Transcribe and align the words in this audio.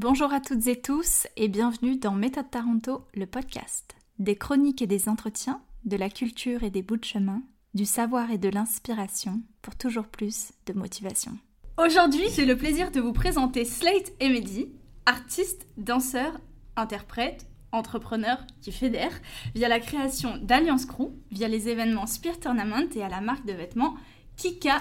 Bonjour 0.00 0.32
à 0.32 0.38
toutes 0.38 0.68
et 0.68 0.80
tous 0.80 1.26
et 1.36 1.48
bienvenue 1.48 1.96
dans 1.96 2.12
Méthode 2.12 2.48
Taranto, 2.52 3.04
le 3.16 3.26
podcast. 3.26 3.96
Des 4.20 4.36
chroniques 4.36 4.80
et 4.80 4.86
des 4.86 5.08
entretiens, 5.08 5.60
de 5.86 5.96
la 5.96 6.08
culture 6.08 6.62
et 6.62 6.70
des 6.70 6.82
bouts 6.82 6.98
de 6.98 7.04
chemin, 7.04 7.42
du 7.74 7.84
savoir 7.84 8.30
et 8.30 8.38
de 8.38 8.48
l'inspiration 8.48 9.42
pour 9.60 9.74
toujours 9.74 10.06
plus 10.06 10.52
de 10.66 10.72
motivation. 10.72 11.32
Aujourd'hui, 11.84 12.22
j'ai 12.32 12.46
le 12.46 12.56
plaisir 12.56 12.92
de 12.92 13.00
vous 13.00 13.12
présenter 13.12 13.64
Slate 13.64 14.12
Emedy, 14.20 14.68
artiste, 15.04 15.66
danseur, 15.76 16.32
interprète, 16.76 17.48
entrepreneur 17.72 18.38
qui 18.62 18.70
fédère 18.70 19.20
via 19.56 19.66
la 19.66 19.80
création 19.80 20.36
d'Alliance 20.40 20.86
Crew, 20.86 21.10
via 21.32 21.48
les 21.48 21.68
événements 21.68 22.06
Spear 22.06 22.38
Tournament 22.38 22.88
et 22.94 23.02
à 23.02 23.08
la 23.08 23.20
marque 23.20 23.46
de 23.46 23.52
vêtements 23.52 23.96
Kika 24.36 24.80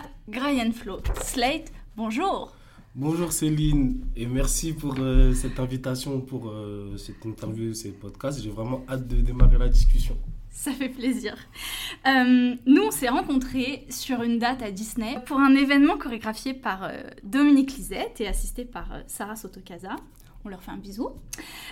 Flow. 0.75 0.99
Slate, 1.23 1.71
bonjour 1.95 2.55
Bonjour 2.99 3.31
Céline 3.31 4.01
et 4.15 4.25
merci 4.25 4.73
pour 4.73 4.95
euh, 4.97 5.31
cette 5.31 5.59
invitation, 5.59 6.19
pour 6.19 6.49
euh, 6.49 6.97
cette 6.97 7.23
interview, 7.27 7.71
ce 7.75 7.89
podcast. 7.89 8.41
J'ai 8.41 8.49
vraiment 8.49 8.83
hâte 8.89 9.07
de 9.07 9.21
démarrer 9.21 9.59
la 9.59 9.69
discussion. 9.69 10.17
Ça 10.49 10.71
fait 10.71 10.89
plaisir. 10.89 11.35
Euh, 12.07 12.55
nous, 12.65 12.81
on 12.81 12.89
s'est 12.89 13.09
rencontrés 13.09 13.85
sur 13.91 14.23
une 14.23 14.39
date 14.39 14.63
à 14.63 14.71
Disney 14.71 15.19
pour 15.27 15.37
un 15.37 15.53
événement 15.53 15.95
chorégraphié 15.95 16.55
par 16.55 16.89
Dominique 17.23 17.77
Lisette 17.77 18.19
et 18.19 18.27
assisté 18.27 18.65
par 18.65 18.87
Sarah 19.05 19.35
Sotokasa. 19.35 19.95
On 20.43 20.49
leur 20.49 20.63
fait 20.63 20.71
un 20.71 20.77
bisou. 20.77 21.09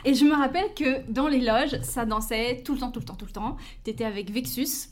Et 0.03 0.13
je 0.13 0.25
me 0.25 0.35
rappelle 0.35 0.75
que 0.75 1.09
dans 1.11 1.27
les 1.27 1.41
loges, 1.41 1.81
ça 1.81 2.05
dansait 2.05 2.61
tout 2.63 2.73
le 2.73 2.79
temps, 2.81 2.91
tout 2.91 2.99
le 2.99 3.05
temps, 3.05 3.15
tout 3.15 3.25
le 3.25 3.31
temps. 3.31 3.57
Tu 3.83 3.89
étais 3.89 4.05
avec 4.05 4.29
Vexus, 4.29 4.89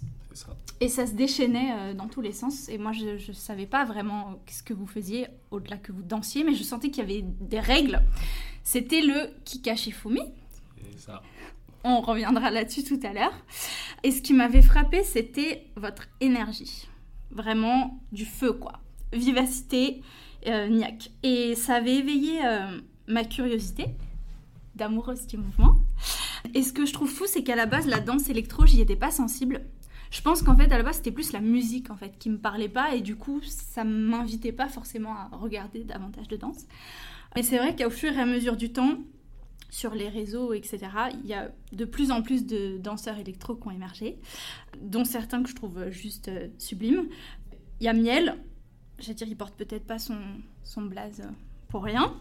et 0.79 0.89
ça 0.89 1.05
se 1.07 1.13
déchaînait 1.13 1.71
euh, 1.73 1.93
dans 1.93 2.07
tous 2.07 2.21
les 2.21 2.31
sens. 2.31 2.69
Et 2.69 2.77
moi, 2.77 2.91
je 2.91 3.27
ne 3.27 3.33
savais 3.33 3.65
pas 3.65 3.85
vraiment 3.85 4.39
ce 4.47 4.63
que 4.63 4.73
vous 4.73 4.87
faisiez 4.87 5.27
au-delà 5.51 5.77
que 5.77 5.91
vous 5.91 6.03
dansiez, 6.03 6.43
mais 6.43 6.55
je 6.55 6.63
sentais 6.63 6.89
qu'il 6.89 7.03
y 7.03 7.11
avait 7.11 7.25
des 7.41 7.59
règles. 7.59 8.01
C'était 8.63 9.01
le 9.01 9.29
Kikashifumi. 9.45 10.21
Et 10.21 10.97
ça. 10.97 11.21
On 11.83 12.01
reviendra 12.01 12.49
là-dessus 12.49 12.83
tout 12.83 12.99
à 13.03 13.13
l'heure. 13.13 13.33
Et 14.03 14.11
ce 14.11 14.21
qui 14.21 14.33
m'avait 14.33 14.61
frappé, 14.61 15.03
c'était 15.03 15.67
votre 15.75 16.07
énergie. 16.21 16.87
Vraiment 17.31 17.99
du 18.11 18.25
feu, 18.25 18.53
quoi. 18.53 18.79
Vivacité, 19.11 20.01
euh, 20.47 20.67
niaque. 20.67 21.11
Et 21.23 21.55
ça 21.55 21.75
avait 21.75 21.95
éveillé 21.95 22.45
euh, 22.45 22.79
ma 23.07 23.23
curiosité 23.23 23.87
d'amoureuse 24.75 25.27
du 25.27 25.37
mouvement. 25.37 25.77
Et 26.53 26.63
ce 26.63 26.73
que 26.73 26.85
je 26.85 26.93
trouve 26.93 27.09
fou, 27.09 27.25
c'est 27.27 27.43
qu'à 27.43 27.55
la 27.55 27.65
base, 27.65 27.87
la 27.87 27.99
danse 27.99 28.29
électro, 28.29 28.65
j'y 28.65 28.81
étais 28.81 28.95
pas 28.95 29.11
sensible. 29.11 29.61
Je 30.13 30.21
pense 30.21 30.43
qu'en 30.43 30.55
fait, 30.55 30.71
à 30.71 30.77
la 30.77 30.83
base, 30.83 30.97
c'était 30.97 31.11
plus 31.11 31.31
la 31.31 31.41
musique 31.41 31.89
en 31.89 31.95
fait 31.95 32.19
qui 32.19 32.29
me 32.29 32.37
parlait 32.37 32.69
pas 32.69 32.93
et 32.93 33.01
du 33.01 33.15
coup, 33.15 33.41
ça 33.41 33.83
m'invitait 33.83 34.51
pas 34.51 34.69
forcément 34.69 35.15
à 35.15 35.29
regarder 35.31 35.83
davantage 35.83 36.27
de 36.27 36.37
danse. 36.37 36.67
Mais 37.35 37.41
c'est 37.41 37.57
vrai 37.57 37.75
qu'au 37.75 37.89
fur 37.89 38.11
et 38.13 38.19
à 38.19 38.27
mesure 38.27 38.55
du 38.55 38.71
temps, 38.71 38.99
sur 39.71 39.95
les 39.95 40.09
réseaux, 40.09 40.53
etc., 40.53 40.81
il 41.23 41.27
y 41.27 41.33
a 41.33 41.49
de 41.71 41.83
plus 41.83 42.11
en 42.11 42.21
plus 42.21 42.45
de 42.45 42.77
danseurs 42.77 43.17
électro 43.17 43.55
qui 43.55 43.67
ont 43.67 43.71
émergé, 43.71 44.19
dont 44.79 45.03
certains 45.03 45.41
que 45.41 45.49
je 45.49 45.55
trouve 45.55 45.89
juste 45.89 46.27
euh, 46.27 46.47
sublimes. 46.59 47.09
Il 47.79 47.85
y 47.85 47.87
a 47.87 47.93
Miel, 47.93 48.37
je 48.99 49.13
dire, 49.13 49.27
il 49.27 49.35
porte 49.35 49.55
peut-être 49.55 49.87
pas 49.87 49.97
son, 49.97 50.19
son 50.63 50.83
blaze 50.83 51.23
pour 51.73 51.83
rien. 51.85 52.13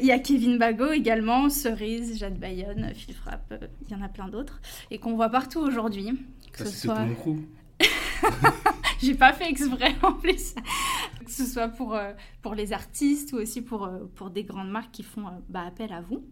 Il 0.00 0.06
y 0.06 0.12
a 0.12 0.20
Kevin 0.20 0.58
Bago 0.58 0.92
également, 0.92 1.50
Cerise, 1.50 2.18
Jade 2.18 2.38
Bayonne, 2.38 2.92
Phil 2.94 3.12
Frappe, 3.12 3.50
euh, 3.50 3.66
il 3.84 3.92
y 3.92 3.96
en 3.96 4.00
a 4.00 4.08
plein 4.08 4.28
d'autres, 4.28 4.60
et 4.92 4.98
qu'on 4.98 5.16
voit 5.16 5.28
partout 5.28 5.58
aujourd'hui. 5.58 6.12
Que 6.52 6.64
ce 6.64 6.86
soit. 6.86 7.04
J'ai 9.02 9.14
pas 9.14 9.32
fait 9.32 9.50
exprès 9.50 9.96
en 10.04 10.12
plus. 10.12 10.54
Que 11.24 11.30
ce 11.32 11.44
soit 11.44 11.66
pour, 11.66 11.96
euh, 11.96 12.12
pour 12.42 12.54
les 12.54 12.72
artistes 12.72 13.32
ou 13.32 13.38
aussi 13.38 13.60
pour, 13.60 13.86
euh, 13.86 14.04
pour 14.14 14.30
des 14.30 14.44
grandes 14.44 14.70
marques 14.70 14.92
qui 14.92 15.02
font 15.02 15.24
bah, 15.48 15.64
appel 15.66 15.92
à 15.92 16.00
vous. 16.00 16.22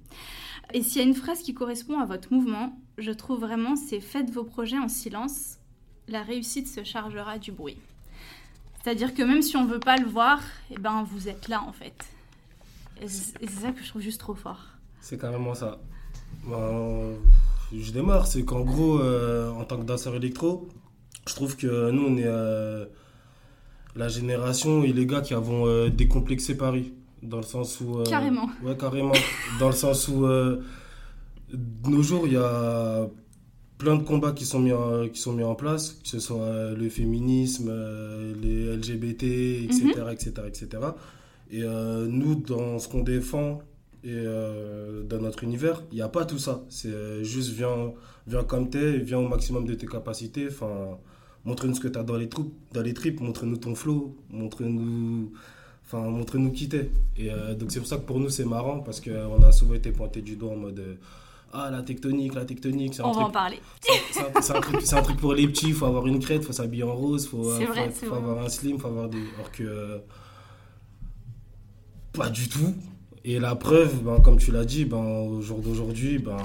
Et 0.73 0.85
s'il 0.85 1.03
y 1.03 1.05
a 1.05 1.09
une 1.09 1.17
phrase 1.17 1.43
qui 1.43 1.55
correspond 1.55 1.99
à 1.99 2.05
votre 2.05 2.33
mouvement, 2.33 2.79
je 2.99 3.11
trouve 3.11 3.41
vraiment 3.41 3.75
c'est 3.75 3.99
faites 3.99 4.31
vos 4.31 4.45
projets 4.45 4.79
en 4.79 4.87
silence, 4.87 5.59
la 6.07 6.23
réussite 6.23 6.69
se 6.69 6.85
chargera 6.85 7.41
du 7.41 7.51
bruit. 7.51 7.79
C'est-à-dire 8.81 9.13
que 9.13 9.25
même 9.25 9.43
si 9.43 9.57
on 9.57 9.65
veut 9.65 9.81
pas 9.81 9.97
le 9.97 10.07
voir, 10.07 10.41
eh 10.71 10.79
ben 10.79 11.03
vous 11.03 11.29
êtes 11.29 11.49
là 11.49 11.65
en 11.67 11.73
fait. 11.73 12.07
Et 13.01 13.09
c'est 13.09 13.49
ça 13.49 13.73
que 13.73 13.83
je 13.83 13.89
trouve 13.89 14.03
juste 14.03 14.21
trop 14.21 14.35
fort. 14.35 14.61
C'est 15.01 15.19
carrément 15.19 15.55
ça. 15.55 15.81
Ben, 16.47 17.15
je 17.73 17.93
démarre, 17.93 18.27
c'est 18.27 18.45
qu'en 18.45 18.61
gros, 18.61 19.01
euh, 19.01 19.51
en 19.51 19.65
tant 19.65 19.79
que 19.79 19.85
danseur 19.85 20.15
électro, 20.15 20.69
je 21.27 21.35
trouve 21.35 21.57
que 21.57 21.91
nous, 21.91 22.07
on 22.07 22.17
est 22.17 22.27
euh, 22.27 22.85
la 23.97 24.09
génération 24.09 24.83
et 24.83 24.93
les 24.93 25.07
gars 25.07 25.23
qui 25.23 25.35
avons 25.35 25.67
euh, 25.67 25.89
décomplexé 25.89 26.57
Paris. 26.57 26.93
Dans 27.23 27.37
le 27.37 27.43
sens 27.43 27.81
où. 27.83 28.03
carrément. 28.05 28.49
Ouais, 28.63 28.75
carrément. 28.77 29.13
dans 29.59 29.67
le 29.67 29.75
sens 29.75 30.09
où, 30.09 30.27
de 30.27 30.63
nos 31.87 32.03
jours, 32.03 32.27
il 32.27 32.33
y 32.33 32.37
a 32.39 33.07
plein 33.77 33.97
de 33.97 34.03
combats 34.03 34.33
qui 34.33 34.47
sont 34.47 34.59
mis 34.59 34.73
en, 34.73 35.07
qui 35.07 35.21
sont 35.21 35.35
mis 35.35 35.45
en 35.45 35.55
place, 35.55 35.99
que 36.03 36.09
ce 36.09 36.19
soit 36.19 36.71
le 36.71 36.89
féminisme, 36.89 37.71
les 38.41 38.75
LGBT, 38.75 39.25
etc., 39.65 39.93
etc., 40.13 40.33
etc. 40.47 40.79
Et 41.51 41.63
euh, 41.63 42.07
nous, 42.07 42.37
dans 42.37 42.79
ce 42.79 42.89
qu'on 42.89 43.03
défend 43.03 43.61
et 44.03 44.09
euh, 44.13 45.03
dans 45.03 45.19
notre 45.19 45.45
univers, 45.45 45.83
il 45.91 45.97
n'y 45.97 46.03
a 46.03 46.09
pas 46.09 46.25
tout 46.25 46.39
ça. 46.39 46.63
C'est 46.69 46.89
euh, 46.89 47.25
juste 47.25 47.51
viens, 47.51 47.93
viens 48.27 48.45
comme 48.45 48.71
t'es, 48.71 48.99
viens 48.99 49.19
au 49.19 49.29
maximum 49.29 49.67
de 49.67 49.75
tes 49.75 49.87
capacités. 49.87 50.47
Enfin, 50.49 50.99
montre-nous 51.45 51.75
ce 51.75 51.81
que 51.81 51.89
tu 51.89 51.99
as 51.99 52.05
dans 52.05 52.17
les, 52.17 52.29
troupes, 52.29 52.55
dans 52.73 52.83
les 52.83 52.95
tripes, 52.95 53.21
montre-nous 53.21 53.57
ton 53.57 53.75
flow, 53.75 54.17
montre-nous 54.31 55.33
enfin 55.85 56.09
montre-nous 56.09 56.53
qui 56.53 56.69
t'es. 56.69 56.89
Et 57.17 57.31
donc 57.59 57.73
c'est 57.73 57.81
pour 57.81 57.89
ça 57.89 57.97
que 57.97 58.03
pour 58.03 58.21
nous 58.21 58.31
c'est 58.31 58.45
marrant 58.45 58.79
parce 58.79 59.01
qu'on 59.01 59.43
a 59.43 59.51
souvent 59.51 59.75
été 59.75 59.91
pointé 59.91 60.23
du 60.23 60.37
doigt 60.37 60.53
en 60.53 60.57
mode 60.57 60.99
ah 61.53 61.69
la 61.69 61.83
tectonique, 61.83 62.35
la 62.35 62.45
tectonique. 62.45 62.95
On 63.03 63.11
va 63.11 63.23
en 63.23 63.31
parler. 63.31 63.59
C'est 64.41 64.53
un, 64.53 64.99
un, 64.99 65.03
truc 65.03 65.17
pour 65.17 65.35
les 65.35 65.49
petits, 65.49 65.69
il 65.69 65.75
faut 65.75 65.87
avoir 65.87 66.07
une 66.07 66.21
crête, 66.21 66.43
il 66.43 66.47
faut 66.47 66.53
s'habiller 66.53 66.85
en 66.85 66.95
rose, 66.95 67.25
il 67.25 67.29
faut, 67.29 67.43
faut, 67.43 68.15
avoir 68.15 68.45
un 68.45 68.49
slim, 68.49 68.77
il 68.77 68.81
faut 68.81 68.87
avoir 68.87 69.09
des. 69.09 69.19
Alors 69.37 69.51
que 69.51 70.01
pas 72.13 72.31
du 72.31 72.49
tout. 72.49 72.75
Et 73.25 73.39
la 73.39 73.55
preuve, 73.55 74.03
ben, 74.03 74.21
comme 74.21 74.39
tu 74.39 74.51
l'as 74.53 74.65
dit, 74.65 74.85
ben, 74.85 74.99
au 74.99 75.41
jour 75.43 75.61
d'aujourd'hui, 75.61 76.19
ben, 76.19 76.39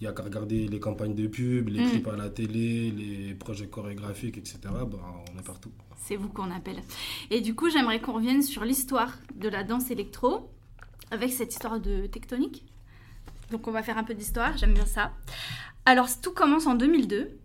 il 0.00 0.02
n'y 0.02 0.06
a 0.06 0.12
qu'à 0.12 0.22
regarder 0.22 0.68
les 0.68 0.80
campagnes 0.80 1.14
de 1.14 1.26
pub, 1.26 1.68
les 1.68 1.84
mm. 1.84 1.90
clips 1.90 2.08
à 2.08 2.16
la 2.16 2.28
télé, 2.28 2.90
les 2.90 3.34
projets 3.34 3.66
chorégraphiques, 3.66 4.36
etc. 4.36 4.58
Ben, 4.64 4.98
on 5.34 5.38
est 5.38 5.44
partout. 5.44 5.70
C'est 5.96 6.16
vous 6.16 6.28
qu'on 6.28 6.50
appelle. 6.50 6.82
Et 7.30 7.40
du 7.40 7.54
coup, 7.54 7.70
j'aimerais 7.70 8.00
qu'on 8.00 8.12
revienne 8.12 8.42
sur 8.42 8.64
l'histoire 8.64 9.16
de 9.36 9.48
la 9.48 9.64
danse 9.64 9.90
électro, 9.90 10.50
avec 11.10 11.32
cette 11.32 11.52
histoire 11.52 11.80
de 11.80 12.06
tectonique. 12.06 12.64
Donc 13.50 13.68
on 13.68 13.70
va 13.70 13.82
faire 13.82 13.98
un 13.98 14.04
peu 14.04 14.14
d'histoire, 14.14 14.56
j'aime 14.56 14.74
bien 14.74 14.86
ça. 14.86 15.12
Alors 15.86 16.08
tout 16.20 16.32
commence 16.32 16.66
en 16.66 16.74
2002, 16.74 17.38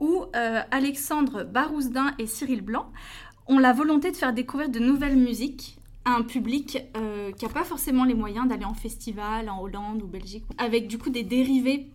où 0.00 0.24
euh, 0.34 0.60
Alexandre 0.70 1.44
Barouzdin 1.44 2.14
et 2.18 2.26
Cyril 2.26 2.62
Blanc 2.62 2.90
ont 3.46 3.58
la 3.58 3.72
volonté 3.72 4.10
de 4.10 4.16
faire 4.16 4.32
découvrir 4.32 4.68
de 4.68 4.78
nouvelles 4.78 5.16
musiques 5.16 5.78
un 6.04 6.22
public 6.22 6.78
euh, 6.96 7.32
qui 7.32 7.44
n'a 7.44 7.50
pas 7.50 7.64
forcément 7.64 8.04
les 8.04 8.14
moyens 8.14 8.48
d'aller 8.48 8.64
en 8.64 8.74
festival 8.74 9.48
en 9.48 9.60
Hollande 9.60 10.02
ou 10.02 10.06
Belgique, 10.06 10.44
avec 10.58 10.86
du 10.86 10.98
coup 10.98 11.10
des 11.10 11.22
dérivés 11.22 11.86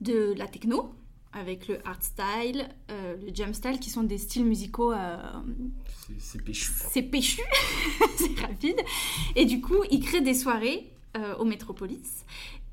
de 0.00 0.34
la 0.36 0.46
techno, 0.46 0.92
avec 1.32 1.68
le 1.68 1.86
art 1.86 2.02
style, 2.02 2.68
euh, 2.90 3.16
le 3.16 3.34
jam 3.34 3.54
style, 3.54 3.78
qui 3.78 3.90
sont 3.90 4.02
des 4.02 4.18
styles 4.18 4.44
musicaux. 4.44 4.92
Euh, 4.92 5.16
c'est 6.18 6.42
péchu. 6.42 6.72
C'est 6.90 7.02
péchu, 7.02 7.42
c'est 8.16 8.38
rapide. 8.40 8.80
Et 9.34 9.44
du 9.44 9.60
coup, 9.60 9.82
ils 9.90 10.00
créent 10.00 10.20
des 10.20 10.34
soirées 10.34 10.92
au 11.40 11.44
Métropolis 11.44 12.24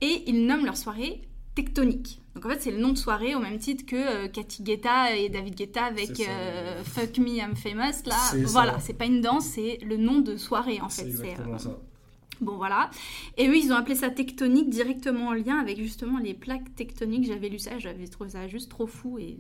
et 0.02 0.24
ils 0.28 0.46
nomment 0.46 0.66
leurs 0.66 0.78
soirées 0.78 1.20
tectonique. 1.56 2.22
Donc 2.36 2.46
en 2.46 2.50
fait, 2.50 2.62
c'est 2.62 2.72
le 2.72 2.80
nom 2.80 2.90
de 2.90 2.98
soirée 2.98 3.34
au 3.34 3.40
même 3.40 3.58
titre 3.58 3.86
que 3.86 3.96
euh, 3.96 4.28
Cathy 4.28 4.62
Guetta 4.62 5.16
et 5.16 5.30
David 5.30 5.56
Guetta 5.56 5.86
avec 5.86 6.20
euh, 6.20 6.84
Fuck 6.84 7.18
Me 7.18 7.38
I'm 7.38 7.56
Famous. 7.56 8.04
Là, 8.06 8.18
voilà, 8.48 8.80
c'est 8.80 8.94
pas 8.94 9.06
une 9.06 9.22
danse, 9.22 9.46
c'est 9.46 9.80
le 9.82 9.96
nom 9.96 10.20
de 10.20 10.36
soirée 10.36 10.82
en 10.82 10.90
fait. 10.90 11.10
C'est 11.12 11.40
euh, 11.40 11.58
ça. 11.58 11.80
Bon 12.42 12.58
voilà. 12.58 12.90
Et 13.38 13.48
eux, 13.48 13.56
ils 13.56 13.72
ont 13.72 13.76
appelé 13.76 13.96
ça 13.96 14.10
tectonique 14.10 14.70
directement 14.70 15.28
en 15.28 15.34
lien 15.34 15.58
avec 15.58 15.78
justement 15.78 16.20
les 16.20 16.34
plaques 16.34 16.76
tectoniques. 16.76 17.26
J'avais 17.26 17.48
lu 17.48 17.58
ça, 17.58 17.80
j'avais 17.80 18.08
trouvé 18.08 18.32
ça 18.32 18.50
juste 18.50 18.70
trop 18.70 18.86
fou 18.88 19.18
et, 19.18 19.40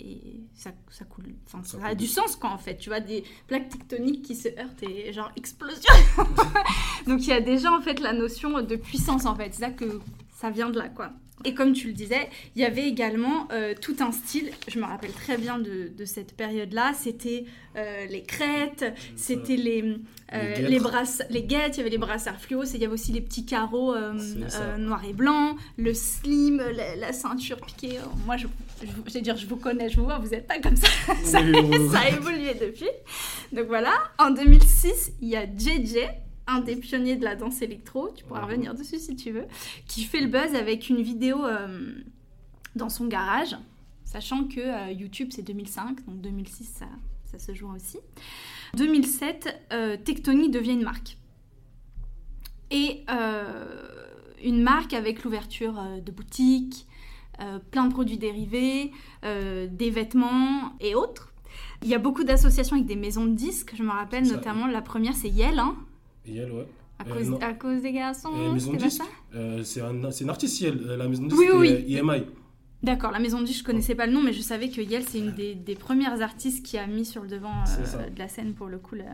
et 0.00 0.40
ça, 0.54 0.70
ça 0.88 1.04
coule. 1.04 1.34
Enfin, 1.46 1.62
ça, 1.62 1.76
a 1.84 1.94
du 1.94 2.06
sens 2.06 2.36
quoi 2.36 2.48
en 2.48 2.58
fait. 2.58 2.78
Tu 2.78 2.88
vois, 2.88 3.00
des 3.00 3.22
plaques 3.48 3.68
tectoniques 3.68 4.22
qui 4.22 4.34
se 4.34 4.48
heurtent 4.48 4.82
et 4.82 5.12
genre 5.12 5.30
explosion. 5.36 5.92
Donc 7.06 7.20
il 7.20 7.28
y 7.28 7.32
a 7.32 7.42
déjà 7.42 7.70
en 7.70 7.82
fait 7.82 8.00
la 8.00 8.14
notion 8.14 8.62
de 8.62 8.76
puissance 8.76 9.26
en 9.26 9.34
fait. 9.34 9.52
C'est 9.52 9.60
ça 9.60 9.70
que 9.70 10.00
ça 10.34 10.48
vient 10.48 10.70
de 10.70 10.78
là 10.78 10.88
quoi. 10.88 11.12
Et 11.44 11.54
comme 11.54 11.72
tu 11.72 11.86
le 11.86 11.94
disais, 11.94 12.28
il 12.54 12.62
y 12.62 12.64
avait 12.66 12.86
également 12.86 13.48
euh, 13.50 13.74
tout 13.80 13.96
un 14.00 14.12
style, 14.12 14.50
je 14.68 14.78
me 14.78 14.84
rappelle 14.84 15.12
très 15.12 15.38
bien 15.38 15.58
de, 15.58 16.04
cette 16.04 16.34
période-là, 16.34 16.92
c'était 16.98 17.44
euh, 17.76 18.04
les 18.06 18.22
crêtes, 18.22 18.84
c'était 19.16 19.56
les, 19.56 19.96
euh, 20.34 20.54
les, 20.56 20.78
brasses, 20.78 21.22
les 21.30 21.42
guettes, 21.42 21.76
il 21.76 21.78
y 21.78 21.80
avait 21.80 21.90
les 21.90 21.98
brassards 21.98 22.40
fluo, 22.40 22.64
il 22.64 22.80
y 22.80 22.84
avait 22.84 22.92
aussi 22.92 23.12
les 23.12 23.22
petits 23.22 23.46
carreaux 23.46 23.94
noirs 24.78 25.04
et 25.08 25.14
blancs, 25.14 25.56
le 25.78 25.94
slim, 25.94 26.62
la, 26.98 27.12
ceinture 27.12 27.58
piquée. 27.58 27.98
Moi, 28.26 28.36
je, 28.36 28.46
je, 28.82 29.18
dire, 29.18 29.36
je 29.36 29.46
vous 29.46 29.56
connais, 29.56 29.88
je 29.88 29.96
vous 29.96 30.04
vois, 30.04 30.18
vous 30.18 30.30
n'êtes 30.30 30.46
pas 30.46 30.58
comme 30.58 30.76
ça. 30.76 30.88
ça, 31.24 31.38
ça, 31.92 31.98
a 32.00 32.08
évolué 32.10 32.54
depuis. 32.54 32.90
Donc 33.52 33.66
voilà, 33.66 33.94
en 34.18 34.30
2006, 34.30 35.12
il 35.22 35.28
y 35.28 35.36
a 35.36 35.44
JJ, 35.44 36.06
un 36.50 36.60
des 36.60 36.76
pionniers 36.76 37.16
de 37.16 37.24
la 37.24 37.36
danse 37.36 37.62
électro, 37.62 38.10
tu 38.14 38.24
pourras 38.24 38.40
Mhm. 38.40 38.46
revenir 38.46 38.74
dessus 38.74 38.98
si 38.98 39.16
tu 39.16 39.30
veux, 39.30 39.46
qui 39.86 40.04
fait 40.04 40.20
le 40.20 40.26
buzz 40.28 40.54
avec 40.54 40.88
une 40.88 41.00
vidéo 41.02 41.44
euh, 41.44 41.92
dans 42.76 42.88
son 42.88 43.06
garage, 43.06 43.56
sachant 44.04 44.44
que 44.44 44.60
euh, 44.60 44.90
YouTube 44.92 45.28
c'est 45.32 45.42
2005, 45.42 46.04
donc 46.06 46.20
2006 46.20 46.64
ça, 46.64 46.86
ça 47.24 47.38
se 47.38 47.54
joue 47.54 47.70
aussi. 47.74 47.98
2007, 48.76 49.56
euh, 49.72 49.96
Tectonic 49.96 50.50
devient 50.50 50.72
une 50.72 50.82
marque. 50.84 51.16
Et 52.70 53.04
euh, 53.10 53.88
une 54.44 54.62
marque 54.62 54.92
avec 54.94 55.24
l'ouverture 55.24 55.74
de 56.04 56.12
boutiques, 56.12 56.86
plein 57.72 57.86
de 57.86 57.92
produits 57.92 58.18
dérivés, 58.18 58.92
des 59.24 59.90
vêtements 59.90 60.72
et 60.78 60.94
autres. 60.94 61.32
Il 61.82 61.88
y 61.88 61.94
a 61.94 61.98
beaucoup 61.98 62.22
d'associations 62.22 62.76
avec 62.76 62.86
des 62.86 62.96
maisons 62.96 63.24
de 63.24 63.34
disques, 63.34 63.72
je 63.76 63.82
me 63.82 63.90
rappelle 63.90 64.26
notamment 64.28 64.66
la 64.66 64.82
première 64.82 65.14
c'est 65.14 65.28
Yel, 65.30 65.58
hein, 65.58 65.74
Et 66.26 66.36
elle, 66.36 66.52
ouais. 66.52 66.66
à, 66.98 67.04
Euh, 67.08 67.14
cause, 67.14 67.30
non. 67.30 67.38
à 67.38 67.52
cause 67.54 67.82
des 67.82 67.92
garçons. 67.92 68.30
Euh, 68.34 68.52
maison 68.52 68.72
disque 68.74 69.02
Euh, 69.34 69.62
c'est 69.62 69.80
un, 69.80 70.10
une 70.10 70.28
artiste, 70.30 70.62
elle, 70.62 70.78
euh, 70.86 70.96
la 70.96 71.08
maison 71.08 71.24
de 71.26 71.34
Oui, 71.34 71.46
disque, 71.46 71.54
oui, 71.58 71.84
oui. 71.86 71.96
euh, 71.96 72.00
EMI. 72.00 72.26
D'accord, 72.82 73.10
la 73.10 73.18
maison 73.18 73.40
de 73.40 73.44
disques, 73.46 73.60
je 73.60 73.64
connaissais 73.64 73.94
pas 73.94 74.06
le 74.06 74.12
nom, 74.12 74.22
mais 74.22 74.32
je 74.32 74.40
savais 74.40 74.70
que 74.70 74.80
Yel, 74.80 75.02
c'est 75.04 75.18
une 75.18 75.32
des, 75.32 75.54
des 75.54 75.74
premières 75.74 76.22
artistes 76.22 76.64
qui 76.64 76.78
a 76.78 76.86
mis 76.86 77.04
sur 77.04 77.22
le 77.22 77.28
devant 77.28 77.52
euh, 77.78 78.08
de 78.08 78.18
la 78.18 78.28
scène, 78.28 78.54
pour 78.54 78.68
le 78.68 78.78
coup, 78.78 78.94
la- 78.94 79.04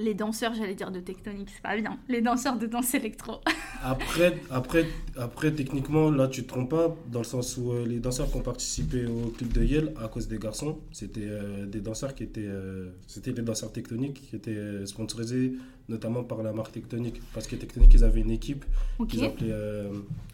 les 0.00 0.14
danseurs, 0.14 0.54
j'allais 0.54 0.74
dire 0.74 0.90
de 0.90 1.00
tectonique, 1.00 1.48
c'est 1.54 1.62
pas 1.62 1.76
bien, 1.76 1.98
les 2.08 2.22
danseurs 2.22 2.58
de 2.58 2.66
danse 2.66 2.94
électro. 2.94 3.34
Après, 3.82 4.38
après, 4.50 4.86
après, 5.16 5.52
techniquement, 5.52 6.10
là, 6.10 6.28
tu 6.28 6.42
te 6.42 6.48
trompes 6.48 6.68
pas, 6.70 6.94
dans 7.10 7.20
le 7.20 7.24
sens 7.24 7.56
où 7.56 7.72
euh, 7.72 7.86
les 7.86 7.98
danseurs 7.98 8.30
qui 8.30 8.36
ont 8.36 8.42
participé 8.42 9.06
au 9.06 9.28
clip 9.30 9.52
de 9.54 9.64
Yale, 9.64 9.94
à 10.02 10.08
cause 10.08 10.28
des 10.28 10.36
garçons, 10.38 10.78
c'était 10.92 11.22
euh, 11.24 11.64
des 11.64 11.80
danseurs 11.80 12.14
qui 12.14 12.24
étaient, 12.24 12.44
euh, 12.44 12.90
c'était 13.06 13.32
des 13.32 13.40
danseurs 13.40 13.72
tectoniques 13.72 14.28
qui 14.28 14.36
étaient 14.36 14.84
sponsorisés 14.84 15.54
notamment 15.88 16.22
par 16.24 16.42
la 16.42 16.52
marque 16.52 16.72
Tectonique. 16.72 17.20
Parce 17.32 17.46
que 17.46 17.56
Tectonique, 17.56 17.92
ils 17.94 18.04
avaient 18.04 18.20
une 18.20 18.30
équipe 18.30 18.64
ok. 18.98 19.08
qu'ils 19.08 19.24
appelaient 19.24 19.54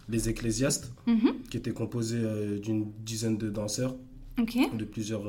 les 0.08 0.28
Ecclésiastes, 0.28 0.92
Mhm, 1.06 1.32
qui 1.48 1.56
était 1.56 1.70
composée 1.72 2.20
d'une 2.60 2.90
dizaine 3.04 3.38
de 3.38 3.48
danseurs 3.48 3.94
de 4.36 4.84
plusieurs 4.84 5.22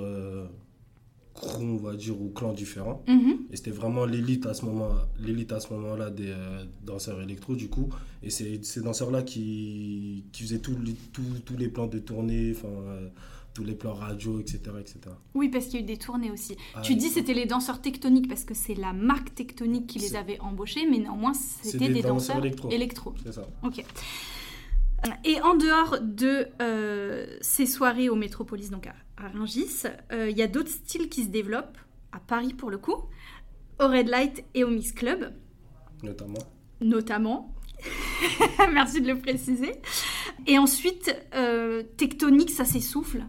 crews, 1.40 1.64
on 1.64 1.78
va 1.78 1.96
dire, 1.96 2.20
ou 2.22 2.30
clans 2.30 2.54
différents. 2.54 3.04
Mhm, 3.08 3.38
Et 3.52 3.56
c'était 3.58 3.72
vraiment 3.72 4.06
l'élite 4.06 4.46
à 4.46 4.54
ce 4.54 4.66
moment, 4.66 4.90
l'élite 5.20 5.52
à 5.54 5.60
ce 5.60 5.72
moment-là 5.74 6.10
des 6.10 6.30
euh, 6.30 6.66
danseurs 6.84 7.22
électro 7.22 7.56
du 7.56 7.70
coup. 7.70 7.90
Et 8.24 8.30
c'est 8.30 8.64
ces 8.66 8.82
danseurs-là 8.82 9.22
qui, 9.24 10.26
qui 10.32 10.44
faisaient 10.44 10.60
tous 10.60 10.76
les, 10.84 10.94
tous- 11.14 11.40
tous 11.46 11.56
les 11.58 11.70
plans 11.70 11.88
de 11.88 12.00
tournée, 12.00 12.54
enfin 12.56 12.68
euh, 12.68 13.08
tous 13.54 13.64
les 13.64 13.74
plans 13.74 13.94
radio, 13.94 14.40
etc., 14.40 14.60
etc. 14.80 15.00
Oui, 15.34 15.50
parce 15.50 15.66
qu'il 15.66 15.76
y 15.76 15.78
a 15.78 15.84
eu 15.84 15.88
des 15.88 15.98
tournées 15.98 16.30
aussi. 16.32 16.56
Ah, 16.76 16.82
tu 16.82 16.94
dis 16.96 17.10
c'était 17.10 17.34
les 17.34 17.46
danseurs 17.48 17.82
tectoniques 17.82 18.28
parce 18.28 18.44
que 18.44 18.54
c'est 18.54 18.76
la 18.76 18.94
marque 18.94 19.34
tectonique 19.34 19.88
qui 19.88 19.98
les 20.00 20.16
avait 20.16 20.40
embauchés, 20.42 20.86
mais 20.90 21.00
néanmoins 21.00 21.34
c'était 21.34 21.88
des 21.88 21.94
des, 21.96 22.02
danseurs 22.02 22.36
danseurs 22.36 22.46
électro. 22.46 22.70
électro. 22.70 23.16
c'est 23.26 23.32
ça. 23.34 23.48
Ok. 23.64 23.84
Et 25.24 25.40
en 25.42 25.56
dehors 25.56 25.98
de 26.02 26.48
euh, 26.62 27.38
ces 27.42 27.66
soirées 27.66 28.10
au 28.10 28.16
Métropolis, 28.16 28.70
donc 28.70 28.88
à, 28.88 28.96
à 29.18 29.30
Rungis, 29.30 29.84
euh, 30.12 30.30
il 30.30 30.38
y 30.38 30.42
a 30.42 30.48
d'autres 30.48 30.70
styles 30.70 31.08
qui 31.10 31.24
se 31.24 31.30
développent, 31.30 31.78
à 32.12 32.20
Paris 32.20 32.54
pour 32.54 32.70
le 32.72 32.78
coup, 32.78 32.96
au 33.80 33.88
Red 33.88 34.08
Light 34.08 34.44
et 34.54 34.64
au 34.64 34.70
Miss 34.70 34.92
Club, 34.92 35.34
Notamment. 36.04 36.40
notamment. 36.82 37.54
Merci 38.74 39.02
de 39.02 39.08
le 39.08 39.20
préciser. 39.20 39.74
Et 40.48 40.58
ensuite, 40.58 41.16
euh, 41.36 41.84
Tectonique, 41.98 42.50
ça 42.50 42.66
s'essouffle. 42.66 43.24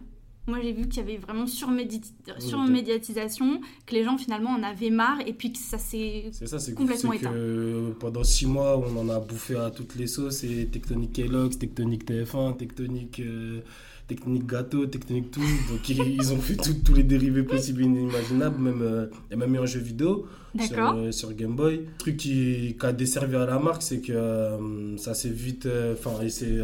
Moi, 0.49 0.59
j'ai 0.63 0.73
vu 0.73 0.87
qu'il 0.87 0.97
y 1.01 1.05
avait 1.05 1.17
vraiment 1.17 1.45
surmédi- 1.45 2.01
surmédiatisation, 2.39 3.61
que 3.85 3.95
les 3.95 4.03
gens 4.03 4.17
finalement 4.17 4.51
en 4.51 4.63
avaient 4.63 4.89
marre, 4.89 5.19
et 5.25 5.33
puis 5.33 5.51
que 5.53 5.59
ça 5.59 5.77
s'est 5.77 6.31
Complètement 6.73 7.11
que 7.31 7.91
pendant 7.99 8.23
six 8.23 8.45
mois, 8.45 8.77
on 8.77 8.97
en 8.99 9.09
a 9.09 9.19
bouffé 9.19 9.55
à 9.55 9.69
toutes 9.71 9.95
les 9.95 10.07
sauces. 10.07 10.43
Et 10.43 10.65
Tectonique 10.67 11.13
Kellogg's, 11.13 11.57
Tectonique 11.57 12.05
TF1, 12.09 12.57
Tectonique, 12.57 13.19
euh, 13.19 13.59
Tectonique 14.07 14.47
Gâteau, 14.47 14.85
Tectonique 14.87 15.31
tout. 15.31 15.39
Donc 15.41 15.87
ils, 15.89 15.99
ils 16.19 16.33
ont 16.33 16.37
fait 16.39 16.55
tout- 16.55 16.73
tous 16.83 16.93
les 16.95 17.03
dérivés 17.03 17.43
possibles 17.43 17.81
et 17.81 17.85
inimaginables. 17.85 18.59
Même, 18.61 18.81
euh, 18.81 19.05
il 19.29 19.31
y 19.31 19.33
a 19.33 19.37
même 19.37 19.53
eu 19.55 19.59
un 19.59 19.65
jeu 19.65 19.79
vidéo 19.79 20.25
sur, 20.65 20.75
euh, 20.95 21.11
sur 21.11 21.33
Game 21.33 21.55
Boy. 21.55 21.77
Le 21.77 21.85
truc 21.99 22.17
qui, 22.17 22.75
qui 22.79 22.85
a 22.85 22.91
desservi 22.91 23.35
à 23.35 23.45
la 23.45 23.59
marque, 23.59 23.83
c'est 23.83 24.01
que 24.01 24.11
euh, 24.13 24.97
ça 24.97 25.13
s'est 25.13 25.29
vite. 25.29 25.67
Enfin, 25.93 26.21
et 26.23 26.29
c'est. 26.29 26.57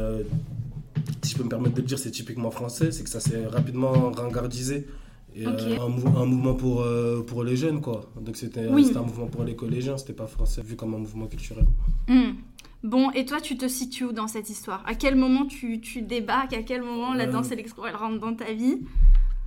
Euh, 0.97 1.01
si 1.21 1.31
je 1.33 1.37
peux 1.37 1.43
me 1.43 1.49
permettre 1.49 1.75
de 1.75 1.81
le 1.81 1.87
dire, 1.87 1.99
c'est 1.99 2.11
typiquement 2.11 2.51
français, 2.51 2.91
c'est 2.91 3.03
que 3.03 3.09
ça 3.09 3.19
s'est 3.19 3.45
rapidement 3.47 4.11
ringardisé. 4.11 4.87
Et, 5.37 5.45
euh, 5.45 5.51
un, 5.81 5.89
mou- 5.89 6.17
un 6.17 6.25
mouvement 6.25 6.53
pour, 6.53 6.81
euh, 6.81 7.21
pour 7.21 7.43
les 7.43 7.57
jeunes, 7.57 7.81
quoi. 7.81 8.09
Donc 8.21 8.37
c'était 8.37 8.67
Oui. 8.69 8.85
c'était 8.85 8.97
un 8.99 9.03
mouvement 9.03 9.27
pour 9.27 9.43
les 9.43 9.55
collégiens, 9.55 9.97
c'était 9.97 10.13
pas 10.13 10.27
français, 10.27 10.61
vu 10.61 10.75
comme 10.77 10.93
un 10.93 10.97
mouvement 10.99 11.27
culturel. 11.27 11.65
Hmm. 12.07 12.35
Bon, 12.83 13.11
et 13.11 13.25
toi, 13.25 13.41
tu 13.41 13.57
te 13.57 13.67
situes 13.67 14.05
où 14.05 14.11
dans 14.13 14.27
cette 14.27 14.49
histoire? 14.49 14.81
À 14.85 14.93
quel 14.95 15.15
moment 15.15 15.45
tu, 15.45 15.81
tu 15.81 16.01
débarques 16.03 16.53
À 16.53 16.61
quel 16.63 16.83
moment 16.83 17.13
la 17.13 17.25
Euh. 17.25 17.31
danse 17.31 17.51
électro, 17.51 17.85
elle 17.85 17.95
rentre 17.95 18.19
dans 18.19 18.33
ta 18.33 18.53
vie? 18.53 18.77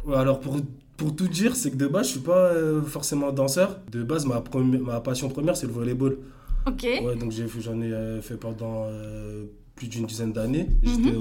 Ouais, 0.04 0.16
alors 0.16 0.40
pour, 0.40 0.56
pour 0.96 1.14
tout 1.16 1.28
dire, 1.28 1.56
c'est 1.56 1.70
que 1.70 1.76
de 1.76 1.86
base, 1.86 2.06
je 2.08 2.10
suis 2.12 2.20
pas 2.20 2.52
euh, 2.52 2.82
forcément 2.82 3.32
danseur. 3.32 3.78
De 3.90 4.02
base, 4.02 4.26
ma, 4.26 4.42
ma 4.82 5.00
passion 5.00 5.28
première, 5.30 5.56
c'est 5.56 5.66
le 5.68 5.72
volleyball. 5.72 6.18
Ok. 6.66 6.82
Ouais, 6.82 7.16
donc 7.16 7.32
j'en 7.60 7.80
ai 7.80 7.92
euh, 7.92 8.20
fait 8.20 8.36
pendant 8.36 8.84
euh, 8.88 9.44
plus 9.78 9.88
d'une 9.88 10.06
dizaine 10.06 10.32
d'années. 10.32 10.66
Mhm. 10.82 11.04
J'étais 11.04 11.16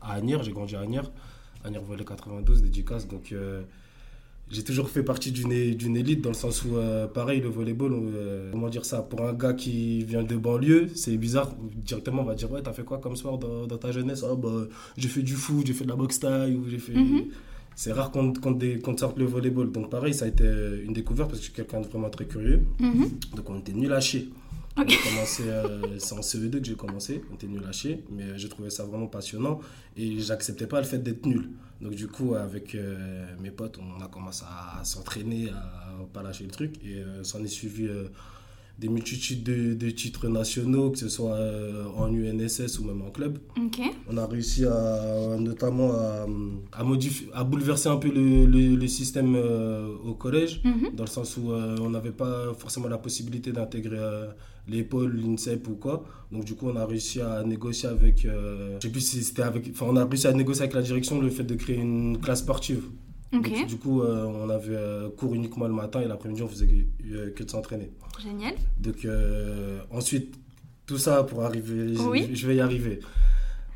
à, 0.00 0.12
Agnières, 0.14 0.42
j'ai 0.44 0.52
grandi 0.52 0.76
à 0.76 0.80
Agnières. 0.80 1.10
Agnières 1.64 1.82
Volley 1.82 2.04
92, 2.04 2.62
dédicace. 2.62 3.08
Donc 3.08 3.32
euh, 3.32 3.62
j'ai 4.50 4.62
toujours 4.62 4.88
fait 4.88 5.02
partie 5.02 5.32
d'une 5.32 5.96
élite 5.96 6.22
dans 6.22 6.30
le 6.30 6.34
sens 6.34 6.64
où, 6.64 6.76
euh, 6.76 7.06
pareil, 7.06 7.40
le 7.40 7.48
volleyball, 7.48 7.92
euh, 7.92 8.50
comment 8.52 8.68
dire 8.68 8.84
ça, 8.84 9.02
pour 9.02 9.22
un 9.22 9.32
gars 9.32 9.52
qui 9.52 10.04
vient 10.04 10.22
de 10.22 10.36
banlieue, 10.36 10.88
c'est 10.94 11.16
bizarre. 11.16 11.52
Directement, 11.84 12.22
on 12.22 12.24
va 12.24 12.34
dire, 12.34 12.50
ouais, 12.50 12.62
t'as 12.62 12.72
fait 12.72 12.84
quoi 12.84 12.98
comme 12.98 13.16
sport 13.16 13.38
dans, 13.38 13.66
dans 13.66 13.78
ta 13.78 13.92
jeunesse? 13.92 14.24
Ah, 14.28 14.34
bah, 14.34 14.66
j'ai 14.96 15.08
fait 15.08 15.22
du 15.22 15.34
foot, 15.34 15.66
j'ai 15.66 15.72
fait 15.72 15.84
de 15.84 15.90
la 15.90 15.96
boxe 15.96 16.20
taille, 16.20 16.54
ou 16.54 16.68
j'ai 16.68 16.78
fait. 16.78 16.94
Mhm. 16.94 17.24
C'est 17.76 17.92
rare 17.92 18.10
qu'on 18.10 18.32
te 18.32 19.00
sorte 19.00 19.18
le 19.18 19.24
volleyball. 19.24 19.70
Donc 19.72 19.88
pareil, 19.90 20.12
ça 20.14 20.26
a 20.26 20.28
été 20.28 20.44
une 20.84 20.92
découverte 20.92 21.30
parce 21.30 21.40
que 21.40 21.46
je 21.46 21.50
suis 21.50 21.56
quelqu'un 21.56 21.80
de 21.80 21.86
vraiment 21.86 22.10
très 22.10 22.26
curieux. 22.26 22.62
Mhm. 22.78 23.08
Donc 23.36 23.48
on 23.48 23.58
était 23.58 23.72
nul 23.72 23.92
à 23.92 24.00
chier. 24.00 24.28
Commencé, 24.76 25.42
euh, 25.46 25.98
c'est 25.98 26.14
en 26.14 26.20
CE2 26.20 26.60
que 26.60 26.64
j'ai 26.64 26.74
commencé, 26.74 27.22
on 27.30 27.34
était 27.34 27.48
nul 27.48 27.62
à 27.68 27.72
chier, 27.72 28.04
mais 28.10 28.38
j'ai 28.38 28.48
trouvé 28.48 28.70
ça 28.70 28.84
vraiment 28.84 29.08
passionnant 29.08 29.60
et 29.96 30.20
j'acceptais 30.20 30.66
pas 30.66 30.80
le 30.80 30.86
fait 30.86 30.98
d'être 30.98 31.26
nul. 31.26 31.50
Donc 31.80 31.94
du 31.94 32.06
coup, 32.06 32.34
avec 32.34 32.74
euh, 32.74 33.26
mes 33.40 33.50
potes, 33.50 33.78
on 33.78 34.02
a 34.02 34.08
commencé 34.08 34.44
à 34.46 34.82
s'entraîner, 34.84 35.50
à 35.50 35.90
pas 36.12 36.22
lâcher 36.22 36.44
le 36.44 36.50
truc 36.50 36.76
et 36.84 37.02
euh, 37.02 37.24
s'en 37.24 37.42
est 37.42 37.48
suivi 37.48 37.88
des 38.80 38.88
multitudes 38.88 39.42
de, 39.42 39.74
de 39.74 39.90
titres 39.90 40.26
nationaux, 40.28 40.90
que 40.90 40.98
ce 40.98 41.08
soit 41.10 41.34
euh, 41.34 41.84
en 41.96 42.08
UNSS 42.12 42.78
ou 42.78 42.84
même 42.84 43.02
en 43.02 43.10
club. 43.10 43.38
On 44.10 44.16
a 44.16 44.26
réussi 44.26 44.64
à, 44.64 45.36
notamment 45.38 45.92
à, 45.92 46.26
à, 46.72 46.82
modifier, 46.82 47.28
à 47.34 47.44
bouleverser 47.44 47.88
un 47.90 47.96
peu 47.98 48.08
le, 48.08 48.46
le- 48.46 48.76
le 48.76 48.86
système 48.88 49.34
euh, 49.36 49.86
au 50.04 50.14
collège 50.14 50.62
Mhm. 50.64 50.94
dans 50.96 51.04
le 51.04 51.10
sens 51.10 51.36
où 51.36 51.52
euh, 51.52 51.76
on 51.80 51.90
n'avait 51.90 52.10
pas 52.24 52.54
forcément 52.58 52.88
la 52.88 52.98
possibilité 52.98 53.52
d'intégrer 53.52 53.98
l'épaule, 54.66 55.14
l'INSEP 55.16 55.68
ou 55.68 55.74
quoi. 55.74 56.04
Donc 56.32 56.44
du 56.44 56.54
coup, 56.54 56.68
on 56.68 56.76
a 56.76 56.86
réussi 56.86 57.20
à 57.20 57.42
négocier 57.44 57.88
avec, 57.88 58.24
euh, 58.24 58.78
je 58.80 58.86
sais 58.86 58.92
plus 58.92 59.00
si 59.00 59.22
c'était 59.22 59.42
avec, 59.42 59.68
enfin 59.72 59.86
on 59.88 59.96
a 59.96 60.04
réussi 60.06 60.26
à 60.26 60.32
négocier 60.32 60.62
avec 60.62 60.74
la 60.74 60.82
direction 60.82 61.20
le 61.20 61.28
fait 61.28 61.44
de 61.44 61.54
créer 61.54 61.76
une 61.76 62.18
classe 62.18 62.40
sportive. 62.40 62.84
Donc, 63.32 63.66
du 63.66 63.76
coup, 63.76 64.02
euh, 64.02 64.24
on 64.24 64.48
avait 64.50 64.74
euh, 64.74 65.08
cours 65.10 65.34
uniquement 65.34 65.66
le 65.68 65.72
matin 65.74 66.00
et 66.00 66.06
l'après-midi 66.08 66.42
on 66.42 66.48
faisait 66.48 66.86
euh, 67.12 67.30
que 67.30 67.44
de 67.44 67.50
s'entraîner. 67.50 67.90
Génial. 68.20 68.54
Donc 68.80 69.04
euh, 69.04 69.80
ensuite, 69.92 70.34
tout 70.86 70.98
ça 70.98 71.22
pour 71.22 71.42
arriver, 71.42 71.94
je- 71.94 72.02
Oui. 72.02 72.26
je, 72.30 72.34
je 72.34 72.46
vais 72.48 72.56
y 72.56 72.60
arriver. 72.60 72.98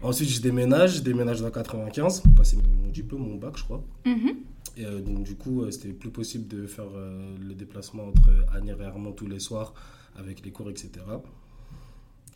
Ensuite, 0.02 0.28
je 0.28 0.40
déménage, 0.40 0.96
je 0.96 1.00
déménage 1.02 1.40
dans 1.40 1.50
95, 1.50 2.22
j'ai 2.26 2.30
passé 2.32 2.56
mon 2.56 2.90
diplôme, 2.90 3.22
mon 3.22 3.36
bac, 3.36 3.56
je 3.56 3.62
crois. 3.64 3.82
Mhm. 4.04 4.34
Et 4.76 4.84
euh, 4.86 5.00
donc, 5.00 5.22
du 5.22 5.36
coup, 5.36 5.62
euh, 5.62 5.70
c'était 5.70 5.92
plus 5.92 6.10
possible 6.10 6.48
de 6.48 6.66
faire 6.66 6.86
euh, 6.96 7.36
le 7.40 7.54
déplacement 7.54 8.08
entre 8.08 8.30
Agnières 8.54 8.82
et 8.82 8.86
Armand 8.86 9.12
tous 9.12 9.28
les 9.28 9.38
soirs 9.38 9.72
avec 10.18 10.44
les 10.44 10.50
cours, 10.50 10.68
etc. 10.68 10.90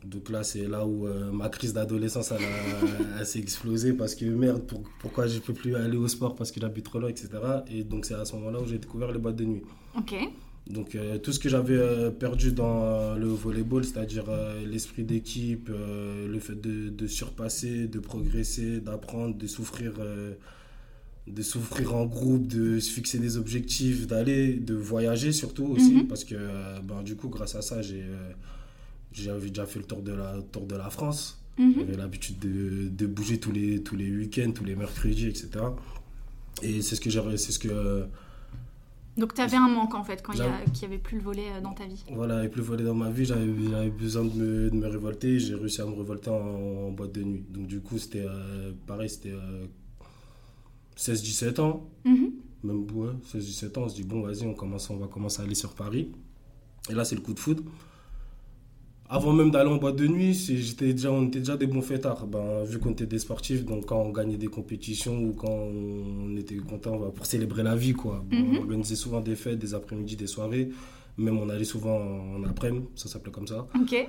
Donc 0.05 0.31
là, 0.31 0.45
c'est 0.45 0.67
là 0.69 0.87
où 0.87 1.07
euh, 1.07 1.33
ma 1.33 1.49
crise 1.49 1.73
d'adolescence 1.73 2.33
elle, 3.19 3.27
s'est 3.27 3.41
explosée 3.41 3.93
parce 3.93 4.15
que 4.15 4.25
merde, 4.27 4.63
pour- 4.63 4.83
pourquoi 5.01 5.27
je 5.27 5.39
peux 5.41 5.53
plus 5.53 5.75
aller 5.75 5.97
au 5.97 6.07
sport 6.09 6.35
parce 6.37 6.53
que 6.53 6.61
j'habite 6.61 6.85
trop 6.85 7.01
loin, 7.01 7.09
etc. 7.09 7.29
Et 7.71 7.83
donc, 7.83 8.05
c'est 8.07 8.15
à 8.15 8.25
ce 8.25 8.35
moment-là 8.37 8.61
où 8.61 8.67
j'ai 8.67 8.79
découvert 8.79 9.11
les 9.13 9.19
boîtes 9.19 9.37
de 9.37 9.45
nuit. 9.45 9.63
Ok. 9.97 10.15
Donc 10.69 10.95
euh, 10.95 11.17
tout 11.19 11.33
ce 11.33 11.39
que 11.39 11.49
j'avais 11.49 11.79
euh, 11.79 12.11
perdu 12.11 12.53
dans 12.53 13.15
le 13.17 13.27
volleyball, 13.29 13.85
c'est-à-dire 13.85 14.27
euh, 14.29 14.65
l'esprit 14.67 15.03
d'équipe, 15.03 15.69
le 15.71 16.39
fait 16.41 16.61
de, 16.61 16.91
de 16.91 17.07
surpasser, 17.07 17.89
de 17.89 17.99
progresser, 17.99 18.81
d'apprendre, 18.81 19.35
de 19.37 19.47
souffrir, 19.47 19.95
de 21.27 21.43
souffrir 21.43 21.95
en 21.95 22.07
groupe, 22.07 22.47
de 22.47 22.81
se 22.81 22.91
fixer 22.91 23.19
des 23.19 23.37
objectifs, 23.37 24.07
d'aller, 24.07 24.55
de 24.55 24.75
voyager 24.75 25.33
surtout 25.33 25.65
aussi, 25.67 25.95
Mhm. 25.95 26.07
parce 26.07 26.25
que 26.25 26.37
ben, 26.83 27.03
du 27.03 27.17
coup 27.17 27.29
grâce 27.29 27.55
à 27.55 27.63
ça 27.63 27.83
j'ai 27.83 28.05
j'avais 29.13 29.49
déjà 29.49 29.67
fait 29.67 29.79
le 29.79 29.85
tour 29.85 30.03
de 30.03 30.13
la 30.13 30.41
tour 30.53 30.67
de 30.67 30.77
la 30.77 30.91
France. 30.91 31.43
Mhm. 31.59 31.75
J'avais 31.77 31.97
l'habitude 31.97 32.39
de, 32.39 32.89
de 32.89 33.07
bouger 33.07 33.39
tous 33.41 33.53
les, 33.53 33.83
tous 33.83 33.97
les 33.97 34.11
week-ends, 34.11 34.53
tous 34.55 34.65
les 34.65 34.77
mercredis, 34.77 35.27
etc. 35.27 35.51
Et 36.63 36.83
c'est 36.83 36.97
ce 36.97 37.01
que 37.01 37.11
c'est 37.37 37.53
ce 37.53 37.59
que 37.59 38.07
Donc 39.17 39.35
tu 39.35 39.41
avais 39.41 39.57
un 39.57 39.69
manque 39.69 39.95
en 39.95 40.05
fait 40.05 40.23
quand 40.23 40.33
il 40.35 40.41
n'y 40.41 40.85
avait 40.85 40.99
plus 40.99 41.19
le 41.19 41.23
volet 41.23 41.47
euh, 41.53 41.61
dans 41.61 41.73
ta 41.73 41.87
vie. 41.87 42.05
Voilà, 42.13 42.35
il 42.35 42.37
n'y 42.37 42.41
avait 42.43 42.49
plus 42.51 42.61
le 42.61 42.67
volet 42.67 42.85
dans 42.85 42.95
ma 42.95 43.11
vie, 43.11 43.25
j'avais 43.25 43.91
besoin 43.91 44.25
de 44.25 44.35
me, 44.35 44.71
de 44.71 44.77
me 44.77 44.87
révolter, 44.87 45.39
j'ai 45.39 45.55
réussi 45.55 45.81
à 45.81 45.87
me 45.87 45.95
révolter 45.95 46.31
en, 46.31 46.91
boîte 46.91 47.13
de 47.13 47.23
nuit. 47.23 47.45
Donc 47.51 47.67
du 47.67 47.81
coup 47.81 47.99
c'était 47.99 48.27
euh, 48.27 48.73
pareil, 48.87 49.09
c'était 49.09 49.35
16-17 50.97 51.61
ans, 51.61 51.89
mm-hmm. 52.05 52.31
même 52.65 52.87
ouais, 52.93 53.13
16-17 53.33 53.79
ans, 53.79 53.83
on 53.83 53.89
se 53.89 53.95
dit 53.95 54.05
bon 54.05 54.23
vas-y 54.23 54.45
on, 54.47 54.55
commence, 54.55 54.91
on 54.91 54.97
va 54.97 55.07
commencer 55.09 55.41
à 55.41 55.45
aller 55.45 55.55
sur 55.55 55.75
Paris. 55.75 56.13
Et 56.89 56.95
là 56.95 57.05
c'est 57.05 57.17
le 57.17 57.21
coup 57.21 57.35
de 57.35 57.41
foot 57.41 57.65
avant 59.11 59.33
même 59.33 59.51
d'aller 59.51 59.71
en 59.71 59.77
boîte 59.77 59.97
de 59.97 60.07
nuit, 60.07 60.35
j'étais 60.35 60.93
déjà, 60.93 61.11
on 61.11 61.27
était 61.27 61.39
déjà 61.39 61.57
des 61.57 61.67
bons 61.67 61.81
fêtards. 61.83 62.27
Ben, 62.27 62.63
vu 62.65 62.79
qu'on 62.79 62.91
était 62.91 63.07
des 63.07 63.19
sportifs, 63.19 63.65
donc 63.65 63.87
quand 63.87 64.01
on 64.01 64.11
gagnait 64.11 64.37
des 64.37 64.49
compétitions 64.49 65.19
ou 65.19 65.33
quand 65.33 65.49
on 65.49 66.37
était 66.37 66.57
content 66.57 66.99
pour 67.11 67.25
célébrer 67.25 67.63
la 67.63 67.75
vie, 67.75 67.95
quoi. 67.95 68.25
Mhm. 68.31 68.57
On 68.57 68.61
organisait 68.61 68.97
souvent 68.97 69.21
des 69.21 69.35
fêtes, 69.35 69.59
des 69.59 69.75
après-midi, 69.75 70.17
des 70.17 70.27
soirées. 70.27 70.69
Même 71.17 71.39
on 71.39 71.49
allait 71.49 71.65
souvent 71.65 71.99
en 71.99 72.45
après-midi, 72.45 72.87
ça 72.95 73.09
s'appelait 73.09 73.33
comme 73.33 73.47
ça. 73.47 73.67
Ok. 73.81 74.09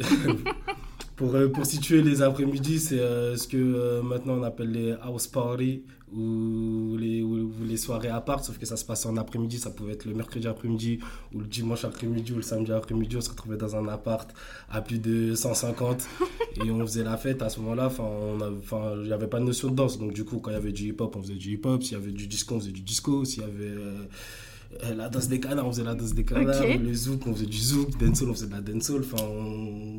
pour, 1.16 1.34
euh, 1.34 1.48
pour 1.48 1.66
situer 1.66 2.02
les 2.02 2.22
après-midi, 2.22 2.80
c'est 2.80 2.98
euh, 2.98 3.36
ce 3.36 3.46
que 3.46 3.56
euh, 3.56 4.02
maintenant 4.02 4.38
on 4.38 4.42
appelle 4.42 4.72
les 4.72 4.92
house 5.02 5.26
parties 5.26 5.82
ou 6.16 6.96
les, 6.96 7.24
les 7.66 7.76
soirées 7.76 8.08
à 8.08 8.20
part, 8.20 8.44
sauf 8.44 8.58
que 8.58 8.66
ça 8.66 8.76
se 8.76 8.84
passait 8.84 9.08
en 9.08 9.16
après-midi, 9.16 9.58
ça 9.58 9.70
pouvait 9.70 9.94
être 9.94 10.04
le 10.04 10.14
mercredi 10.14 10.46
après-midi 10.46 11.00
ou 11.34 11.40
le 11.40 11.46
dimanche 11.46 11.84
après-midi 11.84 12.32
ou 12.32 12.36
le 12.36 12.42
samedi 12.42 12.72
après-midi, 12.72 13.16
on 13.16 13.20
se 13.20 13.30
retrouvait 13.30 13.56
dans 13.56 13.74
un 13.76 13.88
appart 13.88 14.32
à 14.70 14.80
plus 14.80 14.98
de 14.98 15.34
150 15.34 16.06
et 16.64 16.70
on 16.70 16.80
faisait 16.86 17.04
la 17.04 17.16
fête 17.16 17.42
à 17.42 17.48
ce 17.48 17.60
moment-là, 17.60 17.86
enfin 17.86 18.92
il 18.96 19.06
n'y 19.06 19.12
avait 19.12 19.26
pas 19.26 19.40
de 19.40 19.44
notion 19.44 19.70
de 19.70 19.74
danse, 19.74 19.98
donc 19.98 20.12
du 20.12 20.24
coup 20.24 20.38
quand 20.38 20.50
il 20.50 20.54
y 20.54 20.56
avait 20.56 20.72
du 20.72 20.88
hip-hop, 20.88 21.16
on 21.16 21.22
faisait 21.22 21.34
du 21.34 21.52
hip-hop, 21.54 21.82
s'il 21.82 21.98
y 21.98 22.00
avait 22.00 22.12
du 22.12 22.26
disco, 22.26 22.54
on 22.54 22.60
faisait 22.60 22.72
du 22.72 22.82
disco, 22.82 23.24
s'il 23.24 23.42
y 23.42 23.44
avait 23.44 23.74
la 24.94 25.08
danse 25.08 25.28
des 25.28 25.40
canards, 25.40 25.66
on 25.66 25.72
faisait 25.72 25.84
la 25.84 25.94
danse 25.94 26.14
des 26.14 26.24
canards, 26.24 26.64
le 26.64 26.94
zouk, 26.94 27.26
on 27.26 27.34
faisait 27.34 27.46
du 27.46 27.58
zouk, 27.58 27.98
dancehall, 27.98 28.30
on 28.30 28.34
faisait 28.34 28.46
de 28.46 28.52
la 28.52 28.60
dancehall, 28.60 29.02
enfin 29.02 29.24
on 29.24 29.98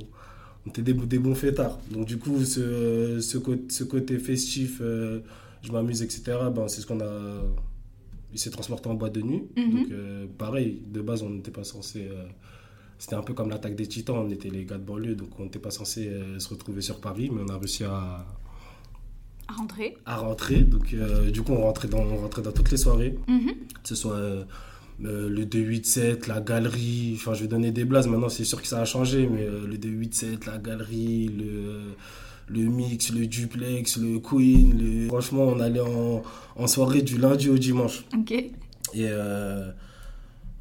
on 0.66 0.70
était 0.70 0.82
des, 0.82 0.94
des, 0.94 1.20
bons 1.20 1.36
fêtards. 1.36 1.78
Donc 1.92 2.06
du 2.06 2.18
coup, 2.18 2.44
ce, 2.44 3.20
ce 3.20 3.84
côté 3.84 4.18
festif, 4.18 4.80
euh, 4.82 5.20
je 5.66 5.72
m'amuse, 5.72 6.02
etc., 6.02 6.24
ben, 6.54 6.68
c'est 6.68 6.82
ce 6.82 6.88
qu'on 6.88 7.02
a... 7.02 7.42
Il 8.34 8.40
s'est 8.40 8.50
transporté 8.50 8.90
en 8.90 8.96
boîte 8.96 9.14
de 9.14 9.22
nuit. 9.22 9.44
Mhm. 9.56 9.72
Donc 9.72 9.92
euh, 9.92 10.26
pareil, 10.38 10.82
de 10.88 11.02
base, 11.02 11.24
on 11.24 11.30
n'était 11.30 11.52
pas 11.52 11.64
censé... 11.64 12.08
Euh, 12.10 12.26
c'était 12.98 13.16
un 13.16 13.22
peu 13.22 13.34
comme 13.34 13.50
l'attaque 13.50 13.76
des 13.76 13.88
titans, 13.88 14.18
on 14.26 14.30
était 14.30 14.50
les 14.50 14.64
gars 14.64 14.78
de 14.78 14.84
banlieue, 14.84 15.16
donc 15.16 15.38
on 15.38 15.44
n'était 15.44 15.60
pas 15.60 15.72
censé 15.72 16.10
se 16.40 16.48
retrouver 16.48 16.80
sur 16.80 17.02
Paris, 17.02 17.30
mais 17.30 17.42
on 17.46 17.50
a 17.54 17.58
réussi 17.58 17.84
à... 17.84 18.26
À 19.50 19.54
rentrer. 19.54 19.98
À 20.06 20.16
rentrer, 20.16 20.62
donc 20.62 20.96
du 21.30 21.42
coup, 21.42 21.52
on 21.52 21.64
rentrait 21.64 21.90
dans, 21.90 22.00
on 22.00 22.16
rentrait 22.16 22.42
dans 22.42 22.54
toutes 22.54 22.72
les 22.72 22.78
soirées, 22.78 23.18
mhm. 23.28 23.52
que 23.84 23.90
ce 23.90 23.96
soit 23.96 24.46
euh, 25.04 25.30
le 25.30 25.46
287, 25.46 26.28
la 26.28 26.40
galerie, 26.40 27.14
enfin 27.16 27.34
je 27.34 27.42
vais 27.42 27.48
donner 27.48 27.72
des 27.72 27.84
blases, 27.84 28.08
maintenant 28.08 28.30
c'est 28.30 28.46
sûr 28.46 28.62
que 28.62 28.68
ça 28.68 28.80
a 28.80 28.86
changé, 28.86 29.28
mais 29.28 29.42
euh, 29.42 29.68
le 29.68 29.78
287, 29.78 30.46
la 30.46 30.58
galerie, 30.58 31.28
le, 31.28 31.82
le 32.48 32.62
mix, 32.62 33.12
le 33.12 33.28
duplex, 33.28 33.98
le 33.98 34.20
queen, 34.20 35.08
franchement 35.08 35.44
on 35.44 35.60
allait 35.60 35.80
en, 35.80 36.24
en, 36.56 36.68
soirée 36.68 37.02
du 37.02 37.18
lundi 37.18 37.50
au 37.50 37.58
dimanche. 37.58 38.06
Ok. 38.18 38.32
Et 38.32 38.52
euh, 38.96 39.72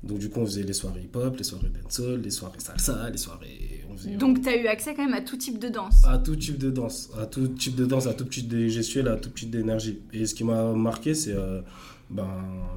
donc 0.03 0.19
du 0.19 0.29
coup 0.29 0.41
on 0.41 0.47
faisait 0.47 0.63
les 0.63 0.73
soirées 0.73 1.03
hip-hop, 1.03 1.37
les 1.37 1.45
soirées 1.45 1.71
dancehall, 1.83 2.21
les 2.23 2.31
soirées 2.31 2.61
salsa, 2.61 3.11
les 3.11 3.19
soirées... 3.19 3.85
donc 4.19 4.43
tu 4.43 4.49
as 4.49 4.57
eu 4.57 4.67
accès 4.67 4.95
quand 4.95 5.05
même 5.05 5.15
à 5.15 5.21
tout 5.21 5.37
type 5.37 5.59
de 5.59 5.69
danse 5.69 6.03
À 6.07 6.19
tout 6.19 6.37
type 6.37 6.59
de 6.59 6.71
danse, 6.71 7.11
à 7.21 7.27
tout 7.27 7.49
type 7.49 7.77
de 7.77 7.87
danse, 7.87 8.07
à 8.07 8.15
tout 8.15 8.25
type 8.25 8.49
de 8.49 8.67
gestuelle, 8.67 9.09
à 9.09 9.17
tout 9.17 9.31
type 9.31 9.51
d'énergie. 9.51 9.99
Et 10.13 10.27
ce 10.27 10.35
qui 10.35 10.45
m'a 10.45 10.73
marqué 10.73 11.15
c'est 11.15 11.35
ben, 12.11 12.29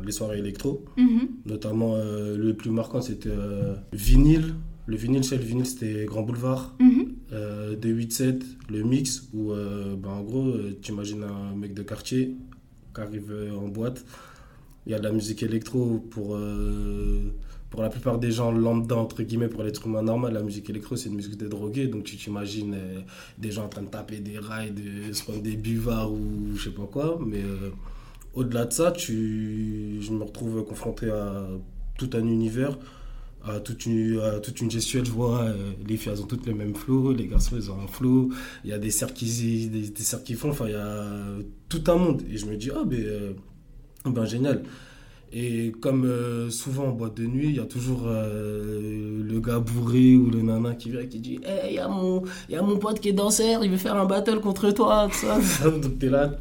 les 0.05 0.11
soirées 0.11 0.39
électro. 0.39 0.83
Mhm. 0.97 1.27
Notamment, 1.45 1.95
euh, 1.95 2.37
le 2.37 2.53
plus 2.53 2.71
marquant, 2.71 3.01
c'était 3.01 3.29
euh, 3.29 3.75
vinyle. 3.93 4.55
Le 4.87 4.95
vinyle, 4.95 5.23
c'est 5.23 5.37
le 5.37 5.43
vinyle, 5.43 5.65
c'était 5.65 6.05
Grand 6.05 6.23
Boulevard. 6.23 6.75
Mhm. 6.79 7.13
Euh, 7.33 7.75
D87, 7.75 8.41
le 8.69 8.83
mix, 8.83 9.27
où, 9.33 9.51
ben, 9.53 10.09
en 10.09 10.23
gros, 10.23 10.53
tu 10.81 10.91
imagines 10.91 11.23
un 11.23 11.55
mec 11.55 11.73
de 11.73 11.83
quartier 11.83 12.35
qui 12.95 13.01
arrive 13.01 13.33
en 13.55 13.67
boîte. 13.67 14.05
Il 14.85 14.93
y 14.93 14.95
a 14.95 14.99
de 14.99 15.03
la 15.03 15.11
musique 15.11 15.43
électro 15.43 15.99
pour 16.09 16.37
pour 17.69 17.81
la 17.81 17.89
plupart 17.89 18.17
des 18.17 18.31
gens 18.31 18.49
lambda, 18.51 18.95
entre 18.95 19.23
guillemets, 19.23 19.49
pour 19.49 19.61
l'être 19.61 19.85
humain 19.85 20.01
normal, 20.01 20.33
la 20.33 20.41
musique 20.41 20.69
électro, 20.69 20.95
c'est 20.95 21.09
une 21.09 21.15
musique 21.15 21.35
de 21.35 21.49
drogués. 21.49 21.87
Donc 21.87 22.05
tu 22.05 22.15
t'imagines 22.15 22.77
des 23.37 23.51
gens 23.51 23.65
en 23.65 23.69
train 23.69 23.81
de 23.81 23.89
taper 23.89 24.19
des 24.19 24.39
rails, 24.39 24.71
de 24.71 25.11
se 25.11 25.21
prendre 25.23 25.41
des 25.41 25.57
buvards 25.57 26.13
ou 26.13 26.55
je 26.55 26.63
sais 26.63 26.75
pas 26.75 26.87
quoi. 26.89 27.19
Mais 27.25 27.43
au-delà 28.37 28.65
de 28.65 28.73
ça, 28.73 28.91
tu, 28.91 29.97
je 29.99 30.11
me 30.11 30.23
retrouve 30.23 30.63
confronté 30.63 31.09
à 31.09 31.47
tout 31.97 32.09
un 32.13 32.19
univers, 32.19 32.77
à 33.43 33.59
toute 33.59 33.85
une, 33.85 34.21
toute 34.43 34.61
une 34.61 34.69
gestuelle. 34.69 35.05
Je 35.05 35.11
vois, 35.11 35.43
euh, 35.43 35.71
les 35.87 35.97
filles, 35.97 36.11
elles 36.13 36.21
ont 36.21 36.25
toutes 36.27 36.45
le 36.45 36.53
même 36.53 36.75
flow, 36.75 37.13
les 37.13 37.27
garçons, 37.27 37.55
ils 37.55 37.71
ont 37.71 37.81
un 37.81 37.87
flow. 37.87 38.29
Il 38.63 38.69
y 38.69 38.73
a 38.73 38.79
des 38.79 38.91
cercles 38.91 39.13
qui, 39.13 39.69
des 39.69 40.35
font, 40.35 40.49
enfin, 40.49 40.65
il 40.67 40.73
y 40.73 40.75
a 40.75 41.05
tout 41.69 41.83
un 41.87 41.95
monde. 41.95 42.23
Et 42.29 42.37
je 42.37 42.45
me 42.45 42.57
dis, 42.57 42.69
ah, 42.75 42.83
ben, 42.85 42.99
euh, 42.99 43.33
ben 44.05 44.25
génial. 44.25 44.63
Et 45.33 45.73
comme 45.81 46.05
euh, 46.05 46.49
souvent 46.49 46.85
en 46.85 46.91
boîte 46.91 47.15
de 47.15 47.25
nuit, 47.25 47.47
il 47.49 47.55
y 47.57 47.59
a 47.59 47.65
toujours 47.65 48.03
euh, 48.05 49.21
le 49.23 49.39
gars 49.41 49.59
bourré 49.59 50.15
ou 50.15 50.29
le 50.29 50.41
nana 50.41 50.73
qui 50.73 50.89
vient 50.89 51.05
qui 51.05 51.19
dit 51.19 51.39
Hey, 51.45 51.71
il 51.71 51.73
y, 51.73 52.53
y 52.53 52.55
a 52.55 52.61
mon 52.61 52.77
pote 52.77 52.99
qui 53.01 53.09
est 53.09 53.13
danseur, 53.13 53.63
il 53.65 53.69
veut 53.71 53.77
faire 53.77 53.95
un 53.95 54.05
battle 54.05 54.39
contre 54.39 54.71
toi. 54.71 55.09
Tout 55.11 55.17
ça. 55.17 55.69
Donc 55.69 55.99
t'es 55.99 56.09
là, 56.09 56.31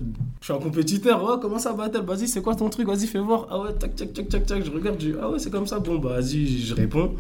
je 0.41 0.45
suis 0.45 0.55
un 0.55 0.59
compétiteur, 0.59 1.41
comment 1.41 1.59
ça 1.59 1.73
battle? 1.73 2.05
Vas-y, 2.07 2.29
c'est 2.29 2.43
quoi 2.43 2.55
ton 2.55 2.69
truc? 2.69 2.87
Vas-y, 2.87 3.07
fais 3.09 3.19
voir. 3.19 3.49
Ah 3.51 3.61
ouais, 3.61 3.73
tac, 3.73 3.97
tac, 3.97 4.13
tac, 4.13 4.29
tac, 4.29 4.47
tac. 4.47 4.65
Je 4.65 4.71
regarde, 4.71 5.01
je 5.01 5.09
dis 5.09 5.15
Ah 5.21 5.31
ouais, 5.31 5.39
c'est 5.41 5.51
comme 5.51 5.67
ça. 5.67 5.81
Bon, 5.81 5.99
bah 5.99 6.21
vas-y, 6.21 6.47
je 6.47 6.75
réponds. 6.75 7.13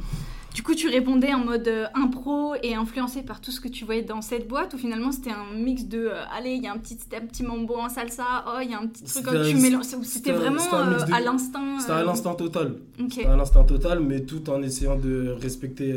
Du 0.56 0.62
coup, 0.62 0.74
tu 0.74 0.88
répondais 0.88 1.34
en 1.34 1.44
mode 1.44 1.68
euh, 1.68 1.84
impro 1.92 2.54
et 2.62 2.74
influencé 2.74 3.22
par 3.22 3.42
tout 3.42 3.50
ce 3.50 3.60
que 3.60 3.68
tu 3.68 3.84
voyais 3.84 4.00
dans 4.00 4.22
cette 4.22 4.48
boîte 4.48 4.72
ou 4.72 4.78
finalement 4.78 5.12
c'était 5.12 5.30
un 5.30 5.54
mix 5.54 5.84
de 5.84 5.98
euh, 5.98 6.22
allez, 6.34 6.52
il 6.52 6.62
y 6.62 6.66
a 6.66 6.72
un 6.72 6.78
petit, 6.78 6.96
un 7.14 7.26
petit 7.26 7.42
mambo 7.42 7.76
en 7.76 7.90
salsa, 7.90 8.24
oh, 8.46 8.60
il 8.62 8.70
y 8.70 8.74
a 8.74 8.78
un 8.80 8.86
petit 8.86 9.04
truc 9.04 9.26
que 9.26 9.50
tu 9.50 9.56
mélanges. 9.56 9.84
C'était 10.04 10.32
vraiment 10.32 10.62
euh, 10.72 10.98
à 11.12 11.20
l'instinct. 11.20 11.78
C'était 11.78 11.92
à 11.92 12.04
l'instinct 12.04 12.34
total. 12.36 12.76
C'était 12.98 13.26
à 13.26 13.36
l'instinct 13.36 13.64
total, 13.64 14.00
mais 14.00 14.20
tout 14.20 14.48
en 14.48 14.62
essayant 14.62 14.96
de 14.96 15.36
respecter 15.38 15.94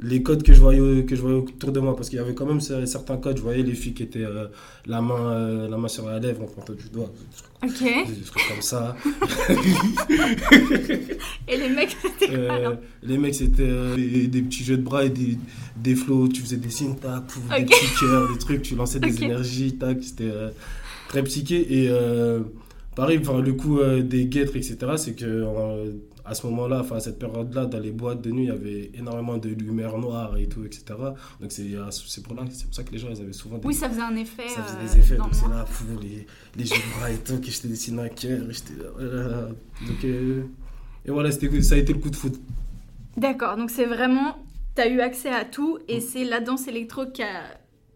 les 0.00 0.22
codes 0.22 0.44
que 0.44 0.52
je 0.52 0.60
voyais 0.60 1.04
que 1.04 1.16
je 1.16 1.22
voyais 1.22 1.38
autour 1.38 1.72
de 1.72 1.80
moi 1.80 1.96
parce 1.96 2.08
qu'il 2.08 2.18
y 2.18 2.22
avait 2.22 2.34
quand 2.34 2.46
même 2.46 2.60
certains 2.60 3.16
codes 3.16 3.38
je 3.38 3.42
voyais 3.42 3.64
les 3.64 3.74
filles 3.74 3.94
qui 3.94 4.04
étaient 4.04 4.22
euh, 4.24 4.46
la 4.86 5.00
main 5.02 5.32
euh, 5.32 5.68
la 5.68 5.76
main 5.76 5.88
sur 5.88 6.06
la 6.06 6.20
lèvre 6.20 6.42
en 6.42 6.46
pointant 6.46 6.72
du 6.74 6.88
doigt 6.88 7.10
ok. 7.64 7.80
des 7.80 8.22
trucs 8.24 8.48
comme 8.48 8.62
ça. 8.62 8.94
Et 11.48 11.56
les 11.56 11.68
mecs 11.70 11.96
c'était 12.00 12.32
euh, 12.32 12.74
les 13.02 13.18
mecs 13.18 13.34
c'était 13.34 13.96
des, 14.28 14.42
petits 14.42 14.62
jeux 14.62 14.76
de 14.76 14.82
bras 14.82 15.04
et 15.04 15.10
des, 15.10 15.36
des 15.76 15.96
flots 15.96 16.28
tu 16.28 16.42
faisais 16.42 16.58
des 16.58 16.70
signes 16.70 16.94
tac 16.94 17.24
des 17.58 17.64
petits 17.64 17.98
cœurs 17.98 18.32
des 18.32 18.38
trucs 18.38 18.62
tu 18.62 18.76
lançais 18.76 19.00
des 19.00 19.24
énergies 19.24 19.78
tac 19.78 19.98
c'était 20.02 20.30
très 21.08 21.24
psyché. 21.24 21.86
Et 21.86 21.90
pareil 22.94 23.18
enfin, 23.20 23.40
le 23.40 23.52
coup 23.54 23.80
des 23.82 24.26
guêtres 24.26 24.56
etc 24.56 24.76
c'est 24.96 25.14
que 25.14 25.44
à 26.28 26.34
ce 26.34 26.46
moment-là, 26.46 26.80
enfin 26.80 26.96
à 26.96 27.00
cette 27.00 27.18
période-là, 27.18 27.66
dans 27.66 27.78
les 27.78 27.90
boîtes 27.90 28.20
de 28.20 28.30
nuit, 28.30 28.44
il 28.44 28.48
y 28.48 28.50
avait 28.50 28.90
énormément 28.94 29.38
de 29.38 29.48
lumière 29.48 29.96
noire 29.98 30.36
et 30.36 30.46
tout, 30.46 30.64
etc. 30.64 30.84
Donc 31.40 31.50
c'est 31.50 32.22
pour, 32.22 32.34
là, 32.34 32.42
pour 32.42 32.74
ça 32.74 32.82
que 32.82 32.92
les 32.92 32.98
gens, 32.98 33.08
ils 33.10 33.20
avaient 33.20 33.32
souvent 33.32 33.58
des... 33.58 33.66
Oui, 33.66 33.74
ça 33.74 33.88
faisait 33.88 34.02
un 34.02 34.16
effet. 34.16 34.48
Ça 34.48 34.62
faisait 34.62 34.82
des 34.82 34.98
effets, 34.98 35.16
donc 35.16 35.34
c'est 35.34 35.48
là, 35.48 35.64
fou, 35.64 35.84
les, 36.02 36.26
les 36.56 36.64
jeux 36.66 36.76
de 36.76 36.98
bras 36.98 37.10
et 37.10 37.16
tout, 37.16 37.40
que 37.40 37.46
j'étais 37.46 37.68
dessiné 37.68 38.02
un 38.02 38.08
cœur, 38.08 38.40
Donc, 38.40 40.04
euh, 40.04 40.42
et 41.04 41.10
voilà, 41.10 41.30
ça 41.32 41.74
a 41.74 41.78
été 41.78 41.92
le 41.92 41.98
coup 41.98 42.10
de 42.10 42.16
foot. 42.16 42.38
D'accord, 43.16 43.56
donc 43.56 43.70
c'est 43.70 43.86
vraiment, 43.86 44.36
tu 44.76 44.82
as 44.82 44.88
eu 44.88 45.00
accès 45.00 45.30
à 45.30 45.44
tout 45.44 45.78
et 45.88 45.98
mm. 45.98 46.00
c'est 46.00 46.24
la 46.24 46.40
danse 46.40 46.68
électro 46.68 47.06
qui 47.06 47.22
a, 47.22 47.42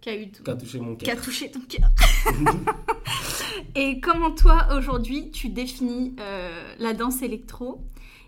qui 0.01 0.09
a 0.09 0.17
eu 0.17 0.31
tout. 0.31 0.43
Qui 0.43 0.51
a 0.51 0.57
touché 0.57 0.81
mon 0.81 0.97
cœur. 0.97 1.05
Qui 1.05 1.11
a 1.11 1.17
touché 1.17 1.51
ton 1.51 1.61
cœur. 1.61 1.91
et 3.75 4.01
comment 4.01 4.31
toi, 4.31 4.69
aujourd'hui, 4.77 5.31
tu 5.31 5.51
définis 5.51 6.17
euh, 6.19 6.75
la 6.79 6.95
danse 6.95 7.23
électro? 7.23 7.83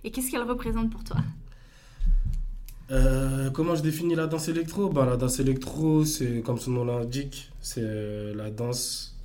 Et 0.04 0.10
qu'est-ce 0.10 0.30
qu'elle 0.30 0.42
représente 0.42 0.90
pour 0.90 1.04
toi 1.04 1.16
euh, 2.90 3.48
comment 3.48 3.74
je 3.74 3.82
définis 3.82 4.14
la 4.14 4.26
danse 4.26 4.48
électro? 4.48 4.90
Ben, 4.90 5.06
La 5.06 5.16
danse 5.16 5.40
électro, 5.40 6.04
c'est 6.04 6.42
comme 6.44 6.58
son 6.58 6.72
nom 6.72 6.84
l'indique, 6.84 7.50
c'est 7.62 8.34
la 8.34 8.50
danse 8.50 9.16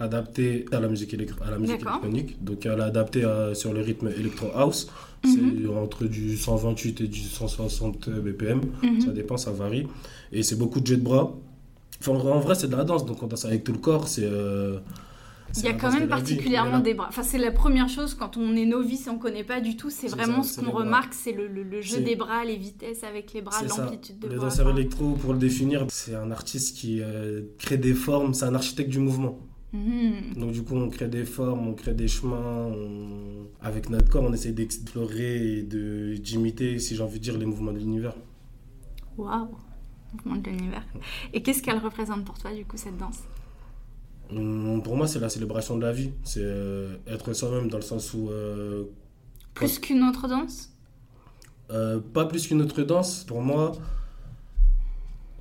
adaptée 0.00 0.64
à 0.72 0.80
la 0.80 0.88
musique, 0.88 1.14
à 1.14 1.50
la 1.50 1.58
musique 1.58 1.82
électronique. 1.82 2.42
Donc 2.42 2.64
elle 2.64 2.78
est 2.78 2.82
adaptée 2.82 3.30
sur 3.52 3.74
le 3.74 3.82
rythme 3.82 4.08
électro 4.08 4.48
house. 4.54 4.88
C'est 5.22 5.40
mhm. 5.40 5.76
entre 5.76 6.04
du 6.04 6.36
128 6.36 7.02
et 7.02 7.08
du 7.08 7.20
160 7.20 8.08
BPM. 8.08 8.62
Mhm. 8.82 9.00
Ça 9.02 9.10
dépend, 9.10 9.36
ça 9.36 9.52
varie. 9.52 9.86
Et 10.32 10.42
c'est 10.42 10.56
beaucoup 10.56 10.80
de 10.80 10.86
jets 10.86 10.96
de 10.96 11.02
bras. 11.02 11.34
Enfin, 12.00 12.12
en 12.12 12.40
vrai, 12.40 12.54
c'est 12.54 12.68
de 12.68 12.76
la 12.76 12.84
danse, 12.84 13.06
donc 13.06 13.22
on 13.22 13.26
danse 13.26 13.44
avec 13.44 13.64
tout 13.64 13.72
le 13.72 13.78
corps. 13.78 14.08
C'est. 14.08 14.24
Euh, 14.24 14.78
il 15.56 15.64
y 15.64 15.68
a 15.68 15.72
quand 15.74 15.92
même 15.92 16.08
particulièrement 16.08 16.80
des 16.80 16.94
bras. 16.94 17.06
Enfin, 17.08 17.22
c'est 17.22 17.38
la 17.38 17.50
première 17.52 17.88
chose 17.88 18.14
quand 18.14 18.36
on 18.36 18.56
est 18.56 18.66
novice 18.66 19.06
et 19.06 19.10
on 19.10 19.18
connaît 19.18 19.44
pas 19.44 19.60
du 19.60 19.76
tout. 19.76 19.90
C'est 19.90 20.08
vraiment 20.08 20.42
ce 20.42 20.60
qu'on 20.60 20.70
remarque, 20.72 21.14
c'est 21.14 21.32
le, 21.32 21.46
le, 21.46 21.80
jeu 21.80 22.00
des 22.00 22.16
bras, 22.16 22.44
les 22.44 22.56
vitesses 22.56 23.04
avec 23.04 23.32
les 23.32 23.42
bras, 23.42 23.60
l'amplitude 23.62 24.18
de 24.18 24.28
Le 24.28 24.36
danseur 24.38 24.70
électro, 24.70 25.12
pour 25.12 25.32
le 25.32 25.38
définir, 25.38 25.86
c'est 25.90 26.14
un 26.14 26.30
artiste 26.30 26.76
qui 26.76 27.00
euh, 27.00 27.42
crée 27.58 27.78
des 27.78 27.94
formes. 27.94 28.34
C'est 28.34 28.46
un 28.46 28.54
architecte 28.54 28.90
du 28.90 28.98
mouvement. 28.98 29.38
Mhm. 29.72 30.34
Donc 30.36 30.52
du 30.52 30.62
coup, 30.62 30.76
on 30.76 30.88
crée 30.88 31.08
des 31.08 31.24
formes, 31.24 31.66
on 31.68 31.74
crée 31.74 31.94
des 31.94 32.08
chemins. 32.08 32.66
on- 32.68 33.48
Avec 33.60 33.88
notre 33.90 34.08
corps, 34.10 34.24
on 34.24 34.32
essaie 34.32 34.52
d'explorer 34.52 35.58
et 35.58 35.62
de- 35.62 36.14
d'imiter, 36.16 36.78
si 36.78 36.94
j'ai 36.96 37.02
envie 37.02 37.18
de 37.18 37.24
dire, 37.24 37.38
les 37.38 37.46
mouvements 37.46 37.72
de 37.72 37.78
l'univers. 37.78 38.14
Waouh 39.16 39.48
Mouvement 40.12 40.36
de 40.40 40.50
l'univers. 40.50 40.84
Et 41.32 41.42
qu'est-ce 41.42 41.62
qu'elle 41.62 41.78
représente 41.78 42.24
pour 42.24 42.38
toi, 42.38 42.52
du 42.52 42.64
coup, 42.64 42.76
cette 42.76 42.96
danse? 42.98 43.20
Pour 44.28 44.96
moi, 44.96 45.06
c'est 45.06 45.20
la 45.20 45.28
célébration 45.28 45.76
de 45.76 45.82
la 45.82 45.92
vie. 45.92 46.10
C'est 46.24 46.40
euh, 46.42 46.96
être 47.06 47.32
soi-même 47.32 47.68
dans 47.68 47.78
le 47.78 47.82
sens 47.82 48.12
où... 48.14 48.30
euh, 48.30 48.84
Plus 49.54 49.78
qu'une 49.78 50.02
autre 50.02 50.26
danse? 50.28 50.70
Euh, 51.70 51.98
pas 52.12 52.26
plus 52.26 52.46
qu'une 52.46 52.60
autre 52.62 52.82
danse. 52.82 53.24
Pour 53.24 53.40
moi, 53.42 53.72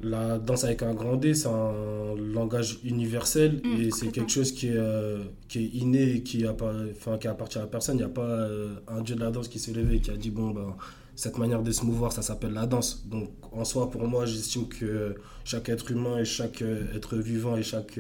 la 0.02 0.38
danse 0.38 0.64
avec 0.66 0.84
un 0.84 0.94
grand 0.94 1.16
D, 1.16 1.34
c'est 1.34 1.48
un 1.48 2.16
langage 2.16 2.80
universel 2.84 3.62
Mm, 3.64 3.82
et 3.82 3.92
c'est 3.92 4.08
quelque 4.10 4.32
chose 4.32 4.52
qui 4.52 4.68
est, 4.68 4.76
euh, 4.78 5.24
qui 5.48 5.60
est 5.60 5.68
inné 5.68 6.16
et 6.16 6.24
qui, 6.24 6.46
enfin, 6.48 7.18
qui 7.18 7.28
appartient 7.28 7.60
à 7.60 7.68
personne. 7.68 7.96
Il 7.96 8.00
n'y 8.00 8.04
a 8.06 8.10
pas 8.10 8.48
un 8.88 9.02
dieu 9.02 9.16
de 9.16 9.22
la 9.22 9.32
danse 9.32 9.48
qui 9.48 9.60
s'est 9.60 9.74
levé 9.74 9.96
et 9.98 10.00
qui 10.02 10.12
a 10.12 10.18
dit 10.18 10.30
bon, 10.30 10.52
ben, 10.52 10.76
cette 11.16 11.38
manière 11.38 11.62
de 11.64 11.72
se 11.72 11.86
mouvoir, 11.86 12.12
ça 12.12 12.22
s'appelle 12.22 12.54
la 12.54 12.66
danse. 12.66 13.08
Donc 13.08 13.30
en 13.52 13.64
soi, 13.66 13.90
pour 13.90 14.06
moi, 14.08 14.26
j'estime 14.26 14.68
que 14.68 15.16
chaque 15.46 15.70
être 15.70 15.92
humain 15.92 16.18
et 16.20 16.26
chaque 16.26 16.62
être 16.96 17.16
vivant 17.18 17.56
et 17.56 17.64
chaque 17.64 17.98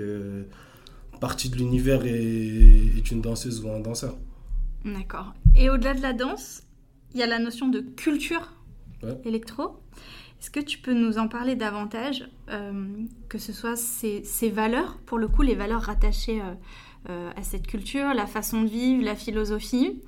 partie 1.23 1.47
de 1.49 1.55
l'univers 1.55 2.05
est, 2.05 2.97
est 2.97 3.11
une 3.11 3.21
danseuse 3.21 3.63
ou 3.63 3.69
un 3.69 3.79
danseur. 3.79 4.13
D'accord. 4.83 5.33
Et 5.55 5.69
au-delà 5.69 5.93
de 5.93 6.01
la 6.01 6.11
danse, 6.11 6.63
il 7.13 7.21
y 7.21 7.23
a 7.23 7.27
la 7.27 7.39
notion 7.39 7.69
de 7.69 7.79
culture 7.79 8.51
Ouais. 9.01 9.17
électro. 9.23 9.79
Est-ce 10.39 10.49
que 10.49 10.59
tu 10.59 10.79
peux 10.79 10.93
nous 10.93 11.17
en 11.17 11.27
parler 11.29 11.55
davantage, 11.55 12.27
euh, 12.49 12.87
que 13.29 13.37
ce 13.37 13.53
soit 13.53 13.77
ces, 13.77 14.23
ces 14.25 14.49
valeurs, 14.49 14.97
pour 15.05 15.17
le 15.17 15.29
coup, 15.29 15.43
les 15.43 15.55
valeurs 15.55 15.83
rattachées 15.83 16.41
euh, 16.41 16.53
euh, 17.09 17.31
à 17.37 17.43
cette 17.43 17.67
culture, 17.67 18.13
la 18.13 18.27
façon 18.27 18.61
de 18.63 18.67
vivre, 18.67 19.03
la 19.05 19.15
philosophie 19.15 20.01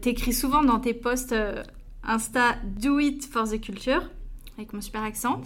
T'écris 0.00 0.32
souvent 0.32 0.62
dans 0.64 0.78
tes 0.80 0.94
posts 0.94 1.34
Insta 2.02 2.56
Do 2.64 2.98
it 2.98 3.24
for 3.26 3.46
the 3.46 3.60
culture, 3.60 4.02
avec 4.56 4.72
mon 4.72 4.80
super 4.82 5.02
accent. 5.02 5.40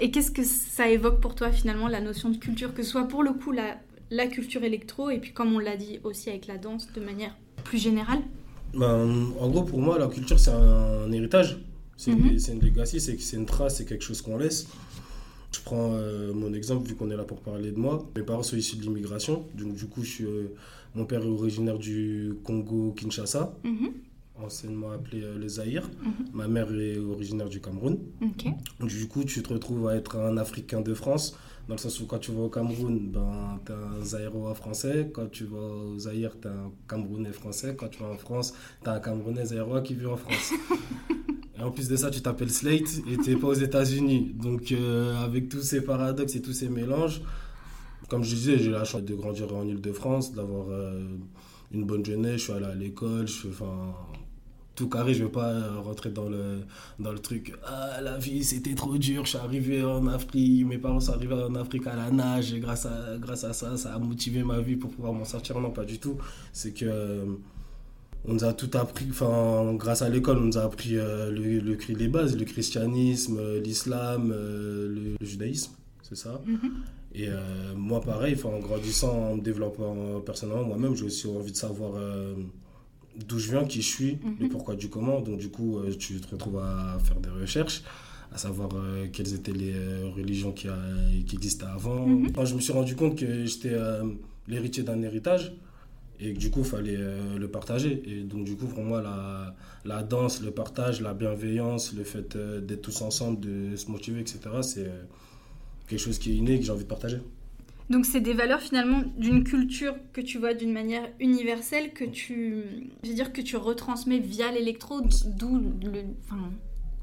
Et 0.00 0.10
qu'est-ce 0.12 0.30
que 0.30 0.44
ça 0.44 0.88
évoque 0.88 1.20
pour 1.20 1.34
toi 1.34 1.50
finalement, 1.52 1.88
la 1.88 2.00
notion 2.00 2.30
de 2.30 2.36
culture, 2.36 2.72
que 2.74 2.82
ce 2.84 2.90
soit 2.92 3.08
pour 3.08 3.22
le 3.24 3.32
coup 3.32 3.50
la, 3.52 3.76
la 4.10 4.26
culture 4.26 4.62
électro, 4.64 5.10
et 5.10 5.18
puis 5.18 5.32
comme 5.32 5.52
on 5.54 5.58
l'a 5.58 5.76
dit 5.76 6.00
aussi 6.04 6.30
avec 6.30 6.46
la 6.46 6.58
danse, 6.58 6.88
de 6.92 7.00
manière 7.00 7.36
plus 7.64 7.78
générale 7.78 8.20
Ben, 8.74 9.28
en 9.40 9.48
gros, 9.50 9.62
pour 9.62 9.80
moi, 9.80 9.98
la 9.98 10.08
culture, 10.08 10.38
c'est 10.38 10.50
un, 10.50 11.10
héritage. 11.12 11.58
C'est 11.96 12.10
une, 12.10 12.38
c'est 12.38 12.52
une 12.52 12.60
legacy, 12.60 13.00
c'est 13.00 13.36
une 13.36 13.46
trace, 13.46 13.76
c'est 13.76 13.84
quelque 13.84 14.02
chose 14.02 14.20
qu'on 14.20 14.36
laisse. 14.36 14.66
Je 15.52 15.60
prends 15.60 15.92
euh, 15.94 16.32
mon 16.34 16.52
exemple, 16.52 16.88
vu 16.88 16.96
qu'on 16.96 17.08
est 17.10 17.16
là 17.16 17.22
pour 17.22 17.40
parler 17.40 17.70
de 17.70 17.78
moi. 17.78 18.04
Mes 18.16 18.22
parents 18.24 18.42
sont 18.42 18.56
issus 18.56 18.76
de 18.76 18.82
l'immigration. 18.82 19.44
Donc, 19.54 19.74
du 19.76 19.86
coup, 19.86 20.02
je 20.02 20.10
suis, 20.10 20.24
euh, 20.24 20.48
mon 20.96 21.04
père 21.04 21.22
est 21.22 21.28
originaire 21.28 21.78
du 21.78 22.34
Congo-Kinshasa, 22.42 23.54
Mhm. 23.62 23.90
anciennement 24.42 24.90
appelé 24.90 25.22
euh, 25.22 25.38
le 25.38 25.46
Zaïre. 25.46 25.88
Mhm. 26.02 26.12
Ma 26.32 26.48
mère 26.48 26.74
est 26.74 26.98
originaire 26.98 27.48
du 27.48 27.60
Cameroun. 27.60 27.98
Ok. 28.20 28.46
Donc, 28.80 28.88
du 28.90 29.06
coup, 29.06 29.22
tu 29.22 29.40
te 29.44 29.52
retrouves 29.52 29.86
à 29.86 29.94
être 29.94 30.16
un 30.16 30.36
Africain 30.36 30.80
de 30.80 30.92
France, 30.94 31.36
dans 31.68 31.74
le 31.74 31.78
sens 31.78 31.98
où 32.00 32.06
quand 32.06 32.18
tu 32.18 32.32
vas 32.32 32.42
au 32.42 32.48
Cameroun, 32.50 33.10
ben, 33.10 33.58
tu 33.64 33.72
un 33.72 34.04
Zaïrois 34.04 34.54
français. 34.54 35.10
Quand 35.12 35.30
tu 35.30 35.44
vas 35.44 35.58
au 35.58 35.98
Zaïre, 35.98 36.36
tu 36.40 36.48
un 36.48 36.70
Camerounais 36.88 37.32
français. 37.32 37.74
Quand 37.74 37.88
tu 37.88 38.02
vas 38.02 38.10
en 38.10 38.18
France, 38.18 38.52
tu 38.82 38.90
un 38.90 39.00
Camerounais 39.00 39.46
Zaïrois 39.46 39.80
qui 39.80 39.94
vit 39.94 40.06
en 40.06 40.16
France. 40.16 40.52
et 41.58 41.62
en 41.62 41.70
plus 41.70 41.88
de 41.88 41.96
ça, 41.96 42.10
tu 42.10 42.20
t'appelles 42.20 42.50
Slate 42.50 43.02
et 43.10 43.16
tu 43.16 43.36
pas 43.38 43.48
aux 43.48 43.54
États-Unis. 43.54 44.34
Donc, 44.34 44.72
euh, 44.72 45.16
avec 45.24 45.48
tous 45.48 45.62
ces 45.62 45.80
paradoxes 45.80 46.36
et 46.36 46.42
tous 46.42 46.52
ces 46.52 46.68
mélanges, 46.68 47.22
comme 48.08 48.22
je 48.22 48.34
disais, 48.34 48.58
j'ai 48.58 48.70
la 48.70 48.84
chance 48.84 49.02
de 49.02 49.14
grandir 49.14 49.54
en 49.54 49.66
Ile-de-France, 49.66 50.34
d'avoir 50.34 50.66
euh, 50.68 51.16
une 51.72 51.84
bonne 51.84 52.04
jeunesse. 52.04 52.40
Je 52.40 52.44
suis 52.44 52.52
allé 52.52 52.66
à 52.66 52.74
l'école, 52.74 53.26
je 53.26 53.32
suis. 53.32 53.48
Enfin, 53.48 53.94
tout 54.74 54.88
carré, 54.88 55.14
je 55.14 55.24
vais 55.24 55.30
pas 55.30 55.50
euh, 55.50 55.80
rentrer 55.80 56.10
dans 56.10 56.28
le, 56.28 56.60
dans 56.98 57.12
le 57.12 57.18
truc. 57.18 57.54
Ah, 57.66 58.00
la 58.02 58.18
vie, 58.18 58.42
c'était 58.44 58.74
trop 58.74 58.96
dur. 58.98 59.24
Je 59.24 59.30
suis 59.30 59.38
arrivé 59.38 59.82
en 59.84 60.06
Afrique. 60.08 60.66
Mes 60.66 60.78
parents 60.78 61.00
sont 61.00 61.12
arrivés 61.12 61.34
en 61.34 61.54
Afrique 61.54 61.86
à 61.86 61.96
la 61.96 62.10
nage. 62.10 62.52
Et 62.52 62.60
grâce 62.60 62.86
à, 62.86 63.16
grâce 63.18 63.44
à 63.44 63.52
ça, 63.52 63.76
ça 63.76 63.94
a 63.94 63.98
motivé 63.98 64.42
ma 64.42 64.60
vie 64.60 64.76
pour 64.76 64.90
pouvoir 64.90 65.12
m'en 65.12 65.24
sortir. 65.24 65.60
Non, 65.60 65.70
pas 65.70 65.84
du 65.84 65.98
tout. 65.98 66.16
C'est 66.52 66.72
que. 66.72 66.84
euh, 66.86 67.24
on 68.26 68.32
nous 68.34 68.44
a 68.44 68.54
tout 68.54 68.70
appris, 68.78 69.06
enfin, 69.10 69.74
grâce 69.74 70.00
à 70.00 70.08
l'école, 70.08 70.38
on 70.38 70.46
nous 70.46 70.56
a 70.56 70.62
appris 70.62 70.96
euh, 70.96 71.30
le, 71.30 71.58
le, 71.60 71.76
les 71.90 72.08
bases, 72.08 72.34
le 72.38 72.46
christianisme, 72.46 73.36
euh, 73.38 73.60
l'islam, 73.60 74.32
euh, 74.34 74.88
le, 74.88 75.16
le 75.20 75.26
judaïsme, 75.26 75.72
c'est 76.02 76.16
ça. 76.16 76.40
Mhm. 76.46 76.70
Et 77.14 77.28
euh, 77.28 77.74
moi, 77.76 78.00
pareil, 78.00 78.34
en 78.44 78.58
grandissant, 78.60 79.12
en 79.32 79.36
me 79.36 79.42
développant 79.42 80.20
personnellement, 80.24 80.64
moi-même, 80.64 80.96
j'ai 80.96 81.04
aussi 81.04 81.26
envie 81.28 81.52
de 81.52 81.56
savoir 81.56 81.92
d'où 83.28 83.38
je 83.38 83.50
viens, 83.50 83.64
qui 83.64 83.80
je 83.82 83.88
suis, 83.88 84.18
Mhm. 84.22 84.36
le 84.40 84.48
pourquoi 84.48 84.74
du 84.76 84.88
comment. 84.88 85.20
Donc, 85.20 85.38
du 85.38 85.48
coup, 85.50 85.78
euh, 85.78 85.92
tu 85.96 86.20
te 86.20 86.28
retrouves 86.30 86.58
à 86.58 86.98
faire 87.04 87.20
des 87.20 87.30
recherches, 87.30 87.82
à 88.32 88.38
savoir 88.38 88.70
euh, 88.74 89.06
quelles 89.12 89.32
étaient 89.34 89.52
les 89.52 89.72
euh, 89.74 90.08
religions 90.16 90.52
qui, 90.52 90.68
a- 90.68 90.78
qui 91.26 91.36
existaient 91.36 91.66
avant. 91.66 92.06
Mhm. 92.06 92.28
Enfin, 92.30 92.44
je 92.44 92.54
me 92.54 92.60
suis 92.60 92.72
rendu 92.72 92.96
compte 92.96 93.16
que 93.18 93.44
j'étais 93.46 93.72
euh, 93.74 94.04
l'héritier 94.48 94.82
d'un 94.82 95.00
héritage 95.02 95.54
et 96.20 96.32
que 96.34 96.38
du 96.38 96.50
coup, 96.50 96.60
il 96.60 96.64
fallait 96.64 96.98
le 97.38 97.48
partager. 97.48 98.02
Et 98.06 98.22
donc, 98.22 98.44
du 98.44 98.56
coup, 98.56 98.66
pour 98.66 98.82
moi, 98.84 99.02
la, 99.02 99.54
la 99.84 100.02
danse, 100.02 100.42
le 100.42 100.50
partage, 100.52 101.00
la 101.00 101.12
bienveillance, 101.14 101.92
le 101.94 102.04
fait 102.04 102.36
d'être 102.36 102.82
tous 102.82 103.02
ensemble, 103.02 103.40
de 103.40 103.74
se 103.76 103.90
motiver, 103.90 104.20
etc., 104.20 104.38
c'est 104.62 104.90
quelque 105.88 105.98
chose 106.00 106.18
qui 106.18 106.30
est 106.32 106.36
inné 106.36 106.54
et 106.54 106.58
que 106.60 106.64
j'ai 106.64 106.70
envie 106.72 106.84
de 106.84 106.88
partager. 106.88 107.18
Donc 107.90 108.06
c'est 108.06 108.20
des 108.20 108.32
valeurs 108.32 108.60
finalement 108.60 109.02
d'une 109.18 109.44
culture 109.44 109.94
que 110.12 110.20
tu 110.20 110.38
vois 110.38 110.54
d'une 110.54 110.72
manière 110.72 111.06
universelle 111.20 111.92
que 111.92 112.04
tu, 112.04 112.64
je 113.02 113.08
veux 113.08 113.14
dire 113.14 113.32
que 113.32 113.42
tu 113.42 113.56
retransmets 113.56 114.18
via 114.20 114.50
l'électro, 114.50 115.02
d'où 115.26 115.58
le, 115.82 116.04
enfin, 116.24 116.50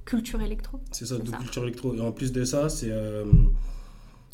culture 0.06 0.42
électro. 0.42 0.80
C'est 0.92 1.06
ça, 1.06 1.18
ça. 1.24 1.38
culture 1.38 1.64
électro. 1.64 1.94
Et 1.96 2.02
en 2.02 2.12
plus 2.12 2.32
de 2.32 2.44
ça, 2.44 2.70
c'est. 2.70 2.90
euh, 2.90 3.26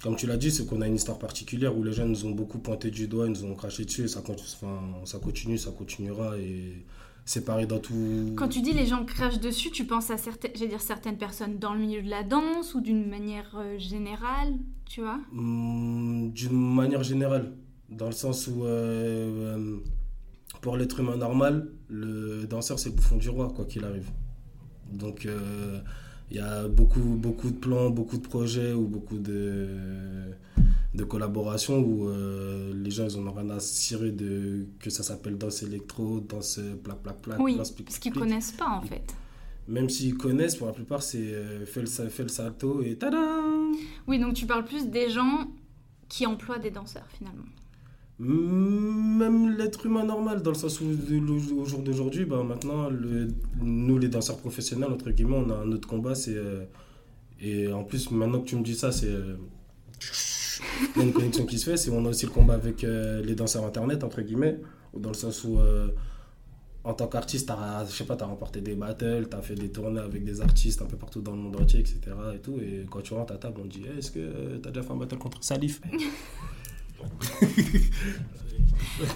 comme 0.04 0.16
tu 0.16 0.28
l'as 0.28 0.38
dit, 0.38 0.52
c'est 0.52 0.66
qu'on 0.66 0.82
a 0.82 0.88
une 0.88 0.96
histoire 0.96 1.18
particulière 1.18 1.76
où 1.76 1.84
les 1.84 1.92
gens 1.92 2.06
nous 2.06 2.26
ont 2.26 2.32
beaucoup 2.32 2.60
pointé 2.60 2.92
du 2.92 3.08
doigt, 3.08 3.26
ils 3.26 3.32
nous 3.32 3.46
ont 3.46 3.56
craché 3.56 3.84
dessus. 3.84 4.04
Et 4.04 4.08
ça, 4.08 4.22
enfin, 4.28 4.80
ça 5.06 5.18
continue, 5.20 5.58
ça 5.58 5.72
continuera. 5.72 6.38
Et 6.38 6.86
c'est 7.28 7.44
pareil 7.44 7.68
dans 7.68 7.80
tout. 7.80 8.34
Quand 8.38 8.48
tu 8.48 8.62
dis 8.62 8.72
les 8.72 8.86
gens 8.86 9.04
crachent 9.04 9.42
dessus, 9.42 9.70
tu 9.70 9.84
penses 9.84 10.10
à 10.10 10.18
certaines, 10.18 10.54
dire 10.54 10.80
certaines 10.80 11.18
personnes 11.18 11.60
dans 11.60 11.74
le 11.74 11.80
milieu 11.82 12.02
de 12.02 12.10
la 12.10 12.24
danse 12.24 12.74
ou 12.74 12.80
d'une 12.80 13.06
manière 13.06 13.54
euh, 13.58 13.78
générale, 13.78 14.54
tu 14.86 15.02
vois? 15.02 15.20
Hum, 15.34 16.32
D'une 16.32 16.74
manière 16.74 17.04
générale, 17.04 17.52
dans 17.90 18.06
le 18.06 18.14
sens 18.14 18.48
où, 18.48 18.64
euh, 18.64 19.58
euh, 19.58 19.78
pour 20.62 20.78
l'être 20.78 21.02
humain 21.02 21.18
normal, 21.18 21.68
le 21.90 22.46
danseur, 22.48 22.80
c'est 22.80 22.90
le 22.90 22.96
bouffon 22.96 23.18
du 23.18 23.30
roi, 23.30 23.52
quoi 23.54 23.66
qu'il 23.66 23.84
arrive. 23.84 24.10
Donc, 24.94 25.26
euh, 25.26 25.82
il 26.32 26.38
y 26.38 26.40
a 26.40 26.70
beaucoup, 26.70 27.02
beaucoup 27.02 27.50
de 27.50 27.58
plans, 27.58 27.90
beaucoup 27.90 28.18
de 28.18 28.26
projets 28.26 28.72
ou 28.72 28.88
beaucoup 28.88 29.18
de, 29.18 29.68
de 30.98 31.04
collaborations 31.06 31.80
où 31.80 32.10
euh, 32.10 32.74
les 32.84 32.92
gens, 32.92 33.08
ils 33.08 33.18
en 33.18 33.28
ont 33.28 33.32
rien 33.32 33.50
à 33.52 33.60
cirer 33.60 34.12
de 34.12 34.66
que 34.80 34.90
ça 34.90 35.04
s'appelle 35.04 35.38
danse 35.38 35.64
électro, 35.64 36.20
danse 36.20 36.60
plaque, 36.84 37.02
plaque, 37.04 37.22
plaque, 37.22 37.40
Oui, 37.40 37.56
danse 37.56 37.72
parce 37.72 38.00
qu'ils 38.00 38.12
connaissent 38.14 38.52
pas 38.52 38.70
en 38.70 38.82
fait. 38.82 39.06
Même 39.70 39.90
s'ils 39.90 40.16
connaissent, 40.18 40.56
pour 40.56 40.68
la 40.68 40.74
plupart, 40.74 41.04
c'est 41.04 41.18
euh, 41.20 41.66
fais, 41.66 41.82
le, 41.82 41.88
fais 41.88 42.24
le 42.24 42.30
salto 42.30 42.82
et 42.82 42.96
tadam 42.96 43.74
Oui, 44.08 44.18
donc 44.20 44.34
tu 44.34 44.46
parles 44.46 44.66
plus 44.66 44.88
des 44.88 45.10
gens 45.10 45.48
qui 46.10 46.26
emploient 46.26 46.60
des 46.60 46.72
danseurs 46.72 47.08
finalement. 47.18 47.44
Même 48.20 49.56
l'être 49.58 49.86
humain 49.86 50.04
normal, 50.04 50.42
dans 50.42 50.52
le 50.52 50.58
sens 50.58 50.82
où 50.82 50.86
au 50.86 51.66
jour 51.66 51.82
d'aujourd'hui, 51.84 52.26
ben 52.26 52.44
maintenant, 52.44 52.90
le- 52.90 53.28
nous 53.62 53.98
les 54.00 54.08
danseurs 54.08 54.38
professionnels, 54.38 54.90
entre 54.92 55.12
guillemets, 55.12 55.36
on 55.46 55.50
a 55.52 55.56
un 55.58 55.72
autre 55.72 55.88
combat. 55.88 56.16
c'est 56.16 56.36
euh, 56.36 56.64
et 57.40 57.72
en 57.72 57.84
plus, 57.84 58.10
maintenant 58.10 58.40
que 58.42 58.48
tu 58.50 58.56
me 58.56 58.64
dis 58.64 58.74
ça, 58.76 58.92
c'est. 58.92 59.08
euh, 59.10 59.36
il 60.96 61.00
y 61.00 61.04
a 61.04 61.08
une 61.08 61.14
connexion 61.14 61.46
qui 61.46 61.58
se 61.60 61.70
fait. 61.70 61.78
C'est 61.78 61.90
on 61.92 62.06
a 62.06 62.10
aussi 62.10 62.26
le 62.26 62.32
combat 62.32 62.54
avec 62.56 62.84
euh, 62.84 63.22
les 63.24 63.36
danseurs 63.36 63.66
internet, 63.66 64.04
entre 64.04 64.22
guillemets, 64.22 64.60
dans 64.96 65.10
le 65.10 65.16
sens 65.16 65.44
où. 65.44 65.60
euh, 65.60 65.90
en 66.84 66.94
tant 66.94 67.08
qu'artiste, 67.08 67.50
t'as, 67.50 67.86
je 67.86 67.92
sais 67.92 68.06
pas, 68.06 68.16
t'as 68.16 68.28
remporté 68.28 68.62
des 68.62 68.74
battles, 68.74 69.28
t'as 69.30 69.42
fait 69.42 69.56
des 69.56 69.70
tournées 69.70 70.00
avec 70.00 70.24
des 70.24 70.40
artistes 70.40 70.82
un 70.82 70.86
peu 70.86 70.96
partout 70.96 71.20
dans 71.20 71.34
le 71.34 71.38
monde 71.38 71.58
entier, 71.58 71.82
etc. 71.82 72.00
Et, 72.34 72.40
tout, 72.40 72.58
et 72.62 72.86
quand 72.90 73.02
tu 73.02 73.14
rentres 73.14 73.34
à 73.34 73.38
table, 73.38 73.60
on 73.62 73.68
te 73.68 73.74
dit 73.74 73.84
Eh, 73.94 73.98
Est-ce 73.98 74.10
que 74.10 74.20
euh, 74.20 74.58
t'as 74.60 74.70
déjà 74.72 74.84
fait 74.84 74.94
un 74.94 74.96
battle 74.96 75.18
contre 75.18 75.44
Salif? 75.44 75.82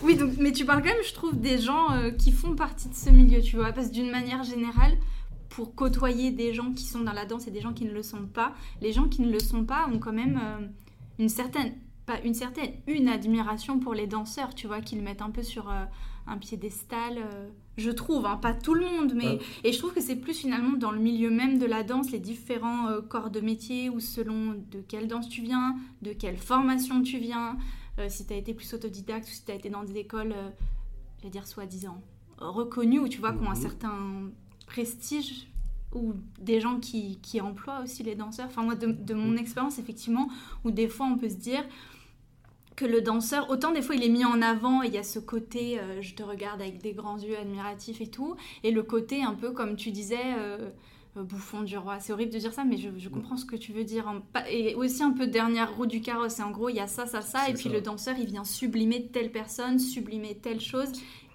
Oui, 0.04 0.18
mais 0.38 0.52
tu 0.52 0.66
parles 0.66 0.82
quand 0.82 0.90
même, 0.90 1.04
je 1.08 1.14
trouve, 1.14 1.40
des 1.40 1.58
gens 1.58 1.88
qui 2.18 2.32
font 2.32 2.56
partie 2.56 2.90
de 2.90 2.94
ce 2.94 3.10
milieu, 3.10 3.42
tu 3.42 3.56
vois. 3.56 3.72
Parce 3.72 3.88
que 3.88 3.94
d'une 3.94 4.12
manière 4.12 4.44
générale, 4.44 4.98
pour 5.50 5.74
côtoyer 5.76 6.32
des 6.32 6.54
gens 6.54 6.72
qui 6.74 6.84
sont 6.86 7.02
dans 7.02 7.14
la 7.14 7.26
danse 7.26 7.48
et 7.48 7.52
des 7.52 7.62
gens 7.62 7.74
qui 7.74 7.86
ne 7.86 7.92
le 7.92 8.04
sont 8.04 8.26
pas, 8.26 8.54
les 8.82 8.94
gens 8.94 9.08
qui 9.08 9.22
ne 9.22 9.32
le 9.32 9.40
sont 9.40 9.66
pas 9.66 9.88
ont 9.92 10.00
quand 10.00 10.14
même 10.14 10.40
une 11.22 11.30
certaine, 11.30 11.74
pas 12.06 12.20
une 12.22 12.34
certaine, 12.34 12.72
une 12.88 13.08
admiration 13.08 13.80
pour 13.80 13.94
les 13.94 14.08
danseurs, 14.08 14.54
tu 14.56 14.68
vois, 14.68 14.82
qu'ils 14.82 15.02
mettent 15.02 15.22
un 15.22 15.30
peu 15.30 15.44
sur 15.44 15.70
euh, 15.70 15.86
un 16.28 16.38
piédestal. 16.38 17.18
euh, 17.18 17.48
je 17.78 17.90
trouve, 17.92 18.26
hein, 18.26 18.38
pas 18.38 18.54
tout 18.54 18.74
le 18.74 18.86
monde, 18.86 19.14
mais. 19.16 19.26
Ouais. 19.26 19.40
Et 19.64 19.72
je 19.72 19.78
trouve 19.80 19.94
que 19.94 20.02
c'est 20.02 20.16
plus 20.18 20.34
finalement 20.34 20.78
dans 20.78 20.92
le 20.92 21.00
milieu 21.00 21.30
même 21.30 21.58
de 21.58 21.66
la 21.66 21.84
danse, 21.84 22.12
les 22.12 22.20
différents 22.20 22.88
euh, 22.90 23.02
corps 23.02 23.30
de 23.30 23.40
métier, 23.40 23.90
ou 23.90 24.00
selon 24.00 24.56
de 24.72 24.82
quelle 24.88 25.08
danse 25.08 25.30
tu 25.30 25.42
viens, 25.42 25.76
de 26.02 26.12
quelle 26.14 26.38
formation 26.38 27.02
tu 27.02 27.18
viens. 27.20 27.58
si 28.10 28.26
tu 28.26 28.34
as 28.34 28.38
été 28.38 28.54
plus 28.56 28.74
autodidacte 28.74 29.28
ou 29.28 29.32
si 29.32 29.46
tu 29.46 29.52
as 29.52 29.56
été 29.56 29.70
dans 29.70 29.84
des 29.84 29.98
écoles, 29.98 30.34
je 31.20 31.24
vais 31.24 31.30
dire 31.30 31.46
soi-disant, 31.46 32.02
reconnues, 32.40 33.00
ou 33.00 33.08
tu 33.08 33.20
vois, 33.20 33.32
qui 33.34 33.44
ont 33.44 33.52
un 33.52 33.56
Mhm. 33.56 33.62
certain 33.70 33.98
prestige, 34.66 35.48
ou 35.94 36.14
des 36.40 36.60
gens 36.62 36.80
qui, 36.80 37.20
qui 37.22 37.42
emploient 37.42 37.82
aussi 37.84 38.04
les 38.04 38.16
danseurs. 38.16 38.48
Enfin, 38.48 38.64
moi, 38.64 38.76
de, 38.76 38.88
de 38.92 39.14
mon 39.14 39.36
expérience, 39.38 39.80
effectivement, 39.80 40.30
où 40.64 40.72
des 40.72 40.88
fois 40.88 41.06
on 41.08 41.18
peut 41.18 41.30
se 41.30 41.36
dire 41.36 41.64
que 42.76 42.86
le 42.86 43.02
danseur, 43.02 43.50
autant 43.50 43.72
des 43.72 43.82
fois 43.82 43.96
il 43.96 44.04
est 44.04 44.10
mis 44.10 44.26
en 44.26 44.42
avant, 44.42 44.82
et 44.84 44.88
il 44.88 44.94
y 44.94 44.98
a 44.98 45.04
ce 45.04 45.20
côté 45.20 45.80
euh, 45.80 46.02
je 46.02 46.16
te 46.16 46.24
regarde 46.24 46.62
avec 46.62 46.82
des 46.82 46.94
grands 46.94 47.18
yeux 47.20 47.38
admiratifs 47.38 48.02
et 48.02 48.08
tout, 48.08 48.36
et 48.64 48.72
le 48.72 48.84
côté 48.84 49.24
un 49.24 49.34
peu 49.34 49.52
comme 49.52 49.76
tu 49.76 49.92
disais. 49.92 50.36
euh, 50.40 50.70
euh, 51.18 51.24
bouffon 51.24 51.62
du 51.64 51.78
roi, 51.78 52.00
c'est 52.00 52.14
horrible 52.14 52.32
de 52.32 52.40
dire 52.40 52.54
ça, 52.54 52.64
mais 52.64 52.78
je, 52.78 52.88
je 52.98 53.10
comprends 53.10 53.36
ce 53.36 53.44
que 53.44 53.58
tu 53.58 53.74
veux 53.74 53.84
dire. 53.84 54.06
Et 54.50 54.76
aussi 54.76 55.04
un 55.04 55.12
peu 55.12 55.28
dernière 55.28 55.76
roue 55.76 55.86
du 55.86 56.00
carrosse. 56.00 56.40
Et 56.40 56.44
en 56.44 56.52
gros, 56.52 56.70
il 56.70 56.78
y 56.78 56.80
a 56.80 56.88
ça, 56.88 57.06
ça, 57.06 57.20
ça, 57.22 57.50
et 57.50 57.54
puis 57.54 57.64
ça. 57.64 57.70
le 57.70 57.82
danseur, 57.82 58.16
il 58.18 58.28
vient 58.28 58.46
sublimer 58.46 59.08
telle 59.08 59.30
personne, 59.30 59.78
sublimer 59.78 60.36
telle 60.38 60.62
chose, 60.62 60.90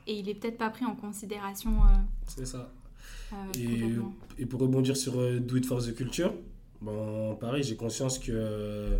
et 0.07 0.15
il 0.19 0.31
est 0.31 0.35
peut-être 0.35 0.57
pas 0.57 0.71
pris 0.71 0.87
en 0.87 0.95
considération 0.97 1.73
euh, 1.73 1.97
C'est 2.27 2.47
ça. 2.47 2.73
Euh, 3.33 4.01
Et, 4.39 4.47
pour 4.47 4.61
rebondir 4.61 4.97
sur 4.97 5.19
euh, 5.19 5.39
Do 5.41 5.57
It 5.57 5.67
for 5.67 5.83
the 5.83 5.95
Culture, 5.95 6.33
bon, 6.81 7.35
pareil, 7.37 7.63
j'ai 7.63 7.77
conscience 7.77 8.19
que 8.19 8.33
euh, 8.33 8.99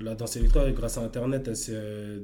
la 0.00 0.14
danse 0.14 0.36
électro, 0.36 0.60
grâce 0.74 0.98
à 0.98 1.02
Internet, 1.02 1.46
elle 1.48 1.56
s'est 1.56 1.72
euh, 1.74 2.20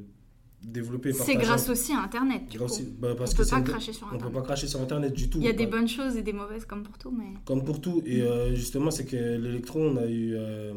développée. 0.62 1.12
C'est 1.12 1.34
grâce 1.36 1.68
aussi 1.68 1.92
à 1.92 2.00
Internet, 2.02 2.48
du 2.50 2.58
Grâce- 2.58 2.78
coup. 2.78 2.84
bah, 2.98 3.14
parce 3.16 3.32
on 3.32 3.36
que 3.36 3.42
peut 3.42 3.48
pas 3.50 3.60
cracher 3.62 3.92
sur 3.92 4.06
On 4.06 4.10
peut 4.10 4.16
Internet. 4.16 4.34
pas 4.34 4.42
cracher 4.42 4.66
sur 4.66 4.80
Internet 4.80 5.12
du 5.12 5.28
tout. 5.28 5.38
Il 5.38 5.44
y 5.44 5.48
a 5.48 5.52
des 5.52 5.66
bonnes 5.66 5.88
choses 5.88 6.16
et 6.16 6.22
des 6.22 6.32
mauvaises 6.32 6.64
comme 6.64 6.82
pour 6.82 6.96
tout, 6.98 7.10
mais... 7.10 7.34
Comme 7.44 7.64
pour 7.64 7.80
tout. 7.80 8.02
Et 8.06 8.22
euh, 8.22 8.54
justement, 8.54 8.90
c'est 8.90 9.04
que 9.04 9.16
l'électro, 9.16 9.80
on 9.80 9.96
a 9.96 10.06
eu. 10.06 10.34
euh, 10.34 10.72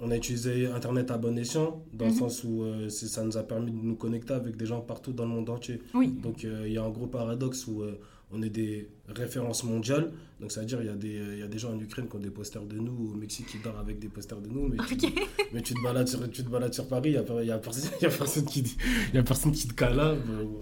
on 0.00 0.12
a 0.12 0.16
utilisé 0.16 0.66
Internet 0.68 1.10
à 1.10 1.18
bon 1.18 1.36
escient, 1.36 1.82
dans 1.92 2.04
le 2.06 2.12
Mhm. 2.12 2.18
sens 2.18 2.44
où 2.44 2.62
euh, 2.62 2.88
ça 2.88 3.24
nous 3.24 3.36
a 3.36 3.42
permis 3.42 3.72
de 3.72 3.76
nous 3.76 3.96
connecter 3.96 4.32
avec 4.32 4.56
des 4.56 4.64
gens 4.64 4.80
partout 4.80 5.12
dans 5.12 5.24
le 5.24 5.30
monde 5.30 5.50
entier. 5.50 5.82
Oui. 5.92 6.06
Donc 6.22 6.44
il 6.44 6.72
y 6.72 6.78
a 6.78 6.84
un 6.84 6.90
gros 6.90 7.08
paradoxe 7.08 7.66
où 7.66 7.82
on 8.30 8.42
est 8.42 8.50
des 8.50 8.88
références 9.08 9.64
mondiales. 9.64 10.12
Donc 10.40 10.52
ça 10.52 10.60
veut 10.60 10.66
dire 10.66 10.78
il 10.80 10.86
y, 10.86 10.90
a 10.90 10.94
des, 10.94 11.08
il 11.34 11.38
y 11.40 11.42
a 11.42 11.48
des 11.48 11.58
gens 11.58 11.72
en 11.74 11.80
Ukraine 11.80 12.06
qui 12.08 12.14
ont 12.14 12.20
des 12.20 12.30
posters 12.30 12.62
de 12.62 12.76
nous, 12.76 13.10
au 13.12 13.16
Mexique 13.16 13.46
qui 13.46 13.58
dorment 13.58 13.78
avec 13.80 13.98
des 13.98 14.08
posters 14.08 14.40
de 14.40 14.48
nous. 14.48 14.68
Mais, 14.68 14.76
tu, 14.86 15.06
Ok. 15.06 15.12
mais 15.52 15.62
tu, 15.62 15.74
te 15.74 15.82
balades 15.82 16.06
sur, 16.06 16.30
tu 16.30 16.44
te 16.44 16.48
balades 16.48 16.72
sur 16.74 16.86
Paris, 16.86 17.10
il 17.16 17.42
n'y 17.44 17.50
a, 17.50 17.54
a, 17.54 17.58
personne- 17.58 17.90
y 18.02 18.06
a 18.06 19.22
personne 19.22 19.52
qui 19.52 19.66
te 19.66 19.74
cala. 19.74 20.14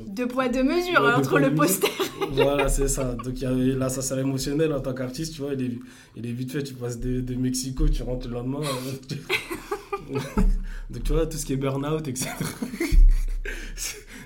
Deux 0.07 0.29
poids, 0.29 0.48
deux 0.48 0.62
mesures 0.62 1.02
Ouais, 1.02 1.11
deux 1.12 1.18
entre 1.18 1.38
le 1.40 1.55
poster. 1.55 1.88
voilà, 2.33 2.68
c'est 2.68 2.88
ça. 2.88 3.14
Donc 3.14 3.38
y 3.40 3.44
a 3.44 3.50
l'assassin 3.52 4.18
émotionnel 4.18 4.72
en 4.72 4.81
tant 4.81 4.94
qu'artiste, 4.94 5.35
tu 5.35 5.42
vois, 5.42 5.52
il 5.55 5.62
est, 5.62 5.79
il 6.16 6.26
est 6.26 6.33
vite 6.33 6.52
fait. 6.52 6.62
Tu 6.62 6.72
passes 6.74 6.98
de, 6.98 7.20
de 7.20 7.35
Mexico, 7.35 7.87
tu 7.88 8.02
rentres 8.02 8.29
le 8.29 8.35
lendemain. 8.35 8.61
tu- 9.09 9.18
Donc 10.88 11.02
tu 11.02 11.12
vois, 11.12 11.26
tout 11.26 11.37
ce 11.37 11.44
qui 11.44 11.52
est 11.52 11.57
burn-out, 11.57 12.07
etc. 12.09 12.31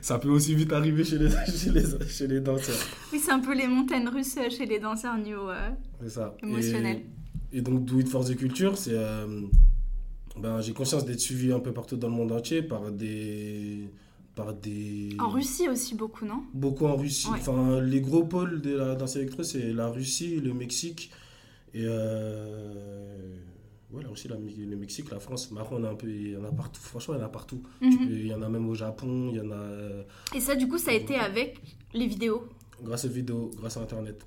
ça 0.02 0.18
peut 0.18 0.28
aussi 0.28 0.54
vite 0.54 0.72
arriver 0.72 1.04
chez 1.04 1.18
les, 1.18 1.30
chez 1.56 1.70
les, 1.70 1.84
chez 2.08 2.26
les 2.26 2.40
danseurs. 2.40 2.76
Oui, 3.12 3.18
c'est 3.18 3.32
un 3.32 3.40
peu 3.40 3.54
les 3.54 3.66
montagnes 3.66 4.08
russes 4.08 4.36
chez 4.56 4.66
les 4.66 4.78
danseurs 4.78 5.16
niveau... 5.18 5.48
euh, 5.50 5.70
ça. 6.08 6.34
Émotionnel. 6.42 7.02
Et, 7.52 7.58
et 7.58 7.60
donc, 7.62 7.84
Do 7.84 7.98
It 8.00 8.08
for 8.08 8.24
the 8.24 8.36
Culture, 8.36 8.76
c'est. 8.78 8.92
euh, 8.94 9.42
ben, 10.38 10.60
j'ai 10.60 10.72
conscience 10.72 11.04
d'être 11.04 11.20
suivi 11.20 11.52
un 11.52 11.60
peu 11.60 11.72
partout 11.72 11.96
dans 11.96 12.08
le 12.08 12.14
monde 12.14 12.32
entier 12.32 12.62
par 12.62 12.90
des. 12.90 13.88
Par 14.36 14.54
des... 14.54 15.16
En 15.18 15.28
Russie 15.28 15.68
aussi 15.68 15.94
beaucoup, 15.96 16.24
non? 16.24 16.44
Beaucoup 16.54 16.86
en 16.86 16.96
Russie. 16.96 17.28
Ouais. 17.28 17.38
Enfin, 17.40 17.80
les 17.80 18.00
gros 18.00 18.24
pôles 18.24 18.62
de 18.62 18.76
la 18.76 18.94
danse 18.94 19.16
électro, 19.16 19.42
c'est 19.42 19.72
la 19.72 19.88
Russie, 19.88 20.40
le 20.40 20.54
Mexique 20.54 21.10
et. 21.74 21.82
Euh... 21.84 23.34
Ouais, 23.92 24.02
la 24.04 24.08
Russie, 24.08 24.28
la- 24.28 24.36
le 24.36 24.76
Mexique, 24.76 25.10
la 25.10 25.18
France. 25.18 25.50
Marron, 25.50 25.76
on 25.80 25.84
a 25.84 25.90
un 25.90 25.94
peu. 25.96 26.08
Il 26.08 26.30
y 26.30 26.36
en 26.36 26.44
a 26.44 26.52
partout. 26.52 26.80
Franchement, 26.80 27.14
il 27.14 27.18
y 27.18 27.22
en 27.22 27.26
a 27.26 27.28
partout. 27.28 27.62
Mhm. 27.80 27.98
peux- 27.98 28.04
Il 28.14 28.26
y 28.26 28.34
en 28.34 28.42
a 28.42 28.48
même 28.48 28.68
au 28.68 28.74
Japon, 28.74 29.30
il 29.32 29.36
y 29.36 29.40
en 29.40 29.50
a. 29.50 29.54
euh, 29.56 30.02
Et 30.34 30.40
ça, 30.40 30.54
du 30.54 30.68
coup, 30.68 30.78
ça 30.78 30.92
a 30.92 30.94
été 30.94 31.16
avec 31.16 31.60
les 31.92 32.06
vidéos? 32.06 32.44
grâce 32.82 33.04
aux 33.04 33.08
vidéos, 33.10 33.50
grâce 33.58 33.76
à 33.76 33.80
Internet. 33.82 34.24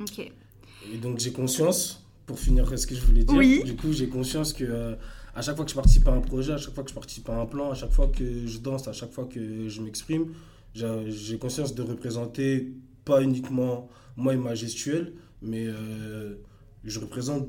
Ok. 0.00 0.18
Et 0.20 0.96
donc 0.98 1.18
j'ai 1.20 1.32
conscience, 1.32 2.04
pour 2.26 2.38
finir 2.38 2.76
ce 2.78 2.86
que 2.88 2.94
je 2.94 3.00
voulais 3.02 3.22
dire, 3.24 3.36
Oui. 3.36 3.62
du 3.64 3.76
coup 3.76 3.92
j'ai 3.92 4.08
conscience 4.08 4.52
que 4.52 4.64
euh, 4.64 4.94
à 5.34 5.42
chaque 5.42 5.54
fois 5.54 5.64
que 5.64 5.70
je 5.70 5.76
participe 5.76 6.06
à 6.08 6.12
un 6.12 6.20
projet, 6.20 6.52
à 6.54 6.56
chaque 6.58 6.74
fois 6.74 6.82
que 6.82 6.90
je 6.90 6.94
participe 6.94 7.28
à 7.28 7.40
un 7.40 7.46
plan, 7.46 7.70
à 7.70 7.74
chaque 7.74 7.92
fois 7.92 8.08
que 8.08 8.46
je 8.46 8.58
danse, 8.58 8.88
à 8.88 8.92
chaque 8.92 9.12
fois 9.12 9.26
que 9.26 9.68
je 9.68 9.80
m'exprime, 9.80 10.32
j'ai 10.74 10.88
j'ai 11.10 11.38
conscience 11.38 11.72
de 11.74 11.82
représenter 11.82 12.72
pas 13.04 13.22
uniquement 13.22 13.88
moi 14.16 14.34
et 14.34 14.36
ma 14.36 14.54
gestuelle, 14.56 15.12
mais 15.40 15.64
euh, 15.68 16.34
je 16.84 16.98
représente 16.98 17.48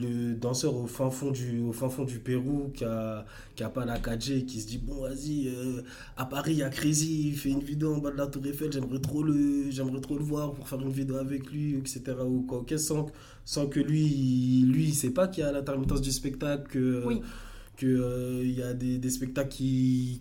le 0.00 0.34
danseur 0.34 0.74
au 0.76 0.86
fin 0.86 1.10
fond 1.10 1.30
du, 1.30 1.60
au 1.62 1.72
fin 1.72 1.88
fond 1.88 2.04
du 2.04 2.18
Pérou 2.18 2.70
qui 2.74 2.84
a, 2.84 3.24
qui 3.54 3.62
a 3.62 3.68
pas 3.68 3.84
la 3.84 3.98
4G 3.98 4.38
et 4.38 4.44
qui 4.44 4.60
se 4.60 4.66
dit 4.66 4.78
bon 4.78 5.02
vas-y 5.02 5.48
euh, 5.48 5.82
à 6.16 6.26
Paris 6.26 6.52
il 6.52 6.58
y 6.58 6.62
a 6.62 6.68
Crazy 6.70 7.28
il 7.28 7.36
fait 7.36 7.50
une 7.50 7.60
vidéo 7.62 7.94
en 7.94 7.98
bas 7.98 8.10
de 8.10 8.16
la 8.16 8.26
tour 8.26 8.44
Eiffel 8.46 8.72
j'aimerais 8.72 8.98
trop 9.00 9.22
le 9.22 9.70
j'aimerais 9.70 10.00
trop 10.00 10.16
le 10.18 10.24
voir 10.24 10.52
pour 10.54 10.68
faire 10.68 10.80
une 10.80 10.90
vidéo 10.90 11.16
avec 11.16 11.50
lui 11.50 11.76
etc 11.76 12.02
ou 12.26 12.42
quoi 12.42 12.64
sans, 12.78 13.06
sans 13.44 13.66
que 13.66 13.80
lui 13.80 14.02
il- 14.04 14.70
lui 14.72 14.84
il 14.84 14.94
sait 14.94 15.10
pas 15.10 15.28
qu'il 15.28 15.42
y 15.44 15.46
a 15.46 15.52
l'intermittence 15.52 16.00
du 16.00 16.10
spectacle 16.12 16.68
que 16.70 17.04
Oui. 17.06 17.20
que 17.76 17.86
euh, 17.86 18.42
y 18.44 18.62
a 18.62 18.72
des, 18.74 18.98
des 18.98 19.10
spectacles 19.10 19.48
qui, 19.50 20.20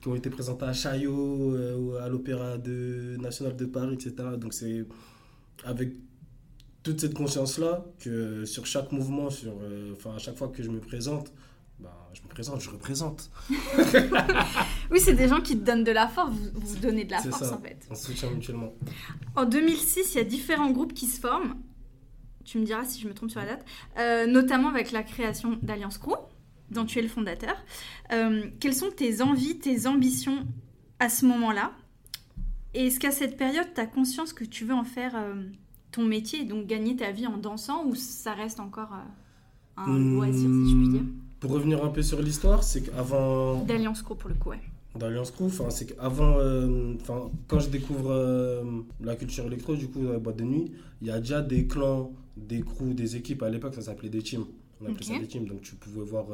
qui, 0.00 0.08
ont, 0.08 0.14
été 0.14 0.30
présentés 0.30 0.64
à 0.64 0.72
Chaillot 0.72 1.54
euh, 1.54 1.76
ou 1.76 1.94
à 1.96 2.08
l'Opéra 2.08 2.58
de, 2.58 3.16
national 3.20 3.54
de 3.56 3.66
Paris 3.66 3.94
etc 3.94 4.14
donc 4.40 4.52
c'est 4.54 4.84
avec 5.64 5.92
toute 6.86 7.00
cette 7.00 7.14
conscience-là 7.14 7.84
que 7.98 8.44
sur 8.44 8.64
chaque 8.64 8.92
mouvement, 8.92 9.28
sur, 9.28 9.52
euh, 9.60 9.92
enfin, 9.96 10.14
à 10.14 10.18
chaque 10.18 10.36
fois 10.36 10.46
que 10.46 10.62
je 10.62 10.70
me 10.70 10.78
présente, 10.78 11.32
bah, 11.80 12.08
je 12.14 12.22
me 12.22 12.28
présente, 12.28 12.60
je 12.60 12.70
représente. 12.70 13.28
Oui, 14.92 15.00
c'est 15.00 15.14
des 15.14 15.26
gens 15.26 15.40
qui 15.40 15.58
te 15.58 15.64
donnent 15.64 15.82
de 15.82 15.90
la 15.90 16.06
force, 16.06 16.30
vous, 16.30 16.60
vous 16.60 16.76
donnez 16.76 17.04
de 17.04 17.10
la 17.10 17.20
force 17.20 17.42
ça. 17.42 17.54
en 17.54 17.60
fait. 17.60 17.84
On 17.90 17.96
se 17.96 18.06
soutient 18.06 18.30
mutuellement. 18.30 18.72
En 19.34 19.44
2006, 19.46 20.14
il 20.14 20.18
y 20.18 20.20
a 20.20 20.24
différents 20.24 20.70
groupes 20.70 20.94
qui 20.94 21.06
se 21.06 21.18
forment. 21.18 21.56
Tu 22.44 22.58
me 22.58 22.64
diras 22.64 22.84
si 22.84 23.00
je 23.00 23.08
me 23.08 23.14
trompe 23.14 23.30
sur 23.32 23.40
la 23.40 23.46
date. 23.46 23.64
Euh, 23.98 24.26
notamment 24.28 24.68
avec 24.68 24.92
la 24.92 25.02
création 25.02 25.58
d'Alliance 25.60 25.98
Crew, 25.98 26.14
dont 26.70 26.84
tu 26.84 27.00
es 27.00 27.02
le 27.02 27.08
fondateur. 27.08 27.56
Euh, 28.12 28.44
quelles 28.60 28.76
sont 28.76 28.92
tes 28.92 29.22
envies, 29.22 29.58
tes 29.58 29.88
ambitions 29.88 30.46
à 31.00 31.08
ce 31.08 31.26
moment-là? 31.26 31.72
Et 32.74 32.86
est-ce 32.86 33.00
qu'à 33.00 33.10
cette 33.10 33.36
période, 33.36 33.66
tu 33.74 33.80
as 33.80 33.86
conscience 33.86 34.32
que 34.32 34.44
tu 34.44 34.64
veux 34.64 34.74
en 34.74 34.84
faire 34.84 35.16
ton 35.96 36.04
métier 36.04 36.44
donc 36.44 36.66
gagner 36.66 36.94
ta 36.94 37.10
vie 37.10 37.26
en 37.26 37.38
dansant 37.38 37.84
ou 37.86 37.94
ça 37.94 38.34
reste 38.34 38.60
encore 38.60 38.92
euh, 38.92 39.82
un 39.82 39.98
loisir, 39.98 40.48
si 40.48 40.70
je 40.70 40.76
puis 40.76 40.88
dire 40.88 41.02
Pour 41.40 41.50
revenir 41.52 41.84
un 41.84 41.88
peu 41.88 42.02
sur 42.02 42.22
l'histoire, 42.22 42.62
c'est 42.62 42.82
qu'avant 42.82 43.64
D'Alliance 43.64 44.02
Crew 44.02 44.14
pour 44.14 44.28
le 44.28 44.36
coup, 44.36 44.50
ouais. 44.50 44.60
d'Alliance 44.94 45.30
Crew, 45.30 45.46
enfin, 45.46 45.70
c'est 45.70 45.86
qu'avant, 45.86 46.36
euh, 46.38 46.94
enfin, 47.00 47.30
quand 47.48 47.60
je 47.60 47.68
découvre 47.68 48.10
euh, 48.10 48.62
la 49.00 49.16
culture 49.16 49.46
électro, 49.46 49.74
du 49.74 49.88
coup, 49.88 50.00
dans 50.02 50.12
la 50.12 50.18
boîte 50.18 50.36
de 50.36 50.44
nuit, 50.44 50.72
il 51.00 51.08
y 51.08 51.10
a 51.10 51.18
déjà 51.18 51.40
des 51.42 51.66
clans, 51.66 52.12
des 52.36 52.60
crews, 52.60 52.94
des 52.94 53.16
équipes. 53.16 53.42
À 53.42 53.48
l'époque, 53.48 53.74
ça 53.74 53.82
s'appelait 53.82 54.08
des 54.08 54.22
teams. 54.22 54.44
On 54.80 54.90
appelait 54.90 55.04
ça 55.04 55.18
des 55.18 55.26
teams. 55.26 55.46
Donc, 55.46 55.62
tu 55.62 55.74
pouvais 55.76 56.04
voir, 56.04 56.26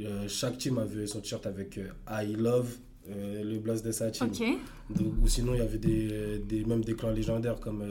euh, 0.00 0.28
chaque 0.28 0.58
team 0.58 0.78
avait 0.78 1.06
son 1.06 1.20
t-shirt 1.20 1.46
avec 1.46 1.78
euh, 1.78 1.88
I 2.08 2.34
love, 2.36 2.76
euh, 3.10 3.42
le 3.42 3.58
blast 3.58 3.84
de 3.84 3.92
sa 3.92 4.10
team. 4.10 4.28
Ok. 4.28 4.42
Donc, 4.96 5.14
ou 5.22 5.28
sinon, 5.28 5.54
il 5.54 5.58
y 5.58 5.62
avait 5.62 5.78
des, 5.78 6.38
des, 6.38 6.64
même 6.64 6.84
des 6.84 6.94
clans 6.94 7.10
légendaires 7.10 7.58
comme 7.60 7.84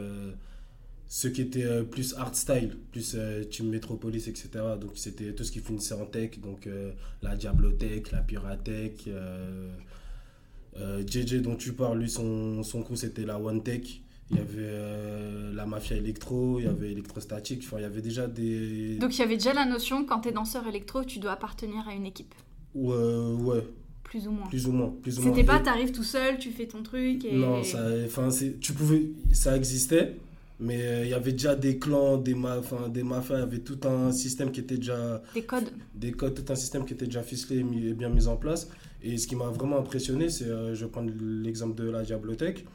ceux 1.10 1.30
qui 1.30 1.42
étaient 1.42 1.64
euh, 1.64 1.84
plus 1.84 2.14
art 2.16 2.36
style, 2.36 2.78
plus 2.92 3.14
euh, 3.16 3.44
Team 3.44 3.70
Metropolis, 3.70 4.28
etc. 4.28 4.50
Donc, 4.80 4.92
c'était 4.96 5.34
tout 5.34 5.44
ce 5.44 5.52
qui 5.52 5.60
finissait 5.60 5.94
en 5.94 6.06
tech. 6.06 6.40
Donc, 6.40 6.68
euh, 6.68 6.92
la 7.22 7.36
Diablotech, 7.36 8.12
la 8.12 8.20
Piratech. 8.20 9.08
Euh, 9.08 11.04
JJ, 11.08 11.42
dont 11.42 11.56
tu 11.56 11.74
parles, 11.74 12.00
lui, 12.00 12.10
son, 12.10 12.62
son 12.62 12.84
crew, 12.84 12.96
c'était 12.96 13.26
la 13.26 13.40
One 13.40 13.64
Tech. 13.64 14.02
Il 14.30 14.38
y 14.38 14.40
avait 14.42 15.54
la 15.54 15.66
Mafia 15.66 15.96
Electro, 15.96 16.60
il 16.60 16.66
y 16.66 16.68
avait 16.68 16.92
Electrostatic. 16.92 17.64
Enfin, 17.64 17.78
il 17.80 17.84
y 17.84 17.86
avait 17.86 18.02
déjà 18.02 18.28
des. 18.28 18.98
Donc 18.98 19.16
il 19.16 19.20
y 19.20 19.24
avait 19.24 19.38
déjà 19.38 19.54
la 19.54 19.66
notion 19.66 20.04
quand 20.06 20.20
tu 20.20 20.30
es 20.30 20.32
danseur 20.34 20.68
électro, 20.68 21.04
tu 21.06 21.20
dois 21.20 21.32
appartenir 21.32 21.88
à 21.88 21.94
une 21.94 22.06
équipe, 22.06 22.36
Ouais, 22.76 22.94
ouais, 22.96 23.64
plus 24.04 24.28
ou 24.28 24.32
moins. 24.32 24.48
plus 24.48 24.68
ou 24.68 24.72
moins. 24.74 24.94
Plus 25.02 25.18
ou 25.18 25.22
moins. 25.22 25.32
C'était 25.32 25.46
pas 25.46 25.60
t'arrives 25.62 25.94
tout 25.94 26.04
seul, 26.04 26.38
tu 26.40 26.52
fais 26.52 26.68
ton 26.68 26.84
truc 26.84 27.24
et... 27.24 27.34
Non, 27.38 27.64
ça, 27.64 27.88
enfin, 28.06 28.30
c'est, 28.30 28.60
tu 28.60 28.74
pouvais, 28.74 29.04
ça 29.32 29.56
existait, 29.56 30.18
mais 30.60 30.82
euh, 30.82 31.04
il 31.04 31.10
y 31.10 31.14
avait 31.14 31.32
déjà 31.34 31.56
des 31.56 31.78
clans, 31.80 32.18
des, 32.18 32.34
ma, 32.34 32.62
des 32.90 33.04
mafias, 33.04 33.38
il 33.38 33.40
y 33.40 33.44
avait 33.44 33.60
tout 33.60 33.80
un 33.88 34.12
système 34.12 34.52
qui 34.52 34.62
était 34.62 34.78
déjà, 34.78 35.22
Des 35.34 35.44
codes. 35.44 35.70
des 35.94 36.12
codes, 36.12 36.44
tout 36.44 36.52
un 36.52 36.56
système 36.56 36.86
qui 36.86 36.94
était 36.94 37.06
déjà 37.06 37.24
ficelé 37.24 37.60
et 37.60 37.64
mis- 37.64 37.88
et 37.88 37.94
bien 37.94 38.10
mis 38.10 38.28
en 38.28 38.38
place. 38.38 38.70
Et 39.04 39.18
ce 39.18 39.28
qui 39.28 39.36
m'a 39.36 39.50
vraiment 39.50 39.78
impressionné, 39.78 40.30
c'est, 40.30 40.46
euh, 40.46 40.74
je 40.74 40.86
vais 40.86 40.92
prendre 40.92 41.12
l'exemple 41.20 41.76
de 41.76 41.90
la 41.90 42.04
Diablotech. 42.04 42.66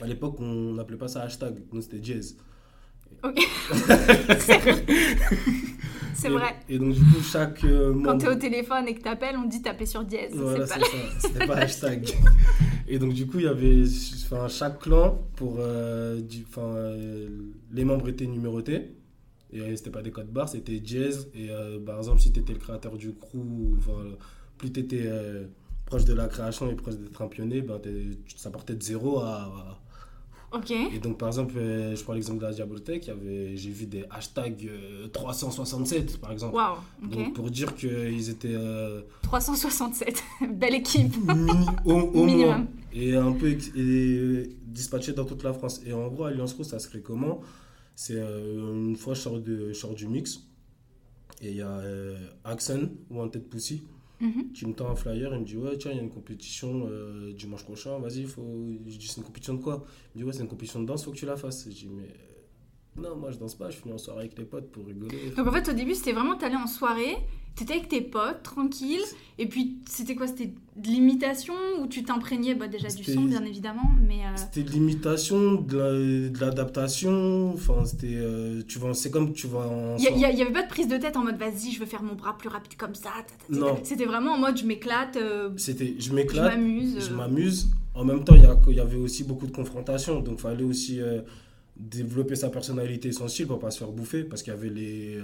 À 0.00 0.06
l'époque, 0.06 0.36
on 0.40 0.74
n'appelait 0.74 0.96
pas 0.96 1.08
ça 1.08 1.22
hashtag, 1.22 1.56
nous 1.72 1.82
c'était 1.82 2.00
jazz. 2.02 2.36
Ok. 3.22 3.38
C'est 6.14 6.28
vrai. 6.28 6.54
Et 6.68 6.78
donc, 6.78 6.92
du 6.94 7.00
coup, 7.00 7.20
chaque 7.22 7.64
euh, 7.64 7.94
Quand 8.04 8.18
t'es 8.18 8.28
au 8.28 8.34
téléphone 8.34 8.86
et 8.88 8.94
que 8.94 9.02
t'appelles, 9.02 9.36
on 9.36 9.46
dit 9.46 9.62
taper 9.62 9.86
sur 9.86 10.04
dièse. 10.04 10.32
Voilà, 10.34 10.66
c'est 10.66 10.78
pas... 10.80 10.86
ça. 10.86 10.96
C'était 11.28 11.46
pas 11.46 11.56
hashtag. 11.56 12.08
Et 12.88 12.98
donc, 12.98 13.12
du 13.14 13.26
coup, 13.26 13.38
il 13.38 13.44
y 13.44 13.48
avait 13.48 13.82
enfin, 14.26 14.48
chaque 14.48 14.80
clan, 14.80 15.18
pour, 15.36 15.56
euh, 15.58 16.20
du- 16.20 16.44
enfin, 16.48 16.62
euh, 16.76 17.28
les 17.72 17.84
membres 17.84 18.08
étaient 18.08 18.26
numérotés. 18.26 18.94
Et 19.52 19.60
euh, 19.60 19.76
c'était 19.76 19.90
pas 19.90 20.02
des 20.02 20.10
codes 20.10 20.30
barres, 20.32 20.48
c'était 20.48 20.80
jazz. 20.84 21.28
Et 21.34 21.48
par 21.84 21.98
exemple, 21.98 22.20
si 22.20 22.32
tu 22.32 22.40
étais 22.40 22.52
le 22.52 22.58
créateur 22.58 22.96
du 22.96 23.12
crew, 23.14 23.74
enfin, 23.78 24.04
plus 24.58 24.72
tu 24.72 24.80
étais 24.80 25.08
proche 25.86 26.04
de 26.04 26.14
la 26.14 26.26
création 26.28 26.70
et 26.70 26.74
proche 26.74 26.96
d'être 26.96 27.22
un 27.22 27.28
pionnier, 27.28 27.62
ben, 27.62 27.78
ça 28.36 28.50
partait 28.50 28.74
de 28.74 28.82
zéro 28.82 29.20
à, 29.20 29.80
Ok. 30.54 30.70
Et 30.70 30.98
donc, 30.98 31.18
par 31.18 31.28
exemple, 31.28 31.54
je 31.56 32.02
prends 32.02 32.12
l'exemple 32.12 32.40
de 32.40 32.46
la 32.46 32.52
Diaboltech, 32.52 33.10
j'ai 33.54 33.70
vu 33.70 33.86
des 33.86 34.04
hashtags 34.10 34.68
367, 35.12 36.18
par 36.18 36.32
exemple. 36.32 36.54
Waouh, 36.54 36.76
Donc, 37.02 37.34
pour 37.34 37.50
dire 37.50 37.74
qu'ils 37.74 38.30
étaient. 38.30 38.56
367, 39.22 40.22
belle 40.50 40.74
équipe. 40.74 41.14
au, 41.84 42.24
Minimum. 42.24 42.66
Et 42.92 43.16
un 43.16 43.32
peu 43.32 43.56
et 43.76 44.56
dispatchés 44.66 45.12
dans 45.12 45.24
toute 45.24 45.42
la 45.42 45.52
France. 45.52 45.80
Et 45.84 45.92
en 45.92 46.06
gros, 46.08 46.24
Alliance 46.24 46.54
Pro, 46.54 46.62
ça 46.62 46.78
se 46.78 46.88
fait 46.88 47.00
comment? 47.00 47.40
C'est 47.96 48.14
une 48.14 48.96
fois, 48.96 49.14
je 49.14 49.20
sors, 49.20 49.40
de, 49.40 49.94
du 49.94 50.06
mix, 50.08 50.40
et 51.40 51.50
il 51.50 51.56
y 51.56 51.62
a 51.62 51.80
Axen, 52.44 52.90
ou 53.10 53.20
un 53.20 53.28
tête 53.28 53.48
Pussy, 53.48 53.82
Mhm. 54.20 54.52
qui 54.52 54.66
me 54.66 54.74
tend 54.74 54.88
un 54.90 54.94
flyer, 54.96 55.34
il 55.34 55.40
me 55.40 55.44
dit 55.44 55.56
Ouais, 55.56 55.76
tiens, 55.76 55.90
il 55.90 55.96
y 55.96 56.00
a 56.00 56.02
une 56.02 56.10
compétition 56.10 56.86
euh, 56.88 57.32
dimanche 57.32 57.64
prochain, 57.64 57.98
vas-y, 57.98 58.24
faut. 58.24 58.42
Je 58.86 58.96
dis 58.96 59.08
C'est 59.08 59.18
une 59.18 59.24
compétition 59.24 59.54
de 59.54 59.62
quoi? 59.62 59.84
Il 60.14 60.18
me 60.18 60.22
dit 60.22 60.28
Ouais, 60.28 60.32
c'est 60.32 60.42
une 60.42 60.48
compétition 60.48 60.80
de 60.80 60.86
danse, 60.86 61.04
faut 61.04 61.10
que 61.12 61.16
tu 61.16 61.26
la 61.26 61.36
fasses. 61.36 61.64
Je 61.64 61.74
dis 61.74 61.88
Mais 61.88 62.08
non, 62.96 63.16
moi 63.16 63.30
je 63.30 63.38
danse 63.38 63.54
pas, 63.54 63.70
je 63.70 63.74
suis 63.74 63.82
venu 63.82 63.94
en 63.94 63.98
soirée 63.98 64.20
avec 64.20 64.38
les 64.38 64.44
potes 64.44 64.70
pour 64.70 64.86
rigoler. 64.86 65.30
Donc 65.36 65.46
en 65.46 65.52
fait, 65.52 65.68
au 65.68 65.72
début, 65.72 65.94
c'était 65.94 66.12
vraiment 66.12 66.36
t'allais 66.36 66.56
en 66.56 66.66
soirée, 66.66 67.16
T'étais 67.56 67.74
avec 67.74 67.88
tes 67.88 68.00
potes, 68.00 68.42
tranquille, 68.42 69.04
et 69.38 69.46
puis 69.46 69.76
c'était 69.88 70.16
quoi 70.16 70.26
C'était 70.26 70.52
de 70.74 70.88
l'imitation 70.88 71.54
ou 71.80 71.86
tu 71.86 72.02
t'imprégnais 72.02 72.56
bah, 72.56 72.66
déjà 72.66 72.88
du 72.88 73.04
son, 73.04 73.22
bien 73.22 73.44
évidemment, 73.44 73.92
mais... 74.02 74.24
Euh, 74.24 74.36
c'était 74.36 74.64
de 74.64 74.70
l'imitation, 74.72 75.54
de 75.54 76.32
l'adaptation, 76.40 77.52
enfin 77.52 77.84
c'était... 77.84 78.16
Euh, 78.16 78.62
tu 78.66 78.80
c'est 78.94 79.12
comme 79.12 79.32
tu 79.34 79.46
vas 79.46 79.68
en... 79.68 79.96
Il 79.98 80.16
n'y 80.16 80.24
avait 80.24 80.52
pas 80.52 80.64
de 80.64 80.68
prise 80.68 80.88
de 80.88 80.96
tête 80.96 81.16
en 81.16 81.22
mode 81.22 81.36
vas-y, 81.36 81.70
je 81.70 81.78
veux 81.78 81.86
faire 81.86 82.02
mon 82.02 82.14
bras 82.14 82.36
plus 82.36 82.48
rapide 82.48 82.76
comme 82.76 82.96
ça. 82.96 83.10
Non. 83.48 83.78
C'était 83.84 84.06
vraiment 84.06 84.32
en 84.32 84.38
mode 84.38 84.56
je 84.56 84.64
m'éclate. 84.64 85.16
Euh, 85.16 85.50
c'était 85.56 85.94
je 85.96 86.12
m'éclate. 86.12 86.54
Je 86.54 86.58
m'amuse. 86.58 87.08
Je 87.08 87.14
m'amuse. 87.14 87.68
En 87.94 88.04
même 88.04 88.24
temps, 88.24 88.34
il 88.34 88.74
y, 88.74 88.80
avait 88.80 88.96
aussi 88.96 89.22
beaucoup 89.22 89.46
de 89.46 89.52
confrontations, 89.52 90.18
donc 90.18 90.38
il 90.38 90.42
fallait 90.42 90.64
aussi 90.64 90.98
développer 91.76 92.36
sa 92.36 92.50
personnalité 92.50 93.08
et 93.08 93.12
son 93.12 93.28
style 93.28 93.46
pour 93.46 93.58
pas 93.58 93.70
se 93.70 93.78
faire 93.78 93.90
bouffer, 93.90 94.24
parce 94.24 94.42
qu'il 94.42 94.52
y 94.52 94.56
avait 94.56 94.70
les 94.70 95.20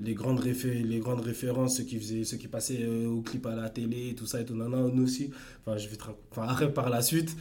les 0.00 0.14
grandes, 0.14 0.40
réfé 0.40 0.82
les 0.82 0.98
grandes 0.98 1.20
références, 1.20 1.76
ceux 1.76 1.84
qui, 1.84 1.98
faisaient, 1.98 2.24
ceux 2.24 2.36
qui 2.36 2.48
passaient 2.48 2.82
euh, 2.82 3.06
au 3.08 3.20
clip 3.20 3.46
à 3.46 3.54
la 3.54 3.70
télé, 3.70 4.14
tout 4.16 4.26
ça 4.26 4.40
et 4.40 4.44
tout, 4.44 4.54
non, 4.54 4.68
nous 4.68 5.04
aussi. 5.04 5.30
Enfin, 5.64 5.78
je 5.78 5.88
vais 5.88 5.96
enfin, 6.30 6.48
après, 6.48 6.72
par 6.72 6.90
la 6.90 7.02
suite, 7.02 7.36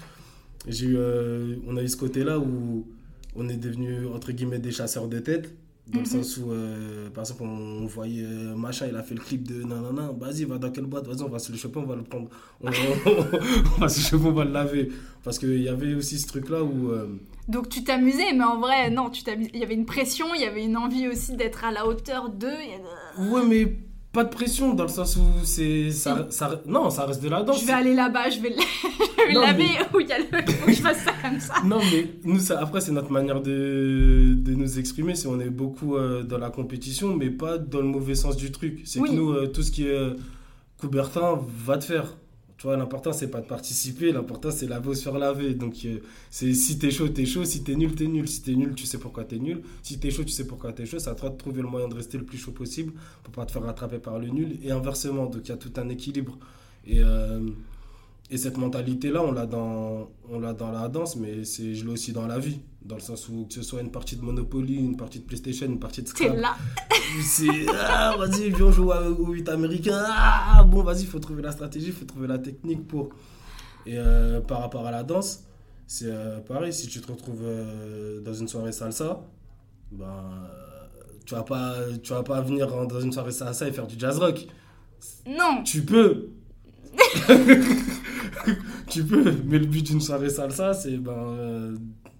j'ai 0.68 0.88
eu, 0.88 0.98
euh, 0.98 1.56
on 1.68 1.78
a 1.78 1.84
eu 1.84 1.88
ce 1.88 1.98
côté-là 1.98 2.40
où 2.40 2.88
on 3.36 3.50
est 3.50 3.58
devenu, 3.58 4.06
entre 4.08 4.32
guillemets, 4.32 4.60
des 4.60 4.72
chasseurs 4.72 5.08
de 5.08 5.20
tête. 5.20 5.54
Dans 5.88 6.00
le 6.00 6.06
mhm. 6.06 6.06
sens 6.06 6.38
où, 6.38 6.52
euh, 6.52 7.10
par 7.10 7.24
exemple, 7.24 7.44
on 7.44 7.86
voyait 7.86 8.26
machin, 8.56 8.88
il 8.90 8.96
a 8.96 9.04
fait 9.04 9.16
le 9.16 9.22
clip 9.22 9.46
de 9.46 9.64
non, 9.64 10.14
vas-y, 10.14 10.46
va 10.46 10.58
dans 10.58 10.72
quelle 10.72 10.86
boîte, 10.86 11.08
vas-y, 11.08 11.24
on 11.24 11.30
va 11.30 11.40
se 11.40 11.52
le 11.52 11.58
choper, 11.58 11.80
on 11.80 11.86
va 11.86 11.96
le 11.96 12.04
prendre, 12.04 12.30
on, 12.62 12.70
va 13.80 13.90
se 13.90 14.00
choper, 14.00 14.26
on 14.26 14.32
va 14.32 14.46
le 14.46 14.52
laver. 14.52 14.90
Parce 15.26 15.40
qu'il 15.40 15.62
y 15.62 15.68
avait 15.68 15.94
aussi 15.94 16.18
ce 16.20 16.28
truc-là 16.28 16.64
où 16.64 16.92
donc 17.48 17.68
tu 17.68 17.84
t'amusais, 17.84 18.34
mais 18.34 18.44
en 18.44 18.60
vrai, 18.60 18.90
non, 18.90 19.10
tu 19.10 19.24
il 19.54 19.60
y 19.60 19.64
avait 19.64 19.74
une 19.74 19.86
pression, 19.86 20.34
il 20.34 20.42
y 20.42 20.46
avait 20.46 20.64
une 20.64 20.78
envie 20.78 21.08
aussi 21.08 21.36
d'être 21.36 21.66
à 21.66 21.72
la 21.72 21.86
hauteur 21.86 22.30
d'eux. 22.30 22.48
Ouais, 23.18 23.46
mais 23.46 23.78
pas 24.14 24.24
de 24.24 24.30
pression 24.30 24.76
dans 24.76 24.84
le 24.84 24.90
sens 24.90 25.18
où 25.18 25.24
c'est 25.44 25.90
ça, 25.90 26.28
ça, 26.30 26.62
non 26.68 26.92
ça 26.92 27.06
reste 27.08 27.22
de 27.24 27.30
la 27.30 27.42
danse. 27.42 27.62
Je 27.62 27.66
vais 27.66 27.74
aller 27.74 27.96
là-bas 27.96 28.30
je 28.30 28.40
vais, 28.40 28.50
le... 28.50 29.34
laver 29.42 29.66
où 29.94 30.00
il 30.00 30.08
y 30.08 30.12
a 30.12 30.20
le 30.20 30.26
faut 30.26 30.68
que 30.68 30.72
je 30.72 30.82
fasse 30.82 31.04
ça 31.04 31.14
comme 31.20 31.40
ça. 31.40 31.56
Non 31.66 31.80
mais 31.92 32.12
nous 32.24 32.40
ça, 32.40 32.60
après 32.62 32.80
c'est 32.80 32.92
notre 32.92 33.12
manière 33.12 33.42
de, 33.42 34.36
de 34.38 34.54
nous 34.54 34.78
exprimer 34.78 35.16
c'est 35.16 35.28
on 35.28 35.40
est 35.40 35.50
beaucoup 35.50 35.98
euh, 35.98 36.22
dans 36.22 36.38
la 36.38 36.52
compétition 36.52 37.16
mais 37.16 37.32
pas 37.32 37.58
dans 37.58 37.80
le 37.80 37.88
mauvais 37.88 38.14
sens 38.14 38.38
du 38.38 38.52
truc. 38.52 38.82
C'est 38.86 39.00
que 39.02 39.12
nous 39.12 39.32
euh, 39.32 39.48
tout 39.48 39.64
ce 39.64 39.72
qui 39.72 39.88
est 39.88 39.92
euh, 39.92 40.14
Coubertin 40.78 41.40
va 41.66 41.80
te 41.80 41.86
faire 41.86 42.16
l'important, 42.66 43.14
c'est 43.14 43.30
pas 43.30 43.42
de 43.42 43.46
participer, 43.46 44.12
l'important, 44.12 44.52
c'est 44.52 44.68
laver 44.68 44.96
faire 44.96 45.18
laver. 45.18 45.54
Donc, 45.54 45.76
euh, 45.86 46.00
c'est 46.30 46.54
si 46.54 46.80
t'es 46.80 46.92
chaud, 46.92 47.10
t'es 47.10 47.26
chaud. 47.26 47.46
Si 47.46 47.64
t'es 47.64 47.76
nul, 47.76 47.96
t'es 47.96 48.08
nul. 48.08 48.28
Si 48.28 48.42
t'es 48.42 48.56
nul, 48.56 48.74
tu 48.76 48.86
sais 48.86 48.98
pourquoi 48.98 49.26
t'es 49.26 49.40
nul. 49.40 49.62
Si 49.82 50.00
t'es 50.00 50.12
chaud, 50.12 50.24
tu 50.24 50.32
sais 50.32 50.48
pourquoi 50.48 50.74
t'es 50.74 50.86
chaud. 50.86 51.00
C'est 51.00 51.10
à 51.10 51.16
toi 51.16 51.30
de 51.30 51.38
trouver 51.38 51.62
le 51.62 51.68
moyen 51.68 51.88
de 51.88 51.96
rester 51.96 52.18
le 52.18 52.26
plus 52.26 52.38
chaud 52.38 52.52
possible 52.52 52.94
pour 53.24 53.34
pas 53.34 53.46
te 53.46 53.52
faire 53.52 53.64
rattraper 53.64 54.00
par 54.00 54.20
le 54.20 54.30
nul. 54.30 54.58
Et 54.64 54.72
inversement, 54.72 55.26
donc 55.26 55.42
il 55.46 55.50
y 55.50 55.52
a 55.52 55.58
tout 55.58 55.74
un 55.78 55.90
équilibre. 55.90 56.38
Et, 56.88 57.00
euh, 57.00 57.40
et 58.30 58.38
cette 58.38 58.58
mentalité-là, 58.58 59.22
on 59.22 59.32
l'a 59.32 59.46
dans, 59.46 60.10
on 60.30 60.40
l'a 60.40 60.54
dans 60.54 60.72
la 60.72 60.88
danse, 60.88 61.16
mais 61.16 61.44
c'est, 61.44 61.76
je 61.76 61.86
l'ai 61.86 61.92
aussi 61.92 62.14
dans 62.14 62.26
la 62.26 62.40
vie. 62.40 62.60
Dans 62.82 62.96
le 62.96 63.02
sens 63.02 63.30
où 63.30 63.46
que 63.46 63.54
ce 63.54 63.62
soit 63.62 63.82
une 63.82 63.92
partie 63.92 64.16
de 64.16 64.22
Monopoly, 64.22 64.76
une 64.76 64.98
partie 64.98 65.20
de 65.20 65.24
PlayStation, 65.24 65.68
une 65.68 65.80
partie 65.80 66.02
de 66.02 66.08
Scrabble. 66.08 66.42
là 66.42 66.56
C'est, 67.22 67.66
ah, 67.70 68.16
vas-y, 68.18 68.50
viens 68.50 68.72
jouer 68.72 68.98
au 69.20 69.28
8 69.28 69.50
américain. 69.50 70.04
Ah, 70.06 70.66
bon, 70.68 70.84
vas-y, 70.84 71.02
il 71.02 71.08
faut 71.08 71.20
trouver 71.20 71.42
la 71.42 71.52
stratégie, 71.52 71.88
il 71.88 71.94
faut 71.94 72.06
trouver 72.06 72.28
la 72.28 72.40
technique 72.40 72.88
pour. 72.88 73.10
Et 73.86 73.98
euh, 73.98 74.42
par 74.42 74.62
rapport 74.62 74.86
à 74.88 74.92
la 74.92 75.04
danse, 75.04 75.44
c'est 75.86 76.08
euh, 76.08 76.40
pareil, 76.40 76.74
si 76.74 76.88
tu 76.88 77.00
te 77.02 77.12
retrouves 77.12 77.44
euh, 77.44 78.22
dans 78.22 78.34
une 78.34 78.48
soirée 78.48 78.72
salsa, 78.72 79.22
ben, 79.92 80.50
tu 81.26 81.36
vas 81.36 81.44
pas, 81.44 81.76
tu 82.02 82.14
vas 82.14 82.24
pas 82.24 82.42
venir 82.42 82.68
dans 82.68 83.00
une 83.00 83.12
soirée 83.12 83.32
salsa 83.32 83.68
et 83.68 83.72
faire 83.72 83.88
du 83.88 83.96
jazz 83.98 84.18
rock. 84.18 84.48
Non. 85.28 85.64
Tu 85.64 85.84
peux. 85.84 86.30
tu 88.94 89.04
peux, 89.04 89.32
mais 89.46 89.60
le 89.60 89.66
but 89.66 89.86
d'une 89.86 90.02
soirée 90.02 90.30
salsa, 90.30 90.74
c'est 90.74 90.98
ben, 90.98 91.12
euh, 91.12 91.76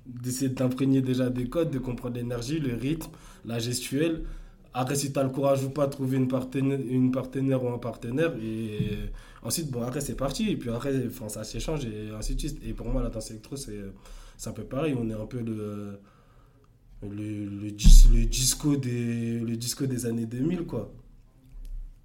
d'essayer 0.06 0.50
de 0.50 0.56
t'imprégner 0.56 1.02
déjà 1.02 1.30
des 1.30 1.48
codes, 1.48 1.72
de 1.72 1.80
comprendre 1.80 2.16
l'énergie, 2.16 2.60
le 2.60 2.76
rythme, 2.76 3.12
la 3.46 3.60
gestuelle. 3.60 4.24
Après, 4.74 4.96
si 4.96 5.14
tu 5.14 5.20
as 5.20 5.24
le 5.24 5.30
courage 5.30 5.64
ou 5.64 5.70
pas, 5.70 5.88
trouver 5.88 6.18
une 6.18 6.28
partenaire, 6.28 6.80
une 6.80 7.12
partenaire 7.12 7.64
ou 7.64 7.70
un 7.70 7.78
partenaire. 7.78 8.34
Et 8.42 8.98
ensuite, 9.44 9.70
bon, 9.70 9.84
après, 9.84 10.02
c'est 10.02 10.16
parti. 10.16 10.50
Et 10.50 10.58
puis 10.58 10.70
après, 10.72 11.06
enfin, 11.08 11.30
ça 11.30 11.44
s'échange 11.44 11.86
et 11.86 12.10
ainsi 12.18 12.34
de 12.36 12.40
suite. 12.40 12.60
Et 12.66 12.74
pour 12.74 12.88
moi, 12.90 13.04
la 13.04 13.10
danse 13.10 13.30
électro, 13.30 13.56
c'est 13.56 13.78
un 14.46 14.52
peu 14.52 14.64
pareil. 14.64 14.96
On 14.98 15.08
est 15.10 15.14
un 15.14 15.28
peu 15.28 15.42
le, 15.42 16.00
le, 17.04 17.46
le, 17.46 17.72
disco, 18.26 18.76
des, 18.76 19.40
le 19.40 19.56
disco 19.58 19.86
des 19.86 20.08
années 20.08 20.26
2000, 20.26 20.64
quoi. 20.64 20.92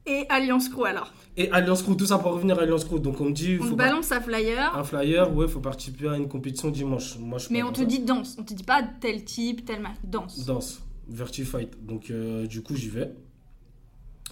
Et 0.09 0.27
Alliance 0.31 0.69
Crew 0.71 0.85
alors 0.87 1.13
Et 1.37 1.51
Alliance 1.51 1.83
Crew, 1.83 1.95
tout 1.95 2.07
ça 2.07 2.19
pour 2.19 2.33
revenir 2.33 2.59
à 2.59 2.63
Alliance 2.63 2.85
Crew. 2.85 2.99
Donc 2.99 3.21
on 3.21 3.27
me 3.27 3.33
dit. 3.33 3.59
On 3.61 3.75
balance 3.75 4.11
un 4.11 4.21
flyer. 4.21 4.75
Un 4.75 4.85
flyer, 4.85 5.35
ouais, 5.35 5.47
faut 5.47 5.61
participer 5.61 6.09
à 6.09 6.17
une 6.17 6.29
compétition 6.29 6.71
dimanche. 6.71 7.19
Moi, 7.19 7.39
Mais 7.51 7.63
on 7.63 7.73
te 7.73 7.83
dit 7.83 8.01
danse, 8.01 8.37
on 8.39 8.43
te 8.43 8.55
dit 8.55 8.65
pas 8.65 8.83
tel 8.83 9.25
type, 9.25 9.65
tel 9.67 9.81
match. 9.81 9.97
Danse. 10.03 10.45
Danse, 10.47 10.83
Vertifight. 11.09 11.85
Donc 11.85 12.11
euh, 12.11 12.47
du 12.47 12.63
coup, 12.63 12.75
j'y 12.75 12.89
vais. 12.89 13.13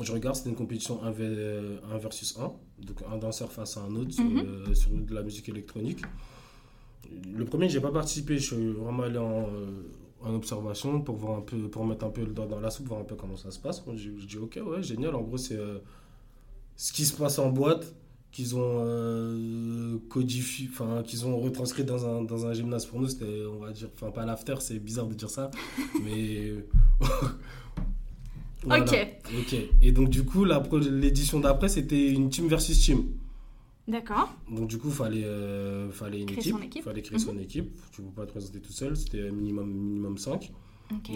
Je 0.00 0.12
regarde, 0.12 0.36
c'était 0.36 0.50
une 0.50 0.56
compétition 0.56 1.02
1, 1.02 1.10
versus 1.98 2.38
1. 2.38 2.52
Donc 2.84 2.96
un 3.10 3.16
danseur 3.16 3.50
face 3.52 3.76
à 3.76 3.80
un 3.80 3.94
autre 3.96 4.12
sur, 4.12 4.24
mhm. 4.24 4.38
euh, 4.38 4.74
sur 4.74 4.90
de 4.90 5.14
la 5.14 5.22
musique 5.22 5.48
électronique. 5.48 6.02
Le 7.32 7.44
premier, 7.44 7.68
j'ai 7.68 7.80
pas 7.80 7.92
participé, 7.92 8.38
je 8.38 8.54
suis 8.54 8.72
vraiment 8.72 9.04
allé 9.04 9.18
en. 9.18 9.46
En 10.26 10.34
observation 10.34 11.00
pour 11.00 11.16
voir 11.16 11.38
un 11.38 11.42
peu, 11.42 11.56
pour 11.68 11.86
mettre 11.86 12.04
un 12.04 12.10
peu 12.10 12.22
le 12.22 12.32
doigt 12.32 12.46
dans 12.46 12.58
la 12.58 12.70
soupe, 12.70 12.88
voir 12.88 13.00
un 13.00 13.04
peu 13.04 13.14
comment 13.14 13.36
ça 13.36 13.52
se 13.52 13.60
passe. 13.60 13.82
je, 13.94 14.10
dis 14.10 14.38
ok, 14.38 14.58
ouais, 14.66 14.82
génial. 14.82 15.14
En 15.14 15.22
gros, 15.22 15.36
c'est 15.36 15.56
euh, 15.56 15.78
ce 16.74 16.92
qui 16.92 17.04
se 17.04 17.16
passe 17.16 17.38
en 17.38 17.50
boîte 17.50 17.94
qu'ils 18.32 18.56
ont 18.56 18.84
euh, 18.84 19.98
codifié, 20.08 20.68
enfin 20.70 21.02
qu'ils 21.04 21.26
ont 21.26 21.38
retranscrit 21.38 21.84
dans 21.84 22.04
un, 22.06 22.22
dans 22.22 22.44
un 22.44 22.52
gymnase 22.52 22.86
pour 22.86 23.00
nous. 23.00 23.08
C'était, 23.08 23.44
on 23.46 23.60
va 23.60 23.70
dire, 23.70 23.88
enfin 23.94 24.10
pas 24.10 24.26
l'after, 24.26 24.56
c'est 24.58 24.80
bizarre 24.80 25.06
de 25.06 25.14
dire 25.14 25.30
ça, 25.30 25.50
mais 26.04 26.54
ok. 28.64 29.08
Ok. 29.38 29.56
Et 29.80 29.92
donc 29.92 30.10
du 30.10 30.24
coup, 30.24 30.44
l'édition 30.44 31.40
d'après, 31.40 31.68
c'était 31.68 32.10
une 32.10 32.30
team 32.30 32.48
versus 32.48 32.78
team. 32.84 33.04
D'accord. 33.88 34.34
Donc 34.50 34.68
du 34.68 34.78
coup, 34.78 34.88
il 34.88 34.94
fallait, 34.94 35.24
euh, 35.24 35.90
fallait 35.90 36.20
une 36.22 36.30
équipe. 36.30 36.56
Il 36.74 36.82
fallait 36.82 37.02
créer 37.02 37.18
son 37.18 37.34
mhm. 37.34 37.40
équipe. 37.40 37.76
Tu 37.92 38.02
ne 38.02 38.08
peux 38.08 38.14
pas 38.14 38.26
te 38.26 38.32
présenter 38.32 38.60
tout 38.60 38.72
seul. 38.72 38.96
C'était 38.96 39.30
minimum, 39.30 39.70
minimum 39.70 40.18
5. 40.18 40.52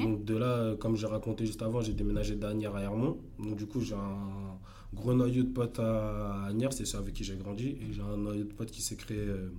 Donc 0.02 0.24
de 0.24 0.36
là, 0.36 0.74
comme 0.76 0.96
j'ai 0.96 1.06
raconté 1.06 1.46
juste 1.46 1.62
avant, 1.62 1.80
j'ai 1.80 1.92
déménagé 1.92 2.34
d'Anières 2.36 2.76
à 2.76 2.82
Hermont. 2.82 3.18
Donc 3.38 3.56
du 3.56 3.66
coup, 3.66 3.80
j'ai 3.80 3.94
un 3.94 4.58
gros 4.94 5.14
noyau 5.14 5.44
de 5.44 5.48
potes 5.48 5.78
à 5.78 6.44
Agnières, 6.46 6.72
c'est 6.72 6.86
ça 6.86 6.98
avec 6.98 7.14
qui 7.14 7.24
j'ai 7.24 7.36
grandi. 7.36 7.68
Et 7.80 7.92
j'ai 7.92 8.02
un 8.02 8.16
noyau 8.16 8.44
de 8.44 8.52
potes 8.52 8.70
qui 8.70 8.82
s'est 8.82 8.96
créé 8.96 9.18
euh, 9.18 9.52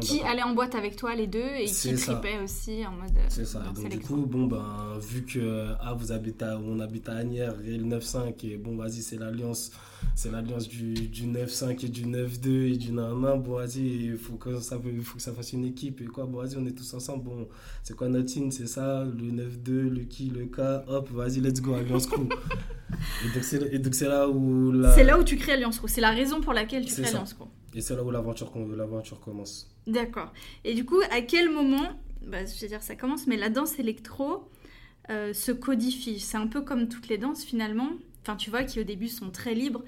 qui 0.00 0.20
allait 0.22 0.42
en 0.42 0.54
boîte 0.54 0.74
avec 0.74 0.96
toi 0.96 1.14
les 1.14 1.26
deux 1.26 1.50
et 1.56 1.66
qui 1.66 1.94
tripait 1.94 2.38
aussi 2.42 2.86
en 2.86 2.92
mode. 2.92 3.12
C'est 3.28 3.44
ça. 3.44 3.60
donc 3.60 3.88
du 3.88 4.00
coup, 4.00 4.26
bon 4.26 4.46
ben 4.46 4.98
vu 5.00 5.24
que 5.24 5.66
ah 5.80 5.94
vous 5.94 6.12
habitez 6.12 6.44
à, 6.44 6.58
on 6.58 6.80
habite 6.80 7.08
à 7.08 7.16
Agnières 7.16 7.56
et 7.64 7.76
le 7.76 7.84
9-5 7.84 8.34
et 8.46 8.56
bon 8.56 8.76
vas-y 8.76 9.02
c'est 9.02 9.18
l'alliance 9.18 9.72
c'est 10.14 10.30
l'alliance 10.30 10.68
du, 10.68 10.94
du 10.94 11.26
9-5 11.26 11.84
et 11.84 11.88
du 11.88 12.06
9-2 12.06 12.72
et 12.72 12.76
du 12.76 12.90
1 12.90 13.36
bon 13.36 13.56
vas-y 13.56 14.06
il 14.06 14.16
faut 14.16 14.34
que 14.34 14.60
ça 14.60 14.78
faut 14.78 15.16
que 15.16 15.22
ça 15.22 15.32
fasse 15.32 15.52
une 15.52 15.64
équipe 15.64 16.00
et 16.00 16.06
quoi 16.06 16.26
bon 16.26 16.38
vas-y 16.38 16.56
on 16.56 16.66
est 16.66 16.76
tous 16.76 16.94
ensemble 16.94 17.24
bon 17.24 17.48
c'est 17.82 17.96
quoi 17.96 18.08
notre 18.08 18.26
team 18.26 18.50
c'est 18.50 18.66
ça 18.66 19.04
le 19.04 19.30
9-2 19.30 19.70
le 19.88 20.00
qui 20.04 20.30
le 20.30 20.46
K 20.46 20.60
hop 20.88 21.10
vas-y 21.10 21.40
let's 21.40 21.60
go 21.60 21.74
alliance 21.74 22.06
crew. 22.06 22.28
Et 23.72 23.78
donc 23.78 23.94
c'est 23.94 24.06
là 24.06 24.28
où 24.28 24.72
c'est 24.94 25.04
là 25.04 25.18
où 25.18 25.24
tu 25.24 25.36
crées 25.36 25.52
alliance 25.52 25.78
crew 25.78 25.88
c'est 25.88 26.00
la 26.00 26.10
raison 26.10 26.40
pour 26.40 26.52
laquelle 26.52 26.84
tu 26.84 26.92
crées 26.92 27.06
alliance 27.06 27.34
crew. 27.34 27.46
Et 27.74 27.80
c'est 27.80 27.96
là 27.96 28.04
où 28.04 28.10
l'aventure 28.10 28.50
commence 29.20 29.71
D'accord. 29.86 30.32
Et 30.64 30.74
du 30.74 30.84
coup, 30.84 31.00
à 31.10 31.22
quel 31.22 31.50
moment, 31.50 31.88
bah, 32.26 32.44
je 32.44 32.60
veux 32.60 32.68
dire, 32.68 32.82
ça 32.82 32.94
commence, 32.94 33.26
mais 33.26 33.36
la 33.36 33.48
danse 33.48 33.78
électro 33.78 34.48
euh, 35.10 35.32
se 35.32 35.52
codifie? 35.52 36.20
C'est 36.20 36.36
un 36.36 36.46
peu 36.46 36.62
comme 36.62 36.88
toutes 36.88 37.08
les 37.08 37.18
danses 37.18 37.44
finalement. 37.44 37.90
enfin 38.22 38.36
tu 38.36 38.50
vois, 38.50 38.62
qui 38.62 38.80
au 38.80 38.84
début 38.84 39.08
sont 39.08 39.30
très 39.30 39.54
libres. 39.54 39.82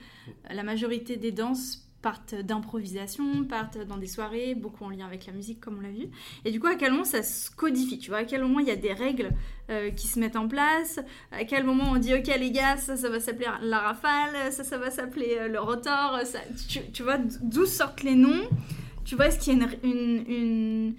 La 0.51 0.63
majorité 0.65 1.17
des 1.17 1.31
danses 1.33 1.81
partent 2.03 2.35
d'improvisation, 2.35 3.45
partent 3.45 3.79
dans 3.87 3.97
des 3.97 4.09
soirées, 4.09 4.55
beaucoup 4.55 4.85
en 4.85 4.91
lien 4.91 5.07
avec 5.07 5.25
la 5.25 5.33
musique 5.33 5.59
comme 5.59 5.79
on 5.79 5.81
l'a 5.81 5.89
vu. 5.89 6.09
Et 6.45 6.51
du 6.51 6.61
coup, 6.61 6.67
à 6.67 6.75
quel 6.75 6.91
moment 6.91 7.05
ça 7.05 7.23
se 7.23 7.51
codifie? 7.51 7.99
Tu 7.99 8.11
vois, 8.11 8.19
à 8.19 8.25
quel 8.25 8.43
moment 8.43 8.59
il 8.59 8.67
y 8.67 8.71
a 8.71 8.77
des 8.77 8.93
règles 8.93 9.31
euh, 9.71 9.91
qui 9.91 10.07
se 10.07 10.19
mettent 10.19 10.37
en 10.37 10.47
place? 10.47 11.01
À 11.33 11.45
quel 11.45 11.65
moment 11.65 11.85
on 11.93 11.97
dit, 11.97 12.13
ok 12.13 12.27
les 12.39 12.51
gars, 12.51 12.77
ça, 12.77 12.99
ça 12.99 13.09
va 13.09 13.21
s'appeler 13.21 13.47
la 13.63 13.79
rafale, 13.79 14.53
ça, 14.53 14.65
ça 14.65 14.77
va 14.77 14.91
s'appeler 14.91 15.37
euh, 15.39 15.49
le 15.49 15.59
rotor 15.61 16.21
ça, 16.25 16.41
tu, 16.69 16.81
tu 16.93 17.03
vois, 17.03 17.17
d'où 17.41 17.65
sortent 17.65 18.03
les 18.03 18.17
noms? 18.17 18.49
Tu 19.05 19.17
vois, 19.17 19.27
est-ce 19.27 19.39
qu'il 19.39 19.59
y 19.59 19.63
a 19.63 19.67
une, 19.83 19.91
une, 19.91 20.25
une 20.33 20.95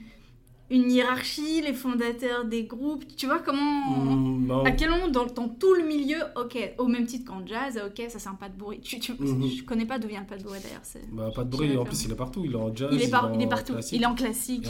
une 0.72 0.92
hiérarchie, 0.92 1.62
les 1.62 1.74
fondateurs 1.74 2.46
des 2.46 2.64
groupes, 2.64 3.04
tu 3.16 3.28
vois 3.28 3.40
comment... 3.40 4.04
Mm, 4.04 4.66
à 4.66 4.72
quel 4.72 4.90
moment 4.90 5.08
dans, 5.08 5.28
tout 5.28 5.74
le 5.76 5.84
milieu, 5.84 6.18
ok, 6.36 6.58
au 6.80 6.88
même 6.88 7.06
titre 7.06 7.32
qu'en 7.32 7.46
jazz, 7.46 7.80
ok, 7.86 8.10
ça 8.10 8.20
c'est 8.20 8.30
un 8.30 8.34
pas 8.34 8.50
de 8.50 8.58
bruit. 8.58 8.80
Tu, 8.82 9.00
tu 9.00 9.14
mhm. 9.14 9.48
Je 9.48 9.64
connais 9.64 9.86
pas 9.86 10.00
d'où 10.00 10.08
vient 10.08 10.22
le 10.22 10.26
pas 10.26 10.38
de 10.38 10.44
bruit 10.44 10.60
d'ailleurs. 10.62 10.82
Bah, 11.12 11.30
pas 11.36 11.44
de 11.44 11.50
bruit, 11.50 11.78
en 11.78 11.86
plus 11.86 12.06
il 12.06 12.12
est 12.12 12.16
partout, 12.16 12.42
il 12.46 12.54
est 12.54 12.56
en 12.56 12.76
jazz, 12.76 12.90
il 12.92 13.02
est, 13.02 13.12
il 13.36 13.42
est 13.42 13.48
partout, 13.48 13.74
il 13.92 14.02
est 14.02 14.06
en 14.06 14.16
classique. 14.16 14.68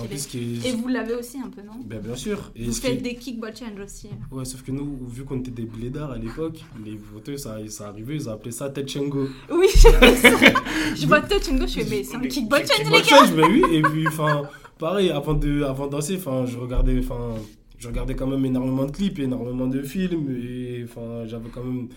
Et, 0.66 0.72
vous 0.72 0.88
l'avez 0.90 1.16
aussi 1.16 1.38
un 1.40 1.50
peu, 1.50 1.62
non 1.62 1.74
ben, 1.86 2.00
Bien 2.00 2.16
sûr. 2.16 2.52
Et 2.56 2.66
vous 2.66 2.74
faites 2.74 3.02
des 3.02 3.16
kickball 3.16 3.56
change 3.56 3.80
aussi. 3.84 4.10
Ouais, 4.32 4.46
sauf 4.46 4.64
que 4.64 4.72
nous, 4.72 4.98
vu 5.08 5.24
qu'on 5.24 5.40
était 5.40 5.52
des 5.52 5.66
blédards 5.66 6.12
à 6.12 6.18
l'époque, 6.18 6.64
les 6.84 6.98
voteurs, 6.98 7.40
ça, 7.40 7.58
ça 7.70 7.88
arrivait, 7.88 8.16
ils 8.16 8.30
appelé 8.30 8.52
ça 8.52 8.70
Tetchengo. 8.70 9.28
Oui, 9.50 9.68
je 10.96 11.06
vois 11.08 11.22
Tetchengo, 11.22 11.66
je 11.68 11.80
fais, 11.80 11.86
mais 11.90 12.04
c'est 12.04 12.18
un 12.18 12.22
kickball 12.22 12.66
change 12.66 12.92
les 12.92 13.02
gars 13.02 13.32
mais 13.36 13.46
oui, 13.46 13.64
et 13.72 13.82
puis 13.82 14.08
enfin 14.08 14.44
pareil, 14.78 15.10
avant 15.12 15.34
de, 15.34 15.64
avant 15.64 15.88
de 15.88 15.92
danser, 15.92 16.18
enfin, 16.18 16.46
je 16.46 16.58
regardais, 16.58 17.00
enfin, 17.00 17.36
je 17.78 17.88
regardais 17.88 18.16
quand 18.16 18.28
même 18.28 18.46
énormément 18.46 18.86
de 18.86 18.92
clips, 18.92 19.20
énormément 19.20 19.68
de 19.68 19.82
films, 19.82 20.30
et 20.32 20.84
enfin, 20.84 21.26
j'avais 21.26 21.50
quand 21.50 21.64
même, 21.64 21.88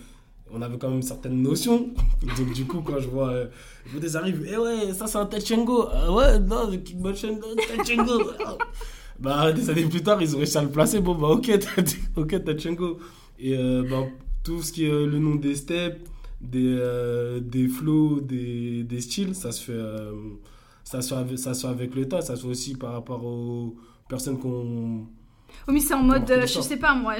on 0.52 0.62
avait 0.62 0.78
quand 0.78 0.90
même 0.90 1.02
certaines 1.02 1.42
notions. 1.42 1.88
Donc 2.38 2.52
du 2.52 2.64
coup, 2.66 2.80
quand 2.80 2.98
je 2.98 3.08
vois, 3.08 3.30
euh, 3.30 3.46
les 4.00 4.16
arrivent, 4.16 4.46
eh 4.50 4.56
ouais, 4.56 4.92
ça 4.92 5.06
c'est 5.06 5.18
un 5.18 5.26
Tachengo, 5.26 5.88
ah 5.92 6.12
ouais, 6.12 6.38
non, 6.40 6.70
kickboxing, 6.70 7.38
Tachengo. 7.76 8.30
bah 9.18 9.52
des 9.52 9.68
années 9.70 9.86
plus 9.86 10.02
tard, 10.02 10.22
ils 10.22 10.34
ont 10.34 10.38
réussi 10.38 10.58
à 10.58 10.62
le 10.62 10.70
placer. 10.70 11.00
Bon 11.00 11.14
bah 11.14 11.28
ok, 11.28 11.50
ok 12.16 12.44
Tachengo. 12.44 12.98
Et 13.40 13.56
euh, 13.56 13.84
bah, 13.88 14.06
tout 14.42 14.62
ce 14.62 14.72
qui 14.72 14.86
est 14.86 14.90
euh, 14.90 15.06
le 15.06 15.18
nom 15.18 15.34
des 15.34 15.54
steps, 15.54 16.00
des, 16.40 16.78
des 17.40 17.66
flows, 17.66 18.20
des, 18.20 18.84
des 18.84 19.00
styles, 19.00 19.34
ça 19.34 19.50
se 19.50 19.64
fait 19.64 19.82
ça 20.88 21.02
soit, 21.02 21.18
avec, 21.18 21.38
ça 21.38 21.52
soit 21.52 21.68
avec 21.68 21.94
le 21.94 22.08
temps, 22.08 22.22
ça 22.22 22.34
soit 22.34 22.48
aussi 22.48 22.74
par 22.74 22.92
rapport 22.92 23.22
aux 23.22 23.76
personnes 24.08 24.38
qu'on. 24.38 25.06
Oui, 25.66 25.74
mais 25.74 25.80
c'est 25.80 25.92
en 25.92 26.02
mode, 26.02 26.30
je 26.46 26.60
sais 26.60 26.78
pas 26.78 26.94
moi, 26.94 27.16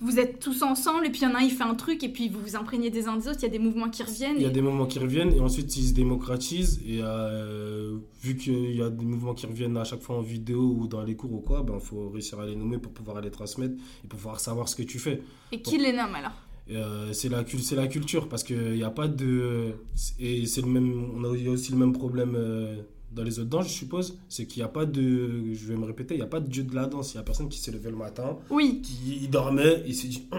vous, 0.00 0.18
êtes 0.18 0.38
tous 0.40 0.62
ensemble 0.62 1.06
et 1.06 1.10
puis 1.10 1.20
il 1.20 1.24
y 1.24 1.26
en 1.26 1.34
a 1.34 1.38
un, 1.38 1.42
il 1.42 1.50
fait 1.50 1.64
un 1.64 1.74
truc 1.74 2.02
et 2.04 2.08
puis 2.08 2.28
vous 2.28 2.40
vous 2.40 2.56
imprégnez 2.56 2.88
des 2.90 3.06
uns 3.06 3.16
des 3.16 3.28
autres, 3.28 3.40
il 3.40 3.42
y 3.44 3.46
a 3.46 3.50
des 3.50 3.58
mouvements 3.58 3.90
qui 3.90 4.02
reviennent. 4.02 4.36
Il 4.36 4.42
y 4.42 4.46
a 4.46 4.50
des 4.50 4.62
mouvements 4.62 4.86
qui 4.86 4.98
reviennent 4.98 5.32
et 5.32 5.40
ensuite 5.40 5.76
ils 5.76 5.88
se 5.88 5.92
démocratisent 5.92 6.80
et 6.86 7.00
euh, 7.02 7.98
vu 8.22 8.36
qu'il 8.36 8.74
y 8.74 8.82
a 8.82 8.88
des 8.88 9.04
mouvements 9.04 9.34
qui 9.34 9.46
reviennent 9.46 9.76
à 9.76 9.84
chaque 9.84 10.02
fois 10.02 10.16
en 10.16 10.22
vidéo 10.22 10.74
ou 10.78 10.86
dans 10.86 11.02
les 11.02 11.16
cours 11.16 11.32
ou 11.32 11.40
quoi, 11.40 11.60
il 11.62 11.70
ben, 11.70 11.80
faut 11.80 12.08
réussir 12.08 12.40
à 12.40 12.46
les 12.46 12.56
nommer 12.56 12.78
pour 12.78 12.92
pouvoir 12.92 13.20
les 13.20 13.30
transmettre 13.30 13.74
et 14.04 14.08
pour 14.08 14.18
pouvoir 14.18 14.40
savoir 14.40 14.68
ce 14.68 14.76
que 14.76 14.82
tu 14.82 14.98
fais. 14.98 15.22
Et 15.52 15.60
qui 15.60 15.76
les 15.76 15.92
nomme 15.92 16.14
alors? 16.14 16.45
Euh, 16.70 17.12
c'est 17.12 17.28
la, 17.28 17.44
la 17.76 17.86
culture 17.86 18.28
parce 18.28 18.42
qu'il 18.42 18.72
n'y 18.72 18.82
a 18.82 18.90
pas 18.90 19.08
de. 19.08 19.72
Et 20.18 20.46
c'est 20.46 20.62
le 20.62 20.68
même, 20.68 21.10
on 21.14 21.24
a 21.24 21.28
aussi 21.28 21.72
le 21.72 21.78
même 21.78 21.92
problème 21.92 22.34
euh, 22.36 22.76
dans 23.12 23.22
les 23.22 23.38
autres 23.38 23.50
danses, 23.50 23.68
je 23.68 23.72
suppose, 23.72 24.18
c'est 24.28 24.46
qu'il 24.46 24.62
n'y 24.62 24.64
a 24.64 24.68
pas 24.68 24.84
de. 24.84 25.52
Je 25.52 25.66
vais 25.66 25.76
me 25.76 25.84
répéter, 25.84 26.14
il 26.14 26.18
n'y 26.18 26.24
a 26.24 26.28
pas 26.28 26.40
de 26.40 26.48
dieu 26.48 26.64
de 26.64 26.74
la 26.74 26.86
danse. 26.86 27.14
Il 27.14 27.16
n'y 27.16 27.20
a 27.20 27.24
personne 27.24 27.48
qui 27.48 27.58
s'est 27.58 27.70
levé 27.70 27.90
le 27.90 27.96
matin. 27.96 28.36
Oui. 28.50 28.82
Qui 28.82 29.20
il 29.22 29.30
dormait, 29.30 29.82
il 29.86 29.94
s'est 29.94 30.08
dit. 30.08 30.28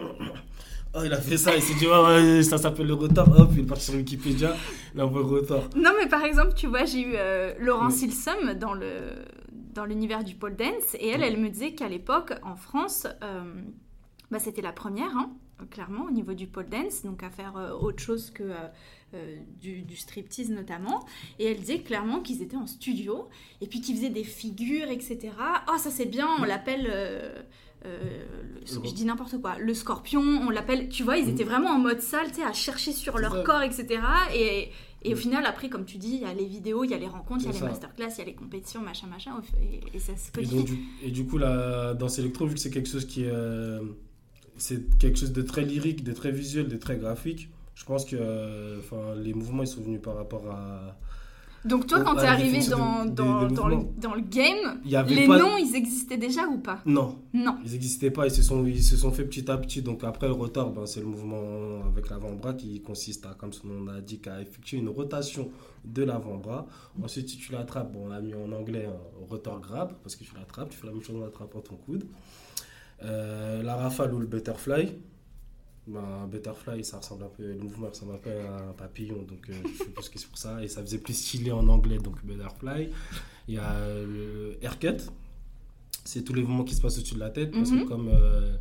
Oh, 0.96 1.02
il 1.06 1.14
a 1.14 1.20
fait 1.20 1.38
ça, 1.38 1.54
il 1.56 1.62
s'est 1.62 1.76
dit, 1.76 1.86
ouais, 1.86 2.42
ça 2.44 2.58
s'appelle 2.58 2.88
le 2.88 2.94
retard. 2.94 3.28
Hop, 3.38 3.50
il 3.54 3.60
est 3.60 3.64
parti 3.64 3.84
sur 3.84 3.94
Wikipédia, 3.96 4.56
il 4.96 5.02
a 5.02 5.04
le 5.04 5.10
retard. 5.10 5.70
Non, 5.76 5.92
mais 6.00 6.08
par 6.08 6.24
exemple, 6.24 6.54
tu 6.56 6.66
vois, 6.66 6.86
j'ai 6.86 7.02
eu 7.02 7.12
euh, 7.14 7.54
Laurence 7.60 8.02
Ilsum 8.02 8.54
dans 8.54 8.74
le 8.74 8.88
dans 9.78 9.86
l'univers 9.86 10.24
du 10.24 10.34
pole 10.34 10.56
dance 10.56 10.96
et 11.00 11.10
elle, 11.10 11.22
elle 11.22 11.38
me 11.38 11.50
disait 11.50 11.74
qu'à 11.74 11.88
l'époque, 11.88 12.34
en 12.42 12.56
France, 12.56 13.06
euh, 13.24 13.44
bah, 14.32 14.40
c'était 14.40 14.64
la 14.64 14.72
première, 14.72 15.16
hein, 15.16 15.30
clairement, 15.66 16.06
au 16.06 16.12
niveau 16.12 16.34
du 16.34 16.48
pole 16.48 16.70
dance, 16.70 17.04
donc 17.04 17.24
à 17.24 17.30
faire 17.30 17.58
euh, 17.58 17.72
autre 17.72 18.00
chose 18.00 18.32
que 18.32 18.44
euh, 19.14 19.38
du, 19.62 19.84
du, 19.84 19.96
striptease 19.96 20.50
notamment. 20.50 21.06
Et 21.40 21.46
elle 21.46 21.60
disait 21.62 21.80
clairement 21.80 22.20
qu'ils 22.20 22.42
étaient 22.42 22.58
en 22.58 22.68
studio 22.68 23.30
et 23.62 23.68
puis 23.68 23.80
qu'ils 23.80 23.96
faisaient 23.96 24.10
des 24.10 24.26
figures, 24.26 24.90
etc. 24.90 25.30
Oh, 25.70 25.78
ça 25.78 25.90
c'est 25.90 26.08
bien, 26.08 26.28
on 26.40 26.44
l'appelle. 26.44 26.88
Euh, 26.90 27.42
euh, 27.86 28.26
je 28.66 28.92
dis 28.92 29.06
n'importe 29.06 29.40
quoi, 29.40 29.58
le 29.60 29.74
scorpion, 29.74 30.22
on 30.22 30.50
l'appelle, 30.50 30.90
tu 30.90 31.04
vois, 31.04 31.16
ils 31.16 31.30
étaient 31.30 31.46
vraiment 31.46 31.70
en 31.70 31.80
mode 31.80 32.02
salle, 32.02 32.28
tu 32.28 32.42
sais, 32.42 32.44
à 32.44 32.52
chercher 32.52 32.92
sur 32.92 33.18
leur 33.18 33.44
corps, 33.44 33.62
etc. 33.62 34.02
Et, 34.36 34.72
et, 35.04 35.14
au 35.14 35.16
final, 35.16 35.46
après, 35.46 35.70
comme 35.70 35.86
tu 35.86 35.98
dis, 35.98 36.16
il 36.16 36.22
y 36.22 36.26
a 36.26 36.34
les 36.34 36.48
vidéos, 36.48 36.84
il 36.84 36.92
y 36.92 36.94
a 36.94 36.98
les 36.98 37.08
rencontres, 37.08 37.46
il 37.46 37.54
y 37.54 37.56
a 37.56 37.60
les 37.62 37.66
masterclass, 37.66 38.10
il 38.16 38.18
y 38.18 38.22
a 38.24 38.26
les 38.26 38.36
compétitions, 38.36 38.82
machin, 38.82 39.08
machin, 39.08 39.42
et, 39.94 40.00
ça 40.00 40.18
se 40.18 40.38
et, 40.38 40.64
du, 40.64 40.80
et 41.02 41.12
du 41.12 41.26
coup, 41.26 41.38
la 41.38 41.94
danse 41.94 42.20
électro, 42.20 42.46
vu 42.46 42.56
que 42.56 42.60
c'est 42.60 42.72
quelque 42.72 42.90
chose 42.90 43.06
qui 43.06 43.24
est. 43.24 43.32
c'est 44.58 44.98
quelque 44.98 45.20
chose 45.20 45.34
de 45.34 45.42
très 45.42 45.64
lyrique, 45.64 46.04
de 46.04 46.14
très 46.14 46.32
visuel, 46.32 46.68
de 46.68 46.78
très 46.78 46.98
graphique, 46.98 47.50
je 47.78 47.86
pense 47.86 48.06
que 48.06 48.80
enfin, 48.80 49.16
les 49.16 49.34
mouvements 49.34 49.62
ils 49.64 49.68
sont 49.68 49.82
venus 49.82 50.02
par 50.02 50.16
rapport 50.16 50.50
à. 50.50 50.98
Donc 51.64 51.86
toi, 51.86 52.02
quand 52.02 52.16
tu 52.16 52.22
es 52.22 52.28
arrivé 52.28 52.60
dans, 52.70 53.06
dans, 53.06 53.48
dans, 53.48 53.68
le, 53.68 53.78
dans, 53.98 54.14
le, 54.16 54.22
game, 54.22 54.80
les 54.86 55.28
noms, 55.28 55.58
ils 55.58 55.76
existaient 55.76 56.18
déjà 56.18 56.48
ou 56.48 56.60
pas? 56.60 56.82
Non. 56.86 57.20
Non. 57.34 57.58
Ils 57.66 57.72
n'existaient 57.74 58.12
pas, 58.12 58.26
ils 58.26 58.32
se, 58.32 58.42
sont, 58.42 58.66
ils 58.66 58.84
se 58.84 58.96
sont 58.96 59.12
fait 59.12 59.26
petit 59.26 59.50
à 59.52 59.58
petit. 59.58 59.82
Donc 59.82 60.04
après, 60.04 60.28
le 60.28 60.34
rotor, 60.34 60.72
ben, 60.72 60.86
c'est 60.86 61.02
le 61.02 61.08
mouvement 61.08 61.84
avec 61.86 62.10
l'avant-bras 62.10 62.54
qui 62.54 62.82
consiste 62.82 63.26
à, 63.26 63.34
comme 63.34 63.52
son 63.52 63.68
nom 63.68 63.84
l'indique, 63.84 64.28
à 64.28 64.40
effectuer 64.40 64.78
une 64.78 64.90
rotation 64.90 65.50
de 65.84 66.04
l'avant-bras. 66.04 66.68
Ensuite, 67.04 67.28
si 67.30 67.38
tu 67.38 67.52
l'attrapes, 67.52 67.92
bon, 67.92 68.06
on 68.06 68.10
l'a 68.10 68.22
mis 68.22 68.34
en 68.34 68.52
anglais, 68.54 68.86
un 68.86 69.28
rotor 69.28 69.60
grab, 69.60 69.94
parce 70.04 70.16
que 70.16 70.24
tu 70.24 70.34
l'attrapes, 70.36 70.70
tu 70.70 70.78
fais 70.78 70.88
la 70.88 70.94
même 70.94 71.04
chose 71.04 71.18
en 71.22 71.26
attrapant 71.26 71.60
ton 71.60 71.76
coude. 71.76 72.06
Euh, 73.04 73.62
la 73.64 73.76
rafale 73.76 74.14
ou 74.14 74.20
le 74.20 74.26
butterfly, 74.26 74.94
un 75.96 76.28
butterfly, 76.28 76.84
ça 76.84 76.98
ressemble 76.98 77.24
un 77.24 77.30
peu, 77.30 77.44
le 77.44 77.58
mouvement 77.58 77.90
ressemble 77.90 78.16
un 78.16 78.18
peu 78.18 78.32
à 78.32 78.70
un 78.70 78.74
papillon, 78.74 79.22
donc 79.24 79.50
euh, 79.50 79.54
je 79.64 79.84
suppose 79.84 80.10
que 80.10 80.20
c'est 80.20 80.28
pour 80.28 80.38
ça. 80.38 80.62
Et 80.64 80.68
ça 80.68 80.82
faisait 80.82 80.98
plus 80.98 81.14
stylé 81.14 81.52
en 81.52 81.68
anglais, 81.68 81.98
donc 81.98 82.24
butterfly. 82.26 82.90
Il 83.48 83.56
y 83.56 83.58
a 83.58 83.80
le 84.06 84.58
haircut, 84.62 84.98
c'est 86.04 86.24
tous 86.24 86.34
les 86.34 86.42
mouvements 86.42 86.64
qui 86.64 86.76
se 86.76 86.82
passent 86.82 86.98
au-dessus 86.98 87.16
de 87.16 87.20
la 87.20 87.30
tête, 87.30 87.52
parce 87.52 87.70
que 87.70 87.76
mhm. 87.76 87.86
comme 87.86 88.10
euh, 88.10 88.58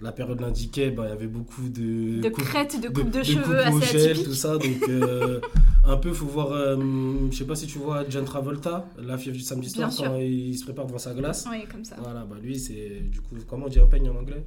la 0.00 0.12
période 0.12 0.40
l'indiquait, 0.40 0.90
bah, 0.90 1.04
il 1.06 1.10
y 1.10 1.12
avait 1.12 1.26
beaucoup 1.26 1.68
de. 1.68 2.20
De 2.20 2.28
crêtes, 2.28 2.80
de 2.80 2.88
coupes 2.88 3.10
de, 3.10 3.22
cheveux 3.22 3.58
assez 3.60 4.10
atypiques. 4.10 4.26
tout 4.26 4.34
ça, 4.34 4.58
donc 4.58 4.88
euh, 4.88 5.40
un 5.84 5.96
peu, 5.96 6.12
faut 6.12 6.26
voir. 6.26 6.50
je 6.50 7.36
sais 7.36 7.46
pas 7.46 7.56
si 7.56 7.66
tu 7.66 7.78
vois 7.78 8.04
John 8.08 8.24
Travolta, 8.24 8.88
la 8.98 9.16
fièvre 9.16 9.36
du 9.36 9.42
samedi 9.42 9.70
soir, 9.70 9.90
quand 9.96 10.16
il 10.16 10.56
se 10.56 10.64
prépare 10.64 10.86
devant 10.86 10.98
sa 10.98 11.14
glace. 11.14 11.46
Oui, 11.50 11.64
comme 11.70 11.84
ça. 11.84 11.96
Voilà, 11.98 12.24
bah 12.24 12.36
lui, 12.42 12.58
c'est. 12.58 13.00
Du 13.10 13.20
coup, 13.20 13.36
comment 13.48 13.66
on 13.66 13.68
dit 13.68 13.80
un 13.80 13.86
peigne 13.86 14.10
en 14.10 14.16
anglais? 14.16 14.44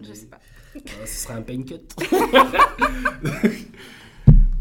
Je 0.00 0.12
sais 0.12 0.26
pas. 0.26 0.38
Euh, 0.76 0.80
ce 1.06 1.24
serait 1.24 1.34
un 1.34 1.42
pain 1.42 1.62
cut. 1.62 1.74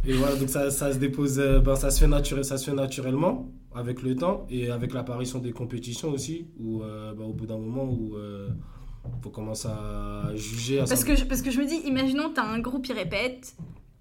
et 0.05 0.13
voilà, 0.13 0.35
donc 0.35 0.49
ça, 0.49 0.69
ça 0.71 0.91
se 0.91 0.97
dépose, 0.97 1.39
euh, 1.39 1.59
ben, 1.59 1.75
ça, 1.75 1.89
se 1.91 1.99
fait 1.99 2.07
naturel, 2.07 2.43
ça 2.43 2.57
se 2.57 2.69
fait 2.69 2.75
naturellement 2.75 3.49
avec 3.73 4.01
le 4.01 4.15
temps 4.15 4.45
et 4.49 4.69
avec 4.69 4.93
l'apparition 4.93 5.39
des 5.39 5.51
compétitions 5.51 6.09
aussi, 6.11 6.47
où 6.59 6.83
euh, 6.83 7.13
ben, 7.13 7.23
au 7.23 7.33
bout 7.33 7.45
d'un 7.45 7.57
moment 7.57 7.85
où 7.85 8.17
faut 9.21 9.29
commencer 9.29 9.67
à 9.67 10.31
juger. 10.35 10.79
parce, 10.87 11.03
que 11.03 11.15
je, 11.15 11.25
parce 11.25 11.41
que 11.41 11.51
je 11.51 11.59
me 11.59 11.65
dis, 11.65 11.75
imaginons, 11.87 12.31
tu 12.33 12.39
as 12.39 12.45
un 12.45 12.59
groupe, 12.59 12.87
il 12.87 12.93
répète 12.93 13.55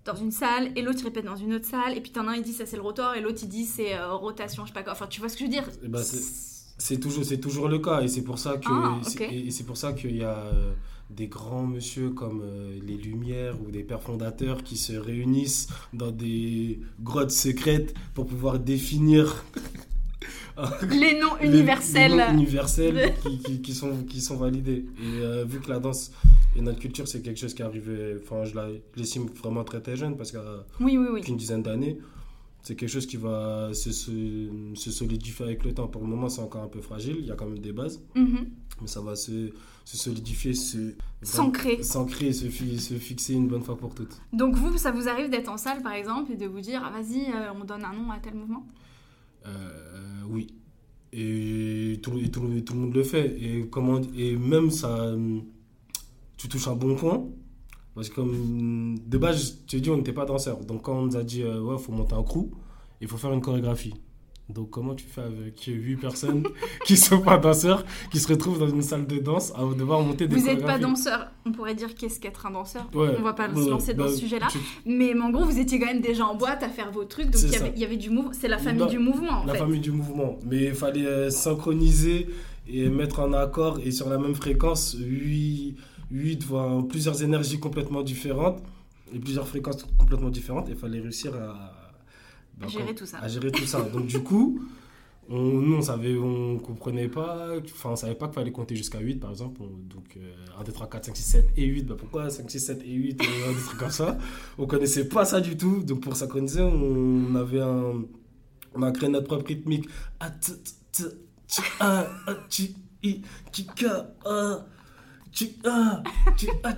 dans 0.04 0.14
une 0.14 0.30
salle 0.30 0.70
et 0.76 0.82
l'autre 0.82 1.00
il 1.00 1.04
répète 1.04 1.26
dans 1.26 1.36
une 1.36 1.54
autre 1.54 1.66
salle 1.66 1.96
et 1.96 2.00
puis 2.00 2.10
t'en 2.10 2.26
as 2.26 2.32
un 2.32 2.36
il 2.36 2.42
dit 2.42 2.54
ça 2.54 2.64
c'est 2.64 2.76
le 2.76 2.82
rotor 2.82 3.14
et 3.16 3.20
l'autre 3.20 3.40
il 3.42 3.48
dit 3.48 3.66
c'est 3.66 4.02
rotation 4.02 4.64
je 4.64 4.68
sais 4.68 4.74
pas 4.74 4.82
quoi. 4.82 4.92
Enfin 4.92 5.06
tu 5.06 5.20
vois 5.20 5.28
ce 5.28 5.34
que 5.34 5.40
je 5.40 5.44
veux 5.44 5.50
dire? 5.50 5.68
Eh 5.84 5.88
ben, 5.88 6.02
c'est 6.02 6.98
toujours 6.98 7.24
toujours 7.40 7.68
le 7.68 7.78
cas 7.78 8.00
et 8.00 8.08
c'est 8.08 8.22
pour 8.22 8.38
ça 8.38 8.56
que 8.56 8.68
ah, 8.70 8.98
et 9.30 9.50
c'est 9.50 9.64
pour 9.64 9.76
ça 9.76 9.92
qu'il 9.92 10.16
y 10.16 10.24
a 10.24 10.50
des 11.10 11.26
grands 11.26 11.66
monsieur 11.66 12.10
comme 12.10 12.42
euh, 12.44 12.78
les 12.86 12.96
Lumières 12.96 13.60
ou 13.60 13.70
des 13.70 13.82
pères 13.82 14.02
fondateurs 14.02 14.62
qui 14.62 14.76
se 14.76 14.92
réunissent 14.92 15.68
dans 15.92 16.12
des 16.12 16.80
grottes 17.00 17.32
secrètes 17.32 17.94
pour 18.14 18.26
pouvoir 18.26 18.58
définir 18.58 19.44
les 20.90 21.18
noms 21.18 21.38
universels, 21.40 22.16
les, 22.16 22.34
universels 22.34 23.14
qui, 23.44 23.62
qui, 23.62 23.74
sont, 23.74 24.04
qui 24.04 24.20
sont 24.20 24.36
validés. 24.36 24.84
Et 24.98 25.20
euh, 25.20 25.44
vu 25.44 25.60
que 25.60 25.70
la 25.70 25.78
danse 25.78 26.12
et 26.56 26.60
notre 26.60 26.78
culture, 26.78 27.08
c'est 27.08 27.22
quelque 27.22 27.38
chose 27.38 27.54
qui 27.54 27.62
est 27.62 27.64
arrivé, 27.64 28.16
enfin, 28.22 28.44
je 28.44 28.54
l'estime 28.96 29.26
vraiment 29.26 29.64
très 29.64 29.80
très 29.80 29.96
jeune 29.96 30.16
parce 30.16 30.32
qu'à 30.32 30.42
oui, 30.80 30.96
oui, 30.96 31.22
une 31.26 31.36
dizaine 31.36 31.62
d'années, 31.62 31.98
c'est 32.62 32.76
quelque 32.76 32.90
chose 32.90 33.06
qui 33.06 33.16
va 33.16 33.70
se, 33.72 33.90
se, 33.92 34.90
solidifier 34.90 35.46
avec 35.46 35.64
le 35.64 35.72
temps. 35.72 35.88
Pour 35.88 36.02
le 36.02 36.08
moment, 36.08 36.28
c'est 36.28 36.42
encore 36.42 36.62
un 36.62 36.68
peu 36.68 36.80
fragile, 36.80 37.16
il 37.20 37.26
y 37.26 37.30
a 37.30 37.34
quand 37.34 37.46
même 37.46 37.58
des 37.58 37.72
bases, 37.72 38.02
mhm. 38.14 38.48
mais 38.82 38.86
ça 38.86 39.00
va 39.00 39.16
se, 39.16 39.50
se 39.84 39.96
solidifier, 39.96 40.52
se 40.54 40.94
s'ancrer, 41.22 41.82
s'ancrer, 41.82 42.32
se, 42.32 42.50
se 42.50 42.94
fixer 42.94 43.34
une 43.34 43.48
bonne 43.48 43.62
fois 43.62 43.78
pour 43.78 43.94
toutes. 43.94 44.20
Donc 44.32 44.56
vous, 44.56 44.76
ça 44.76 44.90
vous 44.90 45.08
arrive 45.08 45.30
d'être 45.30 45.48
en 45.48 45.56
salle 45.56 45.82
par 45.82 45.92
exemple 45.92 46.32
et 46.32 46.36
de 46.36 46.46
vous 46.46 46.60
dire, 46.60 46.82
ah, 46.84 46.90
vas-y, 46.90 47.30
euh, 47.30 47.52
on 47.58 47.64
donne 47.64 47.84
un 47.84 47.92
nom 47.92 48.10
à 48.10 48.18
tel 48.18 48.34
mouvement? 48.34 48.66
Euh, 49.46 50.22
Oui. 50.28 50.54
Et 51.12 51.98
tout, 52.02 52.16
et 52.18 52.30
tout, 52.30 52.40
le 52.42 52.74
monde 52.74 52.94
le 52.94 53.02
fait. 53.02 53.36
Et, 53.40 53.66
comment, 53.68 54.00
et 54.16 54.36
même 54.36 54.70
ça, 54.70 55.12
tu 56.36 56.48
touches 56.48 56.68
un 56.68 56.76
bon 56.76 56.94
point, 56.94 57.26
Parce 57.94 58.08
que 58.08 58.14
comme 58.14 58.98
de 58.98 59.18
base, 59.18 59.58
je 59.68 59.76
te 59.76 59.82
dis, 59.82 59.90
on 59.90 59.96
n'était 59.96 60.12
pas 60.12 60.24
danseurs. 60.24 60.64
Donc 60.64 60.82
quand 60.82 60.98
on 60.98 61.06
nous 61.06 61.16
a 61.16 61.24
dit, 61.24 61.42
euh, 61.42 61.60
ouais, 61.60 61.78
faut 61.78 61.92
monter 61.92 62.14
un 62.14 62.22
crew, 62.22 62.50
il 63.00 63.08
faut 63.08 63.16
faire 63.16 63.32
une 63.32 63.40
chorégraphie. 63.40 63.94
Donc 64.54 64.70
comment 64.70 64.94
tu 64.94 65.04
fais 65.06 65.22
avec 65.22 65.64
8 65.66 65.96
personnes 65.96 66.42
qui 66.86 66.96
sont 66.96 67.20
pas 67.20 67.38
danseurs, 67.38 67.84
qui 68.10 68.18
se 68.18 68.28
retrouvent 68.28 68.58
dans 68.58 68.68
une 68.68 68.82
salle 68.82 69.06
de 69.06 69.18
danse 69.18 69.52
à 69.56 69.60
devoir 69.74 70.00
monter 70.02 70.26
des 70.26 70.36
Vous 70.36 70.46
n'êtes 70.46 70.64
pas 70.64 70.78
danseur. 70.78 71.28
On 71.46 71.52
pourrait 71.52 71.74
dire 71.74 71.94
qu'est-ce 71.94 72.20
qu'être 72.20 72.46
un 72.46 72.50
danseur. 72.50 72.88
Ouais, 72.94 73.14
On 73.18 73.22
va 73.22 73.32
pas 73.32 73.48
se 73.54 73.68
lancer 73.68 73.94
dans 73.94 74.04
bah, 74.04 74.10
ce 74.10 74.16
sujet-là. 74.18 74.48
tu- 74.50 74.58
Mais, 74.86 75.12
mais 75.14 75.20
en 75.22 75.30
gros, 75.30 75.44
vous 75.44 75.58
étiez 75.58 75.78
quand 75.78 75.86
même 75.86 76.00
déjà 76.00 76.24
en 76.26 76.34
boîte 76.34 76.62
à 76.62 76.68
faire 76.68 76.90
vos 76.92 77.04
trucs. 77.04 77.30
Donc 77.30 77.42
il 77.42 77.50
y, 77.52 77.56
avait, 77.56 77.72
il 77.74 77.80
y 77.80 77.84
avait 77.84 77.96
du 77.96 78.10
mouvement. 78.10 78.32
C'est 78.32 78.48
la 78.48 78.58
famille 78.58 78.80
Non, 78.82 78.86
du 78.86 78.98
mouvement 78.98 79.40
en 79.42 79.44
la 79.46 79.52
fait. 79.54 79.58
famille 79.58 79.80
du 79.80 79.90
mouvement. 79.92 80.38
Mais 80.46 80.64
il 80.64 80.74
fallait 80.74 81.06
euh, 81.06 81.30
synchroniser 81.30 82.28
et 82.68 82.88
mettre 82.88 83.20
en 83.20 83.32
accord 83.32 83.78
et 83.84 83.90
sur 83.90 84.08
la 84.08 84.18
même 84.18 84.34
fréquence 84.34 84.96
8, 84.98 85.76
plusieurs 86.88 87.22
énergies 87.22 87.58
complètement 87.58 88.02
différentes 88.02 88.62
et 89.14 89.18
plusieurs 89.18 89.46
fréquences 89.48 89.84
complètement 89.98 90.30
différentes. 90.30 90.66
Il 90.68 90.76
fallait 90.76 91.00
réussir 91.00 91.32
à, 91.34 91.89
bah, 92.60 92.66
Gérer 92.68 92.94
tout 92.94 93.06
ça. 93.06 93.18
à 93.18 93.28
gérer 93.28 93.50
tout 93.50 93.64
ça. 93.66 93.80
Donc 93.82 94.06
du 94.06 94.20
coup, 94.20 94.60
on, 95.28 95.40
nous 95.40 95.76
on 95.76 95.82
savait, 95.82 96.16
on 96.16 96.58
comprenait 96.58 97.08
pas, 97.08 97.50
enfin 97.72 97.90
on 97.90 97.96
savait 97.96 98.14
pas 98.14 98.26
qu'il 98.26 98.34
fallait 98.34 98.52
compter 98.52 98.74
jusqu'à 98.76 98.98
8 99.00 99.16
par 99.20 99.30
exemple. 99.30 99.60
On- 99.62 99.94
donc 99.94 100.16
euh, 100.16 100.34
1, 100.60 100.64
2, 100.64 100.72
3, 100.72 100.88
4, 100.90 101.04
5, 101.06 101.16
6, 101.16 101.22
7 101.22 101.48
et 101.56 101.64
8. 101.66 101.82
Bah, 101.86 101.94
pourquoi 101.98 102.30
5, 102.30 102.50
6, 102.50 102.60
7 102.60 102.82
et 102.84 102.92
8 102.92 103.22
et 103.22 103.26
euh, 103.26 103.54
des 103.54 103.60
trucs 103.60 103.78
comme 103.78 103.90
ça? 103.90 104.18
On 104.58 104.66
connaissait 104.66 105.08
pas 105.08 105.24
ça 105.24 105.40
du 105.40 105.56
tout. 105.56 105.82
Donc 105.82 106.00
pour 106.00 106.16
synchroniser, 106.16 106.62
on 106.62 107.34
avait 107.34 107.60
un... 107.60 108.02
On 108.74 108.82
a 108.82 108.92
créé 108.92 109.08
notre 109.08 109.26
propre 109.26 109.46
rythmique. 109.46 109.88
Ah, 110.20 110.30
ah, 111.00 111.04
ah, 111.80 112.06
ah, 112.26 112.36
ah, 116.64 116.74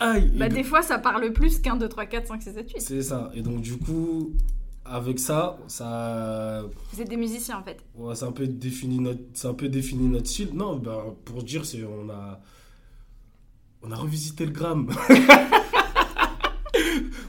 ah, 0.00 0.14
Bah, 0.38 0.48
des 0.48 0.62
fois, 0.64 0.82
ça 0.82 0.98
parle 0.98 1.32
plus 1.32 1.58
qu'un 1.60 1.76
2, 1.76 1.88
3, 1.88 2.06
4, 2.06 2.26
5, 2.28 2.42
6, 2.42 2.52
7, 2.52 2.70
8. 2.74 2.80
C'est 2.80 3.02
ça. 3.02 3.30
Et 3.34 3.42
donc 3.42 3.60
du 3.62 3.76
coup, 3.78 4.32
avec 4.84 5.18
ça, 5.18 5.58
ça, 5.68 6.64
Vous 6.92 7.00
êtes 7.00 7.08
des 7.08 7.16
musiciens 7.16 7.58
en 7.58 7.62
fait. 7.62 7.84
ouais, 7.94 8.14
ça 8.14 8.26
a 8.26 8.28
un 8.28 8.32
peu 8.32 8.46
défini 8.46 8.98
notre, 8.98 9.20
a 9.46 9.48
un 9.48 9.54
peu 9.54 9.68
défini 9.68 10.08
notre 10.08 10.26
style. 10.28 10.50
Non, 10.54 10.76
bah, 10.76 11.04
pour 11.24 11.42
dire, 11.42 11.64
c'est 11.64 11.84
on 11.84 12.10
a, 12.10 12.40
on 13.82 13.90
a 13.90 13.96
revisité 13.96 14.44
le 14.44 14.52
gramme. 14.52 14.90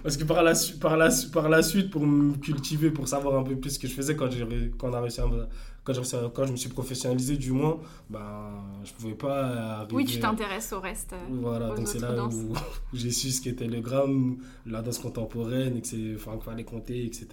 Parce 0.04 0.18
que 0.18 0.26
par 0.26 0.44
la, 0.44 0.54
par, 0.82 0.98
la, 0.98 1.10
par 1.32 1.50
la 1.50 1.64
suite, 1.64 1.90
pour 1.90 2.06
me 2.06 2.34
cultiver, 2.36 2.92
pour 2.92 3.08
savoir 3.08 3.40
un 3.40 3.44
peu 3.44 3.56
plus 3.56 3.72
ce 3.72 3.80
que 3.80 3.88
je 3.88 3.94
faisais 3.94 4.16
quand, 4.16 4.30
quand, 4.78 4.90
on 4.90 4.94
a 4.94 5.00
réussi 5.02 5.22
à 5.22 5.28
me- 5.28 5.48
quand, 5.86 5.94
je 5.94 6.52
me 6.52 6.56
suis 6.58 6.70
professionnalisé, 6.70 7.38
du 7.38 7.52
moins, 7.52 7.80
ben, 8.10 8.52
je 8.84 8.94
pouvais 8.94 9.16
pas 9.16 9.48
arriver. 9.82 9.96
Oui, 9.96 10.06
tu 10.06 10.20
t'intéresses 10.20 10.72
au 10.74 10.80
reste. 10.80 11.14
euh, 11.14 11.18
Voilà, 11.42 11.70
donc 11.76 11.88
c'est 11.88 12.00
là 12.00 12.12
danses. 12.14 12.34
où, 12.36 12.54
j'ai 12.94 13.12
su 13.12 13.32
ce 13.32 13.42
qu'était 13.42 13.68
le 13.68 13.80
gramme, 13.82 14.38
la 14.66 14.82
danse 14.82 15.00
contemporaine, 15.00 15.78
et 15.78 15.82
que 15.82 15.88
c'est, 15.88 16.16
enfin, 16.16 16.34
qu'il 16.34 16.44
fallait 16.44 16.64
compter, 16.64 17.06
etc. 17.06 17.28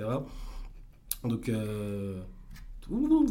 Donc, 1.24 1.48
euh, 1.48 2.20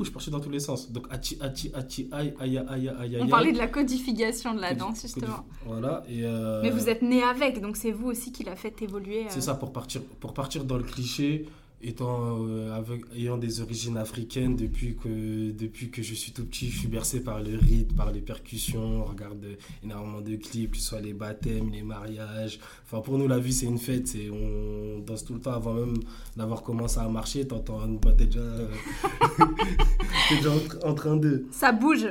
je 0.04 0.12
parti 0.12 0.30
dans 0.32 0.40
tous 0.40 0.50
les 0.50 0.60
sens. 0.60 0.92
Donc, 0.92 1.08
achi, 1.10 1.38
achi, 1.42 1.72
achi, 1.74 2.08
aïe, 2.12 2.34
aïe, 2.40 2.58
aïe, 2.58 2.68
aïe, 2.68 2.90
aïe, 3.16 3.18
On 3.22 3.28
parlait 3.28 3.52
de 3.52 3.58
la 3.58 3.68
codification 3.68 4.54
de 4.54 4.62
la 4.62 4.74
danse 4.74 5.02
justement. 5.02 5.46
Voilà, 5.66 6.04
et. 6.10 6.24
euh, 6.24 6.62
Mais 6.64 6.70
vous 6.70 6.88
êtes 6.90 7.02
né 7.02 7.22
avec, 7.24 7.62
donc 7.62 7.76
c'est 7.78 7.92
vous 7.92 8.08
aussi 8.08 8.32
qui 8.32 8.44
l'a 8.44 8.56
fait 8.56 8.82
évoluer. 8.82 9.24
euh. 9.24 9.30
C'est 9.30 9.42
ça, 9.42 9.56
pour 9.56 9.72
partir, 9.74 10.02
pour 10.20 10.34
partir 10.34 10.64
dans 10.64 10.78
le 10.78 10.84
cliché, 10.84 11.46
étant, 11.82 12.46
euh, 12.46 12.74
avec, 12.74 13.02
ayant 13.16 13.38
des 13.38 13.62
origines 13.62 13.98
africaines, 13.98 14.56
depuis 14.56 14.96
que, 14.96 15.52
depuis 15.52 15.90
que 15.90 16.02
je 16.02 16.14
suis 16.14 16.32
tout 16.32 16.46
petit, 16.46 16.70
je 16.70 16.80
suis 16.80 16.88
bercé 16.88 17.22
par 17.24 17.42
le 17.42 17.58
rythme, 17.58 17.96
par 17.96 18.12
les 18.12 18.22
percussions, 18.22 19.02
on 19.02 19.04
regarde 19.04 19.46
énormément 19.84 20.22
de 20.22 20.36
clips, 20.36 20.72
que 20.72 20.78
ce 20.78 20.84
soit 20.84 21.02
les 21.02 21.14
baptêmes, 21.14 21.70
les 21.72 21.84
mariages. 21.84 22.60
Enfin, 22.86 23.02
pour 23.02 23.18
nous, 23.18 23.28
la 23.28 23.40
vie, 23.40 23.54
c'est 23.54 23.66
une 23.66 23.78
fête. 23.78 24.08
C'est, 24.08 24.30
on 24.30 25.00
danse 25.00 25.24
tout 25.24 25.34
le 25.34 25.40
temps 25.40 25.54
avant 25.54 25.74
même 25.74 25.98
d'avoir 26.36 26.64
commencé 26.64 27.00
à 27.00 27.08
marcher. 27.08 27.48
T'entends, 27.48 27.88
bah, 27.88 28.12
t'es 28.18 28.26
déjà, 28.26 28.40
euh, 28.42 28.68
déjà 30.30 30.52
en, 30.52 30.90
en 30.90 30.94
train 30.94 31.16
de... 31.16 31.46
Ça 31.52 31.72
bouge. 31.72 32.08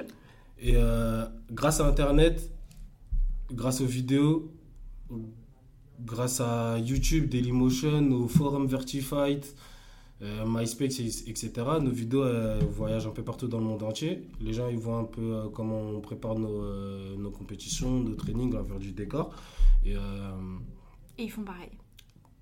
Et 0.60 0.72
euh, 0.74 1.24
grâce 1.52 1.80
à 1.80 1.86
Internet, 1.86 2.50
grâce 3.52 3.80
aux 3.80 3.86
vidéos, 3.86 4.50
grâce 6.04 6.40
à 6.40 6.78
YouTube, 6.78 7.28
Dailymotion, 7.28 8.10
au 8.12 8.28
forum 8.28 8.66
Vertified, 8.66 9.44
euh, 10.22 10.44
MySpace, 10.46 10.98
et- 11.00 11.30
etc., 11.30 11.50
nos 11.80 11.90
vidéos 11.90 12.22
euh, 12.24 12.60
voyagent 12.72 13.06
un 13.06 13.10
peu 13.12 13.22
partout 13.22 13.46
dans 13.48 13.58
le 13.58 13.64
monde 13.64 13.82
entier. 13.82 14.22
Les 14.40 14.52
gens 14.52 14.68
ils 14.68 14.76
voient 14.78 14.98
un 14.98 15.04
peu 15.04 15.22
euh, 15.34 15.48
comment 15.48 15.80
on 15.80 16.00
prépare 16.00 16.36
nos, 16.38 16.62
euh, 16.62 17.16
nos 17.16 17.30
compétitions, 17.30 18.00
nos 18.00 18.14
trainings, 18.14 18.52
l'envers 18.52 18.78
du 18.78 18.92
décor. 18.92 19.32
Et 19.84 19.94
ils 21.24 21.30
font 21.30 21.42
pareil. 21.42 21.70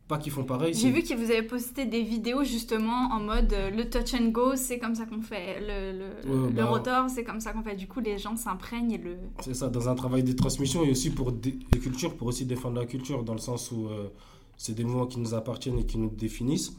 Pas 0.09 0.19
qu'ils 0.19 0.31
font 0.33 0.45
pareil. 0.45 0.73
J'ai 0.75 0.91
vu 0.91 1.03
que 1.03 1.15
vous 1.15 1.31
avez 1.31 1.43
posté 1.43 1.85
des 1.85 2.03
vidéos 2.03 2.45
justement 2.45 3.09
en 3.13 3.21
mode 3.21 3.53
euh, 3.53 3.71
le 3.71 3.89
touch 3.91 4.15
and 4.15 4.29
go, 4.29 4.55
c'est 4.55 4.79
comme 4.79 4.95
ça 4.95 5.05
qu'on 5.07 5.21
fait. 5.21 5.59
Le, 5.61 5.99
le, 5.99 6.07
Ouais, 6.31 6.49
le 6.49 6.53
bah- 6.55 6.67
rotor, 6.67 7.11
c'est 7.11 7.25
comme 7.25 7.41
ça 7.41 7.53
qu'on 7.53 7.63
fait. 7.63 7.75
Du 7.77 7.89
coup, 7.89 8.01
les 8.01 8.17
gens 8.19 8.37
s'imprègnent 8.37 8.93
et 8.93 8.99
le. 8.99 9.17
C'est 9.41 9.55
ça, 9.55 9.69
dans 9.69 9.89
un 9.89 9.95
travail 9.95 10.23
de 10.23 10.33
transmission 10.33 10.85
et 10.85 10.91
aussi 10.91 11.11
pour 11.11 11.33
des 11.33 11.53
cultures, 11.83 12.15
pour 12.17 12.29
aussi 12.29 12.45
défendre 12.47 12.79
la 12.79 12.87
culture, 12.87 13.25
dans 13.25 13.33
le 13.35 13.41
sens 13.41 13.73
où 13.73 13.89
euh, 13.89 14.09
c'est 14.57 14.75
des 14.75 14.85
mouvements 14.85 15.07
qui 15.07 15.19
nous 15.19 15.35
appartiennent 15.35 15.79
et 15.79 15.87
qui 15.87 15.99
nous 15.99 16.11
définissent. 16.11 16.77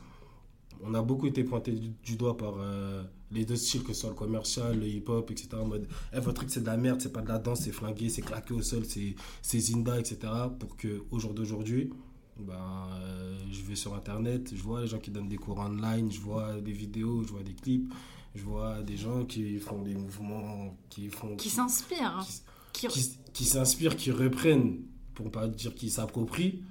On 0.84 0.93
a 0.93 1.01
beaucoup 1.01 1.25
été 1.28 1.43
pointé 1.43 1.71
du, 1.71 1.89
du 2.03 2.15
doigt 2.15 2.38
par 2.38 2.53
euh, 2.59 3.03
les 3.32 3.43
deux 3.45 3.55
styles, 3.55 3.82
que 3.84 3.93
ce 3.93 4.01
soit 4.01 4.09
le 4.11 4.15
commercial, 4.15 4.80
le 4.80 4.86
hip-hop, 4.88 5.30
etc. 5.32 5.49
En 5.61 5.65
mode, 5.65 5.88
Eh, 6.13 6.19
votre 6.19 6.34
truc 6.36 6.49
c'est 6.51 6.61
de 6.61 6.67
la 6.67 6.78
merde, 6.78 7.01
c'est 7.01 7.11
pas 7.11 7.21
de 7.21 7.28
la 7.28 7.39
danse, 7.39 7.61
c'est 7.61 7.71
flingué, 7.71 8.09
c'est 8.09 8.21
claqué 8.21 8.53
au 8.53 8.61
sol, 8.61 8.84
c'est 8.86 9.59
zinda, 9.59 9.99
etc. 9.99 10.17
Pour 10.59 10.78
que 10.78 11.01
au 11.11 11.17
jour 11.19 11.34
d'aujourd'hui, 11.34 11.89
ben, 12.39 12.89
euh, 13.01 13.38
je 13.51 13.61
vais 13.63 13.75
sur 13.75 13.93
internet, 13.95 14.53
je 14.55 14.61
vois 14.61 14.81
les 14.81 14.88
gens 14.88 14.99
qui 14.99 15.11
donnent 15.11 15.29
des 15.29 15.38
cours 15.38 15.57
online, 15.59 16.11
je 16.11 16.19
vois 16.19 16.59
des 16.61 16.71
vidéos, 16.71 17.23
je 17.23 17.29
vois 17.29 17.43
des 17.43 17.53
clips, 17.53 17.93
je 18.35 18.43
vois 18.43 18.81
des 18.83 18.97
gens 18.97 19.25
qui 19.25 19.59
font 19.59 19.81
des 19.81 19.95
mouvements, 19.95 20.75
qui 20.89 21.09
font 21.09 21.35
qui 21.35 21.49
s'inspirent. 21.49 22.25
qui, 22.73 22.88
Qui... 22.88 22.88
qui, 22.88 23.17
qui 23.33 23.45
s'inspirent, 23.45 23.95
qui 23.95 24.11
reprennent, 24.11 24.79
pour 25.13 25.31
pas 25.31 25.47
dire 25.47 25.73
qui 25.75 25.89
s'approprient, 25.89 26.61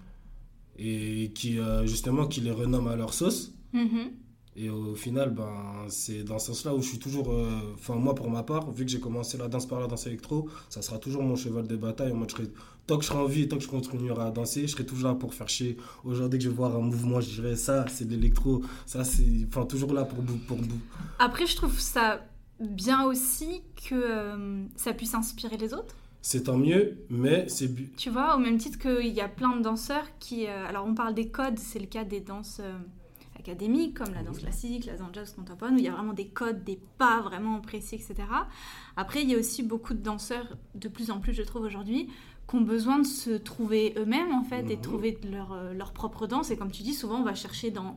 et 0.79 1.33
qui 1.35 1.59
euh, 1.59 1.87
justement 1.87 2.27
qui 2.27 2.41
les 2.41 2.51
renomment 2.51 2.89
à 2.89 2.97
leur 2.97 3.15
sauce. 3.15 3.55
Mhm. 3.73 4.11
Et 4.59 4.71
au 4.71 4.95
final, 4.95 5.31
ben, 5.31 5.85
c'est 5.89 6.25
dans 6.25 6.39
ce 6.39 6.47
sens-là 6.47 6.75
où 6.75 6.81
je 6.81 6.89
suis 6.89 6.99
toujours. 6.99 7.31
euh, 7.31 7.75
Enfin, 7.75 7.95
moi, 7.97 8.15
pour 8.15 8.31
ma 8.31 8.43
part, 8.43 8.71
vu 8.71 8.85
que 8.87 8.91
j'ai 8.91 9.01
commencé 9.01 9.37
la 9.37 9.49
danse 9.49 9.67
par 9.67 9.81
la 9.81 9.87
danse 9.87 10.07
électro, 10.07 10.49
ça 10.71 10.81
sera 10.81 10.99
toujours 10.99 11.23
mon 11.23 11.37
cheval 11.37 11.67
de 11.67 11.77
bataille. 11.77 12.13
Moi, 12.15 12.27
je 12.29 12.35
serai, 12.37 12.49
tant 12.87 12.97
que 12.97 13.05
je 13.05 13.09
serai 13.09 13.19
en 13.19 13.27
vie 13.27 13.43
et 13.43 13.49
tant 13.49 13.59
que 13.59 13.63
je 13.65 13.69
continuerai 13.69 14.23
à 14.23 14.31
danser, 14.31 14.63
je 14.63 14.69
serai 14.73 14.87
toujours 14.87 15.09
là 15.11 15.15
pour 15.15 15.35
faire 15.35 15.49
chier. 15.49 15.77
Aujourd'hui, 16.05 16.39
que 16.39 16.45
je 16.45 16.49
vais 16.49 16.55
voir 16.57 16.75
un 16.75 16.81
mouvement, 16.81 17.21
je 17.21 17.31
dirais 17.35 17.57
ça, 17.57 17.85
c'est 17.89 18.07
de 18.07 18.13
l'électro. 18.13 18.63
Ça, 18.87 19.05
c'est. 19.05 19.47
Enfin, 19.49 19.67
toujours 19.67 19.93
là 19.93 20.05
pour 20.05 20.23
bout. 20.23 20.39
Pour 20.49 20.57
bout. 20.57 20.81
Après, 21.19 21.47
je 21.47 21.55
trouve 21.55 21.79
ça 21.79 22.25
bien 22.59 23.05
aussi 23.05 23.63
que 23.89 23.95
euh, 23.95 24.65
ça 24.77 24.95
puisse 24.95 25.13
inspirer 25.15 25.59
les 25.59 25.75
autres. 25.75 25.95
C'est 26.23 26.45
tant 26.45 26.57
mieux, 26.57 26.97
mais 27.11 27.47
c'est. 27.49 27.71
Tu 27.97 28.11
vois, 28.11 28.35
au 28.35 28.39
même 28.39 28.57
titre 28.57 28.79
qu'il 28.79 29.13
y 29.13 29.21
a 29.21 29.29
plein 29.29 29.55
de 29.57 29.63
danseurs 29.63 30.07
qui... 30.19 30.47
euh, 30.47 30.67
alors 30.67 30.87
on 30.87 30.95
parle 30.95 31.15
des 31.15 31.29
codes, 31.29 31.59
c'est 31.59 31.79
le 31.79 31.87
cas 31.87 32.05
des 32.05 32.21
danses 32.21 32.59
euh, 32.61 32.77
académiques, 33.51 33.97
comme 33.99 34.13
la 34.15 34.23
danse 34.23 34.39
classique, 34.39 34.87
la 34.87 34.97
danse 34.97 35.11
jazz 35.13 35.33
contemporaine, 35.35 35.75
où 35.77 35.79
il 35.79 35.85
y 35.85 35.89
a 35.89 35.93
vraiment 35.93 36.13
des 36.13 36.27
codes, 36.29 36.65
des 36.65 36.79
pas 36.99 37.21
vraiment 37.21 37.61
précis, 37.61 37.95
etc. 37.97 38.15
Après, 38.97 39.23
il 39.23 39.31
y 39.31 39.35
a 39.35 39.39
aussi 39.39 39.63
beaucoup 39.63 39.95
de 39.95 40.01
danseurs, 40.03 40.57
de 40.75 40.89
plus 40.89 41.11
en 41.11 41.21
plus 41.21 41.33
je 41.33 41.43
trouve 41.43 41.63
aujourd'hui, 41.63 42.09
qui 42.49 42.55
ont 42.57 42.61
besoin 42.61 42.99
de 42.99 43.07
se 43.07 43.31
trouver 43.31 43.95
eux-mêmes, 43.97 44.33
en 44.33 44.45
fait, 44.45 44.61
et 44.71 44.77
de 44.77 44.77
Mhm. 44.77 44.81
trouver 44.83 45.19
leur, 45.31 45.53
euh, 45.53 45.73
leur 45.75 45.93
propre 45.93 46.27
danse. 46.27 46.51
Et 46.51 46.57
comme 46.57 46.71
tu 46.71 46.83
dis, 46.83 46.95
souvent 46.95 47.21
on 47.21 47.25
va 47.25 47.35
chercher 47.35 47.71
dans... 47.71 47.97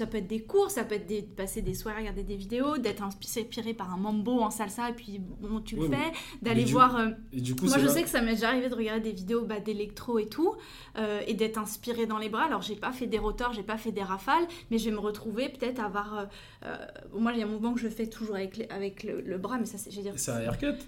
Ça 0.00 0.06
peut 0.06 0.16
être 0.16 0.26
des 0.28 0.40
cours, 0.40 0.70
ça 0.70 0.82
peut 0.84 0.94
être 0.94 1.06
des, 1.06 1.20
passer 1.20 1.60
des 1.60 1.74
soirées, 1.74 1.98
regarder 2.00 2.22
des 2.22 2.36
vidéos, 2.36 2.78
d'être 2.78 3.02
inspiré 3.02 3.74
par 3.74 3.92
un 3.92 3.98
mambo 3.98 4.40
en 4.40 4.50
salsa, 4.50 4.88
et 4.88 4.94
puis 4.94 5.18
bon, 5.18 5.60
tu 5.60 5.76
le 5.76 5.82
Oui, 5.82 5.88
fais, 5.90 6.10
d'aller 6.40 6.64
voir... 6.64 6.96
euh, 6.96 7.08
Et 7.34 7.42
du 7.42 7.54
coup, 7.54 7.66
moi, 7.66 7.76
je 7.76 7.84
là- 7.84 7.90
sais 7.92 8.02
que 8.02 8.08
ça 8.08 8.22
m'est 8.22 8.32
déjà 8.32 8.48
arrivé 8.48 8.70
de 8.70 8.74
regarder 8.74 9.02
des 9.10 9.12
vidéos 9.12 9.44
bah, 9.44 9.60
d'électro 9.60 10.18
et 10.18 10.26
tout, 10.26 10.54
euh, 10.96 11.20
et 11.26 11.34
d'être 11.34 11.58
inspirée 11.58 12.06
dans 12.06 12.16
les 12.16 12.30
bras. 12.30 12.44
Alors, 12.44 12.62
j'ai 12.62 12.76
pas 12.76 12.92
fait 12.92 13.06
des 13.06 13.18
rotors, 13.18 13.52
j'ai 13.52 13.62
pas 13.62 13.76
fait 13.76 13.92
des 13.92 14.02
rafales, 14.02 14.46
mais 14.70 14.78
je 14.78 14.86
vais 14.86 14.90
me 14.96 15.00
retrouver 15.00 15.50
peut-être 15.50 15.80
à 15.80 15.84
avoir. 15.84 16.26
euh, 16.64 16.76
moi, 17.14 17.32
il 17.34 17.38
y 17.40 17.42
a 17.42 17.44
un 17.44 17.48
mouvement 17.50 17.74
que 17.74 17.80
je 17.80 17.88
fais 17.88 18.06
toujours 18.06 18.36
avec, 18.36 18.56
les- 18.56 18.68
avec 18.70 19.02
le, 19.02 19.20
le 19.20 19.36
bras, 19.36 19.58
mais 19.58 19.66
ça, 19.66 19.76
c'est. 19.76 19.90
C'est 20.16 20.30
un 20.30 20.40
haircut? 20.40 20.78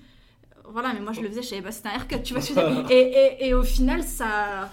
Voilà, 0.64 0.94
mais 0.94 1.00
moi, 1.00 1.12
je 1.12 1.20
le 1.20 1.28
faisais, 1.28 1.42
je 1.42 1.48
savais 1.48 1.60
pas 1.60 1.70
si 1.70 1.78
c'était 1.78 1.90
un 1.90 1.96
haircut, 1.96 2.22
tu 2.22 2.32
vois. 2.34 2.42
et, 2.90 2.94
et, 2.94 3.46
et 3.48 3.52
au 3.54 3.62
final, 3.62 4.02
ça. 4.02 4.70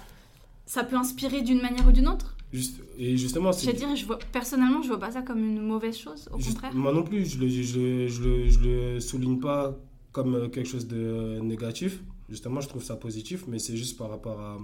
Ça 0.66 0.84
peut 0.84 0.96
inspirer 0.96 1.42
d'une 1.42 1.62
manière 1.62 1.88
ou 1.88 1.92
d'une 1.92 2.08
autre. 2.08 2.38
Juste, 2.52 2.82
et 2.98 3.16
justement, 3.16 3.52
Je 3.52 3.60
c'est. 3.60 3.68
veux 3.68 3.74
dire, 3.78 3.96
je 3.96 4.06
vois, 4.06 4.18
personnellement, 4.32 4.82
je 4.82 4.88
vois 4.88 5.00
pas 5.00 5.12
ça 5.12 5.22
comme 5.22 5.40
une 5.40 5.62
mauvaise 5.62 5.98
chose, 5.98 6.28
au 6.34 6.38
Juste- 6.40 6.54
contraire. 6.54 6.74
Moi 6.74 6.92
non 6.94 7.04
plus, 7.04 7.26
je 7.26 7.38
le, 7.40 7.48
je, 7.48 7.80
le, 7.80 8.08
je, 8.08 8.22
le, 8.24 8.50
je 8.50 8.60
le 8.60 9.00
souligne 9.00 9.40
pas 9.40 9.78
comme 10.12 10.34
euh, 10.36 10.48
quelque 10.50 10.68
chose 10.68 10.88
de 10.88 10.98
euh, 10.98 11.40
négatif. 11.42 12.02
Justement, 12.28 12.60
je 12.62 12.68
trouve 12.68 12.84
ça 12.84 12.96
positif, 12.96 13.46
mais 13.48 13.60
c'est 13.60 13.78
juste 13.78 13.98
par 13.98 14.10
rapport 14.10 14.40
à, 14.40 14.58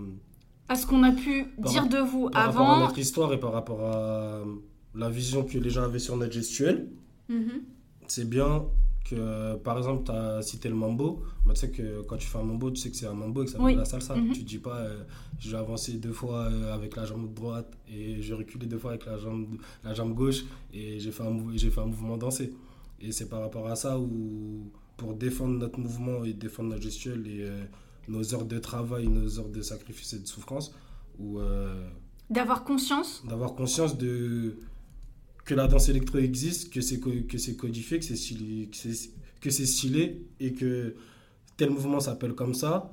À 0.68 0.76
ce 0.76 0.88
qu'on 0.88 1.04
a 1.04 1.12
pu 1.12 1.46
Par 1.62 1.72
dire 1.72 1.88
de 1.88 1.98
vous 2.00 2.30
par 2.32 2.48
rapport 2.48 2.62
à 2.70 2.74
avant. 2.76 2.86
notre 2.88 2.98
histoire 2.98 3.32
et 3.34 3.40
par 3.40 3.54
rapport 3.54 3.82
à 3.86 4.44
la 4.96 5.10
vision 5.10 5.44
que 5.44 5.58
les 5.60 5.70
gens 5.70 5.84
avaient 5.84 6.00
sur 6.00 6.18
notre 6.18 6.34
gestuelle. 6.34 6.90
Mhm. 7.30 7.62
C'est 8.08 8.28
bien 8.30 8.66
que, 9.06 9.16
euh, 9.18 9.56
par 9.58 9.78
exemple, 9.78 10.04
tu 10.06 10.12
as 10.12 10.42
cité 10.42 10.68
le 10.68 10.76
mambo. 10.76 11.24
Bah, 11.46 11.54
tu 11.54 11.62
sais 11.62 11.72
que 11.72 12.02
quand 12.04 12.18
tu 12.18 12.28
fais 12.28 12.40
un 12.40 12.44
mambo, 12.44 12.72
tu 12.72 12.78
sais 12.82 12.90
que 12.90 12.96
c'est 12.98 13.08
un 13.08 13.14
mambo 13.14 13.44
et 13.44 13.46
que 13.46 13.52
ça 13.52 13.60
Oui. 13.62 13.72
fait 13.72 13.78
la 13.78 13.86
salsa. 13.86 14.16
Mhm. 14.16 14.32
Tu 14.34 14.44
dis 14.44 14.58
pas, 14.58 14.78
euh, 14.78 15.04
je 15.40 15.52
vais 15.52 15.58
avancer 15.58 15.94
deux 15.94 16.12
fois 16.12 16.40
euh, 16.52 16.74
avec 16.74 16.96
la 16.96 17.06
jambe 17.06 17.34
droite 17.34 17.72
et 17.88 18.22
je 18.22 18.34
vais 18.34 18.40
reculer 18.40 18.66
deux 18.68 18.78
fois 18.80 18.92
avec 18.92 19.06
la 19.06 19.18
jambe, 19.18 19.58
la 19.84 19.94
jambe 19.94 20.14
gauche 20.14 20.44
et 20.74 21.00
j'ai 21.00 21.12
fait, 21.12 21.24
un 21.24 21.38
fait 21.72 21.86
mouvement 21.86 22.18
dansé. 22.18 22.54
Et 23.00 23.12
c'est 23.12 23.30
par 23.30 23.42
rapport 23.42 23.68
à 23.68 23.76
ça 23.76 24.00
où, 24.00 24.72
pour 24.98 25.14
défendre 25.14 25.58
notre 25.60 25.80
mouvement 25.80 26.24
et 26.26 26.34
défendre 26.34 26.70
notre 26.70 26.82
gestuelle 26.84 27.26
et 27.28 27.44
euh, 27.44 27.64
nos 28.08 28.34
heures 28.34 28.46
de 28.46 28.58
travail, 28.60 29.08
nos 29.08 29.40
heures 29.40 29.50
de 29.50 29.62
sacrifice 29.62 30.14
et 30.14 30.20
de 30.20 30.28
souffrance, 30.28 30.74
où. 31.20 31.40
euh, 31.40 31.88
D'avoir 32.30 32.64
conscience. 32.64 33.24
d'avoir 33.30 33.54
conscience 33.54 33.98
de 34.00 34.56
que 35.46 35.54
la 35.54 35.68
danse 35.68 35.90
électro 35.90 36.18
existe, 36.18 36.74
que 36.74 36.82
c'est 36.82 37.00
que 37.00 37.38
c'est 37.38 37.56
codifié, 37.56 38.00
que 38.00 38.06
c'est 38.06 38.16
stylé, 38.16 38.70
que 39.40 39.50
c'est 39.50 39.66
stylé 39.66 40.26
et 40.40 40.54
que 40.54 40.96
tel 41.56 41.70
mouvement 41.70 42.00
s'appelle 42.00 42.34
comme 42.34 42.54
ça 42.54 42.92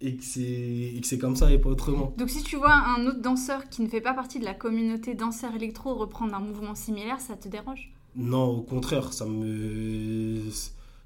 et 0.00 0.16
que 0.16 0.24
c'est 0.24 0.42
et 0.42 0.98
que 1.00 1.06
c'est 1.06 1.18
comme 1.18 1.36
ça 1.36 1.50
et 1.52 1.58
pas 1.58 1.70
autrement. 1.70 2.14
Donc 2.18 2.30
si 2.30 2.42
tu 2.42 2.56
vois 2.56 2.74
un 2.74 3.06
autre 3.06 3.20
danseur 3.20 3.68
qui 3.68 3.82
ne 3.82 3.88
fait 3.88 4.00
pas 4.00 4.14
partie 4.14 4.38
de 4.40 4.44
la 4.44 4.54
communauté 4.54 5.14
danseur 5.14 5.54
électro 5.54 5.94
reprendre 5.94 6.34
un 6.34 6.40
mouvement 6.40 6.74
similaire, 6.74 7.20
ça 7.20 7.36
te 7.36 7.48
dérange? 7.48 7.92
Non, 8.16 8.46
au 8.46 8.62
contraire, 8.62 9.12
ça 9.12 9.26
me 9.26 10.40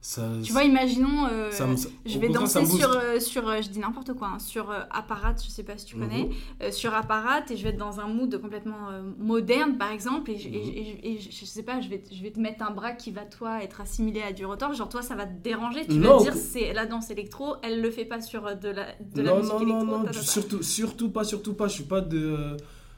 ça 0.05 0.22
Tu 0.42 0.53
vois, 0.53 0.64
imaginons, 0.64 1.26
euh, 1.30 1.48
me- 1.66 1.76
je 2.07 2.18
vais 2.18 2.28
danser 2.28 2.66
sur, 2.66 2.90
euh, 2.90 3.20
sur 3.20 3.48
euh, 3.48 3.62
je 3.62 3.68
dis 3.68 3.78
n'importe 3.78 4.12
quoi, 4.14 4.32
hein, 4.34 4.38
sur 4.40 4.70
Apparat, 4.90 5.36
je 5.42 5.48
sais 5.48 5.62
pas 5.62 5.78
si 5.78 5.86
tu 5.86 5.94
connais, 5.96 6.24
Mhm. 6.24 6.30
euh, 6.62 6.70
sur 6.72 6.92
Apparat 6.92 7.42
et 7.50 7.57
je 7.57 7.62
vais 7.62 7.68
être 7.70 7.76
dans 7.78 8.00
un 8.00 8.09
mood 8.09 8.36
complètement 8.40 8.88
moderne 9.18 9.78
par 9.78 9.92
exemple 9.92 10.32
et, 10.32 10.38
je- 10.38 10.48
et 10.48 11.12
et 11.12 11.18
je 11.20 11.44
sais 11.44 11.62
pas, 11.62 11.80
je 11.80 11.88
vais, 11.88 12.03
je 12.12 12.20
vais 12.20 12.32
te 12.32 12.40
mettre 12.40 12.64
un 12.64 12.72
bras 12.72 12.92
qui 12.92 13.12
va 13.12 13.24
toi 13.24 13.62
être 13.62 13.80
assimilé 13.80 14.22
à 14.22 14.32
du 14.32 14.44
rotor, 14.44 14.72
genre 14.74 14.88
toi 14.88 15.03
ça 15.03 15.14
va 15.14 15.24
te 15.24 15.40
déranger, 15.40 15.86
tu 15.86 15.94
Non, 15.94 16.14
vas 16.14 16.18
te 16.18 16.22
dire 16.24 16.34
c'est 16.34 16.72
la 16.72 16.86
danse 16.86 17.11
électro, 17.11 17.55
elle 17.62 17.80
le 17.80 17.90
fait 17.92 18.05
pas 18.05 18.20
sur 18.20 18.42
de 18.57 18.68
la, 18.70 18.86
de 19.14 19.22
la 19.22 19.30
non, 19.30 19.36
musique 19.38 19.53
non, 19.53 19.61
électro. 19.61 19.84
non, 19.84 19.98
non, 20.00 20.05
ta. 20.05 20.12
surtout, 20.14 20.62
surtout 20.64 21.11
pas, 21.11 21.22
surtout 21.22 21.55
pas. 21.55 21.68
Je 21.68 21.74
suis 21.74 21.84
pas 21.84 22.00
de, 22.00 22.57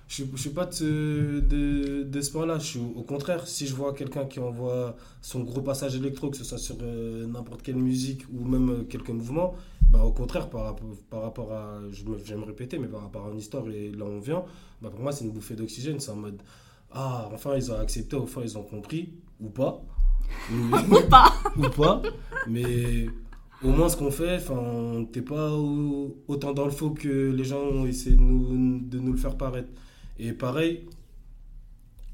je, 0.09 0.25
je 0.35 0.41
suis 0.41 0.51
pas 0.51 0.67
de, 0.67 0.73
ce- 0.75 1.41
de, 1.41 2.03
de 2.05 2.21
ce. 2.21 2.31
Je 2.59 2.65
suis 2.65 2.81
au 2.81 3.03
contraire, 3.03 3.47
si 3.47 3.67
je 3.67 3.75
vois 3.75 3.93
quelqu'un 3.95 4.27
qui 4.27 4.39
envoie 4.41 4.97
son 5.23 5.41
gros 5.41 5.63
passage 5.63 5.97
électro, 5.97 6.31
que 6.31 6.37
ce 6.37 6.45
soit 6.45 6.59
sur 6.59 6.77
euh, 6.83 7.27
n'importe 7.27 7.63
quelle 7.63 7.77
musique 7.77 8.25
ou 8.33 8.45
même 8.45 8.71
euh, 8.71 8.83
quelques 8.85 9.11
mouvements, 9.11 9.55
bah 9.91 10.03
au 10.05 10.13
contraire, 10.13 10.49
par, 10.51 10.65
rapport- 10.65 10.97
par 11.11 11.23
rapport 11.23 11.53
à, 11.53 11.81
je 11.91 12.05
me- 12.05 12.19
je 12.19 12.25
vais 12.35 12.37
me 12.41 12.45
répéter, 12.45 12.79
mais 12.79 12.89
par 12.89 13.03
rapport 13.03 13.27
à 13.27 13.31
une 13.31 13.39
histoire 13.39 13.69
et 13.69 13.91
là 13.91 14.05
où 14.05 14.09
on 14.09 14.21
vient, 14.21 14.45
bah 14.83 14.91
pour 14.91 15.01
moi 15.01 15.13
c'est 15.13 15.25
une 15.25 15.33
bouffée 15.33 15.55
d'oxygène. 15.57 15.99
C'est 16.01 16.11
en 16.11 16.17
mode, 16.17 16.41
ah, 16.93 17.29
enfin 17.33 17.55
ils 17.57 17.71
ont 17.73 17.79
accepté, 17.79 18.17
enfin 18.17 18.43
ils 18.45 18.57
ont 18.59 18.63
compris 18.63 19.11
ou 19.41 19.49
pas. 19.49 19.83
Ou 20.51 21.09
pas 21.11 21.33
ou 21.59 21.69
pas, 21.69 22.01
mais 22.49 23.07
au 23.63 23.69
moins 23.69 23.89
ce 23.91 23.97
qu'on 23.97 24.11
fait, 24.11 24.37
enfin, 24.37 25.05
t'es 25.13 25.21
pas 25.23 25.53
au- 25.53 26.17
autant 26.29 26.53
dans 26.55 26.65
le 26.65 26.71
faux 26.71 26.91
que 26.91 27.31
les 27.31 27.45
gens 27.45 27.61
ont 27.61 27.85
essayé 27.87 28.17
de 28.17 28.23
nous, 28.23 28.81
de 28.81 28.99
nous 28.99 29.13
le 29.13 29.19
faire 29.19 29.37
paraître. 29.37 29.69
Et 30.19 30.33
pareil, 30.33 30.87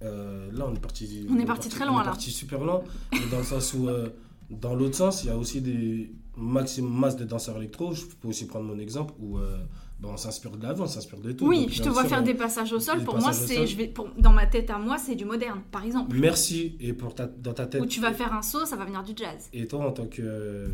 euh, 0.03 0.51
là 0.53 0.67
on 0.69 0.75
est 0.75 0.81
parti. 0.81 1.27
On 1.31 1.39
est 1.39 1.45
parti 1.45 1.69
très 1.69 1.85
loin, 1.85 1.97
on 1.97 2.01
est 2.01 2.05
là. 2.05 2.11
parti 2.11 2.31
super 2.31 2.61
loin, 2.65 2.83
mais 3.13 3.27
dans 3.31 3.39
le 3.39 3.45
sens 3.45 3.75
où, 3.75 3.89
euh, 3.89 4.09
dans 4.51 4.75
l'autre 4.75 4.97
sens, 4.97 5.23
il 5.25 5.27
y 5.29 5.31
a 5.31 5.37
aussi 5.37 5.61
des 5.61 6.13
maximum 6.37 6.99
masse 6.99 7.17
de 7.17 7.25
danseurs 7.25 7.57
électro. 7.59 7.93
Je 7.93 8.07
peux 8.07 8.29
aussi 8.29 8.47
prendre 8.47 8.65
mon 8.67 8.79
exemple 8.79 9.13
où 9.19 9.37
euh, 9.39 9.59
bah, 10.01 10.09
on 10.11 10.17
s'inspire 10.17 10.53
de 10.53 10.63
la 10.63 10.73
vie, 10.73 10.81
on 10.81 10.87
s'inspire 10.87 11.21
de 11.21 11.33
tout. 11.33 11.47
Oui, 11.47 11.63
Donc, 11.67 11.71
je 11.73 11.83
te 11.83 11.89
vois 11.91 12.03
sûr, 12.03 12.11
faire 12.11 12.21
on- 12.21 12.25
des 12.25 12.35
passages 12.35 12.73
au 12.73 12.81
sol. 12.81 13.01
des 13.01 13.05
Pour 13.05 13.19
moi, 13.19 13.33
c'est, 13.35 13.57
sol. 13.57 13.67
je 13.67 13.77
vais, 13.77 13.89
pour- 13.89 14.09
dans 14.17 14.33
ma 14.33 14.47
tête 14.47 14.71
à 14.71 14.79
moi, 14.79 14.97
c'est 14.97 15.15
du 15.17 15.27
moderne, 15.27 15.61
par 15.71 15.85
exemple. 15.85 16.17
Merci 16.19 16.77
et 16.81 16.95
pour 16.95 17.15
ta, 17.15 17.27
dans 17.27 17.53
ta 17.53 17.67
tête. 17.67 17.83
Où 17.83 17.87
tu 17.87 18.01
vas 18.01 18.15
faire 18.15 18.33
un 18.33 18.41
saut, 18.41 18.65
ça 18.65 18.77
va 18.77 18.87
venir 18.87 19.03
du 19.03 19.13
jazz. 19.15 19.51
Et 19.53 19.67
toi, 19.67 19.87
en 19.87 19.93
tant 19.93 20.07
que, 20.07 20.71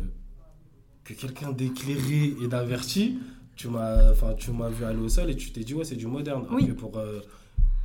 que 1.03 1.13
quelqu'un 1.13 1.51
d'éclairé 1.51 2.35
et 2.41 2.47
d'averti, 2.47 3.17
tu 3.57 3.67
m'as, 3.69 4.11
enfin, 4.11 4.33
tu 4.35 4.51
m'as 4.51 4.69
vu 4.69 4.85
aller 4.85 4.99
au 4.99 5.09
sol 5.09 5.29
et 5.29 5.35
tu 5.35 5.51
t'es 5.51 5.61
dit, 5.65 5.73
ouais, 5.73 5.83
c'est 5.83 5.95
du 5.95 6.07
moderne. 6.07 6.43
Alors 6.43 6.53
Oui. 6.55 6.67
que 6.67 6.71
pour 6.73 6.95
euh, 6.97 7.19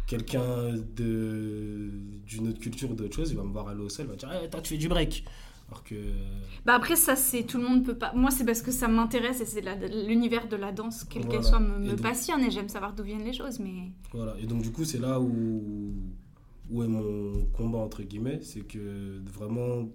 quelqu'un 0.06 0.74
de, 0.96 1.90
d'une 2.26 2.48
autre 2.48 2.60
culture, 2.60 2.94
d'autre 2.94 3.14
chose, 3.16 3.30
il 3.30 3.36
va 3.36 3.42
me 3.42 3.52
voir 3.52 3.68
aller 3.68 3.80
au 3.80 3.88
sol, 3.88 4.06
il 4.06 4.10
va 4.10 4.16
dire, 4.16 4.30
eh, 4.44 4.48
toi, 4.50 4.60
tu 4.60 4.74
fais 4.74 4.78
du 4.78 4.88
break. 4.88 5.24
Alors 5.68 5.84
que. 5.84 5.94
Bah 6.66 6.74
après 6.74 6.96
ça 6.96 7.16
c'est 7.16 7.44
tout 7.44 7.56
le 7.56 7.64
monde 7.66 7.82
peut 7.82 7.96
pas. 7.96 8.12
Moi 8.14 8.30
c'est 8.30 8.44
parce 8.44 8.60
que 8.60 8.70
ça 8.70 8.88
m'intéresse 8.88 9.40
et 9.40 9.46
c'est 9.46 9.62
l'univers 10.06 10.46
de 10.46 10.56
la 10.56 10.70
danse 10.70 11.04
quelle 11.04 11.22
qu'elle 11.22 11.40
Voilà. 11.40 11.48
soit 11.48 11.60
me, 11.60 11.78
me 11.78 11.86
Et 11.86 11.88
donc- 11.90 12.02
passionne 12.02 12.42
et 12.42 12.50
j'aime 12.50 12.68
savoir 12.68 12.92
d'où 12.92 13.02
viennent 13.04 13.24
les 13.24 13.32
choses 13.32 13.58
mais 13.58 13.90
Voilà. 14.12 14.34
Et 14.38 14.44
donc, 14.46 14.60
du 14.60 14.70
coup, 14.70 14.84
c'est 14.84 14.98
là 14.98 15.18
où, 15.18 15.94
où 16.70 16.82
est 16.82 16.86
mon 16.88 17.46
combat, 17.54 17.78
entre 17.78 18.02
guillemets. 18.02 18.40
C'est 18.42 18.60
que 18.66 19.18
vraiment 19.32 19.88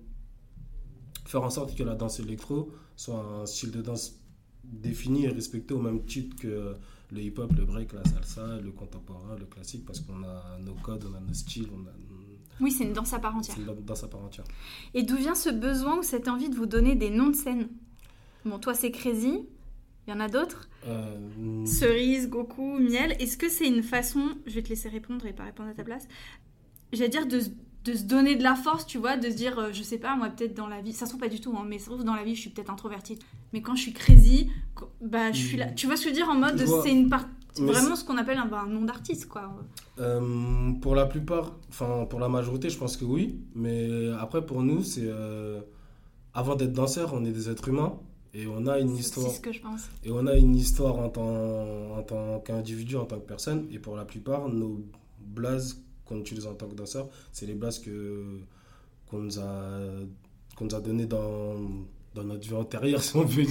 faire 1.25 1.43
en 1.43 1.51
sorte 1.51 1.75
que 1.78 1.84
la 1.84 1.93
danse 1.93 2.19
électro 2.21 2.71
soit 2.95 3.19
un 3.19 3.45
style 3.45 3.69
de 3.69 3.82
danse 3.84 4.15
défini 4.72 5.26
et 5.26 5.30
respecté 5.30 5.74
au 5.74 5.80
même 5.82 6.03
titre 6.05 6.36
que 6.38 6.76
le 7.11 7.22
hip-hop, 7.22 7.51
le 7.57 7.65
break, 7.65 7.93
la 7.93 8.03
salsa, 8.03 8.59
le 8.61 8.72
contemporain, 8.72 9.36
le 9.39 9.45
classique, 9.45 9.86
parce 9.86 9.99
qu'on 10.01 10.24
a 10.24 10.57
nos 10.59 10.74
codes, 10.76 11.05
on 11.09 11.15
a 11.15 11.20
nos 11.20 11.34
styles, 11.34 11.68
on 11.74 11.88
a 11.88 11.91
oui 12.59 12.72
c'est 12.72 12.86
une 12.86 12.93
danse 12.93 13.13
à 13.13 13.20
part 13.20 13.36
entière. 13.36 13.55
c'est 13.55 13.61
une 13.72 13.86
danse 13.86 14.03
à 14.03 14.07
part 14.07 14.24
entière. 14.24 14.45
Et 14.95 15.03
d'où 15.03 15.15
vient 15.15 15.36
ce 15.36 15.49
besoin 15.51 15.99
ou 15.99 16.03
cette 16.03 16.28
envie 16.28 16.49
de 16.49 16.55
vous 16.55 16.65
donner 16.65 16.95
des 16.95 17.11
noms 17.11 17.28
de 17.30 17.36
scène? 17.36 17.68
Bon 18.45 18.57
toi 18.57 18.74
c'est 18.74 18.89
Crazy, 18.89 19.45
il 20.07 20.09
y 20.09 20.13
en 20.13 20.20
a 20.20 20.28
d'autres. 20.28 20.68
Euh, 20.88 21.65
Cerise, 21.68 22.28
Goku, 22.30 22.80
Miel. 22.80 23.15
Est-ce 23.20 23.38
que 23.38 23.47
c'est 23.47 23.68
une 23.68 23.84
façon, 23.84 24.30
je 24.47 24.55
vais 24.55 24.63
te 24.63 24.70
laisser 24.70 24.89
répondre 24.89 25.24
et 25.28 25.34
pas 25.34 25.43
répondre 25.43 25.70
à 25.70 25.74
ta 25.76 25.84
place, 25.84 26.07
j'allais 26.93 27.09
dire 27.09 27.28
de, 27.28 27.41
se- 27.41 27.49
de 27.88 27.93
se 27.93 28.03
donner 28.03 28.35
de 28.35 28.43
la 28.43 28.55
force, 28.55 28.85
tu 28.85 28.97
vois, 28.97 29.17
de 29.17 29.29
se 29.29 29.35
dire, 29.35 29.57
euh, 29.57 29.69
je 29.71 29.81
sais 29.81 29.97
pas, 29.97 30.15
moi 30.15 30.29
peut-être 30.29 30.53
dans 30.53 30.67
la 30.67 30.81
vie, 30.81 30.93
ça 30.93 31.05
se 31.05 31.11
trouve 31.11 31.21
pas 31.21 31.29
du 31.29 31.39
tout, 31.39 31.55
hein, 31.57 31.65
mais 31.65 31.79
ça 31.79 31.85
se 31.85 31.91
trouve 31.91 32.03
dans 32.03 32.15
la 32.15 32.23
vie 32.23 32.35
je 32.35 32.41
suis 32.41 32.49
peut-être 32.49 32.69
introvertie. 32.69 33.17
Mais 33.53 33.61
quand 33.61 33.75
je 33.75 33.81
suis 33.81 33.93
crazy, 33.93 34.49
bah 35.01 35.31
je 35.31 35.41
suis 35.41 35.57
là. 35.57 35.67
Tu 35.67 35.88
vois 35.88 35.95
ce 35.95 36.03
que 36.03 36.09
je 36.09 36.13
veux 36.13 36.21
dire 36.21 36.29
en 36.29 36.35
mode, 36.35 36.61
c'est 36.83 36.91
une 36.91 37.09
part, 37.09 37.25
vraiment 37.57 37.95
ce 37.95 38.03
qu'on 38.03 38.17
appelle 38.17 38.38
un, 38.38 38.45
bah, 38.45 38.63
un 38.65 38.69
nom 38.69 38.81
d'artiste, 38.81 39.27
quoi. 39.27 39.55
Euh, 39.99 40.71
pour 40.81 40.95
la 40.95 41.05
plupart, 41.05 41.55
enfin 41.69 42.05
pour 42.09 42.19
la 42.19 42.27
majorité, 42.27 42.69
je 42.69 42.77
pense 42.77 42.97
que 42.97 43.05
oui. 43.05 43.39
Mais 43.55 44.11
après, 44.19 44.45
pour 44.45 44.61
nous, 44.61 44.83
c'est 44.83 45.05
euh, 45.05 45.61
avant 46.33 46.55
d'être 46.55 46.73
danseur, 46.73 47.13
on 47.13 47.23
est 47.23 47.31
des 47.31 47.49
êtres 47.49 47.69
humains 47.69 47.93
et 48.33 48.47
on 48.47 48.67
a 48.67 48.79
une 48.79 48.95
histoire. 48.95 49.31
ce 49.31 49.39
que 49.39 49.53
je 49.53 49.61
pense. 49.61 49.89
Et 50.03 50.11
on 50.11 50.27
a 50.27 50.35
une 50.35 50.55
histoire 50.55 50.97
en 50.97 51.09
tant, 51.09 51.97
en 51.97 52.03
tant 52.03 52.39
qu'individu, 52.41 52.97
en 52.97 53.05
tant 53.05 53.15
que 53.15 53.25
personne. 53.25 53.65
Et 53.71 53.79
pour 53.79 53.95
la 53.95 54.03
plupart, 54.03 54.49
nos 54.49 54.83
blazes 55.19 55.81
qu'on 56.08 56.20
utilise 56.20 56.47
en 56.47 56.55
tant 56.55 56.68
que 56.68 56.76
danseur, 56.76 57.10
c'est 57.32 57.45
les 57.45 57.55
blazes 57.55 57.80
que, 57.80 58.39
qu'on 59.10 59.20
nous 59.20 59.39
a, 59.39 59.80
qu'on 60.55 60.66
nous 60.66 60.76
a 60.76 60.82
donné 60.82 61.05
dans, 61.05 61.55
dans 62.18 62.24
notre 62.24 62.47
vie 62.47 62.53
antérieure, 62.55 63.01
si 63.07 63.15
on 63.15 63.26
peut, 63.26 63.43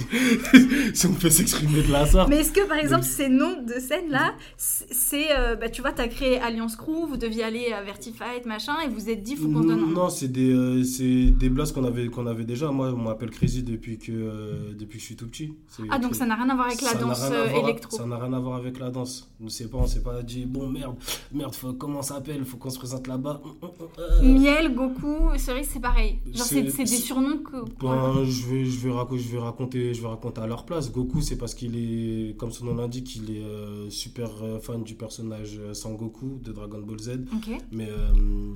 si 0.93 1.05
on 1.07 1.13
peut 1.13 1.29
s'exprimer 1.29 1.83
de 1.83 1.91
la 1.91 2.05
sorte. 2.05 2.29
Mais 2.29 2.37
est-ce 2.37 2.51
que 2.51 2.67
par 2.67 2.77
exemple 2.77 3.03
ces 3.03 3.29
noms 3.29 3.63
de 3.63 3.79
scène 3.79 4.09
là, 4.09 4.33
c'est, 4.57 5.27
euh, 5.37 5.55
bah, 5.55 5.69
tu 5.69 5.81
vois, 5.81 5.91
t'as 5.91 6.07
créé 6.07 6.39
Alliance 6.39 6.75
Crew, 6.75 7.05
vous 7.07 7.17
deviez 7.17 7.43
aller 7.43 7.71
à 7.71 7.81
Vertifight, 7.83 8.45
machin, 8.45 8.73
et 8.85 8.89
vous 8.89 9.09
êtes 9.09 9.23
dit, 9.23 9.35
faut 9.35 9.47
qu'on 9.47 9.61
donne 9.61 9.71
un 9.71 9.75
nom. 9.77 9.87
Non, 9.87 10.09
c'est 10.09 10.27
des, 10.27 10.51
euh, 10.51 10.83
c'est 10.83 11.31
des 11.31 11.49
blazes 11.49 11.71
qu'on 11.71 11.85
avait, 11.85 12.07
qu'on 12.07 12.27
avait 12.27 12.43
déjà. 12.43 12.71
Moi, 12.71 12.91
on 12.93 12.97
m'appelle 12.97 13.29
Crazy 13.31 13.63
depuis 13.63 13.97
que, 13.97 14.11
euh, 14.11 14.73
depuis 14.77 14.97
que 14.97 15.01
je 15.01 15.05
suis 15.05 15.15
tout 15.15 15.27
petit. 15.27 15.53
Ah 15.89 15.99
donc 15.99 16.15
ça 16.15 16.25
n'a 16.25 16.35
rien 16.35 16.49
à 16.49 16.55
voir 16.55 16.67
avec 16.67 16.81
la 16.81 16.89
Ça 16.89 16.97
danse 16.97 17.23
euh, 17.31 17.45
voir- 17.47 17.63
électro. 17.63 17.97
Ça 17.97 18.05
n'a 18.05 18.17
rien 18.17 18.33
à 18.33 18.39
voir 18.39 18.57
avec 18.57 18.79
la 18.79 18.89
danse. 18.89 19.29
On 19.39 19.45
ne 19.45 19.49
sait 19.49 19.67
pas, 19.67 19.77
on 19.77 19.87
s'est 19.87 20.01
pas 20.01 20.21
dit, 20.23 20.45
bon 20.45 20.67
merde, 20.67 20.95
merde, 21.31 21.55
faut, 21.55 21.73
comment 21.73 22.01
ça 22.01 22.15
s'appelle 22.15 22.43
Faut 22.45 22.57
qu'on 22.57 22.69
se 22.69 22.79
présente 22.79 23.07
là-bas. 23.07 23.41
Hum, 23.43 23.53
hum, 23.61 23.69
euh. 23.99 24.23
Miel, 24.23 24.73
Goku, 24.73 25.37
Cerise, 25.37 25.69
c'est 25.71 25.79
pareil. 25.79 26.19
Genre, 26.33 26.45
c'est 26.45 26.61
des 26.61 26.85
surnoms 26.87 27.37
que. 27.39 27.57
Ben, 27.81 28.23
je, 28.25 28.45
vais, 28.47 28.56
je, 28.65 28.79
vais 28.87 28.91
raconter, 28.91 29.21
je, 29.21 29.29
vais 29.31 29.37
raconter, 29.39 29.93
je 29.93 30.01
vais 30.01 30.07
raconter 30.07 30.41
à 30.41 30.47
leur 30.47 30.65
place. 30.65 30.91
Goku, 30.91 31.21
c'est 31.21 31.37
parce 31.37 31.53
qu'il 31.55 31.75
est, 31.77 32.35
comme 32.37 32.51
son 32.51 32.65
nom 32.65 32.75
l'indique, 32.75 33.15
il 33.15 33.35
est 33.35 33.43
euh, 33.43 33.89
super 33.89 34.29
euh, 34.43 34.59
fan 34.59 34.83
du 34.83 34.95
personnage 34.95 35.57
euh, 35.59 35.73
Sangoku 35.73 36.39
de 36.43 36.51
Dragon 36.51 36.81
Ball 36.81 36.99
Z. 36.99 37.25
Mais 37.71 37.87
euh, 37.89 38.53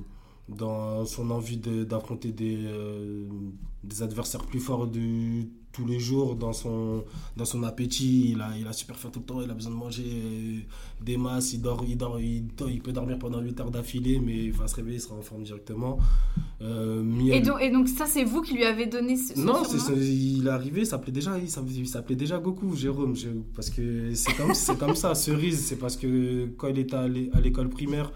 dans 0.48 1.04
son 1.06 1.30
envie 1.30 1.56
de- 1.56 1.84
d'affronter 1.84 2.32
des, 2.32 2.56
euh, 2.60 3.26
des 3.84 4.02
adversaires 4.02 4.44
plus 4.44 4.60
forts 4.60 4.86
de 4.86 5.44
tous 5.72 5.86
les 5.86 5.98
jours, 5.98 6.34
dans 6.36 6.52
son, 6.52 7.02
dans 7.36 7.44
son 7.46 7.62
appétit, 7.62 8.32
il 8.32 8.40
a, 8.42 8.50
il 8.58 8.66
a 8.66 8.72
super 8.74 8.98
faim 8.98 9.08
tout 9.12 9.20
le 9.20 9.24
temps, 9.24 9.40
il 9.40 9.50
a 9.50 9.54
besoin 9.54 9.72
de 9.72 9.76
manger 9.76 10.04
euh, 10.06 10.58
des 11.02 11.16
masses, 11.16 11.54
il, 11.54 11.62
dort, 11.62 11.82
il, 11.88 11.96
dort, 11.96 12.20
il, 12.20 12.44
peut 12.82 12.92
dormir 12.92 13.18
pendant 13.18 13.40
8 13.40 13.58
heures 13.60 13.70
d'affilée, 13.70 14.18
mais 14.20 14.44
il 14.44 14.52
va 14.52 14.68
se 14.68 14.76
réveiller, 14.76 14.96
il 14.98 15.00
sera 15.00 15.14
en 15.14 15.22
forme 15.22 15.44
directement. 15.44 15.98
Euh, 16.60 17.02
Miel- 17.02 17.34
Et 17.36 17.40
donc, 17.40 17.60
et 17.62 17.70
donc 17.70 17.88
ça, 17.88 18.06
c'est 18.06 18.24
vous 18.24 18.42
qui 18.42 18.54
lui 18.54 18.64
avez 18.64 18.86
donné 18.86 19.16
ce, 19.16 19.34
ce 19.34 19.40
non, 19.40 19.64
surnom 19.64 19.68
c'est 19.70 19.78
ce- 19.78 19.98
il 19.98 20.46
est 20.46 20.50
arrivé, 20.50 20.80
il 20.82 20.86
s'appelait 20.86 21.10
déjà, 21.12 21.38
il 21.38 21.48
s'appelait, 21.48 22.16
déjà 22.16 22.38
Goku, 22.38 22.76
Jérôme, 22.76 23.16
je- 23.16 23.28
parce 23.54 23.70
que 23.70 24.14
c'est 24.14 24.34
comme, 24.36 24.54
c'est 24.54 24.76
comme 24.78 24.94
ça. 24.94 25.14
Cerise, 25.14 25.64
c'est 25.64 25.76
parce 25.76 25.96
que 25.96 26.46
quand 26.58 26.68
il 26.68 26.78
était 26.78 26.96
à 26.96 27.08
l'é- 27.08 27.30
à 27.32 27.40
l'école 27.40 27.68
primaire, 27.70 28.12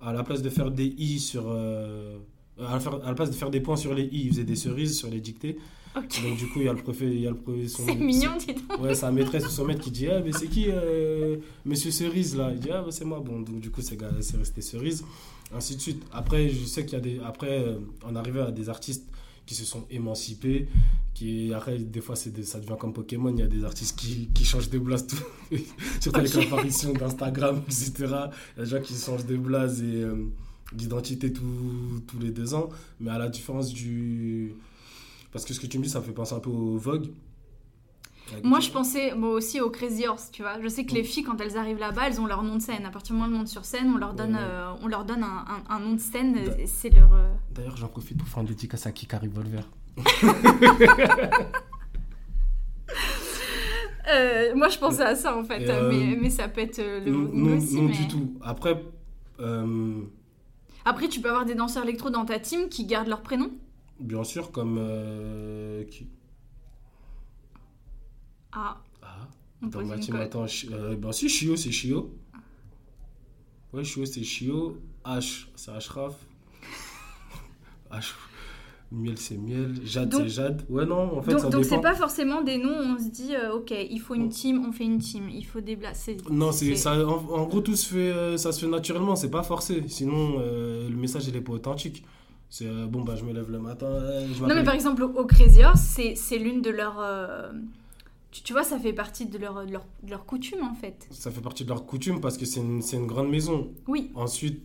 à 0.00 0.12
la 0.12 0.22
place 0.22 0.40
de 0.42 0.50
faire 0.50 0.70
des 0.70 0.86
i 0.98 1.18
sur, 1.18 1.44
euh, 1.48 2.16
à, 2.60 2.74
la 2.74 2.80
faire- 2.80 3.02
à 3.04 3.08
la 3.08 3.14
place 3.14 3.30
de 3.30 3.34
faire 3.34 3.50
des 3.50 3.60
points 3.60 3.76
sur 3.76 3.92
les 3.92 4.04
i, 4.04 4.22
il 4.26 4.28
faisait 4.30 4.44
des 4.44 4.56
cerises 4.56 4.96
sur 4.96 5.08
les 5.08 5.20
dictées. 5.20 5.58
Donc 5.94 6.36
du 6.38 6.46
coup, 6.48 6.60
il 6.60 6.64
y 6.64 6.68
a 6.68 6.72
le 6.72 6.82
préfet, 6.82 7.06
il 7.06 7.20
y 7.20 7.26
a 7.26 7.30
le 7.30 7.36
pré- 7.36 7.68
son- 7.68 7.84
C'est 7.86 7.94
mignon, 7.94 8.30
dis 8.38 8.46
donc. 8.54 8.80
Ouais, 8.80 8.94
sa 8.94 9.10
maîtresse 9.10 9.44
ou 9.46 9.50
son 9.50 9.64
maître 9.66 9.80
qui 9.82 9.90
dit 9.90 10.08
Ah, 10.08 10.20
mais 10.24 10.32
c'est 10.32 10.46
qui 10.48 10.66
euh, 10.68 11.36
Monsieur 11.66 11.90
Cerise 11.90 12.34
là? 12.36 12.50
Il 12.52 12.60
dit 12.60 12.70
Ah, 12.70 12.80
bah, 12.82 12.90
c'est 12.90 13.04
moi. 13.04 13.20
Bon, 13.24 13.40
donc 13.40 13.60
du 13.60 13.70
coup, 13.70 13.82
c'est 13.82 13.98
resté 14.36 14.62
Cerise. 14.62 15.04
Ainsi 15.54 15.76
de 15.76 15.80
suite. 15.82 16.02
Après, 16.12 16.48
je 16.48 16.64
sais 16.64 16.84
qu'il 16.86 16.94
y 16.94 16.96
a 16.96 17.00
des. 17.00 17.20
Après, 17.24 17.58
euh, 17.66 17.76
on 18.06 18.16
arrivait 18.16 18.40
à 18.40 18.50
des 18.50 18.68
artistes 18.70 19.04
qui 19.44 19.54
se 19.54 19.64
sont 19.66 19.84
émancipés. 19.90 20.66
Qui, 21.12 21.52
après, 21.52 21.76
des 21.78 22.00
fois, 22.00 22.16
c'est 22.16 22.30
des- 22.30 22.42
ça 22.44 22.58
devient 22.58 22.76
comme 22.80 22.94
Pokémon. 22.94 23.28
Il 23.30 23.40
y 23.40 23.42
a 23.42 23.46
des 23.46 23.62
artistes 23.64 23.98
qui, 23.98 24.28
qui 24.32 24.46
changent 24.46 24.70
de 24.70 24.78
blase, 24.78 25.06
tout- 25.06 25.16
surtout 26.00 26.20
avec 26.20 26.34
Ok. 26.34 26.44
l'apparition 26.44 26.94
d'Instagram, 26.94 27.60
etc. 27.66 27.92
Il 27.98 28.06
y 28.06 28.12
a 28.14 28.30
des 28.64 28.66
gens 28.70 28.80
qui 28.80 28.94
changent 28.94 29.26
de 29.26 29.36
blase 29.36 29.82
et 29.82 30.04
euh, 30.04 30.14
d'identité 30.72 31.30
tous 31.34 32.18
les 32.18 32.30
deux 32.30 32.54
ans. 32.54 32.70
Mais 32.98 33.10
à 33.10 33.18
la 33.18 33.28
différence 33.28 33.74
du. 33.74 34.54
Parce 35.32 35.44
que 35.44 35.54
ce 35.54 35.60
que 35.60 35.66
tu 35.66 35.78
me 35.78 35.84
dis, 35.84 35.90
ça 35.90 36.00
me 36.00 36.04
fait 36.04 36.12
penser 36.12 36.34
un 36.34 36.40
peu 36.40 36.50
au 36.50 36.76
Vogue. 36.76 37.08
Moi, 38.44 38.60
je 38.60 38.70
pensais 38.70 39.14
moi 39.14 39.30
aussi 39.30 39.60
au 39.60 39.68
Crazy 39.68 40.06
Horse, 40.06 40.30
tu 40.32 40.42
vois. 40.42 40.60
Je 40.62 40.68
sais 40.68 40.84
que 40.86 40.94
les 40.94 41.04
filles, 41.04 41.22
quand 41.24 41.38
elles 41.40 41.58
arrivent 41.58 41.78
là-bas, 41.80 42.06
elles 42.06 42.20
ont 42.20 42.26
leur 42.26 42.42
nom 42.42 42.56
de 42.56 42.62
scène. 42.62 42.86
À 42.86 42.90
partir 42.90 43.14
du 43.14 43.20
moment 43.20 43.28
où 43.30 43.32
elles 43.34 43.38
montent 43.40 43.48
sur 43.48 43.64
scène, 43.64 43.90
on 43.94 43.98
leur 43.98 44.14
donne, 44.14 44.34
Ouais. 44.34 44.40
euh, 44.40 44.72
on 44.82 44.86
leur 44.86 45.04
donne 45.04 45.22
un, 45.22 45.44
un- 45.48 45.64
un 45.74 45.80
nom 45.80 45.92
de 45.94 46.00
scène. 46.00 46.36
C'est 46.66 46.88
leur. 46.90 47.12
euh, 47.12 47.28
D'ailleurs, 47.54 47.76
j'en 47.76 47.88
profite 47.88 48.16
pour 48.18 48.28
faire 48.28 48.40
une 48.42 48.48
dédicace 48.48 48.86
à 48.86 48.92
Kika 48.92 49.18
Revolver. 49.18 49.68
Euh, 54.12 54.54
moi, 54.56 54.68
je 54.68 54.78
pensais 54.78 55.02
à 55.04 55.14
ça 55.14 55.36
en 55.36 55.44
fait, 55.44 55.68
euh, 55.68 55.88
mais, 55.88 56.16
mais 56.20 56.28
ça 56.28 56.48
peut 56.48 56.60
être 56.60 56.78
le 56.78 57.08
Non, 57.12 57.56
aussi. 57.56 57.76
non 57.76 57.82
mais- 57.84 57.92
du 57.92 58.08
tout. 58.08 58.34
Après, 58.42 58.82
euh, 59.40 60.00
Après, 60.84 61.06
tu 61.08 61.20
peux 61.20 61.28
avoir 61.28 61.44
des 61.44 61.54
danseurs 61.54 61.84
électro 61.84 62.10
dans 62.10 62.24
ta 62.24 62.40
team 62.40 62.68
qui 62.68 62.84
gardent 62.84 63.06
leur 63.06 63.22
prénom? 63.22 63.50
Bien 64.02 64.24
sûr, 64.24 64.50
comme. 64.52 64.76
euh, 64.78 65.84
qui... 65.84 66.08
Ah, 68.52 68.82
Ah, 69.02 69.28
on 69.62 69.66
dans 69.66 69.78
pose 69.80 69.88
ma 69.88 69.94
une 69.96 70.00
team, 70.00 70.14
colle. 70.14 70.22
attends. 70.22 70.46
Euh, 70.70 70.96
ben 70.96 71.12
si, 71.12 71.28
Chio, 71.28 71.56
c'est 71.56 71.70
Chio. 71.72 72.14
Ouais, 73.72 73.84
Chio, 73.84 74.04
c'est 74.04 74.22
Chio. 74.24 74.78
H, 75.04 75.46
c'est 75.56 75.70
Ashraf. 75.70 76.14
H, 77.90 78.12
Miel, 78.92 79.16
c'est 79.16 79.38
Miel. 79.38 79.74
Jade, 79.84 80.12
c'est 80.14 80.28
Jade. 80.28 80.62
Ouais, 80.68 80.84
non, 80.84 81.16
en 81.18 81.22
fait, 81.22 81.32
donc, 81.32 81.40
ça 81.40 81.48
donc 81.48 81.64
c'est 81.64 81.80
pas 81.80 81.94
forcément 81.94 82.42
des 82.42 82.58
noms 82.58 82.78
où 82.78 82.94
on 82.94 82.98
se 82.98 83.08
dit 83.08 83.34
euh, 83.34 83.54
ok 83.54 83.70
il 83.90 83.98
faut 84.00 84.14
une 84.14 84.28
team 84.28 84.64
on 84.68 84.70
fait 84.72 84.84
une 84.84 84.98
team 84.98 85.30
il 85.30 85.44
faut 85.46 85.62
des 85.62 85.76
blagues 85.76 85.96
Non, 86.30 86.52
c'est 86.52 86.76
ça. 86.76 86.94
En, 87.08 87.14
en 87.14 87.46
gros, 87.46 87.62
tout 87.62 87.74
se 87.74 87.88
fait, 87.88 87.96
euh, 88.12 88.36
ça 88.36 88.52
se 88.52 88.60
fait 88.60 88.70
naturellement. 88.70 89.16
C'est 89.16 89.30
pas 89.30 89.42
forcé. 89.42 89.82
Sinon, 89.88 90.34
euh, 90.40 90.88
le 90.90 90.96
message 90.96 91.26
il 91.26 91.34
est 91.34 91.40
pas 91.40 91.54
authentique. 91.54 92.04
C'est 92.54 92.66
euh, 92.66 92.84
bon, 92.86 93.00
bah 93.00 93.14
je 93.16 93.24
me 93.24 93.32
lève 93.32 93.50
le 93.50 93.58
matin. 93.58 93.86
euh, 93.86 94.26
je 94.30 94.42
non 94.42 94.54
mais 94.54 94.62
par 94.62 94.74
exemple 94.74 95.02
au 95.04 95.24
Crazy 95.24 95.64
Horse 95.64 95.98
c'est 96.16 96.38
l'une 96.38 96.60
de 96.60 96.68
leurs 96.68 96.98
euh, 97.00 97.50
tu, 98.30 98.42
tu 98.42 98.52
vois 98.52 98.62
ça 98.62 98.78
fait 98.78 98.92
partie 98.92 99.24
de 99.24 99.38
leur, 99.38 99.64
de 99.64 99.72
leur, 99.72 99.86
de 100.02 100.10
leur 100.10 100.26
coutume 100.26 100.62
en 100.62 100.74
fait 100.74 101.08
Ça 101.10 101.30
fait 101.30 101.40
partie 101.40 101.64
de 101.64 101.70
leur 101.70 101.86
coutume 101.86 102.20
parce 102.20 102.36
que 102.36 102.44
c'est 102.44 102.60
une, 102.60 102.82
une 102.92 103.06
grande 103.06 103.30
maison. 103.30 103.70
oui 103.88 104.10
Ensuite, 104.14 104.60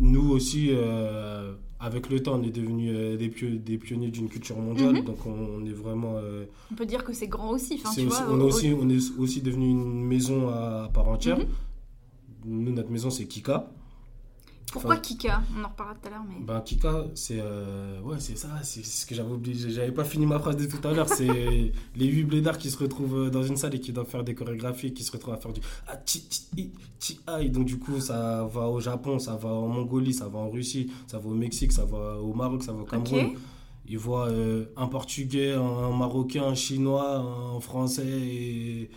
nous 0.00 0.30
aussi, 0.32 0.70
avec 1.78 2.10
le 2.10 2.20
temps, 2.22 2.40
on 2.40 2.42
est 2.42 2.50
devenus 2.50 3.18
des, 3.18 3.28
pio- 3.28 3.56
des 3.58 3.78
pionniers 3.78 4.10
d'une 4.10 4.28
culture 4.28 4.56
mondiale. 4.58 4.94
Mhm. 4.96 5.04
Donc, 5.04 5.24
on, 5.26 5.30
on 5.58 5.64
est 5.64 5.72
vraiment. 5.72 6.16
on 6.72 6.74
peut 6.74 6.86
dire 6.86 7.04
que 7.04 7.12
c'est 7.12 7.28
grand 7.28 7.50
aussi 7.50 7.74
enfin, 7.74 7.90
c'est 7.94 8.00
tu 8.02 8.06
aussi- 8.08 8.22
vois, 8.22 8.32
on, 8.34 8.40
au- 8.40 8.44
aussi, 8.48 8.72
on 8.76 8.88
est 8.88 8.98
aussi 9.18 9.42
devenu 9.42 9.68
une 9.70 10.02
maison 10.04 10.48
à, 10.48 10.90
part 10.92 11.08
entière. 11.08 11.38
Mhm. 11.38 11.46
Nous, 12.46 12.72
notre 12.72 12.90
maison, 12.90 13.10
c'est 13.10 13.26
Kika. 13.26 13.70
Pourquoi 14.72 14.92
enfin- 14.94 15.00
Kika 15.00 15.42
on 15.56 15.64
en 15.64 15.68
reparlera 15.68 15.96
tout 16.00 16.08
à 16.08 16.10
l'heure 16.10 16.24
mais 16.28 16.44
Ben, 16.44 16.60
Kika, 16.60 17.04
c'est 17.14 17.38
euh, 17.40 18.00
ouais, 18.02 18.16
c'est 18.18 18.36
ça, 18.36 18.48
c'est 18.62 18.84
ce 18.84 19.06
que 19.06 19.14
j'avais 19.14 19.30
oublié. 19.32 19.70
J'avais 19.70 19.92
pas 19.92 20.04
fini 20.04 20.26
ma 20.26 20.38
phrase 20.38 20.56
de 20.56 20.66
tout 20.66 20.86
à 20.86 20.92
l'heure. 20.92 21.08
C'est 21.08 21.26
les 21.96 22.06
huit 22.06 22.24
blédards 22.24 22.58
qui 22.58 22.70
se 22.70 22.78
retrouvent 22.78 23.26
euh, 23.26 23.30
dans 23.30 23.42
une 23.42 23.56
salle 23.56 23.74
et 23.74 23.80
qui 23.80 23.92
doivent 23.92 24.08
faire 24.08 24.24
des 24.24 24.34
chorégraphies, 24.34 24.92
qui 24.92 25.02
se 25.02 25.12
retrouvent 25.12 25.34
à 25.34 25.36
faire 25.38 25.52
du 25.52 25.60
ah, 25.88 25.96
ti, 25.96 26.22
ti, 26.22 26.70
ti. 26.98 27.20
Donc, 27.50 27.64
du 27.66 27.78
coup, 27.78 28.00
ça 28.00 28.44
va 28.52 28.68
au 28.68 28.80
Japon, 28.80 29.18
ça 29.18 29.36
va 29.36 29.48
en 29.48 29.68
Mongolie, 29.68 30.14
ça 30.14 30.28
va 30.28 30.38
en 30.38 30.50
Russie, 30.50 30.90
ça 31.06 31.18
va 31.18 31.28
au 31.28 31.34
Mexique, 31.34 31.72
ça 31.72 31.84
va 31.84 32.18
au 32.20 32.32
Maroc, 32.34 32.62
ça 32.62 32.72
va 32.72 32.82
au 32.82 32.84
Cameroun. 32.84 33.26
ok 33.26 33.38
Ils 33.88 33.98
voient 33.98 34.28
euh, 34.28 34.66
un 34.76 34.86
Portugais, 34.86 35.52
un 35.54 35.96
Marocain, 35.96 36.44
un 36.44 36.54
Chinois, 36.54 37.16
un 37.56 37.60
Français 37.60 38.06
et, 38.06 38.90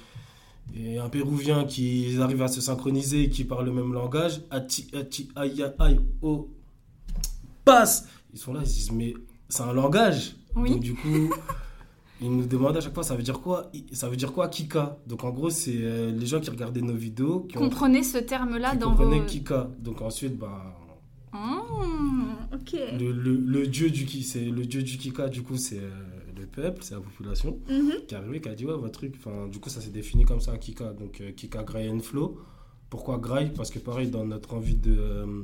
et 0.75 0.97
un 0.97 1.09
Péruvien 1.09 1.65
qui 1.65 2.17
arrivent 2.19 2.41
à 2.41 2.47
se 2.47 2.61
synchroniser 2.61 3.23
et 3.23 3.29
qui 3.29 3.43
parlent 3.43 3.65
le 3.65 3.73
même 3.73 3.93
langage. 3.93 4.41
Ati, 4.49 4.89
ati, 4.93 5.29
aïe, 5.35 5.63
aïe, 5.79 5.99
oh, 6.21 6.49
passe 7.63 8.07
Ils 8.33 8.39
sont 8.39 8.53
là, 8.53 8.61
ils 8.63 8.67
se 8.67 8.73
disent, 8.73 8.91
mais 8.91 9.13
c'est 9.49 9.63
un 9.63 9.73
langage. 9.73 10.35
Oui. 10.55 10.71
Donc, 10.71 10.79
du 10.79 10.95
coup, 10.95 11.29
ils 12.21 12.31
nous 12.31 12.45
demandent 12.45 12.77
à 12.77 12.81
chaque 12.81 12.93
fois, 12.93 13.03
ça 13.03 13.15
veut 13.15 13.23
dire 13.23 13.39
quoi 13.39 13.71
Ça 13.91 14.09
veut 14.09 14.15
dire 14.15 14.33
quoi, 14.33 14.47
Kika? 14.47 14.97
Donc, 15.07 15.23
en 15.23 15.29
gros, 15.29 15.49
c'est 15.49 15.75
euh, 15.75 16.11
les 16.11 16.25
gens 16.25 16.39
qui 16.39 16.49
regardaient 16.49 16.81
nos 16.81 16.95
vidéos 16.95 17.41
qui, 17.41 17.57
ont, 17.57 17.61
comprenez 17.61 18.03
ce 18.03 18.17
terme 18.17 18.57
là 18.57 18.71
qui 18.71 18.77
dans 18.77 18.91
vos 18.91 19.03
comprenaient 19.03 19.25
Kika. 19.25 19.69
Donc, 19.79 20.01
ensuite, 20.01 20.37
bah. 20.37 20.79
Ah, 21.33 21.63
ok 22.53 22.79
Le, 22.99 23.11
le, 23.11 23.35
le 23.35 23.67
dieu 23.67 23.89
du 23.89 24.05
ki, 24.05 24.23
c'est 24.23 24.45
le 24.45 24.65
dieu 24.65 24.83
du 24.83 24.97
Kika, 24.97 25.29
du 25.29 25.41
coup, 25.41 25.57
c'est 25.57 25.79
euh, 25.79 25.89
peuple, 26.55 26.81
c'est 26.83 26.93
la 26.95 27.01
population 27.01 27.59
Mhm. 27.69 27.91
qui 28.07 28.13
est 28.15 28.17
arrivé, 28.17 28.39
qui 28.41 28.49
a 28.49 28.55
dit 28.55 28.65
ouais, 28.65 28.73
votre 28.77 28.91
truc. 28.99 29.15
Enfin, 29.17 29.47
du 29.47 29.59
coup, 29.59 29.69
ça 29.69 29.81
s'est 29.81 29.89
défini 29.91 30.23
comme 30.25 30.39
ça, 30.41 30.57
Kika. 30.57 30.93
Donc, 30.93 31.19
euh, 31.21 31.31
Kika, 31.31 31.63
Grail 31.63 31.89
and 31.89 31.99
Flow. 31.99 32.37
Pourquoi 32.89 33.17
Grail 33.17 33.51
Parce 33.55 33.69
que, 33.71 33.79
pareil, 33.79 34.09
dans 34.09 34.25
notre 34.25 34.53
envie 34.53 34.75
de, 34.75 34.95
euh, 34.97 35.43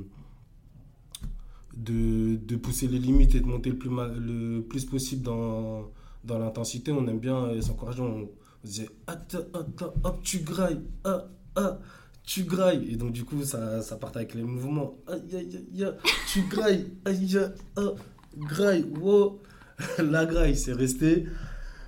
de, 1.75 2.35
de 2.37 2.55
pousser 2.55 2.87
les 2.87 2.99
limites 2.99 3.35
et 3.35 3.39
de 3.39 3.45
monter 3.45 3.69
le 3.71 3.77
plus, 3.77 3.89
ma- 3.89 4.07
le 4.07 4.61
plus 4.61 4.85
possible 4.85 5.23
dans, 5.23 5.89
dans 6.23 6.39
l'intensité, 6.39 6.91
on 6.91 7.07
aime 7.07 7.19
bien 7.19 7.45
euh, 7.45 7.61
s'encourager. 7.61 8.01
On, 8.01 8.23
on 8.23 8.67
disait 8.67 8.89
attends, 9.07 9.39
attends, 9.53 9.93
hop, 10.03 10.19
tu 10.23 10.39
grailles, 10.39 10.81
ah, 11.03 11.25
ah. 11.55 11.79
Tu 12.23 12.43
grailles, 12.43 12.87
et 12.91 12.95
donc 12.95 13.11
du 13.13 13.23
coup 13.25 13.43
ça, 13.43 13.81
ça 13.81 13.95
partait 13.95 14.17
avec 14.19 14.35
les 14.35 14.43
mouvements. 14.43 14.97
Aïe, 15.07 15.21
aïe, 15.35 15.65
aïe, 15.73 15.83
aïe, 15.83 15.93
tu 16.31 16.41
grailles, 16.43 16.85
aïe, 17.05 17.37
aïe, 17.37 17.51
ah, 17.77 17.93
graille, 18.37 18.83
wow. 19.01 19.39
La 20.03 20.25
graille, 20.25 20.55
c'est 20.55 20.73
resté. 20.73 21.25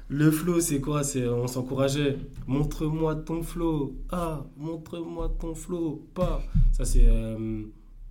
Le 0.10 0.30
flow, 0.30 0.60
c'est 0.60 0.82
quoi? 0.82 1.04
C'est 1.04 1.28
on 1.28 1.48
s'encourageait. 1.48 2.18
Montre-moi 2.48 3.16
ton 3.16 3.44
flow. 3.44 3.96
Ah, 4.12 4.46
montre-moi 4.58 5.34
ton 5.40 5.56
flow. 5.56 6.06
Pas. 6.14 6.42
Ça, 6.74 6.84
c'est. 6.86 7.06
euh, 7.08 7.64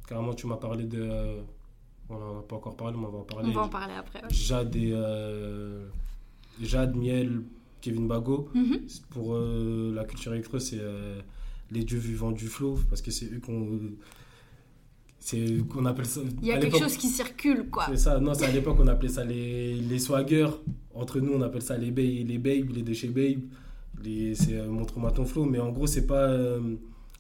carrément, 0.09 0.33
tu 0.35 0.47
m'as 0.47 0.57
parlé 0.57 0.85
de. 0.85 0.99
euh, 1.03 1.41
on 2.09 2.19
n'en 2.19 2.39
a 2.39 2.43
pas 2.43 2.57
encore 2.57 2.77
parlé, 2.77 2.97
mais 2.99 3.07
on 3.07 3.11
va 3.11 3.19
en 3.19 3.23
parler. 3.25 3.49
on 3.51 3.53
va 3.53 3.63
en 3.63 3.69
parler 3.69 3.95
après 3.95 4.21
ouais. 4.23 4.29
Jade 4.31 4.75
et. 4.77 4.93
euh, 4.95 5.87
Jade, 6.63 6.97
Miel, 6.97 7.43
Kevin 7.83 8.09
Bago. 8.09 8.49
Mhm. 8.55 8.81
C'est 8.89 9.05
Pour 9.07 9.35
euh, 9.35 9.93
la 9.95 10.05
culture 10.05 10.33
électro, 10.33 10.59
c'est 10.59 10.81
les 11.71 11.85
dieux 11.85 11.99
vivants 11.99 12.33
du 12.33 12.49
flow. 12.49 12.79
Parce 12.89 13.03
que 13.03 13.11
c'est 13.11 13.27
eux 13.27 13.41
qu'on. 13.45 13.79
C'est 15.23 15.59
qu'on 15.69 15.85
appelle 15.85 16.07
ça. 16.07 16.23
il 16.41 16.49
y 16.49 16.51
a 16.53 16.59
quelque 16.59 16.79
chose 16.79 16.97
qui 16.97 17.09
circule 17.09 17.69
quoi 17.71 17.85
c'est 17.91 17.97
ça, 17.99 18.19
non, 18.19 18.33
c'est 18.35 18.47
à 18.47 18.51
l'époque 18.53 18.79
on 18.81 18.87
appelait 18.89 19.11
ça 19.11 19.23
les, 19.25 19.75
les 19.75 19.99
swaggers. 19.99 20.49
Entre 20.95 21.21
nous, 21.21 21.33
on 21.35 21.43
appelle 21.43 21.63
ça 21.63 21.77
les, 21.77 21.91
ba- 21.91 22.01
les 22.03 22.39
babes, 22.39 22.71
les 22.75 22.83
déchets 22.83 23.09
babes. 23.09 23.43
Les, 24.03 24.35
c'est 24.35 24.55
euh, 24.57 24.67
montre-moi 24.69 25.13
ton 25.13 25.25
flow. 25.27 25.45
Mais 25.45 25.59
en 25.59 25.71
gros, 25.71 25.87
c'est 25.87 26.07
pas 26.07 26.29
euh, 26.31 26.59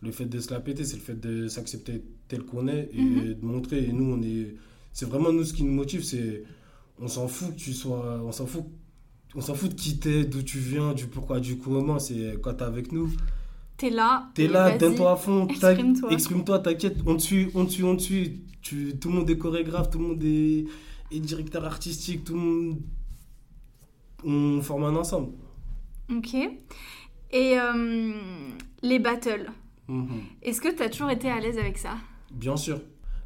le 0.02 0.10
fait 0.12 0.24
de 0.24 0.40
se 0.40 0.50
la 0.50 0.60
péter, 0.60 0.84
c'est 0.84 0.96
le 0.96 1.02
fait 1.02 1.20
de 1.20 1.46
s'accepter 1.46 2.02
tel 2.26 2.42
qu'on 2.42 2.68
est 2.68 2.88
et 2.94 3.00
Mhm. 3.02 3.34
de 3.34 3.44
montrer. 3.46 3.84
Et 3.84 3.92
nous, 3.92 4.06
on 4.14 4.22
est. 4.22 4.54
C'est 4.92 5.06
vraiment 5.06 5.30
nous 5.30 5.44
ce 5.44 5.52
qui 5.52 5.62
nous 5.62 5.72
motive, 5.72 6.02
c'est. 6.02 6.42
On 6.98 7.06
s'en 7.06 7.28
fout 7.28 7.54
que 7.54 7.60
tu 7.60 7.72
sois. 7.74 8.20
On 8.24 8.32
s'en 8.32 8.46
fout. 8.46 8.64
On 9.34 9.40
s'en 9.42 9.54
fout 9.54 9.70
de 9.70 9.74
qui 9.74 9.98
t'es, 9.98 10.24
d'où 10.24 10.42
tu 10.42 10.58
viens, 10.58 10.92
du 10.94 11.06
pourquoi, 11.06 11.38
du 11.38 11.58
comment. 11.58 11.98
C'est 11.98 12.36
quand 12.42 12.54
t'es 12.54 12.64
avec 12.64 12.92
nous. 12.92 13.10
T'es 13.80 13.90
là 13.90 14.30
T'es 14.34 14.46
là, 14.46 14.76
donne-toi 14.76 15.12
à 15.12 15.16
fond, 15.16 15.46
exprime-toi. 15.48 16.12
exprime-toi, 16.12 16.58
t'inquiète, 16.58 16.98
on 17.06 17.16
te 17.16 17.22
suit, 17.22 17.48
on 17.54 17.64
te 17.64 17.70
suit, 17.70 17.84
on 17.84 17.96
te 17.96 18.02
suit. 18.02 18.42
Tu, 18.62 18.94
tout 19.00 19.08
le 19.08 19.14
monde 19.16 19.30
est 19.30 19.38
chorégraphe, 19.38 19.88
tout 19.90 19.98
le 19.98 20.04
monde 20.08 20.22
est, 20.22 20.66
est 21.10 21.20
directeur 21.20 21.64
artistique, 21.64 22.24
tout 22.24 22.34
le 22.34 22.40
monde. 22.40 22.78
On 24.24 24.60
forme 24.60 24.84
un 24.84 24.96
ensemble. 24.96 25.32
Ok. 26.14 26.34
Et 26.34 27.58
euh, 27.58 28.12
les 28.82 28.98
battles, 28.98 29.50
Mhm. 29.88 30.20
est-ce 30.42 30.60
que 30.60 30.68
tu 30.68 30.82
as 30.82 30.88
toujours 30.90 31.10
été 31.10 31.28
à 31.30 31.40
l'aise 31.40 31.58
avec 31.58 31.78
ça? 31.78 31.96
Bien 32.32 32.56
sûr. 32.56 32.80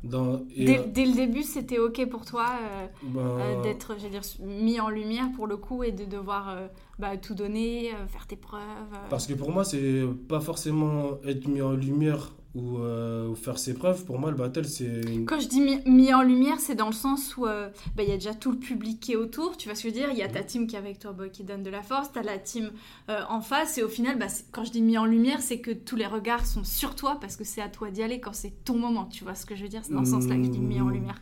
Dans, 0.04 0.42
et, 0.54 0.66
dès, 0.66 0.78
euh, 0.78 0.82
dès 0.86 1.06
le 1.06 1.14
début, 1.14 1.42
c'était 1.42 1.78
ok 1.78 2.06
pour 2.10 2.26
toi 2.26 2.46
euh, 2.62 2.86
ben, 3.04 3.20
euh, 3.20 3.62
d'être, 3.62 3.94
dire, 3.96 4.20
mis 4.40 4.78
en 4.78 4.90
lumière 4.90 5.30
pour 5.34 5.46
le 5.46 5.56
coup 5.56 5.82
et 5.82 5.92
de 5.92 6.04
devoir 6.04 6.56
bah, 6.98 7.16
tout 7.16 7.34
donner, 7.34 7.90
faire 8.08 8.26
tes 8.26 8.36
preuves. 8.36 8.60
Parce 9.08 9.26
que 9.26 9.32
pour 9.32 9.50
moi, 9.50 9.64
c'est 9.64 10.02
pas 10.28 10.40
forcément 10.40 11.18
être 11.26 11.48
mis 11.48 11.62
en 11.62 11.72
lumière 11.72 12.32
ou 12.54 12.78
euh, 12.78 13.28
ou 13.28 13.34
faire 13.34 13.58
ses 13.58 13.74
preuves. 13.74 14.04
Pour 14.04 14.18
moi, 14.18 14.30
le 14.30 14.36
battle, 14.36 14.64
c'est. 14.64 14.84
une- 14.84 15.26
Quand 15.26 15.40
je 15.40 15.48
dis 15.48 15.60
mis, 15.60 15.80
mis 15.86 16.14
en 16.14 16.22
lumière, 16.22 16.60
c'est 16.60 16.76
dans 16.76 16.86
le 16.86 16.92
sens 16.92 17.36
où 17.36 17.46
euh, 17.46 17.68
bah, 17.96 18.04
il 18.04 18.08
y 18.08 18.12
a 18.12 18.14
déjà 18.16 18.32
tout 18.34 18.52
le 18.52 18.58
public 18.58 19.00
qui 19.00 19.12
est 19.12 19.16
autour, 19.16 19.56
tu 19.56 19.68
vois 19.68 19.74
ce 19.74 19.82
que 19.82 19.88
je 19.88 19.94
veux 19.94 20.00
dire? 20.00 20.10
Il 20.12 20.18
y 20.18 20.22
a 20.22 20.28
ta 20.28 20.42
team 20.44 20.66
qui 20.68 20.76
est 20.76 20.78
avec 20.78 20.98
toi, 21.00 21.12
bah, 21.12 21.28
qui 21.28 21.42
donne 21.42 21.62
de 21.64 21.70
la 21.70 21.82
force, 21.82 22.12
tu 22.12 22.18
as 22.18 22.22
la 22.22 22.38
team 22.38 22.70
euh, 23.10 23.20
en 23.28 23.40
face, 23.40 23.76
et 23.78 23.82
au 23.82 23.88
final, 23.88 24.18
bah, 24.18 24.26
quand 24.52 24.64
je 24.64 24.70
dis 24.70 24.82
mis 24.82 24.96
en 24.98 25.04
lumière, 25.04 25.40
c'est 25.42 25.58
que 25.58 25.72
tous 25.72 25.96
les 25.96 26.06
regards 26.06 26.46
sont 26.46 26.62
sur 26.64 26.94
toi 26.94 27.18
parce 27.20 27.36
que 27.36 27.44
c'est 27.44 27.60
à 27.60 27.68
toi 27.68 27.90
d'y 27.90 28.02
aller 28.02 28.20
quand 28.20 28.32
c'est 28.34 28.52
ton 28.64 28.76
moment, 28.78 29.06
tu 29.06 29.24
vois 29.24 29.34
ce 29.34 29.46
que 29.46 29.56
je 29.56 29.62
veux 29.64 29.68
dire? 29.68 29.80
C'est 29.84 29.92
dans 29.94 30.04
ce 30.04 30.12
sens-là 30.12 30.36
que 30.36 30.44
je 30.44 30.50
dis 30.50 30.60
mis 30.60 30.80
en 30.80 30.88
lumière. 30.88 31.20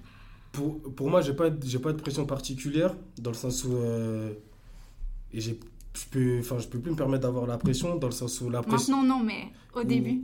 Pour, 0.52 0.82
pour 0.94 1.08
moi, 1.08 1.22
j'ai 1.22 1.32
pas, 1.32 1.50
pas 1.50 1.92
de 1.92 2.00
pression 2.00 2.26
particulière, 2.26 2.94
dans 3.18 3.30
le 3.30 3.36
sens 3.36 3.64
où. 3.64 3.72
euh, 3.74 4.34
et 5.32 5.40
j'ai. 5.40 5.58
Je 5.94 6.06
peux, 6.10 6.38
enfin, 6.40 6.58
je 6.58 6.68
peux 6.68 6.78
plus 6.78 6.90
me 6.92 6.96
permettre 6.96 7.22
d'avoir 7.24 7.46
la 7.46 7.58
pression, 7.58 7.96
dans 7.96 8.06
le 8.06 8.12
sens 8.14 8.40
où 8.40 8.48
la 8.48 8.62
pression. 8.62 8.96
Maintenant, 8.96 9.18
non, 9.18 9.22
mais 9.24 9.48
au 9.74 9.84
début. 9.84 10.22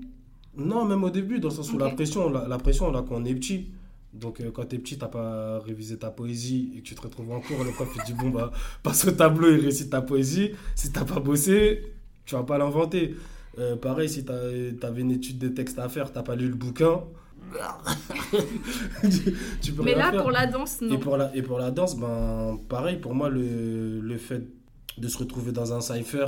Non, 0.58 0.84
même 0.84 1.04
au 1.04 1.10
début, 1.10 1.38
dans 1.38 1.48
le 1.48 1.54
sens 1.54 1.72
où 1.72 1.78
la 1.78 1.90
pression, 1.90 2.28
la, 2.30 2.46
la 2.48 2.58
pression, 2.58 2.90
là, 2.90 3.04
quand 3.08 3.14
on 3.16 3.24
est 3.24 3.34
petit, 3.34 3.68
Donc 4.12 4.40
euh, 4.40 4.50
quand 4.50 4.64
t'es 4.64 4.78
petit, 4.78 4.98
t'as 4.98 5.06
pas 5.08 5.60
révisé 5.60 5.98
ta 5.98 6.10
poésie 6.10 6.72
et 6.74 6.78
que 6.80 6.84
tu 6.88 6.94
te 6.94 7.02
retrouves 7.02 7.30
en 7.30 7.40
cours, 7.40 7.62
le 7.62 7.70
prof 7.72 7.88
il 7.94 8.02
dit 8.06 8.14
bon 8.20 8.30
bah 8.30 8.50
passe 8.82 9.06
au 9.06 9.12
tableau 9.12 9.48
et 9.50 9.56
récite 9.56 9.90
ta 9.90 10.00
poésie. 10.02 10.50
Si 10.74 10.90
t'as 10.92 11.04
pas 11.04 11.20
bossé, 11.20 11.92
tu 12.24 12.34
vas 12.34 12.42
pas 12.42 12.58
l'inventer. 12.58 13.14
Euh, 13.58 13.76
pareil, 13.76 14.08
si 14.08 14.24
t'avais 14.24 15.00
une 15.00 15.10
étude 15.12 15.38
de 15.38 15.48
texte 15.48 15.78
à 15.78 15.88
faire, 15.88 16.12
t'as 16.12 16.22
pas 16.22 16.36
lu 16.36 16.48
le 16.48 16.54
bouquin. 16.54 17.00
tu, 19.02 19.34
tu 19.62 19.72
peux 19.72 19.82
Mais 19.82 19.94
là, 19.94 20.10
faire. 20.10 20.22
pour 20.22 20.30
la 20.30 20.46
danse, 20.46 20.80
non. 20.80 20.94
Et 20.94 20.98
pour 20.98 21.16
la, 21.16 21.34
et 21.36 21.42
pour 21.42 21.58
la 21.58 21.70
danse, 21.70 21.96
ben, 21.96 22.58
pareil, 22.68 22.96
pour 22.98 23.14
moi, 23.14 23.28
le, 23.28 24.00
le 24.00 24.16
fait 24.18 24.42
de 24.98 25.08
se 25.08 25.18
retrouver 25.18 25.52
dans 25.52 25.72
un 25.72 25.80
cypher, 25.80 26.26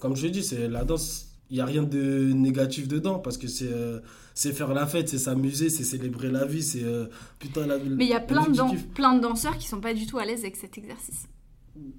comme 0.00 0.16
je 0.16 0.22
l'ai 0.24 0.30
dit, 0.30 0.42
c'est 0.42 0.68
la 0.68 0.84
danse, 0.84 1.33
il 1.50 1.54
n'y 1.56 1.60
a 1.60 1.66
rien 1.66 1.82
de 1.82 2.32
négatif 2.32 2.88
dedans, 2.88 3.18
parce 3.18 3.38
que 3.38 3.46
c'est 3.48 3.70
euh, 3.70 4.00
c'est 4.34 4.52
faire 4.52 4.74
la 4.74 4.86
fête, 4.86 5.08
c'est 5.08 5.18
s'amuser, 5.18 5.68
c'est 5.70 5.84
célébrer 5.84 6.30
la 6.30 6.44
vie, 6.44 6.62
c'est... 6.62 6.82
euh, 6.82 7.06
putain, 7.38 7.66
la, 7.66 7.78
Mais 7.78 8.06
il 8.06 8.10
y 8.10 8.14
a 8.14 8.20
plein 8.20 8.48
de, 8.48 8.56
dan- 8.56 8.76
plein 8.94 9.14
de 9.14 9.20
danseurs 9.20 9.56
qui 9.58 9.68
sont 9.68 9.80
pas 9.80 9.94
du 9.94 10.06
tout 10.06 10.18
à 10.18 10.24
l'aise 10.24 10.40
avec 10.40 10.56
cet 10.56 10.76
exercice. 10.78 11.26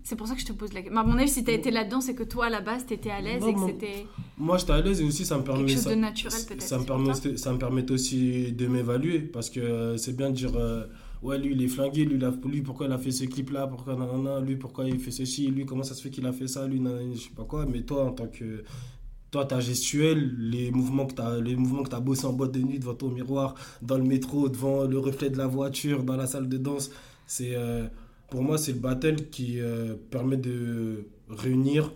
C'est 0.03 0.15
pour 0.15 0.25
ça 0.27 0.35
que 0.35 0.41
je 0.41 0.45
te 0.45 0.53
pose 0.53 0.71
la 0.73 0.81
question. 0.81 0.97
À 0.99 1.03
mon 1.03 1.17
avis, 1.17 1.29
si 1.29 1.43
t'as 1.43 1.51
été 1.51 1.69
là-dedans, 1.69 1.99
c'est 1.99 2.15
que 2.15 2.23
toi, 2.23 2.45
à 2.45 2.49
la 2.49 2.61
base, 2.61 2.85
t'étais 2.85 3.09
à 3.09 3.19
l'aise 3.21 3.41
Non, 3.41 3.49
et 3.49 3.53
que 3.53 3.59
c'était 3.67 4.05
Moi, 4.37 4.57
j'étais 4.57 4.71
à 4.71 4.79
l'aise 4.81 5.01
et 5.01 5.03
aussi, 5.03 5.25
ça 5.25 5.37
me 5.37 5.43
permet... 5.43 5.65
quelque 5.65 5.73
chose 5.75 5.83
ça- 5.83 5.89
de 5.95 5.95
naturel, 5.99 6.39
peut-être. 6.47 6.61
Ça 6.61 6.79
me, 6.79 6.85
permet, 6.85 7.13
ça. 7.13 7.53
me 7.53 7.57
permet 7.57 7.91
aussi 7.91 8.53
de 8.53 8.67
m'évaluer 8.67 9.19
parce 9.19 9.49
que 9.49 9.59
euh, 9.59 9.97
c'est 9.97 10.15
bien 10.15 10.29
de 10.29 10.35
dire 10.35 10.55
euh, 10.55 10.85
ouais 11.21 11.37
lui 11.37 11.53
il 11.53 11.61
est 11.63 11.67
flingué 11.67 12.05
lui, 12.05 12.19
lui 12.45 12.61
pourquoi 12.61 12.85
il 12.87 12.91
a 12.93 12.97
fait 12.97 13.11
ce 13.11 13.23
clip 13.25 13.49
là 13.51 13.67
pourquoi 13.67 13.95
nanana, 13.95 14.39
lui 14.41 14.55
pourquoi 14.57 14.85
il 14.87 14.99
fait 14.99 15.11
ceci 15.11 15.47
lui 15.47 15.65
comment 15.65 15.83
ça 15.83 15.93
se 15.93 16.01
fait 16.03 16.09
qu'il 16.09 16.25
a 16.25 16.31
fait 16.33 16.47
ça 16.47 16.67
lui 16.67 16.79
nanana, 16.79 17.13
je 17.13 17.19
sais 17.19 17.29
pas 17.35 17.43
quoi 17.45 17.65
mais 17.65 17.81
toi 17.81 18.05
en 18.05 18.11
tant 18.11 18.27
que 18.27 18.63
toi 19.35 19.43
ta 19.43 19.59
gestuelle 19.59 20.33
les 20.37 20.71
mouvements 20.71 21.05
que 21.05 21.15
t'as 21.15 21.41
les 21.41 21.57
mouvements 21.57 21.83
que 21.83 21.93
bossé 21.99 22.25
en 22.25 22.31
boîte 22.31 22.53
de 22.53 22.59
nuit 22.59 22.79
devant 22.79 22.93
ton 22.93 23.09
miroir 23.09 23.53
dans 23.81 23.97
le 23.97 24.05
métro 24.05 24.47
devant 24.47 24.85
le 24.85 24.97
reflet 24.97 25.29
de 25.29 25.37
la 25.37 25.45
voiture 25.45 26.03
dans 26.03 26.15
la 26.15 26.25
salle 26.25 26.47
de 26.47 26.57
danse 26.57 26.89
c'est 27.27 27.53
euh, 27.53 27.85
pour 28.29 28.41
moi 28.43 28.57
c'est 28.57 28.71
le 28.71 28.79
battle 28.79 29.17
qui 29.29 29.59
euh, 29.59 29.95
permet 30.09 30.37
de 30.37 31.05
réunir 31.27 31.91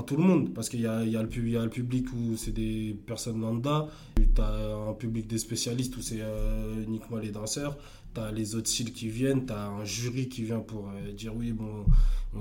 tout 0.00 0.16
le 0.16 0.22
monde, 0.22 0.54
parce 0.54 0.70
qu'il 0.70 0.80
y 0.80 0.84
y, 0.84 0.86
a 0.86 1.22
le 1.22 1.28
pub- 1.28 1.44
il 1.46 1.52
y 1.52 1.56
a 1.58 1.62
le 1.64 1.68
public 1.68 2.06
où 2.14 2.36
c'est 2.36 2.52
des 2.52 2.96
personnes 3.06 3.40
lambda, 3.42 3.88
tu 4.16 4.40
as 4.40 4.76
un 4.88 4.94
public 4.94 5.26
des 5.26 5.36
spécialistes 5.36 5.94
où 5.98 6.00
c'est 6.00 6.20
euh, 6.22 6.82
uniquement 6.86 7.18
les 7.18 7.30
danseurs, 7.30 7.76
tu 8.14 8.20
as 8.20 8.32
les 8.32 8.54
autres 8.54 8.68
styles 8.68 8.92
qui 8.92 9.08
viennent, 9.08 9.44
tu 9.44 9.52
as 9.52 9.66
un 9.68 9.84
jury 9.84 10.28
qui 10.30 10.44
vient 10.44 10.60
pour 10.60 10.88
euh, 10.88 11.12
dire 11.12 11.36
oui, 11.36 11.52
bon, 11.52 11.84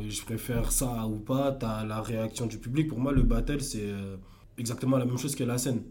je 0.08 0.22
préfère 0.22 0.72
ça 0.72 1.06
ou 1.08 1.18
pas, 1.18 1.52
tu 1.52 1.66
as 1.66 1.84
la 1.84 2.02
réaction 2.02 2.46
du 2.46 2.58
public. 2.58 2.88
Pour 2.88 3.00
moi, 3.00 3.12
le 3.12 3.24
battle, 3.24 3.62
c'est 3.62 3.82
euh, 3.84 4.16
exactement 4.58 4.98
la 4.98 5.06
même 5.06 5.18
chose 5.18 5.36
que 5.36 5.44
la 5.44 5.58
scène. 5.58 5.82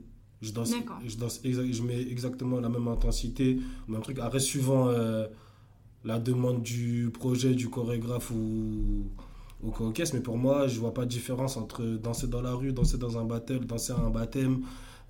Je 0.40 0.52
danse, 0.52 0.72
je, 1.06 1.16
danse 1.16 1.42
je 1.44 1.82
mets 1.82 2.00
exactement 2.00 2.60
la 2.60 2.70
même 2.70 2.88
intensité, 2.88 3.58
le 3.86 3.92
même 3.92 4.00
truc. 4.00 4.18
Après, 4.20 4.40
suivant 4.40 4.90
la 6.02 6.18
demande 6.18 6.62
du 6.62 7.10
projet, 7.12 7.52
du 7.52 7.68
chorégraphe 7.68 8.30
ou 8.30 9.10
au 9.62 9.72
orchestre, 9.84 10.16
mais 10.16 10.22
pour 10.22 10.38
moi, 10.38 10.66
je 10.66 10.78
vois 10.78 10.94
pas 10.94 11.04
de 11.04 11.10
différence 11.10 11.56
entre 11.56 11.82
danser 11.82 12.26
dans 12.26 12.42
la 12.42 12.52
rue, 12.52 12.72
danser 12.72 12.98
dans 12.98 13.18
un 13.18 13.24
battle, 13.24 13.66
danser 13.66 13.92
à 13.92 13.98
un 13.98 14.10
baptême, 14.10 14.62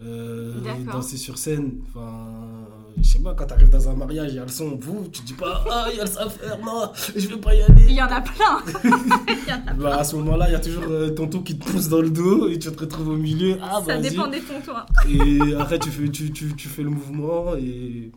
euh, 0.03 0.55
danser 0.91 1.17
sur 1.17 1.37
scène. 1.39 1.81
Enfin, 1.89 2.67
je 2.97 3.03
sais 3.03 3.19
pas, 3.21 3.35
quand 3.35 3.47
tu 3.47 3.53
arrives 3.55 3.71
dans 3.71 3.89
un 3.89 3.95
mariage, 3.95 4.31
il 4.33 4.37
y 4.37 4.39
a 4.39 4.43
le 4.43 4.49
son, 4.49 4.77
vous, 4.81 5.09
tu 5.13 5.23
dis 5.23 5.33
pas, 5.35 5.65
ah, 5.71 5.87
il 5.91 5.97
y 5.99 6.01
a 6.01 6.05
le 6.05 6.11
affaire, 6.21 6.59
non, 6.65 6.91
je 7.17 7.29
vais 7.29 7.37
pas 7.37 7.55
y 7.55 7.59
Il 7.59 7.63
aller. 7.73 7.93
y 7.95 8.03
en 8.03 8.07
a 8.07 8.21
plein 8.21 8.63
Il 9.29 9.49
y 9.49 9.53
en 9.53 9.67
a 9.67 9.75
Bah, 9.75 9.97
à 9.99 10.05
ce 10.05 10.17
moment-là, 10.17 10.49
il 10.49 10.53
y 10.53 10.55
a 10.57 10.61
toujours 10.61 10.85
euh, 10.89 11.11
tonton 11.11 11.41
qui 11.43 11.59
te 11.59 11.65
pousse 11.71 11.89
dans 11.89 12.01
le 12.03 12.11
dos 12.11 12.49
et 12.49 12.59
tu 12.59 12.71
te 12.71 12.79
retrouves 12.81 13.09
au 13.09 13.17
milieu. 13.17 13.57
Ah, 13.63 13.81
Ça 13.87 13.99
dépend 13.99 14.27
des 14.29 14.41
tontons. 14.41 14.73
Et 15.09 15.55
après, 15.55 15.79
tu 15.79 15.91
fais, 15.91 16.09
tu, 16.09 16.31
tu, 16.33 16.55
tu 16.57 16.69
fais 16.69 16.83
le 16.83 16.91
mouvement 16.91 17.55
et. 17.57 18.11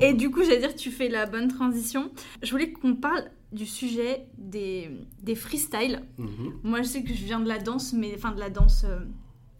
Et 0.00 0.14
du 0.14 0.30
coup, 0.30 0.42
j'allais 0.42 0.60
dire, 0.60 0.74
tu 0.74 0.90
fais 0.90 1.08
la 1.08 1.26
bonne 1.26 1.48
transition. 1.48 2.10
Je 2.42 2.50
voulais 2.50 2.72
qu'on 2.72 2.94
parle 2.96 3.24
du 3.52 3.66
sujet 3.66 4.24
des, 4.38 4.90
des 5.22 5.34
freestyles. 5.34 6.00
Mhm. 6.16 6.28
Moi, 6.62 6.80
je 6.82 6.86
sais 6.88 7.02
que 7.02 7.10
je 7.12 7.22
viens 7.24 7.38
de 7.40 7.48
la 7.48 7.58
danse, 7.58 7.92
mais 7.92 8.12
enfin 8.16 8.32
de 8.32 8.40
la 8.40 8.48
danse, 8.48 8.84
euh, 8.88 9.00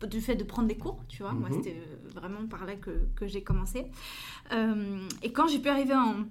du 0.07 0.21
fait 0.21 0.35
de 0.37 0.45
prendre 0.45 0.69
des 0.69 0.77
cours, 0.77 1.01
tu 1.09 1.23
vois. 1.23 1.33
Moi, 1.33 1.49
Mhm. 1.49 1.55
c'était 1.57 1.77
euh, 1.77 2.09
vraiment 2.15 2.47
par 2.49 2.65
là 2.67 2.75
que, 2.77 2.91
que 3.17 3.27
j'ai 3.27 3.43
commencé. 3.43 3.87
Euh, 4.53 5.07
et 5.23 5.33
quand 5.33 5.47
j'ai 5.49 5.59
pu 5.59 5.69
arriver 5.69 5.95
en, 5.95 6.25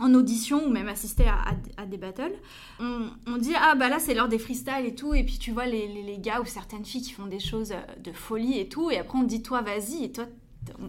en 0.00 0.14
audition 0.14 0.66
ou 0.66 0.70
même 0.70 0.88
assister 0.88 1.24
à, 1.28 1.34
à- 1.36 1.82
à 1.82 1.86
des 1.86 1.98
battles, 1.98 2.34
on, 2.80 3.10
on 3.26 3.36
dit 3.36 3.52
ah 3.56 3.74
bah 3.74 3.88
là 3.88 3.98
c'est 3.98 4.14
l'heure 4.14 4.28
des 4.28 4.38
freestyles 4.38 4.86
et 4.86 4.94
tout, 4.94 5.14
et 5.14 5.22
puis 5.22 5.38
tu 5.38 5.52
vois 5.52 5.66
les, 5.66 5.86
les- 5.86 6.02
les 6.02 6.18
gars 6.18 6.40
ou 6.40 6.44
certaines 6.46 6.84
filles 6.84 7.02
qui 7.02 7.12
font 7.12 7.26
des 7.26 7.38
choses 7.40 7.72
euh, 7.72 8.00
de 8.02 8.12
folie 8.12 8.58
et 8.58 8.68
tout, 8.68 8.90
et 8.90 8.98
après 8.98 9.18
on 9.18 9.22
dit 9.24 9.42
toi 9.42 9.60
vas-y, 9.62 10.04
et 10.04 10.12
toi 10.12 10.24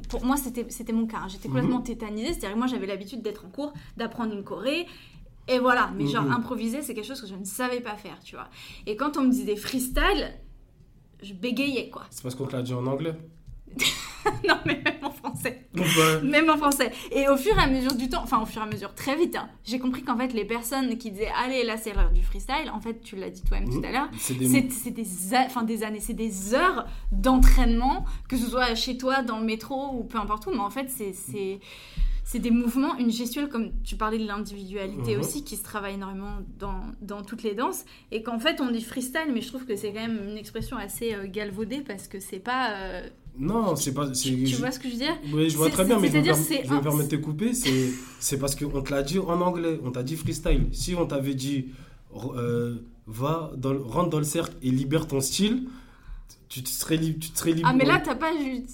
pour 0.08 0.24
moi 0.24 0.38
c'était 0.38 0.94
mon 0.94 1.06
cas, 1.08 1.18
hein. 1.24 1.28
j'étais 1.28 1.48
complètement 1.50 1.80
Mhm. 1.80 1.84
tétanisée, 1.86 2.28
c'est-à-dire 2.34 2.54
que 2.54 2.58
moi 2.58 2.68
j'avais 2.68 2.88
l'habitude 2.88 3.22
d'être 3.22 3.46
en 3.46 3.50
cours, 3.50 3.74
d'apprendre 3.98 4.34
une 4.34 4.44
choré. 4.44 4.88
Et 5.50 5.60
voilà, 5.60 5.92
mais 5.98 6.08
genre 6.08 6.24
Mhm. 6.24 6.32
improviser, 6.32 6.82
c'est 6.82 6.94
quelque 6.94 7.06
chose 7.08 7.20
que 7.20 7.28
je 7.28 7.36
ne 7.36 7.44
savais 7.44 7.82
pas 7.82 7.96
faire, 7.98 8.18
tu 8.24 8.36
vois. 8.36 8.48
Et 8.88 8.96
quand 8.96 9.18
on 9.18 9.24
me 9.24 9.30
disait 9.30 9.58
freestyle, 9.58 10.32
je 11.24 11.34
bégayais 11.34 11.90
quoi. 11.90 12.04
C'est 12.10 12.22
parce 12.24 12.36
qu'on 12.36 12.46
te 12.46 12.56
l'a 12.56 12.62
dit 12.62 12.74
en 12.74 12.86
anglais. 12.86 13.16
non, 14.48 14.56
mais 14.66 14.80
même 14.86 15.00
en 15.04 15.10
français. 15.10 15.68
Même 16.24 16.50
en 16.50 16.58
français. 16.58 16.92
Et 17.12 17.28
au 17.28 17.36
fur 17.38 17.58
et 17.58 17.62
à 17.62 17.68
mesure 17.68 17.96
du 17.96 18.08
temps, 18.08 18.22
enfin 18.24 18.40
au 18.42 18.46
fur 18.46 18.62
et 18.62 18.66
à 18.66 18.68
mesure, 18.70 18.94
très 18.94 19.16
vite, 19.18 19.36
hein, 19.36 19.50
j'ai 19.66 19.80
compris 19.80 20.04
qu'en 20.04 20.16
fait 20.18 20.32
les 20.34 20.46
personnes 20.46 20.98
qui 20.98 21.10
disaient 21.12 21.32
allez 21.44 21.64
là 21.64 21.76
c'est 21.78 21.94
l'heure 21.94 22.12
du 22.12 22.22
freestyle, 22.22 22.70
en 22.72 22.80
fait 22.80 23.02
tu 23.02 23.16
l'as 23.16 23.30
dit 23.32 23.42
toi-même 23.42 23.68
Mhm. 23.70 23.82
tout 23.82 23.88
à 23.88 23.92
l'heure, 23.92 24.10
c'est 24.20 24.36
des 24.38 24.48
des, 24.92 25.34
a- 25.34 25.46
enfin, 25.46 25.64
des 25.64 25.84
années, 25.84 26.00
c'est 26.00 26.14
des 26.14 26.54
heures 26.54 26.86
d'entraînement, 27.12 28.06
que 28.30 28.38
ce 28.38 28.46
soit 28.46 28.76
chez 28.76 28.98
toi, 28.98 29.24
dans 29.24 29.40
le 29.40 29.46
métro 29.46 29.90
ou 29.96 30.04
peu 30.04 30.20
importe 30.20 30.46
où, 30.48 30.52
mais 30.52 30.60
en 30.60 30.70
fait 30.70 30.90
c'est- 30.90 31.60
c'est 32.26 32.40
des 32.40 32.52
mouvements, 32.52 32.98
une 32.98 33.12
gestuelle, 33.12 33.50
comme 33.50 33.72
tu 33.84 33.96
parlais 33.96 34.18
de 34.18 34.26
l'individualité 34.26 35.16
Mhm. 35.16 35.20
aussi, 35.22 35.44
qui 35.44 35.56
se 35.58 35.64
travaille 35.64 35.96
énormément 35.96 36.38
dans, 36.60 36.82
dans 37.02 37.22
toutes 37.22 37.44
les 37.44 37.54
danses, 37.54 37.84
et 38.12 38.24
qu'en 38.24 38.40
fait 38.40 38.62
on 38.62 38.72
dit 38.72 38.82
freestyle, 38.82 39.32
mais 39.34 39.42
je 39.42 39.48
trouve 39.50 39.66
que 39.66 39.76
c'est 39.76 39.92
quand 39.94 40.02
même 40.08 40.20
une 40.30 40.38
expression 40.38 40.78
assez 40.78 41.14
euh, 41.14 41.28
galvaudée 41.28 41.82
parce 41.82 42.08
que 42.08 42.20
c'est 42.20 42.40
pas... 42.40 42.72
euh, 42.76 43.10
Non, 43.38 43.76
c'est 43.76 43.94
pas. 43.94 44.10
tu, 44.10 44.56
vois 44.56 44.72
ce 44.72 44.80
que 44.80 44.88
je 44.88 44.94
veux 44.94 45.00
dire 45.00 45.18
Oui, 45.34 45.50
je 45.50 45.58
vois 45.58 45.70
très 45.70 45.84
bien, 45.86 46.00
mais 46.00 46.10
je 46.10 46.18
me, 46.18 46.24
perm- 46.24 46.44
je 46.64 46.80
permets 46.82 47.04
de 47.04 47.10
te 47.10 47.16
couper. 47.18 47.52
C'est 47.54 48.38
parce 48.40 48.56
qu'on 48.56 48.82
te 48.82 48.92
l'a 48.92 49.04
dit 49.04 49.20
en 49.20 49.42
anglais. 49.42 49.80
On 49.84 49.92
t'a 49.92 50.04
dit 50.04 50.16
freestyle. 50.16 50.68
Si 50.72 50.96
on 50.96 51.06
t'avait 51.06 51.36
dit 51.36 51.66
euh, 52.36 52.76
va 53.08 53.52
dans, 53.58 53.78
rentre 53.84 54.10
dans 54.12 54.20
le 54.20 54.24
cercle 54.24 54.56
et 54.62 54.70
libère 54.72 55.08
ton 55.08 55.20
style, 55.20 55.64
tu 56.54 56.62
te 56.64 56.70
serais, 56.70 56.98
libre 56.98 57.20
tu 57.20 57.32
te 57.32 57.38
serais 57.40 57.52
libre. 57.54 57.68
Ah 57.72 57.74
mais 57.74 57.86
là 57.86 58.00
t'as 58.04 58.16
pas 58.16 58.32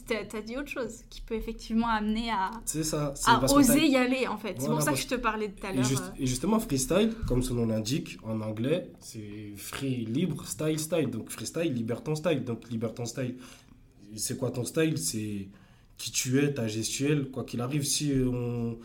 t'as, 0.08 0.42
dit 0.42 0.58
autre 0.58 0.68
chose 0.70 1.04
qui 1.10 1.22
peut 1.22 1.36
effectivement 1.36 1.88
amener 1.88 2.30
à, 2.30 2.52
c'est 2.66 2.84
ça. 2.84 3.14
c'est 3.16 3.30
à 3.30 3.42
oser 3.54 3.86
y 3.88 3.96
aller 3.96 4.28
en 4.28 4.38
fait. 4.38 4.56
c'est 4.60 4.68
pour 4.68 4.82
ça 4.82 4.92
que 4.92 4.98
je 5.00 5.08
te 5.08 5.16
parlais 5.16 5.50
tout 5.50 5.66
à 5.66 5.72
Et, 5.72 5.76
l'heure. 5.76 5.86
juste- 5.86 6.04
euh. 6.04 6.20
et 6.24 6.26
justement, 6.28 6.60
freestyle, 6.60 7.14
comme 7.28 7.42
son 7.42 7.56
nom 7.56 7.66
l'indique, 7.68 8.18
en 8.24 8.42
anglais, 8.42 8.92
c'est 9.00 9.54
free, 9.56 10.06
libre, 10.06 10.46
style, 10.46 10.78
style. 10.80 11.10
Donc 11.10 11.30
freestyle, 11.30 11.74
libère 11.74 12.04
ton 12.04 12.16
style. 12.16 12.44
Donc 12.44 12.70
libère 12.70 12.94
ton 12.94 13.06
style. 13.06 13.36
C'est 14.16 14.38
quoi 14.38 14.52
ton 14.52 14.66
style? 14.66 14.98
C'est 14.98 15.48
qui 15.98 16.12
tu 16.12 16.40
es, 16.40 16.54
ta 16.54 16.68
gestuelle, 16.68 17.30
quoi 17.32 17.44
qu'il 17.46 17.62
arrive. 17.62 17.84
Si 17.84 18.12
on. 18.26 18.78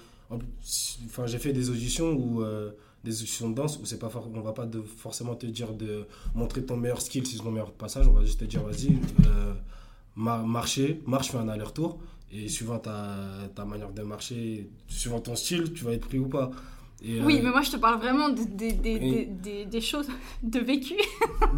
Enfin, 1.06 1.26
j'ai 1.26 1.38
fait 1.38 1.52
des 1.52 1.70
auditions 1.70 2.12
où. 2.12 2.42
euh, 2.42 2.70
des 3.04 3.20
auditions 3.20 3.50
de 3.50 3.54
danse 3.54 3.78
où 3.78 3.84
c'est 3.84 3.98
pas 3.98 4.10
on 4.34 4.40
va 4.40 4.52
pas 4.52 4.66
de, 4.66 4.80
forcément 4.80 5.34
te 5.34 5.46
dire 5.46 5.72
de 5.74 6.06
montrer 6.34 6.64
ton 6.64 6.76
meilleur 6.76 7.00
skill 7.00 7.26
si 7.26 7.36
c'est 7.36 7.42
ton 7.42 7.50
meilleur 7.50 7.72
passage 7.72 8.08
on 8.08 8.12
va 8.12 8.24
juste 8.24 8.40
te 8.40 8.44
dire 8.46 8.62
vas-y 8.62 8.98
euh, 9.26 9.52
marcher 10.16 11.02
marche 11.06 11.30
fais 11.30 11.38
un 11.38 11.48
aller-retour 11.48 11.98
et 12.32 12.48
suivant 12.48 12.78
ta, 12.78 13.16
ta 13.54 13.64
manière 13.64 13.90
de 13.92 14.02
marcher 14.02 14.68
suivant 14.88 15.20
ton 15.20 15.36
style 15.36 15.72
tu 15.72 15.84
vas 15.84 15.92
être 15.92 16.06
pris 16.08 16.18
ou 16.18 16.28
pas 16.28 16.50
Et, 17.02 17.20
Oui, 17.20 17.38
euh, 17.38 17.40
mais 17.44 17.50
moi 17.50 17.62
je 17.62 17.70
te 17.72 17.76
parle 17.76 17.98
vraiment 17.98 18.28
de- 18.30 18.42
de- 18.44 18.80
des- 18.84 19.80
choses 19.80 20.08
de 20.42 20.58
vécu 20.60 20.94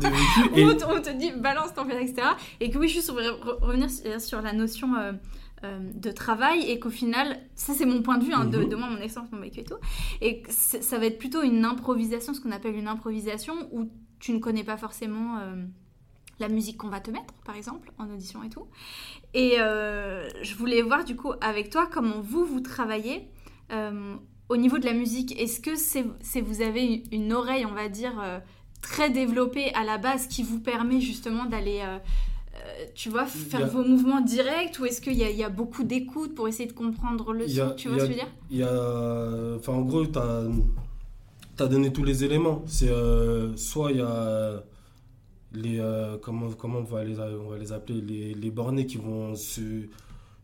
de 0.03 0.09
vécu, 0.09 0.41
où 0.55 0.59
et- 0.59 0.65
on 0.65 0.77
te, 0.77 0.85
on 0.85 1.01
te 1.01 1.11
dit 1.17 1.31
balance 1.49 1.73
ton 1.75 1.85
fait, 1.89 2.03
etc. 2.03 2.29
Et 2.61 2.71
que 2.71 2.79
oui, 2.79 2.89
juste 2.89 3.11
revenir 3.11 3.89
sur, 4.21 4.43
la 4.43 4.53
notion 4.53 4.89
euh, 4.97 5.13
euh, 5.13 5.13
de 5.95 6.11
travail 6.11 6.69
et 6.71 6.79
qu'au 6.79 6.91
final, 6.91 7.39
ça 7.55 7.73
c'est 7.75 7.87
mon 7.87 8.03
point 8.03 8.19
de 8.19 8.25
vue, 8.25 8.33
hein, 8.33 8.45
de, 8.45 8.59
Mhm. 8.59 8.69
de 8.69 8.77
moi, 8.77 8.89
mon 8.91 8.99
expérience, 9.01 9.33
mon 9.33 9.41
vécu 9.41 9.61
et 9.61 9.65
tout, 9.65 9.79
et 10.21 10.43
ça 10.49 10.99
va 10.99 11.07
être 11.07 11.19
plutôt 11.19 11.43
une 11.43 11.65
improvisation, 11.65 12.35
ce 12.35 12.41
qu'on 12.41 12.53
appelle 12.53 12.77
une 12.77 12.89
improvisation, 12.89 13.55
où 13.73 13.89
tu 14.21 14.33
ne 14.33 14.39
connais 14.39 14.65
pas 14.65 14.77
forcément 14.77 15.39
euh, 15.39 15.65
la 16.39 16.49
musique 16.49 16.77
qu'on 16.79 16.89
va 16.89 17.01
te 17.01 17.11
mettre, 17.11 17.33
par 17.45 17.57
exemple, 17.57 17.93
en 17.99 18.09
audition 18.11 18.43
et 18.43 18.49
tout. 18.51 18.67
Et 19.35 19.55
euh, 19.61 20.29
je 20.43 20.55
voulais 20.55 20.83
voir 20.83 21.05
du 21.05 21.17
coup 21.17 21.33
avec 21.41 21.71
toi 21.71 21.87
comment 21.91 22.21
vous, 22.21 22.45
vous 22.45 22.61
travaillez. 22.61 23.29
euh, 23.73 24.15
au 24.49 24.57
niveau 24.57 24.79
de 24.79 24.85
la 24.87 24.93
musique, 24.93 25.37
est-ce 25.41 25.59
que 25.61 25.75
c'est 25.75 26.41
vous 26.41 26.63
avez 26.63 26.85
une, 26.85 27.03
une 27.11 27.33
oreille, 27.33 27.67
on 27.67 27.75
va 27.75 27.89
dire, 27.89 28.17
euh, 28.23 28.39
très 28.81 29.11
développée 29.11 29.75
à 29.75 29.83
la 29.83 29.99
base 29.99 30.29
qui 30.29 30.45
vous 30.45 30.61
permet 30.61 31.01
justement 31.01 31.47
d'aller, 31.47 31.81
euh, 31.83 31.99
euh, 31.99 31.99
tu 32.95 33.09
vois, 33.11 33.27
faire 33.27 33.65
a- 33.65 33.69
vos 33.69 33.83
mouvements 33.85 34.21
directs 34.21 34.79
ou 34.81 34.85
est-ce 34.87 35.01
qu'il 35.01 35.15
y, 35.15 35.19
y 35.19 35.45
a 35.45 35.49
beaucoup 35.51 35.83
d'écoute 35.85 36.35
pour 36.35 36.49
essayer 36.49 36.69
de 36.69 36.73
comprendre 36.75 37.33
le 37.33 37.49
y 37.49 37.61
a- 37.61 37.71
son 37.71 37.75
Tu 37.77 37.89
vois 37.89 37.99
ce 37.99 38.05
a- 38.05 38.07
que 38.09 38.13
je 38.13 38.19
veux 38.19 38.25
dire? 38.25 38.33
Il 38.51 38.57
y 38.59 38.63
a. 38.63 39.55
Enfin, 39.57 39.73
en 39.75 39.83
gros, 39.83 40.07
tu 40.07 40.19
as, 40.19 41.67
donné 41.69 41.93
tous 41.93 42.05
les 42.05 42.25
éléments. 42.25 42.63
C'est 42.67 42.89
euh, 42.91 43.57
soit 43.57 43.93
il 43.93 43.99
y 43.99 44.01
a 44.03 44.63
les. 45.53 45.79
euh, 45.81 46.17
comment, 46.21 46.51
comment 46.53 46.79
on, 46.81 46.83
va 46.85 47.05
les, 47.05 47.19
on 47.19 47.49
va 47.51 47.59
les 47.59 47.73
appeler 47.73 48.01
les, 48.01 48.35
les 48.35 48.51
bornés 48.51 48.87
qui 48.87 48.99
vont 48.99 49.35
se 49.35 49.87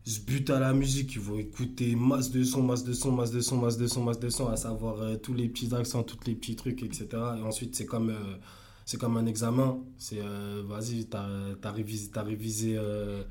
se 0.05 0.19
butent 0.19 0.49
à 0.49 0.59
la 0.59 0.73
musique, 0.73 1.13
ils 1.15 1.21
vont 1.21 1.37
écouter 1.37 1.95
masse 1.95 2.29
de 2.29 2.43
son, 2.43 2.61
masse 2.61 2.83
de 2.83 2.91
son, 2.91 3.13
masse 3.13 3.31
de 3.31 3.39
son, 3.39 3.55
masse 3.55 3.77
de 3.77 3.87
son, 3.87 4.03
masse 4.03 4.19
de 4.19 4.27
son, 4.29 4.49
à 4.49 4.57
savoir 4.57 4.99
euh, 5.01 5.15
tous 5.15 5.33
les 5.33 5.47
petits 5.47 5.73
accents, 5.73 6.03
tous 6.03 6.17
les 6.27 6.35
petits 6.35 6.57
trucs, 6.57 6.83
etc. 6.83 7.07
Et 7.39 7.41
ensuite, 7.41 7.73
c'est 7.73 7.85
comme, 7.85 8.09
euh, 8.09 8.15
c'est 8.85 8.99
comme 8.99 9.17
un 9.17 9.25
examen. 9.25 9.77
C'est, 9.97 10.19
euh, 10.19 10.63
vas-y, 10.65 11.05
t'as, 11.05 11.27
t'as 11.61 11.71
révisé. 11.71 12.09
T'as 12.11 12.23
révisé 12.23 12.79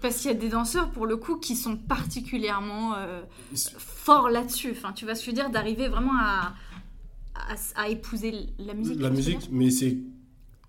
Parce 0.01 0.19
qu'il 0.19 0.31
y 0.31 0.35
a 0.35 0.37
des 0.37 0.49
danseurs, 0.49 0.91
pour 0.91 1.07
le 1.07 1.17
coup, 1.17 1.37
qui 1.37 1.57
sont 1.57 1.77
particulièrement 1.77 2.95
forts 3.55 4.31
là-dessus. 4.31 4.73
Enfin, 4.73 4.93
tu 4.93 5.07
vas 5.07 5.15
se 5.15 5.31
dire 5.31 5.51
d'arriver 5.51 5.89
vraiment 5.89 6.19
à, 6.19 6.55
à, 7.35 7.83
à, 7.83 7.89
épouser 7.89 8.33
la 8.59 8.75
musique. 8.75 9.01
La 9.01 9.11
musique, 9.11 9.49
mais 9.51 9.71
c'est 9.71 9.99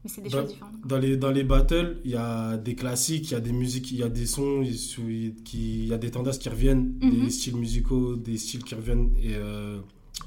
mais 0.04 0.10
c'est 0.10 0.22
des 0.22 0.30
dans, 0.30 0.42
choses 0.42 0.50
différentes. 0.50 0.74
Dans 0.86 0.98
les, 0.98 1.16
dans 1.16 1.32
les 1.32 1.44
battles, 1.44 1.98
il 2.04 2.12
y 2.12 2.16
a 2.16 2.58
des 2.58 2.76
classiques, 2.76 3.32
il 3.32 3.34
y 3.34 3.38
a 3.38 3.40
des 3.40 3.54
musiques, 3.54 3.92
il 3.92 3.98
y 3.98 4.04
a 4.04 4.10
des 4.10 4.26
sons, 4.26 4.62
il 4.62 5.88
y 5.88 5.94
a 5.94 5.98
des 5.98 6.12
tendances 6.12 6.38
qui 6.38 6.50
reviennent, 6.50 6.98
des 7.00 7.08
mhm. 7.08 7.30
styles 7.30 7.56
musicaux, 7.56 8.16
des 8.18 8.38
styles 8.38 8.64
qui 8.64 8.76
reviennent. 8.76 9.12
Et 9.22 9.36
euh, 9.36 9.80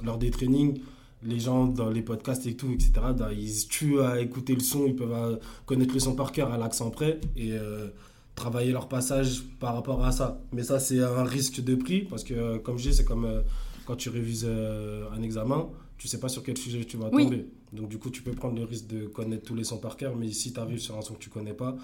lors 0.03 0.17
des 0.17 0.31
trainings, 0.31 0.81
les 1.23 1.39
gens 1.39 1.67
dans 1.67 1.91
les 1.91 2.03
podcasts 2.03 2.47
et 2.47 2.55
tout, 2.55 2.71
etc., 2.73 2.93
bah, 3.17 3.33
ils 3.33 3.53
se 3.53 3.69
tuent 3.69 4.01
à 4.01 4.21
écouter 4.21 4.55
le 4.55 4.61
son, 4.61 4.87
ils 4.87 4.95
peuvent 4.95 5.13
euh, 5.13 5.37
connaître 5.65 5.95
le 5.95 6.01
son 6.01 6.15
par 6.15 6.33
cœur 6.33 6.53
à 6.53 6.59
l'accent 6.59 6.91
près 6.91 7.21
et 7.37 7.53
euh, 7.53 7.89
travailler 8.35 8.73
leur 8.73 8.89
passage 8.89 9.43
par 9.59 9.75
rapport 9.75 10.05
à 10.05 10.13
ça. 10.13 10.41
Mais 10.53 10.63
ça, 10.63 10.79
c'est 10.79 11.01
un 11.01 11.25
risque 11.25 11.63
de 11.63 11.75
prix 11.75 12.03
parce 12.03 12.25
que, 12.25 12.59
comme 12.59 12.79
je 12.79 12.91
dis, 12.91 12.95
c'est 12.95 13.05
comme 13.05 13.43
quand 13.87 13.97
tu 13.97 14.09
révises 14.09 14.47
un 14.47 15.23
examen 15.23 15.69
tu 15.99 16.09
sais 16.09 16.21
pas 16.21 16.29
sur 16.29 16.43
quel 16.43 16.57
sujet 16.57 16.85
tu 16.85 16.97
vas 16.97 17.11
tomber. 17.11 17.47
Donc 17.73 17.89
du 17.89 17.99
coup, 17.99 18.11
tu 18.11 18.23
peux 18.23 18.33
prendre 18.33 18.57
le 18.57 18.65
risque 18.65 18.87
de 18.87 19.07
connaître 19.07 19.45
tous 19.45 19.55
les 19.55 19.65
sons 19.65 19.79
par 19.79 19.97
cœur, 19.97 20.17
mais 20.17 20.31
si 20.31 20.53
tu 20.53 20.61
arrives 20.61 20.79
sur 20.79 20.97
un 20.97 21.03
son 21.03 21.15
que 21.15 21.19
tu 21.19 21.31
connais 21.31 21.55
pas, 21.55 21.77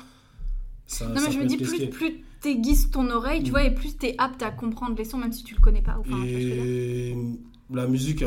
ça, 0.87 1.09
non, 1.09 1.21
mais 1.25 1.33
je 1.33 1.39
me 1.39 1.47
dis, 1.47 1.57
plus, 1.57 1.89
plus 1.89 2.25
tu 2.43 2.49
aiguises 2.49 2.91
ton 2.91 3.09
oreille, 3.11 3.43
tu 3.43 3.49
mm. 3.49 3.51
vois, 3.51 3.65
et 3.65 3.75
plus 3.75 3.97
tu 3.97 4.07
es 4.07 4.15
apte 4.19 4.43
à 4.43 4.51
comprendre 4.51 4.97
les 4.97 5.05
sons, 5.05 5.19
même 5.19 5.33
si 5.33 5.45
tu 5.45 5.55
le 5.55 5.61
connais 5.61 5.83
pas. 5.83 5.97
Enfin, 5.99 6.23
et 6.25 7.17
la 7.75 7.87
musique 7.87 8.25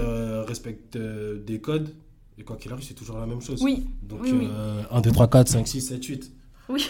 respecte 0.48 0.96
euh, 0.96 1.38
des 1.44 1.60
codes, 1.60 1.90
et 2.38 2.44
quoi 2.44 2.58
qu'il 2.58 2.72
arrive, 2.72 2.86
c'est 2.86 2.94
toujours 2.94 3.18
la 3.18 3.26
même 3.26 3.42
chose. 3.42 3.62
Oui. 3.62 3.86
Donc 4.04 4.22
oui, 4.24 4.48
1, 4.92 5.02
2, 5.02 5.12
3, 5.12 5.30
4, 5.30 5.48
5, 5.48 5.68
6, 5.68 5.82
7, 5.82 6.04
8. 6.04 6.32
Oui. 6.70 6.88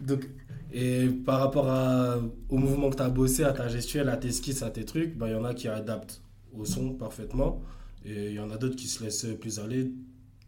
Donc, 0.00 0.28
et 0.72 1.06
par 1.06 1.40
rapport 1.40 1.68
à, 1.68 2.18
au 2.48 2.56
mouvement 2.56 2.90
que 2.90 2.96
tu 2.96 3.02
as 3.02 3.08
bossé, 3.08 3.44
à 3.44 3.52
ta 3.52 3.68
gestuelle, 3.68 4.08
à 4.08 4.16
tes 4.16 4.32
skis, 4.32 4.64
à 4.64 4.70
tes 4.70 4.84
trucs, 4.84 5.16
bah, 5.16 5.28
il 5.28 5.32
y 5.32 5.36
en 5.36 5.44
a 5.44 5.54
qui 5.54 5.68
adaptent 5.68 6.20
au 6.56 6.64
son 6.64 6.94
parfaitement. 6.94 7.62
Et 8.04 8.30
il 8.30 8.34
y 8.34 8.40
en 8.40 8.50
a 8.50 8.56
d'autres 8.56 8.76
qui 8.76 8.86
se 8.86 9.02
laissent 9.02 9.26
plus 9.40 9.58
aller, 9.58 9.92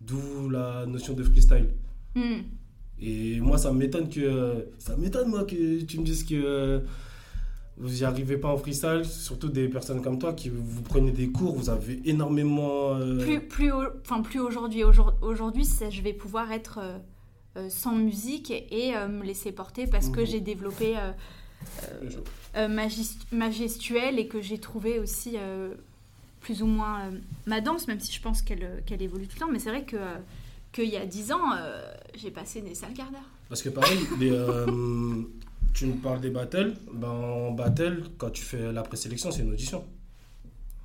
d'où 0.01 0.51
la 0.51 0.85
notion 0.87 1.15
de 1.15 1.23
freestyle. 1.23 1.69
Hmm. 2.15 2.43
Et 3.01 3.41
moi, 3.41 3.59
ça 3.59 3.73
m'étonne 3.73 4.09
que 4.09 4.69
ça 4.79 4.97
m'étonne 4.97 5.29
moi 5.29 5.45
que 5.45 5.83
tu 5.83 6.01
me 6.01 6.05
dises 6.05 6.25
que 6.25 6.83
vous 7.79 7.91
n'y 7.91 8.05
arrivez 8.05 8.39
pas 8.39 8.49
en 8.49 8.57
freestyle, 8.57 9.05
surtout 9.05 9.49
des 9.49 9.69
personnes 9.69 10.01
comme 10.01 10.19
toi 10.19 10.33
qui 10.33 10.49
vous 10.49 10.83
prenez 10.83 11.11
des 11.11 11.29
cours, 11.29 11.55
vous 11.55 11.69
avez 11.69 12.01
énormément. 12.07 12.95
Euh, 12.95 13.19
plus 13.19 13.41
plus 13.41 13.73
enfin 13.73 14.23
plus 14.23 14.41
aujourd'hui. 14.41 14.83
Aujourd'hui, 14.83 15.67
je 15.91 16.03
vais 16.03 16.15
pouvoir 16.15 16.53
être 16.53 16.79
euh, 16.81 16.99
euh, 17.59 17.69
sans 17.69 17.95
musique 17.95 18.51
et, 18.51 18.95
me 18.95 19.23
laisser 19.25 19.53
porter 19.53 19.87
parce 19.87 20.09
que 20.09 20.21
mhm. 20.21 20.27
j'ai 20.27 20.41
développé 20.41 20.95
ma, 22.57 22.87
ma, 23.33 23.51
gestuelle 23.51 24.19
et 24.19 24.27
que 24.27 24.41
j'ai 24.41 24.59
trouvé 24.59 24.99
aussi 24.99 25.37
plus 26.41 26.63
ou 26.63 26.67
moins 26.67 27.11
ma 27.47 27.61
danse, 27.61 27.89
même 27.89 28.01
si 28.01 28.13
je 28.13 28.23
pense 28.23 28.41
qu'elle 28.41 29.03
évolue 29.03 29.27
tout 29.27 29.37
le 29.37 29.41
temps. 29.41 29.53
Mais 29.53 29.59
c'est 29.59 29.71
vrai 29.71 29.85
que 29.85 29.99
qu'il 30.73 30.89
y 30.89 30.97
a 30.97 31.07
10 31.07 31.33
ans, 31.33 31.53
j'ai 32.15 32.31
passé 32.31 32.63
des 32.63 32.75
sales 32.75 32.95
quarts 32.95 33.11
d'heure. 33.11 33.21
Parce 33.49 33.63
que 33.63 33.69
pareil, 33.69 33.99
tu 35.77 35.87
me 35.87 35.95
parles 35.95 36.21
des 36.21 36.31
battles. 36.31 36.75
Ben, 36.93 37.09
en 37.09 37.53
battle, 37.53 38.05
quand 38.19 38.31
tu 38.31 38.43
fais 38.43 38.73
la 38.73 38.83
présélection, 38.83 39.31
c'est 39.31 39.43
une 39.43 39.53
audition. 39.53 39.85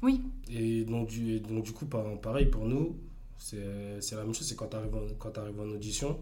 Oui. 0.02 0.22
Et 0.50 0.84
donc, 0.84 1.08
du, 1.08 1.40
donc, 1.40 1.64
du 1.64 1.72
coup, 1.72 1.86
pareil 1.86 2.48
pour 2.48 2.66
nous, 2.66 2.98
c'est 3.38 3.58
la 4.12 4.24
même 4.24 4.34
chose. 4.34 4.48
C'est 4.48 4.56
quand 4.56 4.68
tu 4.68 4.78
arrives, 4.78 4.96
arrives 5.38 5.60
en 5.60 5.70
audition, 5.70 6.20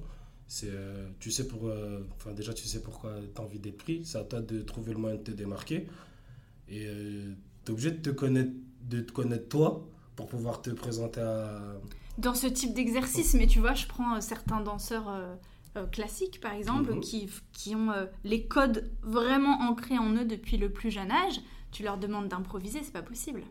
c'est 0.48 0.72
tu 1.20 1.30
sais 1.30 1.48
pour 1.48 1.72
enfin 2.16 2.32
déjà 2.32 2.56
tu 2.56 2.66
sais 2.66 2.82
pourquoi 2.82 3.14
tu 3.36 3.40
as 3.40 3.44
envie 3.44 3.60
d'être 3.60 3.78
pris 3.78 4.04
c'est 4.04 4.18
à 4.18 4.24
toi 4.24 4.42
de 4.42 4.64
trouver 4.64 4.94
le 4.94 4.98
moyen 4.98 5.18
de 5.18 5.22
te 5.22 5.30
démarquer 5.30 5.88
et 6.68 6.88
tu 7.64 7.72
es 7.72 7.72
obligé 7.72 7.92
de 7.92 7.98
te 7.98 8.10
connaître 8.10 8.52
de 8.82 9.02
te 9.02 9.12
connaître 9.12 9.48
toi 9.48 9.88
pour 10.20 10.28
pouvoir 10.28 10.62
te 10.62 10.70
présenter 10.72 11.22
à... 11.22 11.62
Dans 12.18 12.36
ce 12.36 12.48
type 12.48 12.74
d'exercice, 12.74 13.36
mais 13.36 13.48
tu 13.48 13.60
vois, 13.60 13.74
je 13.74 13.88
prends 13.88 14.18
euh, 14.18 14.20
certains 14.20 14.60
danseurs 14.60 15.08
euh, 15.08 15.34
euh, 15.80 15.86
classiques, 15.86 16.40
par 16.42 16.54
exemple, 16.54 16.94
mhm. 16.94 17.00
qui, 17.02 17.30
qui 17.54 17.76
ont 17.76 17.90
les 18.24 18.46
codes 18.46 18.92
vraiment 19.02 19.60
ancrés 19.62 19.98
en 19.98 20.14
eux 20.14 20.26
depuis 20.26 20.58
le 20.58 20.70
plus 20.72 20.92
jeune 20.92 21.12
âge. 21.12 21.42
Tu 21.72 21.84
leur 21.84 21.98
demandes 21.98 22.28
d'improviser, 22.28 22.80
c'est 22.84 22.94
pas 22.94 23.02
possible. 23.02 23.44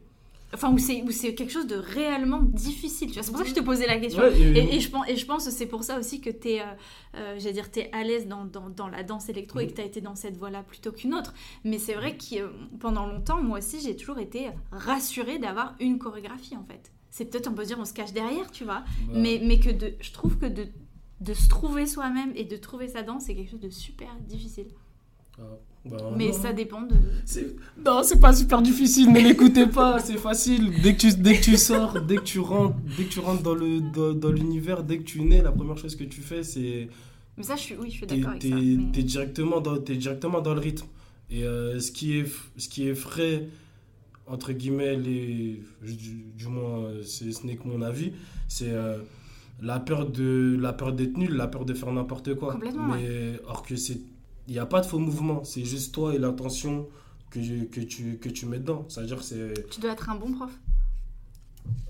Enfin, 0.55 0.73
où 0.73 0.79
c'est, 0.79 1.35
quelque 1.35 1.51
chose 1.51 1.67
de 1.67 1.77
réellement 1.77 2.41
difficile. 2.41 3.11
C'est 3.13 3.31
pour 3.31 3.37
ça 3.37 3.45
que 3.45 3.51
je 3.51 3.55
te 3.55 3.61
posais 3.61 3.87
la 3.87 3.99
question. 3.99 4.23
et, 4.25 4.81
je 4.81 4.91
pense, 4.91 5.07
et 5.07 5.17
je 5.17 5.27
pense 5.27 5.45
que 5.45 5.51
c'est 5.51 5.67
pour 5.67 5.85
ça 5.85 5.99
aussi 5.99 6.23
que 6.23 6.31
tu 6.31 6.49
es, 6.49 6.61
euh, 6.61 6.65
euh 7.17 7.53
dire, 7.53 7.69
es 7.77 7.91
à 7.93 8.03
l'aise 8.03 8.27
dans, 8.27 8.47
dans, 8.47 8.71
dans, 8.71 8.89
la 8.89 9.03
danse 9.03 9.29
électro 9.29 9.61
et 9.61 9.67
que 9.67 9.75
tu 9.75 9.83
as 9.83 9.85
été 9.85 10.01
dans 10.01 10.15
cette 10.15 10.39
voie-là 10.39 10.63
plutôt 10.63 10.91
qu'une 10.91 11.13
autre. 11.13 11.35
Mais 11.65 11.79
c'est 11.79 11.93
vrai 11.93 12.17
que 12.17 12.41
euh, 12.41 12.49
pendant 12.81 13.05
longtemps, 13.05 13.43
moi 13.43 13.59
aussi, 13.59 13.81
j'ai 13.81 13.95
toujours 13.95 14.19
été 14.19 14.49
rassurée 14.73 15.39
d'avoir 15.39 15.75
une 15.81 15.99
chorégraphie, 15.99 16.57
en 16.57 16.65
fait. 16.65 16.93
C'est 17.11 17.27
peut-être, 17.27 17.49
on 17.49 17.55
peut 17.55 17.65
dire, 17.65 17.79
on 17.79 17.85
se 17.85 17.93
cache 17.93 18.13
derrière, 18.13 18.51
tu 18.51 18.65
vois. 18.65 18.85
Mais, 19.13 19.41
mais 19.43 19.59
que 19.59 19.71
de, 19.71 19.95
je 20.01 20.13
trouve 20.13 20.39
que 20.39 20.47
de, 20.47 20.69
de 21.21 21.35
se 21.35 21.49
trouver 21.49 21.87
soi-même 21.87 22.33
et 22.37 22.45
de 22.45 22.57
trouver 22.57 22.89
sa 22.89 23.03
danse, 23.03 23.25
c'est 23.27 23.35
quelque 23.35 23.51
chose 23.51 23.61
de 23.61 23.71
super 23.71 24.09
difficile. 24.29 24.69
Ah. 25.39 25.43
Bah, 25.85 25.97
mais 26.17 26.33
ça 26.33 26.53
dépend 26.53 26.83
de. 26.83 26.97
Non, 27.85 28.03
c'est 28.03 28.21
pas 28.21 28.35
super 28.35 28.61
difficile, 28.61 29.13
ne 29.13 29.21
l'écoutez 29.21 29.67
pas, 29.67 29.99
c'est 30.05 30.17
facile. 30.17 30.83
Dès 30.83 30.95
que, 30.95 31.01
tu, 31.01 31.15
dès 31.15 31.37
que 31.37 31.45
tu 31.45 31.57
sors, 31.57 32.01
dès 32.01 32.17
que 32.17 32.23
tu 32.23 32.41
rentres, 32.41 32.77
dès 32.97 33.05
que 33.05 33.09
tu 33.09 33.21
rentres 33.21 33.43
dans, 33.43 33.55
le, 33.55 33.81
dans, 34.15 34.31
l'univers, 34.31 34.83
dès 34.83 34.99
que 34.99 35.05
tu 35.05 35.23
nais, 35.23 35.41
la 35.41 35.53
première 35.53 35.79
chose 35.79 35.97
que 35.97 36.05
tu 36.05 36.21
fais, 36.21 36.43
c'est. 36.43 36.89
Mais 37.37 37.45
ça, 37.45 37.57
je 37.57 37.61
suis, 37.63 37.77
oui, 37.77 37.91
je 37.91 37.97
suis 37.97 38.07
d'accord 38.07 38.31
avec 38.31 38.43
ça. 38.43 38.49
T'es, 38.93 39.03
directement 39.03 39.61
dans, 39.61 39.77
es 39.77 39.97
directement 39.97 40.41
dans 40.41 40.55
le 40.55 40.61
rythme. 40.61 40.87
Et 41.31 41.45
euh, 41.45 41.79
ce, 41.79 41.93
qui 41.93 42.19
est, 42.19 42.27
ce 42.57 42.69
qui 42.69 42.89
est 42.89 42.95
frais, 42.95 43.49
entre 44.27 44.53
guillemets, 44.53 44.97
les, 44.97 45.63
du, 45.83 46.47
moins, 46.49 46.91
c'est, 47.05 47.33
ce 47.33 47.47
n'est 47.47 47.57
que 47.57 47.67
mon 47.67 47.83
avis, 47.83 48.13
c'est. 48.49 48.71
Euh, 48.71 48.99
la 49.61 49.81
peur 49.81 50.07
de 50.07 50.57
la 50.61 50.73
peur 50.73 50.93
d'être 50.93 51.17
nul, 51.17 51.35
la 51.35 51.49
peur 51.49 51.65
de 51.65 51.75
faire 51.75 51.93
n'importe 51.93 52.35
quoi. 52.35 52.53
Complètement, 52.53 52.89
mais 52.89 53.41
or 53.47 53.63
que 53.63 53.77
c'est 53.77 54.01
il 54.49 54.53
n'y 54.53 54.59
a 54.59 54.67
pas 54.67 54.81
de 54.81 54.87
faux 54.87 54.99
mouvement. 54.99 55.45
C'est 55.45 55.65
juste 55.65 55.95
toi 55.95 56.15
et 56.15 56.19
l'intention 56.19 56.89
que, 57.31 57.65
que, 57.65 57.81
tu, 57.81 58.19
que 58.19 58.31
tu 58.31 58.47
mets 58.47 58.59
dedans. 58.59 58.87
C'est-à-dire 58.89 59.23
c'est... 59.23 59.69
Tu 59.69 59.81
dois 59.81 59.93
être 59.93 60.09
un 60.09 60.17
bon 60.17 60.33
prof. 60.33 60.51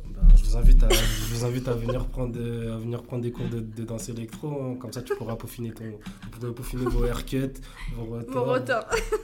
Ben, 0.06 0.36
je, 0.36 0.42
vous 0.42 0.56
invite 0.56 0.82
à, 0.82 0.88
je 0.90 1.34
vous 1.34 1.44
invite 1.44 1.68
à 1.68 1.74
venir 1.74 2.06
prendre, 2.06 2.36
à 2.36 2.76
venir 2.78 3.04
prendre 3.04 3.22
des 3.22 3.30
cours 3.30 3.48
de, 3.48 3.60
de 3.60 3.84
danse 3.84 4.08
électro. 4.08 4.48
Hein. 4.48 4.74
Comme 4.80 4.92
ça, 4.92 5.02
tu 5.02 5.14
pourras 5.14 5.36
peaufiner, 5.36 5.72
ton, 5.72 6.52
peaufiner 6.52 6.84
vos 6.86 7.04
haircuts, 7.04 7.60
vos 7.94 8.06
rotors, 8.06 8.44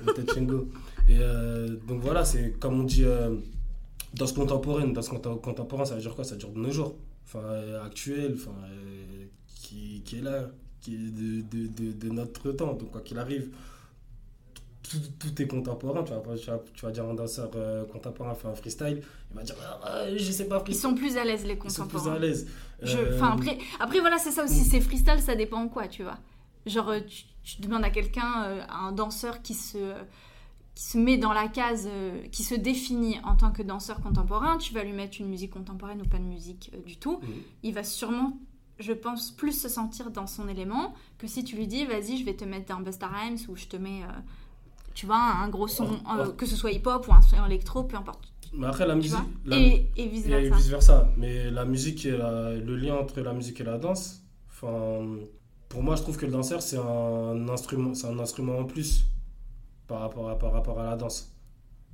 vos 0.04 0.12
Et 1.08 1.18
euh, 1.18 1.76
donc 1.88 2.00
voilà, 2.02 2.24
c'est 2.24 2.56
comme 2.60 2.80
on 2.80 2.84
dit 2.84 3.04
euh, 3.04 3.34
danse 4.14 4.32
contemporaine. 4.32 4.92
Danse 4.92 5.08
contemporaine, 5.08 5.86
ça 5.86 5.96
veut 5.96 6.02
dire 6.02 6.14
quoi? 6.14 6.22
Ça 6.22 6.34
veut 6.34 6.40
dire 6.40 6.50
de 6.50 6.60
nos 6.60 6.70
jours. 6.70 6.94
Enfin, 7.26 7.40
euh, 7.40 7.84
actuel, 7.84 8.36
enfin, 8.36 8.54
qui, 9.46 10.02
qui 10.04 10.18
est 10.18 10.22
là 10.22 10.48
de, 10.88 11.40
de, 11.40 11.66
de, 11.66 11.92
de, 11.92 12.08
notre 12.10 12.52
temps. 12.52 12.74
Donc, 12.74 12.90
quoi 12.90 13.00
qu'il 13.00 13.18
arrive, 13.18 13.50
tout, 14.82 14.98
tout, 15.18 15.42
est 15.42 15.46
contemporain. 15.46 16.04
Tu 16.04 16.12
vas, 16.12 16.58
tu 16.74 16.84
vas, 16.84 16.90
dire 16.92 17.04
un 17.04 17.14
danseur 17.14 17.50
euh, 17.56 17.84
contemporain 17.86 18.34
fait 18.34 18.48
un 18.48 18.54
freestyle, 18.54 19.02
il 19.30 19.36
va 19.36 19.42
dire 19.42 19.56
ah, 19.82 20.04
Je 20.14 20.30
sais 20.30 20.46
pas. 20.46 20.62
Ils 20.68 20.74
sont 20.74 20.94
plus 20.94 21.16
à 21.16 21.24
l'aise, 21.24 21.44
les 21.44 21.56
contemporains. 21.56 21.86
Ils 21.86 21.92
sont 21.92 22.08
plus 22.08 22.10
à 22.10 22.18
l'aise. 22.18 22.46
Euh, 22.84 23.20
après, 23.22 23.58
après, 23.80 24.00
voilà, 24.00 24.18
c'est 24.18 24.30
ça 24.30 24.44
aussi. 24.44 24.64
C'est 24.64 24.80
freestyle, 24.80 25.20
ça 25.20 25.34
dépend 25.34 25.62
en 25.62 25.68
quoi, 25.68 25.88
tu 25.88 26.02
vois. 26.02 26.18
Genre, 26.66 26.88
euh, 26.90 27.00
tu, 27.44 27.60
demandes 27.60 27.84
à 27.84 27.90
quelqu'un, 27.90 28.62
à 28.68 28.86
un 28.86 28.92
danseur 28.92 29.42
qui 29.42 29.54
se 29.54 29.78
qui 30.74 30.84
se 30.84 30.98
met 30.98 31.18
dans 31.18 31.32
la 31.32 31.46
case, 31.48 31.88
qui 32.32 32.42
se 32.42 32.54
définit 32.54 33.18
en 33.22 33.36
tant 33.36 33.52
que 33.52 33.62
danseur 33.62 34.00
contemporain, 34.00 34.58
tu 34.58 34.74
vas 34.74 34.82
lui 34.82 34.92
mettre 34.92 35.20
une 35.20 35.28
musique 35.28 35.52
contemporaine 35.52 36.02
ou 36.02 36.04
pas 36.04 36.18
de 36.18 36.24
musique 36.24 36.72
du 36.84 36.96
tout, 36.96 37.20
mhm. 37.22 37.28
il 37.62 37.74
va 37.74 37.84
sûrement 37.84 38.38
je 38.78 38.92
pense, 38.92 39.30
plus 39.30 39.52
se 39.52 39.68
sentir 39.68 40.10
dans 40.10 40.26
son 40.26 40.48
élément 40.48 40.94
que 41.18 41.26
si 41.26 41.44
tu 41.44 41.56
lui 41.56 41.66
dis, 41.66 41.84
vas-y, 41.84 42.18
je 42.18 42.24
vais 42.24 42.34
te 42.34 42.44
mettre 42.44 42.74
un 42.74 42.80
Busta 42.80 43.06
Rhymes 43.06 43.38
ou 43.48 43.56
je 43.56 43.66
te 43.66 43.76
mets, 43.76 44.02
euh, 44.02 44.12
tu 44.94 45.06
vois, 45.06 45.16
un 45.16 45.48
gros 45.48 45.68
son, 45.68 45.88
euh, 46.18 46.32
que 46.32 46.46
ce 46.46 46.56
soit 46.56 46.72
hip-hop 46.72 47.06
ou 47.08 47.12
un 47.12 47.22
son 47.22 47.44
électro, 47.46 47.84
peu 47.84 47.96
importe. 47.96 48.32
Mais 48.52 48.66
après, 48.66 48.86
la 48.86 48.94
musique. 48.94 49.18
et, 49.50 49.86
et 49.96 50.06
vice-versa. 50.06 50.56
vice 50.56 50.68
versa. 50.68 51.12
Mais 51.16 51.50
la 51.50 51.64
musique 51.64 52.06
et 52.06 52.12
le 52.12 52.76
lien 52.76 52.94
entre 52.94 53.20
la 53.20 53.32
musique 53.32 53.60
et 53.60 53.64
la 53.64 53.78
danse, 53.78 54.22
enfin, 54.48 55.04
pour 55.68 55.82
moi, 55.82 55.96
je 55.96 56.02
trouve 56.02 56.16
que 56.16 56.26
le 56.26 56.32
danseur, 56.32 56.62
c'est 56.62 56.78
un 56.78 57.48
instrument, 57.48 57.94
c'est 57.94 58.06
un 58.06 58.18
instrument 58.18 58.58
en 58.58 58.64
plus 58.64 59.06
par 59.86 60.00
rapport 60.00 60.28
à, 60.30 60.38
par 60.38 60.52
rapport 60.52 60.80
à 60.80 60.84
la 60.86 60.96
danse. 60.96 61.30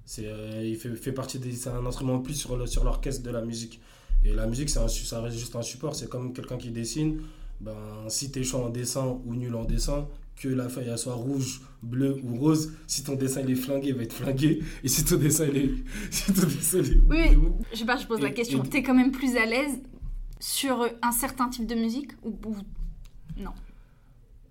C'est, 0.04 0.26
euh, 0.26 0.62
il 0.64 0.76
fait, 0.76 0.94
fait 0.96 1.12
partie 1.12 1.38
des, 1.38 1.52
c'est 1.52 1.70
un 1.70 1.84
instrument 1.86 2.14
en 2.14 2.20
plus 2.20 2.34
sur, 2.34 2.66
sur 2.68 2.84
l'orchestre 2.84 3.22
de 3.22 3.30
la 3.30 3.42
musique. 3.42 3.80
Et 4.24 4.32
la 4.34 4.46
musique, 4.46 4.68
ça 4.70 4.82
reste 4.86 5.36
juste 5.38 5.56
un 5.56 5.62
support. 5.62 5.94
C'est 5.94 6.08
comme 6.08 6.32
quelqu'un 6.32 6.56
qui 6.58 6.70
dessine. 6.70 7.20
Ben, 7.60 7.74
si 8.08 8.30
tu 8.32 8.40
es 8.40 8.42
chaud 8.44 8.58
en 8.64 8.70
dessin 8.70 9.18
ou 9.24 9.34
nul 9.34 9.54
en 9.54 9.64
dessin, 9.64 10.06
que 10.36 10.48
la 10.48 10.68
feuille 10.70 10.88
elle 10.88 10.96
soit 10.98 11.14
rouge, 11.14 11.60
bleue 11.82 12.18
ou 12.24 12.36
rose. 12.36 12.72
Si 12.86 13.04
ton 13.04 13.14
dessin 13.14 13.42
il 13.42 13.50
est 13.50 13.54
flingué, 13.54 13.88
il 13.88 13.94
va 13.94 14.02
être 14.02 14.14
flingué. 14.14 14.62
Et 14.82 14.88
si 14.88 15.04
ton 15.04 15.16
dessin 15.16 15.46
il 15.46 15.56
est. 15.56 15.70
Si 16.10 16.32
ton 16.32 16.46
dessin, 16.46 16.78
il 16.78 16.92
est- 16.92 17.00
Oui, 17.08 17.38
je 17.72 17.78
sais 17.78 17.84
pas, 17.84 17.96
je 17.98 18.06
pose 18.06 18.20
la 18.20 18.30
question. 18.30 18.64
et- 18.64 18.68
T'es 18.68 18.82
quand 18.82 18.94
même 18.94 19.12
plus 19.12 19.36
à 19.36 19.44
l'aise 19.46 19.78
sur 20.38 20.88
un 21.02 21.12
certain 21.12 21.48
type 21.50 21.66
de 21.66 21.74
musique 21.74 22.12
ou, 22.22 22.30
ou- 22.46 22.56
non? 23.36 23.52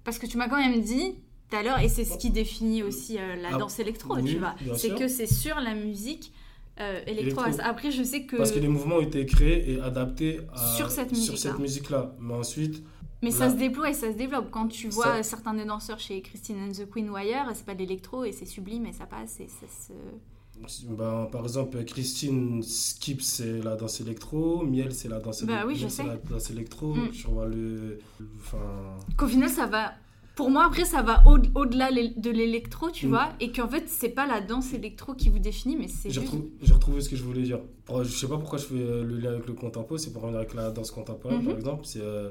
Parce 0.04 0.20
que 0.20 0.28
tu 0.28 0.38
m'as 0.38 0.48
quand 0.48 0.58
même 0.58 0.82
dit 0.82 1.16
tout 1.50 1.56
à 1.56 1.64
l'heure, 1.64 1.80
et 1.80 1.90
c'est 1.90 2.06
ce 2.06 2.18
qui 2.18 2.30
définit 2.30 2.84
aussi 2.84 3.18
euh, 3.18 3.36
la 3.38 3.50
Ah, 3.54 3.58
danse 3.58 3.80
électro, 3.80 4.16
oui, 4.16 4.24
tu 4.34 4.38
vois. 4.40 4.56
C'est 4.76 4.94
que 4.96 5.08
c'est 5.08 5.28
sur 5.28 5.60
la 5.60 5.74
musique 5.76 6.32
euh, 6.80 7.02
électro. 7.08 7.44
Électro. 7.44 7.66
Après, 7.66 7.92
je 7.92 8.04
sais 8.04 8.24
que. 8.24 8.38
Parce 8.38 8.52
que 8.52 8.60
les 8.60 8.68
mouvements 8.68 8.98
ont 8.98 9.02
été 9.02 9.26
créés 9.26 9.72
et 9.74 9.82
adaptés 9.82 10.42
à, 10.54 10.76
Sur 10.76 10.90
cette 10.92 11.12
musique-là. 11.12 11.38
cette 11.38 11.60
musique-là. 11.60 12.16
Mais 12.20 12.34
ensuite, 12.36 12.84
Mais 13.22 13.32
ça 13.32 13.50
se 13.50 13.56
déploie 13.56 13.90
et 13.90 13.94
ça 13.94 14.12
se 14.14 14.18
développe. 14.18 14.50
Quand 14.52 14.68
tu 14.68 14.88
vois 14.90 15.04
Ça- 15.18 15.24
certains 15.24 15.54
des 15.54 15.66
danseurs 15.66 16.00
chez 16.00 16.22
Christine 16.22 16.58
and 16.68 16.72
the 16.72 16.90
Queen 16.90 17.10
ou 17.10 17.16
ailleurs, 17.18 17.48
c'est 17.54 17.66
pas 17.66 17.74
de 17.74 17.80
l'électro 17.80 18.24
et 18.24 18.32
c'est 18.32 18.46
sublime 18.46 18.86
et 18.86 18.94
ça 18.94 19.06
passe 19.08 19.40
et 19.42 19.48
ça 19.48 19.66
se. 19.68 20.86
ben, 20.88 21.28
par 21.32 21.44
exemple, 21.44 21.84
Christine 21.84 22.64
Skip, 22.64 23.22
c'est 23.22 23.62
la 23.62 23.76
danse 23.76 24.00
électro. 24.00 24.64
Miel, 24.64 24.94
c'est 24.94 25.10
la 25.10 25.20
danse 25.20 25.44
Bah 25.44 25.64
oui, 25.68 25.76
je 25.76 25.88
sais. 25.90 26.04
la 26.04 26.16
danse 26.16 26.50
électro. 26.50 26.94
Mm. 26.94 27.10
Vois 27.28 27.48
le. 27.48 28.00
Enfin. 28.40 28.96
Qu'au 29.18 29.28
final, 29.28 29.50
ça 29.50 29.66
va. 29.66 29.94
Pour 30.40 30.50
moi, 30.50 30.64
après, 30.68 30.86
ça 30.86 31.02
va 31.02 31.22
au- 31.28 31.38
au-delà 31.60 31.90
de 31.92 32.30
l'électro, 32.30 32.90
tu 32.92 33.08
Mm. 33.08 33.10
vois, 33.10 33.30
et 33.42 33.52
qu'en 33.52 33.68
fait, 33.68 33.90
c'est 33.90 34.08
pas 34.08 34.26
la 34.26 34.40
danse 34.40 34.74
électro 34.74 35.14
qui 35.14 35.28
vous 35.28 35.38
définit, 35.40 35.76
mais 35.76 35.90
c'est 35.90 36.10
J'ai 36.10 36.22
retrouvé, 36.22 37.02
ce 37.02 37.10
que 37.10 37.18
je 37.18 37.24
voulais 37.24 37.42
dire. 37.42 37.60
Je 37.90 38.08
sais 38.08 38.26
pas 38.30 38.38
pourquoi 38.38 38.58
je 38.58 38.64
fais 38.68 38.76
euh, 38.76 39.04
le 39.04 39.18
lien 39.18 39.32
avec 39.32 39.48
le 39.48 39.54
contempo, 39.54 39.98
c'est 39.98 40.14
pour 40.14 40.22
revenir 40.22 40.40
avec 40.40 40.54
la 40.54 40.72
danse 40.72 40.92
contemporaine 40.92 41.44
par 41.44 41.56
exemple. 41.58 41.84
C'est 41.84 42.00
euh, 42.02 42.30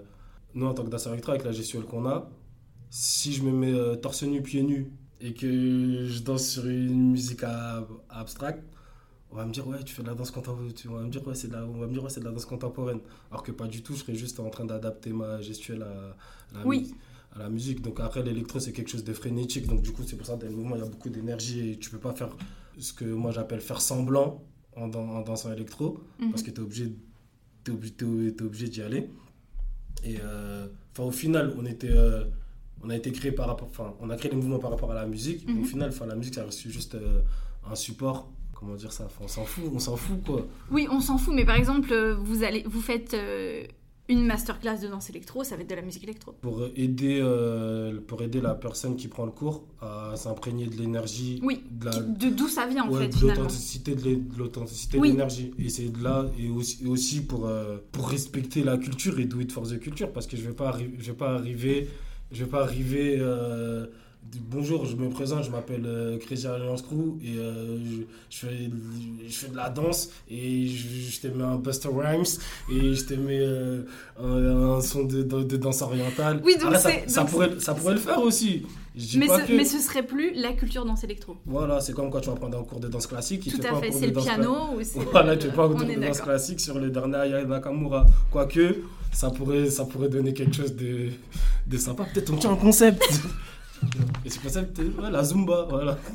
nous 0.54 0.64
en 0.64 0.72
tant 0.72 0.84
que 0.84 0.88
danseur 0.88 1.12
électro 1.12 1.32
avec 1.32 1.44
la 1.44 1.52
gestuelle 1.52 1.82
qu'on 1.84 2.06
a, 2.06 2.30
si 2.88 3.34
je 3.34 3.42
me 3.42 3.52
mets 3.52 3.74
euh, 3.74 3.94
torse 3.96 4.22
nu, 4.22 4.40
pieds 4.42 4.62
nus 4.62 4.90
et 5.20 5.34
que 5.34 6.06
je 6.06 6.22
danse 6.22 6.48
sur 6.48 6.66
une 6.66 7.10
musique 7.10 7.42
à- 7.44 7.86
abstracte, 8.08 8.64
on 9.30 9.36
va 9.36 9.44
me 9.44 9.52
dire 9.52 9.68
ouais 9.68 9.82
tu 9.84 9.94
fais 9.94 10.02
de 10.02 10.08
la 10.08 10.14
danse 10.14 10.30
contemporaine, 10.30 10.72
on 10.88 10.94
va 10.94 11.02
me 11.02 11.10
dire 11.10 11.26
ouais 11.28 11.34
c'est 11.34 11.48
de 11.48 11.52
la, 11.52 11.66
on 11.66 11.78
va 11.78 11.86
me 11.86 11.92
dire 11.92 12.02
ouais 12.02 12.08
c'est 12.08 12.20
de 12.20 12.24
la 12.24 12.30
danse 12.32 12.46
contemporaine. 12.46 13.00
Alors 13.30 13.42
que 13.42 13.52
pas 13.52 13.66
du 13.66 13.82
tout, 13.82 13.92
je 13.92 13.98
serais 13.98 14.14
juste 14.14 14.40
en 14.40 14.48
train 14.48 14.64
d'adapter 14.64 15.12
ma 15.12 15.42
gestuelle 15.42 15.82
à, 15.82 16.56
à 16.56 16.60
la 16.62 16.66
Oui. 16.66 16.78
musique 16.80 16.96
à 17.34 17.38
la 17.40 17.48
musique. 17.48 17.80
Donc 17.82 18.00
après, 18.00 18.22
l'électro, 18.22 18.58
c'est 18.60 18.72
quelque 18.72 18.90
chose 18.90 19.04
de 19.04 19.12
frénétique. 19.12 19.66
Donc 19.66 19.82
du 19.82 19.92
coup, 19.92 20.02
c'est 20.06 20.16
pour 20.16 20.26
ça 20.26 20.34
que 20.36 20.42
dans 20.42 20.48
le 20.50 20.56
mouvement, 20.56 20.76
il 20.76 20.80
y 20.80 20.82
a 20.82 20.88
beaucoup 20.88 21.08
d'énergie 21.10 21.70
et 21.70 21.78
tu 21.78 21.90
peux 21.90 21.98
pas 21.98 22.12
faire 22.14 22.36
ce 22.78 22.92
que 22.92 23.04
moi 23.04 23.30
j'appelle 23.32 23.60
faire 23.60 23.80
semblant 23.80 24.42
en, 24.76 24.86
dan- 24.88 25.10
en 25.10 25.20
dansant 25.22 25.52
électro 25.52 25.98
Mhm. 26.20 26.30
parce 26.30 26.42
que 26.42 26.50
tu 26.50 26.60
es 26.60 26.64
obligé, 26.64 26.92
obligé, 27.68 27.94
obligé 28.42 28.68
d'y 28.68 28.82
aller. 28.82 29.08
Et 30.04 30.16
euh, 30.22 30.66
enfin, 30.92 31.04
au 31.04 31.10
final, 31.10 31.54
on 31.58 31.66
était... 31.66 31.90
euh, 31.90 32.24
on 32.80 32.90
a 32.90 32.96
été 32.96 33.10
créé 33.10 33.32
par 33.32 33.48
rapport, 33.48 33.66
enfin, 33.68 33.92
on 34.00 34.08
a 34.08 34.16
créé 34.16 34.30
les 34.30 34.36
mouvements 34.36 34.60
par 34.60 34.70
rapport 34.70 34.92
à 34.92 34.94
la 34.94 35.04
musique. 35.06 35.48
Mhm. 35.48 35.62
Au 35.62 35.64
final, 35.64 35.88
enfin, 35.88 36.06
la 36.06 36.14
musique, 36.14 36.34
ça 36.36 36.44
reste 36.44 36.68
juste 36.68 36.94
euh, 36.94 37.20
un 37.68 37.74
support. 37.74 38.30
Comment 38.54 38.74
dire 38.76 38.92
ça? 38.92 39.04
Enfin, 39.06 39.22
On 39.24 39.28
s'en 39.28 39.44
fout, 39.44 39.64
on 39.74 39.78
s'en 39.80 39.96
fout 39.96 40.22
quoi. 40.24 40.46
Oui, 40.70 40.86
on 40.90 41.00
s'en 41.00 41.18
fout, 41.18 41.34
mais 41.34 41.44
par 41.44 41.56
exemple, 41.56 41.92
vous, 42.22 42.42
allez, 42.44 42.62
vous 42.66 42.80
faites 42.80 43.14
une 44.08 44.24
masterclass 44.24 44.78
de 44.80 44.88
danse 44.88 45.10
électro, 45.10 45.44
ça 45.44 45.54
va 45.56 45.62
être 45.62 45.68
de 45.70 45.74
la 45.74 45.82
musique 45.82 46.02
électro. 46.04 46.32
Pour 46.40 46.62
aider, 46.76 47.18
euh, 47.20 48.00
pour 48.06 48.22
aider 48.22 48.40
la 48.40 48.54
personne 48.54 48.96
qui 48.96 49.06
prend 49.08 49.26
le 49.26 49.32
cours 49.32 49.64
à 49.82 50.12
s'imprégner 50.16 50.66
de 50.66 50.76
l'énergie, 50.76 51.40
Oui, 51.42 51.62
de 51.70 52.30
d'où 52.30 52.48
ça 52.48 52.66
vient, 52.66 52.84
en 52.84 52.90
Ouais, 52.90 53.08
fait, 53.10 53.20
de 53.20 53.28
l'authenticité 53.28 53.94
de 53.94 54.18
l'authenticité 54.38 54.98
Oui. 54.98 55.08
de 55.08 55.12
l'énergie 55.12 55.52
et 55.58 55.68
c'est 55.68 55.88
de 55.90 56.02
là 56.02 56.24
et 56.38 56.48
aussi, 56.48 56.78
et 56.84 56.88
aussi 56.88 57.20
pour 57.20 57.46
euh, 57.46 57.76
pour 57.92 58.08
respecter 58.08 58.62
la 58.64 58.78
culture 58.78 59.18
et 59.20 59.26
do 59.26 59.40
it 59.40 59.52
for 59.52 59.64
the 59.68 59.78
culture 59.78 60.10
parce 60.12 60.26
que 60.26 60.36
je 60.36 60.42
vais 60.48 60.54
pas 60.54 60.76
je 60.98 61.06
vais 61.10 61.16
pas 61.16 61.34
arriver 61.34 61.88
je 62.32 62.44
vais 62.44 62.50
pas 62.50 62.62
arriver 62.62 63.16
euh, 63.20 63.86
bonjour 64.50 64.84
je 64.86 64.96
me 64.96 65.08
présente 65.08 65.44
je 65.44 65.50
m'appelle 65.50 65.84
euh, 65.86 66.18
Crazy 66.18 66.46
Alliance 66.46 66.82
Crew 66.82 67.18
et 67.22 67.36
euh, 67.38 67.78
je, 67.78 68.02
je 68.30 68.46
fais 68.46 68.70
je 69.28 69.32
fais 69.34 69.48
de 69.48 69.56
la 69.56 69.70
danse 69.70 70.10
et 70.30 70.66
je, 70.66 70.86
je 71.22 71.28
mets 71.28 71.44
un 71.44 71.56
Buster 71.56 71.88
Rhymes 71.92 72.24
et 72.70 72.94
je 72.94 73.14
mets 73.14 73.38
euh, 73.40 73.82
un, 74.20 74.76
un 74.76 74.80
son 74.80 75.04
de, 75.04 75.22
de, 75.22 75.42
de 75.42 75.56
danse 75.56 75.82
orientale 75.82 76.40
Oui, 76.44 76.54
donc 76.56 76.74
Après, 76.74 76.78
ça, 76.78 76.90
c'est- 76.90 77.08
ça 77.08 77.20
donc 77.22 77.30
pourrait 77.30 77.50
ça 77.60 77.74
pourrait 77.74 77.94
le 77.94 78.00
faire 78.00 78.20
aussi 78.20 78.62
Mais 79.16 79.28
ce, 79.28 79.46
que 79.46 79.52
mais 79.56 79.64
ce 79.64 79.78
serait 79.78 80.02
plus 80.04 80.32
la 80.34 80.52
culture 80.52 80.84
danse 80.84 81.04
électro. 81.04 81.36
voilà, 81.46 81.80
c'est 81.80 81.92
comme 81.94 82.10
quand 82.10 82.20
tu 82.20 82.28
vas 82.28 82.34
prendre 82.36 82.58
un 82.58 82.64
cours 82.64 82.80
de 82.80 82.88
danse 82.88 83.06
classique. 83.06 83.48
Tout 83.50 83.60
à 83.66 83.80
fait, 83.80 83.92
c'est 83.92 84.06
le 84.06 84.12
danse 84.12 84.24
piano 84.24 84.54
ou 84.76 84.82
c'est. 84.82 84.98
Voilà, 85.12 85.34
le- 85.34 85.38
tu 85.38 85.48
pas 85.48 85.64
un 85.64 85.68
cours 85.70 85.84
de 85.84 85.94
danse 85.94 86.20
classique 86.20 86.60
sur 86.60 86.78
le 86.78 86.90
dernier 86.90 87.16
Aya 87.16 87.44
Nakamura. 87.44 88.04
Quoique, 88.30 88.76
ça 89.12 89.30
pourrait, 89.30 89.70
ça 89.70 89.84
pourrait 89.84 90.08
donner 90.08 90.34
quelque 90.34 90.56
chose 90.56 90.74
de, 90.74 91.10
de 91.66 91.76
sympa. 91.78 92.04
Peut-être 92.12 92.32
on 92.32 92.36
tient 92.36 92.52
un 92.52 92.56
concept. 92.56 93.02
Et 94.24 94.30
ce 94.30 94.38
concept, 94.40 94.76
c'est 94.76 95.00
ouais, 95.00 95.10
la 95.10 95.22
Zumba. 95.24 95.66
Voilà. 95.68 95.98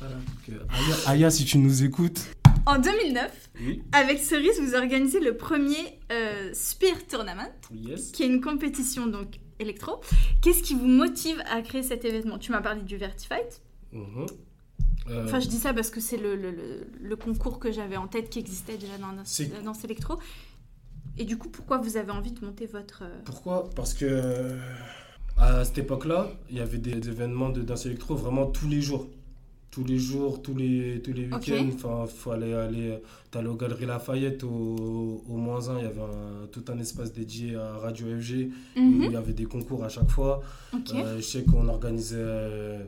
Voilà, 0.00 0.14
donc, 0.14 0.48
euh, 0.50 0.64
Aya, 0.70 0.96
Aya, 1.06 1.30
si 1.30 1.44
tu 1.44 1.58
nous 1.58 1.82
écoutes. 1.82 2.20
En 2.66 2.78
2009, 2.78 3.50
Oui, 3.60 3.82
avec 3.92 4.20
Cerise, 4.20 4.60
vous 4.60 4.74
organisez 4.76 5.18
le 5.20 5.36
premier 5.36 5.98
euh, 6.12 6.50
Spear 6.54 6.94
Tournament, 7.10 7.50
yes. 7.74 8.12
qui 8.12 8.22
est 8.22 8.26
une 8.26 8.40
compétition 8.40 9.06
donc 9.08 9.40
électro. 9.58 10.00
Qu'est-ce 10.40 10.62
qui 10.62 10.74
vous 10.74 10.86
motive 10.86 11.42
à 11.50 11.62
créer 11.62 11.82
cet 11.82 12.04
événement? 12.04 12.38
Tu 12.38 12.52
m'as 12.52 12.60
parlé 12.60 12.82
du 12.82 12.96
Vertifight. 12.96 13.60
Mhm. 13.92 14.26
Euh, 15.10 15.24
Enfin, 15.24 15.40
je 15.40 15.48
dis 15.48 15.56
ça 15.56 15.72
parce 15.74 15.90
que 15.90 16.00
c'est 16.00 16.18
le, 16.18 16.36
le- 16.36 16.50
le- 16.52 16.86
le 17.00 17.16
concours 17.16 17.58
que 17.58 17.72
j'avais 17.72 17.96
en 17.96 18.06
tête 18.06 18.28
qui 18.30 18.38
existait 18.38 18.76
déjà 18.76 18.98
dans 18.98 19.08
la 19.08 19.14
danse, 19.16 19.28
C'est- 19.80 19.84
électro. 19.84 20.18
Et 21.16 21.24
du 21.24 21.36
coup, 21.38 21.48
pourquoi 21.48 21.78
vous 21.78 21.96
avez 21.96 22.12
envie 22.12 22.30
de 22.30 22.44
monter 22.44 22.66
votre... 22.66 23.02
euh, 23.02 23.18
Pourquoi? 23.24 23.68
Parce 23.74 23.94
que 23.94 24.04
à 25.38 25.64
cette 25.64 25.78
époque-là, 25.78 26.30
il 26.50 26.56
y 26.56 26.60
avait 26.60 26.78
des, 26.78 26.94
des 26.96 27.08
événements 27.08 27.50
de 27.50 27.62
danse 27.62 27.86
électro 27.86 28.14
vraiment 28.16 28.46
tous 28.46 28.68
les 28.68 28.80
jours. 28.80 29.06
Tous 29.70 29.84
les 29.84 29.98
jours, 29.98 30.40
tous 30.42 30.54
les, 30.54 31.00
tous 31.02 31.12
les 31.12 31.26
week-ends. 31.26 31.68
Enfin, 31.74 32.04
il 32.06 32.10
faut 32.10 32.30
aller, 32.32 32.54
aller 32.54 32.98
t'allais 33.30 33.48
aux 33.48 33.54
Galeries 33.54 33.84
Lafayette, 33.86 34.42
au, 34.42 35.22
au 35.28 35.36
moins 35.36 35.68
1, 35.68 35.78
il 35.78 35.84
y 35.84 35.86
avait 35.86 36.00
un- 36.00 36.46
tout 36.50 36.64
un 36.68 36.78
espace 36.78 37.12
dédié 37.12 37.54
à 37.54 37.76
Radio 37.76 38.06
FG, 38.18 38.48
où 38.76 38.80
mhm, 38.80 39.02
il 39.04 39.12
y 39.12 39.16
avait 39.16 39.34
des 39.34 39.44
concours 39.44 39.84
à 39.84 39.88
chaque 39.90 40.08
fois. 40.10 40.42
Euh, 41.04 41.16
je 41.18 41.22
sais 41.22 41.44
qu'on 41.44 41.68
organisait 41.68 42.16
euh, 42.18 42.82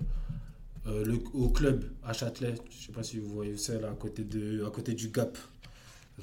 euh, 0.89 1.05
le, 1.05 1.19
au 1.35 1.51
club 1.51 1.85
à 2.03 2.13
Châtelet, 2.15 2.55
je 2.71 2.87
sais 2.87 2.93
pas 2.93 3.03
si 3.03 3.19
vous 3.19 3.29
voyez 3.29 3.57
c'est, 3.59 3.81
là, 3.81 3.89
à 3.91 3.95
côté, 3.95 4.25
de, 4.25 4.65
à 4.67 4.71
côté 4.71 4.95
du 4.95 5.09
Gap. 5.09 5.37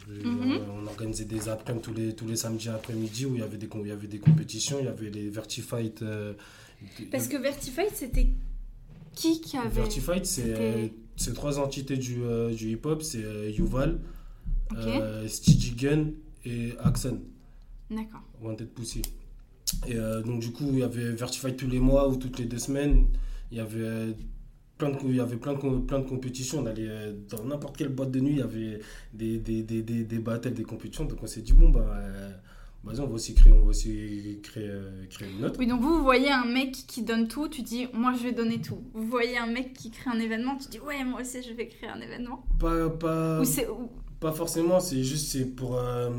Euh, 0.10 0.24
Mhm. 0.24 0.60
On 0.84 0.88
organisait 0.88 1.26
des 1.26 1.50
après-midi 1.50 1.82
tous 1.82 1.94
les, 1.94 2.14
tous 2.16 2.28
les 2.28 2.36
samedis 2.36 2.70
après-midi 2.70 3.26
où 3.26 3.36
il 3.36 3.40
y, 3.42 3.44
avait 3.44 3.58
des, 3.58 3.70
il 3.84 3.88
y 3.88 3.92
avait 3.92 4.08
des 4.08 4.20
compétitions, 4.20 4.78
il 4.80 4.86
y 4.86 4.90
avait 4.90 5.10
les 5.10 5.30
Vertifight. 5.30 6.02
euh, 6.02 6.34
Parce 7.12 7.28
que 7.28 7.38
Vertifight, 7.38 7.92
c'était 7.96 8.28
qui 9.14 9.42
qui 9.42 9.58
avait... 9.58 9.70
Vertifight, 9.70 10.26
c'est 10.26 10.54
euh, 10.56 10.88
c'est 11.16 11.34
trois 11.34 11.58
entités 11.60 11.98
du, 11.98 12.22
euh, 12.24 12.54
du 12.54 12.72
hip-hop 12.74 13.02
c'est 13.02 13.24
euh, 13.24 13.50
Yuval, 13.50 14.00
Ok. 14.72 14.78
euh, 14.86 15.28
Stigi 15.28 15.72
Gun 15.76 16.12
et 16.46 16.74
Axon. 16.80 17.22
D'accord. 17.90 18.22
Wanted 18.42 18.70
Pussy. 18.70 19.02
Et 19.88 19.96
euh, 19.96 20.22
donc 20.22 20.40
du 20.42 20.52
coup, 20.52 20.70
il 20.74 20.80
y 20.80 20.84
avait 20.84 21.12
Vertified 21.12 21.56
tous 21.58 21.68
les 21.68 21.80
mois 21.80 22.08
ou 22.08 22.16
toutes 22.18 22.38
les 22.40 22.46
deux 22.46 22.60
semaines. 22.60 23.08
Il 23.52 23.58
y 23.58 23.62
avait 23.62 23.80
euh, 23.82 24.12
plein 24.78 24.90
de, 24.92 24.98
il 25.06 25.16
y 25.16 25.20
avait 25.20 25.38
plein 25.38 25.54
de, 25.54 25.80
plein 25.80 26.00
de 26.00 26.08
compétitions. 26.08 26.60
On 26.60 26.66
allait 26.66 26.88
euh, 26.88 27.14
dans 27.30 27.44
n'importe 27.44 27.78
quelle 27.78 27.90
boîte 27.90 28.12
de 28.12 28.20
nuit, 28.20 28.34
il 28.34 28.40
y 28.40 28.42
avait 28.42 28.80
des, 29.14 29.38
des, 29.40 29.64
des, 29.64 29.82
des, 29.82 30.04
des 30.04 30.20
battles, 30.20 30.54
des 30.54 30.64
compétitions. 30.64 31.06
Donc 31.06 31.20
on 31.24 31.28
s'est 31.28 31.42
dit, 31.42 31.54
bon, 31.54 31.70
bah, 31.70 31.86
euh, 31.96 32.32
vas-y, 32.84 33.00
on 33.02 33.08
va 33.08 33.14
aussi 33.16 33.34
créer, 33.34 33.52
on 33.54 33.62
va 33.62 33.70
aussi 33.70 34.40
créer, 34.44 34.70
euh, 34.70 35.06
créer 35.10 35.30
une 35.32 35.46
autre. 35.46 35.58
Oui, 35.60 35.68
donc 35.68 35.82
vous, 35.82 35.98
vous 35.98 36.04
voyez 36.04 36.30
un 36.30 36.46
mec 36.46 36.72
qui 36.72 37.04
donne 37.04 37.28
tout, 37.28 37.50
tu 37.50 37.62
dis, 37.62 37.88
moi 37.94 38.14
je 38.18 38.24
vais 38.24 38.32
donner 38.34 38.62
tout. 38.62 38.82
Vous 38.94 39.08
voyez 39.08 39.38
un 39.38 39.48
mec 39.48 39.74
qui 39.74 39.92
crée 39.92 40.10
un 40.12 40.20
événement, 40.20 40.58
tu 40.58 40.70
dis, 40.70 40.80
ouais, 40.80 41.04
moi 41.04 41.22
aussi 41.22 41.42
je 41.42 41.54
vais 41.54 41.68
créer 41.68 41.90
un 41.90 42.00
événement. 42.00 42.46
Pas, 42.60 42.90
pas, 42.90 43.42
Ou 43.42 43.46
c'est... 43.46 43.68
ou- 43.68 43.90
pas 44.20 44.32
forcément, 44.32 44.80
c'est 44.80 45.04
juste 45.04 45.28
c'est 45.28 45.46
pour... 45.46 45.78
euh, 45.78 46.10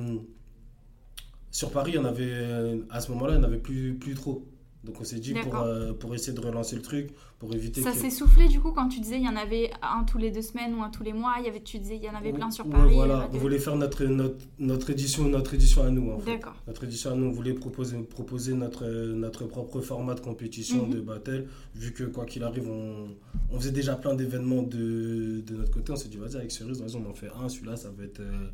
sur 1.51 1.71
Paris, 1.73 1.97
on 1.99 2.05
avait, 2.05 2.79
à 2.91 3.01
ce 3.01 3.11
moment-là, 3.13 3.35
il 3.35 3.39
n'y 3.39 3.45
en 3.45 3.49
avait 3.49 3.59
plus, 3.59 3.95
plus 3.95 4.15
trop. 4.15 4.47
Donc 4.85 5.01
on 5.01 5.05
s'est 5.05 5.19
dit, 5.19 5.35
pour, 5.35 5.57
euh, 5.57 5.93
pour 5.93 6.15
essayer 6.15 6.33
de 6.33 6.41
relancer 6.41 6.77
le 6.77 6.83
truc, 6.83 7.11
pour 7.41 7.53
éviter 7.53 7.83
Ça 7.83 7.91
que... 7.91 7.97
s'est 7.99 8.11
soufflé 8.11 8.47
du 8.47 8.61
coup 8.61 8.71
quand 8.71 8.89
tu 8.89 9.01
disais 9.01 9.17
il 9.17 9.25
y 9.25 9.29
en 9.29 9.35
avait 9.35 9.71
un 9.83 10.05
tous 10.05 10.19
les 10.19 10.31
deux 10.31 10.41
semaines 10.41 10.73
ou 10.77 10.83
un 10.85 10.89
tous 10.89 11.03
les 11.03 11.13
mois, 11.13 11.35
il 11.41 11.47
y 11.47 11.49
avait, 11.49 11.61
tu 11.61 11.79
disais 11.81 11.97
il 11.97 12.03
y 12.05 12.09
en 12.09 12.15
avait 12.15 12.33
plein 12.33 12.49
sur 12.53 12.65
Ouais, 12.67 12.73
Paris. 12.73 12.95
voilà, 12.95 13.25
ok. 13.25 13.31
on 13.35 13.39
voulait 13.39 13.59
faire 13.59 13.75
notre, 13.75 14.05
notre, 14.05 14.37
notre, 14.61 14.91
édition, 14.91 15.25
notre 15.25 15.55
édition 15.55 15.83
à 15.83 15.91
nous. 15.91 16.13
En 16.13 16.19
fait. 16.21 16.31
D'accord. 16.37 16.55
Notre 16.69 16.85
édition 16.85 17.11
à 17.11 17.15
nous, 17.17 17.27
on 17.27 17.33
voulait 17.33 17.55
proposer, 17.55 17.99
proposer 17.99 18.55
notre, 18.55 18.87
notre 18.87 19.47
propre 19.47 19.81
format 19.81 20.15
de 20.15 20.21
compétition, 20.21 20.87
Mhm. 20.87 20.95
de 20.95 21.01
battle. 21.01 21.47
Vu 21.75 21.93
que 21.93 22.05
quoi 22.05 22.25
qu'il 22.25 22.45
arrive, 22.45 22.69
on, 22.71 23.09
on 23.51 23.59
faisait 23.59 23.73
déjà 23.73 23.97
plein 23.97 24.15
d'événements 24.15 24.63
de, 24.63 25.43
de 25.45 25.57
notre 25.57 25.73
côté. 25.73 25.91
On 25.93 25.97
s'est 25.97 26.09
dit, 26.09 26.19
vas-y, 26.19 26.37
avec 26.37 26.53
Cerise, 26.53 26.81
vas-y, 26.81 26.95
on 26.97 27.11
en 27.11 27.15
fait 27.15 27.31
un. 27.43 27.49
Celui-là, 27.49 27.75
ça 27.77 27.91
va 27.91 28.05
être 28.05 28.21
euh, 28.21 28.47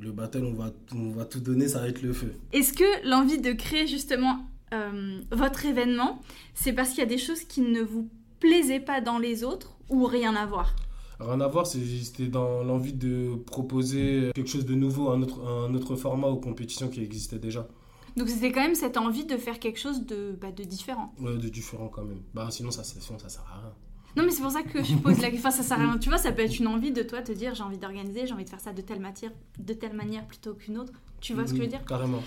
le 0.00 0.12
battle, 0.12 0.44
on 0.44 0.52
va, 0.54 0.70
on 0.94 1.10
va 1.10 1.24
tout 1.24 1.40
donner, 1.40 1.66
ça 1.66 1.80
va 1.80 1.88
être 1.88 2.00
le 2.02 2.12
feu. 2.12 2.32
Est-ce 2.52 2.72
que 2.72 3.08
l'envie 3.08 3.40
de 3.40 3.52
créer 3.52 3.86
justement 3.88 4.38
euh, 4.72 5.20
votre 5.30 5.66
événement, 5.66 6.20
c'est 6.54 6.72
parce 6.72 6.90
qu'il 6.90 6.98
y 6.98 7.02
a 7.02 7.06
des 7.06 7.18
choses 7.18 7.42
qui 7.44 7.60
ne 7.60 7.82
vous 7.82 8.08
plaisaient 8.40 8.80
pas 8.80 9.00
dans 9.00 9.18
les 9.18 9.44
autres 9.44 9.76
ou 9.88 10.04
rien 10.04 10.34
à 10.34 10.46
voir? 10.46 10.74
Rien 11.20 11.40
à 11.40 11.46
voir, 11.46 11.66
c'était 11.66 12.26
dans 12.26 12.64
l'envie 12.64 12.94
de 12.94 13.36
proposer 13.46 14.30
quelque 14.34 14.48
chose 14.48 14.66
de 14.66 14.74
nouveau, 14.74 15.10
un 15.10 15.22
autre, 15.22 15.46
un 15.46 15.72
autre 15.74 15.94
format 15.94 16.26
aux 16.26 16.38
compétitions 16.40 16.88
qui 16.88 17.02
existaient 17.02 17.38
déjà. 17.38 17.68
Donc 18.16 18.28
c'était 18.28 18.50
quand 18.52 18.62
même 18.62 18.74
cette 18.74 18.96
envie 18.96 19.24
de 19.24 19.36
faire 19.36 19.58
quelque 19.58 19.78
chose 19.78 20.04
de, 20.04 20.36
bah, 20.40 20.50
de 20.50 20.64
différent. 20.64 21.14
Ouais, 21.20 21.36
de 21.36 21.48
différent 21.48 21.88
quand 21.88 22.02
même. 22.02 22.22
Bah, 22.34 22.48
sinon, 22.50 22.70
ça, 22.70 22.82
sinon, 22.82 23.18
ça 23.18 23.28
sert 23.28 23.44
à 23.50 23.60
rien. 23.60 23.72
Non, 24.16 24.24
mais 24.24 24.30
c'est 24.30 24.42
pour 24.42 24.50
ça 24.50 24.62
que 24.62 24.82
je 24.82 24.94
pose 24.96 25.20
la 25.22 25.30
question. 25.30 25.48
Enfin, 25.48 25.56
ça 25.56 25.62
sert 25.62 25.78
à 25.80 25.82
rien. 25.82 25.98
Tu 25.98 26.08
vois, 26.10 26.18
ça 26.18 26.32
peut 26.32 26.42
être 26.42 26.58
une 26.58 26.66
envie 26.66 26.90
de 26.92 27.02
toi 27.02 27.22
te 27.22 27.32
dire 27.32 27.54
j'ai 27.54 27.62
envie 27.62 27.78
d'organiser, 27.78 28.26
j'ai 28.26 28.34
envie 28.34 28.44
de 28.44 28.50
faire 28.50 28.60
ça 28.60 28.72
de 28.74 28.82
telle 28.82 29.00
matière, 29.00 29.30
de 29.58 29.72
telle 29.72 29.94
manière 29.94 30.26
plutôt 30.26 30.52
qu'une 30.54 30.76
autre. 30.76 30.92
Tu 31.20 31.32
vois 31.32 31.46
ce 31.46 31.52
que 31.52 31.58
je 31.58 31.62
veux 31.62 31.68
dire? 31.68 31.84
Carrément. 31.86 32.22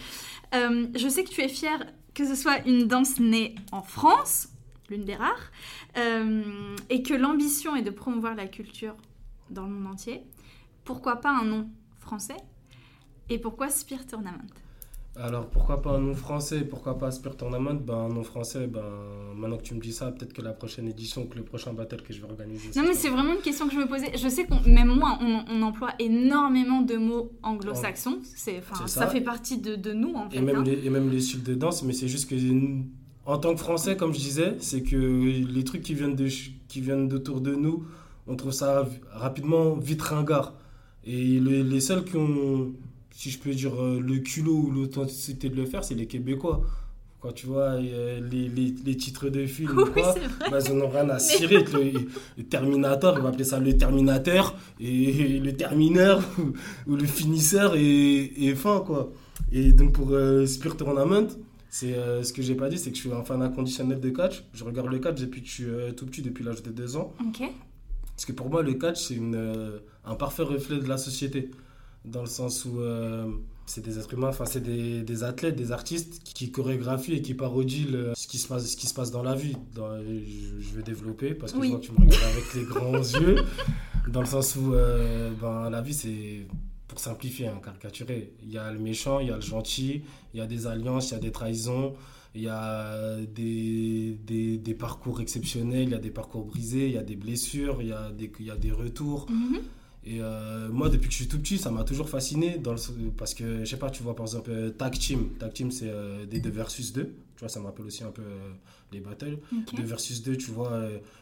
Euh, 0.55 0.87
Je 0.95 1.07
sais 1.09 1.23
que 1.23 1.29
tu 1.29 1.41
es 1.41 1.49
fière 1.49 1.85
que 2.15 2.25
ce 2.25 2.33
soit 2.33 2.65
une 2.65 2.87
danse 2.87 3.19
née 3.19 3.55
en 3.71 3.83
France, 3.83 4.47
l'une 4.89 5.05
des 5.05 5.15
rares, 5.15 5.51
euh, 5.97 6.75
et 6.89 7.03
que 7.03 7.13
l'ambition 7.13 7.75
est 7.75 7.81
de 7.83 7.91
promouvoir 7.91 8.33
la 8.33 8.47
culture 8.47 8.95
dans 9.51 9.63
le 9.63 9.69
monde 9.69 9.93
entier. 9.93 10.23
Pourquoi 10.85 11.17
pas 11.17 11.31
un 11.31 11.43
nom 11.43 11.69
français? 11.99 12.37
Et 13.29 13.37
pourquoi 13.37 13.69
Spear 13.69 14.07
Tournament 14.07 14.47
Alors, 15.17 15.47
pourquoi 15.47 15.81
pas 15.81 15.91
un 15.91 15.99
nom 15.99 16.13
français? 16.13 16.61
Pourquoi 16.61 16.97
pas 16.97 17.09
Spirit 17.09 17.37
Tournament 17.37 17.75
Ben, 17.75 17.93
un 17.93 18.09
nom 18.09 18.23
français, 18.23 18.67
ben, 18.67 18.83
maintenant 19.35 19.57
que 19.57 19.63
tu 19.63 19.73
me 19.73 19.79
dis 19.79 19.93
ça, 19.93 20.11
peut-être 20.11 20.33
que 20.33 20.41
la 20.41 20.51
prochaine 20.51 20.87
édition, 20.89 21.25
que 21.25 21.37
le 21.37 21.43
prochain 21.43 21.71
battle 21.71 22.01
que 22.01 22.13
je 22.13 22.19
vais 22.19 22.27
organiser. 22.29 22.69
Non, 22.75 22.83
mais 22.85 22.93
c'est 22.93 23.09
vraiment 23.09 23.33
une 23.33 23.41
question 23.41 23.67
que 23.67 23.73
je 23.73 23.79
me 23.79 23.87
posais. 23.87 24.11
Je 24.17 24.27
sais 24.27 24.45
qu'on, 24.45 24.61
même 24.69 24.89
moi, 24.89 25.17
on, 25.21 25.45
on 25.49 25.61
emploie 25.61 25.93
énormément 25.99 26.81
de 26.81 26.95
mots 26.97 27.31
anglo-saxons. 27.43 28.19
C'est, 28.23 28.61
ça. 28.73 28.87
ça. 28.87 29.07
fait 29.07 29.21
partie 29.21 29.57
de, 29.57 29.75
de 29.75 29.93
nous, 29.93 30.13
en 30.15 30.29
fait. 30.29 30.37
Et 30.37 30.41
même, 30.41 30.57
hein. 30.57 30.63
les, 30.65 30.85
et 30.85 30.89
même 30.89 31.09
les 31.09 31.21
styles 31.21 31.43
de 31.43 31.55
danse, 31.55 31.83
mais 31.83 31.93
c'est 31.93 32.09
juste 32.09 32.29
que 32.29 32.35
en 33.25 33.37
tant 33.37 33.53
que 33.53 33.59
Français, 33.59 33.95
comme 33.97 34.13
je 34.13 34.19
disais, 34.19 34.55
c'est 34.59 34.83
que 34.83 34.95
les 34.95 35.63
trucs 35.63 35.81
qui 35.81 35.93
viennent, 35.93 36.15
de, 36.15 36.27
qui 36.67 36.81
viennent 36.81 37.07
d'autour 37.07 37.41
de 37.41 37.55
nous, 37.55 37.85
on 38.27 38.35
trouve 38.35 38.51
ça 38.51 38.87
rapidement 39.11 39.75
vite 39.75 40.01
ringard. 40.01 40.53
Et 41.05 41.39
les, 41.39 41.63
les 41.63 41.79
seuls 41.79 42.03
qui 42.03 42.17
ont, 42.17 42.73
si 43.15 43.31
je 43.31 43.39
peux 43.39 43.53
dire, 43.53 43.81
euh, 43.81 43.99
le 43.99 44.17
culot 44.19 44.57
ou 44.67 44.71
l'authenticité 44.71 45.49
de 45.49 45.55
le 45.55 45.65
faire, 45.65 45.83
c'est 45.83 45.95
les 45.95 46.05
Québécois. 46.05 46.61
Quand 47.21 47.31
tu 47.31 47.47
vois 47.47 47.71
euh, 47.71 48.19
les, 48.29 48.49
les, 48.49 48.75
les 48.85 48.97
titres 48.97 49.29
de 49.29 49.45
films, 49.45 49.79
ou 49.79 49.85
Oui, 49.85 49.91
quoi, 49.93 50.13
bah, 50.51 50.59
ils 50.63 50.71
en 50.71 50.81
ont 50.81 50.89
rien 50.89 51.09
à 51.09 51.17
cirer. 51.17 51.63
Le, 51.63 52.07
le 52.37 52.43
Terminator, 52.43 53.15
on 53.17 53.23
va 53.23 53.29
appeler 53.29 53.45
ça 53.45 53.59
le 53.59 53.75
Terminateur, 53.77 54.55
et 54.79 55.39
le 55.39 55.53
Termineur, 55.53 56.21
ou, 56.37 56.91
ou 56.91 56.95
le 56.97 57.05
Finisseur, 57.05 57.75
et, 57.75 58.47
et 58.47 58.53
fin, 58.53 58.81
quoi. 58.81 59.11
Et 59.51 59.71
donc 59.71 59.93
pour 59.93 60.11
euh, 60.11 60.45
Spirit 60.45 60.77
Tournament, 60.77 61.27
c'est 61.69 61.93
euh, 61.93 62.23
ce 62.23 62.33
que 62.33 62.41
j'ai 62.41 62.55
pas 62.55 62.69
dit, 62.69 62.77
c'est 62.77 62.89
que 62.91 62.97
je 62.97 63.01
suis 63.01 63.11
un 63.13 63.23
fan 63.23 63.41
inconditionnel 63.41 63.99
de 63.99 64.09
catch. 64.09 64.43
Je 64.53 64.63
regarde 64.63 64.89
le 64.89 64.99
catch 64.99 65.19
depuis 65.19 65.41
que 65.41 65.47
je 65.47 65.53
suis 65.53 65.65
euh, 65.65 65.91
tout 65.93 66.05
petit, 66.05 66.21
depuis 66.21 66.43
l'âge 66.43 66.63
de 66.63 66.71
2 66.71 66.97
ans. 66.97 67.13
Parce 68.15 68.25
que 68.25 68.33
pour 68.33 68.49
moi, 68.49 68.61
le 68.61 68.73
catch, 68.73 69.07
c'est 69.07 69.15
une, 69.15 69.79
un 70.05 70.15
parfait 70.15 70.43
reflet 70.43 70.77
de 70.77 70.87
la 70.87 70.97
société. 70.97 71.51
Dans 72.05 72.21
le 72.21 72.27
sens 72.27 72.65
où 72.65 72.79
euh, 72.79 73.27
c'est 73.65 73.83
des 73.83 73.97
êtres 73.99 74.13
humains, 74.13 74.27
enfin, 74.29 74.45
c'est 74.45 74.61
des, 74.61 75.01
des 75.01 75.23
athlètes, 75.23 75.55
des 75.55 75.71
artistes 75.71 76.21
qui, 76.23 76.33
qui 76.33 76.51
chorégraphient 76.51 77.13
et 77.15 77.21
qui 77.21 77.33
parodient 77.33 77.87
le- 77.91 78.13
ce, 78.15 78.27
qui 78.27 78.37
se 78.37 78.47
passe, 78.47 78.65
ce 78.67 78.77
qui 78.77 78.87
se 78.87 78.93
passe 78.93 79.11
dans 79.11 79.23
la 79.23 79.35
vie. 79.35 79.55
Dans- 79.73 79.97
je, 79.99 80.61
je 80.61 80.75
vais 80.75 80.83
développer 80.83 81.33
parce 81.33 81.51
que 81.53 81.57
Oui. 81.59 81.67
je 81.67 81.71
vois 81.71 81.79
que 81.81 81.85
tu 81.85 81.91
me 81.93 81.97
regardes 81.99 82.23
avec 82.31 82.53
les 82.53 82.63
grands 82.63 82.93
yeux. 83.21 83.35
Dans 84.07 84.19
le 84.21 84.27
sens 84.27 84.55
où 84.55 84.73
euh, 84.73 85.31
ben, 85.41 85.69
la 85.69 85.81
vie, 85.81 85.93
c'est 85.95 86.45
pour 86.87 86.99
simplifier, 86.99 87.47
hein, 87.47 87.59
caricaturer. 87.63 88.33
Il 88.43 88.51
y 88.51 88.57
a 88.59 88.71
le 88.71 88.77
méchant, 88.79 89.19
il 89.19 89.27
y 89.29 89.31
a 89.31 89.35
le 89.35 89.41
gentil, 89.41 90.03
il 90.33 90.37
y 90.37 90.41
a 90.41 90.45
des 90.47 90.67
alliances, 90.67 91.09
il 91.09 91.13
y 91.13 91.17
a 91.17 91.19
des 91.19 91.31
trahisons. 91.31 91.93
Il 92.37 92.41
y 92.41 92.49
a 92.49 93.15
des, 93.33 94.19
des, 94.27 94.57
des 94.57 94.73
parcours 94.73 95.21
exceptionnels, 95.21 95.83
il 95.83 95.91
y 95.91 95.95
a 95.95 95.99
des 95.99 96.11
parcours 96.11 96.43
brisés, 96.43 96.87
il 96.87 96.91
y 96.93 96.97
a 96.97 97.01
des 97.03 97.15
blessures, 97.15 97.77
il 97.81 97.87
y 97.87 97.93
a 97.93 98.11
des, 98.11 98.29
il 98.41 98.45
y 98.45 98.51
a 98.51 98.57
des 98.57 98.71
retours. 98.73 99.25
Mhm. 99.31 99.59
Et 100.07 100.19
euh, 100.21 100.69
moi, 100.71 100.89
depuis 100.89 101.07
que 101.07 101.11
je 101.13 101.17
suis 101.17 101.27
tout 101.27 101.39
petit, 101.39 101.57
ça 101.57 101.71
m'a 101.71 101.83
toujours 101.83 102.09
fasciné 102.09 102.57
dans 102.59 102.73
le- 102.73 103.09
parce 103.17 103.33
que, 103.33 103.61
je 103.61 103.65
sais 103.65 103.77
pas, 103.77 103.89
tu 103.89 104.03
vois 104.03 104.15
par 104.15 104.25
exemple 104.27 104.51
euh, 104.51 104.69
Tag 104.69 104.93
Team. 104.93 105.29
Tag 105.39 105.51
Team, 105.53 105.71
c'est 105.71 105.89
euh, 105.89 106.25
des 106.27 106.39
2 106.39 106.49
versus 106.51 106.93
2. 106.93 107.05
Tu 107.05 107.39
vois, 107.39 107.49
ça 107.49 107.59
me 107.59 107.65
rappelle 107.65 107.85
aussi 107.87 108.03
un 108.03 108.11
peu 108.11 108.21
euh, 108.21 108.49
les 108.91 108.99
battles. 108.99 109.39
2 109.75 109.83
versus 109.83 110.21
2, 110.21 110.37
tu 110.37 110.51
vois, 110.51 110.69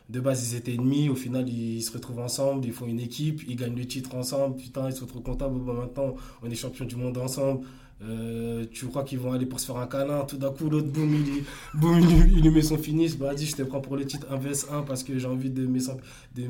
de 0.09 0.19
base 0.19 0.51
ils 0.51 0.55
étaient 0.57 0.73
ennemis, 0.73 1.07
au 1.09 1.15
final 1.15 1.47
ils 1.49 1.81
se 1.81 1.91
retrouvent 1.93 2.19
ensemble, 2.19 2.65
ils 2.65 2.73
font 2.73 2.85
une 2.85 2.99
équipe, 2.99 3.41
ils 3.47 3.55
gagnent 3.55 3.75
le 3.77 3.85
titre 3.85 4.13
ensemble, 4.15 4.57
putain, 4.57 4.89
ils 4.89 4.93
sont 4.95 5.05
trop 5.05 5.21
contents, 5.21 5.49
bon, 5.49 5.59
bah, 5.63 5.73
maintenant 5.79 6.15
on 6.43 6.49
est 6.51 6.55
champion 6.55 6.85
du 6.85 6.95
monde 6.97 7.17
ensemble. 7.17 7.65
Euh, 8.01 8.65
tu 8.71 8.87
crois 8.87 9.03
qu'ils 9.05 9.19
vont 9.19 9.31
aller 9.31 9.45
pour 9.45 9.59
se 9.61 9.65
faire 9.67 9.77
un 9.77 9.87
câlin, 9.87 10.25
tout 10.25 10.35
d'un 10.37 10.51
coup 10.51 10.69
l'autre 10.69 10.87
boum, 10.89 11.13
il, 11.15 11.43
boum, 11.79 11.99
il, 12.01 12.07
lui- 12.07 12.33
il 12.35 12.41
lui 12.43 12.49
met 12.51 12.61
son 12.61 12.77
finish, 12.77 13.15
bah 13.17 13.33
dis 13.33 13.45
je 13.45 13.55
te 13.55 13.61
prends 13.63 13.79
pour 13.81 13.95
le 13.95 14.05
titre 14.05 14.27
1 14.29 14.35
vs 14.37 14.65
1 14.71 14.81
parce 14.81 15.03
que 15.03 15.17
j'ai 15.17 15.27
envie 15.27 15.49
de 15.49 15.65
de, 15.65 16.43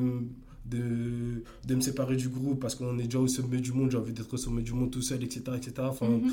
de, 0.66 1.44
de 1.68 1.76
me 1.76 1.82
séparer 1.82 2.16
du 2.16 2.30
groupe 2.30 2.60
parce 2.60 2.76
qu'on 2.76 2.98
est 3.00 3.04
déjà 3.04 3.20
au 3.20 3.28
sommet 3.28 3.58
du 3.60 3.72
monde, 3.74 3.92
j'ai 3.92 3.98
envie 3.98 4.14
d'être 4.14 4.34
au 4.34 4.38
sommet 4.38 4.62
du 4.62 4.74
monde 4.74 4.92
tout 4.92 5.02
seul, 5.02 5.24
etc. 5.24 5.42
etc. 5.58 5.74
Enfin, 5.80 6.08
Mhm. 6.08 6.32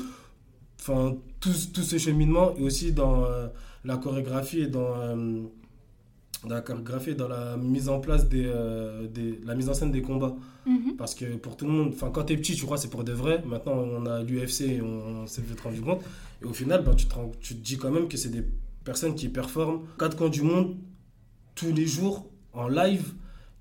enfin 0.79 1.15
tout, 1.39 1.51
tout 1.73 1.81
ce 1.83 1.97
cheminement 1.97 2.55
et 2.57 2.61
aussi 2.63 2.91
dans 2.93 3.25
euh, 3.25 3.47
la 3.83 3.97
chorégraphie 3.97 4.61
et 4.61 4.67
dans, 4.67 4.95
euh, 4.99 5.41
dans 6.43 6.55
la 6.55 6.61
chorégraphie 6.61 7.11
et 7.11 7.15
dans 7.15 7.27
la 7.27 7.57
mise 7.57 7.89
en 7.89 7.99
place 7.99 8.27
des, 8.29 8.45
euh, 8.45 9.07
des 9.07 9.39
la 9.43 9.53
mise 9.55 9.69
en 9.69 9.73
scène 9.73 9.91
des 9.91 10.01
combats 10.01 10.35
Mhm. 10.65 10.95
parce 10.95 11.15
que 11.15 11.25
pour 11.37 11.57
tout 11.57 11.65
le 11.65 11.71
monde 11.71 11.89
enfin 11.93 12.11
quand 12.13 12.23
t'es 12.25 12.37
petit 12.37 12.55
tu 12.55 12.65
crois 12.65 12.77
c'est 12.77 12.89
pour 12.89 13.03
de 13.03 13.11
vrai 13.11 13.43
maintenant 13.47 13.73
on 13.73 14.05
a 14.05 14.21
l'UFC 14.21 14.61
et 14.61 14.81
on, 14.81 15.23
on 15.23 15.27
s'est 15.27 15.41
fait 15.41 15.59
rendu 15.59 15.81
compte 15.81 16.01
et 16.41 16.45
au 16.45 16.53
final 16.53 16.83
ben, 16.83 16.93
tu, 16.93 17.07
te 17.07 17.15
rends- 17.15 17.31
tu 17.41 17.55
te 17.55 17.63
dis 17.65 17.77
quand 17.79 17.89
même 17.89 18.07
que 18.07 18.15
c'est 18.15 18.29
des 18.29 18.43
personnes 18.83 19.15
qui 19.15 19.27
performent 19.29 19.81
quatre 19.97 20.15
coins 20.15 20.29
du 20.29 20.43
monde 20.43 20.75
tous 21.55 21.73
les 21.73 21.87
jours 21.87 22.27
en 22.53 22.67
live 22.67 23.11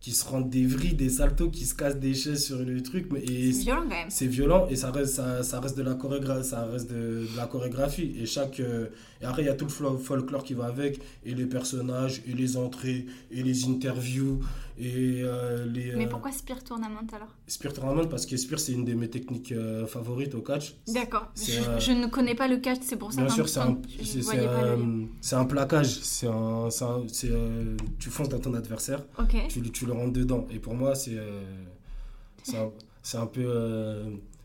qui 0.01 0.13
se 0.13 0.25
rendent 0.25 0.49
des 0.49 0.65
vrilles 0.67 0.95
des 0.95 1.11
saltos 1.11 1.51
qui 1.51 1.67
se 1.67 1.75
cassent 1.75 1.99
des 1.99 2.15
chaises 2.15 2.45
sur 2.45 2.59
le 2.59 2.83
truc 2.83 3.09
mais 3.13 3.23
C'est 3.27 3.63
violent 3.63 3.83
quand 3.83 3.89
même. 3.89 4.07
c'est 4.11 4.27
violent 4.27 4.67
et 4.71 4.77
ça 4.77 4.91
reste 4.91 5.15
ça, 5.15 5.43
ça 5.43 5.61
reste 5.61 5.77
de 5.77 5.83
la 5.83 5.95
chorégraphie 5.95 6.49
ça 6.49 6.65
reste 6.65 6.91
de, 6.91 7.27
de 7.31 7.37
la 7.37 7.47
chorégraphie 7.47 8.15
et 8.19 8.25
chaque 8.27 8.61
euh, 8.61 8.87
et 9.21 9.25
après 9.27 9.43
il 9.43 9.47
y 9.47 9.51
a 9.51 9.55
tout 9.55 9.67
le 9.67 9.99
folklore 9.99 10.43
qui 10.45 10.55
va 10.55 10.67
avec 10.67 11.01
et 11.27 11.35
les 11.35 11.47
personnages 11.47 12.23
et 12.27 12.33
les 12.33 12.57
entrées 12.57 13.07
et 13.31 13.43
les 13.43 13.65
interviews 13.67 14.41
et 14.81 15.21
euh, 15.23 15.67
les 15.67 15.95
Mais 15.95 16.07
euh, 16.07 16.09
pourquoi 16.09 16.33
Spear 16.33 16.63
Tournament 16.65 17.07
alors? 17.13 17.29
Spear 17.47 17.73
Tournament 17.73 18.07
parce 18.09 18.25
que 18.27 18.37
Spear 18.37 18.59
c'est 18.59 18.73
une 18.73 18.85
de 18.85 18.95
mes 18.95 19.09
techniques 19.11 19.53
euh, 19.53 19.87
favorites 19.87 20.35
au 20.35 20.41
catch 20.43 20.75
D'accord. 20.89 21.31
Je, 21.37 21.61
euh, 21.61 21.79
je 21.79 21.93
ne 21.93 22.07
connais 22.07 22.35
pas 22.35 22.49
le 22.49 22.57
catch, 22.59 22.79
c'est 22.83 22.97
pour 22.97 23.13
ça 23.13 23.19
Bien 23.23 23.29
qu'un 23.29 23.35
sûr, 23.35 23.49
c'est 23.49 23.61
un, 23.61 23.77
un, 25.39 25.45
plaquage. 25.45 25.99
C'est 26.03 26.29
tu 27.99 28.11
fonces 28.11 28.29
dans 28.29 28.39
ton 28.39 28.55
adversaire, 28.55 29.05
tu, 29.49 29.61
le- 29.61 29.71
tu 29.71 29.87
le 29.87 29.93
rentres 29.93 30.13
dedans. 30.13 30.47
Et 30.51 30.59
pour 30.59 30.75
moi, 30.75 30.95
c'est, 30.95 31.17
c'est, 32.43 32.57
un, 33.19 33.27
peu 33.27 33.43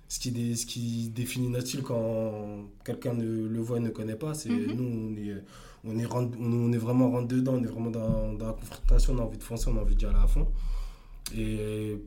ce, 0.09 0.19
qui 0.19 0.31
dé- 0.31 0.55
ce 0.55 0.65
qui 0.65 1.09
définit 1.09 1.49
notre 1.49 1.67
style 1.67 1.81
quand 1.81 2.65
quelqu'un 2.83 3.13
ne 3.13 3.47
le 3.47 3.59
voit 3.61 3.77
et 3.77 3.81
ne 3.81 3.89
connaît 3.89 4.15
pas. 4.15 4.33
C'est 4.33 4.49
Mhm. 4.49 4.73
nous, 4.75 4.83
on 4.83 5.17
est, 5.17 5.41
on, 5.87 5.97
est 5.99 6.05
on, 6.39 6.71
est 6.71 6.77
vraiment 6.77 7.09
rentre 7.11 7.27
dedans, 7.27 7.53
on 7.55 7.63
est 7.63 7.67
vraiment 7.67 7.89
dans, 7.91 8.33
dans 8.33 8.47
la 8.47 8.53
confrontation, 8.53 9.13
on 9.13 9.19
a 9.19 9.21
envie 9.21 9.37
de 9.37 9.43
foncer, 9.43 9.69
on 9.69 9.77
a 9.77 9.81
envie 9.81 9.95
d'y 9.95 10.05
aller 10.05 10.15
à 10.21 10.27
fond. 10.27 10.47
Et, 11.35 11.97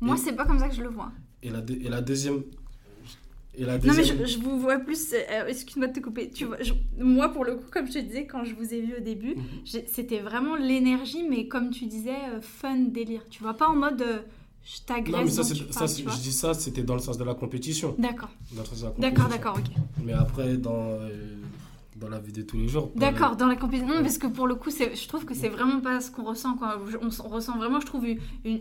Moi, 0.00 0.14
Et- 0.16 0.18
c'est 0.18 0.32
pas 0.34 0.44
comme 0.46 0.58
ça 0.58 0.68
que 0.68 0.74
je 0.74 0.82
le 0.82 0.88
vois. 0.88 1.10
et, 1.42 1.50
la, 1.50 1.58
et 1.68 1.88
la 1.88 2.00
deuxième? 2.00 2.42
Et 3.56 3.64
la 3.64 3.76
Non, 3.78 3.80
mais 3.88 3.96
deuxième? 3.96 4.18
je, 4.20 4.34
je 4.34 4.38
vous 4.38 4.58
vois 4.60 4.78
plus. 4.78 5.12
euh, 5.14 5.46
Excuse-moi 5.48 5.88
de 5.88 5.92
te 5.94 6.00
couper. 6.00 6.30
Tu 6.30 6.44
vois, 6.44 6.62
je- 6.62 6.74
moi, 6.96 7.30
pour 7.32 7.44
le 7.44 7.56
coup, 7.56 7.64
comme 7.72 7.86
je 7.88 7.94
te 7.94 7.98
disais, 7.98 8.24
quand 8.26 8.44
je 8.44 8.54
vous 8.54 8.72
ai 8.72 8.80
vu 8.80 8.94
au 8.98 9.00
début, 9.00 9.34
Mhm. 9.34 9.42
j'ai- 9.64 9.86
c'était 9.88 10.20
vraiment 10.20 10.54
l'énergie, 10.54 11.24
mais 11.28 11.48
comme 11.48 11.70
tu 11.70 11.86
disais, 11.86 12.10
euh, 12.32 12.40
fun, 12.40 12.76
délire. 12.78 13.22
Tu 13.30 13.42
vois, 13.42 13.54
pas 13.54 13.68
en 13.68 13.74
mode 13.74 14.00
euh, 14.02 14.18
je 14.64 14.80
t'agresse. 14.86 15.12
non, 15.16 15.24
mais 15.24 15.30
ça, 15.30 15.42
c'est- 15.42 15.54
parles, 15.72 15.88
c'est- 15.88 16.02
je 16.08 16.20
dis 16.22 16.30
ça, 16.32 16.54
c'était 16.54 16.84
dans 16.84 16.94
le 16.94 17.00
sens 17.00 17.18
de 17.18 17.24
la 17.24 17.34
compétition. 17.34 17.96
D'accord, 17.98 18.30
Dans 18.52 18.60
le 18.62 18.66
sens 18.68 18.78
de 18.80 18.84
la 18.84 19.10
d'accord, 19.10 19.28
d'accord, 19.28 19.56
ok. 19.58 19.72
Mais 20.04 20.12
après, 20.12 20.56
dans, 20.56 20.90
euh, 21.00 21.08
dans 21.98 22.08
la 22.08 22.18
vie 22.18 22.32
de 22.32 22.42
tous 22.42 22.56
les 22.56 22.68
jours. 22.68 22.92
D'accord, 22.96 23.36
dans 23.36 23.46
la 23.46 23.56
compétition. 23.56 23.88
Non, 23.94 24.02
parce 24.02 24.18
que 24.18 24.26
pour 24.26 24.46
le 24.46 24.54
coup, 24.54 24.70
je 24.70 25.08
trouve 25.08 25.24
que 25.24 25.34
c'est 25.34 25.48
vraiment 25.48 25.80
pas 25.80 26.00
ce 26.00 26.10
qu'on 26.10 26.24
ressent. 26.24 26.54
Quoi. 26.56 26.78
On, 27.02 27.28
ressent 27.28 27.56
vraiment, 27.58 27.80
je 27.80 27.86
trouve, 27.86 28.06
une, 28.06 28.18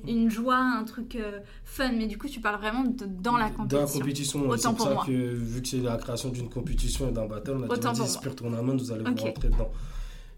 une 0.07 0.30
joie, 0.30 0.57
un 0.57 0.84
truc 0.84 1.15
euh, 1.15 1.39
fun. 1.64 1.91
Mais 1.97 2.07
du 2.07 2.18
coup, 2.18 2.27
tu 2.27 2.39
parles 2.41 2.59
vraiment 2.59 2.84
de- 2.84 3.05
dans 3.05 3.38
la 3.38 3.49
Dans 3.49 3.55
compétition. 3.55 3.80
la 3.80 3.99
compétition, 4.05 4.39
Autant 4.49 4.57
c'est 4.72 4.76
pour 4.77 4.88
ça 4.88 4.93
moi. 4.93 5.03
que 5.05 5.11
vu 5.11 5.61
que 5.61 5.68
c'est 5.68 5.81
la 5.81 5.97
création 5.97 6.30
d'une 6.30 6.49
compétition 6.49 7.09
et 7.09 7.11
d'un 7.11 7.26
battle, 7.27 7.57
on 7.59 7.64
a 7.64 7.73
Autant 7.73 7.91
dit 7.93 7.99
vas-y. 8.01 8.09
Spear 8.09 8.35
Tournament, 8.35 8.76
vous 8.76 8.91
allez 8.91 9.03
vous 9.03 9.15
rentrer 9.15 9.49
dedans. 9.49 9.72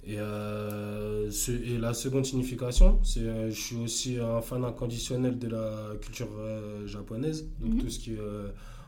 Et, 0.06 0.18
euh, 0.20 1.30
ce- 1.30 1.52
et 1.52 1.78
la 1.78 1.94
seconde 1.94 2.26
signification, 2.26 3.00
c'est 3.04 3.20
euh, 3.22 3.52
je 3.52 3.60
suis 3.60 3.76
aussi 3.78 4.18
un 4.18 4.42
fan 4.42 4.64
inconditionnel 4.64 5.38
de 5.38 5.48
la 5.50 5.74
culture 6.02 6.30
euh, 6.40 6.88
japonaise, 6.88 7.48
donc 7.60 7.74
Mhm. 7.76 7.80
tout 7.82 7.90
ce 7.90 8.00
qui 8.00 8.14
est 8.14 8.20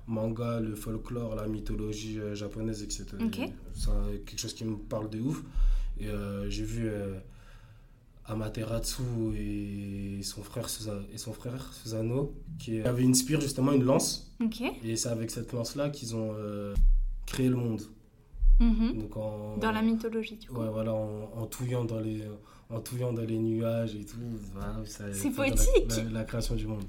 manga, 0.07 0.60
le 0.60 0.76
folklore, 0.76 1.36
la 1.36 1.48
mythologie 1.48 2.19
euh, 2.19 2.36
japonaise, 2.36 2.84
etc. 2.84 3.06
Ok. 3.23 3.40
C'est 3.73 3.90
quelque 4.26 4.40
chose 4.40 4.53
qui 4.53 4.65
me 4.65 4.76
parle 4.78 5.10
de 5.10 5.19
ouf. 5.22 5.41
Et 5.99 6.07
euh, 6.07 6.49
j'ai 6.49 6.64
vu 6.64 6.88
euh, 6.88 7.19
Amaterasu 8.26 9.02
et 9.36 10.19
son 10.23 10.44
frère 10.44 10.69
Susa- 10.69 11.02
et 11.14 11.18
son 11.18 11.34
frère 11.34 11.73
Susano 11.73 12.34
qui 12.60 12.80
avait 12.82 13.03
une 13.03 13.15
spire 13.15 13.41
justement 13.41 13.72
une 13.73 13.84
lance 13.84 14.32
et 14.84 14.95
c'est 14.95 15.10
avec 15.10 15.32
cette 15.32 15.52
lance 15.53 15.76
là 15.76 15.90
qu'ils 15.90 16.15
ont 16.15 16.36
créé 17.26 17.49
le 17.49 17.56
monde. 17.56 17.82
Mhm. 18.60 18.99
Donc 18.99 19.18
en 19.18 19.57
Dans 19.57 19.72
la 19.72 19.82
mythologie, 19.82 20.36
du 20.38 20.48
coup. 20.48 20.60
Ouais, 20.61 20.69
voilà, 20.69 20.94
en, 20.94 21.32
en 21.36 21.45
touillant 21.48 21.84
dans 21.84 21.99
les 21.99 22.23
en 22.69 22.80
touillant 22.80 23.11
dans 23.11 23.23
les 23.23 23.38
nuages 23.40 23.95
et 23.95 24.06
tout. 24.06 24.18
voilà, 24.53 24.78
C'est 24.86 25.23
la- 25.26 25.32
poétique. 25.32 25.90
La, 25.90 26.03
la 26.03 26.23
création 26.23 26.56
du 26.56 26.68
monde. 26.68 26.86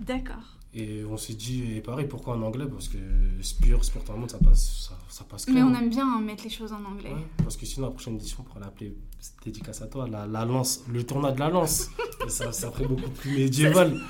D'accord. 0.00 0.55
Et 0.78 1.02
on 1.06 1.16
s'est 1.16 1.32
dit, 1.32 1.76
et 1.76 1.80
pareil, 1.80 2.06
pourquoi 2.06 2.36
en 2.36 2.42
anglais? 2.42 2.66
Parce 2.70 2.88
que 2.88 2.98
Spire, 3.40 3.82
Spire 3.82 4.04
Tournament, 4.04 4.28
ça 4.28 4.38
passe, 4.38 4.88
ça, 4.88 4.98
ça 5.08 5.24
passe 5.24 5.48
Mais 5.48 5.62
on 5.62 5.74
aime 5.74 5.88
bien 5.88 6.06
hein, 6.06 6.20
mettre 6.20 6.44
les 6.44 6.50
choses 6.50 6.70
en 6.70 6.84
anglais. 6.84 7.12
Ouais, 7.14 7.26
parce 7.38 7.56
que 7.56 7.64
sinon, 7.64 7.86
la 7.86 7.92
prochaine 7.92 8.16
édition, 8.16 8.38
on 8.40 8.42
pourrait 8.42 8.60
l'appeler 8.60 8.94
dédicace 9.42 9.80
à 9.80 9.86
toi, 9.86 10.06
la, 10.06 10.26
la 10.26 10.44
lance, 10.44 10.84
le 10.92 11.02
tournoi 11.02 11.32
de 11.32 11.40
la 11.40 11.48
lance. 11.48 11.88
Et 12.26 12.28
ça, 12.28 12.52
ça 12.52 12.70
ferait 12.70 12.86
beaucoup 12.86 13.08
plus 13.08 13.36
médiéval. 13.36 13.98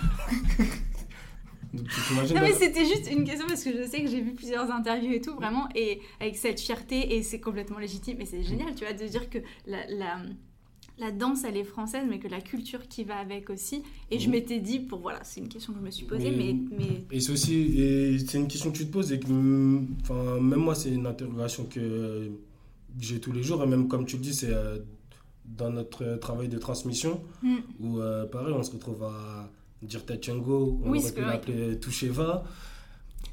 Donc, 1.73 1.87
tu 1.89 2.35
Non 2.35 2.41
mais 2.41 2.53
c'était 2.53 2.85
juste 2.87 3.11
une 3.11 3.25
question 3.25 3.47
parce 3.47 3.63
que 3.63 3.71
je 3.71 3.87
sais 3.87 4.03
que 4.03 4.09
j'ai 4.09 4.23
vu 4.23 4.35
plusieurs 4.35 4.71
interviews 4.71 5.13
et 5.13 5.21
tout 5.21 5.35
vraiment 5.35 5.69
et 5.75 6.01
avec 6.21 6.37
cette 6.37 6.59
fierté 6.59 7.17
et 7.17 7.23
c'est 7.23 7.41
complètement 7.41 7.79
légitime 7.79 8.19
et 8.21 8.25
c'est 8.25 8.43
génial 8.43 8.75
tu 8.75 8.85
vois 8.85 8.95
de 8.95 9.07
dire 9.07 9.29
que 9.29 9.39
la, 9.67 9.87
la, 9.89 10.17
la 10.99 11.11
danse 11.11 11.45
elle 11.45 11.57
est 11.59 11.65
française 11.65 12.05
mais 12.09 12.19
que 12.19 12.29
la 12.29 12.41
culture 12.41 12.89
qui 12.89 13.05
va 13.05 13.17
avec 13.17 13.51
aussi 13.51 13.83
et 14.11 14.19
je 14.19 14.31
m'étais 14.31 14.61
dit 14.61 14.79
pour 14.81 15.01
voilà 15.01 15.23
c'est 15.25 15.41
une 15.41 15.49
question 15.49 15.73
que 15.75 15.79
je 15.81 15.85
me 15.85 15.91
suis 15.91 16.07
posée 16.07 16.31
Mais- 16.31 16.55
mais, 16.71 16.77
mais 16.79 17.05
Et 17.17 17.21
c'est 17.21 17.33
aussi, 17.33 18.19
c'est 18.27 18.39
une 18.39 18.49
question 18.49 18.71
que 18.73 18.77
tu 18.79 18.87
te 18.87 18.93
poses 18.93 19.13
et 19.13 19.21
que, 19.21 19.27
enfin, 20.03 20.41
même 20.41 20.61
moi, 20.61 20.75
c'est 20.75 20.91
une 20.91 21.07
interrogation 21.07 21.65
que 21.67 22.31
j'ai 22.99 23.21
tous 23.21 23.33
les 23.33 23.43
jours. 23.43 23.63
Et 23.63 23.67
même 23.67 23.89
comme 23.89 24.07
tu 24.07 24.17
le 24.17 24.23
dis, 24.23 24.33
c'est 24.35 24.53
euh, 24.53 24.79
dans 25.45 25.71
notre 25.71 26.03
euh, 26.05 26.17
travail 26.17 26.49
de 26.49 26.59
transmission 26.59 27.21
Mm. 27.43 27.57
où, 27.81 28.01
euh, 28.01 28.25
pareil, 28.27 28.55
on 28.57 28.63
se 28.63 28.73
retrouve 28.73 29.03
à 29.05 29.51
dire 29.83 30.05
Tachengo, 30.07 30.81
on 30.83 30.91
Oui, 30.91 30.99
aurait 31.01 31.13
pu 31.13 31.21
l'appeler 31.21 31.79
Toucheva. 31.79 32.43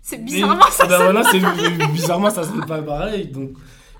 c'est 0.01 0.17
bizarrement 0.23 0.61
ça 0.69 0.83
Ah 0.85 0.87
ben 0.87 1.11
voilà, 1.13 1.87
bizarrement, 1.93 2.29
ça 2.29 2.43
sonne 2.43 2.65
pas 2.65 2.81
pareil. 2.81 3.27
Donc, 3.29 3.51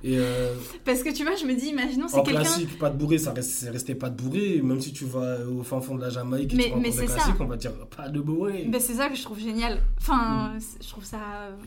et 0.04 0.18
euh, 0.18 0.54
parce 0.84 1.02
que 1.02 1.10
tu 1.14 1.24
vois 1.24 1.36
je 1.36 1.46
me 1.46 1.56
dis 1.56 1.68
imaginons 1.68 2.08
c'est 2.10 2.22
quelqu'un 2.24 2.42
classique, 2.42 2.78
pas 2.78 2.90
de 2.90 2.98
bourré, 2.98 3.18
ça 3.18 3.32
reste, 3.32 3.52
c'est 3.52 3.70
resté 3.70 3.96
pas 3.96 4.10
de 4.10 4.22
bourré. 4.22 4.62
Même 4.62 4.82
si 4.82 4.92
tu 4.94 5.06
vas 5.06 5.38
au 5.48 5.64
fin 5.64 5.80
fond 5.82 5.96
de 5.96 6.02
la 6.02 6.10
Jamaïque 6.10 6.54
et 6.54 6.58
Mais- 6.58 6.72
tu 6.72 6.80
mais 6.80 6.92
c'est 6.92 7.08
ça. 7.08 7.14
classique, 7.16 7.36
on 7.40 7.46
va 7.46 7.56
dire 7.58 7.72
pas 7.96 8.10
de 8.10 8.20
bourré. 8.20 8.66
Ben, 8.70 8.80
c'est 8.82 8.96
ça 8.96 9.08
que 9.10 9.16
je 9.16 9.24
trouve 9.24 9.40
génial 9.40 9.82
enfin 10.00 10.54
Mm. 10.56 10.60
je 10.82 10.90
trouve 10.90 11.04
ça 11.06 11.20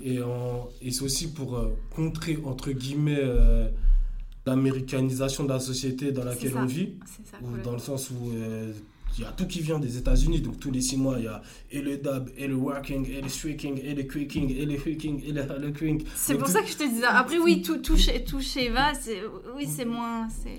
Et, 0.04 0.20
en- 0.22 0.68
et 0.82 0.90
c'est 0.90 1.02
aussi 1.02 1.32
pour 1.32 1.56
euh, 1.56 1.76
contrer, 1.94 2.38
entre 2.44 2.70
guillemets, 2.72 3.18
euh, 3.18 3.68
l'américanisation 4.44 5.44
de 5.44 5.48
la 5.48 5.58
société 5.60 6.12
dans 6.12 6.24
laquelle 6.24 6.52
ça. 6.52 6.60
on 6.62 6.66
vit. 6.66 6.94
c'est 7.06 7.26
ça 7.30 7.36
Ou 7.42 7.56
dans 7.64 7.72
le 7.72 7.78
sens 7.78 8.10
où 8.10 8.30
euh, 8.34 8.72
il 9.18 9.22
y 9.22 9.24
a 9.26 9.32
tout 9.32 9.46
qui 9.46 9.60
vient 9.60 9.78
des 9.78 9.96
États-Unis. 9.96 10.40
Donc 10.40 10.58
tous 10.60 10.70
les 10.70 10.80
six 10.80 10.96
mois, 10.96 11.16
il 11.18 11.24
y 11.24 11.28
a 11.28 11.40
et 11.70 11.80
le 11.80 11.96
dub, 11.96 12.30
et 12.36 12.46
le 12.46 12.54
working, 12.54 13.08
et 13.10 13.20
le 13.20 13.28
streaking, 13.28 13.80
et 13.82 13.94
le 13.94 14.02
quicking, 14.02 14.54
et 14.56 14.66
le 14.66 14.74
hooking, 14.74 15.22
et 15.26 15.32
le 15.32 15.42
halloking. 15.42 16.04
C'est 16.14 16.34
pour 16.36 16.46
tout- 16.46 16.52
ça 16.52 16.62
que 16.62 16.68
je 16.68 16.76
te 16.76 16.84
disais. 16.88 17.04
Après, 17.06 17.38
oui, 17.38 17.62
tout, 17.62 17.78
tout, 17.78 17.96
chez, 17.96 18.24
tout 18.24 18.40
chez 18.40 18.66
Eva, 18.66 18.92
c'est, 18.94 19.22
oui, 19.56 19.66
c'est 19.66 19.84
moins. 19.84 20.28
C'est, 20.28 20.58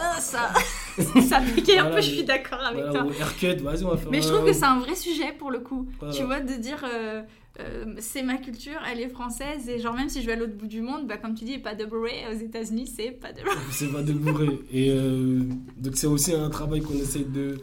Ah, 0.00 0.20
ça, 0.20 0.52
ça 1.28 1.40
piquait 1.40 1.78
un 1.78 1.82
Voilà, 1.84 1.96
peu, 1.96 2.02
je 2.02 2.10
suis 2.10 2.24
d'accord 2.24 2.60
avec 2.62 2.84
Voilà, 2.84 3.00
toi. 3.00 3.08
ou 3.10 3.12
haircut, 3.12 3.56
vas-y, 3.62 3.84
on 3.84 3.90
va 3.90 3.96
faire 3.96 4.10
Mais 4.10 4.22
je 4.22 4.28
trouve 4.28 4.44
que 4.46 4.52
c'est 4.52 4.64
un 4.64 4.78
vrai 4.78 4.94
sujet 4.94 5.32
pour 5.38 5.50
le 5.50 5.58
coup. 5.60 5.86
Voilà. 5.98 6.14
Tu 6.14 6.22
vois, 6.22 6.40
de 6.40 6.54
dire 6.54 6.84
euh, 6.84 7.22
euh, 7.60 7.84
c'est 7.98 8.22
ma 8.22 8.36
culture, 8.36 8.78
elle 8.90 9.00
est 9.00 9.08
française, 9.08 9.68
et 9.68 9.78
genre, 9.78 9.94
même 9.94 10.08
si 10.10 10.20
je 10.20 10.26
vais 10.26 10.32
à 10.32 10.36
l'autre 10.36 10.54
bout 10.56 10.66
du 10.66 10.80
monde, 10.82 11.06
bah, 11.06 11.16
comme 11.16 11.34
tu 11.34 11.44
dis, 11.44 11.58
pas 11.58 11.74
de 11.74 11.84
bourré 11.86 12.24
aux 12.32 12.38
États-Unis, 12.38 12.86
c'est 12.94 13.10
pas 13.10 13.32
de 13.32 13.40
c'est 13.70 13.90
pas 13.90 14.02
de 14.02 14.12
bourré. 14.12 14.58
Et 14.72 14.90
euh, 14.90 15.40
donc 15.78 15.96
c'est 15.96 16.06
aussi 16.06 16.34
un 16.34 16.50
travail 16.50 16.80
qu'on 16.82 16.94
essaie 16.94 17.24
de, 17.24 17.58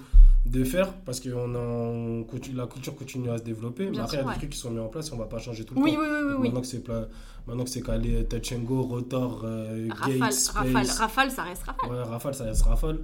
de 0.46 0.64
faire 0.66 0.92
parce 1.06 1.20
que 1.22 1.30
on 1.30 1.56
a, 1.56 1.58
on 1.60 2.24
continue- 2.26 2.58
la 2.58 2.68
culture 2.68 2.96
continue 2.96 3.30
à 3.30 3.38
se 3.38 3.44
développer. 3.44 3.90
Mais 3.90 4.00
après, 4.00 4.18
il 4.18 4.20
y 4.20 4.24
a 4.24 4.26
ouais. 4.28 4.34
des 4.34 4.40
trucs 4.40 4.50
qui 4.52 4.58
sont 4.60 4.72
mis 4.72 4.80
en 4.80 4.88
place 4.90 5.10
et 5.10 5.14
on 5.14 5.18
va 5.18 5.26
pas 5.26 5.40
changer 5.40 5.64
tout 5.64 5.74
le 5.76 5.82
Oui, 5.82 5.94
temps. 5.94 6.00
oui, 6.02 6.06
oui. 6.10 6.34
Oui. 6.38 6.44
Maintenant 6.48 6.62
que 6.62 6.68
c'est 6.68 6.84
pla- 6.84 7.08
maintenant 7.48 7.64
que 7.64 7.70
c'est 7.70 7.82
calé 7.82 8.26
touch 8.26 8.52
and 8.52 8.60
go, 8.64 8.82
rotor, 8.82 9.42
euh, 9.46 9.88
Rafale, 9.90 10.20
gate, 10.20 10.34
space. 10.34 10.50
rafale, 10.50 10.88
rafale, 11.00 11.32
ça 11.32 11.44
reste 11.44 11.64
rafale. 11.64 11.90
Ouais, 11.92 12.04
rafale, 12.04 12.36
ça 12.36 12.44
reste 12.44 12.62
rafale. 12.64 13.00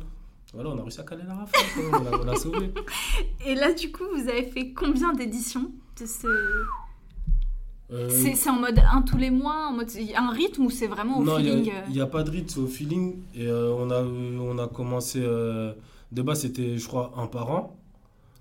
Voilà, 0.53 0.69
on 0.71 0.77
a 0.79 0.81
réussi 0.81 0.99
à 0.99 1.03
caler 1.03 1.23
la 1.27 1.35
rafale. 1.35 1.61
quoi. 1.75 1.99
On 1.99 2.03
l'a- 2.03 2.19
on 2.21 2.25
l'a 2.25 2.35
sauvé. 2.35 2.73
Et 3.45 3.55
là, 3.55 3.71
du 3.73 3.91
coup, 3.91 4.03
vous 4.15 4.27
avez 4.27 4.43
fait 4.43 4.73
combien 4.73 5.13
d'éditions 5.13 5.71
de 6.01 6.05
ce... 6.05 6.27
Euh, 7.91 8.07
c'est, 8.11 8.35
c'est 8.35 8.49
en 8.51 8.59
mode 8.59 8.79
un 8.91 9.01
tous 9.01 9.17
les 9.17 9.31
mois, 9.31 9.67
en 9.69 9.73
mode 9.73 9.89
un 10.15 10.29
rythme 10.31 10.65
ou 10.65 10.69
c'est 10.69 10.85
vraiment 10.87 11.17
au 11.19 11.23
non, 11.23 11.39
il 11.39 11.45
feeling 11.45 11.63
n'y 11.63 11.71
euh, 11.71 11.73
a, 11.81 11.87
il 11.89 11.95
y 11.95 12.01
a 12.01 12.05
pas 12.05 12.21
de 12.21 12.29
rythme, 12.29 12.47
c'est 12.49 12.59
au 12.59 12.67
feeling. 12.67 13.15
Et 13.33 13.47
euh, 13.47 13.71
on, 13.73 13.89
a, 13.89 14.01
on 14.03 14.57
a 14.59 14.67
commencé. 14.67 15.21
De 16.11 16.21
base, 16.21 16.41
c'était, 16.41 16.77
je 16.77 16.87
crois, 16.87 17.13
un 17.17 17.27
par 17.27 17.51
an. 17.51 17.75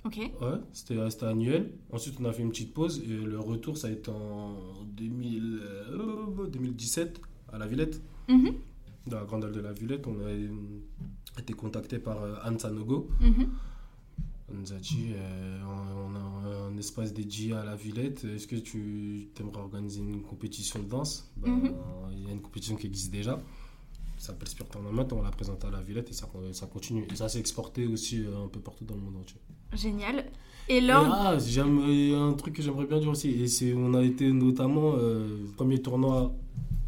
Ok. 0.04 0.16
Ouais, 0.40 0.58
c'était 0.72 1.10
c'était 1.10 1.26
annuel. 1.26 1.72
Ensuite, 1.92 2.14
on 2.20 2.24
a 2.24 2.32
fait 2.32 2.42
une 2.42 2.50
petite 2.50 2.72
pause 2.72 3.02
et 3.04 3.08
le 3.08 3.38
retour, 3.38 3.76
ça 3.76 3.88
a 3.88 3.90
été 3.90 4.10
en 4.10 4.54
2000, 4.96 5.60
euh, 5.62 6.46
2017 6.48 7.20
à 7.52 7.58
la 7.58 7.66
Villette, 7.66 8.00
Mhm, 8.28 8.54
dans 9.06 9.18
la 9.18 9.24
Grande 9.24 9.44
Halle 9.44 9.52
de 9.52 9.60
la 9.60 9.72
Villette. 9.72 10.06
On 10.06 10.18
a 10.26 11.40
été 11.40 11.52
contacté 11.52 11.98
par 11.98 12.22
euh, 12.22 12.34
Anne 12.42 12.58
Sanogo. 12.58 13.08
mhm. 13.20 13.48
On 14.50 14.54
nous 14.54 14.72
a 14.72 14.76
dit 14.76 15.08
euh, 15.12 15.60
on 15.62 16.14
a 16.14 16.68
un 16.70 16.76
espace 16.78 17.12
dédié 17.12 17.52
à 17.52 17.64
la 17.64 17.76
Villette. 17.76 18.24
Est-ce 18.24 18.46
que 18.46 18.56
tu 18.56 19.28
aimerais 19.38 19.60
organiser 19.60 20.00
une 20.00 20.22
compétition 20.22 20.80
de 20.82 20.88
danse? 20.88 21.30
Ben, 21.36 21.50
Mhm. 21.52 21.74
Il 22.12 22.24
y 22.24 22.28
a 22.28 22.32
une 22.32 22.40
compétition 22.40 22.76
qui 22.76 22.86
existe 22.86 23.12
déjà. 23.12 23.42
Ça 24.18 24.28
s'appelle 24.28 24.48
Spirit 24.48 24.68
Tournament. 24.70 25.06
On 25.12 25.22
l'a 25.22 25.30
présenté 25.30 25.66
à 25.66 25.70
la 25.70 25.80
Villette 25.80 26.10
et 26.10 26.12
ça, 26.12 26.28
ça 26.52 26.66
continue. 26.66 27.06
Et 27.12 27.16
ça 27.16 27.28
s'est 27.28 27.38
exporté 27.38 27.86
aussi 27.86 28.24
euh, 28.24 28.44
un 28.44 28.48
peu 28.48 28.60
partout 28.60 28.84
dans 28.84 28.94
le 28.94 29.00
monde 29.00 29.16
entier. 29.20 29.36
Génial. 29.74 30.24
Et 30.68 30.80
lors, 30.80 31.06
ah, 31.10 31.38
j'aime- 31.38 31.82
il 31.88 32.10
y 32.10 32.14
a 32.14 32.18
un 32.18 32.32
truc 32.34 32.54
que 32.54 32.62
j'aimerais 32.62 32.86
bien 32.86 32.98
dire 32.98 33.10
aussi. 33.10 33.30
Et 33.30 33.46
c'est, 33.46 33.72
on 33.74 33.94
a 33.94 34.02
été 34.02 34.30
notamment 34.32 34.94
euh, 34.96 35.26
premier 35.56 35.80
tournoi 35.80 36.34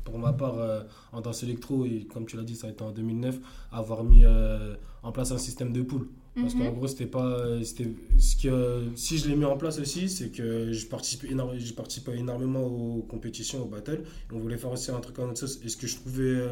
pour 0.04 0.18
ma 0.18 0.32
part 0.32 0.58
euh, 0.58 0.82
en 1.12 1.20
danse 1.20 1.42
électro 1.44 1.84
et 1.86 2.06
comme 2.12 2.26
tu 2.26 2.36
l'as 2.36 2.42
dit, 2.42 2.56
ça 2.56 2.66
a 2.66 2.70
été 2.70 2.82
en 2.82 2.90
2009, 2.90 3.38
avoir 3.70 4.02
mis 4.02 4.24
euh, 4.24 4.74
en 5.02 5.12
place 5.12 5.30
un 5.32 5.38
système 5.38 5.72
de 5.72 5.82
poule. 5.82 6.08
Parce 6.34 6.54
Mhm. 6.54 6.62
qu'en 6.64 6.72
gros, 6.72 6.86
c'était 6.86 7.06
pas. 7.06 7.62
C'était, 7.64 7.88
ce 8.18 8.36
que, 8.36 8.84
si 8.94 9.18
je 9.18 9.28
l'ai 9.28 9.34
mis 9.36 9.44
en 9.44 9.56
place 9.56 9.78
aussi, 9.80 10.08
c'est 10.08 10.30
que 10.30 10.72
je 10.72 10.86
participe, 10.86 11.24
énorme, 11.24 11.58
je 11.58 11.72
participais 11.72 12.16
énormément 12.18 12.64
aux 12.64 13.02
compétitions, 13.02 13.62
aux 13.62 13.66
battles. 13.66 14.04
On 14.32 14.38
voulait 14.38 14.56
faire 14.56 14.70
aussi 14.70 14.90
un 14.92 15.00
truc 15.00 15.18
en 15.18 15.24
autre 15.30 15.38
sauce. 15.38 15.58
Et 15.64 15.68
ce 15.68 15.76
que 15.76 15.86
je 15.88 15.96
trouvais 15.96 16.48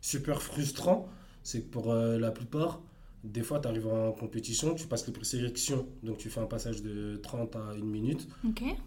super 0.00 0.42
frustrant, 0.42 1.08
c'est 1.42 1.62
que 1.62 1.70
pour 1.70 1.92
euh, 1.92 2.18
la 2.18 2.30
plupart, 2.30 2.82
des 3.22 3.42
fois, 3.42 3.60
tu 3.60 3.68
arrives 3.68 3.86
en 3.86 4.12
compétition, 4.12 4.74
tu 4.74 4.86
passes 4.86 5.06
les 5.06 5.12
présélections, 5.12 5.86
donc 6.02 6.16
tu 6.16 6.30
fais 6.30 6.40
un 6.40 6.46
passage 6.46 6.82
de 6.82 7.16
30 7.22 7.54
à 7.56 7.60
1 7.72 7.74
minute. 7.84 8.26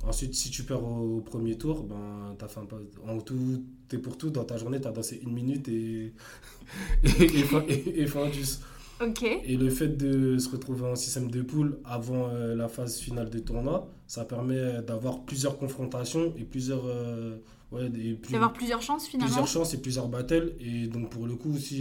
Ensuite, 0.07 0.33
si 0.33 0.49
tu 0.49 0.63
perds 0.63 0.83
au, 0.83 1.21
premier 1.21 1.55
tour, 1.55 1.83
ben, 1.83 2.35
as 2.41 2.47
fait 2.47 2.59
un 2.59 2.65
pas, 2.65 2.77
en 3.07 3.19
tout 3.19 3.63
et 3.91 3.97
pour 3.99 4.17
tout, 4.17 4.31
dans 4.31 4.43
ta 4.43 4.57
journée, 4.57 4.81
tu 4.81 4.87
as 4.87 4.91
dansé 4.91 5.19
une 5.21 5.33
minute 5.33 5.67
et, 5.67 6.13
et, 7.03 7.09
et, 7.69 8.01
et- 8.01 8.07
fin 8.07 8.27
du- 8.27 8.39
Ok. 9.01 9.21
et 9.23 9.55
le 9.57 9.69
fait 9.69 9.89
de 9.89 10.37
se 10.39 10.49
retrouver 10.49 10.87
en 10.87 10.95
système 10.95 11.29
de 11.29 11.41
poule 11.43 11.79
avant 11.85 12.29
euh, 12.29 12.55
la 12.55 12.67
phase 12.69 12.97
finale 12.97 13.29
du 13.29 13.43
tournoi, 13.43 13.87
ça 14.07 14.25
permet 14.25 14.81
d'avoir 14.81 15.25
plusieurs 15.25 15.59
confrontations 15.59 16.33
et 16.37 16.43
plusieurs, 16.43 16.85
euh, 16.87 17.37
ouais, 17.73 17.85
et 17.99 18.13
plus- 18.13 18.31
D'avoir 18.31 18.53
plusieurs 18.53 18.81
chances 18.81 19.07
finalement. 19.07 19.27
plusieurs 19.33 19.47
chances 19.47 19.73
et 19.73 19.81
plusieurs 19.81 20.07
battles. 20.07 20.53
Et 20.59 20.87
donc, 20.87 21.09
pour 21.09 21.25
le 21.27 21.35
coup, 21.35 21.57
si 21.57 21.79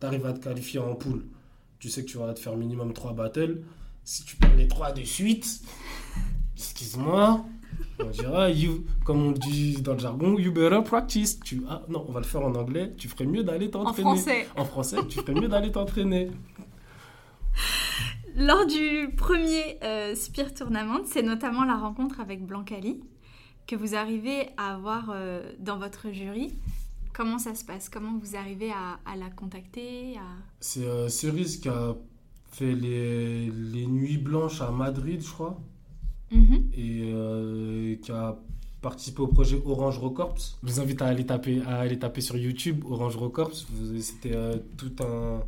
tu 0.00 0.06
arrives 0.06 0.26
à 0.26 0.32
te 0.32 0.40
qualifier 0.44 0.80
en 0.80 0.94
poule, 0.94 1.24
tu 1.78 1.88
sais 1.88 2.02
que 2.04 2.10
tu 2.10 2.18
vas 2.18 2.32
te 2.34 2.40
faire 2.40 2.56
minimum 2.56 2.92
3 2.92 3.12
battles. 3.14 3.62
Si 4.04 4.24
tu 4.24 4.36
perds 4.36 4.56
les 4.56 4.68
3 4.68 4.92
de 4.92 5.02
suite, 5.04 5.62
excuse-moi, 6.56 7.44
on 7.98 8.10
dira, 8.10 8.50
you, 8.50 8.84
comme 9.04 9.22
on 9.22 9.32
dit 9.32 9.80
dans 9.82 9.94
le 9.94 9.98
jargon, 9.98 10.38
you 10.38 10.52
better 10.52 10.82
practice. 10.84 11.40
Tu, 11.40 11.62
ah, 11.68 11.82
non, 11.88 12.04
on 12.08 12.12
va 12.12 12.20
le 12.20 12.26
faire 12.26 12.42
en 12.42 12.54
anglais. 12.54 12.92
Tu 12.98 13.08
ferais 13.08 13.24
mieux 13.26 13.42
d'aller 13.44 13.66
En 13.68 13.70
t'entraîner. 13.84 14.02
français. 14.10 14.46
En 14.56 14.64
français, 14.64 14.96
tu 15.08 15.18
ferais 15.20 15.34
mieux 15.34 15.48
d'aller 15.48 15.72
t'entraîner. 15.72 16.30
Lors 18.36 18.66
du 18.66 19.10
premier 19.16 19.78
euh, 19.84 20.14
Spear 20.16 20.52
Tournament, 20.52 21.00
c'est 21.06 21.22
notamment 21.22 21.64
la 21.64 21.76
rencontre 21.76 22.20
avec 22.20 22.44
Blancali 22.44 23.00
que 23.66 23.76
vous 23.76 23.94
arrivez 23.94 24.48
à 24.56 24.74
avoir 24.74 25.10
euh, 25.10 25.42
dans 25.58 25.78
votre 25.78 26.10
jury. 26.10 26.52
Comment 27.12 27.38
ça 27.38 27.54
se 27.54 27.64
passe? 27.64 27.88
Comment 27.88 28.18
vous 28.18 28.34
arrivez 28.36 28.70
à, 28.72 28.98
à 29.06 29.16
la 29.16 29.30
contacter 29.30 30.16
à... 30.16 30.26
C'est 30.60 30.84
euh, 30.84 31.08
Cerise 31.08 31.58
qui 31.58 31.68
a 31.68 31.94
fait 32.50 32.74
les, 32.74 33.46
les 33.50 33.86
Nuits 33.86 34.18
Blanches 34.18 34.60
à 34.60 34.70
Madrid, 34.70 35.20
je 35.22 35.30
crois. 35.30 35.60
Mhm. 36.32 36.64
et 36.76 37.02
euh, 37.12 37.94
qui 38.02 38.10
a 38.10 38.36
participé 38.80 39.20
au 39.20 39.28
projet 39.28 39.60
Orange 39.64 39.98
Records. 39.98 40.38
Je 40.64 40.68
vous 40.72 40.80
invite 40.80 41.00
à 41.02 41.06
aller 41.06 41.24
taper, 41.24 41.62
à 41.62 41.76
aller 41.80 41.98
taper 41.98 42.20
sur 42.22 42.36
YouTube 42.36 42.82
Orange 42.88 43.16
Records. 43.16 43.52
Vous- 43.70 44.00
C'était 44.00 44.34
euh, 44.34 44.56
tout 44.76 44.92
un 45.00 45.42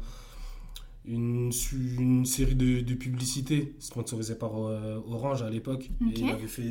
une, 1.08 1.50
une 1.98 2.24
série 2.26 2.54
de, 2.56 2.80
de 2.80 2.94
publicités 2.94 3.74
sponsorisées 3.78 4.34
par 4.36 4.52
euh, 4.56 5.00
Orange 5.08 5.42
à 5.42 5.50
l'époque. 5.50 5.88
Et 6.14 6.20
il 6.20 6.28
avait 6.30 6.46
fait 6.46 6.62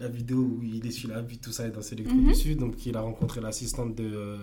la 0.00 0.08
vidéo 0.08 0.38
où 0.38 0.62
il 0.62 0.84
essuie 0.86 1.08
la 1.08 1.20
vie, 1.20 1.38
tout 1.38 1.52
ça, 1.52 1.66
et 1.66 1.70
dans 1.70 1.82
ses 1.82 1.94
électros 1.94 2.16
Mhm. 2.18 2.28
dessus. 2.30 2.54
Donc 2.56 2.84
il 2.86 2.96
a 2.96 3.00
rencontré 3.02 3.40
l'assistante 3.40 3.94
de 3.94 4.04
euh, 4.04 4.36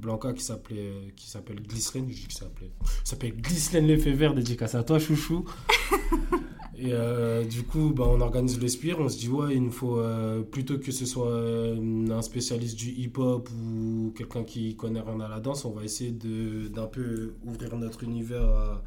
Blanca 0.00 0.32
qui 0.32 0.42
s'appelait 0.42 1.12
qui 1.16 1.28
s'appelle 1.30 1.60
Glycerine. 1.62 2.06
Je 2.08 2.14
dis 2.16 2.22
qu'il 2.22 2.32
s'appelait. 2.32 2.70
s'appelle 3.04 3.40
Glycerine 3.40 3.86
Lefebvre, 3.86 4.34
dédicace 4.34 4.74
à 4.74 4.82
toi, 4.82 4.98
chouchou. 4.98 5.44
Et 6.80 6.92
euh, 6.92 7.44
du 7.44 7.64
coup, 7.64 7.92
bah, 7.92 8.04
on 8.06 8.20
organise 8.20 8.60
le 8.60 8.68
Spire. 8.68 9.00
On 9.00 9.08
se 9.08 9.18
dit, 9.18 9.28
ouais, 9.28 9.56
il 9.56 9.64
nous 9.64 9.72
faut, 9.72 9.98
euh, 9.98 10.42
plutôt 10.42 10.78
que 10.78 10.92
ce 10.92 11.06
soit 11.06 11.26
euh, 11.28 12.08
un 12.08 12.22
spécialiste 12.22 12.76
du 12.78 12.90
hip-hop 12.90 13.48
ou 13.50 14.12
quelqu'un 14.16 14.44
qui 14.44 14.76
connaît 14.76 15.00
rien 15.00 15.18
à 15.18 15.28
la 15.28 15.40
danse, 15.40 15.64
on 15.64 15.72
va 15.72 15.82
essayer 15.82 16.12
d'un 16.12 16.86
peu 16.86 17.34
ouvrir 17.44 17.76
notre 17.76 18.04
univers 18.04 18.44
à, 18.44 18.84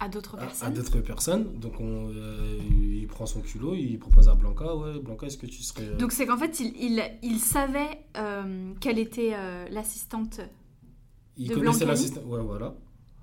à 0.00 0.08
d'autres 0.08 0.36
à, 0.38 0.42
à 0.42 0.46
personnes. 0.46 0.74
d'autres 0.74 1.00
personnes. 1.00 1.58
Donc 1.60 1.78
on, 1.80 2.10
euh, 2.14 2.58
il 3.00 3.06
prend 3.06 3.26
son 3.26 3.40
culot, 3.40 3.74
il 3.74 3.98
propose 3.98 4.28
à 4.28 4.34
Blanca, 4.34 4.74
ouais, 4.74 4.98
Blanca, 4.98 5.26
est-ce 5.26 5.36
que 5.38 5.46
tu 5.46 5.62
serais... 5.62 5.84
euh, 5.84 5.96
Donc 5.96 6.12
c'est 6.12 6.26
qu'en 6.26 6.38
fait, 6.38 6.58
il, 6.60 6.74
il, 6.80 7.02
il 7.22 7.38
savait 7.38 8.04
euh, 8.16 8.72
quelle 8.80 8.98
était 8.98 9.32
l'assistante 9.70 10.40
il 11.36 11.48
de 11.48 11.54
connaissait 11.54 11.84
Blancali 11.84 11.90
l'assistant. 11.90 12.20
Ouais, 12.26 12.42
voilà. 12.42 12.74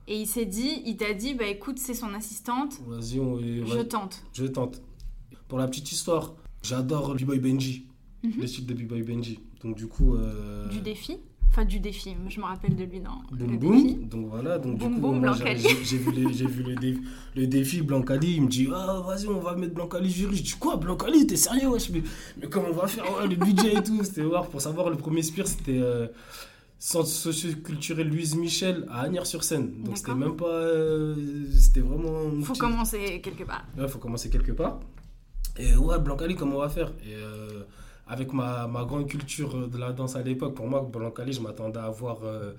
et 0.08 0.20
il 0.20 0.28
s'est 0.28 0.46
dit, 0.46 0.82
il 0.86 0.98
t'a 0.98 1.14
dit, 1.14 1.34
bah 1.34 1.46
écoute, 1.48 1.78
c'est 1.80 1.94
son 1.94 2.14
assistante, 2.14 2.80
Vas-y, 2.88 3.20
on 3.20 3.38
je 3.40 3.82
tente. 3.82 4.24
je 4.34 4.46
tente. 4.46 4.82
Pour 5.48 5.58
la 5.60 5.68
petite 5.68 5.92
histoire, 5.92 6.34
j'adore 6.64 7.16
B-Boy 7.16 7.40
Benji, 7.40 7.86
Mhm. 8.24 8.34
le 8.40 8.48
style 8.48 8.66
de 8.66 8.74
B-Boy 8.74 9.04
Benji. 9.04 9.40
Donc 9.64 9.76
du 9.76 9.88
coup... 9.88 10.18
Du 10.72 10.80
défi 10.80 11.18
Enfin, 11.58 11.66
du 11.66 11.80
défi, 11.80 12.16
je 12.30 12.40
me 12.40 12.46
rappelle 12.46 12.76
de 12.76 12.84
lui 12.84 13.00
dans 13.00 13.20
Boum 13.32 13.52
le 13.52 13.58
boum, 13.58 13.82
défi. 13.84 13.96
donc 13.96 14.28
voilà, 14.30 14.60
donc 14.60 14.78
Boum 14.78 14.94
du 14.94 15.00
coup, 15.28 15.68
j'ai 15.84 15.98
vu, 15.98 16.12
les- 16.12 16.32
j'ai 16.32 16.46
vu 16.46 16.62
le, 16.62 16.76
défi, 16.76 17.02
le 17.36 17.48
défi 17.48 17.82
Blancali, 17.82 18.36
il 18.36 18.44
me 18.44 18.48
dit 18.48 18.68
Ah, 18.72 19.02
vas-y, 19.04 19.26
on 19.26 19.40
va 19.40 19.56
mettre 19.56 19.74
Blancali 19.74 20.08
jury. 20.12 20.38
Je 20.38 20.44
dis 20.44 20.56
Quoi, 20.60 20.76
Blancali, 20.78 21.26
t'es 21.26 21.36
sérieux 21.36 21.70
wesh 21.70 21.90
mais, 21.90 22.04
mais 22.40 22.48
comment 22.48 22.68
on 22.70 22.74
va 22.76 22.86
faire 22.86 23.06
ouais, 23.18 23.26
Le 23.28 23.36
budget 23.36 23.74
et 23.74 23.82
tout, 23.82 24.04
c'était 24.04 24.22
voir 24.22 24.46
pour 24.50 24.62
savoir. 24.62 24.92
Le 24.92 24.98
premier 24.98 25.24
spire, 25.24 25.48
c'était 25.48 25.80
euh, 25.80 26.06
Centre 26.78 27.08
socioculturel 27.08 28.08
Louise 28.08 28.36
Michel 28.36 28.86
à 28.92 29.02
Agnières-sur-Seine. 29.02 29.82
Donc 29.84 29.98
c'était 29.98 30.14
même 30.14 30.36
pas. 30.36 30.46
euh, 30.46 31.16
c'était 31.60 31.80
vraiment. 31.80 32.40
Faut 32.44 32.54
commencer 32.54 33.20
quelque 33.24 33.46
part. 33.46 33.66
Ouais, 33.76 33.88
faut 33.88 33.98
commencer 33.98 34.30
quelque 34.30 34.52
part. 34.52 34.80
Et 35.58 35.76
ouais, 35.76 35.98
Blancali, 35.98 36.36
comment 36.36 36.58
on 36.58 36.60
va 36.60 36.70
faire? 36.70 36.92
Et 37.04 37.16
euh, 37.16 37.64
avec 38.10 38.34
ma, 38.34 38.68
ma 38.68 38.84
grande 38.86 39.08
culture 39.08 39.68
de 39.68 39.78
la 39.78 39.92
danse 39.94 40.16
à 40.16 40.22
l'époque, 40.22 40.56
pour 40.56 40.68
moi, 40.68 40.82
Blancali, 40.92 41.34
je 41.34 41.42
m'attendais 41.42 41.80
à 41.80 41.86
avoir 41.86 42.24
euh, 42.24 42.54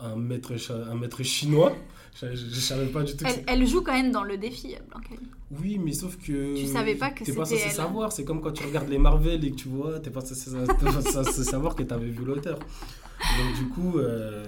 un, 0.00 0.16
maître, 0.16 0.52
un 0.90 0.94
maître 0.94 1.22
chinois. 1.22 1.72
Je 2.20 2.26
ne 2.26 2.36
savais 2.36 2.86
pas 2.86 3.02
du 3.02 3.16
tout 3.16 3.24
Elle, 3.26 3.44
elle 3.46 3.66
joue 3.66 3.82
quand 3.82 3.92
même 3.92 4.12
dans 4.12 4.22
le 4.22 4.36
défi, 4.38 4.76
Blancali. 4.90 5.20
Oui, 5.50 5.78
mais 5.78 5.92
sauf 5.92 6.16
que. 6.16 6.56
Tu 6.56 6.66
savais 6.66 6.94
pas 6.94 7.10
que 7.10 7.24
T'es 7.24 7.32
pas 7.32 7.44
c'était 7.44 7.60
censé 7.62 7.70
elle. 7.70 7.76
savoir. 7.76 8.12
C'est 8.12 8.24
comme 8.24 8.40
quand 8.40 8.52
tu 8.52 8.64
regardes 8.64 8.88
les 8.88 8.98
Marvel 8.98 9.44
et 9.44 9.50
que 9.50 9.56
tu 9.56 9.68
vois, 9.68 9.98
t'es 10.00 10.10
pas 10.10 10.20
censé, 10.20 10.50
savoir 11.44 11.74
que 11.74 11.82
t'avais 11.82 12.08
vu 12.08 12.24
l'auteur. 12.24 12.58
Donc, 12.58 13.54
du 13.58 13.68
coup, 13.68 13.98
euh, 13.98 14.44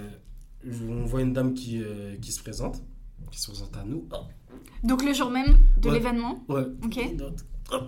on 0.89 1.05
voit 1.05 1.21
une 1.21 1.33
dame 1.33 1.53
qui, 1.53 1.81
euh, 1.81 2.15
qui 2.21 2.31
se 2.31 2.41
présente, 2.41 2.81
qui 3.31 3.39
se 3.39 3.47
présente 3.51 3.75
à 3.77 3.83
nous. 3.85 4.07
Donc 4.83 5.03
le 5.03 5.13
jour 5.13 5.29
même 5.29 5.57
de 5.77 5.87
Ouais. 5.89 5.95
l'événement. 5.95 6.43
ouais. 6.49 6.63
Ok. 6.83 6.99
Hop. 7.71 7.83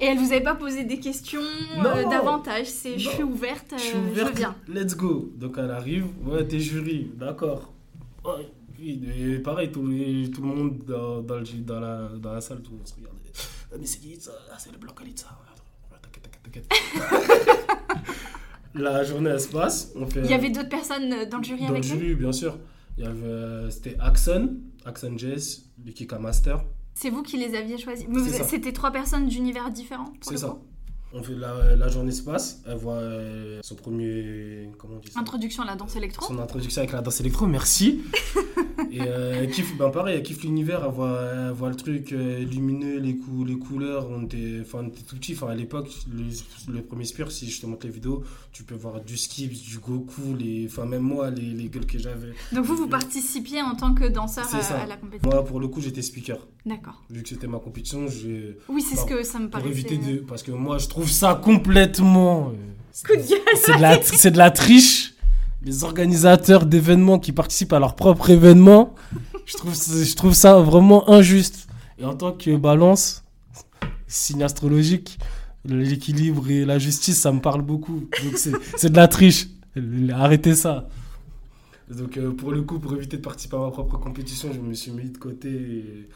Et 0.00 0.04
elle 0.06 0.18
vous 0.18 0.32
avait 0.32 0.42
pas 0.42 0.54
posé 0.56 0.84
des 0.84 0.98
questions 0.98 1.40
euh, 1.40 2.08
davantage 2.10 2.66
C'est 2.66 2.98
je 2.98 3.08
suis 3.08 3.22
ouverte, 3.22 3.72
euh, 3.72 3.78
Je 3.78 3.82
suis 3.82 3.96
ouverte, 3.98 4.36
viens. 4.36 4.54
let's 4.68 4.96
go. 4.96 5.32
Donc 5.36 5.56
elle 5.58 5.70
arrive, 5.70 6.06
ouais, 6.24 6.46
t'es 6.46 6.58
jury, 6.58 7.10
d'accord. 7.16 7.72
Et 8.82 9.38
pareil, 9.38 9.70
tout, 9.70 9.82
le- 9.86 10.26
tout 10.30 10.40
le 10.42 10.48
monde 10.48 10.78
dans, 10.86 11.20
dans, 11.22 11.36
le- 11.36 11.44
dans 11.64 11.80
la, 11.80 12.08
dans 12.18 12.32
la 12.32 12.40
salle, 12.40 12.62
tout 12.62 12.70
le 12.72 12.78
monde 12.78 12.88
se 12.88 12.94
regarde. 12.94 13.14
Ah, 13.72 13.76
mais 13.78 13.86
c'est 13.86 13.98
qui 14.00 14.16
ça? 14.20 14.32
Ah, 14.52 14.56
c'est 14.58 14.72
le 14.72 14.78
blanc. 14.78 14.92
Ouais, 14.98 15.04
T'inquiète, 16.02 16.40
t'inquiète, 16.42 16.68
t'inquiète. 16.68 17.60
la 18.74 19.04
journée, 19.04 19.30
elle 19.30 19.40
se 19.40 19.48
passe. 19.48 19.92
On 19.96 20.06
fait, 20.06 20.20
Il 20.24 20.30
y 20.30 20.34
avait 20.34 20.50
d'autres 20.50 20.68
personnes 20.68 21.12
euh, 21.12 21.26
dans 21.26 21.38
le 21.38 21.44
jury 21.44 21.60
dans 21.60 21.68
le 21.68 21.72
avec 21.76 21.84
elle 21.90 21.98
jury, 22.00 22.14
bien 22.14 22.32
sûr. 22.32 22.58
Il 22.98 23.04
y 23.04 23.06
avait, 23.06 23.22
euh, 23.24 23.70
c'était 23.70 23.96
Axon, 24.00 24.56
Axon 24.84 25.16
Jess, 25.16 25.64
le 25.84 25.92
Kika 25.92 26.18
Master. 26.18 26.64
C'est 27.00 27.08
vous 27.08 27.22
qui 27.22 27.38
les 27.38 27.54
aviez 27.56 27.78
choisis. 27.78 28.06
C'était 28.46 28.74
trois 28.74 28.90
personnes 28.90 29.26
d'univers 29.26 29.70
différents 29.70 30.12
C'est 30.20 30.36
ça. 30.36 30.48
coup 30.48 30.58
On 31.14 31.22
fait 31.22 31.34
la, 31.34 31.74
la 31.74 31.88
journée 31.88 32.12
se 32.12 32.22
passe. 32.22 32.60
Elle 32.66 32.76
voit 32.76 32.92
euh, 32.96 33.58
son 33.62 33.74
premier. 33.74 34.70
Comment 34.76 34.96
on 34.96 34.98
dit 34.98 35.10
ça? 35.10 35.18
Introduction 35.18 35.62
à 35.62 35.66
la 35.66 35.76
danse 35.76 35.96
électro. 35.96 36.26
son 36.26 36.38
introduction 36.38 36.80
avec 36.80 36.92
la 36.92 37.00
danse 37.00 37.18
électro, 37.20 37.46
merci. 37.46 38.02
et 38.90 39.00
euh, 39.00 39.40
elle 39.42 39.50
kiffe, 39.50 39.76
ben 39.76 39.90
pareil, 39.90 40.16
elle 40.16 40.22
kiffe 40.22 40.42
l'univers, 40.42 40.82
elle 40.84 40.92
voit, 40.92 41.20
elle 41.32 41.52
voit 41.52 41.68
le 41.68 41.74
truc 41.76 42.12
euh, 42.12 42.44
lumineux, 42.44 42.98
les, 42.98 43.16
cou 43.16 43.44
les 43.44 43.56
couleurs, 43.56 44.08
on 44.10 44.24
était, 44.24 44.58
enfin, 44.60 44.80
on 44.82 44.88
était 44.88 45.02
tout 45.02 45.16
petit, 45.16 45.34
enfin, 45.34 45.48
à 45.48 45.54
l'époque, 45.54 45.90
le, 46.12 46.24
le 46.72 46.82
premier 46.82 47.04
Spire, 47.04 47.30
si 47.30 47.50
je 47.50 47.60
te 47.60 47.66
montre 47.66 47.86
les 47.86 47.92
vidéos, 47.92 48.24
tu 48.52 48.62
peux 48.62 48.74
voir 48.74 49.00
du 49.00 49.16
Skips, 49.16 49.62
du 49.62 49.78
Goku, 49.78 50.34
les, 50.38 50.66
enfin, 50.66 50.86
même 50.86 51.02
moi, 51.02 51.30
les, 51.30 51.42
les 51.42 51.68
gueules 51.68 51.86
que 51.86 51.98
j'avais. 51.98 52.32
Donc 52.52 52.64
vous, 52.64 52.76
vous 52.76 52.88
participiez 52.88 53.62
en 53.62 53.74
tant 53.74 53.94
que 53.94 54.04
danseur 54.04 54.46
à, 54.54 54.86
la 54.86 54.96
compétition 54.96 55.30
Moi, 55.30 55.44
pour 55.44 55.60
le 55.60 55.68
coup, 55.68 55.80
j'étais 55.80 56.02
speaker. 56.02 56.38
D'accord. 56.66 57.02
Vu 57.10 57.22
que 57.22 57.28
c'était 57.28 57.46
ma 57.46 57.58
compétition, 57.58 58.06
j'ai, 58.08 58.56
Oui, 58.68 58.82
c'est 58.82 58.96
ce 58.96 59.04
que 59.04 59.22
ça 59.22 59.38
me 59.38 59.44
pour 59.48 59.60
paraissait. 59.60 59.70
éviter 59.70 59.96
de, 59.96 60.18
parce 60.18 60.42
que 60.42 60.52
moi, 60.52 60.78
je 60.78 60.88
trouve 60.88 61.08
ça 61.08 61.40
complètement, 61.42 62.48
euh, 62.48 62.70
Coup 63.06 63.16
de 63.16 63.22
gueule 63.28 63.38
c'est 63.54 63.76
de 63.76 63.80
la, 63.80 64.02
c'est 64.02 64.30
de 64.30 64.38
la 64.38 64.50
triche. 64.50 65.09
Les 65.62 65.84
organisateurs 65.84 66.64
d'événements 66.64 67.18
qui 67.18 67.32
participent 67.32 67.72
à 67.74 67.78
leur 67.78 67.94
propre 67.94 68.30
événement, 68.30 68.94
je 69.44 69.56
trouve, 69.56 69.74
je 69.74 70.14
trouve 70.16 70.32
ça 70.32 70.58
vraiment 70.60 71.08
injuste. 71.10 71.68
Et 71.98 72.04
en 72.04 72.14
tant 72.14 72.32
que 72.32 72.56
balance, 72.56 73.24
signe 74.06 74.42
astrologique, 74.42 75.18
l'équilibre 75.66 76.48
et 76.50 76.64
la 76.64 76.78
justice, 76.78 77.20
ça 77.20 77.30
me 77.32 77.40
parle 77.40 77.60
beaucoup. 77.62 78.08
C'est 78.76 78.90
de 78.90 78.96
la 78.96 79.06
triche. 79.06 79.48
Arrêtez 80.12 80.54
ça. 80.54 80.88
Donc 81.90 82.16
euh, 82.16 82.30
pour 82.30 82.52
le 82.52 82.62
coup, 82.62 82.78
pour 82.78 82.94
éviter 82.94 83.16
de 83.16 83.22
participer 83.22 83.56
à 83.56 83.60
ma 83.60 83.70
propre 83.70 83.98
compétition, 83.98 84.50
je 84.52 84.60
me 84.60 84.72
suis 84.74 84.92
mis 84.92 85.10
de 85.10 85.18
côté 85.18 86.08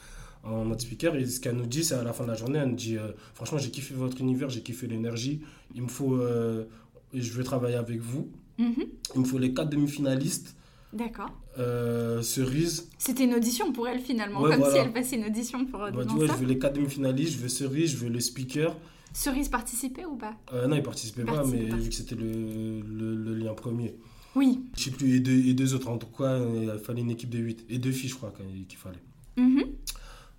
en 0.43 0.65
mode. 0.65 0.81
Et 0.83 1.27
ce 1.27 1.41
qu'elle 1.41 1.57
nous 1.57 1.67
dit, 1.67 1.85
c'est 1.85 1.95
à 1.95 2.05
la 2.05 2.13
fin 2.13 2.25
de 2.25 2.31
la 2.31 2.37
journée, 2.37 2.61
elle 2.61 2.69
nous 2.71 2.77
dit 2.77 2.97
euh, 2.97 3.09
Franchement, 3.35 3.59
j'ai 3.59 3.71
kiffé 3.71 3.95
votre 3.95 4.21
univers, 4.21 4.49
j'ai 4.49 4.63
kiffé 4.63 4.87
l'énergie. 4.87 5.43
Il 5.75 5.83
me 5.83 5.89
faut. 5.89 6.15
euh, 6.15 6.65
je 7.13 7.31
veux 7.33 7.45
travailler 7.45 7.77
avec 7.77 8.01
vous. 8.01 8.31
Mhm. 8.59 8.75
Il 9.15 9.21
me 9.21 9.25
faut 9.27 9.39
les 9.39 9.53
quatre 9.53 9.71
demi-finalistes. 9.71 10.55
D'accord. 10.93 11.31
Euh, 11.59 12.23
cerise. 12.23 12.89
C'était 12.99 13.25
une 13.25 13.35
audition 13.35 13.73
pour 13.73 13.89
elle 13.89 14.01
finalement, 14.01 14.41
Ouais, 14.41 14.51
comme 14.51 14.61
voilà. 14.61 14.75
si 14.75 14.79
elle 14.81 14.93
passait 14.93 15.17
une 15.17 15.25
audition 15.25 15.65
pour 15.67 15.83
euh, 15.83 15.91
Bah, 15.91 16.05
tu 16.05 16.15
vois, 16.15 16.27
je 16.27 16.33
veux 16.35 16.47
les 16.47 16.59
quatre 16.59 16.75
demi-finalistes, 16.75 17.33
je 17.33 17.39
veux 17.39 17.49
cerise, 17.49 17.91
je 17.91 17.97
veux 17.97 18.09
le 18.11 18.21
speaker. 18.21 18.77
Cerise 19.13 19.49
participait 19.49 20.05
ou 20.05 20.17
pas? 20.17 20.35
Euh, 20.53 20.67
non, 20.69 20.77
il 20.77 20.83
participait 20.83 21.23
Il 21.23 21.27
pas, 21.27 21.35
participait 21.35 21.63
mais 21.65 21.69
pas. 21.71 21.77
vu 21.77 21.89
que 21.89 21.95
c'était 21.95 22.15
le, 22.17 22.81
le, 22.81 23.15
le 23.17 23.35
lien 23.35 23.55
premier. 23.55 23.95
Oui. 24.37 24.61
Je 24.77 24.85
sais 24.85 24.91
plus, 24.91 25.15
et 25.17 25.21
deux, 25.21 25.33
et 25.47 25.55
deux 25.55 25.75
autres. 25.75 25.89
En 25.89 25.99
tout 25.99 26.09
cas, 26.17 26.39
il 26.39 26.79
fallait 26.83 27.03
une 27.03 27.11
équipe 27.11 27.31
de 27.31 27.39
8. 27.39 27.67
Et 27.71 27.79
deux 27.79 27.93
filles, 27.93 28.11
je 28.11 28.17
crois, 28.17 28.33
qu'il 28.69 28.79
fallait. 28.79 28.99
Mhm. 29.37 29.65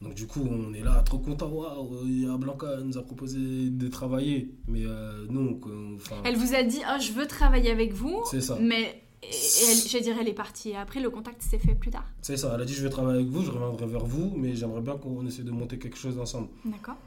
Donc 0.02 0.14
du 0.14 0.28
coup, 0.28 0.42
on 0.50 0.74
est 0.74 0.82
là, 0.84 1.02
trop 1.04 1.18
content. 1.20 1.48
Waouh, 1.50 2.38
Blanca, 2.38 2.78
nous 2.84 2.98
a 2.98 3.02
proposé 3.04 3.70
de 3.70 3.88
travailler. 3.88 4.54
Mais 4.68 4.84
euh, 4.86 5.26
nous, 5.30 5.60
on- 5.66 5.96
enfin, 5.96 6.18
Elle 6.26 6.36
vous 6.36 6.54
a 6.54 6.64
dit 6.64 6.82
oh, 6.86 7.00
je 7.02 7.12
veux 7.14 7.26
travailler 7.28 7.72
avec 7.72 7.94
vous, 7.94 8.22
c'est 8.30 8.42
ça. 8.42 8.58
mais 8.62 9.02
et 9.24 9.28
elle, 9.28 9.78
je 9.78 9.98
dirais 10.04 10.18
elle 10.22 10.28
est 10.28 10.34
partie. 10.34 10.76
Après 10.76 11.00
le 11.00 11.10
contact 11.10 11.42
s'est 11.42 11.58
fait 11.58 11.74
plus 11.76 11.90
tard. 11.92 12.06
C'est 12.22 12.38
ça. 12.38 12.52
Elle 12.56 12.62
a 12.62 12.66
dit, 12.66 12.74
je 12.74 12.84
vais 12.84 12.90
travailler 12.90 13.20
avec 13.22 13.32
vous, 13.32 13.44
je 13.44 13.50
reviendrai 13.50 13.88
vers 13.88 14.06
vous, 14.06 14.32
mais 14.36 14.54
j'aimerais 14.56 14.82
bien 14.82 14.98
qu'on 14.98 15.26
essaie 15.26 15.42
de 15.44 15.52
monter 15.52 15.80
quelque 15.80 15.98
chose 15.98 16.20
ensemble. 16.20 16.50
D'accord. 16.66 16.98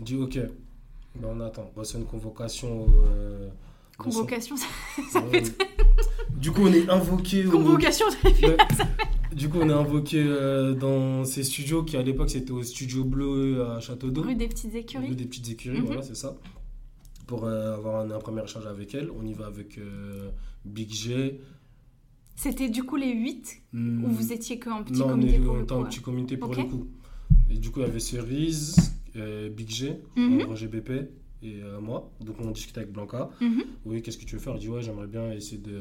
On 0.00 0.02
dit, 0.02 0.16
ok. 0.16 0.38
Ben, 1.14 1.28
on 1.30 1.40
attend. 1.40 1.70
Ben, 1.76 1.84
c'est 1.84 1.98
une 1.98 2.04
convocation. 2.04 2.86
euh, 3.06 3.48
dans 3.98 4.04
son- 4.10 4.18
Convocation, 4.18 4.56
Ouais. 5.32 5.42
Du 6.36 6.50
coup, 6.50 6.62
on 6.64 6.72
est 6.72 6.88
invoqué. 6.90 7.46
au- 7.46 7.50
convocation. 7.52 8.06
Ouais. 8.24 8.56
Du 9.34 9.48
coup, 9.48 9.58
on 9.60 9.68
est 9.68 9.72
invoqué 9.72 10.22
euh, 10.22 10.74
dans 10.74 11.24
ces 11.24 11.42
studios 11.42 11.82
qui, 11.84 11.96
à 11.96 12.02
l'époque, 12.02 12.30
c'était 12.30 12.50
au 12.50 12.62
Studio 12.62 13.04
Bleu 13.04 13.64
à 13.64 13.80
Château 13.80 14.10
d'Eau. 14.10 14.22
Rue 14.22 14.34
des 14.34 14.48
petites 14.48 14.72
Rue 14.72 14.78
écuries. 14.78 15.16
des 15.16 15.24
petites 15.24 15.48
écuries, 15.50 15.78
Mhm. 15.80 15.86
voilà, 15.86 16.02
c'est 16.02 16.16
ça. 16.16 16.36
Pour 17.26 17.44
euh, 17.44 17.74
avoir 17.74 18.00
un, 18.04 18.10
un 18.10 18.18
premier 18.18 18.42
échange 18.44 18.66
avec 18.66 18.94
elle. 18.94 19.10
On 19.10 19.24
y 19.26 19.32
va 19.32 19.46
avec 19.46 19.78
euh, 19.78 20.30
Big 20.64 20.92
G. 20.92 21.40
C'était 22.36 22.68
du 22.68 22.82
coup 22.82 22.96
les 22.96 23.12
8 23.12 23.62
Hmm, 23.72 24.04
ou 24.04 24.08
vous 24.08 24.32
étiez 24.32 24.58
qu'en 24.58 24.82
petit 24.82 24.98
non, 24.98 25.06
on 25.06 25.08
comité 25.10 25.38
pour 25.38 25.54
on 25.54 25.62
était 25.62 25.72
en 25.72 25.84
petit 25.84 26.00
comité 26.00 26.36
pour 26.36 26.54
le 26.54 26.64
coup. 26.64 26.86
Et 27.50 27.54
du 27.58 27.70
coup, 27.70 27.80
il 27.80 27.86
y 27.86 27.88
avait 27.88 28.00
Cerise, 28.00 28.94
euh, 29.16 29.48
Big 29.48 29.70
G, 29.70 29.96
Mhm. 30.16 30.42
Roger 30.42 30.66
BP 30.66 30.90
et 31.42 31.60
euh, 31.62 31.80
moi. 31.80 32.10
Donc, 32.20 32.36
on 32.40 32.50
discutait 32.50 32.80
avec 32.80 32.92
Blanca. 32.92 33.30
Mhm. 33.40 33.64
Oui, 33.84 34.02
qu'est-ce 34.02 34.18
que 34.18 34.24
tu 34.24 34.36
veux 34.36 34.40
faire? 34.40 34.54
Je 34.56 34.60
dis, 34.60 34.68
ouais, 34.68 34.82
j'aimerais 34.82 35.06
bien 35.06 35.32
essayer 35.32 35.58
de, 35.58 35.80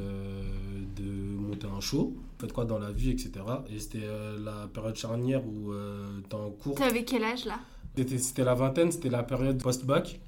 de 0.96 1.12
monter 1.40 1.68
un 1.68 1.80
show. 1.80 2.16
Faites 2.40 2.52
quoi 2.52 2.66
dans 2.66 2.80
la 2.80 2.92
vie, 2.92 3.12
etc. 3.12 3.32
Et 3.70 3.80
c'était 3.80 4.00
euh, 4.04 4.40
la 4.44 4.68
période 4.68 4.96
charnière 4.96 5.44
où 5.46 5.72
euh, 5.72 6.20
t'es 6.30 6.36
en 6.36 6.50
cours. 6.52 6.76
T'avais 6.76 7.04
quel 7.04 7.24
âge 7.24 7.46
là? 7.46 7.60
C'était 7.96 8.44
la 8.44 8.56
vingtaine, 8.56 8.92
c'était 8.92 9.10
la 9.10 9.24
période 9.24 9.62
post-bac. 9.62 10.20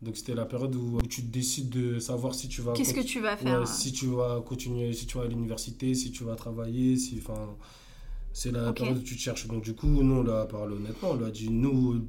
Donc, 0.00 0.16
c'était 0.16 0.34
la 0.34 0.44
période 0.44 0.74
où, 0.76 0.98
où 0.98 1.02
tu 1.02 1.22
décides 1.22 1.70
de 1.70 1.98
savoir 1.98 2.34
si 2.34 2.48
tu 2.48 2.60
vas. 2.62 2.72
Qu'est-ce 2.72 2.94
que 2.94 3.00
tu 3.00 3.20
vas 3.20 3.32
Ouais, 3.32 3.36
faire 3.38 3.66
si 3.66 3.92
tu 3.92 4.06
vas 4.06 4.40
continuer, 4.46 4.92
si 4.92 5.06
tu 5.06 5.18
vas 5.18 5.24
à 5.24 5.26
l'université, 5.26 5.94
si 5.94 6.12
tu 6.12 6.24
vas 6.24 6.36
travailler, 6.36 6.96
si. 6.96 7.18
Enfin. 7.18 7.56
C'est 8.30 8.52
la 8.52 8.72
période 8.72 8.98
où 8.98 9.02
tu 9.02 9.16
te 9.16 9.20
cherches. 9.20 9.48
Donc, 9.48 9.64
du 9.64 9.74
coup, 9.74 9.88
nous, 9.88 10.14
on 10.14 10.22
l'a 10.22 10.44
parlé 10.44 10.76
honnêtement. 10.76 11.10
On 11.10 11.16
lui 11.16 11.24
a 11.24 11.30
dit, 11.30 11.50
nous, 11.50 12.06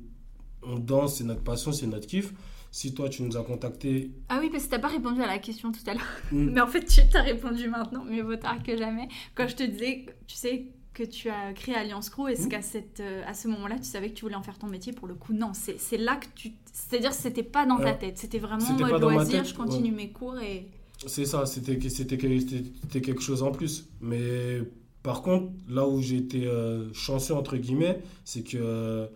on 0.62 0.78
danse, 0.78 1.16
c'est 1.16 1.24
notre 1.24 1.42
passion, 1.42 1.72
c'est 1.72 1.88
notre 1.88 2.06
kiff. 2.06 2.34
Si 2.72 2.94
toi, 2.94 3.10
tu 3.10 3.24
nous 3.24 3.36
as 3.36 3.44
contacté. 3.44 4.12
Ah 4.30 4.38
oui, 4.42 4.50
parce 4.52 4.66
que 4.66 4.70
t'as 4.70 4.80
pas 4.80 4.90
répondu 4.90 5.22
à 5.22 5.28
la 5.28 5.40
question 5.40 5.72
tout 5.72 5.80
à 5.88 5.94
l'heure. 5.94 6.04
hmm, 6.32 6.50
Mais 6.54 6.62
en 6.62 6.68
fait, 6.68 6.86
tu 6.86 7.02
t'as 7.12 7.24
répondu 7.24 7.68
maintenant, 7.68 8.04
mieux 8.06 8.22
vaut 8.24 8.36
tard 8.36 8.62
que 8.64 8.78
jamais. 8.78 9.08
Quand 9.36 9.48
je 9.48 9.56
te 9.56 9.64
disais, 9.64 10.06
tu 10.28 10.36
sais, 10.36 10.66
que 10.94 11.04
tu 11.04 11.30
as 11.30 11.54
créé 11.54 11.74
Alliance 11.76 12.10
Crew, 12.10 12.28
est-ce 12.30 12.44
Mhm. 12.44 12.50
qu'à 12.50 12.62
cette, 12.62 13.00
euh, 13.00 13.24
à 13.26 13.34
ce 13.34 13.48
moment-là, 13.48 13.78
tu 13.78 13.86
savais 13.86 14.10
que 14.10 14.16
tu 14.16 14.22
voulais 14.26 14.36
en 14.36 14.44
faire 14.44 14.58
ton 14.60 14.68
métier 14.68 14.92
Pour 14.94 15.08
le 15.08 15.16
coup, 15.16 15.34
non. 15.34 15.52
C'est 15.54 15.80
c'est 15.80 15.98
là 15.98 16.18
que 16.18 16.26
tu. 16.36 16.52
C'est-à-dire, 16.72 17.14
c'était 17.14 17.42
pas 17.44 17.66
dans 17.66 17.78
ta 17.78 17.86
Ouais. 17.86 17.98
tête. 17.98 18.18
C'était 18.18 18.40
vraiment 18.40 18.66
ma 18.78 18.98
loisir, 18.98 19.44
je 19.46 19.54
continue 19.56 19.92
mes 19.92 20.10
cours 20.10 20.38
et. 20.40 20.68
C'est 21.08 21.26
ça, 21.26 21.46
c'était 21.46 21.78
que- 21.78 21.88
c'était 21.90 22.18
que- 22.18 22.40
c'était 22.40 23.02
quelque 23.02 23.22
chose 23.22 23.42
en 23.44 23.52
plus. 23.52 23.88
Mais 24.02 24.62
Par 25.02 25.22
contre, 25.22 25.54
là 25.70 25.88
où 25.88 26.02
j'ai 26.02 26.18
été 26.18 26.46
euh, 26.46 26.92
chanceux, 26.94 27.34
entre 27.34 27.56
guillemets, 27.56 28.02
c'est 28.26 28.44
que 28.44 28.58
euh, 28.60 29.08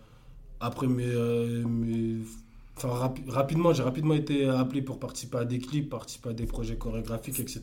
après 0.62 0.88
mes. 0.88 1.04
euh, 1.06 1.62
mes- 1.68 2.20
Enfin, 2.76 2.90
rapi- 2.90 3.30
rapidement, 3.30 3.72
j'ai 3.74 3.84
rapidement 3.84 4.16
été 4.16 4.46
appelé 4.48 4.82
pour 4.82 5.00
participer 5.00 5.38
à 5.38 5.46
des 5.46 5.60
clips, 5.60 5.90
participer 5.90 6.30
à 6.30 6.34
des 6.34 6.46
projets 6.48 6.76
chorégraphiques, 6.78 7.40
etc. 7.40 7.62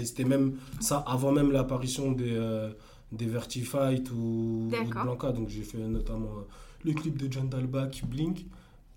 Et 0.00 0.04
c'était 0.06 0.24
même 0.24 0.56
ça 0.80 0.98
avant 1.06 1.32
même 1.32 1.52
l'apparition 1.52 2.12
des, 2.12 2.32
euh, 2.32 2.70
des 3.12 3.26
Vertifight 3.26 4.10
ou, 4.10 4.68
ou 4.68 4.68
de. 4.70 5.02
Blanca. 5.02 5.32
Donc 5.32 5.48
j'ai 5.50 5.62
fait 5.62 5.78
notamment 5.78 6.30
euh, 6.38 6.42
le 6.84 6.92
clip 6.94 7.18
de 7.18 7.30
John 7.30 7.48
Dalbach, 7.48 8.02
Blink. 8.06 8.46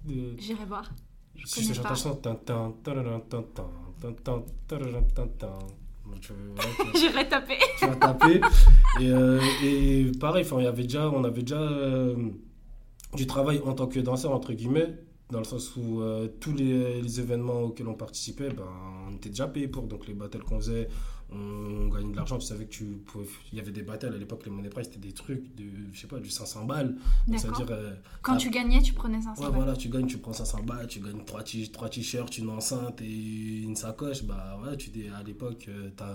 de- 0.06 0.36
J'irai 0.38 0.64
voir. 0.66 0.90
Je 1.36 1.46
si 1.48 1.74
chanson, 1.96 2.10
tu- 6.22 6.34
J'irai 6.98 7.28
taper. 7.28 7.58
tu 7.78 7.88
vas 7.88 7.96
taper. 7.96 8.42
Et, 9.02 9.10
euh, 9.10 9.40
et 9.64 10.12
pareil, 10.20 10.46
y 10.62 10.68
avait 10.68 10.84
déjà, 10.84 11.10
on 11.10 11.24
avait 11.24 11.42
déjà 11.42 11.60
euh, 11.62 12.16
du 13.16 13.28
travail 13.28 13.62
en 13.66 13.74
tant 13.74 13.88
que 13.88 14.00
danseur, 14.00 14.32
entre 14.34 14.54
guillemets, 14.54 14.98
dans 15.32 15.40
le 15.40 15.46
sens 15.46 15.76
où 15.76 16.02
euh, 16.02 16.28
tous 16.40 16.54
les, 16.54 17.02
les 17.02 17.20
événements 17.20 17.62
auxquels 17.62 17.88
on 17.88 17.94
participait, 17.94 18.50
ben, 18.50 18.64
on 19.10 19.16
était 19.16 19.30
déjà 19.30 19.48
payé 19.48 19.68
pour. 19.68 19.84
Donc 19.88 20.08
les 20.08 20.14
battles 20.14 20.44
qu'on 20.44 20.60
faisait, 20.60 20.88
on, 21.32 21.88
gagnait 21.88 22.12
de 22.12 22.16
l'argent. 22.16 22.38
Tu 22.38 22.46
savais 22.48 22.66
que 22.66 22.72
tu 22.72 22.84
pouvais. 23.06 23.26
Il 23.52 23.58
y 23.58 23.62
avait 23.62 23.72
des 23.72 23.82
battles 23.84 24.08
à 24.14 24.18
l'époque, 24.18 24.44
les 24.46 24.52
money 24.52 24.70
price, 24.70 24.88
c'était 24.88 25.00
des 25.08 25.14
trucs 25.14 25.56
de, 25.56 25.64
je 25.94 26.02
sais 26.02 26.08
pas, 26.08 26.20
du 26.20 26.30
500 26.30 26.66
balles. 26.66 26.96
Donc, 27.28 27.40
ça 27.40 27.48
veut 27.48 27.54
D'accord. 27.54 27.66
dire. 27.68 27.76
euh, 27.76 27.94
Quand 28.22 28.38
tu 28.38 28.50
gagnais, 28.50 28.82
tu 28.82 28.94
prenais 28.94 29.22
500 29.22 29.42
Ouais, 29.42 29.48
balles. 29.50 29.56
voilà, 29.56 29.76
tu 29.76 29.90
gagnes, 29.90 30.08
tu 30.08 30.18
prends 30.18 30.34
500 30.34 30.64
balles, 30.64 30.88
tu 30.88 31.00
gagnes 31.00 31.24
3 31.24 31.44
t-shirts, 31.90 32.38
une 32.38 32.50
enceinte 32.50 33.02
et 33.02 33.62
une 33.62 33.76
sacoche. 33.76 34.24
Bah 34.24 34.60
ouais, 34.64 34.76
tu 34.78 34.90
dis, 34.90 35.08
à 35.08 35.24
l'époque, 35.24 35.66
euh, 35.70 35.90
t'as 35.96 36.14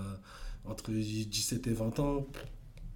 entre 0.65 0.91
17 0.91 1.65
et 1.67 1.73
20 1.73 1.99
ans. 1.99 2.27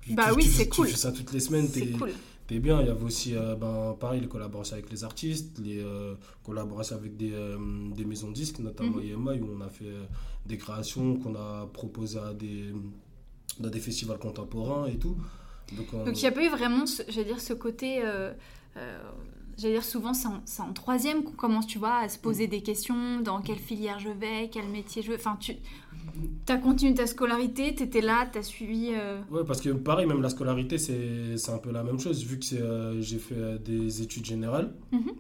Tu- 0.02 0.14
Bah 0.16 0.30
tu- 0.30 0.36
oui, 0.36 0.44
tu- 0.44 0.50
c'est 0.50 0.64
tu 0.66 0.70
cool. 0.70 0.88
fais 0.88 0.98
ça 0.98 1.12
toutes 1.12 1.32
les 1.32 1.40
semaines, 1.40 1.68
C'est 1.68 1.86
cool. 1.92 2.12
T'es 2.52 2.60
bien. 2.60 2.82
Il 2.82 2.88
y 2.88 2.90
avait 2.90 3.04
aussi, 3.04 3.36
euh, 3.36 3.56
ben, 3.56 3.96
pareil, 4.00 4.20
les 4.22 4.28
collaborations 4.28 4.76
avec 4.76 4.90
les 4.92 5.04
artistes, 5.04 5.58
les 5.60 5.80
euh, 5.80 6.16
collaborations 6.44 6.98
avec 6.98 7.16
des, 7.18 7.32
euh, 7.34 7.58
des 7.96 8.06
maisons 8.06 8.30
de 8.30 8.34
disques, 8.34 8.60
notamment 8.60 8.98
Mhm. 8.98 9.04
IMI, 9.04 9.40
où 9.42 9.50
on 9.58 9.62
a 9.62 9.70
fait 9.70 9.94
des 10.46 10.58
créations 10.58 11.18
qu'on 11.18 11.36
a 11.36 11.68
proposées 11.74 12.20
à 12.20 12.34
des, 12.34 12.74
dans 13.60 13.70
des 13.70 13.80
festivals 13.80 14.18
contemporains 14.20 14.86
et 14.88 14.98
tout. 14.98 15.16
Donc, 15.78 15.88
on- 15.94 16.04
Donc 16.06 16.18
il 16.18 16.22
n'y 16.22 16.28
a 16.28 16.32
pas 16.32 16.44
eu 16.44 16.50
vraiment, 16.50 16.86
ce, 16.86 17.04
j'allais 17.08 17.28
dire, 17.34 17.40
ce 17.42 17.54
côté... 17.54 18.02
euh, 18.04 18.34
euh, 18.78 19.02
J'allais 19.58 19.76
dire 19.76 19.84
souvent 19.84 20.14
c'est 20.14 20.28
en, 20.30 20.42
en 20.70 20.74
troisième 20.74 21.24
qu'on 21.24 21.34
commence 21.34 21.68
tu 21.68 21.78
vois 21.78 21.98
à 21.98 22.10
se 22.10 22.18
poser 22.18 22.48
des 22.48 22.62
questions 22.64 23.20
dans 23.20 23.42
quelle 23.42 23.60
filière 23.60 24.00
je 24.00 24.10
vais, 24.10 24.50
quel 24.52 24.68
métier 24.70 25.04
je 25.04 25.12
veux. 25.12 25.18
Enfin 25.18 25.38
tu 25.40 25.54
as 26.48 26.58
continué 26.58 26.94
ta 26.94 27.08
scolarité, 27.08 27.74
tu 27.76 27.84
étais 27.84 28.02
là, 28.02 28.28
tu 28.32 28.38
as 28.40 28.44
suivi 28.44 28.90
euh, 28.94 29.22
Ouais, 29.30 29.44
parce 29.46 29.62
que 29.62 29.70
pareil, 29.70 30.06
même 30.06 30.22
la 30.22 30.30
scolarité, 30.30 30.78
c'est 30.78 31.50
un 31.50 31.58
peu 31.58 31.72
la 31.72 31.84
même 31.84 32.00
chose, 32.00 32.24
vu 32.26 32.40
que 32.40 32.56
euh, 32.56 33.02
j'ai 33.02 33.20
fait 33.20 33.36
euh, 33.38 33.58
des 33.58 34.02
études 34.02 34.26
générales. 34.26 34.74
Mhm. 34.92 35.12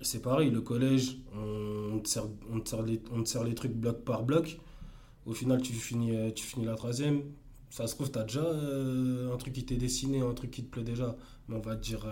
C'est 0.00 0.22
pareil, 0.22 0.50
le 0.50 0.60
collège, 0.60 1.18
on 1.34 1.98
te, 1.98 2.08
sert, 2.08 2.24
on, 2.52 2.60
te 2.60 2.68
sert 2.68 2.82
les, 2.82 3.02
on 3.12 3.22
te 3.22 3.28
sert 3.28 3.42
les 3.42 3.54
trucs 3.54 3.72
bloc 3.72 4.04
par 4.04 4.22
bloc. 4.22 4.60
Au 5.26 5.32
final, 5.32 5.60
tu 5.60 5.72
finis, 5.72 6.14
euh, 6.16 6.30
tu 6.30 6.44
finis 6.44 6.66
la 6.66 6.76
troisième. 6.76 7.22
Ça 7.70 7.86
se 7.86 7.94
trouve, 7.96 8.10
tu 8.10 8.18
as 8.18 8.22
déjà 8.22 8.40
euh, 8.40 9.34
un 9.34 9.36
truc 9.36 9.52
qui 9.54 9.64
t'est 9.64 9.76
dessiné, 9.76 10.20
un 10.20 10.32
truc 10.34 10.50
qui 10.52 10.62
te 10.64 10.70
plaît 10.70 10.84
déjà. 10.84 11.16
Mais 11.48 11.56
on 11.56 11.60
va 11.60 11.74
te 11.74 11.82
dire, 11.82 12.06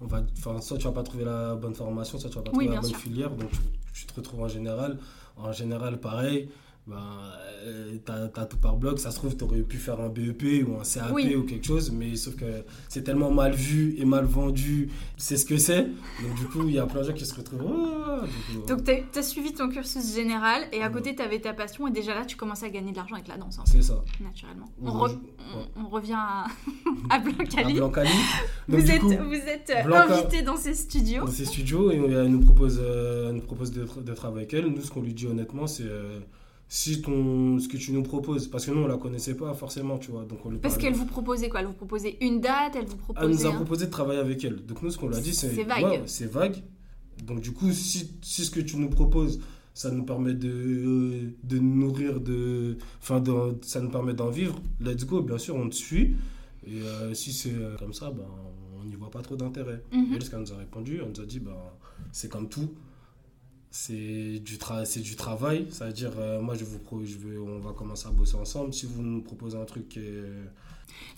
on 0.00 0.06
va, 0.06 0.22
soit 0.60 0.76
tu 0.76 0.84
vas 0.84 0.92
pas 0.92 1.02
trouver 1.02 1.24
la 1.24 1.54
bonne 1.54 1.74
formation, 1.74 2.18
soit 2.18 2.28
tu 2.28 2.36
vas 2.36 2.42
pas 2.42 2.50
Oui, 2.52 2.66
trouver 2.66 2.74
la 2.74 2.80
bonne 2.82 2.90
sûr. 2.90 2.98
filière. 2.98 3.30
Donc, 3.30 3.50
tu, 3.50 3.58
tu 3.94 4.06
te 4.06 4.14
retrouves 4.14 4.42
en 4.42 4.48
général. 4.48 4.98
En 5.36 5.52
général, 5.52 5.98
pareil. 5.98 6.48
Ben, 6.88 6.94
euh, 7.64 7.96
t'as, 8.04 8.28
t'as 8.28 8.44
tout 8.44 8.58
par 8.58 8.76
bloc, 8.76 9.00
ça 9.00 9.10
se 9.10 9.16
trouve, 9.16 9.36
tu 9.36 9.42
aurais 9.42 9.62
pu 9.62 9.76
faire 9.76 10.00
un 10.00 10.08
BEP 10.08 10.64
ou 10.68 10.76
un 10.78 10.84
CAP 10.84 11.10
Oui. 11.12 11.34
ou 11.34 11.42
quelque 11.42 11.66
chose, 11.66 11.90
mais 11.90 12.14
sauf 12.14 12.36
que 12.36 12.44
c'est 12.88 13.02
tellement 13.02 13.32
mal 13.32 13.54
vu 13.54 13.96
et 13.98 14.04
mal 14.04 14.24
vendu, 14.24 14.88
c'est 15.16 15.36
ce 15.36 15.44
que 15.44 15.56
c'est. 15.56 15.82
Donc, 15.82 16.34
du 16.38 16.44
coup, 16.46 16.62
il 16.68 16.74
y 16.74 16.78
a 16.78 16.86
plein 16.86 17.00
de 17.00 17.08
gens 17.08 17.12
qui 17.12 17.26
se 17.26 17.34
retrouvent. 17.34 17.58
Du 18.52 18.58
coup, 18.60 18.66
Donc 18.68 18.84
tu 18.84 19.18
as, 19.18 19.22
suivi 19.24 19.52
ton 19.52 19.68
cursus 19.68 20.14
général 20.14 20.62
et 20.72 20.80
à 20.80 20.86
Ouais. 20.86 20.92
côté 20.92 21.16
tu 21.16 21.22
avais 21.22 21.40
ta 21.40 21.52
passion 21.54 21.88
et 21.88 21.90
déjà 21.90 22.14
là 22.14 22.24
tu 22.24 22.36
commençais 22.36 22.66
à 22.66 22.70
gagner 22.70 22.92
de 22.92 22.96
l'argent 22.96 23.16
avec 23.16 23.26
la 23.26 23.36
danse 23.36 23.58
en 23.58 23.66
c'est 23.66 23.82
ça. 23.82 24.02
naturellement. 24.20 24.66
On, 24.80 24.84
Ouais, 24.86 25.08
re- 25.08 25.10
je- 25.10 25.14
ouais. 25.58 25.64
on- 25.76 25.86
on 25.86 25.88
revient 25.88 26.12
à, 26.16 26.46
à 27.10 27.18
Blancali. 27.18 27.74
Donc, 27.80 27.98
Vous 28.68 28.90
êtes, 28.90 29.00
coup, 29.00 29.08
vous 29.08 29.34
êtes 29.34 29.70
euh, 29.76 29.82
Blanca- 29.82 30.12
invité 30.20 30.42
dans 30.42 30.56
ces 30.56 30.74
studios. 30.74 31.24
dans 31.24 31.30
ces 31.32 31.46
studios, 31.46 31.90
et 31.90 31.96
elle 31.96 32.28
nous 32.28 32.40
propose, 32.44 32.80
euh, 32.80 33.30
elle 33.30 33.34
nous 33.36 33.42
propose 33.42 33.72
de, 33.72 33.84
de 33.84 34.14
travailler 34.14 34.42
avec 34.46 34.54
elle. 34.54 34.66
Nous, 34.72 34.80
ce 34.82 34.90
qu'on 34.92 35.02
lui 35.02 35.14
dit 35.14 35.26
honnêtement, 35.26 35.66
c'est 35.66 35.84
euh, 35.84 36.20
si 36.68 37.00
ton, 37.00 37.58
ce 37.60 37.68
que 37.68 37.76
tu 37.76 37.92
nous 37.92 38.02
proposes, 38.02 38.48
parce 38.48 38.66
que 38.66 38.72
nous, 38.72 38.80
on 38.82 38.86
la 38.88 38.96
connaissait 38.96 39.34
pas 39.36 39.54
forcément, 39.54 39.98
tu 39.98 40.10
vois. 40.10 40.24
Donc 40.24 40.44
on 40.44 40.50
lui 40.50 40.58
Parce 40.58 40.76
qu'elle 40.76 40.94
vous 40.94 41.06
proposait 41.06 41.48
quoi? 41.48 41.60
Elle 41.60 41.66
vous 41.66 41.72
proposait 41.72 42.16
une 42.20 42.40
date 42.40 42.74
Elle 42.76 42.86
vous 42.86 42.92
Elle 42.92 42.96
nous 42.96 42.96
proposait 43.14 43.46
a 43.46 43.50
un- 43.50 43.54
proposé 43.54 43.86
de 43.86 43.90
travailler 43.90 44.20
avec 44.20 44.44
elle. 44.44 44.56
Donc 44.66 44.82
nous, 44.82 44.90
ce 44.90 44.98
qu'on 44.98 45.08
lui 45.08 45.16
a 45.16 45.20
dit, 45.20 45.32
c'est 45.34 45.54
C'est 45.54 45.62
vague. 45.64 45.84
ouais, 45.84 46.02
c'est 46.06 46.26
vague. 46.30 46.56
Donc 47.24 47.40
du 47.40 47.52
coup, 47.52 47.70
si, 47.72 48.10
si 48.20 48.44
ce 48.44 48.50
que 48.50 48.60
tu 48.60 48.76
nous 48.78 48.90
proposes, 48.90 49.40
ça 49.74 49.90
nous 49.90 50.04
permet 50.04 50.34
de, 50.34 51.30
de 51.44 51.58
nourrir, 51.58 52.20
de, 52.20 52.76
enfin, 53.00 53.20
de- 53.20 53.58
ça 53.62 53.80
nous 53.80 53.90
permet 53.90 54.14
d'en 54.14 54.30
vivre, 54.30 54.58
let's 54.80 55.04
go, 55.06 55.22
bien 55.22 55.38
sûr, 55.38 55.54
on 55.54 55.68
te 55.68 55.74
suit. 55.74 56.16
Et 56.66 56.80
euh, 56.82 57.14
si 57.14 57.32
c'est 57.32 57.52
euh, 57.54 57.76
comme 57.78 57.92
ça, 57.92 58.10
ben, 58.10 58.24
on 58.80 58.84
n'y 58.84 58.96
voit 58.96 59.10
pas 59.10 59.22
trop 59.22 59.36
d'intérêt. 59.36 59.82
Mhm. 59.92 60.04
Et 60.12 60.16
elle, 60.16 60.22
ce 60.24 60.30
qu'elle 60.30 60.40
nous 60.40 60.52
a 60.52 60.56
répondu, 60.56 60.98
elle 61.00 61.10
nous 61.14 61.20
a 61.20 61.26
dit, 61.26 61.38
ben, 61.38 61.52
c'est 62.10 62.28
comme 62.30 62.48
tout. 62.48 62.70
C'est 63.70 64.38
du, 64.38 64.56
tra 64.58 64.84
c'est 64.86 65.00
du 65.00 65.16
travail, 65.16 65.66
ça 65.70 65.86
veut 65.86 65.92
dire, 65.92 66.12
euh, 66.18 66.40
moi, 66.40 66.54
je 66.54 66.64
vous 66.64 66.78
pro 66.78 67.04
je 67.04 67.16
veux, 67.18 67.40
on 67.42 67.58
va 67.58 67.72
commencer 67.72 68.08
à 68.08 68.10
bosser 68.10 68.36
ensemble. 68.36 68.72
Si 68.72 68.86
vous 68.86 69.02
nous 69.02 69.20
proposez 69.20 69.58
un 69.58 69.64
truc 69.66 69.96
est, 69.98 70.22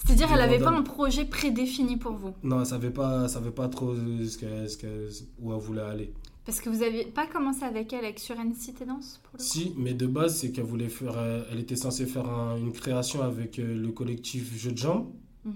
C'est-à-dire 0.04 0.28
elle 0.32 0.40
avait 0.40 0.58
pas 0.58 0.70
un 0.70 0.82
projet 0.82 1.24
prédéfini 1.24 1.96
pour 1.96 2.12
vous? 2.12 2.34
Non, 2.42 2.60
elle 2.60 2.66
savait 2.66 2.90
pas, 2.90 3.28
savait 3.28 3.52
pas 3.52 3.68
trop 3.68 3.94
ce 3.94 4.36
que, 4.38 4.66
ce 4.66 4.76
que, 4.76 5.08
où 5.40 5.52
elle 5.52 5.60
voulait 5.60 5.82
aller. 5.82 6.12
Parce 6.44 6.60
que 6.60 6.70
vous 6.70 6.82
avez 6.82 7.04
pas 7.04 7.26
commencé 7.26 7.62
avec 7.62 7.92
elle 7.92 8.04
avec 8.06 8.18
Sur 8.18 8.34
Cité 8.58 8.86
Danse 8.86 9.20
pour 9.22 9.34
le 9.34 9.38
coup? 9.38 9.44
Si, 9.44 9.74
mais 9.76 9.92
de 9.94 10.06
base, 10.06 10.38
c'est 10.38 10.50
qu'elle 10.50 10.64
voulait 10.64 10.88
faire, 10.88 11.12
euh, 11.16 11.42
elle 11.52 11.60
était 11.60 11.76
censée 11.76 12.06
faire 12.06 12.26
un- 12.28 12.56
une 12.56 12.72
création 12.72 13.20
avec 13.22 13.58
euh, 13.58 13.76
le 13.76 13.92
collectif 13.92 14.56
Jeux 14.58 14.72
de 14.72 14.78
Jambes. 14.78 15.06
Mhm. 15.44 15.52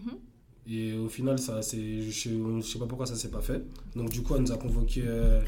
Et 0.68 0.92
au 0.96 1.08
final, 1.08 1.38
ça, 1.38 1.60
je, 1.62 2.10
je 2.10 2.60
sais 2.60 2.78
pas 2.78 2.86
pourquoi 2.86 3.06
ça 3.06 3.16
s'est 3.16 3.30
pas 3.30 3.40
fait. 3.40 3.64
Donc 3.96 4.10
du 4.10 4.22
coup, 4.22 4.34
elle 4.36 4.42
nous 4.42 4.52
a 4.52 4.58
convoqué, 4.58 5.02
euh, 5.04 5.40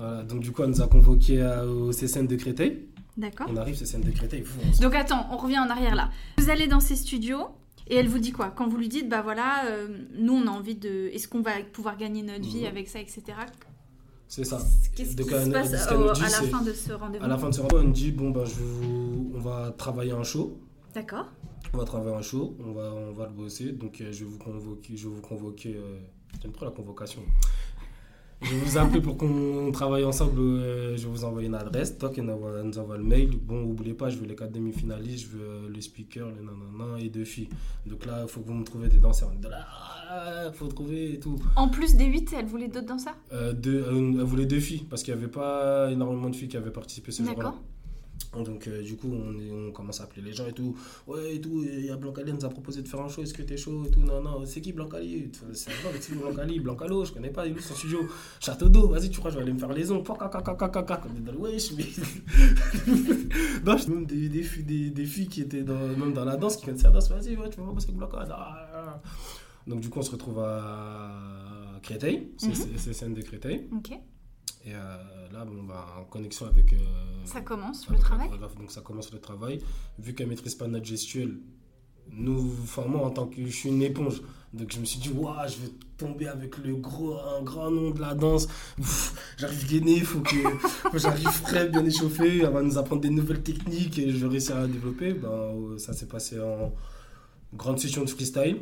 voilà, 0.00 0.22
donc 0.22 0.40
du 0.40 0.50
coup, 0.52 0.62
elle 0.62 0.70
nous 0.70 0.80
a 0.82 0.86
convoqué 0.88 1.42
à- 1.42 1.66
au 1.66 1.92
CSN 1.92 2.26
de 2.26 2.36
Créteil. 2.36 2.86
D'accord. 3.16 3.46
On 3.50 3.56
arrive 3.56 3.76
CSN 3.76 4.00
de 4.02 4.10
Créteil. 4.10 4.42
fou, 4.42 4.58
on 4.78 4.82
Donc 4.82 4.94
attends, 4.94 5.26
on 5.30 5.36
revient 5.36 5.58
en 5.58 5.68
arrière 5.68 5.94
là. 5.94 6.10
Vous 6.38 6.48
allez 6.50 6.66
dans 6.68 6.80
ces 6.80 6.96
studios 6.96 7.48
et 7.88 7.96
elle 7.96 8.08
vous 8.08 8.18
dit 8.18 8.32
quoi? 8.32 8.48
Quand 8.50 8.66
vous 8.68 8.76
lui 8.78 8.88
dites, 8.88 9.08
bah 9.08 9.20
voilà, 9.22 9.66
euh, 9.66 9.88
nous 10.18 10.32
on 10.32 10.46
a 10.46 10.50
envie 10.50 10.76
de. 10.76 11.08
Est-ce 11.12 11.28
qu'on 11.28 11.42
va 11.42 11.52
pouvoir 11.72 11.96
gagner 11.96 12.22
notre 12.22 12.44
vie 12.48 12.60
Mhm. 12.62 12.66
avec 12.66 12.88
ça, 12.88 12.98
etc. 13.00 13.22
C'est 14.28 14.44
ça. 14.44 14.58
Qu'est-ce 14.94 15.16
qui 15.16 15.24
se 15.24 15.50
passe 15.50 15.90
au- 15.92 16.12
dit, 16.12 16.22
à 16.22 16.28
la 16.28 16.48
fin 16.48 16.62
de 16.62 16.72
ce 16.72 16.92
rendez-vous? 16.92 17.24
À 17.24 17.28
la 17.28 17.36
fin 17.36 17.48
de 17.50 17.54
ce 17.54 17.60
rendez-vous, 17.60 17.80
elle 17.82 17.88
nous 17.88 17.92
dit 17.92 18.12
bon, 18.12 18.30
ben, 18.30 18.44
je 18.44 18.54
vous- 18.54 19.32
on 19.34 19.38
va 19.40 19.74
travailler 19.76 20.12
un 20.12 20.22
show. 20.22 20.60
D'accord. 20.94 21.26
On 21.74 21.78
va 21.78 21.84
travailler 21.84 22.14
un 22.16 22.22
show, 22.22 22.56
on 22.64 22.72
va, 22.72 22.92
on 22.94 23.12
va 23.12 23.26
le 23.26 23.32
bosser. 23.32 23.72
Donc, 23.72 24.00
euh, 24.00 24.12
je 24.12 24.24
vais 24.24 24.30
vous 24.30 24.38
convoquer. 24.38 24.96
Je 24.96 25.08
vais 25.08 25.14
vous 25.14 25.20
convoquer 25.20 25.74
euh, 25.76 25.98
J'aime 26.40 26.52
trop 26.52 26.64
la 26.64 26.70
convocation. 26.70 27.22
Je 28.42 28.54
vais 28.54 28.60
vous 28.64 28.78
appeler 28.78 29.00
pour 29.02 29.16
qu'on 29.18 29.70
travaille 29.72 30.04
ensemble. 30.04 30.40
euh, 30.40 30.96
je 30.96 31.04
vais 31.04 31.10
vous 31.12 31.24
envoyer 31.24 31.48
une 31.48 31.54
adresse. 31.54 31.98
Toi 31.98 32.08
qui 32.10 32.22
nous 32.22 32.32
envoie, 32.32 32.96
le 32.96 33.04
mail. 33.04 33.30
Bon, 33.36 33.60
n'oubliez 33.66 33.92
pas, 33.94 34.08
je 34.08 34.16
veux 34.18 34.26
les 34.26 34.34
quatre 34.34 34.52
demi-finalistes, 34.52 35.26
je 35.30 35.36
veux 35.36 35.68
le 35.68 35.80
speaker, 35.80 36.26
le 36.28 36.36
nanana 36.42 36.98
et 37.00 37.10
deux 37.10 37.24
filles. 37.24 37.48
Donc 37.86 38.06
là, 38.06 38.20
il 38.22 38.28
faut 38.28 38.40
que 38.40 38.46
vous 38.46 38.54
me 38.54 38.64
trouviez 38.64 38.88
des 38.88 38.98
danseurs. 38.98 39.30
Il 39.34 40.52
faut 40.54 40.66
trouver 40.68 41.14
et 41.14 41.20
tout. 41.20 41.36
En 41.56 41.68
plus 41.68 41.94
des 41.96 42.06
8, 42.06 42.34
elle 42.38 42.46
voulait 42.46 42.68
d'autres 42.68 42.86
danseurs? 42.86 43.14
Euh, 43.32 43.52
deux, 43.52 43.82
euh, 43.86 44.12
elle 44.18 44.24
voulait 44.24 44.46
deux 44.46 44.60
filles 44.60 44.86
parce 44.88 45.02
qu'il 45.02 45.14
n'y 45.14 45.20
avait 45.20 45.30
pas 45.30 45.90
énormément 45.90 46.30
de 46.30 46.34
filles 46.36 46.48
qui 46.48 46.56
avaient 46.56 46.70
participé 46.70 47.12
ce 47.12 47.22
jour-là. 47.22 47.36
D'accord. 47.36 47.62
Donc 48.44 48.68
euh, 48.68 48.80
du 48.82 48.96
coup 48.96 49.10
on, 49.12 49.68
on 49.68 49.72
commence 49.72 50.00
à 50.00 50.04
appeler 50.04 50.22
les 50.22 50.32
gens 50.32 50.46
et 50.46 50.52
tout. 50.52 50.76
Ouais 51.08 51.34
et 51.34 51.40
tout, 51.40 51.64
il 51.64 51.84
y 51.86 51.90
a 51.90 51.96
Blancali, 51.96 52.32
nous 52.32 52.44
a 52.44 52.48
proposé 52.48 52.80
de 52.82 52.86
faire 52.86 53.00
un 53.00 53.08
show, 53.08 53.22
est-ce 53.22 53.34
que 53.34 53.42
t'es 53.42 53.56
chaud 53.56 53.82
et 53.84 53.90
tout. 53.90 53.98
Non, 54.00 54.22
non, 54.22 54.44
c'est 54.46 54.60
qui 54.60 54.72
Blancali? 54.72 55.30
C'est 55.32 55.56
c'est 55.56 56.00
qui 56.00 56.14
Blancali 56.18 56.60
Blancalo, 56.60 57.04
je 57.04 57.12
connais 57.12 57.30
pas, 57.30 57.46
il 57.46 57.54
est 57.54 57.58
où 57.58 57.60
son 57.60 57.74
studio 57.74 58.08
Château 58.38 58.68
d'eau, 58.68 58.86
vas-y 58.88 59.10
tu 59.10 59.18
crois 59.18 59.30
je 59.32 59.36
vais 59.36 59.42
aller 59.42 59.52
me 59.52 59.58
faire 59.58 59.72
les 59.72 59.90
ongles. 59.90 60.04
Dans 61.24 61.32
le 61.32 61.38
wesh, 61.38 61.72
mais... 61.72 61.84
non, 63.66 63.76
je 63.76 63.88
même 63.90 64.06
des, 64.06 64.28
des, 64.28 64.42
filles- 64.42 64.64
des, 64.64 64.90
des 64.90 65.04
filles 65.06 65.28
qui 65.28 65.40
étaient 65.42 65.62
dans, 65.64 65.88
même 65.96 66.12
dans 66.12 66.24
la 66.24 66.36
danse, 66.36 66.56
qui 66.56 66.66
connaissaient 66.66 66.84
la 66.84 66.90
danse, 66.90 67.10
vas-y 67.10 67.36
ouais, 67.36 67.50
tu 67.50 67.56
vas 67.56 67.62
voir 67.64 67.74
parce 67.74 67.86
que 67.86 67.92
Blancali. 67.92 68.30
ah, 68.30 68.68
ah. 68.74 69.02
Donc 69.66 69.80
du 69.80 69.90
coup 69.90 69.98
on 69.98 70.02
se 70.02 70.10
retrouve 70.12 70.38
à 70.38 71.78
Créteil, 71.82 72.30
c'est 72.38 72.54
c'est- 72.54 72.78
c'est 72.78 72.92
scène 72.92 73.14
de 73.14 73.22
Créteil. 73.22 73.66
Ok. 73.76 73.90
Et 74.64 74.74
euh, 74.74 74.78
là, 75.32 75.44
bon, 75.44 75.62
bah, 75.62 75.86
en 75.98 76.04
connexion 76.04 76.46
avec... 76.46 76.72
euh, 76.74 76.76
Ça 77.24 77.40
commence 77.40 77.86
avec 77.88 77.98
le 77.98 78.04
travail 78.04 78.28
donc 78.58 78.70
ça 78.70 78.80
commence 78.82 79.10
le 79.12 79.18
travail. 79.18 79.60
Vu 79.98 80.14
qu'elle 80.14 80.26
maîtrise 80.28 80.54
pas 80.54 80.66
notre 80.66 80.84
gestuelle, 80.84 81.38
nous, 82.12 82.52
moi 82.88 83.06
en 83.06 83.10
tant 83.10 83.26
que 83.26 83.44
je 83.44 83.50
suis 83.50 83.68
une 83.68 83.82
éponge, 83.82 84.20
donc 84.52 84.72
je 84.72 84.80
me 84.80 84.84
suis 84.84 84.98
dit 84.98 85.10
waouh, 85.10 85.48
je 85.48 85.56
vais 85.64 85.72
tomber 85.96 86.26
avec 86.26 86.58
le 86.58 86.74
gros, 86.76 87.18
un 87.20 87.42
grand 87.42 87.70
nom 87.70 87.90
de 87.90 88.00
la 88.00 88.14
danse. 88.14 88.48
J'arrive 89.38 89.66
gainé, 89.68 89.92
il 89.98 90.04
faut 90.04 90.20
que, 90.20 90.36
j'arrive 90.98 91.28
frais, 91.28 91.68
bien 91.68 91.84
échauffé. 91.84 92.40
Elle 92.40 92.50
va 92.50 92.60
nous 92.62 92.76
apprendre 92.76 93.00
des 93.00 93.10
nouvelles 93.10 93.42
techniques 93.42 93.98
et 93.98 94.10
je 94.10 94.16
vais 94.18 94.28
réussir 94.32 94.56
à 94.56 94.66
développer. 94.66 95.14
Ben, 95.14 95.78
ça 95.78 95.92
s'est 95.92 96.08
passé 96.08 96.38
en 96.40 96.74
grande 97.54 97.78
session 97.78 98.02
de 98.04 98.10
freestyle. 98.10 98.60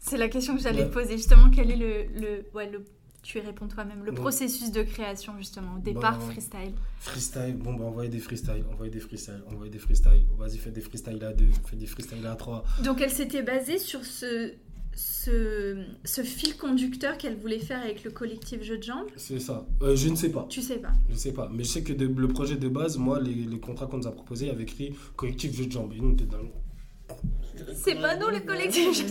C'est 0.00 0.16
la 0.16 0.28
question 0.28 0.56
que 0.56 0.62
j'allais 0.62 0.82
Ouais. 0.82 0.88
te 0.88 0.94
poser, 0.94 1.16
justement, 1.16 1.48
quel 1.50 1.70
est 1.70 1.76
le... 1.76 2.20
le, 2.20 2.44
ouais, 2.54 2.70
le 2.70 2.84
tu 3.22 3.38
y 3.38 3.40
réponds 3.40 3.68
toi-même, 3.68 4.04
le 4.04 4.12
processus 4.12 4.72
de 4.72 4.82
création, 4.82 5.32
justement, 5.38 5.76
au 5.76 5.80
départ 5.80 6.18
Bah, 6.18 6.24
freestyle. 6.30 6.72
Freestyle, 7.00 7.56
bon 7.56 7.74
bah 7.74 7.84
envoyez 7.84 8.08
des 8.10 8.18
freestyles, 8.18 8.64
envoyez 8.72 8.90
des 8.90 9.00
freestyles, 9.00 9.42
envoyez 9.50 9.70
des 9.70 9.78
freestyles. 9.78 10.24
Vas-y, 10.38 10.56
fais 10.58 10.70
des 10.70 10.80
freestyles 10.80 11.22
à 11.24 11.32
deux, 11.32 11.48
fais 11.66 11.76
des 11.76 11.86
freestyles 11.86 12.26
à 12.26 12.34
trois. 12.34 12.64
Donc 12.82 13.00
elle 13.00 13.10
s'était 13.10 13.42
basée 13.42 13.78
sur 13.78 14.04
ce, 14.04 14.52
ce, 14.94 15.82
ce 16.04 16.22
fil 16.22 16.56
conducteur 16.56 17.16
qu'elle 17.18 17.36
voulait 17.36 17.58
faire 17.58 17.80
avec 17.82 18.04
le 18.04 18.10
collectif 18.10 18.62
Jeu 18.62 18.78
de 18.78 18.82
Jambes. 18.82 19.08
C'est 19.16 19.38
ça. 19.40 19.66
Euh, 19.82 19.94
je 19.96 20.08
ne 20.08 20.16
sais 20.16 20.30
pas. 20.30 20.46
Tu 20.48 20.62
sais 20.62 20.78
pas. 20.78 20.92
Je 21.10 21.16
sais 21.16 21.32
pas. 21.32 21.48
Mais 21.52 21.64
je 21.64 21.68
sais 21.68 21.82
que 21.82 21.92
de- 21.92 22.06
le 22.06 22.28
projet 22.28 22.56
de 22.56 22.68
base, 22.68 22.96
moi, 22.96 23.20
les, 23.20 23.34
les 23.34 23.60
contrats 23.60 23.86
qu'on 23.86 23.98
nous 23.98 24.06
a 24.06 24.12
proposés, 24.12 24.46
il 24.46 24.48
y 24.48 24.52
avait 24.52 24.62
écrit 24.64 24.94
collectif 25.16 25.54
jeu 25.54 25.66
de 25.66 25.72
jambes. 25.72 25.92
Et 25.94 26.00
nous, 26.00 26.08
on 26.10 26.12
était 26.12 26.24
dans 26.24 26.38
le. 26.38 26.48
C'est 27.74 27.94
pas 27.94 28.16
nous 28.16 28.28
le 28.28 28.40
collectif. 28.40 29.04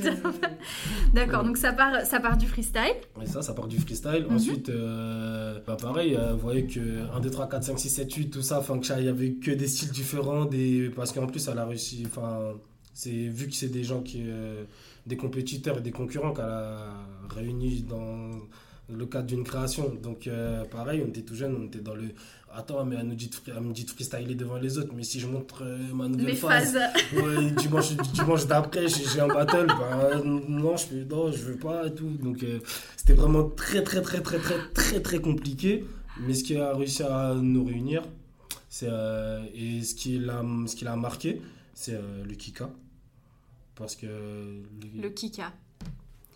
D'accord, 1.14 1.44
donc 1.44 1.58
ça 1.58 1.74
part, 1.74 2.06
ça 2.06 2.20
part 2.20 2.38
du 2.38 2.48
freestyle. 2.48 2.96
Et 3.22 3.26
ça, 3.26 3.42
ça 3.42 3.54
part 3.54 3.68
du 3.68 3.80
freestyle. 3.80 4.26
Mhm. 4.30 4.36
Ensuite, 4.36 4.70
euh, 4.70 5.60
bah 5.66 5.78
pareil, 5.80 6.16
euh, 6.16 6.34
vous 6.34 6.40
voyez 6.40 6.66
que 6.66 6.80
1, 7.16 7.20
2, 7.20 7.30
3, 7.30 7.50
4, 7.50 7.64
5, 7.64 7.80
6, 7.80 7.90
7, 7.90 8.14
8, 8.14 8.30
tout 8.30 8.42
ça, 8.42 8.60
enfin, 8.60 8.80
il 8.98 9.06
y 9.06 9.08
avait 9.08 9.34
que 9.34 9.52
des 9.52 9.68
styles 9.68 9.92
différents. 9.92 10.46
Des... 10.46 10.92
Parce 10.96 11.12
qu'en 11.12 11.28
plus, 11.28 11.48
elle 11.48 11.58
a 11.60 11.66
réussi. 11.66 12.04
Enfin, 12.06 12.54
c'est 12.94 13.10
vu 13.12 13.48
que 13.48 13.56
c'est 13.56 13.70
des 13.70 13.84
gens 13.84 14.02
qui. 14.02 14.24
euh, 14.28 14.64
des 15.06 15.18
compétiteurs 15.18 15.78
et 15.80 15.82
des 15.82 15.92
concurrents 15.92 16.34
qu'elle 16.34 16.46
a 16.46 16.94
réunis 17.30 17.82
dans 17.82 18.30
le 18.90 19.06
cadre 19.06 19.28
d'une 19.28 19.44
création. 19.44 19.94
Donc, 20.02 20.28
euh, 20.28 20.64
pareil, 20.66 21.02
on 21.06 21.10
était 21.10 21.22
tout 21.22 21.36
jeunes, 21.36 21.56
on 21.60 21.66
était 21.66 21.80
dans 21.80 21.96
le. 21.96 22.06
Attends, 22.52 22.84
mais 22.84 22.96
elle, 23.00 23.08
nous 23.08 23.16
dit 23.16 23.28
de, 23.30 23.36
elle 23.56 23.62
me 23.62 23.74
dit 23.74 23.86
de 23.86 23.90
freestyler 23.92 24.34
devant 24.36 24.58
les 24.58 24.78
autres, 24.80 24.92
mais 24.96 25.04
si 25.04 25.20
je 25.20 25.28
montre 25.28 25.64
euh, 25.64 25.78
ma 25.94 26.08
nouvelle 26.08 26.26
Mes 26.26 26.36
phase. 26.36 26.78
Ouais, 27.14 27.52
dimanche, 27.52 27.92
dimanche 28.14 28.48
d'après, 28.48 28.88
j'ai 28.88 29.20
un 29.22 29.28
battle. 29.28 29.68
Bah, 29.68 30.22
non, 30.26 30.76
je 30.76 30.86
fais, 30.88 31.06
non, 31.06 31.32
je 31.32 31.38
veux 31.44 31.58
pas 31.58 31.86
et 31.88 31.94
tout. 31.94 32.10
Donc, 32.10 32.42
euh, 32.44 32.60
c'était 32.98 33.14
vraiment 33.14 33.48
très, 33.50 33.84
très, 33.84 34.02
très, 34.02 34.22
très, 34.22 34.40
très, 34.40 34.56
très, 34.74 35.00
très 35.00 35.20
compliqué. 35.22 35.86
Mais 36.22 36.34
ce 36.34 36.44
qui 36.44 36.58
a 36.58 36.74
réussi 36.76 37.04
à 37.04 37.36
nous 37.36 37.64
réunir, 37.64 38.02
c'est 38.68 38.88
euh, 38.90 39.44
et 39.54 39.84
ce 39.84 39.94
qui 39.96 40.18
l'a, 40.18 40.44
ce 40.66 40.76
qui 40.76 40.86
l'a 40.86 40.96
marqué, 40.96 41.42
c'est 41.74 41.94
euh, 41.94 42.24
le 42.28 42.34
Kika. 42.36 42.70
Parce 43.76 43.96
que 43.96 44.08
le- 44.08 45.02
Le 45.02 45.10
Kika. 45.10 45.54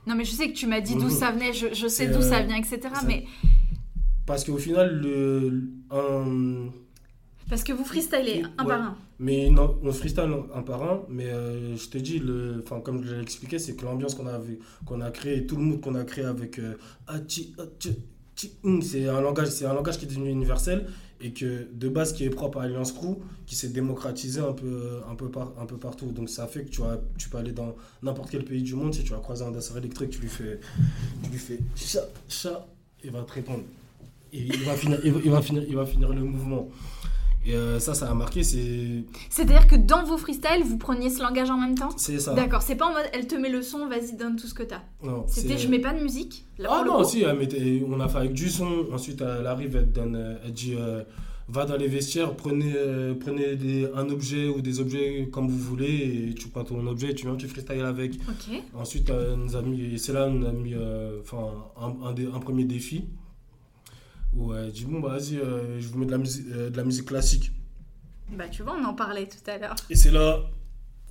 Non 0.06 0.16
mais 0.16 0.26
je 0.26 0.32
sais 0.32 0.48
que 0.50 0.54
tu 0.54 0.68
m'as 0.68 0.80
dit 0.82 0.94
d'où 0.96 1.04
Mhm. 1.06 1.10
ça 1.10 1.32
venait, 1.32 1.54
je, 1.54 1.74
je 1.74 1.88
sais 1.88 2.08
d'où 2.08 2.22
ça 2.22 2.42
vient, 2.44 2.58
etc. 2.58 2.80
ça- 2.94 3.02
Mais 3.06 3.26
parce 4.26 4.44
qu'au 4.44 4.58
final, 4.58 5.00
le, 5.00 5.64
un, 5.92 6.70
parce 7.50 7.64
que 7.64 7.74
vous 7.74 7.84
freestylez 7.84 8.44
un 8.58 8.64
Ouais. 8.64 8.70
par 8.70 8.82
un. 8.82 8.98
Mais 9.20 9.50
non, 9.50 9.78
on 9.84 9.92
freestyle 9.92 10.34
un 10.54 10.62
par 10.64 10.84
un, 10.84 11.04
mais 11.10 11.28
euh, 11.28 11.76
je 11.76 11.88
te 11.88 11.98
dis, 11.98 12.20
le, 12.20 12.62
enfin, 12.64 12.80
comme 12.82 13.04
je 13.06 13.14
l'ai 13.16 13.22
expliqué, 13.22 13.60
c'est 13.60 13.76
que 13.76 13.86
l'ambiance 13.86 14.16
qu'on 14.16 14.28
a, 14.28 14.40
qu'on 14.86 15.02
a 15.02 15.12
créé, 15.12 15.46
tout 15.46 15.56
le 15.56 15.62
mood 15.64 15.82
qu'on 15.82 15.96
a 15.96 16.04
créé 16.04 16.26
avec 16.26 16.60
euh, 16.60 16.76
hum, 18.64 18.82
c'est 18.82 19.08
un 19.08 19.22
langage, 19.22 19.50
c'est 19.50 19.66
un 19.66 19.74
langage 19.74 19.98
qui 19.98 20.06
est 20.06 20.08
devenu 20.08 20.30
universel 20.30 20.88
et 21.22 21.32
que 21.32 21.68
de 21.72 21.88
base 21.88 22.12
qui 22.14 22.26
est 22.26 22.30
propre 22.30 22.60
à 22.60 22.64
Alliance 22.64 22.92
Crew, 22.92 23.18
qui 23.46 23.56
s'est 23.56 23.70
démocratisé 23.70 24.42
un 24.42 24.52
peu, 24.54 25.00
un 25.10 25.16
peu, 25.16 25.30
par, 25.30 25.54
un 25.60 25.66
peu 25.66 25.78
partout. 25.78 26.12
Donc 26.12 26.30
ça 26.30 26.48
fait 26.48 26.66
que 26.66 26.70
tu, 26.70 26.82
vas, 26.82 27.00
tu 27.18 27.30
peux 27.30 27.38
aller 27.38 27.54
dans 27.54 27.76
n'importe 28.02 28.30
quel 28.32 28.44
pays 28.44 28.62
du 28.62 28.76
monde, 28.76 28.94
si 28.94 29.04
tu 29.04 29.12
vas 29.12 29.20
croiser 29.20 29.46
un 29.46 29.52
danseur 29.52 29.78
électrique, 29.78 30.10
tu 30.10 30.20
lui 30.20 30.28
fais, 30.28 30.60
tu 31.24 31.30
lui 31.30 31.38
fais 31.38 31.60
chat, 31.76 32.10
chat, 32.28 32.68
il 33.04 33.12
va 33.12 33.22
te 33.22 33.32
répondre. 33.32 33.64
Et 34.34 34.40
il 34.40 34.64
va 34.64 34.74
finir, 34.74 35.00
il 35.04 35.12
va, 35.32 35.42
finir, 35.42 35.64
il 35.68 35.76
va 35.76 35.86
finir 35.86 36.10
le 36.10 36.24
mouvement. 36.24 36.70
Et 37.46 37.56
euh, 37.56 37.78
ça, 37.80 37.94
ça 37.94 38.10
a 38.10 38.14
marqué, 38.14 38.42
c'est 38.42 39.04
C'est-à-dire 39.30 39.68
que 39.68 39.76
dans 39.76 40.04
vos 40.06 40.18
freestyles, 40.18 40.64
vous 40.64 40.78
preniez 40.78 41.10
ce 41.10 41.22
langage 41.22 41.50
en 41.50 41.58
même 41.58 41.78
temps 41.78 41.90
c'est 41.98 42.18
ça. 42.20 42.34
D'accord, 42.34 42.62
c'est 42.62 42.76
pas 42.78 42.86
en 42.86 42.94
mode 42.94 43.04
elle 43.14 43.28
te 43.28 43.36
met 43.36 43.50
le 43.50 43.62
son, 43.62 43.88
vas-y 43.90 44.16
donne 44.16 44.38
tout 44.38 44.48
ce 44.48 44.54
que 44.54 44.64
t'as. 44.64 44.82
Non, 45.04 45.26
C'était 45.28 45.58
je 45.58 45.68
mets 45.68 45.80
pas 45.80 45.94
de 45.94 46.02
musique. 46.02 46.46
Là, 46.58 46.70
Ah 46.72 46.84
non, 46.86 47.04
si, 47.04 47.22
elle 47.24 47.38
mettait- 47.38 47.84
on 47.86 48.00
a 48.00 48.08
fait 48.08 48.20
avec 48.20 48.34
du 48.34 48.50
son. 48.50 48.86
Ensuite, 48.94 49.22
elle 49.22 49.46
arrive, 49.46 49.76
elle, 49.76 49.92
donne, 49.92 50.16
euh, 50.16 50.36
elle 50.46 50.54
dit 50.54 50.74
euh, 50.78 51.04
va 51.50 51.66
dans 51.66 51.76
les 51.76 51.90
vestiaires, 51.90 52.34
prenez, 52.34 52.74
euh, 52.78 53.14
prenez 53.20 53.58
des- 53.58 53.90
un 53.94 54.08
objet 54.10 54.48
ou 54.48 54.62
des 54.62 54.80
objets 54.80 55.28
comme 55.30 55.50
vous 55.50 55.58
voulez, 55.60 56.30
et 56.30 56.34
tu 56.36 56.48
prends 56.48 56.64
ton 56.64 56.88
objet, 56.88 57.14
tu 57.14 57.26
viens, 57.28 57.36
tu 57.36 57.50
freestyles 57.50 57.82
avec. 57.82 58.14
Ok. 58.30 58.56
Ensuite, 58.74 59.10
elle 59.10 59.36
nous 59.38 59.58
a 59.58 59.62
mis, 59.62 59.96
et 59.96 59.98
c'est 59.98 60.14
là 60.14 60.28
on 60.30 60.42
a 60.44 60.52
mis 60.54 60.76
enfin, 61.22 61.52
un, 61.78 62.08
un, 62.08 62.14
dé- 62.14 62.30
un 62.34 62.40
premier 62.40 62.64
défi 62.64 63.04
où 64.36 64.54
elle 64.54 64.72
dit 64.72 64.86
bon, 64.86 65.00
bah, 65.00 65.10
vas-y, 65.18 65.38
euh, 65.38 65.80
je 65.80 65.88
vous 65.88 66.00
mets 66.00 66.06
de 66.06 66.12
la, 66.12 66.18
musique, 66.18 66.46
euh, 66.52 66.70
de 66.70 66.78
la 66.78 66.84
musique 66.84 67.06
classique. 67.06 67.52
Bah 68.38 68.48
tu 68.50 68.64
vois, 68.64 68.76
on 68.80 68.84
en 68.86 68.94
parlait 68.94 69.28
tout 69.28 69.50
à 69.50 69.58
l'heure. 69.58 69.76
Et 69.90 69.96
c'est 69.96 70.12
là 70.12 70.40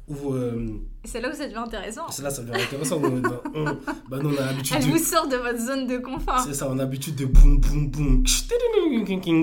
où. 0.09 0.33
euh, 0.33 0.67
C'est 1.05 1.21
là 1.21 1.31
où 1.31 1.35
ça 1.37 1.45
devient 1.47 1.57
intéressant. 1.59 2.11
c'est 2.11 2.23
là, 2.23 2.31
ça 2.31 2.43
devient 2.43 2.61
intéressant. 2.61 3.01
on 3.03 3.23
on- 3.55 3.79
bah, 4.11 4.19
nous, 4.21 4.31
on 4.31 4.37
a 4.39 4.47
l'habitude 4.47 4.77
Elle 4.79 4.87
de. 4.87 4.91
vous 4.91 4.99
sort 4.99 5.29
de 5.29 5.37
votre 5.37 5.61
zone 5.61 5.87
de 5.87 5.99
confort. 5.99 6.41
C'est 6.41 6.55
ça, 6.55 6.69
on 6.69 6.73
a 6.75 6.77
l'habitude 6.83 7.15
de 7.15 7.27
boum 7.27 7.59
boum 7.61 7.91
boum. 7.91 8.25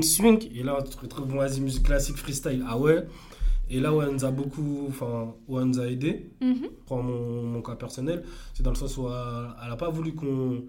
swing. 0.03 0.49
Et 0.53 0.63
là, 0.63 0.77
on 0.81 0.85
se 0.91 0.97
retrouve, 0.97 1.27
bon, 1.27 1.37
vas-y, 1.37 1.61
musique 1.61 1.83
classique, 1.83 2.17
freestyle. 2.17 2.65
Ah 2.67 2.77
ouais. 2.77 3.05
Et 3.69 3.79
là 3.79 3.93
où 3.93 4.01
elle 4.01 4.09
nous 4.09 4.25
a 4.25 4.31
beaucoup, 4.31 4.87
enfin, 4.89 5.33
où 5.47 5.59
elle 5.59 5.65
nous 5.65 5.79
a 5.79 5.87
aidé, 5.87 6.31
Mhm. 6.41 6.67
prends 6.85 7.03
mon, 7.03 7.43
mon 7.43 7.61
cas 7.61 7.75
personnel, 7.75 8.23
c'est 8.55 8.63
dans 8.63 8.71
le 8.71 8.75
sens 8.75 8.97
où 8.97 9.07
elle 9.07 9.69
n'a 9.69 9.75
pas 9.77 9.89
voulu 9.91 10.13
qu'on 10.15 10.63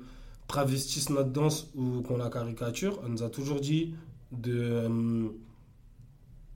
travestisse 0.50 1.10
notre 1.10 1.30
danse 1.30 1.68
ou 1.76 2.02
qu'on 2.02 2.16
la 2.16 2.28
caricature. 2.28 2.98
Elle 3.04 3.12
nous 3.12 3.22
a 3.22 3.30
toujours 3.30 3.60
dit 3.60 3.94
de, 4.32 4.58
euh, 4.60 5.28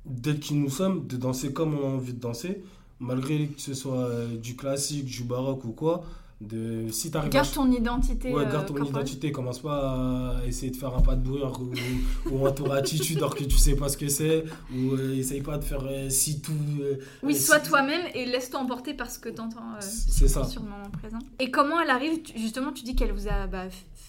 d'être 0.04 0.40
qui 0.40 0.54
nous 0.54 0.68
sommes, 0.68 1.06
de 1.06 1.16
danser 1.16 1.52
comme 1.52 1.74
on 1.78 1.82
a 1.82 1.92
envie 1.94 2.12
de 2.12 2.20
danser, 2.20 2.62
malgré 2.98 3.46
que 3.46 3.60
ce 3.60 3.72
soit 3.72 4.06
euh, 4.06 4.36
du 4.36 4.56
classique, 4.56 5.04
du 5.04 5.22
baroque 5.22 5.64
ou 5.64 5.72
quoi. 5.72 6.04
De, 6.40 6.88
si 6.90 7.10
t'arrives 7.10 7.28
à 7.30 7.32
Garde 7.32 7.52
ton 7.52 7.70
identité. 7.70 8.30
Ouais, 8.32 8.42
euh, 8.44 8.52
garde 8.52 8.66
ton 8.66 8.74
corporelle. 8.74 9.02
identité, 9.06 9.32
commence 9.32 9.60
pas 9.60 10.34
à 10.40 10.46
essayer 10.46 10.70
de 10.70 10.76
faire 10.76 10.94
un 10.94 11.00
pas 11.00 11.14
de 11.14 11.22
bourrure 11.22 11.58
ou, 11.60 12.30
ou 12.30 12.46
un 12.46 12.52
tour 12.52 12.72
attitude 12.72 13.18
alors 13.18 13.34
que 13.34 13.44
tu 13.44 13.56
sais 13.56 13.76
pas 13.76 13.88
ce 13.88 13.96
que 13.96 14.08
c'est, 14.08 14.44
ou 14.74 14.92
euh, 14.94 15.16
essaye 15.16 15.40
pas 15.42 15.56
de 15.58 15.64
faire 15.64 15.84
euh, 15.84 16.10
si 16.10 16.40
tout. 16.40 16.52
euh, 16.80 16.96
Oui, 17.22 17.34
sois 17.36 17.60
si- 17.60 17.68
toi-même 17.70 18.02
et 18.14 18.26
laisse-toi 18.26 18.60
emporter 18.60 18.94
par 18.94 19.10
ce 19.10 19.18
que 19.20 19.28
t'entends 19.30 19.62
C'est 19.80 20.28
ça. 20.28 20.44
sur 20.44 20.62
le 20.62 20.68
moment 20.68 20.90
présent. 20.90 21.18
Et 21.38 21.50
comment 21.50 21.80
elle 21.80 21.90
arrive, 21.90 22.20
tu- 22.22 22.38
justement, 22.38 22.72
tu 22.72 22.82
dis 22.84 22.94
qu'elle 22.96 23.12
vous 23.12 23.28
a 23.28 23.46
bah, 23.46 23.64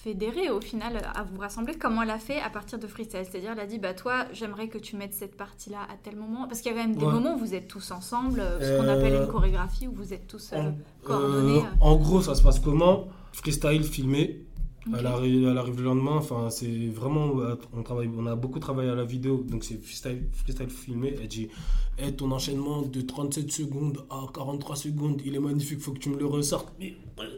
fédéré 0.10 0.52
au 0.52 0.62
final 0.62 1.02
à 1.16 1.24
vous 1.24 1.40
rassembler. 1.40 1.74
Comment 1.80 2.04
elle 2.04 2.12
a 2.12 2.20
fait 2.20 2.40
à 2.40 2.52
partir 2.52 2.78
de 2.78 2.86
freestyle? 2.86 3.22
C'est-à-dire, 3.28 3.54
elle 3.54 3.60
a 3.60 3.66
dit, 3.66 3.80
bah 3.80 3.96
toi, 3.96 4.26
j'aimerais 4.34 4.68
que 4.68 4.78
tu 4.78 4.96
mettes 4.96 5.16
cette 5.16 5.36
partie-là 5.36 5.80
à 5.92 5.96
tel 6.04 6.16
moment. 6.16 6.48
Parce 6.48 6.62
qu'il 6.62 6.72
y 6.72 6.76
a 6.76 6.78
quand 6.78 6.88
même 6.88 6.96
des 6.96 7.06
Ouais. 7.06 7.12
moments 7.12 7.34
où 7.34 7.40
vous 7.40 7.56
êtes 7.56 7.68
tous 7.68 7.90
ensemble, 7.90 8.40
euh, 8.40 8.60
ce 8.62 8.78
qu'on 8.80 8.88
Euh, 8.88 8.94
appelle 9.00 9.16
une 9.16 9.28
chorégraphie, 9.28 9.88
où 9.88 9.94
vous 9.94 10.14
êtes 10.14 10.28
tous. 10.28 10.52
euh, 10.54 10.70
En, 11.10 11.14
euh, 11.14 11.60
en 11.82 11.96
gros, 11.96 12.22
ça 12.22 12.36
se 12.36 12.44
passe 12.44 12.60
comment? 12.60 13.08
Freestyle 13.34 13.84
filmé. 13.84 14.46
Elle, 14.98 15.06
arrive, 15.06 15.48
elle 15.48 15.58
arrive 15.58 15.78
le 15.78 15.84
lendemain. 15.84 16.18
Enfin, 16.18 16.50
c'est 16.50 16.88
vraiment. 16.88 17.34
On, 17.74 17.84
travaille, 17.84 18.10
on 18.18 18.26
a 18.26 18.36
beaucoup 18.36 18.60
travaillé 18.60 18.90
à 18.90 18.96
la 18.96 19.06
vidéo. 19.06 19.46
Donc, 19.48 19.64
c'est 19.64 19.82
freestyle, 19.82 20.24
freestyle 20.34 20.70
filmé. 20.70 21.16
Elle 21.22 21.28
dit 21.28 21.50
ton 22.18 22.32
enchaînement 22.32 22.82
de 22.82 23.02
37 23.02 23.52
secondes 23.52 24.06
à 24.10 24.26
43 24.34 24.76
secondes, 24.76 25.22
il 25.26 25.36
est 25.36 25.40
magnifique, 25.40 25.80
faut 25.80 25.94
que 25.94 26.00
tu 26.00 26.10
me 26.10 26.18
le 26.18 26.26
ressortes. 26.26 26.68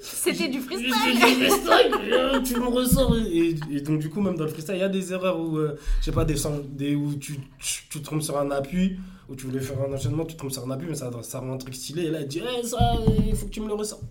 C'était 0.02 0.48
du 0.48 0.60
freestyle 0.60 0.92
freestyle, 0.92 2.44
tu 2.44 2.60
me 2.60 2.68
ressors. 2.68 3.16
Et, 3.18 3.56
et 3.72 3.82
donc, 3.82 4.00
du 4.00 4.10
coup, 4.10 4.22
même 4.22 4.36
dans 4.36 4.46
le 4.46 4.50
freestyle, 4.50 4.76
il 4.76 4.82
y 4.82 4.84
a 4.84 4.90
des 4.90 5.14
erreurs 5.14 5.40
où, 5.40 5.58
euh, 5.58 5.78
je 6.00 6.06
sais 6.06 6.12
pas, 6.12 6.26
des, 6.26 6.36
des, 6.72 6.96
où 6.96 7.14
tu, 7.16 7.40
tu, 7.60 7.84
tu 7.90 8.00
te 8.00 8.04
trompes 8.04 8.24
sur 8.24 8.38
un 8.38 8.50
appui, 8.50 8.98
où 9.30 9.36
tu 9.36 9.46
voulais 9.46 9.60
faire 9.60 9.80
un 9.82 9.94
enchaînement, 9.94 10.26
tu 10.26 10.34
te 10.34 10.40
trompes 10.40 10.52
sur 10.52 10.66
un 10.66 10.72
appui, 10.72 10.88
mais 10.90 10.96
ça, 10.96 11.12
ça 11.22 11.40
rend 11.40 11.54
un 11.54 11.58
truc 11.58 11.76
stylé. 11.76 12.06
Et 12.06 12.10
là, 12.10 12.22
elle 12.22 12.28
dit, 12.28 12.42
ça, 12.64 12.94
il 13.28 13.36
faut 13.36 13.46
que 13.46 13.52
tu 13.52 13.62
me 13.62 13.68
le 13.68 13.76
ressors. 13.76 14.02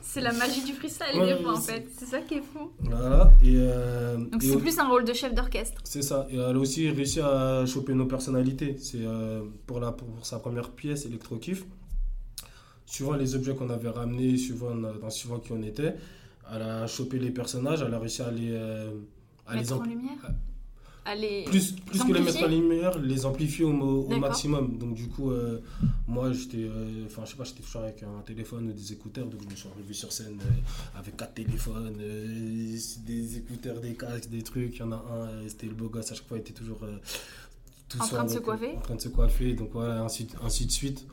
C'est 0.00 0.20
la 0.20 0.32
magie 0.32 0.62
du 0.64 0.72
freestyle, 0.72 1.18
Ouais, 1.18 1.36
des 1.36 1.42
fois, 1.42 1.52
en 1.54 1.60
c'est- 1.60 1.72
fait. 1.72 1.86
C'est 1.98 2.06
ça 2.06 2.20
qui 2.20 2.34
est 2.34 2.42
fou. 2.42 2.70
Voilà. 2.80 3.32
Et, 3.42 3.54
euh, 3.56 4.16
Donc, 4.16 4.42
c'est 4.42 4.56
plus 4.58 4.78
un 4.78 4.88
rôle 4.88 5.04
de 5.04 5.12
chef 5.12 5.34
d'orchestre. 5.34 5.80
C'est 5.84 6.02
ça. 6.02 6.26
Et 6.30 6.34
elle 6.36 6.56
a 6.56 6.58
aussi 6.58 6.88
réussi 6.90 7.20
à 7.20 7.64
choper 7.66 7.94
nos 7.94 8.06
personnalités. 8.06 8.76
C'est 8.78 8.98
euh, 9.04 9.42
pour, 9.66 9.80
la, 9.80 9.92
pour 9.92 10.08
sa 10.24 10.38
première 10.38 10.70
pièce, 10.70 11.06
Electro-Kiff. 11.06 11.64
Suivant 12.86 13.12
les 13.14 13.34
objets 13.34 13.54
qu'on 13.54 13.70
avait 13.70 13.88
ramenés, 13.88 14.36
suivant, 14.36 14.74
dans, 14.74 15.08
suivant 15.10 15.38
qui 15.38 15.52
on 15.52 15.62
était, 15.62 15.94
elle 16.54 16.62
a 16.62 16.86
chopé 16.86 17.18
les 17.18 17.30
personnages, 17.30 17.82
elle 17.86 17.94
a 17.94 17.98
réussi 17.98 18.20
à 18.22 18.30
les, 18.30 18.50
euh, 18.52 18.90
à 19.46 19.54
les 19.54 19.60
Mettre 19.60 19.78
en 19.80 19.82
lumière 19.84 20.18
à- 21.04 21.14
plus, 21.14 21.72
plus 21.72 22.04
que 22.04 22.12
les 22.12 22.20
mettre 22.20 22.42
en 22.44 22.48
lumière, 22.48 22.98
les 22.98 23.26
amplifier 23.26 23.64
au, 23.64 24.18
maximum. 24.18 24.78
Donc 24.78 24.94
du 24.94 25.08
coup, 25.08 25.30
euh, 25.30 25.60
moi 26.06 26.32
j'étais, 26.32 26.64
euh, 26.64 27.06
enfin 27.06 27.22
je 27.24 27.30
sais 27.30 27.36
pas, 27.36 27.44
j'étais 27.44 27.62
toujours 27.62 27.82
avec 27.82 28.02
un 28.02 28.22
téléphone 28.22 28.68
ou 28.68 28.72
des 28.72 28.92
écouteurs, 28.92 29.26
donc 29.26 29.40
je 29.42 29.48
me 29.48 29.56
suis 29.56 29.68
arrivé 29.68 29.94
sur 29.94 30.12
scène 30.12 30.38
euh, 30.40 30.98
avec 30.98 31.16
quatre 31.16 31.34
téléphones, 31.34 31.96
des 31.96 33.36
écouteurs, 33.36 33.80
des 33.80 33.94
casques, 33.94 34.30
des 34.30 34.42
trucs. 34.42 34.76
Il 34.76 34.80
y 34.80 34.82
en 34.82 34.92
a 34.92 34.96
un, 34.96 35.48
c'était 35.48 35.66
le 35.66 35.74
beau 35.74 35.88
gosse 35.88 36.12
à 36.12 36.14
chaque 36.14 36.28
fois, 36.28 36.38
il 36.38 36.40
était 36.40 36.52
toujours 36.52 36.78
tout 37.88 38.00
En 38.00 38.04
seul 38.04 38.18
train 38.18 38.24
de 38.24 38.30
se 38.30 38.38
coiffer 38.38 38.76
En 38.76 38.80
train 38.80 38.94
de 38.94 39.00
se 39.00 39.08
coiffer, 39.08 39.54
donc 39.54 39.70
voilà, 39.72 40.02
ainsi, 40.02 40.26
ainsi 40.42 40.66
de 40.66 40.72
suite. 40.72 41.06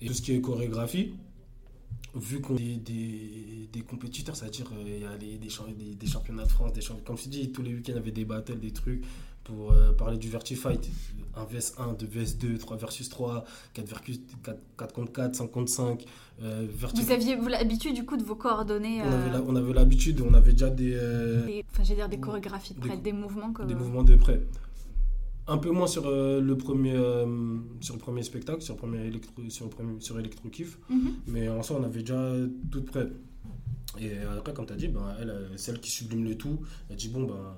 Et 0.00 0.06
tout 0.06 0.14
ce 0.14 0.22
qui 0.22 0.32
est 0.32 0.40
chorégraphie. 0.40 1.14
Vu 2.16 2.40
qu'on 2.40 2.56
est 2.56 2.76
des, 2.76 3.68
des 3.72 3.80
compétiteurs, 3.82 4.34
c'est-à-dire 4.36 4.66
euh, 4.72 4.82
il 4.86 5.02
y 5.02 5.04
a 5.04 5.16
les, 5.16 5.38
des, 5.38 5.48
des, 5.48 5.94
des 5.94 6.06
championnats 6.06 6.44
de 6.44 6.48
France, 6.48 6.72
des 6.72 6.80
comme 7.04 7.16
je 7.18 7.28
dis, 7.28 7.50
tous 7.52 7.62
les 7.62 7.74
week-ends 7.74 7.92
il 7.92 7.96
y 7.96 7.98
avait 7.98 8.10
des 8.10 8.24
battles, 8.24 8.58
des 8.58 8.70
trucs 8.72 9.02
pour 9.44 9.72
euh, 9.72 9.92
parler 9.92 10.18
du 10.18 10.28
Vertifight. 10.28 10.88
1 11.36 11.44
vs 11.44 11.74
1, 11.78 11.92
2 11.92 12.06
vs 12.06 12.38
2, 12.38 12.58
3 12.58 12.76
versus 12.78 13.08
3, 13.10 13.44
4, 13.74 13.86
versus 13.88 14.20
4, 14.42 14.58
4 14.78 14.92
contre 14.94 15.12
4, 15.12 15.34
5 15.36 15.50
contre 15.50 15.70
5. 15.70 16.04
Euh, 16.42 16.66
Vous 16.94 17.10
aviez 17.12 17.36
l'habitude 17.36 17.94
du 17.94 18.04
coup 18.06 18.16
de 18.16 18.22
vos 18.24 18.34
coordonnées 18.36 19.02
on, 19.02 19.06
avait 19.06 19.28
euh, 19.28 19.32
la- 19.34 19.42
on 19.42 19.54
avait 19.54 19.72
l'habitude, 19.74 20.20
on 20.22 20.32
avait 20.34 20.52
déjà 20.52 20.70
des, 20.70 20.92
des- 21.46 21.64
enfin 21.70 21.82
j'allais 21.84 21.96
dire 22.00 22.08
des 22.08 22.18
chorégraphies 22.18 22.74
de 22.74 22.80
près, 22.80 22.96
des, 22.96 23.12
mouvements 23.12 23.52
que 23.52 23.62
des 23.62 23.74
mouvements 23.74 24.02
de 24.02 24.16
près. 24.16 24.40
Un 25.48 25.58
peu 25.58 25.70
moins 25.70 25.86
sur, 25.86 26.06
euh, 26.06 26.40
le, 26.40 26.56
premier, 26.58 26.94
euh, 26.96 27.24
sur 27.80 27.94
le 27.94 28.00
premier 28.00 28.22
spectacle, 28.24 28.62
sur 28.62 28.74
le 28.74 28.78
premier 28.80 29.06
électro, 29.06 29.32
sur 29.48 29.64
le 29.66 29.70
premier, 29.70 30.00
sur 30.00 30.18
Electro 30.18 30.48
Kiff. 30.48 30.78
Mhm. 30.90 31.12
Mais 31.28 31.48
en 31.48 31.62
soi, 31.62 31.78
on 31.80 31.84
avait 31.84 32.00
déjà 32.00 32.32
tout 32.70 32.82
prêt. 32.82 33.06
Et 34.00 34.10
après, 34.36 34.52
comme 34.52 34.66
tu 34.66 34.72
as 34.72 34.76
dit, 34.76 34.88
ben, 34.88 35.14
elle, 35.20 35.30
euh, 35.30 35.48
celle 35.56 35.80
qui 35.80 35.90
sublime 35.90 36.24
le 36.24 36.36
tout, 36.36 36.58
elle 36.90 36.96
dit 36.96 37.08
Bon, 37.08 37.22
ben, 37.24 37.54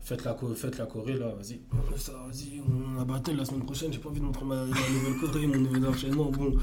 faites 0.00 0.24
la, 0.24 0.36
faites 0.56 0.78
la 0.78 0.86
Corée, 0.86 1.14
là, 1.14 1.28
vas-y. 1.28 1.60
Ça, 1.96 2.12
Vas-y, 2.26 2.60
on 2.68 3.00
a 3.00 3.04
battle 3.04 3.36
la 3.36 3.44
semaine 3.44 3.64
prochaine, 3.64 3.92
j'ai 3.92 3.98
pas 4.00 4.08
envie 4.08 4.20
de 4.20 4.24
montrer 4.24 4.44
ma, 4.44 4.56
ma 4.56 4.66
nouvelle 4.66 5.16
Corée, 5.20 5.46
mon 5.46 5.58
nouvel 5.58 5.86
enchaînement. 5.86 6.30
Bon, 6.30 6.54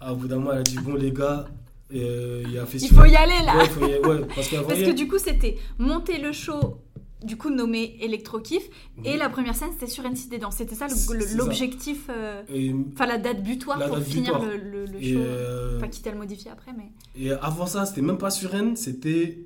à 0.00 0.12
bout 0.14 0.26
d'un 0.26 0.36
moment, 0.38 0.52
elle 0.52 0.58
a 0.58 0.62
dit 0.64 0.78
Bon, 0.78 0.94
les 0.94 1.12
gars, 1.12 1.46
euh, 1.94 2.42
il 2.44 2.52
y 2.52 2.58
a 2.58 2.62
un 2.62 2.64
Il 2.64 2.70
festival. 2.70 3.04
faut 3.06 3.10
y 3.12 3.16
aller 3.16 3.46
là 3.46 3.56
Ouais, 3.56 3.68
faut 3.68 3.86
y- 3.86 4.06
ouais, 4.06 4.26
parce 4.34 4.48
que 4.48 4.92
du 4.94 5.06
coup 5.06 5.18
c'était 5.18 5.56
monter 5.78 6.18
le 6.18 6.32
show 6.32 6.78
du 7.24 7.36
coup 7.36 7.50
nommé 7.50 7.96
Electro 8.00 8.38
Kiff 8.40 8.62
et 9.04 9.12
Mhm. 9.14 9.18
la 9.18 9.28
première 9.28 9.54
scène 9.54 9.70
c'était 9.72 9.86
sur 9.90 10.04
Dance. 10.04 10.56
C'était 10.56 10.74
ça 10.74 10.86
l'objectif, 11.36 12.06
euh, 12.10 12.42
Et, 12.52 12.74
enfin 12.92 13.06
la 13.06 13.18
date 13.18 13.42
butoir 13.42 13.78
La 13.78 13.86
pour 13.88 13.96
date 13.96 14.06
finir 14.06 14.38
butoir. 14.38 14.44
le, 14.44 14.56
le- 14.56 14.84
le 14.86 15.02
et, 15.02 15.12
show. 15.14 15.18
euh, 15.20 15.76
Enfin 15.78 15.88
quitte 15.88 16.06
à 16.06 16.10
le 16.12 16.18
modifier 16.18 16.50
après 16.50 16.72
mais... 16.76 16.90
et 17.16 17.30
avant 17.32 17.66
ça, 17.66 17.86
c'était 17.86 18.02
même 18.02 18.18
pas 18.18 18.30
sur 18.30 18.50
Rennes, 18.50 18.76
c'était 18.76 19.38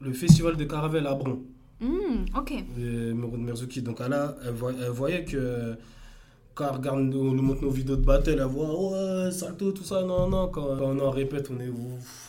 le 0.00 0.12
festival 0.12 0.56
de 0.56 0.64
Caravelle 0.64 1.06
à 1.06 1.14
Bron. 1.14 1.42
Hmm, 1.80 2.24
ok. 2.36 2.64
de 2.76 3.12
Murad 3.12 3.38
Merzuki. 3.40 3.82
Donc 3.82 3.98
elle, 4.04 4.12
a- 4.12 4.36
elle, 4.44 4.54
elle 4.82 4.90
voyait 4.90 5.24
que 5.24 5.74
quand 6.58 6.66
elle 6.68 6.76
regarde 6.76 7.00
nos, 7.02 7.32
nous 7.32 7.42
montre 7.42 7.62
nos 7.62 7.70
vidéos 7.70 7.94
de 7.94 8.04
battle, 8.04 8.30
elle 8.30 8.42
voit 8.42 8.90
ouais, 8.90 9.30
salto, 9.30 9.70
tout 9.70 9.84
ça, 9.84 10.02
non, 10.02 10.28
non. 10.28 10.48
Quand, 10.48 10.76
quand 10.76 10.86
on 10.86 10.98
en 10.98 11.10
répète, 11.10 11.50
on 11.52 11.60
est, 11.60 11.70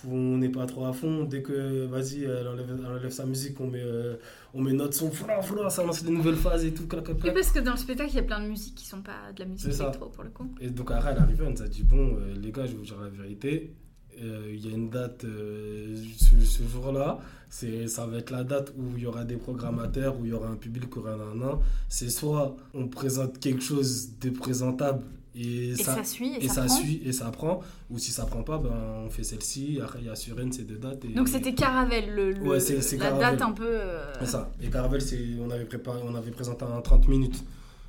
on 0.07 0.37
n'est 0.37 0.49
pas 0.49 0.67
trop 0.67 0.85
à 0.85 0.93
fond. 0.93 1.23
Dès 1.23 1.41
que, 1.41 1.87
vas-y, 1.87 2.25
elle 2.25 2.47
enlève, 2.47 2.77
elle 2.77 2.85
enlève 2.85 3.09
sa 3.09 3.25
musique, 3.25 3.59
on 3.59 3.65
met, 3.65 3.81
euh, 3.81 4.17
on 4.53 4.61
met 4.61 4.73
notre 4.73 4.93
son, 4.93 5.09
flou, 5.09 5.27
flou, 5.41 5.67
ça 5.71 5.83
lance 5.83 6.03
des 6.03 6.11
nouvelles 6.11 6.35
phases 6.35 6.63
et 6.63 6.71
tout, 6.71 6.85
clac, 6.85 7.05
clac, 7.05 7.17
clac. 7.17 7.33
parce 7.33 7.51
que 7.51 7.59
dans 7.59 7.71
le 7.71 7.77
spectacle 7.77 8.11
il 8.11 8.17
y 8.17 8.19
a 8.19 8.23
plein 8.23 8.39
de 8.39 8.47
musiques 8.47 8.75
qui 8.75 8.85
sont 8.85 9.01
pas 9.01 9.31
de 9.35 9.39
la 9.39 9.47
musique 9.47 9.73
électro 9.73 10.09
pour 10.09 10.23
le 10.23 10.29
coup. 10.29 10.47
Et 10.61 10.69
donc 10.69 10.91
après, 10.91 11.09
elle 11.09 11.17
est 11.17 11.21
arrivée, 11.21 11.45
elle 11.47 11.53
nous 11.53 11.63
a 11.63 11.67
dit 11.67 11.81
Bon, 11.81 12.17
euh, 12.17 12.35
les 12.39 12.51
gars, 12.51 12.67
je 12.67 12.73
vais 12.73 12.77
vous 12.77 12.85
dire 12.85 13.01
la 13.01 13.09
vérité. 13.09 13.73
Euh, 14.21 14.51
Il 14.53 14.65
y 14.65 14.71
a 14.71 14.75
une 14.75 14.89
date 14.89 15.23
euh, 15.25 15.95
ce, 16.17 16.39
ce 16.45 16.63
jour-là. 16.63 17.19
C'est, 17.49 17.87
ça 17.87 18.05
va 18.05 18.17
être 18.17 18.29
la 18.31 18.43
date 18.43 18.73
où 18.77 18.95
il 18.97 19.03
y 19.03 19.05
aura 19.07 19.23
des 19.23 19.37
programmateurs, 19.37 20.19
où 20.19 20.25
il 20.25 20.29
y 20.31 20.33
aura 20.33 20.47
un 20.49 20.55
public, 20.55 20.95
où 20.95 20.99
il 20.99 21.03
y 21.03 21.13
aura 21.13 21.23
un 21.23 21.41
an. 21.41 21.61
C'est 21.87 22.09
soit 22.09 22.55
on 22.73 22.87
présente 22.87 23.39
quelque 23.39 23.63
chose 23.63 24.09
de 24.21 24.29
présentable 24.29 25.03
et, 25.35 25.69
Et 25.69 25.75
ça, 25.75 25.95
ça, 25.95 26.03
suit 26.03 26.33
et, 26.39 26.45
et 26.45 26.49
ça, 26.49 26.67
suit 26.67 27.01
et 27.05 27.11
ça 27.11 27.31
prend. 27.31 27.61
Ou 27.89 27.97
si 27.97 28.11
ça 28.11 28.25
prend 28.25 28.43
pas, 28.43 28.57
ben, 28.57 28.71
on 29.05 29.09
fait 29.09 29.23
celle-ci. 29.23 29.79
Après, 29.81 29.99
il 30.01 30.05
y 30.07 30.09
a 30.09 30.15
sur 30.15 30.35
Rennes 30.35 30.51
ces 30.51 30.63
deux 30.63 30.75
dates. 30.77 31.05
Et, 31.05 31.09
Donc 31.13 31.27
c'était 31.29 31.53
Caravelle, 31.53 32.13
le, 32.13 32.31
le- 32.33 32.41
Ouais, 32.47 32.59
c'est- 32.59 32.81
c'est 32.81 32.97
la 32.97 33.05
Caravelle. 33.05 33.37
date 33.37 33.41
un 33.49 33.51
peu... 33.53 33.65
euh, 33.67 34.13
c'est 34.19 34.25
ça. 34.27 34.51
Et 34.61 34.67
Caravelle, 34.69 35.01
c'est, 35.01 35.19
on, 35.39 35.49
avait 35.49 35.65
préparé, 35.65 36.01
on 36.05 36.13
avait 36.15 36.31
présenté 36.31 36.65
en 36.65 36.81
30 36.81 37.07
minutes. 37.07 37.43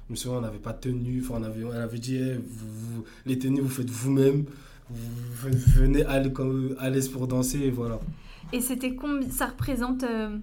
Je 0.07 0.12
me 0.12 0.16
souviens, 0.16 0.39
on 0.39 0.43
n'avait 0.43 0.59
pas 0.59 0.73
de 0.73 0.81
tenue. 0.81 1.23
Enfin, 1.24 1.35
on 1.40 1.43
avait, 1.44 1.61
elle 1.74 1.81
avait 1.82 1.98
dit 1.98 2.16
eh, 2.16 2.35
vous, 2.35 2.69
vous- 2.97 3.05
les 3.27 3.39
tenues, 3.39 3.61
vous 3.61 3.69
faites 3.69 3.90
vous-même. 3.90 4.44
Vous 4.92 5.48
venez 5.80 6.04
à, 6.04 6.20
l'aise 6.90 7.08
pour 7.08 7.26
danser. 7.26 7.58
Et 7.60 7.70
voilà. 7.70 7.98
Et 8.52 8.60
c'était 8.60 8.94
ça 9.30 9.46
représente, 9.46 10.02
euh, 10.02 10.36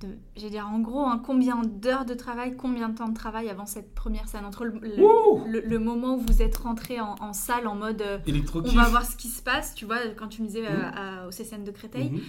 de, 0.00 0.08
je 0.40 0.46
dire 0.48 0.66
en 0.68 0.78
gros, 0.80 1.00
hein, 1.06 1.20
combien 1.24 1.60
d'heures 1.62 2.04
de 2.04 2.14
travail, 2.14 2.56
combien 2.56 2.88
de 2.88 2.96
temps 2.96 3.08
de 3.08 3.14
travail 3.14 3.48
avant 3.50 3.66
cette 3.66 3.94
première 3.94 4.28
scène? 4.28 4.44
Entre 4.44 4.64
le, 4.64 4.78
le- 4.80 5.02
Wouh 5.02 5.44
le- 5.46 5.60
le 5.60 5.78
moment 5.78 6.16
où 6.16 6.20
vous 6.20 6.40
êtes 6.40 6.56
rentré 6.56 7.00
en, 7.00 7.16
en 7.20 7.32
salle 7.32 7.66
en 7.66 7.74
mode 7.74 8.00
euh, 8.02 8.18
on 8.54 8.60
va 8.72 8.88
voir 8.88 9.04
ce 9.04 9.16
qui 9.16 9.28
se 9.28 9.42
passe, 9.42 9.74
tu 9.74 9.84
vois, 9.84 9.98
quand 10.16 10.28
tu 10.28 10.42
me 10.42 10.46
disais 10.46 10.66
euh, 10.66 10.70
Mhm. 10.76 10.92
à- 10.94 11.26
au 11.26 11.30
CCN 11.32 11.64
de 11.64 11.70
Créteil, 11.72 12.10
Mhm. 12.10 12.20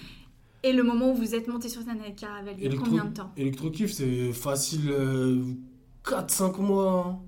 et 0.63 0.73
le 0.73 0.83
moment 0.83 1.11
où 1.11 1.15
vous 1.15 1.35
êtes 1.35 1.47
monté 1.47 1.69
sur 1.69 1.81
scène 1.83 1.99
avec 2.01 2.15
Caravelle, 2.17 2.55
il 2.57 2.63
y 2.63 2.65
a 2.65 2.69
Électro- 2.69 2.85
combien 2.89 3.05
de 3.05 3.13
temps? 3.13 3.31
Électro-kiff, 3.37 3.91
c'est 3.93 4.33
facile 4.33 4.91
4-5 6.03 6.57
mois. 6.59 7.05
hein. 7.07 7.19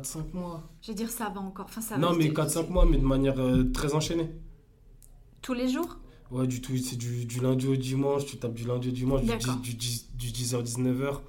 4-5 0.00 0.32
mois. 0.34 0.62
Je 0.82 0.90
veux 0.92 0.96
dire, 0.96 1.10
ça 1.10 1.28
va 1.30 1.40
encore. 1.40 1.66
Enfin, 1.66 1.80
ça 1.80 1.96
non, 1.98 2.12
mais 2.14 2.24
c'est- 2.24 2.32
4-5 2.34 2.68
mois, 2.70 2.84
mais 2.86 2.98
de 2.98 3.04
manière 3.04 3.38
euh, 3.38 3.64
très 3.72 3.94
enchaînée. 3.94 4.30
Tous 5.42 5.54
les 5.54 5.68
jours? 5.68 5.96
Ouais, 6.30 6.46
du 6.46 6.60
tout, 6.60 6.76
c'est 6.76 6.96
du, 6.96 7.24
du 7.24 7.40
lundi 7.40 7.68
au 7.68 7.76
dimanche, 7.76 8.26
tu 8.26 8.36
tapes 8.36 8.54
du 8.54 8.64
lundi 8.66 8.88
au 8.88 8.92
dimanche, 8.92 9.20
du, 9.22 9.28
D'accord. 9.28 9.54
10, 9.56 9.60
du, 9.62 9.74
10 9.74 10.10
du 10.16 10.26
10h, 10.30 10.62
19h. 10.64 11.20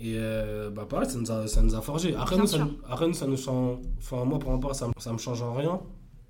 Et 0.00 0.12
euh, 0.14 0.70
bah 0.70 0.86
pareil, 0.88 1.10
ça 1.10 1.18
nous 1.18 1.30
a, 1.32 1.48
ça 1.48 1.60
nous 1.60 1.74
a 1.74 1.80
forgé. 1.82 2.14
Après, 2.14 2.36
nous, 2.36 2.46
ça, 2.46 2.58
nous- 2.58 2.76
après, 2.88 3.08
nous, 3.08 3.14
ça 3.14 3.26
nous 3.26 3.36
change. 3.36 3.78
Enfin, 3.98 4.24
moi, 4.24 4.38
pour 4.38 4.52
ma 4.52 4.58
part, 4.58 4.74
ça, 4.76 4.86
me- 4.86 4.92
ça 4.98 5.12
me 5.12 5.18
change 5.18 5.42
en 5.42 5.52
rien. 5.54 5.80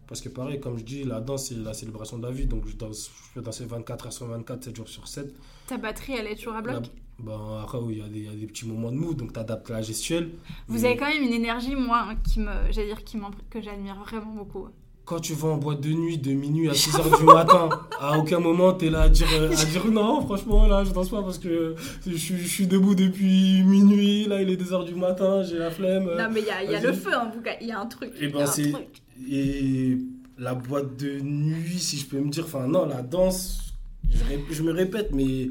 Parce 0.07 0.23
que, 0.23 0.31
pareil, 0.31 0.59
comme 0.59 0.79
je 0.79 0.85
dis, 0.85 1.05
la 1.05 1.21
danse, 1.21 1.49
c'est 1.49 1.55
la 1.57 1.75
célébration 1.75 2.17
de 2.17 2.23
la 2.23 2.31
vie. 2.33 2.47
Donc, 2.47 2.67
je, 2.67 2.75
danse, 2.77 3.11
je 3.29 3.35
peux 3.35 3.43
danser 3.43 3.67
24 3.67 4.07
heures 4.07 4.13
sur 4.15 4.27
24, 4.27 4.65
7 4.65 4.75
jours 4.77 4.89
sur 4.89 5.07
7. 5.07 5.35
Ta 5.67 5.77
batterie, 5.77 6.15
elle 6.15 6.29
est 6.29 6.37
toujours 6.37 6.55
à 6.55 6.63
bloc? 6.63 6.85
Ben, 7.21 7.59
après, 7.63 7.79
oui, 7.79 7.95
il 7.97 7.99
y, 7.99 8.03
a 8.03 8.09
des- 8.09 8.19
il 8.21 8.25
y 8.27 8.29
a 8.29 8.35
des 8.41 8.47
petits 8.47 8.67
moments 8.67 8.91
de 8.93 8.97
mou, 8.97 9.13
donc 9.15 9.33
tu 9.33 9.39
adaptes 9.41 9.69
la 9.71 9.83
gestuelle. 9.83 10.31
Vous 10.69 10.81
Mais 10.81 10.85
avez 10.91 10.97
quand 10.97 11.09
même 11.09 11.23
une 11.23 11.33
énergie, 11.33 11.75
moi, 11.75 12.07
hein, 12.11 12.17
qui 12.29 12.39
me, 12.41 12.51
j'allais 12.71 12.89
dire, 12.89 13.03
qui 13.05 13.19
que 13.51 13.61
j'admire 13.61 13.97
vraiment 14.09 14.33
beaucoup. 14.35 14.69
Quand 15.05 15.21
tu 15.21 15.33
vas 15.33 15.49
en 15.49 15.57
boîte 15.57 15.81
de 15.81 15.89
nuit 15.89 16.19
de 16.19 16.33
minuit 16.33 16.69
à 16.69 16.73
6h 16.75 17.19
du 17.19 17.25
matin, 17.25 17.71
à 17.99 18.19
aucun 18.19 18.41
moment 18.41 18.75
tu 18.75 18.87
es 18.87 18.91
là 18.91 19.03
à 19.03 19.09
dire, 19.09 19.27
euh, 19.33 19.51
à 19.51 19.65
dire 19.65 19.87
non, 19.91 20.21
franchement, 20.21 20.67
là, 20.67 20.85
je 20.85 20.93
danse 20.93 21.09
pas 21.09 21.23
parce 21.23 21.39
que 21.39 21.75
je, 22.07 22.15
suis- 22.15 22.37
je 22.39 22.47
suis 22.47 22.67
debout 22.67 22.95
depuis 22.95 23.63
minuit, 23.63 24.27
là, 24.27 24.43
il 24.43 24.51
est 24.51 24.57
2h 24.57 24.85
du 24.85 24.95
matin, 24.95 25.43
j'ai 25.43 25.59
la 25.59 25.71
flemme. 25.71 26.05
Non, 26.17 26.29
mais 26.31 26.41
il 26.41 26.47
y 26.47 26.51
a, 26.51 26.79
y 26.79 26.83
le 26.83 26.93
feu, 26.93 27.17
en 27.17 27.31
tout 27.31 27.41
cas. 27.41 27.53
Il 27.61 27.69
y 27.69 27.73
a 27.73 27.81
un 27.81 27.87
truc. 27.87 28.13
Et 28.21 28.27
y 28.27 28.33
ben, 28.33 28.47
c'est- 28.47 28.71
truc. 28.71 29.03
Et 29.31 29.99
la 30.39 30.55
boîte 30.55 30.97
de 30.99 31.19
nuit, 31.21 31.79
si 31.81 31.97
je 31.99 32.07
peux 32.07 32.21
me 32.21 32.29
dire, 32.31 32.45
enfin, 32.45 32.69
non, 32.69 32.87
la 32.87 33.03
danse, 33.03 33.75
je, 34.11 34.23
ré- 34.25 34.45
je 34.51 34.63
me 34.63 34.73
répète, 34.73 35.11
mais 35.13 35.49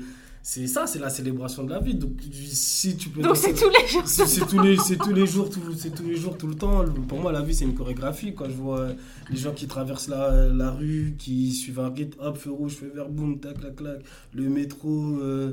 c'est 0.49 0.65
ça, 0.65 0.87
c'est 0.87 0.99
la 0.99 1.09
célébration 1.09 1.65
de 1.65 1.71
la 1.71 1.81
vie. 1.81 1.93
Donc, 1.93 2.21
si 2.31 2.95
tu 2.95 3.09
peux 3.09 3.21
Donc 3.21 3.35
c'est 3.35 3.53
tous 3.53 3.69
les 3.69 3.85
jours. 3.85 4.03
C'est 4.05 4.47
tous 4.47 4.61
les, 4.61 4.77
c'est 4.77 4.95
tous 4.95 5.11
les 5.11 5.27
jours, 5.27 5.49
tout, 5.49 5.59
c'est 5.75 5.93
tous 5.93 6.05
les 6.05 6.15
jours, 6.15 6.37
tout 6.37 6.47
le 6.47 6.55
temps. 6.55 6.85
Pour 7.09 7.19
moi, 7.19 7.33
la 7.33 7.41
vie, 7.41 7.53
c'est 7.53 7.65
une 7.65 7.75
chorégraphie. 7.75 8.33
Quand 8.33 8.45
je 8.45 8.53
vois 8.53 8.87
les 9.29 9.35
gens 9.35 9.51
qui 9.51 9.67
traversent 9.67 10.07
la, 10.07 10.47
la 10.47 10.71
rue, 10.71 11.15
qui 11.19 11.51
suivent 11.51 11.81
un 11.81 11.89
rythme, 11.89 12.17
hop, 12.21 12.37
feu 12.37 12.51
rouge, 12.51 12.75
feu 12.75 12.89
vert, 12.95 13.09
boum, 13.09 13.41
tac, 13.41 13.59
clac, 13.59 13.75
clac, 13.75 13.99
le 14.33 14.47
métro, 14.47 15.17
euh, 15.19 15.51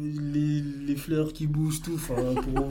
les, 0.00 0.62
les 0.62 0.96
fleurs 0.96 1.34
qui 1.34 1.46
bougent, 1.46 1.82
tout. 1.82 1.96
Enfin, 1.96 2.14
pour, 2.14 2.70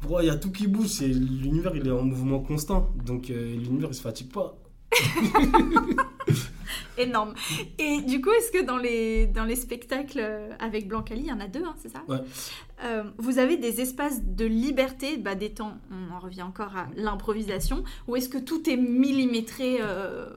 pour 0.00 0.10
moi, 0.12 0.22
il 0.22 0.28
y 0.28 0.30
a 0.30 0.36
tout 0.36 0.50
qui 0.50 0.66
bouge. 0.66 0.86
C'est 0.86 1.08
l'univers, 1.08 1.76
il 1.76 1.86
est 1.86 1.90
en 1.90 2.04
mouvement 2.04 2.40
constant. 2.40 2.88
Donc, 3.04 3.28
euh, 3.28 3.54
l'univers, 3.54 3.90
il 3.90 3.94
se 3.94 4.00
fatigue 4.00 4.32
pas. 4.32 4.56
Énorme. 6.98 7.34
Et 7.78 8.02
du 8.02 8.20
coup, 8.20 8.30
est-ce 8.30 8.52
que 8.52 8.62
dans 8.62 8.76
les, 8.76 9.26
dans 9.26 9.44
les 9.44 9.56
spectacles 9.56 10.22
avec 10.58 10.88
Blancali, 10.88 11.22
il 11.22 11.26
y 11.26 11.32
en 11.32 11.40
a 11.40 11.48
deux, 11.48 11.64
hein, 11.64 11.74
c'est 11.78 11.88
ça? 11.88 12.02
Ouais. 12.06 12.18
Euh, 12.84 13.04
vous 13.18 13.38
avez 13.38 13.56
des 13.56 13.80
espaces 13.80 14.22
de 14.22 14.44
liberté, 14.44 15.16
bah, 15.16 15.34
des 15.34 15.50
temps, 15.50 15.78
on 15.90 16.14
en 16.14 16.18
revient 16.18 16.42
encore 16.42 16.76
à 16.76 16.88
l'improvisation, 16.96 17.84
ou 18.08 18.16
est-ce 18.16 18.28
que 18.28 18.38
tout 18.38 18.68
est 18.68 18.76
millimétré 18.76 19.78
euh, 19.80 20.30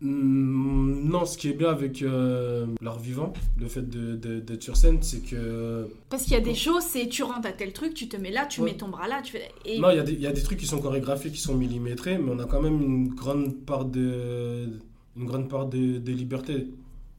Non, 0.00 1.24
ce 1.24 1.38
qui 1.38 1.48
est 1.48 1.52
bien 1.54 1.70
avec 1.70 2.02
euh, 2.02 2.66
l'art 2.82 2.98
vivant, 2.98 3.32
le 3.58 3.66
fait 3.68 3.88
de- 3.88 4.16
de- 4.16 4.40
d'être 4.40 4.62
sur 4.62 4.76
scène, 4.76 4.98
c'est 5.02 5.20
que 5.20 5.88
Parce 6.10 6.24
qu'il 6.24 6.32
y 6.32 6.36
a 6.36 6.40
des 6.40 6.54
choses, 6.54 6.82
c'est 6.82 7.08
tu 7.08 7.22
rentres 7.22 7.46
à 7.48 7.52
tel 7.52 7.72
truc, 7.72 7.94
tu 7.94 8.08
te 8.08 8.16
mets 8.16 8.30
là, 8.30 8.46
tu 8.46 8.60
Ouais. 8.60 8.72
mets 8.72 8.76
ton 8.76 8.88
bras 8.88 9.08
là, 9.08 9.22
tu 9.22 9.32
fais... 9.32 9.48
Et 9.64 9.78
Non, 9.78 9.90
il 9.90 9.96
y, 9.96 10.00
a 10.00 10.02
des- 10.02 10.12
il 10.12 10.20
y 10.20 10.26
a 10.26 10.32
des 10.32 10.42
trucs 10.42 10.58
qui 10.58 10.66
sont 10.66 10.80
chorégraphiés, 10.80 11.30
qui 11.30 11.40
sont 11.40 11.54
millimétrés, 11.54 12.18
mais 12.18 12.30
on 12.32 12.38
a 12.38 12.44
quand 12.44 12.60
même 12.60 12.80
une 12.82 13.08
grande 13.08 13.54
part 13.64 13.84
de, 13.86 14.68
une 15.16 15.24
grande 15.26 15.48
part 15.48 15.66
de, 15.66 15.98
de 15.98 16.12
liberté. 16.12 16.68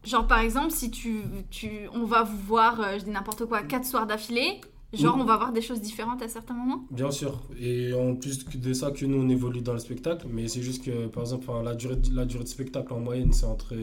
Genre 0.03 0.27
par 0.27 0.39
exemple, 0.39 0.71
si 0.71 0.91
tu, 0.91 1.21
tu, 1.49 1.69
on 1.93 2.05
va 2.05 2.21
vous 2.23 2.37
voir, 2.37 2.79
euh, 2.81 2.99
je 2.99 3.05
dis 3.05 3.09
n'importe 3.11 3.45
quoi, 3.45 3.63
quatre 3.63 3.85
soirs 3.85 4.05
d'affilée, 4.05 4.61
genre 4.95 5.15
on 5.19 5.23
va 5.23 5.37
voir 5.37 5.51
des 5.51 5.61
choses 5.61 5.81
différentes 5.81 6.21
à 6.21 6.27
certains 6.27 6.53
moments 6.53 6.85
Bien 6.91 7.11
sûr. 7.11 7.41
Et 7.59 7.93
en 7.93 8.15
plus 8.15 8.45
de 8.45 8.73
ça, 8.73 8.91
que 8.91 9.05
nous, 9.05 9.17
on 9.21 9.29
évolue 9.29 9.61
dans 9.61 9.73
le 9.73 9.79
spectacle, 9.79 10.27
mais 10.29 10.47
c'est 10.47 10.61
juste 10.61 10.83
que, 10.83 11.07
par 11.07 11.23
exemple, 11.23 11.47
la, 11.63 11.75
durée, 11.75 11.95
de- 11.95 12.15
la 12.15 12.25
durée 12.25 12.43
de 12.43 12.49
spectacle 12.49 12.91
en 12.93 12.99
moyenne, 12.99 13.31
c'est 13.33 13.45
entre 13.45 13.73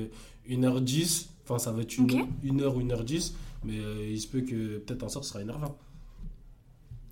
1h10, 0.48 1.26
enfin, 1.44 1.58
ça 1.58 1.72
va 1.72 1.82
être 1.82 1.96
une, 1.96 2.04
Ok. 2.04 2.26
une 2.42 2.60
heure 2.62 2.76
ou 2.76 2.80
1h10, 2.80 3.34
mais 3.64 3.78
euh, 3.78 4.08
il 4.10 4.20
se 4.20 4.26
peut 4.28 4.40
que 4.40 4.78
peut-être 4.78 5.02
en 5.02 5.08
sort, 5.08 5.24
ce 5.24 5.32
sera 5.32 5.44
1h20. 5.44 5.72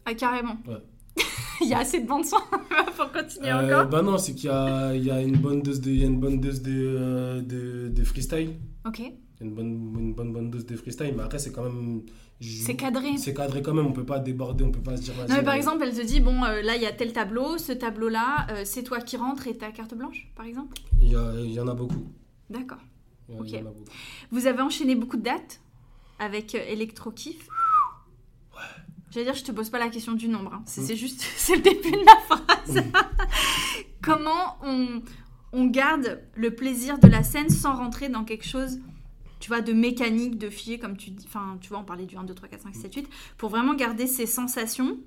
Ah 0.06 0.14
carrément. 0.14 0.56
Ouais. 0.66 0.82
Il 1.62 1.68
y 1.68 1.74
a 1.74 1.78
assez 1.80 2.00
de 2.00 2.06
bandes 2.06 2.24
son 2.24 2.36
pour 2.96 3.12
continuer 3.12 3.50
Euh, 3.50 3.66
encore. 3.80 3.90
bah 3.90 4.02
non, 4.02 4.16
c'est 4.18 4.34
qu'il 4.34 4.46
y 4.48 4.52
a, 4.52 4.94
il 4.94 5.04
y 5.04 5.10
a 5.10 5.20
une 5.20 5.36
bonne 5.36 5.60
dose 5.62 5.80
de, 5.80 5.90
il 5.90 5.98
y 6.00 6.04
a 6.04 6.06
une 6.06 6.18
bonne 6.20 6.40
dose 6.40 6.62
de, 6.62 6.72
euh, 6.72 7.40
de, 7.42 7.88
de 7.88 8.04
freestyle. 8.04 8.54
Ok. 8.86 8.98
Il 9.00 9.04
y 9.04 9.08
a 9.08 9.44
Une 9.44 9.54
bonne, 9.54 9.94
une 9.98 10.14
bonne, 10.14 10.32
bonne 10.32 10.50
dose 10.50 10.64
de 10.66 10.76
freestyle, 10.76 11.12
mais 11.16 11.22
après, 11.22 11.38
c'est 11.38 11.52
quand 11.52 11.62
même. 11.64 12.02
C'est 12.40 12.76
cadré. 12.76 13.18
C'est 13.18 13.34
cadré 13.34 13.60
quand 13.60 13.74
même, 13.74 13.86
on 13.86 13.92
peut 13.92 14.06
pas 14.06 14.18
déborder, 14.18 14.64
on 14.64 14.70
peut 14.70 14.80
pas 14.80 14.96
se 14.96 15.02
dire. 15.02 15.14
Non, 15.28 15.34
mais 15.36 15.42
par 15.42 15.52
exemple, 15.52 15.82
elle 15.84 15.94
te 15.94 16.00
dit 16.02 16.20
bon, 16.20 16.42
euh, 16.44 16.62
là, 16.62 16.76
il 16.76 16.82
y 16.82 16.86
a 16.86 16.92
tel 16.92 17.12
tableau, 17.12 17.58
ce 17.58 17.72
tableau-là, 17.72 18.46
euh, 18.50 18.62
c'est 18.64 18.82
toi 18.82 19.00
qui 19.00 19.18
rentres 19.18 19.46
et 19.46 19.56
ta 19.58 19.70
carte 19.70 19.94
blanche, 19.94 20.30
par 20.34 20.46
exemple? 20.46 20.78
Il 21.02 21.12
y, 21.12 21.16
a- 21.16 21.34
il 21.38 21.52
y 21.52 21.60
en 21.60 21.68
a 21.68 21.74
beaucoup. 21.74 22.06
D'accord. 22.48 22.78
Ok. 23.38 23.48
Vous 24.30 24.46
avez 24.46 24.62
enchaîné 24.62 24.94
beaucoup 24.94 25.18
de 25.18 25.22
dates 25.22 25.60
avec 26.18 26.54
Electro 26.54 27.10
Kiff. 27.10 27.46
J'allais 29.10 29.26
dire, 29.26 29.34
je 29.34 29.44
te 29.44 29.52
pose 29.52 29.70
pas 29.70 29.78
la 29.78 29.88
question 29.88 30.12
du 30.12 30.28
nombre. 30.28 30.54
hein. 30.54 30.62
C'est 30.66 30.92
Mm. 30.92 30.96
juste, 30.96 31.20
c'est 31.36 31.56
le 31.56 31.62
début 31.62 31.90
de 31.90 32.04
ma 32.04 32.16
phrase. 32.36 32.82
Comment 34.02 34.56
on, 34.62 35.02
on 35.52 35.66
garde 35.66 36.22
le 36.34 36.54
plaisir 36.54 36.98
de 36.98 37.08
la 37.08 37.22
scène 37.22 37.50
sans 37.50 37.74
rentrer 37.76 38.08
dans 38.08 38.24
quelque 38.24 38.46
chose, 38.46 38.78
tu 39.40 39.48
vois, 39.48 39.60
de 39.60 39.72
mécanique, 39.72 40.38
de 40.38 40.48
fier, 40.48 40.78
comme 40.78 40.96
tu 40.96 41.10
dis. 41.10 41.24
Enfin, 41.26 41.58
tu 41.60 41.68
vois, 41.70 41.78
on 41.80 41.84
parlait 41.84 42.06
du 42.06 42.16
1, 42.16 42.24
2, 42.24 42.34
3, 42.34 42.48
4, 42.48 42.62
5, 42.62 42.74
6, 42.74 42.80
7, 42.82 42.94
8. 42.94 43.08
Pour 43.36 43.50
vraiment 43.50 43.74
garder 43.74 44.06
ces 44.06 44.26
sensations 44.26 44.98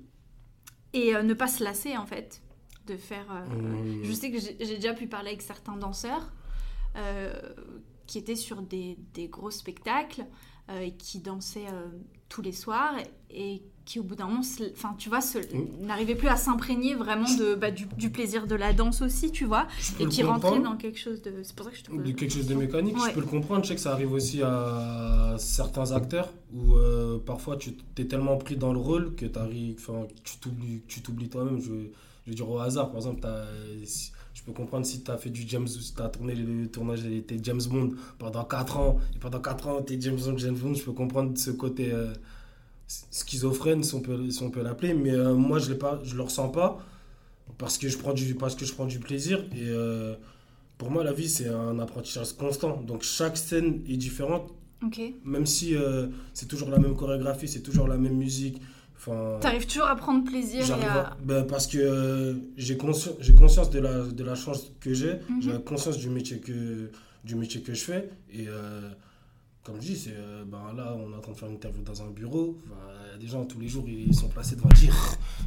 et 0.92 1.14
euh, 1.16 1.22
ne 1.22 1.34
pas 1.34 1.48
se 1.48 1.64
lasser, 1.64 1.96
en 1.96 2.06
fait, 2.06 2.42
de 2.86 2.96
faire. 2.96 3.26
euh, 3.32 3.44
Mmh. 3.56 4.04
je 4.04 4.12
sais 4.12 4.30
que 4.30 4.38
j'ai 4.38 4.76
déjà 4.76 4.92
pu 4.94 5.06
parler 5.06 5.28
avec 5.30 5.42
certains 5.42 5.76
danseurs 5.76 6.32
euh, 6.96 7.32
qui 8.06 8.18
étaient 8.18 8.36
sur 8.36 8.60
des, 8.62 8.96
des 9.14 9.28
gros 9.28 9.50
spectacles 9.50 10.24
et 10.80 10.92
qui 10.96 11.20
dansaient 11.20 11.66
tous 12.30 12.40
les 12.40 12.52
soirs 12.52 12.94
et, 13.30 13.54
et 13.54 13.62
qui 13.84 14.00
au 14.00 14.02
bout 14.02 14.14
d'un 14.16 14.26
moment, 14.26 14.40
enfin 14.72 14.94
tu 14.98 15.08
vois, 15.10 15.20
Mm. 15.20 15.86
n'arrivaient 15.86 16.14
plus 16.14 16.28
à 16.28 16.36
s'imprégner 16.36 16.94
vraiment 16.94 17.28
de, 17.36 17.54
bah, 17.54 17.70
du, 17.70 17.86
du 17.98 18.08
plaisir 18.10 18.46
de 18.46 18.54
la 18.54 18.72
danse 18.72 19.02
aussi, 19.02 19.30
tu 19.30 19.44
vois, 19.44 19.66
et 20.00 20.06
qui 20.06 20.22
comprendre. 20.22 20.62
dans 20.62 20.76
quelque 20.76 20.98
chose 20.98 21.20
de... 21.22 21.32
C'est 21.42 21.54
pour 21.54 21.66
ça 21.66 21.72
que 21.72 21.76
je 21.78 21.82
te 21.84 21.90
De 21.92 22.12
quelque 22.12 22.32
chose 22.32 22.46
de 22.46 22.54
mécanique, 22.54 22.96
Ouais. 22.96 23.10
je 23.10 23.14
peux 23.14 23.20
le 23.20 23.26
comprendre. 23.26 23.62
Je 23.64 23.68
sais 23.68 23.74
que 23.74 23.80
ça 23.80 23.92
arrive 23.92 24.12
aussi 24.12 24.42
à 24.42 25.34
certains 25.38 25.92
acteurs 25.92 26.32
où 26.54 26.74
euh, 26.74 27.18
parfois 27.18 27.56
tu 27.56 27.74
es 27.98 28.04
tellement 28.06 28.36
pris 28.38 28.56
dans 28.56 28.72
le 28.72 28.78
rôle 28.78 29.14
que 29.16 29.26
enfin, 29.76 30.06
tu 30.22 30.38
t'oublies 30.38 30.80
tu 30.88 31.02
t'oublies 31.02 31.28
toi-même. 31.28 31.60
Je, 31.60 31.72
je 32.24 32.30
veux 32.30 32.34
dire 32.34 32.48
au 32.48 32.58
hasard, 32.58 32.88
par 32.88 32.96
exemple, 32.96 33.26
je 34.34 34.42
peux 34.42 34.52
comprendre 34.52 34.84
si 34.86 35.02
tu 35.02 35.10
as 35.10 35.16
fait 35.18 35.30
du 35.30 35.44
James, 35.46 35.68
si 35.68 35.94
tu 35.94 36.02
as 36.02 36.08
tourné 36.08 36.34
le 36.34 36.68
tournage 36.68 37.02
des 37.02 37.24
James 37.42 37.60
Bond 37.70 37.90
pendant 38.18 38.44
4 38.44 38.78
ans, 38.78 38.98
et 39.14 39.18
pendant 39.18 39.40
4 39.40 39.68
ans 39.68 39.82
tu 39.86 39.94
es 39.94 40.00
James 40.00 40.16
Bond, 40.18 40.38
James 40.38 40.56
Bond, 40.56 40.74
je 40.74 40.82
peux 40.82 40.92
comprendre 40.92 41.36
ce 41.36 41.50
côté 41.50 41.92
euh, 41.92 42.12
schizophrène, 42.86 43.82
si 43.82 43.94
on 43.94 44.00
peut, 44.00 44.30
si 44.30 44.42
on 44.42 44.50
peut 44.50 44.62
l'appeler, 44.62 44.94
mais 44.94 45.10
euh, 45.12 45.34
moi 45.34 45.58
je 45.58 45.72
ne 45.72 46.14
le 46.16 46.22
ressens 46.22 46.48
pas 46.48 46.78
parce 47.58 47.78
que 47.78 47.88
je 47.88 47.96
prends 47.98 48.12
du, 48.14 48.34
parce 48.34 48.54
que 48.54 48.64
je 48.64 48.72
prends 48.72 48.86
du 48.86 48.98
plaisir 48.98 49.44
et. 49.52 49.68
euh, 49.68 50.14
pour 50.76 50.90
moi, 50.90 51.04
la 51.04 51.12
vie, 51.12 51.28
c'est 51.28 51.48
un 51.48 51.78
apprentissage 51.78 52.32
constant. 52.32 52.82
Donc, 52.82 53.04
chaque 53.04 53.36
scène 53.36 53.80
est 53.88 53.96
différente, 53.96 54.52
même 55.24 55.46
si 55.46 55.76
euh, 55.76 56.08
c'est 56.34 56.48
toujours 56.48 56.68
la 56.68 56.80
même 56.80 56.96
chorégraphie, 56.96 57.46
c'est 57.46 57.60
toujours 57.62 57.86
la 57.86 57.96
même 57.96 58.16
musique. 58.16 58.60
Enfin, 58.96 59.38
T'arrives 59.40 59.68
toujours 59.68 59.86
à 59.86 59.94
prendre 59.94 60.24
plaisir 60.24 60.62
et 60.62 60.66
j'arrive 60.66 60.84
à... 60.88 61.10
à- 61.12 61.16
ben, 61.22 61.44
parce 61.44 61.68
que 61.68 62.36
j'ai 62.56 62.74
consci- 62.76 63.14
j'ai 63.20 63.36
conscience 63.36 63.70
de 63.70 63.78
la, 63.78 64.02
de 64.02 64.24
la 64.24 64.34
chance 64.34 64.72
que 64.80 64.92
j'ai, 64.92 65.14
Mhm. 65.30 65.42
j'ai 65.42 65.62
conscience 65.62 65.96
du 65.96 66.10
métier 66.10 66.40
que, 66.40 66.90
du 67.22 67.36
métier 67.36 67.62
que 67.62 67.72
je 67.72 67.84
fais. 67.84 68.10
Et 68.32 68.48
comme 69.64 69.76
je 69.76 69.86
dis, 69.86 69.96
c'est, 69.96 70.12
euh, 70.14 70.44
ben, 70.46 70.74
là, 70.76 70.94
on 70.94 71.10
est 71.10 71.16
en 71.16 71.20
train 71.20 71.32
de 71.32 71.36
faire 71.38 71.48
une 71.48 71.54
interview 71.54 71.82
dans 71.82 72.02
un 72.02 72.10
bureau. 72.10 72.58
Il 72.66 73.12
y 73.12 73.14
a 73.14 73.18
des 73.18 73.26
gens, 73.26 73.46
tous 73.46 73.58
les 73.58 73.66
jours, 73.66 73.88
ils 73.88 74.14
sont 74.14 74.28
placés 74.28 74.56
devant 74.56 74.68
dire. 74.68 74.94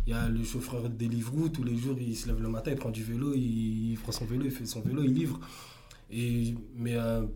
Il 0.07 0.09
y 0.11 0.13
a 0.13 0.27
le 0.27 0.43
chauffeur 0.43 0.81
de 0.81 0.87
Deliveroo, 0.87 1.49
tous 1.49 1.63
les 1.63 1.77
jours, 1.77 1.95
il 1.99 2.15
se 2.15 2.27
lève 2.27 2.41
le 2.41 2.49
matin, 2.49 2.71
il 2.71 2.77
prend 2.77 2.89
du 2.89 3.03
vélo, 3.03 3.33
il, 3.35 3.95
prend 4.01 4.11
son 4.11 4.25
vélo, 4.25 4.45
il 4.45 4.51
fait 4.51 4.65
son 4.65 4.81
vélo, 4.81 5.03
il 5.03 5.13
livre. 5.13 5.39
Mais 6.09 6.95
euh, 6.95 7.27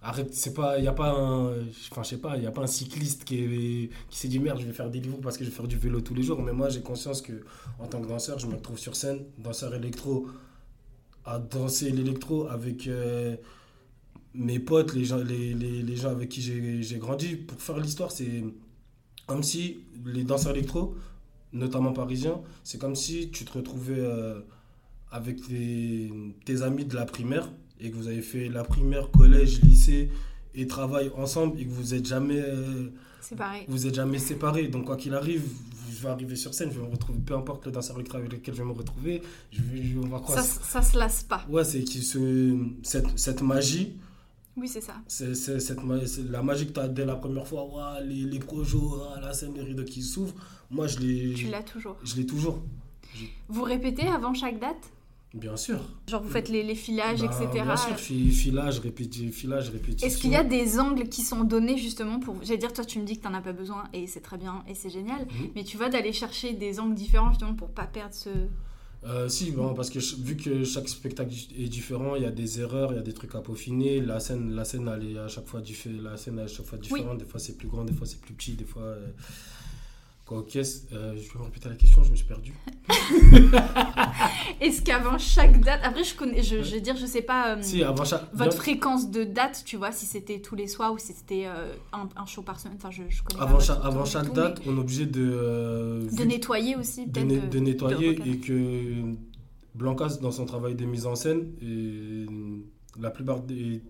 arrête, 0.00 0.32
c'est 0.32 0.54
pas, 0.54 0.78
il 0.78 0.84
y 0.84 0.88
a 0.88 0.94
pas 0.94 1.10
un, 1.10 1.50
enfin 1.90 2.02
je 2.02 2.08
sais 2.08 2.18
pas, 2.18 2.38
il 2.38 2.46
a 2.46 2.52
pas 2.52 2.62
un 2.62 2.66
cycliste 2.66 3.24
qui, 3.24 3.90
qui 4.08 4.18
s'est 4.18 4.28
dit 4.28 4.38
merde, 4.38 4.60
je 4.60 4.66
vais 4.66 4.72
faire 4.72 4.88
des 4.88 5.00
livres 5.00 5.18
parce 5.20 5.36
que 5.36 5.44
je 5.44 5.50
vais 5.50 5.56
faire 5.56 5.68
du 5.68 5.76
vélo 5.76 6.00
tous 6.00 6.14
les 6.14 6.22
jours. 6.22 6.40
Mais 6.40 6.52
moi, 6.52 6.70
j'ai 6.70 6.80
conscience 6.80 7.20
que 7.20 7.44
en 7.78 7.86
tant 7.86 8.00
que 8.00 8.06
danseur, 8.06 8.38
je 8.38 8.46
me 8.46 8.54
retrouve 8.54 8.78
sur 8.78 8.96
scène, 8.96 9.26
danseur 9.36 9.74
électro, 9.74 10.28
à 11.26 11.38
danser 11.38 11.90
l'électro 11.90 12.46
avec 12.48 12.86
euh, 12.86 13.36
mes 14.34 14.58
potes, 14.60 14.94
les 14.94 15.04
gens, 15.04 15.16
les, 15.18 15.54
les, 15.54 15.82
les 15.82 15.96
gens 15.96 16.10
avec 16.10 16.28
qui 16.28 16.40
j'ai 16.40 16.98
grandi. 16.98 17.36
Pour 17.36 17.60
faire 17.60 17.78
l'histoire, 17.78 18.10
c'est 18.10 18.44
comme 19.26 19.42
si 19.42 19.78
les 20.04 20.24
danseurs 20.24 20.52
électro, 20.56 20.94
notamment 21.52 21.92
parisiens, 21.92 22.40
c'est 22.64 22.78
comme 22.80 22.94
si 22.96 23.30
tu 23.30 23.44
te 23.44 23.52
retrouvais 23.52 23.98
euh, 23.98 24.40
avec 25.10 25.40
tes, 25.46 26.10
tes 26.44 26.62
amis 26.62 26.84
de 26.84 26.94
la 26.94 27.04
primaire 27.06 27.50
et 27.80 27.90
que 27.90 27.96
vous 27.96 28.06
avez 28.08 28.22
fait 28.22 28.48
la 28.48 28.62
primaire, 28.64 29.10
collège, 29.10 29.60
lycée 29.62 30.10
et 30.54 30.66
travail 30.66 31.10
ensemble 31.16 31.58
et 31.60 31.64
que 31.64 31.70
vous 31.70 31.94
êtes 31.94 32.06
jamais 32.06 32.40
euh, 32.40 32.88
vous 33.68 33.86
êtes 33.86 33.94
jamais 33.94 34.18
séparés. 34.18 34.68
Donc 34.68 34.84
quoi 34.86 34.96
qu'il 34.96 35.14
arrive, 35.14 35.42
je 35.90 36.02
vais 36.02 36.08
arriver 36.08 36.36
sur 36.36 36.54
scène, 36.54 36.70
je 36.72 36.78
vais 36.80 36.86
me 36.86 36.90
retrouver, 36.92 37.18
peu 37.24 37.34
importe 37.34 37.66
le 37.66 37.72
danseur 37.72 37.96
électro 37.96 38.18
avec 38.18 38.32
lequel 38.32 38.54
je 38.54 38.62
vais 38.62 38.68
me 38.68 38.72
retrouver, 38.72 39.22
je 39.52 39.62
vais, 39.62 39.82
je- 39.82 39.98
Ça, 40.36 40.42
ça 40.42 40.82
se 40.82 40.98
lasse 40.98 41.22
pas. 41.24 41.44
Ouais, 41.48 41.64
c'est 41.64 41.84
cette 42.82 43.42
magie, 43.42 43.94
Oui, 44.60 44.68
c'est 44.68 44.80
ça. 44.82 44.94
c'est 45.08 45.34
cette 45.34 45.78
la 46.30 46.42
magie 46.42 46.66
que 46.66 46.72
tu 46.72 46.80
as 46.80 46.88
dès 46.88 47.06
la 47.06 47.16
première 47.16 47.46
fois, 47.46 47.98
les, 48.02 48.22
les 48.24 48.38
projets, 48.38 48.76
ouah, 48.76 49.18
la 49.20 49.32
scène, 49.32 49.54
les 49.54 49.62
rideaux 49.62 49.84
qui 49.84 50.02
s'ouvrent. 50.02 50.34
Moi, 50.70 50.86
je 50.86 50.98
l'ai 50.98 51.34
Tu 51.34 51.46
l'as 51.48 51.62
toujours. 51.62 51.96
je 52.04 52.14
l'ai 52.16 52.26
toujours, 52.26 52.60
Vous 53.48 53.62
répétez 53.62 54.06
avant 54.06 54.34
chaque 54.34 54.58
date? 54.60 54.90
Bien 55.32 55.56
sûr. 55.56 55.78
Genre 56.08 56.22
vous 56.24 56.28
faites 56.28 56.48
les, 56.48 56.64
les 56.64 56.74
filages, 56.74 57.20
Bah, 57.20 57.26
etc. 57.26 57.62
Bien 57.64 57.76
sûr, 57.76 57.96
fi- 57.96 58.32
filage, 58.32 58.80
répéti, 58.80 59.30
filage, 59.30 59.70
répétition. 59.70 60.04
Est-ce 60.06 60.18
qu'il 60.18 60.30
y 60.32 60.36
a 60.36 60.42
des 60.42 60.80
angles 60.80 61.08
qui 61.08 61.22
sont 61.22 61.44
donnés 61.44 61.78
justement 61.78 62.18
pour... 62.18 62.34
J'allais 62.42 62.58
dire, 62.58 62.72
toi 62.72 62.84
tu 62.84 62.98
me 62.98 63.04
dis 63.04 63.16
que 63.16 63.22
t'en 63.22 63.34
as 63.34 63.40
pas 63.40 63.52
besoin 63.52 63.84
et 63.92 64.08
c'est 64.08 64.20
très 64.20 64.38
bien 64.38 64.64
et 64.68 64.74
c'est 64.74 64.90
génial. 64.90 65.20
Mhm. 65.26 65.50
Mais 65.54 65.62
tu 65.62 65.76
vois 65.76 65.88
d'aller 65.88 66.12
chercher 66.12 66.52
des 66.54 66.80
angles 66.80 66.94
différents 66.96 67.28
justement 67.30 67.54
pour 67.54 67.68
pas 67.68 67.86
perdre 67.86 68.12
ce... 68.14 68.28
Euh, 69.04 69.28
si, 69.30 69.50
bon, 69.52 69.72
parce 69.74 69.88
que 69.88 69.98
vu 70.22 70.36
que 70.36 70.62
chaque 70.64 70.88
spectacle 70.88 71.32
est 71.58 71.68
différent, 71.68 72.16
il 72.16 72.22
y 72.22 72.26
a 72.26 72.30
des 72.30 72.60
erreurs, 72.60 72.92
il 72.92 72.96
y 72.96 72.98
a 72.98 73.02
des 73.02 73.14
trucs 73.14 73.34
à 73.34 73.40
peaufiner. 73.40 74.00
La 74.02 74.20
scène, 74.20 74.50
la 74.54 74.64
scène, 74.64 74.90
elle 74.94 75.12
est 75.12 75.18
à 75.18 75.26
chaque 75.28 75.46
fois, 75.46 75.60
diffé- 75.62 75.90
la 76.02 76.16
scène 76.18 76.38
est 76.38 76.42
à 76.42 76.46
chaque 76.48 76.66
fois 76.66 76.78
différente. 76.78 77.18
Des 77.18 77.24
fois, 77.24 77.40
c'est 77.40 77.56
plus 77.56 77.68
grand, 77.68 77.84
des 77.84 77.94
fois, 77.94 78.06
c'est 78.06 78.20
plus 78.20 78.34
petit, 78.34 78.52
des 78.52 78.64
fois. 78.66 78.82
euh, 78.82 79.06
Quoi, 80.30 80.38
ok, 80.38 80.54
euh, 80.54 80.62
je 81.16 81.32
vais 81.32 81.38
me 81.40 81.44
répéter 81.44 81.68
la 81.68 81.74
question, 81.74 82.04
je 82.04 82.10
me 82.12 82.14
suis 82.14 82.24
perdu. 82.24 82.54
Est-ce 84.60 84.80
qu'avant 84.82 85.18
chaque 85.18 85.60
date... 85.60 85.80
Après 85.82 86.04
je 86.04 86.14
connais... 86.14 86.40
Je, 86.40 86.62
je 86.62 86.70
vais 86.74 86.80
dire, 86.80 86.94
je 86.96 87.04
sais 87.04 87.22
pas... 87.22 87.56
euh, 87.56 87.62
Si, 87.62 87.82
avant 87.82 88.04
chaque. 88.04 88.32
Votre 88.32 88.56
fréquence 88.56 89.10
de 89.10 89.24
date, 89.24 89.64
tu 89.66 89.76
vois, 89.76 89.90
si 89.90 90.06
c'était 90.06 90.40
tous 90.40 90.54
les 90.54 90.68
soirs 90.68 90.92
ou 90.92 90.98
si 90.98 91.12
c'était 91.14 91.46
euh, 91.46 91.74
un, 91.92 92.08
un 92.14 92.26
show 92.26 92.42
par 92.42 92.60
semaine. 92.60 92.76
Enfin, 92.76 92.92
je, 92.92 93.02
je 93.08 93.24
connais 93.24 93.40
pas 93.40 93.44
avant, 93.44 93.58
chaque, 93.58 93.78
avant 93.82 94.04
tout, 94.04 94.32
date, 94.32 94.60
on 94.68 94.76
est 94.76 94.80
obligé 94.80 95.06
de. 95.06 95.20
euh, 95.32 96.08
De 96.16 96.22
nettoyer 96.22 96.76
aussi, 96.76 97.08
de, 97.08 97.20
ne- 97.22 97.48
de- 97.48 97.58
nettoyer 97.58 98.10
et 98.30 98.38
que 98.38 99.02
Blancas, 99.74 100.18
dans 100.22 100.30
son 100.30 100.46
travail 100.46 100.76
de 100.76 100.84
mise 100.84 101.06
en 101.06 101.16
scène, 101.16 101.48
et 101.60 102.26
la, 103.00 103.10
plupart 103.10 103.40
des, 103.40 103.82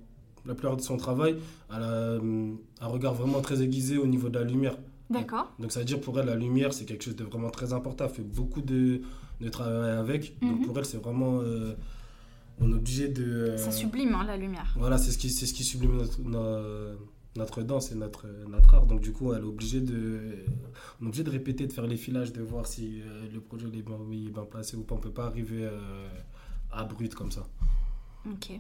la 0.47 0.55
plupart 0.55 0.79
de 0.79 0.83
son 0.83 0.97
travail, 0.97 1.37
a 1.69 1.79
un 1.81 2.87
regard 2.87 3.13
vraiment 3.13 3.43
très 3.43 3.61
aiguisé 3.61 3.99
au 3.99 4.07
niveau 4.07 4.31
de 4.31 4.39
la 4.39 4.45
lumière. 4.47 4.79
D'accord. 5.11 5.53
Donc 5.59 5.73
ça 5.73 5.81
veut 5.81 5.85
dire 5.87 6.01
pour 6.01 6.19
elle, 6.21 6.27
la 6.27 6.37
lumière, 6.37 6.73
c'est 6.73 6.85
quelque 6.85 7.05
chose 7.05 7.17
de 7.17 7.25
vraiment 7.25 7.51
très 7.51 7.73
important. 7.73 8.05
Elle 8.07 8.15
fait 8.15 8.23
beaucoup 8.23 8.63
de, 8.63 9.01
de 9.41 9.49
travail 9.49 9.91
avec. 9.91 10.39
Donc 10.41 10.61
Mhm. 10.61 10.67
pour 10.67 10.79
elle, 10.79 10.85
c'est 10.85 10.99
vraiment... 11.03 11.41
euh, 11.41 11.75
on 12.61 12.71
est 12.71 12.75
obligé 12.75 13.09
de... 13.09 13.25
euh, 13.25 13.57
Ça 13.57 13.71
sublime, 13.73 14.15
hein, 14.15 14.25
la 14.25 14.37
lumière. 14.37 14.73
Voilà, 14.77 14.99
c'est 14.99 15.11
ce 15.13 15.19
qui, 15.19 15.31
ce 15.31 15.53
qui 15.53 15.65
sublime 15.65 15.97
notre, 15.97 16.21
no- 16.23 16.97
notre 17.37 17.63
danse 17.63 17.91
et 17.91 17.95
notre, 17.95 18.27
notre 18.49 18.75
art. 18.75 18.87
Donc 18.87 19.01
du 19.01 19.13
coup, 19.13 19.33
elle 19.33 19.43
est 19.43 19.47
obligée 19.47 19.81
de, 19.81 20.45
on 21.01 21.05
est 21.05 21.09
obligé 21.09 21.25
de 21.25 21.31
répéter, 21.31 21.67
de 21.67 21.73
faire 21.73 21.87
les 21.87 21.97
filages, 21.97 22.33
de 22.33 22.43
voir 22.43 22.67
si 22.67 23.01
euh, 23.01 23.27
le 23.33 23.41
projet 23.41 23.67
est 23.67 23.83
bien, 23.83 23.97
il 24.13 24.29
est 24.29 24.31
bien 24.31 24.45
placé 24.45 24.77
ou 24.77 24.83
pas. 24.83 24.95
On 24.95 24.99
peut 24.99 25.11
pas 25.11 25.25
arriver 25.27 25.65
euh, 25.65 26.09
à 26.71 26.85
brut 26.85 27.15
comme 27.15 27.31
ça. 27.33 27.47
Ok. 28.27 28.53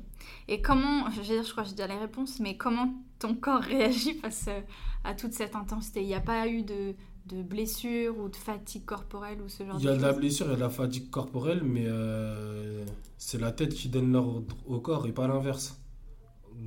Et 0.49 0.63
comment, 0.63 1.11
je 1.11 1.17
veux 1.21 1.27
dire, 1.27 1.43
je 1.43 1.51
crois 1.53 1.65
que 1.65 1.69
j'ai 1.71 1.75
déjà 1.75 1.87
les 1.89 1.99
réponses, 1.99 2.41
mais 2.41 2.57
comment 2.57 2.95
ton 3.19 3.35
corps 3.35 3.61
réagit 3.63 4.15
face 4.15 4.47
euh, 4.49 4.61
à 5.05 5.15
toute 5.15 5.33
cette 5.35 5.55
intensité? 5.55 6.01
Il 6.03 6.07
n'y 6.07 6.15
a 6.15 6.21
pas 6.21 6.49
eu 6.49 6.63
de, 6.63 6.95
de 7.27 7.43
blessure 7.43 8.19
ou 8.19 8.29
de 8.29 8.37
fatigue 8.37 8.85
corporelle 8.87 9.43
ou 9.43 9.49
ce 9.49 9.65
genre 9.67 9.79
Il 9.79 9.85
y 9.85 9.89
a 9.89 9.95
de 9.95 9.97
de 9.97 10.03
la 10.03 10.13
choses? 10.13 10.19
blessure, 10.19 10.47
il 10.47 10.51
y 10.51 10.53
a 10.55 10.57
de 10.57 10.61
la 10.61 10.71
fatigue 10.71 11.11
corporelle, 11.11 11.63
mais 11.63 11.85
euh, 11.87 12.85
c'est 13.19 13.39
la 13.41 13.53
tête 13.53 13.75
qui 13.75 13.89
donne 13.89 14.13
l'ordre 14.13 14.57
au 14.67 14.81
corps 14.81 15.07
et 15.07 15.13
pas 15.13 15.29
l'inverse. 15.29 15.81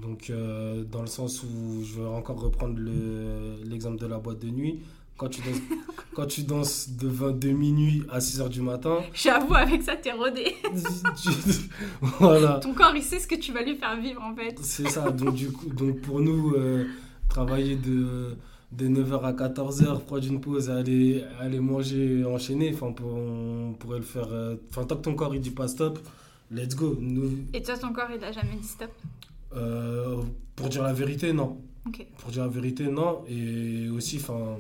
Donc, 0.02 0.30
euh, 0.30 0.84
dans 0.86 1.02
le 1.02 1.08
sens 1.08 1.44
où 1.44 1.84
je 1.84 2.02
vais 2.02 2.08
encore 2.08 2.42
reprendre 2.42 2.80
le- 2.80 3.58
l'exemple 3.66 3.98
de 4.00 4.08
la 4.08 4.20
boîte 4.20 4.40
de 4.40 4.50
nuit. 4.50 4.82
Quand 5.18 5.30
tu 5.30 5.42
danses, 5.42 5.62
quand 6.16 6.26
tu 6.26 6.44
danses 6.44 6.90
de, 6.90 7.08
20 7.08 7.40
de 7.40 7.50
minuit 7.50 8.04
à 8.10 8.20
6 8.20 8.40
h 8.42 8.50
du 8.50 8.62
matin, 8.62 8.98
J'avoue, 9.14 9.54
avec 9.54 9.82
ça, 9.84 9.96
t'es 9.96 10.12
rodé. 10.12 10.56
tu- 11.22 11.70
voilà. 12.20 12.60
Ton 12.60 12.74
corps, 12.74 12.96
il 12.96 13.04
sait 13.04 13.20
ce 13.20 13.28
que 13.28 13.36
tu 13.36 13.52
vas 13.54 13.62
lui 13.64 13.76
faire 13.76 13.96
vivre, 14.00 14.22
en 14.22 14.36
fait. 14.36 14.56
C'est 14.62 14.90
ça. 14.90 15.12
Donc, 15.12 15.36
du 15.36 15.52
coup, 15.52 15.68
donc 15.70 16.02
pour 16.02 16.20
nous, 16.20 16.54
euh, 16.56 16.86
travailler 17.30 17.76
de, 17.76 18.36
de 18.72 18.88
9h 18.88 19.22
à 19.24 19.34
14h, 19.34 20.02
prendre 20.02 20.26
une 20.26 20.42
pause, 20.42 20.70
aller, 20.70 21.24
aller 21.40 21.60
manger, 21.60 22.26
enchaîner. 22.26 22.72
Enfin, 22.74 22.94
on, 23.04 23.70
on 23.70 23.74
pourrait 23.74 24.00
le 24.00 24.04
faire. 24.06 24.28
euh, 24.32 24.56
Enfin, 24.72 24.84
tant 24.86 24.96
que 24.98 25.02
ton 25.02 25.14
corps 25.16 25.36
il 25.36 25.42
dit 25.42 25.52
pas 25.52 25.68
stop, 25.68 26.00
let's 26.52 26.76
go. 26.76 26.98
Nous, 27.00 27.32
Et 27.54 27.62
toi, 27.62 27.78
ton 27.78 27.94
corps, 27.94 28.10
il 28.16 28.24
a 28.24 28.32
jamais 28.32 28.56
dit 28.60 28.68
stop? 28.68 28.92
euh, 29.56 30.22
pour 30.56 30.70
dire 30.70 30.82
la 30.84 30.94
vérité, 30.94 31.32
non. 31.34 31.62
Pour 32.18 32.32
dire 32.32 32.44
la 32.44 32.50
vérité, 32.50 32.88
non. 32.88 33.24
Et 33.30 33.90
aussi, 33.90 34.18
enfin, 34.18 34.58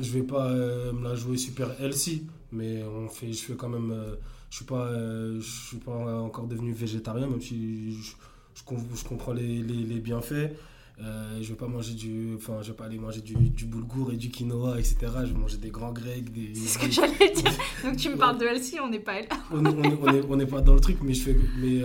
je 0.00 0.10
vais 0.12 0.22
pas 0.22 0.50
euh, 0.50 0.92
me 0.92 1.04
la 1.04 1.14
jouer 1.14 1.36
super 1.36 1.68
healthy, 1.80 2.26
mais 2.52 2.82
on 2.84 3.08
fait, 3.08 3.32
je 3.32 3.38
fais 3.44 3.54
quand 3.54 3.68
même. 3.68 3.90
euh, 3.90 4.14
je 4.50 4.56
suis 4.56 4.64
pas, 4.64 4.86
euh, 4.86 5.40
je 5.40 5.66
suis 5.68 5.76
pas 5.78 6.20
encore 6.22 6.46
devenu 6.46 6.72
végétarien, 6.72 7.26
même 7.26 7.40
si 7.40 7.92
je, 7.92 8.12
je, 8.54 8.62
com- 8.64 8.78
je 8.94 9.04
comprends 9.04 9.32
les, 9.32 9.62
les, 9.62 9.82
les 9.84 10.00
bienfaits. 10.00 10.52
Je 10.98 11.48
vais 11.50 11.54
pas 11.56 11.66
manger 11.66 11.92
du, 11.92 12.34
enfin, 12.36 12.62
je 12.62 12.68
vais 12.70 12.76
pas 12.76 12.86
aller 12.86 12.98
manger 12.98 13.20
du, 13.20 13.34
du 13.34 13.66
boulgour 13.66 14.12
et 14.12 14.16
du 14.16 14.30
quinoa, 14.30 14.78
etc. 14.78 14.96
Je 15.26 15.32
vais 15.34 15.38
manger 15.38 15.58
des 15.58 15.68
grands 15.70 15.92
grecs, 15.92 16.32
des. 16.32 16.54
C'est 16.54 16.68
ce 16.68 16.78
que 16.78 16.90
j'allais 16.90 17.32
dire. 17.34 17.52
Donc 17.84 17.96
tu 17.96 18.08
me 18.08 18.16
parles 18.16 18.38
de 18.38 18.46
Elsie, 18.46 18.78
on 18.82 18.88
n'est 18.88 19.00
pas 19.00 19.14
elle. 19.16 19.28
on 19.52 19.64
on- 19.66 19.98
on 20.02 20.14
est- 20.14 20.24
on 20.30 20.36
n'est 20.36 20.46
pas 20.46 20.62
dans 20.62 20.72
le 20.74 20.80
truc, 20.80 20.98
mais 21.02 21.12
je 21.12 21.22
fais. 21.22 21.36
Mais 21.60 21.80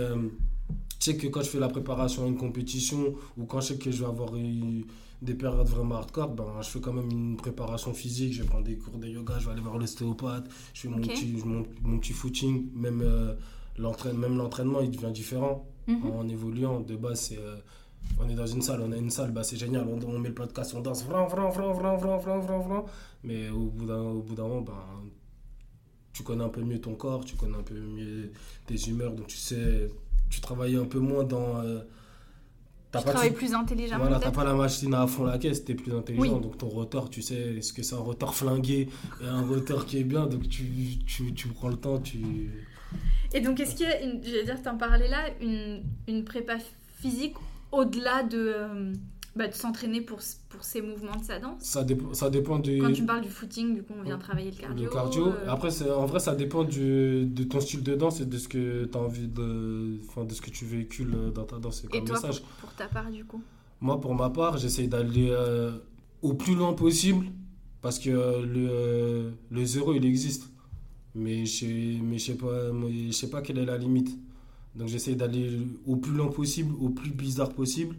tu 0.98 1.10
sais 1.10 1.16
que 1.18 1.26
quand 1.26 1.42
je 1.42 1.50
fais 1.50 1.58
la 1.60 1.68
préparation 1.68 2.24
à 2.24 2.28
une 2.28 2.38
compétition 2.38 3.14
ou 3.36 3.44
quand 3.44 3.60
je 3.60 3.66
sais 3.68 3.76
que 3.76 3.90
je 3.90 3.98
vais 3.98 4.06
avoir 4.08 4.30
des 5.22 5.34
périodes 5.34 5.68
vraiment 5.68 5.94
hardcore, 5.96 6.30
ben, 6.34 6.60
je 6.60 6.68
fais 6.68 6.80
quand 6.80 6.92
même 6.92 7.10
une 7.10 7.36
préparation 7.36 7.94
physique. 7.94 8.32
Je 8.34 8.42
vais 8.42 8.48
prendre 8.48 8.64
des 8.64 8.76
cours 8.76 8.98
de 8.98 9.06
yoga, 9.08 9.38
je 9.38 9.46
vais 9.46 9.52
aller 9.52 9.60
voir 9.62 9.78
l'ostéopathe, 9.78 10.46
je 10.74 10.80
fais 10.82 10.88
mon, 10.88 10.98
petit, 11.00 11.42
mon, 11.44 11.64
mon 11.82 11.98
petit 11.98 12.12
footing. 12.12 12.68
Même 12.74 13.00
euh, 13.02 13.34
l'entraînement, 13.78 14.80
il 14.80 14.90
devient 14.90 15.12
différent 15.12 15.66
Mhm. 15.88 16.10
en 16.12 16.28
évoluant. 16.28 16.80
De 16.80 16.94
base, 16.96 17.20
c'est. 17.20 17.38
euh, 17.38 17.56
on 18.20 18.28
est 18.28 18.34
dans 18.34 18.46
une 18.46 18.62
salle, 18.62 18.80
on 18.82 18.92
a 18.92 18.96
une 18.96 19.10
salle, 19.10 19.30
bah 19.32 19.42
c'est 19.44 19.56
génial, 19.56 19.86
on, 19.88 19.98
on 20.08 20.18
met 20.18 20.28
le 20.28 20.34
podcast, 20.34 20.74
on 20.76 20.80
danse, 20.80 21.04
vran, 21.04 21.26
vran, 21.26 21.50
vran, 21.50 21.72
vran, 21.72 21.96
vran, 21.96 22.18
vran, 22.18 22.40
vran, 22.40 22.58
vran. 22.60 22.84
mais 23.24 23.48
au 23.48 23.66
bout 23.66 23.86
d'un 23.86 24.00
au 24.00 24.22
bout 24.22 24.34
d'un 24.34 24.42
moment, 24.48 24.60
ben, 24.62 24.74
tu 26.12 26.22
connais 26.24 26.44
un 26.44 26.48
peu 26.48 26.62
mieux 26.62 26.80
ton 26.80 26.94
corps, 26.94 27.24
tu 27.24 27.36
connais 27.36 27.56
un 27.56 27.62
peu 27.62 27.74
mieux 27.74 28.32
tes 28.66 28.76
humeurs, 28.88 29.12
donc 29.14 29.28
tu 29.28 29.36
sais, 29.36 29.88
tu 30.30 30.40
travailles 30.40 30.76
un 30.76 30.84
peu 30.84 30.98
moins 30.98 31.24
dans... 31.24 31.60
euh, 31.62 31.80
Tu 32.98 33.04
pas 33.04 33.10
travailles 33.12 33.30
plus 33.32 33.54
intelligemment 33.54 34.04
voilà, 34.04 34.20
t'as 34.20 34.30
pas 34.30 34.44
la 34.44 34.52
machine 34.54 34.92
à 34.92 35.06
fond 35.06 35.24
la 35.24 35.38
caisse, 35.38 35.64
t'es 35.64 35.74
plus 35.74 35.94
intelligent, 35.94 36.34
Oui. 36.34 36.40
donc 36.42 36.58
ton 36.58 36.68
rotor, 36.68 37.08
tu 37.08 37.22
sais, 37.22 37.54
est-ce 37.56 37.72
que 37.72 37.82
c'est 37.82 37.94
un 37.94 37.98
rotor 38.00 38.34
flingué 38.34 38.88
et 39.22 39.26
un 39.26 39.40
rotor 39.42 39.86
qui 39.86 39.98
est 39.98 40.04
bien, 40.04 40.26
donc 40.26 40.48
tu, 40.48 40.64
tu, 41.06 41.32
tu 41.32 41.48
prends 41.48 41.68
le 41.68 41.76
temps, 41.76 41.98
tu... 41.98 42.50
Et 43.32 43.40
donc, 43.40 43.60
est-ce 43.60 43.74
qu'il 43.74 43.86
y 43.86 43.90
a, 43.90 44.02
une, 44.02 44.22
je 44.22 44.36
veux 44.36 44.44
dire, 44.44 44.60
t'en 44.62 44.76
parlais 44.76 45.08
là, 45.08 45.24
une, 45.40 45.82
une 46.06 46.22
prépa 46.24 46.58
physique 47.00 47.34
au-delà 47.70 48.22
de, 48.24 48.52
euh, 48.54 48.92
bah, 49.34 49.48
de 49.48 49.54
s'entraîner 49.54 50.00
pour, 50.02 50.18
pour 50.50 50.62
ces 50.62 50.82
mouvements 50.82 51.16
de 51.16 51.24
sa 51.24 51.38
danse 51.38 51.62
Ça, 51.62 51.84
dépend 51.84 52.12
ça 52.12 52.28
dépend 52.30 52.58
du... 52.58 52.78
Quand 52.78 52.92
tu 52.92 53.04
parles 53.04 53.22
du 53.22 53.30
footing, 53.30 53.74
du 53.74 53.82
coup, 53.82 53.94
on 53.98 54.02
vient 54.02 54.18
travailler 54.18 54.50
le 54.50 54.56
cardio. 54.56 54.84
Le 54.84 54.90
cardio. 54.90 55.26
euh, 55.28 55.46
Après, 55.48 55.90
en 55.90 56.06
vrai, 56.06 56.20
ça 56.20 56.34
dépend 56.34 56.64
du, 56.64 57.24
de 57.26 57.44
ton 57.44 57.60
style 57.60 57.82
de 57.82 57.94
danse 57.94 58.20
et 58.20 58.26
de 58.26 58.36
ce 58.38 58.48
que 58.48 58.84
tu 58.84 58.98
as 58.98 59.00
envie 59.00 59.28
de. 59.28 59.98
Enfin, 60.08 60.24
de 60.24 60.34
ce 60.34 60.42
que 60.42 60.50
tu 60.50 60.64
véhicules 60.66 61.14
dans 61.34 61.44
ta 61.44 61.58
danse 61.58 61.84
et 61.84 61.88
comme 61.88 62.04
toi, 62.04 62.16
message. 62.16 62.40
pour, 62.42 62.50
pour 62.68 62.72
ta 62.74 62.86
part, 62.88 63.10
du 63.10 63.24
coup? 63.24 63.42
Moi, 63.80 64.00
pour 64.00 64.14
ma 64.14 64.28
part, 64.30 64.58
j'essaye 64.58 64.88
d'aller 64.88 65.28
euh, 65.30 65.72
au 66.20 66.34
plus 66.34 66.54
loin 66.54 66.72
possible 66.74 67.26
parce 67.80 67.98
que 67.98 68.10
euh, 68.10 68.42
le, 68.46 68.68
euh, 68.70 69.30
le 69.50 69.64
zéro, 69.64 69.94
il 69.94 70.04
existe. 70.04 70.50
Mais 71.14 71.44
je 71.46 71.66
mais 72.02 72.18
je 72.18 72.24
sais 72.24 72.36
pas, 72.36 72.70
je 72.90 73.10
sais 73.12 73.28
pas 73.30 73.42
quelle 73.42 73.58
est 73.58 73.64
la 73.66 73.76
limite. 73.78 74.16
Donc, 74.74 74.88
j'essaye 74.88 75.16
d'aller 75.16 75.58
au 75.86 75.96
plus 75.96 76.12
loin 76.12 76.28
possible, 76.28 76.74
au 76.80 76.90
plus 76.90 77.10
bizarre 77.10 77.50
possible. 77.52 77.96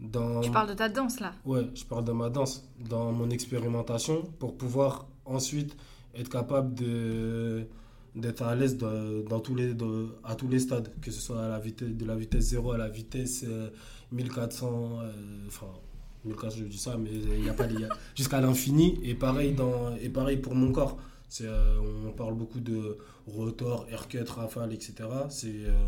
Dans... 0.00 0.40
Tu 0.40 0.50
parles 0.50 0.68
de 0.68 0.74
ta 0.74 0.88
danse, 0.88 1.18
là 1.20 1.32
Ouais, 1.44 1.66
je 1.74 1.84
parle 1.84 2.04
de 2.04 2.12
ma 2.12 2.28
danse, 2.30 2.68
dans 2.88 3.10
mon 3.12 3.30
expérimentation, 3.30 4.22
pour 4.38 4.56
pouvoir 4.56 5.08
ensuite 5.24 5.76
être 6.14 6.28
capable 6.30 6.74
de 6.74 7.66
d'être 8.14 8.42
à 8.42 8.54
l'aise 8.56 8.76
dans, 8.78 9.22
dans 9.28 9.38
tous 9.40 9.54
les 9.54 9.74
de- 9.74 10.08
à 10.24 10.34
tous 10.34 10.48
les 10.48 10.58
stades, 10.58 10.90
que 11.00 11.10
ce 11.10 11.20
soit 11.20 11.44
à 11.44 11.48
la 11.48 11.58
vitesse 11.60 11.90
de 11.90 12.04
la 12.04 12.16
vitesse 12.16 12.44
0 12.48 12.72
à 12.72 12.78
la 12.78 12.88
vitesse 12.88 13.44
euh, 13.46 13.68
1400 14.10 15.00
euh, 15.02 15.12
enfin 15.46 15.66
1400 16.24 16.56
je 16.58 16.64
dis 16.64 16.78
ça 16.78 16.96
mais 16.96 17.10
il 17.12 17.44
y 17.44 17.48
a 17.48 17.52
pas 17.52 17.66
y 17.66 17.84
a- 17.84 17.88
jusqu'à 18.16 18.40
l'infini 18.40 18.98
et 19.04 19.14
pareil 19.14 19.52
dans 19.52 19.94
et 19.96 20.08
pareil 20.08 20.38
pour 20.38 20.54
mon 20.54 20.72
corps. 20.72 20.96
C'est 21.28 21.44
euh, 21.46 21.78
on 22.08 22.12
parle 22.12 22.34
beaucoup 22.34 22.60
de 22.60 22.96
rotor, 23.26 23.86
aircut, 23.90 24.22
rafale, 24.26 24.72
etc. 24.72 24.94
C'est 25.28 25.48
euh, 25.66 25.86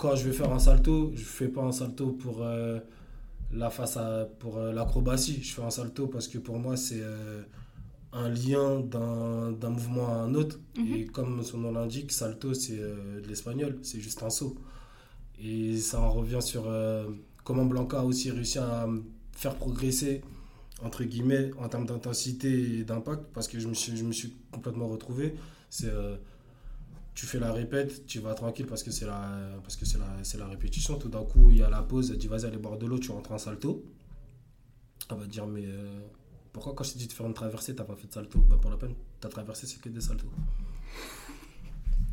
quand 0.00 0.16
je 0.16 0.24
vais 0.26 0.32
faire 0.32 0.50
un 0.50 0.58
salto, 0.58 1.12
je 1.14 1.22
fais 1.22 1.48
pas 1.48 1.60
un 1.60 1.72
salto 1.72 2.12
pour 2.12 2.40
euh, 2.40 2.80
la 3.52 3.68
face 3.68 3.98
à 3.98 4.26
pour 4.38 4.56
euh, 4.56 4.72
l'acrobatie. 4.72 5.42
Je 5.42 5.52
fais 5.52 5.62
un 5.62 5.70
salto 5.70 6.06
parce 6.06 6.26
que 6.26 6.38
pour 6.38 6.58
moi 6.58 6.78
c'est 6.78 7.02
euh, 7.02 7.42
un 8.14 8.30
lien 8.30 8.80
d'un 8.80 9.68
mouvement 9.68 10.08
à 10.08 10.12
un 10.12 10.34
autre. 10.34 10.58
Mhm. 10.78 10.94
Et 10.94 11.04
comme 11.04 11.42
son 11.42 11.58
nom 11.58 11.72
l'indique, 11.72 12.12
salto 12.12 12.54
c'est 12.54 12.78
de 12.78 13.28
l'espagnol, 13.28 13.78
c'est 13.82 14.00
juste 14.00 14.22
un 14.22 14.30
saut. 14.30 14.56
Et 15.38 15.76
ça 15.76 16.00
en 16.00 16.10
revient 16.10 16.40
sur 16.40 16.66
comment 17.44 17.66
Blanca 17.66 18.00
a 18.00 18.04
aussi 18.04 18.30
réussi 18.30 18.58
à 18.58 18.86
me 18.86 19.02
faire 19.32 19.54
progresser 19.54 20.22
entre 20.82 21.04
guillemets 21.04 21.50
en 21.58 21.68
termes 21.68 21.84
d'intensité 21.84 22.78
et 22.78 22.84
d'impact 22.84 23.24
parce 23.34 23.48
que 23.48 23.58
je 23.58 23.68
me 23.68 23.74
suis, 23.74 23.96
je 23.98 24.04
me 24.04 24.12
suis 24.12 24.34
complètement 24.50 24.88
retrouvé. 24.88 25.34
C'est 25.68 25.92
tu 27.14 27.26
fais 27.26 27.38
la 27.38 27.52
répète, 27.52 28.06
tu 28.06 28.20
vas 28.20 28.34
tranquille 28.34 28.66
parce 28.66 28.82
que 28.82 28.90
c'est 28.90 29.06
la, 29.06 29.38
parce 29.62 29.76
que 29.76 29.84
c'est 29.84 29.98
la, 29.98 30.06
c'est 30.22 30.38
la 30.38 30.46
répétition. 30.46 30.96
Tout 30.98 31.08
d'un 31.08 31.24
coup, 31.24 31.50
il 31.50 31.58
y 31.58 31.62
a 31.62 31.70
la 31.70 31.82
pause, 31.82 32.10
elle 32.10 32.18
dit 32.18 32.28
vas-y, 32.28 32.46
allez 32.46 32.56
boire 32.56 32.78
de 32.78 32.86
l'eau, 32.86 32.98
tu 32.98 33.10
rentres 33.10 33.32
en 33.32 33.38
salto. 33.38 33.84
Elle 35.10 35.16
va 35.16 35.24
te 35.24 35.30
dire, 35.30 35.46
mais 35.46 35.64
euh, 35.64 36.00
pourquoi 36.52 36.74
quand 36.74 36.84
je 36.84 36.92
t'ai 36.92 36.98
dit 36.98 37.08
de 37.08 37.12
faire 37.12 37.26
une 37.26 37.34
traversée, 37.34 37.74
t'as 37.74 37.84
pas 37.84 37.96
fait 37.96 38.06
de 38.06 38.12
salto? 38.12 38.38
Bah, 38.40 38.58
pour 38.60 38.70
la 38.70 38.76
peine, 38.76 38.94
ta 39.20 39.28
traversée, 39.28 39.66
c'est 39.66 39.80
que 39.80 39.88
des 39.88 40.00
saltos. 40.00 40.30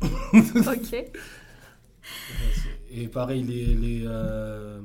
Ok. 0.32 0.94
Et 2.90 3.08
pareil, 3.08 3.42
les. 3.42 3.74
les 3.74 4.02
euh, 4.06 4.80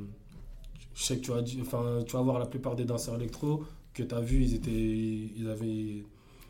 je 0.96 1.04
sais 1.04 1.18
que 1.18 1.22
tu 1.22 1.32
vas, 1.32 1.42
enfin, 1.62 2.04
tu 2.06 2.14
vas 2.14 2.22
voir 2.22 2.40
la 2.40 2.46
plupart 2.46 2.76
des 2.76 2.86
danseurs 2.86 3.16
électro 3.16 3.66
que 3.94 4.04
tu 4.04 4.16
as 4.16 4.22
vu, 4.22 4.44
ils, 4.44 4.56
étaient, 4.56 4.72
ils 4.72 5.48
avaient 5.50 6.04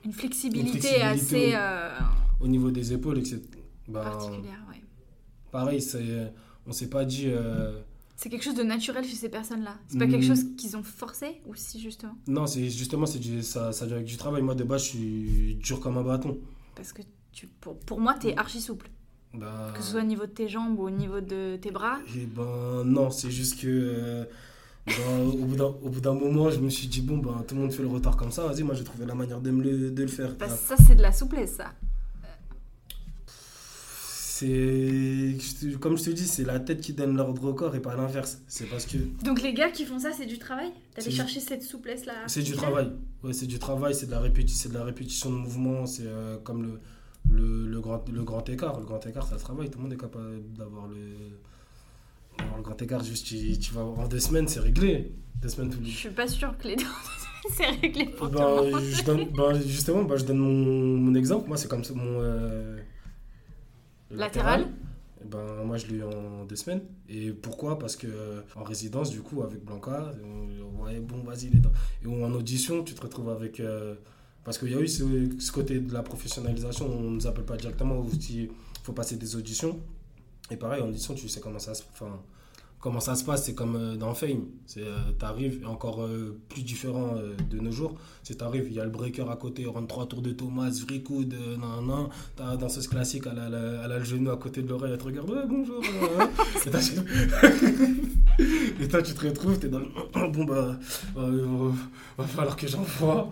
Une 0.06 0.14
flexibilité, 0.14 0.78
Une 0.78 0.82
flexibilité, 0.82 1.02
assez 1.02 1.56
euh, 1.56 1.90
au 2.44 2.48
niveau 2.48 2.70
des 2.72 2.94
épaules, 2.94 3.18
etc. 3.20 3.42
Ben, 3.88 4.02
particulière, 4.04 4.64
ouais. 4.70 4.82
pareil, 5.52 5.82
c'est, 5.82 6.32
on 6.68 6.72
s'est 6.72 6.90
pas 6.90 7.04
dit. 7.06 7.26
euh, 7.28 7.82
C'est 8.16 8.30
quelque 8.30 8.44
chose 8.44 8.56
de 8.56 8.64
naturel 8.64 9.04
chez 9.06 9.16
ces 9.16 9.30
personnes-là. 9.30 9.76
C'est 9.88 9.98
pas 9.98 10.06
Mm. 10.06 10.12
quelque 10.12 10.26
chose 10.26 10.44
qu'ils 10.58 10.78
ont 10.78 10.84
forcé 10.84 11.42
ou 11.48 11.56
si 11.56 11.82
justement? 11.82 12.16
Non, 12.28 12.46
c'est 12.48 12.70
justement, 12.70 13.06
c'est 13.06 13.20
du, 13.20 13.42
ça, 13.44 13.72
ça 13.72 13.86
vient 13.86 13.96
avec 13.96 14.08
du 14.08 14.18
travail. 14.18 14.42
Moi, 14.42 14.56
de 14.56 14.64
base, 14.64 14.84
je 14.84 14.90
suis 14.90 15.56
dur 15.56 15.80
comme 15.80 15.98
un 15.98 16.04
bâton. 16.04 16.38
Parce 16.76 16.94
que 16.94 17.02
tu, 17.32 17.48
pour, 17.48 17.78
pour 17.80 18.00
moi, 18.00 18.14
t'es 18.20 18.36
archi 18.38 18.62
souple. 18.62 18.90
Ben, 19.34 19.72
Que 19.76 19.82
ce 19.82 19.92
soit 19.92 20.02
au 20.02 20.06
niveau 20.06 20.26
de 20.28 20.32
tes 20.32 20.48
jambes 20.48 20.78
ou 20.80 20.84
au 20.84 20.92
niveau 20.92 21.20
de 21.20 21.58
tes 21.58 21.72
bras. 21.72 21.98
Eh 22.16 22.26
ben 22.28 22.84
non, 22.86 23.10
c'est 23.10 23.32
juste 23.32 23.60
que 23.60 23.68
euh, 23.68 24.26
au 25.26 25.90
bout 25.90 26.00
d'un- 26.02 26.14
moment, 26.14 26.50
je 26.52 26.60
me 26.60 26.70
suis 26.70 26.88
dit, 26.88 27.02
bon, 27.02 27.18
ben, 27.18 27.44
tout 27.48 27.56
le 27.56 27.62
monde 27.62 27.72
fait 27.72 27.82
le 27.82 27.88
retard 27.90 28.16
comme 28.16 28.32
ça, 28.32 28.46
vas-y, 28.46 28.62
moi 28.64 28.76
j'ai 28.76 28.84
trouvé 28.84 29.06
la 29.06 29.16
manière 29.16 29.42
de, 29.42 29.50
me 29.50 29.64
le, 29.64 29.92
de 29.92 30.02
le 30.04 30.08
faire. 30.08 30.38
Que 30.38 30.48
ça, 30.48 30.76
c'est 30.88 30.96
de 30.96 31.02
la 31.02 31.12
souplesse, 31.12 31.56
ça. 31.56 31.72
C'est, 34.44 35.70
je 35.70 35.78
comme 35.78 35.98
je 35.98 36.04
te 36.04 36.10
dis, 36.10 36.28
c'est 36.28 36.44
la 36.44 36.60
tête 36.60 36.82
qui 36.82 36.94
donne 36.94 37.16
l'ordre 37.16 37.44
au 37.46 37.54
corps 37.54 37.76
et 37.76 37.80
pas 37.82 37.96
l'inverse. 37.96 38.42
C'est 38.48 38.66
parce 38.66 38.86
que 38.86 38.98
Donc 39.24 39.42
les 39.42 39.54
gars 39.54 39.70
qui 39.72 39.86
font 39.86 40.00
ça, 40.00 40.12
c'est 40.12 40.26
du 40.26 40.38
travail? 40.38 40.72
T'allais 40.94 41.12
chercher 41.12 41.40
cette 41.40 41.64
souplesse-là 41.64 42.14
c'est 42.28 42.44
du 42.44 42.54
travail. 42.54 42.92
Ouais, 43.24 43.34
c'est 43.34 43.48
du 43.48 43.58
travail, 43.60 43.96
c'est 43.96 44.08
de 44.08 44.12
la 44.12 44.20
répétition, 44.20 44.64
c'est 44.64 44.70
de 44.70 44.78
la 44.78 44.84
répétition 44.84 45.30
de 45.32 45.38
mouvement, 45.38 45.86
c'est 45.86 46.04
euh, 46.06 46.38
comme 46.44 46.64
le, 46.64 46.80
le, 47.32 47.68
le 47.68 47.80
grand, 47.80 48.04
le 48.12 48.24
grand 48.24 48.48
écart. 48.50 48.80
Le 48.80 48.86
grand 48.86 49.06
écart, 49.06 49.26
ça 49.28 49.38
travaille. 49.38 49.70
Tout 49.70 49.78
le 49.80 49.84
monde 49.84 49.94
est 49.94 49.98
capable 49.98 50.42
d'avoir 50.58 50.88
le, 50.88 50.96
le 52.58 52.62
grand 52.62 52.82
écart. 52.82 53.04
Juste, 53.04 53.26
tu, 53.28 53.58
tu 53.58 53.74
vas 53.74 53.82
en 53.84 54.08
deux 54.08 54.20
semaines, 54.20 54.48
c'est 54.48 54.60
réglé. 54.60 55.14
Deux 55.42 55.50
semaines 55.50 55.70
tous 55.70 55.80
Je 55.82 55.86
les 55.86 55.92
suis 55.92 56.10
pas 56.10 56.28
sûre 56.28 56.54
que 56.58 56.68
les 56.68 56.76
deux, 56.76 56.84
c'est 57.58 57.66
réglé 57.82 58.06
pour 58.08 58.30
tout 58.30 58.38
le 58.38 58.72
monde. 58.72 58.82
je 58.84 59.04
donne, 59.04 59.26
ben, 59.36 59.62
justement, 59.66 60.04
ben, 60.04 60.18
je 60.18 60.26
donne 60.26 60.38
mon, 60.40 60.98
mon 60.98 61.16
exemple. 61.16 61.48
Moi, 61.48 61.58
c'est 61.58 61.68
comme 61.70 61.84
ça, 61.84 61.94
mon. 61.94 62.20
euh, 62.22 62.78
Latéral. 64.18 64.68
Eh 65.22 65.26
Ben, 65.28 65.64
moi, 65.66 65.78
je 65.78 65.88
l'ai 65.88 65.96
eu 65.96 66.04
en 66.04 66.46
deux 66.46 66.56
semaines. 66.56 66.82
Et 67.10 67.32
pourquoi? 67.32 67.80
Parce 67.80 67.96
que 67.96 68.08
euh, 68.08 68.42
en 68.56 68.64
résidence, 68.64 69.10
du 69.10 69.22
coup, 69.22 69.42
avec 69.44 69.64
Blanca, 69.64 70.12
on- 70.24 70.84
ouais, 70.84 71.00
bon, 71.00 71.24
vas-y, 71.24 71.50
les 71.50 71.60
dents. 71.60 71.72
Et 72.04 72.08
en 72.08 72.32
audition, 72.34 72.84
tu 72.84 72.94
te 72.94 73.02
retrouves 73.02 73.30
avec. 73.30 73.60
euh, 73.60 73.96
parce 74.44 74.58
qu'il 74.58 74.72
y 74.72 74.76
a 74.76 74.80
eu 74.82 74.88
ce, 74.90 75.04
ce 75.40 75.52
côté 75.54 75.80
de 75.80 75.94
la 75.94 76.04
professionnalisation, 76.04 76.86
on 76.88 77.00
ne 77.02 77.10
nous 77.16 77.28
appelle 77.28 77.46
pas 77.46 77.56
directement, 77.56 78.06
il 78.30 78.50
faut 78.84 78.92
passer 78.92 79.16
des 79.16 79.38
auditions. 79.38 79.80
Et 80.52 80.58
pareil, 80.58 80.82
en 80.82 80.90
audition, 80.90 81.14
tu 81.14 81.30
sais 81.30 81.40
comment 81.40 81.60
ça 81.60 81.74
se, 81.74 81.84
enfin, 81.94 82.20
comment 82.84 83.00
ça 83.00 83.16
se 83.16 83.24
passe, 83.24 83.46
c'est 83.46 83.56
comme 83.56 83.78
euh, 83.78 83.96
dans 83.96 84.14
Fame. 84.14 84.42
C'est, 84.66 84.82
euh, 84.82 84.98
t'arrives, 85.18 85.62
et 85.64 85.66
encore 85.66 86.04
euh, 86.04 86.38
plus 86.50 86.64
différent 86.64 87.16
de 87.50 87.60
nos 87.60 87.72
jours, 87.72 87.96
c'est 88.24 88.40
t'arrives, 88.40 88.66
il 88.68 88.74
y 88.74 88.80
a 88.82 88.84
le 88.84 88.90
breaker 88.92 89.30
à 89.32 89.38
côté, 89.38 89.66
on 89.66 89.72
rentre 89.72 89.88
trois 89.88 90.06
tours 90.06 90.22
de 90.22 90.32
Thomas, 90.34 90.70
vrai 90.88 91.00
coude, 91.00 91.34
nan, 91.60 91.88
nan. 91.88 92.08
T'as 92.36 92.50
la 92.52 92.58
danseuse 92.58 92.90
classique, 92.90 93.24
elle 93.32 93.40
a, 93.40 93.86
elle 93.86 93.98
le 94.00 94.04
genou 94.04 94.32
à 94.32 94.38
côté 94.38 94.62
de 94.62 94.68
l'oreille, 94.68 94.92
elle 94.92 94.98
te 95.00 95.06
regarde, 95.06 95.30
ouais, 95.30 95.46
bonjour. 95.48 95.82
et 96.66 96.70
t'as- 96.70 96.80
Et 98.82 98.88
toi, 98.88 99.02
tu 99.02 99.14
te 99.14 99.28
retrouves, 99.28 99.60
t'es 99.60 99.70
dans 99.70 99.80
le. 99.80 99.88
Bon, 100.34 100.46
bah, 100.46 100.78
euh, 101.18 101.70
va 102.18 102.26
falloir 102.26 102.56
que 102.56 102.68
j'envoie. 102.68 103.30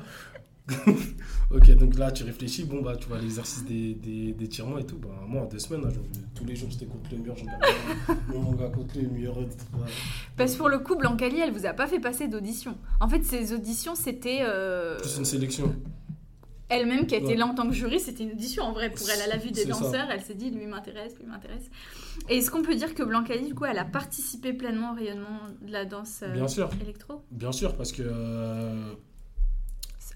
ok, 1.51 1.71
donc 1.75 1.97
là, 1.97 2.11
tu 2.11 2.23
réfléchis, 2.23 2.63
bon, 2.65 2.81
bah, 2.81 2.95
tu 2.95 3.07
vois 3.07 3.19
l'exercice 3.19 3.63
des, 3.65 3.93
des, 3.95 4.31
des 4.33 4.47
tirements 4.47 4.77
et 4.77 4.85
tout. 4.85 4.97
Bah, 4.97 5.09
moi, 5.27 5.41
en 5.43 5.45
deux 5.45 5.59
semaines, 5.59 5.85
hein, 5.85 5.91
je- 5.93 6.19
tous 6.39 6.45
les 6.45 6.55
jours, 6.55 6.69
j'étais 6.71 6.85
contre 6.85 7.09
le 7.11 7.17
mur, 7.17 7.35
je 7.35 7.43
mon 8.33 8.39
manga 8.51 8.69
contre 8.69 8.97
le 8.97 9.07
mur. 9.07 9.31
et 9.39 9.45
tout, 9.45 9.77
ouais. 9.77 9.87
Parce 10.37 10.53
que 10.53 10.57
pour 10.57 10.69
le 10.69 10.79
coup, 10.79 10.95
Blancali, 10.95 11.39
elle 11.39 11.51
vous 11.51 11.65
a 11.65 11.73
pas 11.73 11.87
fait 11.87 11.99
passer 11.99 12.27
d'audition. 12.27 12.77
En 12.99 13.07
fait, 13.09 13.23
ces 13.23 13.53
auditions, 13.53 13.95
c'était 13.95 14.39
euh, 14.41 14.97
Plus 14.99 15.17
une 15.17 15.25
sélection. 15.25 15.75
elle-même 16.69 17.05
qui 17.05 17.15
a 17.15 17.17
été 17.17 17.35
là 17.35 17.45
en 17.45 17.53
tant 17.53 17.67
que 17.67 17.73
jury. 17.73 17.99
C'était 17.99 18.23
une 18.23 18.31
audition 18.31 18.63
en 18.63 18.71
vrai 18.71 18.89
pour 18.89 19.09
elle. 19.09 19.19
Elle 19.25 19.31
a 19.33 19.37
vu 19.37 19.51
des 19.51 19.63
ça. 19.63 19.69
danseurs, 19.69 20.07
elle 20.09 20.21
s'est 20.21 20.33
dit 20.35 20.49
lui 20.51 20.65
m'intéresse, 20.67 21.13
lui 21.19 21.27
m'intéresse. 21.27 21.69
Et 22.29 22.37
est-ce 22.37 22.49
qu'on 22.49 22.61
peut 22.61 22.75
dire 22.75 22.95
que 22.95 23.03
Blancali, 23.03 23.45
du 23.45 23.53
coup, 23.53 23.65
elle 23.65 23.77
a 23.77 23.83
participé 23.85 24.53
pleinement 24.53 24.91
au 24.93 24.95
rayonnement 24.95 25.39
de 25.61 25.71
la 25.71 25.83
danse 25.85 26.21
euh, 26.23 26.31
Bien 26.33 26.47
sûr, 26.47 26.69
électro? 26.81 27.23
Bien 27.29 27.51
sûr, 27.51 27.75
parce 27.75 27.91
que. 27.91 28.03
euh, 28.05 28.93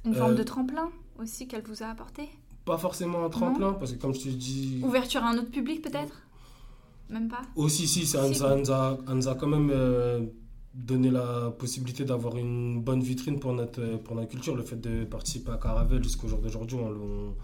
Une 0.06 0.14
forme 0.14 0.34
Euh, 0.34 0.36
de 0.36 0.44
tremplin 0.44 0.90
aussi 1.20 1.48
qu'elle 1.48 1.64
vous 1.64 1.82
a 1.84 1.88
apporté 1.88 2.24
pas 2.66 2.78
forcément 2.80 3.24
un 3.24 3.30
tremplin, 3.30 3.74
parce 3.74 3.92
que 3.94 3.98
comme 4.02 4.14
je 4.16 4.22
te 4.22 4.30
dis. 4.30 4.82
Ouverture 4.84 5.24
à 5.24 5.30
un 5.30 5.38
autre 5.38 5.52
public 5.52 5.84
peut-être? 5.84 6.20
Même 7.12 7.28
pas? 7.30 7.44
Aussi, 7.56 7.88
si, 7.88 8.08
ça, 8.08 8.24
Si. 8.24 8.30
nous 8.30 8.44
a, 8.44 8.98
ça 9.06 9.14
nous 9.14 9.28
a 9.28 9.36
quand 9.36 9.46
même 9.46 9.70
euh, 9.72 10.26
donné 10.74 11.12
la 11.12 11.52
possibilité 11.52 12.06
d'avoir 12.06 12.38
une 12.38 12.82
bonne 12.82 13.02
vitrine 13.04 13.40
pour 13.40 13.54
notre, 13.54 13.80
euh, 13.82 13.98
pour 13.98 14.16
notre 14.16 14.30
culture. 14.30 14.56
Le 14.56 14.64
fait 14.64 14.82
de 14.82 15.04
participer 15.06 15.52
à 15.52 15.58
Caravelle 15.58 16.04
jusqu'au 16.04 16.28
jour 16.28 16.40
d'aujourd'hui, 16.40 16.76
on, 16.82 16.90
le- 16.90 17.00
on, 17.00 17.36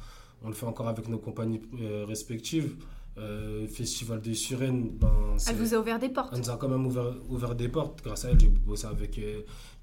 on 0.44 0.48
le 0.48 0.56
fait 0.56 0.66
encore 0.66 0.88
avec 0.88 1.08
nos 1.08 1.20
compagnies 1.20 1.62
respectives. 2.08 2.76
Euh, 3.20 3.68
Festival 3.68 4.22
de 4.22 4.34
Sirène, 4.34 4.90
ben, 4.98 5.12
Elle 5.48 5.58
vous 5.58 5.76
a 5.76 5.78
ouvert 5.78 6.00
des 6.00 6.10
portes. 6.10 6.30
elle 6.34 6.40
nous 6.40 6.50
a 6.50 6.56
quand 6.58 6.70
même 6.70 6.88
ouvert, 6.88 7.14
ouvert 7.30 7.54
des 7.54 7.68
portes. 7.68 8.02
Grâce 8.04 8.26
à 8.26 8.30
elle, 8.32 8.40
j'ai 8.40 8.48
bossé 8.48 8.88
avec 8.88 9.20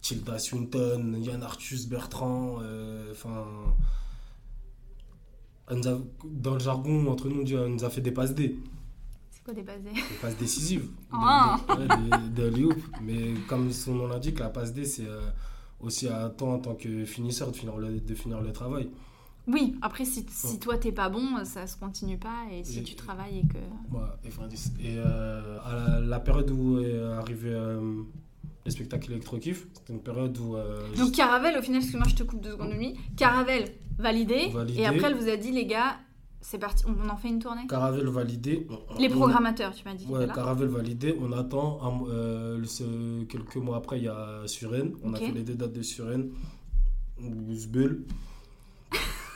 Tilda 0.01 0.39
Swinton, 0.39 1.17
Yann 1.21 1.43
Arthus 1.43 1.87
Bertrand. 1.89 2.59
euh, 2.63 3.13
Enfin. 3.13 3.45
dans 6.25 6.55
le 6.55 6.61
jargon, 6.61 7.07
entre 7.09 7.29
nous, 7.29 7.41
on 7.41 7.45
dit, 7.45 7.55
nous 7.55 7.85
a 7.85 7.91
fait 7.91 8.01
des 8.01 8.13
passes 8.13 8.35
D 8.35 8.59
C'est 9.31 9.43
quoi 9.45 9.53
des 9.53 9.63
basés 9.63 9.93
des 9.93 10.17
passes 10.21 10.37
décisives. 10.39 10.83
Des- 10.87 10.89
Ah. 11.13 11.59
ouais, 11.77 11.87
des 12.31 12.45
alley-oop. 12.47 12.79
Mais 13.03 13.35
comme 13.49 13.71
son 13.73 13.95
nom 13.95 14.07
l'indique, 14.07 14.39
la 14.39 14.49
passe 14.49 14.73
D, 14.73 14.85
c'est 14.87 15.07
euh, 15.07 15.21
aussi 15.81 16.09
à 16.09 16.31
toi 16.31 16.55
en 16.55 16.59
tant 16.59 16.75
que 16.75 17.05
finisseur 17.05 17.51
de 17.51 17.57
finir 17.57 17.77
le, 17.77 18.01
de 18.01 18.15
finir 18.15 18.41
le 18.41 18.53
travail. 18.53 18.89
Oui, 19.47 19.77
après 19.83 20.05
si, 20.05 20.27
si 20.31 20.47
Ouais. 20.47 20.59
toi 20.59 20.77
t'es 20.79 20.93
pas 20.93 21.09
bon, 21.09 21.43
ça 21.45 21.67
se 21.67 21.77
continue 21.79 22.19
pas. 22.19 22.45
Et 22.53 22.65
si 22.65 22.79
Et- 22.81 22.83
tu 22.83 22.95
travailles 22.95 23.39
et 23.41 23.47
que. 23.47 23.59
Voilà, 23.91 24.19
et, 24.25 24.29
et, 24.29 24.97
euh, 24.99 25.59
à 25.65 25.75
la, 25.75 26.01
la 26.01 26.21
période 26.21 26.51
où 26.51 26.79
est 26.81 26.99
arrivé 26.99 27.51
les 28.69 28.73
spectacles 28.75 29.11
électro-kiff, 29.13 29.67
c'était 29.75 29.93
une 29.95 30.01
période 30.03 30.37
où. 30.39 30.57
euh, 30.57 30.81
Donc 30.97 31.13
Caravelle, 31.13 31.57
au 31.59 31.63
final, 31.63 31.81
excuse-moi, 31.81 32.07
je 32.09 32.15
te 32.15 32.23
coupe 32.23 32.41
deux 32.43 32.51
secondes 32.53 32.71
de 32.71 32.77
nuit. 32.77 32.95
Caravelle, 33.17 33.65
validé. 33.99 34.49
Validé. 34.53 34.81
Et 34.81 34.87
après, 34.87 35.09
elle 35.11 35.17
vous 35.17 35.29
a 35.29 35.37
dit, 35.37 35.51
les 35.53 35.67
gars, 35.67 35.97
c'est 36.41 36.59
parti, 36.59 36.85
on 36.87 37.09
en 37.09 37.17
fait 37.17 37.29
une 37.29 37.41
tournée 37.41 37.67
Caravelle 37.69 38.07
validé. 38.09 38.67
Les 39.01 39.09
programmateurs, 39.09 39.75
tu 39.75 39.85
m'as 39.85 39.95
dit. 39.95 40.07
Ouais. 40.07 40.27
Caravelle 40.35 40.69
validé. 40.69 41.17
On 41.21 41.33
attend 41.33 41.81
un- 41.83 42.09
euh, 42.11 42.63
ce- 42.65 43.25
quelques 43.25 43.57
mois 43.57 43.77
après, 43.79 43.99
il 43.99 44.05
y 44.05 44.09
a 44.09 44.43
Suren. 44.47 44.93
On 45.03 45.15
a 45.15 45.19
fait 45.19 45.33
les 45.33 45.43
deux 45.43 45.55
dates 45.55 45.73
de 45.73 45.83
Suren. 45.83 46.29
Bousbel. 47.21 48.03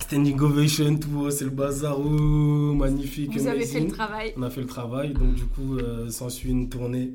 Standing 0.00 0.40
ovation, 0.40 0.96
tout, 0.98 1.08
oh, 1.18 1.30
c'est 1.30 1.44
le 1.44 1.50
bazar, 1.50 1.98
magnifique. 2.00 3.30
Vous 3.36 3.46
avez 3.46 3.66
fait 3.66 3.80
le 3.80 3.88
travail. 3.88 4.32
On 4.38 4.42
a 4.42 4.48
fait 4.50 4.62
le 4.62 4.66
travail, 4.66 5.12
donc 5.12 5.34
du 5.34 5.44
coup, 5.44 5.76
euh, 5.76 6.08
s'ensuit 6.08 6.50
une 6.50 6.68
tournée, 6.70 7.12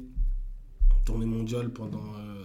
tournée 1.05 1.25
mondiale 1.25 1.69
pendant. 1.71 1.99
euh, 2.19 2.43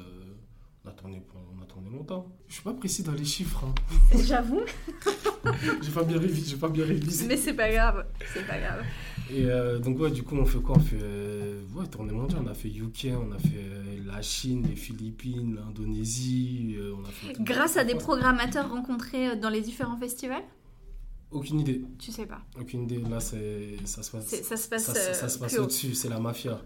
on, 0.85 0.89
a 0.89 0.93
tourné, 0.93 1.23
on 1.59 1.63
a 1.63 1.67
tourné 1.67 1.91
longtemps. 1.91 2.27
Je 2.49 2.55
suis 2.55 2.63
pas 2.63 2.73
précis 2.73 3.03
dans 3.03 3.13
les 3.13 3.25
chiffres. 3.25 3.65
hein. 3.67 3.75
J'avoue, 4.25 4.61
J'ai 5.83 5.91
pas 5.91 6.03
bien 6.05 6.19
révisé. 6.19 6.51
J'ai 6.51 6.57
pas 6.57 6.69
bien 6.69 6.85
révisé. 6.85 7.27
mais 7.27 7.37
c'est 7.37 7.55
pas 7.55 7.71
grave. 7.71 8.07
C'est 8.33 8.47
pas 8.47 8.59
grave. 8.59 8.83
Et 9.31 9.45
euh, 9.45 9.79
donc, 9.79 9.99
ouais, 10.01 10.11
du 10.11 10.23
coup, 10.23 10.37
on 10.37 10.47
fait 10.47 10.61
quoi? 10.61 10.77
On 10.77 10.81
fait 10.81 10.99
euh, 11.03 11.63
ouais, 11.75 11.87
tournée 11.87 12.13
mondiale. 12.13 12.41
On 12.45 12.49
a 12.49 12.55
fait 12.55 12.69
UK, 12.71 13.09
on 13.13 13.33
a 13.33 13.39
fait 13.39 13.49
euh, 13.59 13.99
la 14.07 14.23
Chine, 14.23 14.67
les 14.69 14.77
Philippines, 14.77 15.55
l'Indonésie. 15.57 16.75
euh, 16.79 16.95
on 16.99 17.05
a 17.05 17.09
fait. 17.09 17.35
Grâce 17.43 17.77
à 17.77 17.85
des 17.85 17.95
programmateurs 17.95 18.71
rencontrés 18.71 19.29
euh, 19.31 19.37
dans 19.37 19.51
les 19.51 19.61
différents 19.61 19.99
festivals? 19.99 20.45
Aucune 21.31 21.61
idée. 21.61 21.83
Tu 21.99 22.11
sais 22.11 22.25
pas. 22.25 22.41
Aucune 22.59 22.85
idée. 22.85 23.03
Là, 23.11 23.21
c'est, 23.21 23.77
ça 23.85 24.03
se 24.03 24.11
passe. 24.11 24.29
Ça 24.29 24.57
se 24.57 24.69
passe. 24.69 24.85
Ça, 24.85 24.99
euh, 25.27 25.29
se 25.29 25.39
passe 25.39 25.59
au-dessus, 25.59 25.95
c'est 25.95 26.09
la 26.09 26.19
mafia. 26.21 26.59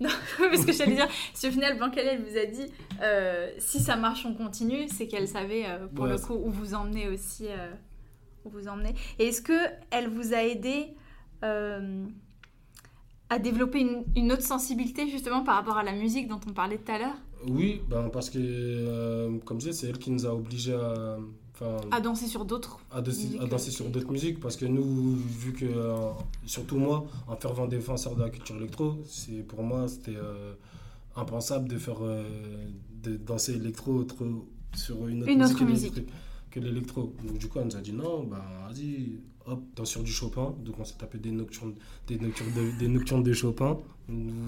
Parce 0.38 0.64
que 0.64 0.72
j'allais 0.72 0.94
dire, 0.94 1.08
si 1.34 1.48
au 1.48 1.50
final 1.50 1.72
elle 1.96 2.22
vous 2.22 2.36
a 2.38 2.44
dit 2.46 2.72
euh, 3.02 3.50
si 3.58 3.80
ça 3.80 3.96
marche 3.96 4.24
on 4.26 4.34
continue, 4.34 4.88
c'est 4.88 5.08
qu'elle 5.08 5.26
savait 5.28 5.64
euh, 5.66 5.86
pour 5.88 6.04
Ouais, 6.04 6.10
le 6.12 6.18
coup 6.18 6.34
où 6.34 6.50
vous 6.50 6.74
emmenez 6.74 7.08
aussi. 7.08 7.46
euh, 7.48 7.72
où 8.44 8.50
vous 8.50 8.68
emmenez. 8.68 8.94
Et 9.18 9.26
est-ce 9.28 9.42
que 9.42 9.58
elle 9.90 10.08
vous 10.08 10.32
a 10.34 10.44
aidé 10.44 10.94
à 11.42 13.38
développer 13.38 13.80
une, 13.80 14.04
une 14.16 14.32
autre 14.32 14.42
sensibilité 14.42 15.08
justement 15.08 15.42
par 15.42 15.56
rapport 15.56 15.76
à 15.76 15.82
la 15.82 15.92
musique 15.92 16.28
dont 16.28 16.40
on 16.48 16.52
parlait 16.52 16.78
tout 16.78 16.90
à 16.92 16.98
l'heure? 16.98 17.16
Oui, 17.46 17.82
ben 17.88 18.08
parce 18.08 18.30
que, 18.30 19.38
comme 19.44 19.60
je 19.60 19.68
disais, 19.68 19.80
c'est 19.80 19.88
elle 19.88 19.98
qui 19.98 20.10
nous 20.10 20.26
a 20.26 20.34
obligés 20.34 20.74
à. 20.74 21.18
À 21.90 22.00
danser 22.00 22.26
sur 22.26 22.44
d'autres 22.44 22.78
à, 22.90 23.00
danser- 23.00 23.38
à 23.40 23.58
sur 23.58 23.88
d'autres 23.90 24.10
musiques 24.12 24.40
parce 24.40 24.56
que 24.56 24.64
nous 24.66 25.16
vu 25.16 25.52
que 25.52 25.64
euh, 25.66 26.10
surtout 26.46 26.78
moi 26.78 27.06
en 27.26 27.36
fervent 27.36 27.66
défenseur 27.66 28.14
de 28.14 28.22
la 28.22 28.30
culture 28.30 28.56
électro 28.56 28.98
c'est 29.06 29.42
pour 29.46 29.62
moi 29.62 29.88
c'était 29.88 30.16
euh, 30.16 30.52
impensable 31.16 31.68
de 31.68 31.78
faire 31.78 31.98
euh, 32.02 32.24
de 33.02 33.16
danser 33.16 33.54
électro 33.54 33.92
autre, 33.94 34.16
sur 34.76 35.08
une 35.08 35.22
autre 35.22 35.30
Une 35.32 35.38
musique, 35.38 35.56
autre 35.56 35.64
que 35.66 35.70
musique. 35.70 35.94
l'électro- 35.96 36.12
que 36.50 36.60
l'électro. 36.60 37.12
Donc 37.24 37.38
du 37.38 37.48
coup 37.48 37.58
elle 37.58 37.66
nous 37.66 37.76
a 37.76 37.80
dit 37.80 37.92
non 37.92 38.24
bah 38.24 38.44
vas-y 38.68 39.18
hop 39.50 39.60
danse 39.76 39.90
sur 39.90 40.02
du 40.02 40.12
Chopin 40.12 40.54
donc 40.64 40.78
on 40.78 40.84
s'est 40.84 40.96
tapé 40.98 41.18
des 41.18 41.30
nocturnes 41.32 41.74
des 42.06 42.18
nocturnes 42.18 42.52
de, 42.54 42.78
des 42.78 42.88
nocturnes 42.88 43.22
de 43.22 43.32
Chopin 43.32 43.78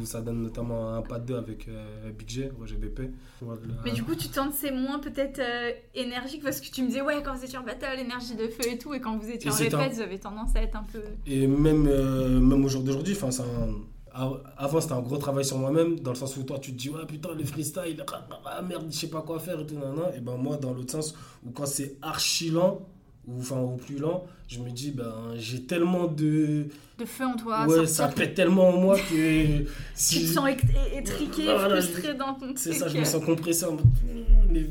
ça 0.05 0.23
donne 0.23 0.43
notamment 0.43 0.95
un 0.95 1.03
pas 1.03 1.19
de 1.19 1.27
deux 1.27 1.37
avec 1.37 1.69
euh, 1.69 2.11
Big 2.19 2.29
G 2.29 2.51
Roger 2.59 2.77
BP 2.77 3.11
Voilà. 3.43 3.61
Mais 3.85 3.91
du 3.93 4.03
coup, 4.03 4.15
tu 4.15 4.29
tentes 4.29 4.55
c'est 4.55 4.71
moins 4.71 4.99
peut-être 5.01 5.39
euh, 5.39 5.73
énergique 5.95 6.43
parce 6.43 6.63
que 6.63 6.71
tu 6.71 6.81
me 6.83 6.87
disais, 6.89 7.03
ouais, 7.03 7.23
quand 7.23 7.35
vous 7.37 7.45
étiez 7.45 7.59
en 7.59 7.63
battle, 7.63 7.99
énergie 7.99 8.37
de 8.37 8.49
feu 8.49 8.71
et 8.73 8.79
tout, 8.79 8.95
et 8.95 9.01
quand 9.03 9.19
vous 9.19 9.29
étiez 9.29 9.49
Et 9.51 9.53
en 9.53 9.57
répète, 9.57 9.75
un- 9.75 9.89
vous 9.91 10.01
avez 10.01 10.19
tendance 10.19 10.57
à 10.57 10.63
être 10.63 10.77
un 10.77 10.85
peu. 10.91 11.03
Et 11.27 11.47
même, 11.47 11.87
euh, 11.89 12.41
même 12.41 12.65
au 12.65 12.69
jour 12.69 12.83
d'aujourd'hui, 12.83 13.13
enfin, 13.15 13.31
c'est 13.31 13.43
un- 13.43 13.75
a- 14.15 14.33
avant 14.57 14.81
c'était 14.81 14.95
un 14.95 15.03
gros 15.03 15.19
travail 15.19 15.45
sur 15.45 15.59
moi-même, 15.59 16.01
dans 16.01 16.13
le 16.13 16.17
sens 16.17 16.35
où 16.39 16.43
toi 16.43 16.59
tu 16.59 16.73
te 16.73 16.79
dis, 16.79 16.89
ouais 16.89 17.05
putain, 17.07 17.35
le 17.35 17.45
freestyle, 17.45 18.03
ah, 18.11 18.27
ah, 18.31 18.41
ah, 18.47 18.63
merde, 18.63 18.87
je 18.91 18.97
sais 18.97 19.11
pas 19.11 19.21
quoi 19.21 19.39
faire 19.41 19.61
et 19.61 19.67
tout, 19.67 19.75
nanana. 19.75 20.17
Et 20.17 20.21
ben 20.21 20.37
moi, 20.39 20.57
dans 20.57 20.73
l'autre 20.73 20.93
sens, 20.93 21.15
où 21.45 21.51
quand 21.51 21.67
c'est 21.67 21.99
archi 22.01 22.49
lent, 22.49 22.89
ou 23.27 23.39
enfin, 23.39 23.61
ou 23.61 23.77
plus 23.77 23.99
lent, 23.99 24.25
je 24.49 24.59
me 24.61 24.71
dis, 24.71 24.91
ben 24.93 25.15
j'ai 25.37 25.63
tellement 25.65 26.07
de. 26.07 26.67
de 26.99 27.05
feu 27.05 27.25
en 27.27 27.37
toi. 27.37 27.67
ouais, 27.67 27.87
ça 27.87 28.09
pète 28.09 28.35
tellement 28.35 28.69
en 28.71 28.77
moi 28.81 28.97
que. 28.99 29.59
Tu 29.65 29.67
si 29.95 30.27
te 30.27 30.33
sens 30.33 30.49
étriqué, 30.95 31.45
Voilà, 31.45 31.81
frustré 31.81 32.15
dans 32.15 32.35
ton 32.35 32.53
C'est 32.57 32.73
ça, 32.73 32.89
je 32.89 32.99
me 32.99 33.05
sens 33.05 33.25
compressé 33.25 33.65
en 33.67 33.73
mode. 33.73 33.85
mm, 33.85 34.53
mais- 34.53 34.67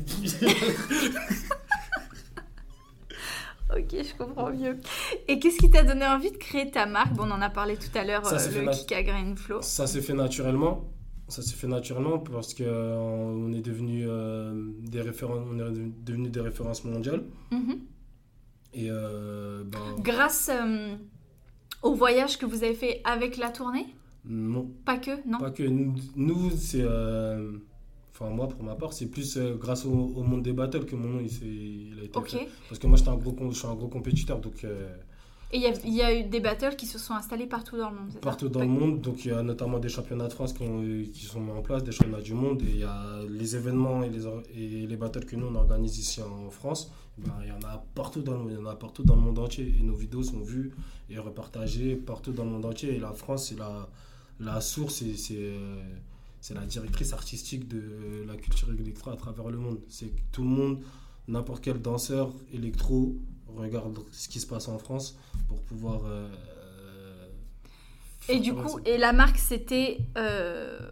Ok, 3.76 3.94
je 4.02 4.16
comprends 4.18 4.50
mieux. 4.50 4.76
Et 5.28 5.38
qu'est-ce 5.38 5.58
qui 5.58 5.70
t'a 5.70 5.84
donné 5.84 6.04
envie 6.04 6.32
de 6.32 6.36
créer 6.36 6.68
ta 6.72 6.86
marque? 6.86 7.12
Bon, 7.14 7.22
on 7.28 7.30
en 7.30 7.40
a 7.40 7.50
parlé 7.50 7.76
tout 7.76 7.96
à 7.96 8.02
l'heure, 8.04 8.26
euh, 8.26 8.36
le 8.52 8.62
nat- 8.62 8.72
Kika 8.72 9.02
Green 9.04 9.36
Flow. 9.36 9.62
Ça 9.62 9.86
s'est 9.86 10.00
fait 10.00 10.12
naturellement. 10.12 10.90
Ça 11.28 11.40
s'est 11.42 11.54
fait 11.54 11.68
naturellement 11.68 12.18
parce 12.18 12.52
que 12.52 12.64
euh, 12.66 12.96
on 12.98 13.52
est 13.52 13.60
devenu 13.60 14.06
euh, 14.08 14.52
des 14.80 15.00
références, 15.00 15.46
on 15.48 15.56
est 15.56 15.70
devenu 16.04 16.28
des 16.30 16.40
références 16.40 16.82
mondiales. 16.84 17.22
Mhm. 17.52 17.78
Et 18.74 18.88
euh, 18.90 19.64
ben, 19.64 19.78
Grâce 20.00 20.50
euh, 20.52 20.94
au 21.82 21.94
voyage 21.94 22.38
que 22.38 22.46
vous 22.46 22.62
avez 22.64 22.74
fait 22.74 23.00
avec 23.04 23.36
la 23.36 23.50
tournée? 23.50 23.86
Non, 24.24 24.70
Pas 24.84 24.98
que, 24.98 25.26
non? 25.28 25.38
Pas 25.38 25.50
que 25.50 25.62
nous, 25.62 26.50
c'est. 26.56 26.82
euh, 26.82 27.52
Enfin, 28.12 28.28
moi, 28.30 28.48
pour 28.48 28.62
ma 28.62 28.74
part, 28.74 28.92
c'est 28.92 29.06
plus 29.06 29.38
grâce 29.58 29.86
au, 29.86 29.90
au 29.92 30.22
monde 30.22 30.42
des 30.42 30.52
battles 30.52 30.84
que 30.84 30.94
mon 30.94 31.08
nom 31.08 31.20
il, 31.22 31.30
s'est- 31.30 31.46
il 31.46 31.96
a 32.02 32.04
été 32.04 32.18
Ok. 32.18 32.28
fait. 32.28 32.48
Parce 32.68 32.78
que 32.78 32.86
moi, 32.86 32.98
un 33.06 33.16
gros, 33.16 33.34
je 33.50 33.56
suis 33.56 33.66
un 33.66 33.74
gros 33.74 33.88
compétiteur, 33.88 34.40
donc 34.40 34.62
Et 35.52 35.56
il 35.56 35.62
y, 35.62 35.66
a- 35.66 35.72
il 35.86 35.94
y 35.94 36.02
a 36.02 36.14
eu 36.14 36.24
des 36.24 36.38
battles 36.40 36.76
qui 36.76 36.84
se 36.86 36.98
sont 36.98 37.14
installés 37.14 37.46
partout 37.46 37.78
dans 37.78 37.88
le 37.88 37.96
monde, 37.96 38.12
ça? 38.12 38.18
Partout 38.20 38.50
dans 38.50 38.60
le 38.60 38.66
monde. 38.68 39.00
Donc, 39.00 39.24
il 39.24 39.28
y 39.30 39.34
a 39.34 39.42
notamment 39.42 39.78
des 39.78 39.88
championnats 39.88 40.28
de 40.28 40.34
France 40.34 40.52
qui, 40.52 40.62
ont- 40.64 40.82
qui 41.14 41.24
sont 41.24 41.40
mis 41.40 41.50
en 41.52 41.62
place, 41.62 41.82
des 41.82 41.92
championnats 41.92 42.20
du 42.20 42.34
monde. 42.34 42.60
Et 42.60 42.66
il 42.72 42.78
y 42.80 42.84
a 42.84 43.20
les 43.26 43.56
événements 43.56 44.02
et 44.04 44.10
les, 44.10 44.26
et 44.54 44.86
les 44.86 44.96
battles 44.96 45.24
que 45.24 45.34
nous, 45.36 45.46
on 45.46 45.54
organise 45.54 45.98
ici 45.98 46.20
en 46.20 46.50
France. 46.50 46.92
Ben, 47.24 47.34
il 47.42 47.48
y 47.48 47.52
en 47.52 47.68
a 47.68 47.84
partout 47.94 48.22
dans 48.22 48.32
le 48.32 48.38
monde, 48.38 48.50
il 48.52 48.58
y 48.58 48.62
en 48.62 48.66
a 48.66 48.76
partout 48.76 49.02
dans 49.02 49.16
le 49.16 49.22
monde 49.22 49.38
entier. 49.38 49.74
Et 49.78 49.82
nos 49.82 49.94
vidéos 49.94 50.22
sont 50.22 50.40
vues 50.40 50.72
et 51.08 51.18
repartagées 51.18 51.96
partout 51.96 52.32
dans 52.32 52.44
le 52.44 52.50
monde 52.50 52.64
entier. 52.64 52.94
Et 52.96 52.98
la 52.98 53.12
France, 53.12 53.48
c'est 53.48 53.58
la, 53.58 53.88
la 54.38 54.60
source 54.60 55.02
et 55.02 55.16
c'est 55.16 55.54
c'est 56.40 56.54
la 56.54 56.64
directrice 56.64 57.12
artistique 57.12 57.68
de 57.68 58.24
la 58.26 58.36
culture 58.36 58.70
électro 58.70 59.10
à 59.10 59.16
travers 59.16 59.50
le 59.50 59.58
monde. 59.58 59.78
C'est 59.88 60.06
que 60.06 60.20
tout 60.32 60.42
le 60.42 60.48
monde, 60.48 60.82
n'importe 61.28 61.62
quel 61.62 61.80
danseur 61.80 62.32
électro 62.52 63.14
regarde 63.56 63.98
ce 64.12 64.28
qui 64.28 64.40
se 64.40 64.46
passe 64.46 64.68
en 64.68 64.78
France 64.78 65.18
pour 65.48 65.60
pouvoir 65.62 66.02
euh, 66.06 66.28
Et 68.28 68.40
du 68.40 68.54
coup, 68.54 68.78
et 68.86 68.96
la 68.96 69.12
marque, 69.12 69.38
c'était, 69.38 69.98
euh, 70.16 70.90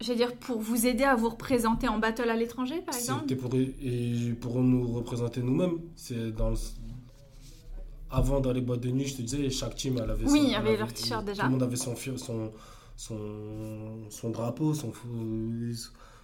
j'allais 0.00 0.18
dire, 0.18 0.34
pour 0.36 0.60
vous 0.60 0.86
aider 0.86 1.04
à 1.04 1.14
vous 1.16 1.28
représenter 1.30 1.88
en 1.88 1.98
battle 1.98 2.28
à 2.30 2.36
l'étranger, 2.36 2.80
par 2.82 2.94
exemple? 2.96 3.22
C'était 3.28 3.36
pour, 3.36 3.54
et 3.54 4.32
pour 4.40 4.60
nous 4.62 4.86
représenter 4.92 5.42
nous-mêmes. 5.42 5.78
C'est 5.96 6.32
dans 6.32 6.50
le- 6.50 6.56
Avant, 8.10 8.40
dans 8.40 8.52
les 8.52 8.60
boîtes 8.60 8.80
de 8.80 8.90
nuit, 8.90 9.06
je 9.06 9.16
te 9.16 9.22
disais, 9.22 9.50
chaque 9.50 9.74
team, 9.74 9.98
elle 10.02 10.10
avait 10.10 10.24
Oui, 10.24 10.38
son- 10.40 10.44
il 10.46 10.50
y 10.52 10.54
avait 10.54 10.76
leur 10.76 10.92
t-shirt 10.92 11.24
déjà. 11.24 11.42
Tout 11.42 11.46
le 11.48 11.52
monde 11.52 11.62
avait 11.64 11.76
son, 11.76 11.94
son, 11.96 12.52
son 12.96 14.30
drapeau, 14.30 14.74
son, 14.74 14.92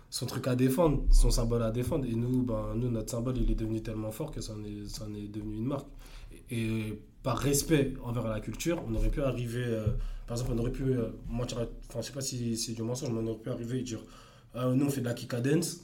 son 0.09 0.27
truc 0.27 0.47
à 0.47 0.55
défendre, 0.55 1.03
son 1.11 1.31
symbole 1.31 1.63
à 1.63 1.71
défendre. 1.71 2.05
Et 2.07 2.15
nous, 2.15 2.43
ben, 2.43 2.75
nous, 2.77 2.89
notre 2.91 3.11
symbole, 3.11 3.37
il 3.39 3.51
est 3.51 3.55
devenu 3.57 3.83
tellement 3.83 4.13
fort 4.13 4.31
que 4.31 4.41
ça 4.41 4.53
en 4.55 4.63
est, 4.65 4.89
ça 4.89 5.05
en 5.07 5.15
est 5.15 5.27
devenu 5.29 5.57
une 5.57 5.67
marque. 5.67 5.87
Et, 6.51 6.99
par 7.23 7.39
respect 7.39 7.95
envers 8.05 8.27
la 8.29 8.41
culture, 8.41 8.83
on 8.89 8.95
aurait 8.95 9.09
pu 9.11 9.23
arriver, 9.23 9.63
euh, 9.65 9.87
par 10.33 10.41
exemple, 10.41 10.59
on 10.59 10.63
aurait 10.63 10.73
pu, 10.73 10.85
euh, 10.85 11.09
je 11.95 12.01
sais 12.01 12.13
pas 12.13 12.23
si 12.23 12.57
c'est 12.57 12.73
du 12.73 12.81
mensonge, 12.81 13.11
mais 13.11 13.21
on 13.21 13.27
aurait 13.27 13.39
pu 13.39 13.51
arriver 13.51 13.81
et 13.81 13.83
dire, 13.83 14.01
Ah, 14.55 14.71
nous, 14.75 14.87
on 14.87 14.89
fait 14.89 15.03
de 15.03 15.07
la 15.07 15.13
Kika 15.13 15.43
Dance, 15.43 15.81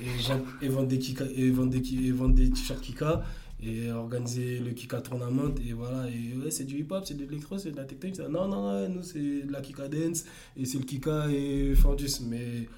et 0.00 0.68
vendre, 0.68 0.84
et 0.84 0.86
des, 0.86 0.98
Kika, 1.00 1.24
et 1.34 1.50
vendre 1.50 1.70
des, 1.70 1.94
et 1.94 2.12
vendre 2.12 2.34
des 2.36 2.48
t-shirts 2.48 2.80
Kika, 2.80 3.24
et 3.60 3.90
organiser 3.90 4.60
le 4.60 4.70
Kika 4.70 5.00
Tournament, 5.00 5.56
et 5.68 5.72
voilà, 5.72 6.08
et 6.08 6.36
ouais, 6.36 6.52
c'est 6.52 6.62
du 6.62 6.78
hip-hop, 6.78 7.02
c'est 7.04 7.14
de 7.14 7.24
l'électro, 7.24 7.58
c'est 7.58 7.72
de 7.72 7.76
la 7.76 7.84
techno, 7.84 8.14
ça. 8.14 8.28
non, 8.28 8.46
non, 8.46 8.62
non, 8.62 8.88
nous, 8.88 9.02
c'est 9.02 9.18
de 9.18 9.50
la 9.50 9.60
Kika 9.60 9.88
Dance, 9.88 10.26
et 10.56 10.64
c'est 10.64 10.78
le 10.78 10.84
Kika 10.84 11.28
et 11.32 11.74
Fandus, 11.74 12.20
mais 12.24 12.68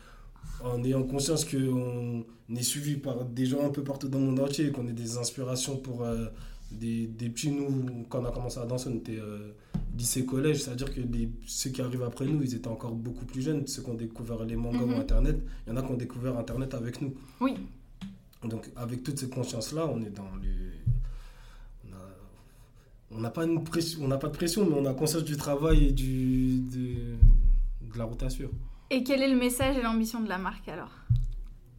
en 0.63 0.83
ayant 0.85 1.03
conscience 1.03 1.45
qu'on 1.45 2.25
est 2.49 2.63
suivi 2.63 2.97
par 2.97 3.27
des 3.27 3.45
gens 3.45 3.67
un 3.67 3.71
peu 3.71 3.85
partout 3.85 4.09
dans 4.09 4.21
le 4.21 4.25
monde 4.25 4.41
entier, 4.41 4.73
qu'on 4.73 4.89
est 4.89 4.95
des 4.95 5.19
inspirations 5.19 5.77
pour 5.77 6.03
euh, 6.03 6.29
des, 6.75 7.07
des 7.07 7.29
petits, 7.31 7.51
nous, 7.51 8.05
quand 8.09 8.21
on 8.23 8.27
a 8.27 8.31
commencé 8.31 8.59
à 8.59 8.67
danser, 8.67 8.91
on 8.93 8.97
était 8.97 9.19
euh, 9.19 9.53
lycée, 9.97 10.25
collège, 10.25 10.63
c'est-à-dire 10.63 10.93
que 10.95 11.01
les- 11.01 11.31
ceux 11.47 11.71
qui 11.71 11.81
arrivent 11.83 12.03
après 12.03 12.27
nous, 12.27 12.43
ils 12.43 12.55
étaient 12.55 12.69
encore 12.69 12.95
beaucoup 12.95 13.25
plus 13.25 13.43
jeunes, 13.43 13.67
ceux 13.67 13.83
qui 13.83 13.91
ont 13.91 13.95
découvert 13.95 14.45
les 14.45 14.57
mangas 14.57 14.85
Mhm. 14.85 14.93
ou 14.93 14.97
Internet, 14.97 15.37
il 15.67 15.71
y 15.71 15.73
en 15.73 15.77
a 15.79 15.83
qui 15.83 15.93
ont 15.93 15.97
découvert 15.97 16.37
Internet 16.39 16.75
avec 16.75 17.01
nous. 17.01 17.15
Oui. 17.41 17.55
Donc 18.49 18.71
avec 18.77 19.03
toute 19.03 19.19
cette 19.19 19.31
conscience-là, 19.35 19.87
on 19.87 20.03
est 20.03 20.11
dans 20.11 20.29
les... 20.43 20.49
on 23.11 23.21
n'a 23.21 23.31
pas, 23.31 23.45
une 23.45 23.63
pression- 23.63 24.01
on 24.03 24.09
n'a 24.09 24.19
pas 24.19 24.29
de 24.29 24.37
pression, 24.37 24.67
mais 24.69 24.75
on 24.77 24.87
a 24.87 24.95
conscience 24.95 25.25
du 25.25 25.37
travail 25.37 25.85
et 25.87 25.93
du, 25.93 26.59
de, 26.61 27.17
de 27.93 27.99
la 27.99 28.05
rotation. 28.05 28.51
Et 28.91 29.05
quel 29.05 29.23
est 29.23 29.29
le 29.29 29.37
message 29.39 29.77
et 29.77 29.83
l'ambition 29.83 30.21
de 30.21 30.29
la 30.29 30.39
marque 30.39 30.69
alors? 30.69 30.91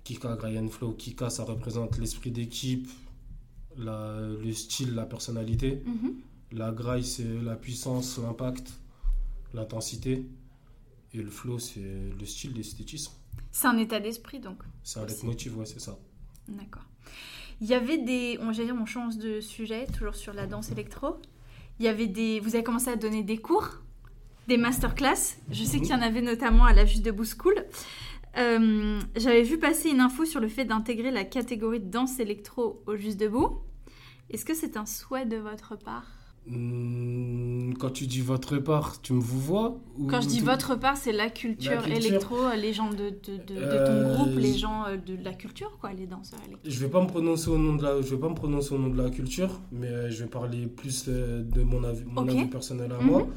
Kika, 0.05 0.35
Brian 0.35 0.67
Flow, 0.69 0.93
Kika, 0.93 1.29
ça 1.29 1.43
représente 1.43 1.97
l'esprit 1.97 2.31
d'équipe, 2.31 2.87
la- 3.77 4.19
le 4.43 4.53
style, 4.53 4.93
la 4.95 5.05
personnalité. 5.05 5.81
Mhm. 5.85 6.13
La 6.51 6.71
graille, 6.71 7.03
c'est 7.03 7.23
la 7.41 7.55
puissance, 7.55 8.17
l'impact, 8.17 8.71
l'intensité. 9.53 10.25
Et 11.13 11.21
le 11.21 11.29
flow, 11.29 11.59
c'est 11.59 11.79
le 12.19 12.25
style, 12.25 12.53
l'esthétisme. 12.53 13.11
C'est 13.51 13.67
un 13.67 13.77
état 13.77 13.99
d'esprit 13.99 14.39
donc. 14.39 14.57
C'est 14.83 14.99
un 14.99 15.05
leitmotiv, 15.05 15.57
ouais, 15.57 15.65
c'est 15.65 15.79
ça. 15.79 15.97
D'accord. 16.47 16.83
Il 17.61 17.67
y 17.67 17.73
avait 17.73 17.97
des. 17.97 18.37
On, 18.41 18.51
dire, 18.51 18.75
on 18.79 18.85
change 18.85 19.17
de 19.17 19.39
sujet, 19.39 19.87
toujours 19.87 20.15
sur 20.15 20.33
la 20.33 20.45
danse 20.45 20.71
électro. 20.71 21.17
Il 21.79 21.85
y 21.85 21.87
avait 21.87 22.07
des. 22.07 22.39
Vous 22.41 22.55
avez 22.55 22.63
commencé 22.63 22.89
à 22.89 22.97
donner 22.97 23.23
des 23.23 23.37
cours, 23.37 23.69
des 24.49 24.57
masterclass. 24.57 25.37
Je 25.51 25.63
sais 25.63 25.77
Mhm. 25.77 25.83
qu'il 25.83 25.91
y 25.91 25.95
en 25.95 26.01
avait 26.01 26.21
notamment 26.21 26.65
à 26.65 26.73
la 26.73 26.85
Juste 26.85 27.03
Debout 27.05 27.23
School. 27.25 27.65
Euh, 28.37 28.99
J'avais 29.15 29.43
vu 29.43 29.57
passer 29.57 29.89
une 29.89 30.01
info 30.01 30.25
sur 30.25 30.39
le 30.41 30.47
fait 30.47 30.65
d'intégrer 30.65 31.11
la 31.11 31.23
catégorie 31.23 31.79
de 31.79 31.89
danse 31.89 32.19
électro 32.19 32.83
au 32.87 32.95
Juste 32.95 33.19
Debout. 33.19 33.59
Est-ce 34.29 34.43
que 34.45 34.53
c'est 34.53 34.75
un 34.77 34.85
souhait 34.85 35.25
de 35.25 35.37
votre 35.37 35.77
part? 35.77 36.07
Hmm, 36.47 37.73
Quand 37.79 37.89
tu 37.91 38.05
dis 38.07 38.21
votre 38.21 38.57
part, 38.57 39.01
tu 39.01 39.13
me 39.13 39.19
vous 39.19 39.39
vois 39.39 39.79
ou 39.97 40.05
Quand 40.07 40.21
je 40.21 40.27
dis 40.27 40.41
votre 40.41 40.75
part, 40.75 40.95
c'est 40.97 41.11
la 41.11 41.29
culture, 41.29 41.71
La 41.71 41.77
culture. 41.81 42.05
électro, 42.11 42.35
les 42.55 42.71
gens 42.73 42.89
de, 42.91 43.09
de, 43.09 43.37
de- 43.37 43.55
de 43.55 43.61
Euh, 43.77 43.85
ton 43.87 44.03
groupe, 44.13 44.37
les 44.37 44.53
je- 44.53 44.59
gens 44.59 44.85
euh, 44.85 44.97
de 44.97 45.15
la 45.23 45.33
culture, 45.33 45.77
quoi, 45.79 45.91
les 45.93 46.05
danseurs 46.05 46.39
électro. 46.45 46.69
Je 46.69 46.79
vais 46.79 46.89
pas 46.89 47.01
me 47.01 47.07
prononcer 47.07 47.49
au 47.49 47.57
nom 47.57 47.75
de 47.75 47.83
la, 47.83 48.01
je 48.01 48.13
vais 48.13 48.19
pas 48.21 48.29
me 48.29 48.35
prononcer 48.35 48.73
au 48.75 48.77
nom 48.77 48.89
de 48.89 49.01
la 49.01 49.09
culture, 49.09 49.59
mais 49.71 49.87
euh, 49.87 50.09
je 50.11 50.23
vais 50.23 50.29
parler 50.29 50.67
plus 50.67 51.05
euh, 51.07 51.41
de 51.43 51.63
mon 51.63 51.83
avis, 51.83 52.03
mon 52.05 52.21
Ok. 52.23 52.29
avis 52.29 52.45
personnel 52.45 52.91
à 52.91 52.99
Mhm. 52.99 53.05
moi. 53.09 53.27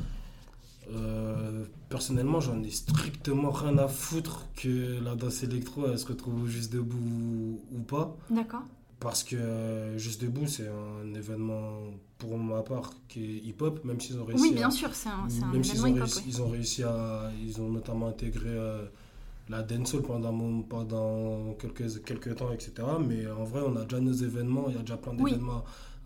Euh, 0.90 1.64
personnellement, 1.88 2.40
j'en 2.40 2.62
ai 2.62 2.70
strictement 2.70 3.50
rien 3.50 3.76
à 3.78 3.88
foutre 3.88 4.46
que 4.56 4.98
la 5.02 5.14
danse 5.14 5.42
électro 5.42 5.86
elle 5.86 5.98
se 5.98 6.06
retrouve 6.06 6.48
juste 6.48 6.72
debout 6.72 7.60
ou, 7.72 7.78
pas, 7.80 8.16
D'accord. 8.30 8.62
parce 9.00 9.22
que 9.22 9.36
euh, 9.36 9.98
juste 9.98 10.22
debout 10.22 10.46
c'est 10.46 10.68
un 10.68 11.14
événement 11.14 11.80
pour 12.18 12.38
ma 12.38 12.62
part 12.62 12.90
qui 13.08 13.22
est 13.24 13.38
hip-hop, 13.48 13.84
même 13.84 14.00
s'ils 14.00 14.18
ont 14.18 14.24
réussi. 14.24 14.42
Oui, 14.42 14.50
à- 14.52 14.56
bien 14.56 14.70
sûr, 14.70 14.90
c'est 14.94 15.08
un, 15.10 15.26
même 15.52 15.62
s'ils 15.62 15.78
événement 15.78 15.84
ont, 15.84 16.06
hip-hop. 16.06 16.08
réussi, 16.14 16.22
ils 16.26 16.42
ont 16.42 16.48
réussi 16.48 16.82
à. 16.84 17.30
Ils 17.44 17.60
ont 17.60 17.68
notamment 17.68 18.08
intégré 18.08 18.48
euh, 18.48 18.84
la 19.48 19.62
dancehall 19.62 20.02
pendant, 20.02 20.62
pendant 20.62 21.54
quelques, 21.60 22.02
quelques 22.04 22.36
temps, 22.36 22.52
etc. 22.52 22.72
Mais 23.06 23.26
en 23.30 23.44
vrai, 23.44 23.62
on 23.66 23.76
a 23.76 23.84
déjà 23.84 24.00
nos 24.00 24.12
événements, 24.12 24.66
il 24.68 24.76
y 24.76 24.78
a 24.78 24.82
déjà 24.82 24.96
plein 24.96 25.12
Oui. 25.18 25.32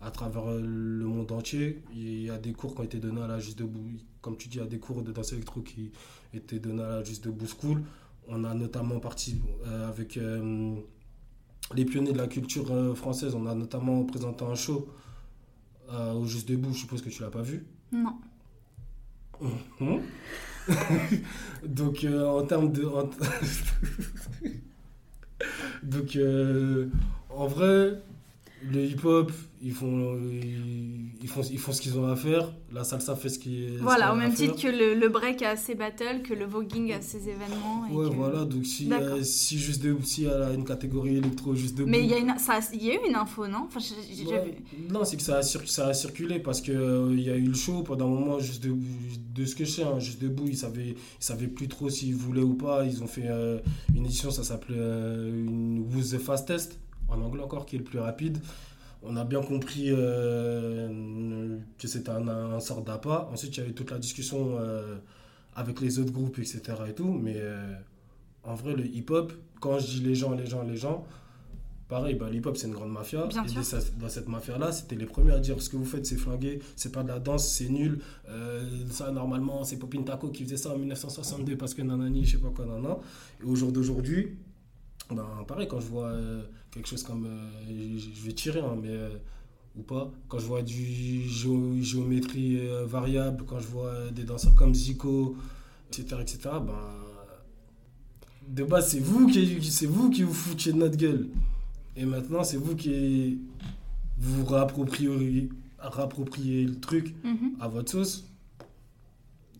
À 0.03 0.11
travers 0.11 0.49
euh, 0.49 0.61
le 0.61 1.05
monde 1.05 1.31
entier. 1.31 1.81
Il 1.93 2.23
y 2.23 2.29
a 2.29 2.37
des 2.37 2.53
cours 2.53 2.75
qui 2.75 2.81
ont 2.81 2.83
été 2.83 2.99
donnés 2.99 3.21
à 3.21 3.27
la 3.27 3.39
Juste 3.39 3.57
Debout. 3.59 3.89
Comme 4.21 4.37
tu 4.37 4.47
dis, 4.49 4.57
il 4.57 4.61
y 4.61 4.63
a 4.63 4.67
des 4.67 4.79
cours 4.79 5.01
de 5.03 5.11
danse 5.11 5.33
électro 5.33 5.61
qui 5.61 5.91
étaient 6.33 6.59
donnés 6.59 6.83
à 6.83 6.89
la 6.89 7.03
Juste 7.03 7.23
Debout 7.25 7.47
School. 7.47 7.81
On 8.27 8.43
a 8.43 8.53
notamment 8.53 8.99
parti 8.99 9.41
euh, 9.65 9.89
avec 9.89 10.17
euh, 10.17 10.75
les 11.75 11.85
pionniers 11.85 12.13
de 12.13 12.17
la 12.17 12.27
culture 12.27 12.71
euh, 12.71 12.93
française. 12.95 13.35
On 13.35 13.45
a 13.47 13.55
notamment 13.55 14.03
présenté 14.05 14.45
un 14.45 14.55
show 14.55 14.87
au 15.91 16.25
Juste 16.25 16.47
Debout. 16.49 16.73
Je 16.73 16.79
suppose 16.79 17.01
que 17.01 17.09
tu 17.09 17.21
l'as 17.21 17.29
pas 17.29 17.41
vu. 17.41 17.65
Non. 17.91 18.15
Mhm. 19.79 20.01
Donc, 21.67 22.03
euh, 22.05 22.25
en 22.27 22.45
termes 22.45 22.71
de. 22.71 22.85
en- 22.85 23.09
Donc, 25.83 26.17
en 27.29 27.47
vrai, 27.47 28.01
le 28.71 28.85
hip-hop, 28.85 29.31
ils 29.61 29.71
font, 29.71 30.17
ils, 31.21 31.27
font, 31.27 31.41
ils 31.49 31.57
font 31.57 31.71
ce 31.71 31.81
qu'ils 31.81 31.97
ont 31.97 32.07
à 32.07 32.15
faire. 32.15 32.53
La 32.71 32.83
salsa 32.83 33.15
fait 33.15 33.29
ce 33.29 33.39
qui- 33.39 33.67
Voilà, 33.81 34.13
au 34.13 34.15
même 34.15 34.33
titre 34.33 34.55
que 34.61 34.67
le, 34.67 34.93
le 34.99 35.09
break 35.09 35.41
a 35.41 35.55
ses 35.55 35.75
battles, 35.75 36.21
que 36.23 36.33
le 36.33 36.45
voguing 36.45 36.91
a 36.93 37.01
ses 37.01 37.29
événements. 37.29 37.85
et 37.89 37.93
Ouais, 37.93 38.09
que- 38.09 38.15
voilà. 38.15 38.45
Donc, 38.45 38.65
si, 38.65 38.91
euh, 38.91 39.21
si 39.23 39.57
juste 39.59 39.81
de, 39.83 39.95
si 40.03 40.25
elle 40.25 40.41
a 40.43 40.53
une 40.53 40.65
catégorie 40.65 41.17
électro 41.17 41.55
juste 41.55 41.75
debout. 41.77 41.89
Mais 41.89 41.99
il 42.01 42.09
y, 42.09 42.13
a 42.13 42.17
une, 42.17 42.37
ça, 42.39 42.59
il 42.73 42.83
y 42.83 42.91
a 42.91 42.95
eu 42.95 43.07
une 43.07 43.15
info, 43.15 43.47
non? 43.47 43.67
Enfin, 43.67 43.79
Ouais. 43.79 44.45
vu. 44.45 44.87
Non, 44.91 45.03
c'est 45.05 45.17
que 45.17 45.23
ça 45.23 45.37
a, 45.37 45.41
cir- 45.41 45.67
ça 45.67 45.87
a 45.87 45.93
circulé 45.93 46.39
parce 46.39 46.61
que 46.61 46.71
euh, 46.71 47.15
y 47.17 47.29
a 47.29 47.35
eu 47.35 47.45
le 47.47 47.53
show 47.53 47.83
pendant 47.83 48.07
un 48.07 48.19
moment, 48.19 48.39
juste 48.39 48.63
de, 48.63 48.75
de 49.33 49.45
ce 49.45 49.55
que 49.55 49.65
je 49.65 49.71
sais, 49.71 49.83
hein, 49.83 49.99
juste 49.99 50.21
debout, 50.21 50.45
ils 50.47 50.57
savaient, 50.57 50.89
ils 50.89 50.95
savaient 51.19 51.47
plus 51.47 51.67
trop 51.67 51.89
s'ils 51.89 52.15
voulaient 52.15 52.41
ou 52.41 52.55
pas. 52.55 52.85
Ils 52.85 53.01
ont 53.03 53.07
fait 53.07 53.27
euh, 53.27 53.59
une 53.95 54.05
édition, 54.05 54.31
ça 54.31 54.43
s'appelait 54.43 54.75
euh, 54.77 55.29
une 55.45 55.85
Who's 55.93 56.11
the 56.11 56.17
Fastest, 56.19 56.79
en 57.13 57.21
anglais 57.21 57.43
encore, 57.43 57.65
qui 57.65 57.75
est 57.75 57.79
le 57.79 57.85
plus 57.85 57.99
rapide. 57.99 58.39
On 59.05 59.15
a 59.17 59.25
bien 59.25 59.41
compris 59.41 59.87
euh, 59.91 61.57
que 61.77 61.87
c'était 61.87 62.09
un, 62.09 62.27
un 62.27 62.59
sort 62.59 62.81
d'appât. 62.83 63.29
Ensuite, 63.31 63.55
il 63.57 63.59
y 63.59 63.63
avait 63.63 63.73
toute 63.73 63.91
la 63.91 63.99
discussion 63.99 64.57
euh, 64.59 64.95
avec 65.55 65.81
les 65.81 65.99
autres 65.99 66.11
groupes, 66.11 66.39
etc. 66.39 66.61
Et 66.89 66.93
tout. 66.93 67.11
Mais 67.11 67.35
euh, 67.37 67.73
en 68.43 68.55
vrai, 68.55 68.73
le 68.75 68.85
hip-hop, 68.85 69.33
quand 69.59 69.79
je 69.79 69.87
dis 69.87 69.99
les 70.01 70.15
gens, 70.15 70.31
les 70.33 70.45
gens, 70.45 70.63
les 70.63 70.77
gens, 70.77 71.05
pareil, 71.89 72.15
bah, 72.15 72.29
le 72.29 72.37
hip-hop, 72.37 72.55
c'est 72.55 72.67
une 72.67 72.73
grande 72.73 72.91
mafia. 72.91 73.27
Bien 73.27 73.43
et 73.43 73.47
sûr. 73.63 73.79
dans 73.99 74.07
cette- 74.09 74.29
mafia-là, 74.29 74.71
c'était 74.71 74.95
les 74.95 75.05
premiers 75.05 75.33
à 75.33 75.39
dire 75.39 75.61
ce 75.61 75.69
que 75.69 75.75
vous 75.75 75.85
faites, 75.85 76.05
c'est 76.05 76.15
flingué, 76.15 76.59
c'est 76.77 76.91
pas 76.93 77.03
de 77.03 77.09
la 77.09 77.19
danse, 77.19 77.45
c'est 77.47 77.67
nul. 77.69 77.99
Ça, 78.89 79.11
normalement, 79.11 79.65
c'est 79.65 79.77
Popin 79.77 80.03
Taco 80.03 80.29
qui 80.29 80.45
faisait 80.45 80.55
ça 80.57 80.69
en 80.73 80.77
1962 80.77 81.57
parce 81.57 81.73
que 81.73 81.81
nanani, 81.81 82.23
je 82.25 82.37
sais 82.37 82.41
pas 82.41 82.49
quoi, 82.55 82.65
nanana. 82.65 82.97
Et 83.41 83.45
au 83.45 83.55
jour 83.55 83.71
d'aujourd'hui, 83.73 84.37
ben, 85.13 85.25
pareil, 85.47 85.67
quand 85.67 85.79
je 85.79 85.87
vois 85.87 86.07
euh, 86.09 86.43
quelque 86.71 86.87
chose 86.87 87.03
comme. 87.03 87.25
euh, 87.25 87.97
je 87.97 88.25
vais 88.25 88.33
tirer, 88.33 88.59
hein, 88.59 88.75
mais. 88.81 88.89
euh, 88.89 89.09
ou 89.75 89.81
pas. 89.81 90.11
Quand 90.27 90.37
je 90.37 90.45
vois 90.45 90.61
du 90.61 91.23
géo- 91.27 91.81
géométrie 91.81 92.59
variable, 92.85 93.43
quand 93.47 93.59
je 93.59 93.65
vois 93.67 94.11
des 94.11 94.23
danseurs 94.23 94.53
comme 94.53 94.75
Zico, 94.75 95.35
etc., 95.89 96.17
etc., 96.21 96.39
ben. 96.65 96.75
De 98.47 98.63
base, 98.65 98.89
c'est 98.91 98.99
vous 98.99 99.27
qui, 99.27 99.63
c'est 99.71 99.85
vous 99.87 100.09
qui 100.09 100.23
vous 100.23 100.33
foutiez 100.33 100.73
de 100.73 100.77
notre 100.77 100.97
gueule. 100.97 101.29
Et 101.95 102.05
maintenant, 102.05 102.43
c'est 102.43 102.57
vous 102.57 102.75
qui 102.75 103.39
vous 104.19 104.45
réappropriez 104.45 105.05
le 106.65 106.79
truc 106.79 107.15
Mhm. 107.23 107.53
à 107.59 107.67
votre 107.67 107.91
sauce. 107.91 108.25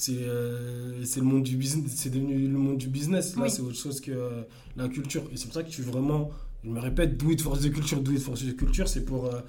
C'est 0.06 0.18
euh, 0.28 1.02
le 1.16 1.22
monde 1.22 1.44
du 1.44 1.56
business, 1.56 1.92
c'est 1.96 2.10
devenu 2.10 2.36
le 2.46 2.58
monde 2.58 2.78
du 2.78 2.88
business. 2.90 3.38
Là, 3.38 3.44
Oui. 3.44 3.50
c'est 3.50 3.62
autre 3.62 3.78
chose 3.78 4.02
que 4.02 4.12
euh, 4.12 4.42
la 4.76 4.90
culture. 4.90 5.24
Et 5.32 5.38
c'est 5.38 5.46
pour 5.46 5.54
ça 5.54 5.64
que 5.64 5.70
suis 5.76 5.84
vraiment, 5.84 6.30
je 6.66 6.70
me 6.70 6.80
répète, 6.82 7.16
do 7.18 7.32
it 7.32 7.42
for 7.42 7.58
the 7.58 7.72
culture, 7.72 8.02
do 8.02 8.12
it 8.12 8.20
for 8.20 8.36
the 8.38 8.54
culture. 8.54 8.90
C'est 8.90 9.06
pour 9.06 9.28
euh, 9.28 9.40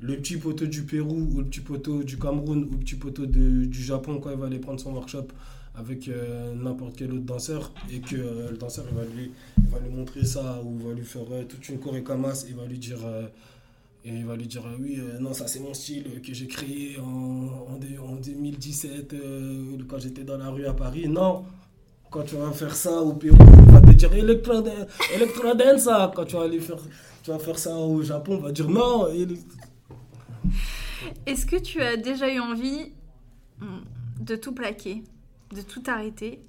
le 0.00 0.16
petit 0.16 0.38
poteau 0.38 0.64
du 0.64 0.84
Pérou 0.84 1.28
ou 1.34 1.38
le 1.40 1.44
petit 1.44 1.60
poteau 1.60 2.02
du 2.02 2.16
Cameroun 2.18 2.64
ou 2.64 2.72
le 2.72 2.78
petit 2.78 2.94
poteau 2.94 3.26
de- 3.26 3.66
du 3.66 3.82
Japon 3.82 4.18
quand 4.18 4.30
il 4.30 4.38
va 4.38 4.46
aller 4.46 4.58
prendre 4.60 4.80
son 4.80 4.92
workshop 4.94 5.26
avec 5.74 6.08
euh, 6.08 6.54
n'importe 6.54 6.96
quel 6.96 7.12
autre 7.12 7.24
danseur 7.26 7.74
et 7.92 8.00
que 8.00 8.16
le 8.16 8.56
danseur 8.56 8.86
il 8.90 8.96
va 8.96 9.04
lui, 9.04 9.30
il 9.58 9.68
va 9.70 9.78
lui 9.78 9.90
montrer 9.94 10.24
ça 10.24 10.62
ou 10.64 10.76
il 10.80 10.86
va 10.88 10.94
lui 10.94 11.04
faire 11.04 11.26
toute 11.48 11.68
une 11.68 11.78
choré 11.78 12.02
as, 12.24 12.46
il 12.48 12.54
va 12.56 12.64
lui 12.64 12.78
dire 12.78 12.98
Et 14.04 14.10
il 14.10 14.26
va 14.26 14.36
lui 14.36 14.46
dire 14.46 14.62
oui, 14.80 14.96
euh, 14.98 15.18
non, 15.18 15.32
ça 15.32 15.46
c'est 15.48 15.60
mon 15.60 15.74
style 15.74 16.22
que 16.22 16.32
j'ai 16.32 16.46
créé 16.46 16.98
en, 17.00 17.66
en, 17.68 18.16
2017 18.16 19.12
euh, 19.12 19.76
quand 19.88 19.98
j'étais 19.98 20.24
dans 20.24 20.38
la 20.38 20.50
rue 20.50 20.66
à 20.66 20.72
Paris. 20.72 21.08
Non, 21.08 21.44
quand 22.10 22.22
tu 22.22 22.36
vas 22.36 22.52
faire 22.52 22.74
ça 22.74 23.02
au 23.02 23.14
Pérou, 23.14 23.36
on 23.40 23.72
va 23.72 23.80
te 23.80 23.90
dire 23.92 24.12
Electro 24.14 24.62
ça. 25.78 26.12
Quand 26.14 26.24
tu 26.24 26.36
vas 26.36 26.42
aller 26.42 26.60
faire, 26.60 26.78
tu 27.22 27.30
vas 27.30 27.38
faire 27.38 27.58
ça 27.58 27.76
au 27.76 28.02
Japon, 28.02 28.36
on 28.38 28.42
va 28.42 28.52
dire 28.52 28.68
non. 28.68 29.08
Est-ce 31.26 31.46
que 31.46 31.56
tu 31.56 31.80
as 31.82 31.96
déjà 31.96 32.32
eu 32.32 32.40
envie 32.40 32.92
de 34.20 34.36
tout 34.36 34.52
plaquer, 34.52 35.02
de 35.54 35.60
tout 35.60 35.82
arrêter? 35.86 36.40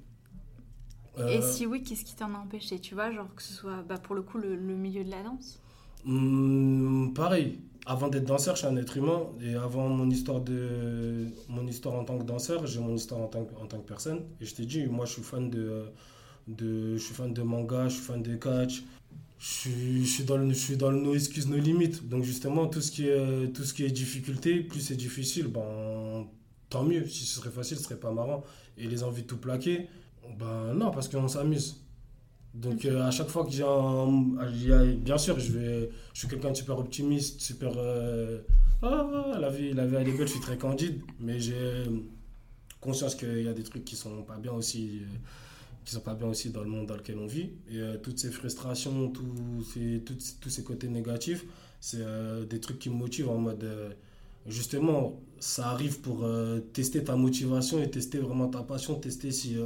Et 1.18 1.38
euh. 1.38 1.42
si 1.42 1.66
oui, 1.66 1.82
qu'est-ce 1.82 2.04
qui 2.04 2.14
t'en 2.14 2.34
a 2.34 2.38
empêché? 2.38 2.78
Tu 2.78 2.94
vois, 2.94 3.10
genre 3.10 3.34
que 3.34 3.42
ce 3.42 3.52
soit 3.52 3.82
bah, 3.88 3.98
pour 3.98 4.14
le 4.14 4.22
coup 4.22 4.38
le, 4.38 4.56
milieu 4.56 5.04
de 5.04 5.10
la 5.10 5.22
danse? 5.22 5.60
Hmm, 6.04 7.12
Pareil. 7.14 7.58
Avant 7.86 8.08
d'être 8.08 8.26
danseur, 8.26 8.54
je 8.56 8.60
suis 8.60 8.68
un 8.68 8.76
être 8.76 8.96
humain. 8.96 9.26
Et 9.42 9.54
avant 9.54 9.88
mon 9.88 10.08
histoire, 10.10 10.40
de, 10.40 11.26
mon 11.48 11.66
histoire 11.66 11.94
en 11.94 12.04
tant 12.04 12.18
que 12.18 12.24
danseur, 12.24 12.66
j'ai 12.66 12.80
mon 12.80 12.94
histoire 12.94 13.20
en 13.22 13.26
tant, 13.26 13.46
en 13.60 13.66
tant 13.66 13.78
que 13.78 13.86
personne. 13.86 14.20
Et 14.40 14.44
je 14.44 14.54
t'ai 14.54 14.66
dit, 14.66 14.86
moi, 14.86 15.06
je 15.06 15.12
suis 15.14 15.22
fan 15.22 15.50
de, 15.50 15.86
de, 16.46 16.96
je 16.96 17.02
suis 17.02 17.14
fan 17.14 17.32
de 17.32 17.42
manga, 17.42 17.88
je 17.88 17.94
suis 17.94 18.02
fan 18.02 18.22
de 18.22 18.36
catch. 18.36 18.82
Je 19.38 20.04
suis, 20.04 20.24
dans 20.24 20.36
le, 20.36 20.48
je 20.50 20.54
suis 20.54 20.76
dans 20.76 20.90
le 20.90 21.00
no 21.00 21.14
excuse, 21.14 21.48
no 21.48 21.56
limite. 21.56 22.06
Donc, 22.08 22.24
justement, 22.24 22.66
tout 22.66 22.82
ce 22.82 22.90
qui 22.90 23.08
est, 23.08 23.52
tout 23.54 23.64
ce 23.64 23.72
qui 23.72 23.84
est 23.84 23.90
difficulté, 23.90 24.60
plus 24.60 24.80
c'est 24.80 24.96
difficile, 24.96 25.46
ben, 25.48 26.26
tant 26.68 26.84
mieux. 26.84 27.06
Si 27.06 27.24
ce 27.24 27.36
serait 27.36 27.50
facile, 27.50 27.78
ce 27.78 27.84
serait 27.84 27.98
pas 27.98 28.12
marrant. 28.12 28.44
Et 28.76 28.86
les 28.86 29.02
envies 29.02 29.22
de 29.22 29.26
tout 29.26 29.38
plaquer, 29.38 29.88
ben 30.38 30.74
non, 30.74 30.90
parce 30.90 31.08
qu'on 31.08 31.28
s'amuse. 31.28 31.82
Donc 32.54 32.84
euh, 32.84 33.02
à 33.02 33.10
chaque 33.10 33.28
fois 33.28 33.44
que 33.44 33.52
j'ai 33.52 33.62
un... 33.62 34.26
Bien 34.96 35.18
sûr, 35.18 35.38
je, 35.38 35.52
vais, 35.52 35.90
je 36.12 36.18
suis 36.18 36.28
quelqu'un 36.28 36.50
de 36.50 36.56
super 36.56 36.78
optimiste, 36.78 37.40
super... 37.40 37.72
Euh, 37.76 38.40
ah, 38.82 39.38
la 39.38 39.50
vie, 39.50 39.72
la 39.72 39.86
vie 39.86 39.96
elle 39.96 40.08
est 40.08 40.12
belle, 40.12 40.26
je 40.26 40.32
suis 40.32 40.40
très 40.40 40.56
candide, 40.56 41.00
mais 41.20 41.38
j'ai 41.38 41.84
conscience 42.80 43.14
qu'il 43.14 43.42
y 43.42 43.48
a 43.48 43.52
des 43.52 43.62
trucs 43.62 43.84
qui 43.84 43.94
sont 43.94 44.22
pas 44.22 44.38
bien 44.38 44.52
aussi, 44.52 45.00
euh, 45.02 45.16
qui 45.84 45.92
sont 45.92 46.00
pas 46.00 46.14
bien 46.14 46.26
aussi 46.26 46.50
dans 46.50 46.62
le 46.62 46.70
monde 46.70 46.86
dans 46.86 46.96
lequel 46.96 47.18
on 47.18 47.26
vit. 47.26 47.50
Et 47.70 47.80
toutes 48.02 48.18
ces 48.18 48.30
frustrations, 48.30 49.10
tous 49.10 49.62
ces, 49.72 50.02
tous 50.40 50.48
ces 50.48 50.64
côtés 50.64 50.88
négatifs, 50.88 51.44
c'est 51.80 52.04
des 52.48 52.60
trucs 52.60 52.78
qui 52.78 52.90
me 52.90 52.96
motivent 52.96 53.30
en 53.30 53.38
mode 53.38 53.66
justement, 54.46 55.20
ça 55.38 55.68
arrive 55.68 56.00
pour 56.00 56.26
tester 56.72 57.04
ta 57.04 57.16
motivation 57.16 57.82
et 57.82 57.90
tester 57.90 58.18
vraiment 58.18 58.48
ta 58.48 58.62
passion, 58.62 58.94
tester 58.94 59.30
si, 59.30 59.56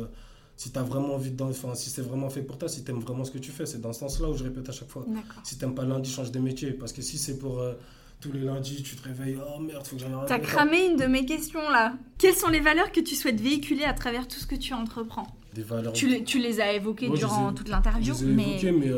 si 0.56 0.70
tu 0.70 0.78
as 0.78 0.82
vraiment 0.82 1.14
envie 1.14 1.31
de 1.31 1.43
enfin, 1.43 1.74
si 1.74 1.90
c'est 1.90 2.02
vraiment 2.02 2.31
fait 2.31 2.43
pour 2.43 2.59
toi, 2.59 2.68
si 2.68 2.85
tu 2.85 2.90
aimes 2.90 3.01
vraiment 3.01 3.24
ce 3.24 3.31
que 3.31 3.39
tu 3.39 3.51
fais. 3.51 3.66
C'est 3.66 3.81
dans 3.81 3.93
ce 3.93 4.01
sens-là 4.01 4.28
où 4.28 4.36
je 4.36 4.44
répète 4.44 4.68
à 4.68 4.72
chaque 4.72 4.89
fois. 4.89 5.05
Si 5.43 5.59
tu 5.59 5.64
n'aimes 5.64 5.74
pas 5.74 5.85
lundi, 5.85 6.10
change 6.10 6.31
de 6.31 6.39
métier. 6.39 6.72
Parce 6.72 6.93
que 6.93 7.02
si 7.02 7.18
c'est 7.18 7.39
pour 7.39 7.60
euh, 7.60 7.74
tous 8.20 8.32
les 8.32 8.40
lundis, 8.40 8.82
tu 8.82 8.97
te 8.97 9.02
réveilles, 9.02 9.36
oh 9.36 9.60
merde, 9.60 9.86
faut 9.86 9.97
que 9.97 10.02
j'aille 10.02 10.12
T'as 10.26 10.39
cramé 10.39 10.86
une 10.86 10.97
de 10.97 11.06
mes 11.06 11.26
questions 11.26 11.68
là. 11.70 11.94
Quelles 12.18 12.35
sont 12.35 12.48
les 12.48 12.60
valeurs 12.60 12.93
que 12.93 13.01
tu 13.01 13.14
souhaites 13.14 13.40
véhiculer 13.40 13.85
à 13.85 13.94
travers 13.94 14.28
tout 14.28 14.39
ce 14.39 14.47
que 14.47 14.56
tu 14.56 14.74
entreprends? 14.74 15.26
Des 15.55 15.62
valeurs. 15.62 15.93
Tu, 15.93 16.09
les, 16.09 16.24
tu 16.24 16.39
les 16.39 16.60
as 16.60 16.72
évoquées 16.72 17.09
durant 17.09 17.52
toute 17.52 17.68
l'interview. 17.68 18.14
Je 18.14 18.24
les 18.24 18.66
ai 18.66 18.72
mais... 18.72 18.72
mais 18.72 18.93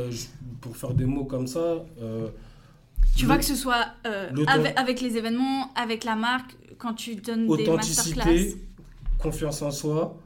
pour 0.61 0.77
faire 0.77 0.95
des 0.95 1.05
mots 1.05 1.24
comme 1.24 1.47
ça, 1.47 1.85
tu 3.16 3.24
vois 3.24 3.39
que 3.39 3.45
ce 3.45 3.55
soit 3.55 3.87
euh, 4.07 4.31
avec, 4.77 5.01
les 5.01 5.16
événements, 5.16 5.73
avec 5.74 6.05
la 6.05 6.16
marque, 6.16 6.57
quand 6.78 6.95
tu 6.95 7.16
donnes 7.16 7.47
des 7.57 7.66
masterclass. 7.66 8.55
confiance 9.19 9.62
en 9.62 9.70
soi, 9.70 10.19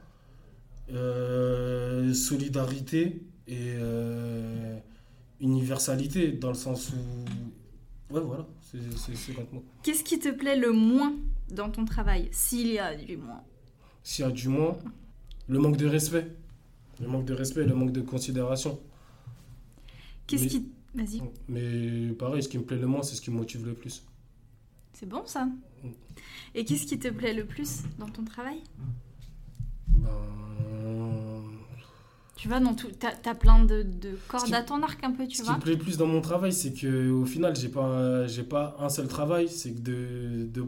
euh, 0.91 2.13
solidarité 2.13 3.23
et 3.47 3.73
euh, 3.77 4.77
universalité, 5.39 6.31
dans 6.31 6.49
le 6.49 6.55
sens 6.55 6.91
où... 6.91 8.13
Ouais, 8.13 8.21
voilà, 8.21 8.45
c'est 8.61 8.79
moi. 9.53 9.63
Qu'est-ce 9.83 10.03
qui 10.03 10.19
te 10.19 10.29
plaît 10.29 10.57
le 10.57 10.71
moins 10.71 11.15
dans 11.49 11.69
ton 11.69 11.85
travail, 11.85 12.27
s'il 12.31 12.67
y 12.67 12.79
a 12.79 12.95
du 12.95 13.17
moins? 13.17 13.43
S'il 14.03 14.25
y 14.25 14.27
a 14.27 14.31
du 14.31 14.49
moins, 14.49 14.77
le 15.47 15.59
manque 15.59 15.77
de 15.77 15.87
respect. 15.87 16.27
Le 16.99 17.07
manque 17.07 17.25
de 17.25 17.33
respect, 17.33 17.63
le 17.63 17.73
manque 17.73 17.93
de 17.93 18.01
considération. 18.01 18.79
Qu'est-ce 20.27 20.47
qui 20.47 20.71
Vas-y. 20.93 21.21
Mais 21.47 22.13
pareil, 22.13 22.43
ce 22.43 22.49
qui 22.49 22.57
me 22.57 22.63
plaît 22.63 22.77
le 22.77 22.87
moins, 22.87 23.01
c'est 23.01 23.15
ce 23.15 23.21
qui 23.21 23.31
me 23.31 23.37
motive 23.37 23.65
le 23.65 23.73
plus. 23.73 24.03
C'est 24.93 25.07
bon 25.07 25.25
ça? 25.25 25.45
Mm. 25.45 25.89
Et 26.53 26.65
qu'est-ce 26.65 26.85
qui 26.85 26.99
te 26.99 27.07
plaît 27.07 27.33
le 27.33 27.45
plus 27.45 27.83
dans 27.97 28.09
ton 28.09 28.25
travail? 28.25 28.61
Ben... 29.87 30.40
Tu 32.41 32.47
vois, 32.47 32.59
dans 32.59 32.73
tout, 32.73 32.87
t'as, 32.97 33.29
as 33.29 33.35
plein 33.35 33.65
de, 33.65 33.83
de 33.83 34.17
cordes 34.27 34.51
à 34.51 34.63
ton 34.63 34.81
arc 34.81 35.03
un 35.03 35.11
peu, 35.11 35.27
tu 35.27 35.43
vois. 35.43 35.45
Ce 35.45 35.51
qui 35.51 35.57
me 35.57 35.61
plaît 35.61 35.73
le 35.73 35.77
plus 35.77 35.95
dans 35.97 36.07
mon 36.07 36.21
travail, 36.21 36.51
c'est 36.51 36.73
que 36.73 37.11
au 37.11 37.23
final, 37.23 37.55
j'ai 37.55 37.69
pas, 37.69 38.25
j'ai 38.25 38.41
pas 38.41 38.75
un 38.79 38.89
seul 38.89 39.07
travail. 39.07 39.47
C'est 39.47 39.73
que 39.73 39.79
de, 39.79 40.47
de 40.51 40.65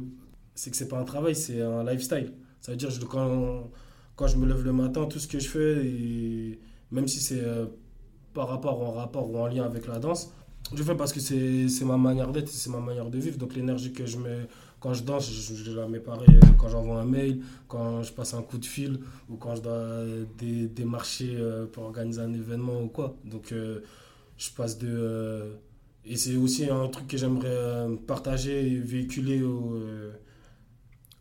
c'est 0.53 0.69
que 0.69 0.77
c'est 0.77 0.87
pas 0.87 0.99
un 0.99 1.03
travail, 1.03 1.35
c'est 1.35 1.63
un 1.63 1.83
lifestyle. 1.83 2.31
Ça 2.61 2.73
veut 2.73 2.77
dire 2.77 2.91
quand, 3.09 3.71
quand 4.15 4.27
je 4.27 4.37
me 4.37 4.45
lève 4.45 4.63
le 4.63 4.71
matin, 4.71 5.07
tout 5.07 5.17
ce 5.17 5.27
que 5.27 5.39
je 5.39 5.49
fais, 5.49 5.83
et 5.83 6.59
même 6.91 7.07
si 7.07 7.19
c'est 7.19 7.41
euh, 7.41 7.65
par 8.35 8.49
rapport 8.49 8.79
en 8.79 8.91
rapport 8.91 9.31
ou 9.31 9.39
en 9.39 9.47
lien 9.47 9.63
avec 9.63 9.87
la 9.87 9.97
danse. 9.97 10.31
Je 10.75 10.83
fais 10.83 10.93
parce 10.93 11.11
que 11.11 11.19
c'est 11.19 11.85
ma 11.85 11.97
manière 11.97 12.31
d'être, 12.31 12.49
c'est 12.49 12.69
ma 12.69 12.81
manière 12.81 13.09
de 13.09 13.17
vivre. 13.17 13.39
Donc 13.39 13.55
l'énergie 13.55 13.93
que 13.93 14.05
je 14.05 14.19
mets 14.19 14.47
quand 14.83 14.93
je 14.93 15.03
danse, 15.03 15.31
je, 15.31 15.71
la 15.71 15.87
mets 15.87 16.01
pareil 16.01 16.37
quand 16.57 16.67
j'envoie 16.67 16.99
un 16.99 17.05
mail, 17.05 17.41
quand 17.69 18.03
je 18.03 18.11
passe 18.11 18.33
un 18.33 18.41
coup 18.41 18.57
de 18.57 18.65
fil 18.65 18.99
ou 19.29 19.37
quand 19.37 19.55
je 19.55 19.61
dois 19.61 20.03
démarcher 20.41 21.37
euh, 21.37 21.65
pour 21.67 21.83
organiser 21.83 22.19
un 22.19 22.33
événement 22.33 22.81
ou 22.81 22.89
quoi. 22.89 23.15
Donc 23.23 23.53
euh, 23.53 23.79
je 24.37 24.49
passe 24.51 24.77
de... 24.77 24.89
Euh, 24.89 25.53
et 26.03 26.17
c'est 26.17 26.35
aussi 26.35 26.69
un 26.69 26.89
truc 26.89 27.07
que 27.07 27.15
j'aimerais 27.15 27.87
partager 28.05 28.73
et 28.73 28.77
véhiculer 28.77 29.41
au... 29.41 29.79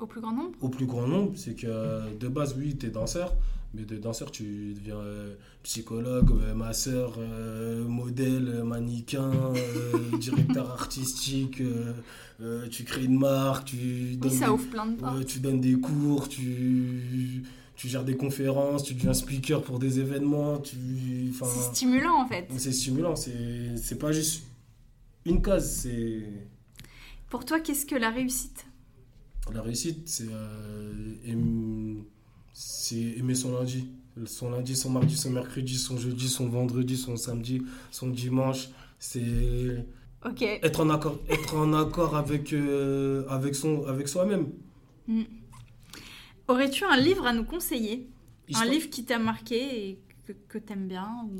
au 0.00 0.06
plus 0.06 0.20
grand 0.20 0.32
nombre? 0.32 0.58
Au 0.60 0.68
plus 0.68 0.86
grand 0.86 1.06
nombre, 1.06 1.30
c'est 1.36 1.54
que 1.54 2.16
de 2.16 2.26
base, 2.26 2.56
oui, 2.58 2.76
tu 2.76 2.86
es 2.86 2.90
danseur, 2.90 3.32
mais 3.74 3.84
de 3.84 3.96
danseur, 3.96 4.30
tu 4.30 4.74
deviens 4.74 4.96
euh, 4.96 5.34
psychologue, 5.62 6.30
euh, 6.32 6.54
masseur, 6.54 7.14
euh, 7.18 7.84
modèle, 7.84 8.62
mannequin, 8.64 9.30
directeur 10.20 10.70
artistique, 10.70 11.62
tu 12.70 12.84
crées 12.84 13.04
une 13.04 13.18
marque, 13.18 13.66
tu 13.66 14.16
donnes, 14.16 14.30
ça 14.30 14.52
ouvre 14.52 14.68
plein 14.68 14.86
de 14.86 15.22
tu 15.22 15.40
donnes 15.40 15.60
des 15.60 15.74
cours, 15.74 16.28
tu, 16.28 17.44
tu 17.76 17.88
gères 17.88 18.04
des 18.04 18.16
conférences, 18.16 18.84
tu 18.84 18.94
deviens 18.94 19.14
speaker 19.14 19.62
pour 19.62 19.78
des 19.78 20.00
événements. 20.00 20.58
Tu, 20.58 21.32
c'est 21.32 21.74
stimulant 21.74 22.20
en 22.22 22.26
fait. 22.26 22.48
C'est 22.56 22.72
stimulant, 22.72 23.14
c'est 23.16 23.98
pas 23.98 24.12
juste 24.12 24.44
une 25.24 25.40
case, 25.40 25.82
c'est... 25.82 26.24
Pour 27.30 27.46
toi, 27.46 27.60
qu'est-ce 27.60 27.86
que 27.86 27.94
la 27.94 28.10
réussite? 28.10 28.66
La 29.54 29.62
réussite, 29.62 30.08
c'est 30.08 30.28
c'est 32.52 32.96
aimer 32.96 33.34
son 33.34 33.52
lundi. 33.52 33.88
Son 34.26 34.50
lundi, 34.50 34.76
son 34.76 34.90
mardi, 34.90 35.16
son 35.16 35.30
mercredi, 35.30 35.78
son 35.78 35.96
jeudi, 35.96 36.28
son 36.28 36.46
vendredi, 36.48 36.98
son 36.98 37.16
samedi, 37.16 37.62
son 37.90 38.08
dimanche. 38.08 38.68
C'est 38.98 39.22
être 40.62 40.80
en 40.80 40.90
accord, 40.90 41.18
être 41.28 41.56
en 41.56 41.72
accord 41.72 42.14
avec, 42.14 42.52
euh, 42.52 43.24
avec, 43.28 43.54
son, 43.54 43.86
avec 43.86 44.08
soi-même. 44.08 44.48
Hmm. 45.08 45.22
Aurais-tu 46.46 46.84
un 46.84 46.96
livre 46.96 47.26
à 47.26 47.32
nous 47.32 47.44
conseiller? 47.44 48.08
Un 48.54 48.66
livre 48.66 48.90
qui 48.90 49.04
t'a 49.04 49.18
marqué 49.18 49.88
et 49.88 50.00
que, 50.26 50.32
que 50.32 50.58
t'aimes 50.58 50.88
bien 50.88 51.08
ou... 51.24 51.38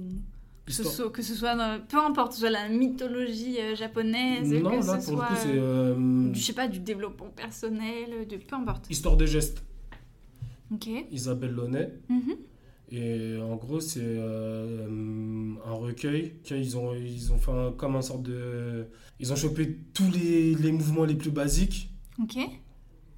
Que 0.65 0.73
ce, 0.73 0.85
soit, 0.85 1.11
que 1.11 1.23
ce 1.23 1.35
soit 1.35 1.57
peu 1.89 1.99
importe, 1.99 2.35
soit 2.35 2.49
la 2.49 2.69
mythologie 2.69 3.59
euh, 3.59 3.75
japonaise, 3.75 4.49
non, 4.49 4.71
que 4.71 4.87
là, 4.87 5.01
ce 5.01 5.07
soit, 5.09 5.29
le 5.29 5.35
coup, 5.35 5.41
c'est. 5.43 5.59
Euh, 5.59 6.33
je 6.33 6.41
sais 6.41 6.53
pas, 6.53 6.69
du 6.69 6.79
développement 6.79 7.31
personnel, 7.31 8.29
de 8.29 8.37
peu 8.37 8.55
importe. 8.55 8.89
Histoire 8.89 9.17
de 9.17 9.27
gestes. 9.27 9.65
Isabelle 11.11 11.53
Launay. 11.55 11.93
Mhm. 12.09 12.37
Et 12.95 13.39
en 13.41 13.57
gros, 13.57 13.81
c'est 13.81 14.01
euh, 14.03 15.55
un 15.67 15.73
recueil. 15.73 16.35
Ils 16.51 16.77
ont, 16.77 16.95
ils 16.95 17.33
ont 17.33 17.39
fait 17.39 17.51
comme 17.79 17.97
un 17.97 18.03
sorte 18.03 18.23
de. 18.23 18.87
Ils 19.19 19.33
ont 19.33 19.37
chopé 19.37 19.79
tous 19.95 20.11
les, 20.11 20.55
les 20.55 20.73
mouvements 20.73 21.05
les 21.05 21.15
plus 21.15 21.31
basiques. 21.31 21.91
Ok. 22.23 22.37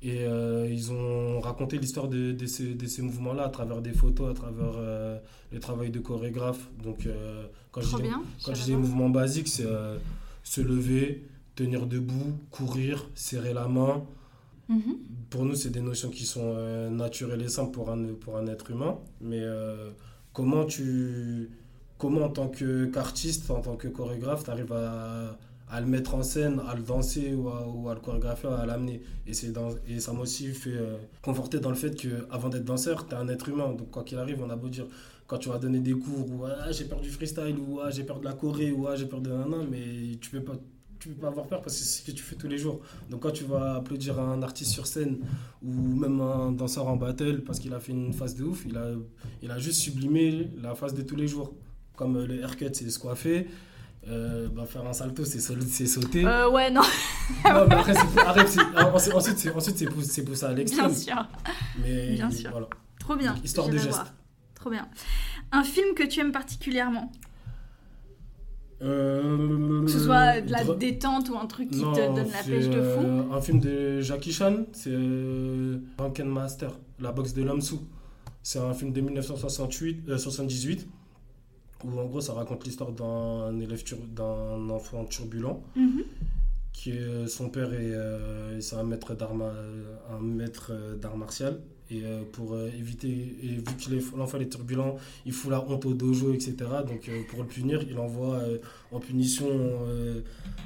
Et 0.02 0.24
euh, 0.24 0.68
ils 0.70 0.92
ont 0.92 1.40
raconté 1.40 1.78
l'histoire 1.78 2.08
de, 2.08 2.32
de, 2.32 2.46
ces, 2.46 2.74
de 2.74 2.86
ces 2.86 3.02
mouvements-là 3.02 3.44
à 3.44 3.48
travers 3.48 3.80
des 3.82 3.92
photos, 3.92 4.30
à 4.30 4.34
travers 4.34 4.74
euh, 4.76 5.18
le 5.50 5.58
travail 5.60 5.90
de 5.90 5.98
chorégraphe. 5.98 6.68
Donc, 6.82 7.08
quand 7.72 7.80
je 7.80 7.96
dis, 7.96 8.08
quand 8.44 8.54
je 8.54 8.62
dis 8.64 8.76
mouvements 8.76 9.08
basiques, 9.10 9.48
c'est 9.48 9.66
se 10.42 10.60
lever, 10.60 11.24
tenir 11.56 11.86
debout, 11.86 12.38
courir, 12.50 13.08
serrer 13.14 13.54
la 13.54 13.66
main, 13.66 14.04
Mhm. 14.68 14.96
Pour 15.34 15.44
nous, 15.44 15.56
c'est 15.56 15.70
des 15.70 15.80
notions 15.80 16.10
qui 16.10 16.26
sont 16.26 16.54
euh, 16.56 16.88
naturelles 16.88 17.42
et 17.42 17.48
simples 17.48 17.72
pour 17.72 17.90
un, 17.90 18.14
pour 18.14 18.36
un 18.36 18.46
être 18.46 18.70
humain. 18.70 19.00
Mais 19.20 19.40
euh, 19.40 19.90
comment 20.32 20.64
tu. 20.64 21.50
Comment, 21.98 22.26
en 22.26 22.28
tant 22.28 22.46
qu'artiste, 22.46 23.50
en 23.50 23.60
tant 23.60 23.74
que 23.74 23.88
chorégraphe, 23.88 24.44
tu 24.44 24.50
arrives 24.50 24.72
à, 24.72 25.80
le 25.80 25.86
mettre 25.86 26.14
en 26.14 26.22
scène, 26.22 26.60
à 26.68 26.76
le 26.76 26.82
danser 26.82 27.34
ou 27.34 27.48
à, 27.48 27.94
le 27.94 28.00
chorégraphier, 28.00 28.48
à 28.48 28.64
l'amener? 28.64 29.02
Et, 29.26 29.32
et 29.88 29.98
ça 29.98 30.12
m'a 30.12 30.20
aussi 30.20 30.52
fait 30.52 30.70
euh, 30.70 30.98
conforter 31.20 31.58
dans 31.58 31.70
le 31.70 31.74
fait 31.74 31.96
qu'avant 31.96 32.48
d'être 32.48 32.64
danseur, 32.64 33.08
tu 33.08 33.16
es 33.16 33.18
un 33.18 33.26
être 33.26 33.48
humain. 33.48 33.72
Donc, 33.72 33.90
quoi 33.90 34.04
qu'il 34.04 34.18
arrive, 34.18 34.40
on 34.40 34.50
a 34.50 34.56
beau 34.56 34.68
dire, 34.68 34.86
quand 35.26 35.38
tu 35.38 35.48
vas 35.48 35.58
donner 35.58 35.80
des 35.80 35.94
cours, 35.94 36.30
ou 36.30 36.44
ah, 36.44 36.70
j'ai 36.70 36.84
peur 36.84 37.00
du 37.00 37.10
freestyle, 37.10 37.56
ou 37.58 37.80
ah, 37.80 37.90
j'ai 37.90 38.04
peur 38.04 38.20
de 38.20 38.24
la 38.24 38.34
choré, 38.34 38.70
ou 38.70 38.86
ah, 38.86 38.94
j'ai 38.94 39.06
peur 39.06 39.20
de 39.20 39.30
nanan, 39.30 39.66
mais 39.68 40.14
tu 40.20 40.30
peux 40.30 40.44
pas 40.44 40.54
tu 40.98 41.08
peux 41.10 41.14
pas 41.20 41.28
avoir 41.28 41.46
peur 41.46 41.60
parce 41.62 41.76
que 41.76 41.82
c'est 41.82 42.00
ce 42.00 42.06
que 42.06 42.12
tu 42.12 42.22
fais 42.22 42.36
tous 42.36 42.48
les 42.48 42.58
jours. 42.58 42.80
Donc 43.10 43.20
quand 43.22 43.30
tu 43.32 43.44
vas 43.44 43.76
applaudir 43.76 44.18
un 44.20 44.42
artiste 44.42 44.70
sur 44.72 44.86
scène 44.86 45.18
ou 45.62 45.70
même 45.72 46.20
un 46.20 46.52
danseur 46.52 46.86
en 46.88 46.96
battle 46.96 47.42
parce 47.44 47.58
qu'il 47.58 47.72
a 47.74 47.80
fait 47.80 47.92
une 47.92 48.12
phase 48.12 48.34
de 48.36 48.44
ouf, 48.44 48.64
il 48.66 48.76
a, 48.76 48.88
il 49.42 49.50
a 49.50 49.58
juste 49.58 49.80
sublimé 49.80 50.50
la 50.62 50.74
phase 50.74 50.94
de 50.94 51.02
tous 51.02 51.16
les 51.16 51.26
jours. 51.28 51.54
Comme 51.96 52.16
euh, 52.16 52.26
le 52.26 52.40
haircut, 52.40 52.70
c'est 52.72 52.90
se 52.90 52.98
coiffer. 52.98 53.46
Euh, 54.08 54.48
bah, 54.48 54.66
faire 54.66 54.84
un 54.86 54.92
salto, 54.92 55.24
c'est 55.24 55.38
sau- 55.40 55.54
c'est 55.66 55.86
sauter. 55.86 56.26
Euh, 56.26 56.50
ouais, 56.50 56.70
non, 56.70 56.82
Non, 57.44 57.66
mais 57.68 57.74
après, 57.76 57.94
arrête, 58.26 58.46
ensuite, 58.92 59.14
ensuite, 59.14 59.38
c'est 59.38 59.50
ensuite, 59.50 59.88
poussé, 59.90 60.24
poussé 60.24 60.44
à 60.44 60.52
l'extrême. 60.52 60.88
bien 60.88 60.94
sûr. 60.94 61.26
Mais 61.82 62.12
Bien 62.14 62.30
sûr. 62.30 62.50
voilà. 62.50 62.68
Trop 62.98 63.16
bien. 63.16 63.32
Donc, 63.34 63.44
histoire 63.44 63.68
de 63.68 63.78
geste. 63.78 63.88
voir. 63.88 64.12
Trop 64.54 64.70
bien. 64.70 64.88
Un 65.52 65.62
film 65.64 65.94
que 65.94 66.02
tu 66.02 66.20
aimes 66.20 66.32
particulièrement? 66.32 67.10
Euh, 68.84 69.82
Que 69.84 69.90
ce 69.90 69.98
soit 70.00 70.40
de 70.40 70.50
la 70.52 70.62
détente 70.74 71.28
ou 71.30 71.36
un 71.36 71.46
truc 71.46 71.70
qui 71.70 71.80
Non, 71.80 71.92
te 71.92 72.00
donne 72.00 72.16
la 72.30 72.42
pêche 72.42 72.68
de 72.68 72.82
fou. 72.82 73.00
euh, 73.00 73.22
un 73.32 73.40
film 73.40 73.60
de 73.60 74.00
Jackie 74.00 74.32
Chan, 74.32 74.66
c'est 74.72 74.90
euh, 74.92 75.78
Drunken 75.96 76.28
Master, 76.28 76.70
la 77.00 77.12
boxe 77.12 77.32
de 77.32 77.42
l'homme 77.42 77.60
sous. 77.62 77.80
C'est 78.42 78.58
un 78.58 78.74
film 78.74 78.92
de 78.92 79.00
1968, 79.00 80.04
euh, 80.08 80.18
78, 80.18 80.86
où 81.84 81.98
en 81.98 82.04
gros 82.06 82.20
ça 82.20 82.34
raconte 82.34 82.64
l'histoire 82.64 82.92
d'un 82.92 83.58
élève 83.60 83.82
d'un 84.14 84.68
enfant 84.70 85.04
turbulent 85.04 85.62
Mhm. 85.76 86.02
qui 86.72 86.90
est 86.90 87.26
son 87.26 87.48
père 87.48 87.72
est 87.72 87.94
euh, 87.94 88.60
c'est 88.60 88.76
un 88.76 88.84
maître 88.84 89.14
d'art 89.14 89.34
ma- 89.34 89.52
un 90.14 90.20
maître 90.20 90.72
euh, 90.72 90.96
d'art 90.96 91.16
martial 91.16 91.60
et 91.90 92.02
euh, 92.04 92.22
pour 92.32 92.54
euh, 92.54 92.70
éviter 92.78 93.08
et 93.42 93.48
vu 93.48 93.62
que 93.62 94.16
l'enfant 94.16 94.38
est 94.40 94.48
turbulent 94.48 94.96
il 95.26 95.32
fout 95.32 95.50
la 95.50 95.60
honte 95.62 95.84
au 95.84 95.92
dojo 95.94 96.32
etc 96.32 96.54
donc 96.88 97.08
euh, 97.08 97.22
pour 97.28 97.42
le 97.42 97.46
punir 97.48 97.82
il 97.90 97.98
envoie 97.98 98.40
en 98.90 99.00
punition 99.00 99.46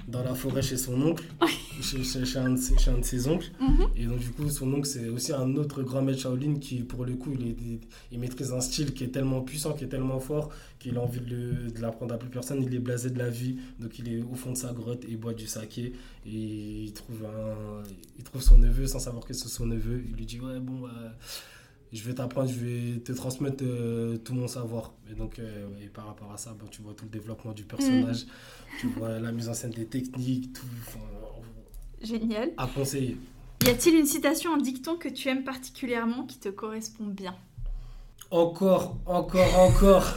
dans 0.06 0.22
la 0.22 0.34
forêt 0.34 0.62
chez 0.62 0.76
son 0.76 1.00
oncle. 1.02 1.24
Chez, 1.80 2.02
chez- 2.02 2.24
chez 2.26 2.38
un 2.40 2.50
de 2.50 2.56
ses, 2.58 2.76
chez 2.76 2.90
un 2.90 2.98
de 2.98 3.04
ses 3.04 3.28
oncles. 3.28 3.52
Mhm. 3.60 3.86
et 3.96 4.04
donc 4.06 4.18
du 4.18 4.30
coup 4.30 4.48
son 4.48 4.72
oncle 4.74 4.88
c'est 4.88 5.08
aussi 5.08 5.32
un 5.32 5.54
autre 5.54 5.80
grand 5.84 6.02
maître 6.02 6.18
Shaolin 6.18 6.56
qui 6.58 6.80
pour 6.80 7.04
le 7.04 7.14
coup 7.14 7.30
il, 7.38 7.46
est, 7.50 7.56
il 8.10 8.18
maîtrise 8.18 8.52
un 8.52 8.60
style 8.60 8.92
qui 8.94 9.04
est 9.04 9.08
tellement 9.16 9.42
puissant 9.42 9.74
qui 9.74 9.84
est 9.84 9.88
tellement 9.88 10.18
fort 10.18 10.50
qu'il 10.78 10.96
a 10.96 11.00
envie 11.00 11.20
de, 11.20 11.30
le- 11.34 11.70
de 11.70 11.80
l'apprendre 11.80 12.14
à 12.14 12.18
plus 12.18 12.28
personne 12.30 12.62
il 12.62 12.74
est 12.74 12.78
blasé 12.78 13.10
de 13.10 13.18
la 13.18 13.30
vie 13.30 13.56
donc 13.80 13.98
il 13.98 14.08
est 14.12 14.22
au 14.22 14.34
fond 14.34 14.52
de 14.52 14.56
sa 14.56 14.72
grotte 14.72 15.04
et 15.04 15.08
il 15.10 15.16
boit 15.16 15.34
du 15.34 15.46
saké 15.46 15.92
et 16.26 16.30
il 16.84 16.92
trouve, 16.92 17.24
un, 17.24 17.82
il 18.16 18.24
trouve 18.24 18.42
son 18.42 18.58
neveu 18.58 18.86
sans 18.86 18.98
savoir 19.00 19.24
que 19.24 19.32
c'est 19.34 19.48
son 19.48 19.66
neveu. 19.66 20.02
Il 20.08 20.14
lui 20.16 20.26
dit 20.26 20.40
Ouais, 20.40 20.60
bon, 20.60 20.80
bah, 20.82 20.90
je 21.92 22.02
vais 22.04 22.14
t'apprendre, 22.14 22.50
je 22.50 22.58
vais 22.58 22.98
te 23.00 23.12
transmettre 23.12 23.64
euh, 23.66 24.18
tout 24.18 24.34
mon 24.34 24.46
savoir. 24.46 24.92
Et 25.10 25.14
donc, 25.14 25.38
euh, 25.38 25.66
et 25.82 25.86
par 25.88 26.06
rapport 26.06 26.30
à 26.32 26.36
ça, 26.36 26.54
bah, 26.58 26.66
tu 26.70 26.82
vois 26.82 26.92
tout 26.94 27.04
le 27.06 27.10
développement 27.10 27.52
du 27.52 27.64
personnage, 27.64 28.26
tu 28.80 28.88
vois 28.88 29.18
la 29.18 29.32
mise 29.32 29.48
en 29.48 29.54
scène 29.54 29.70
des 29.70 29.86
techniques, 29.86 30.52
tout. 30.52 30.66
Génial. 32.02 32.52
à 32.56 32.66
conseiller. 32.66 33.16
Y 33.64 33.70
a-t-il 33.70 33.96
une 33.98 34.06
citation, 34.06 34.54
un 34.54 34.58
dicton 34.58 34.96
que 34.96 35.08
tu 35.08 35.28
aimes 35.28 35.42
particulièrement 35.44 36.24
qui 36.26 36.38
te 36.38 36.48
correspond 36.48 37.06
bien? 37.06 37.34
Encore, 38.30 38.98
encore, 39.06 39.58
encore. 39.58 40.14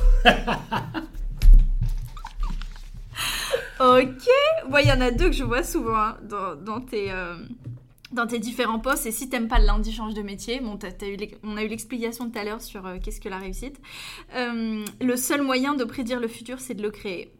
Ok. 3.81 4.27
Moi, 4.69 4.81
il 4.83 4.88
y 4.88 4.91
en 4.91 5.01
a 5.01 5.09
deux 5.11 5.29
que 5.29 5.35
je 5.35 5.43
vois 5.43 5.63
souvent 5.63 5.97
hein, 5.97 6.17
dans, 6.29 6.55
dans 6.55 6.81
tes, 6.81 7.11
euh, 7.11 7.35
dans 8.11 8.27
tes 8.27 8.38
différents 8.38 8.79
postes. 8.79 9.07
Et 9.07 9.11
si 9.11 9.27
t'aimes 9.27 9.47
pas 9.47 9.59
le 9.59 9.65
lundi, 9.65 9.91
change 9.91 10.13
de 10.13 10.21
métier. 10.21 10.59
Bon, 10.59 10.77
eu 10.77 11.17
on 11.43 11.57
a 11.57 11.63
eu 11.63 11.67
l'explication 11.67 12.29
tout 12.29 12.38
à 12.38 12.43
l'heure 12.43 12.61
sur 12.61 12.85
euh, 12.85 12.97
qu'est-ce 13.01 13.19
que 13.19 13.29
la 13.29 13.39
réussite. 13.39 13.81
Euh, 14.35 14.85
le 15.01 15.15
seul 15.15 15.41
moyen 15.41 15.73
de 15.73 15.83
prédire 15.83 16.19
le 16.19 16.27
futur, 16.27 16.59
c'est 16.59 16.75
de 16.75 16.83
le 16.83 16.91
créer. 16.91 17.33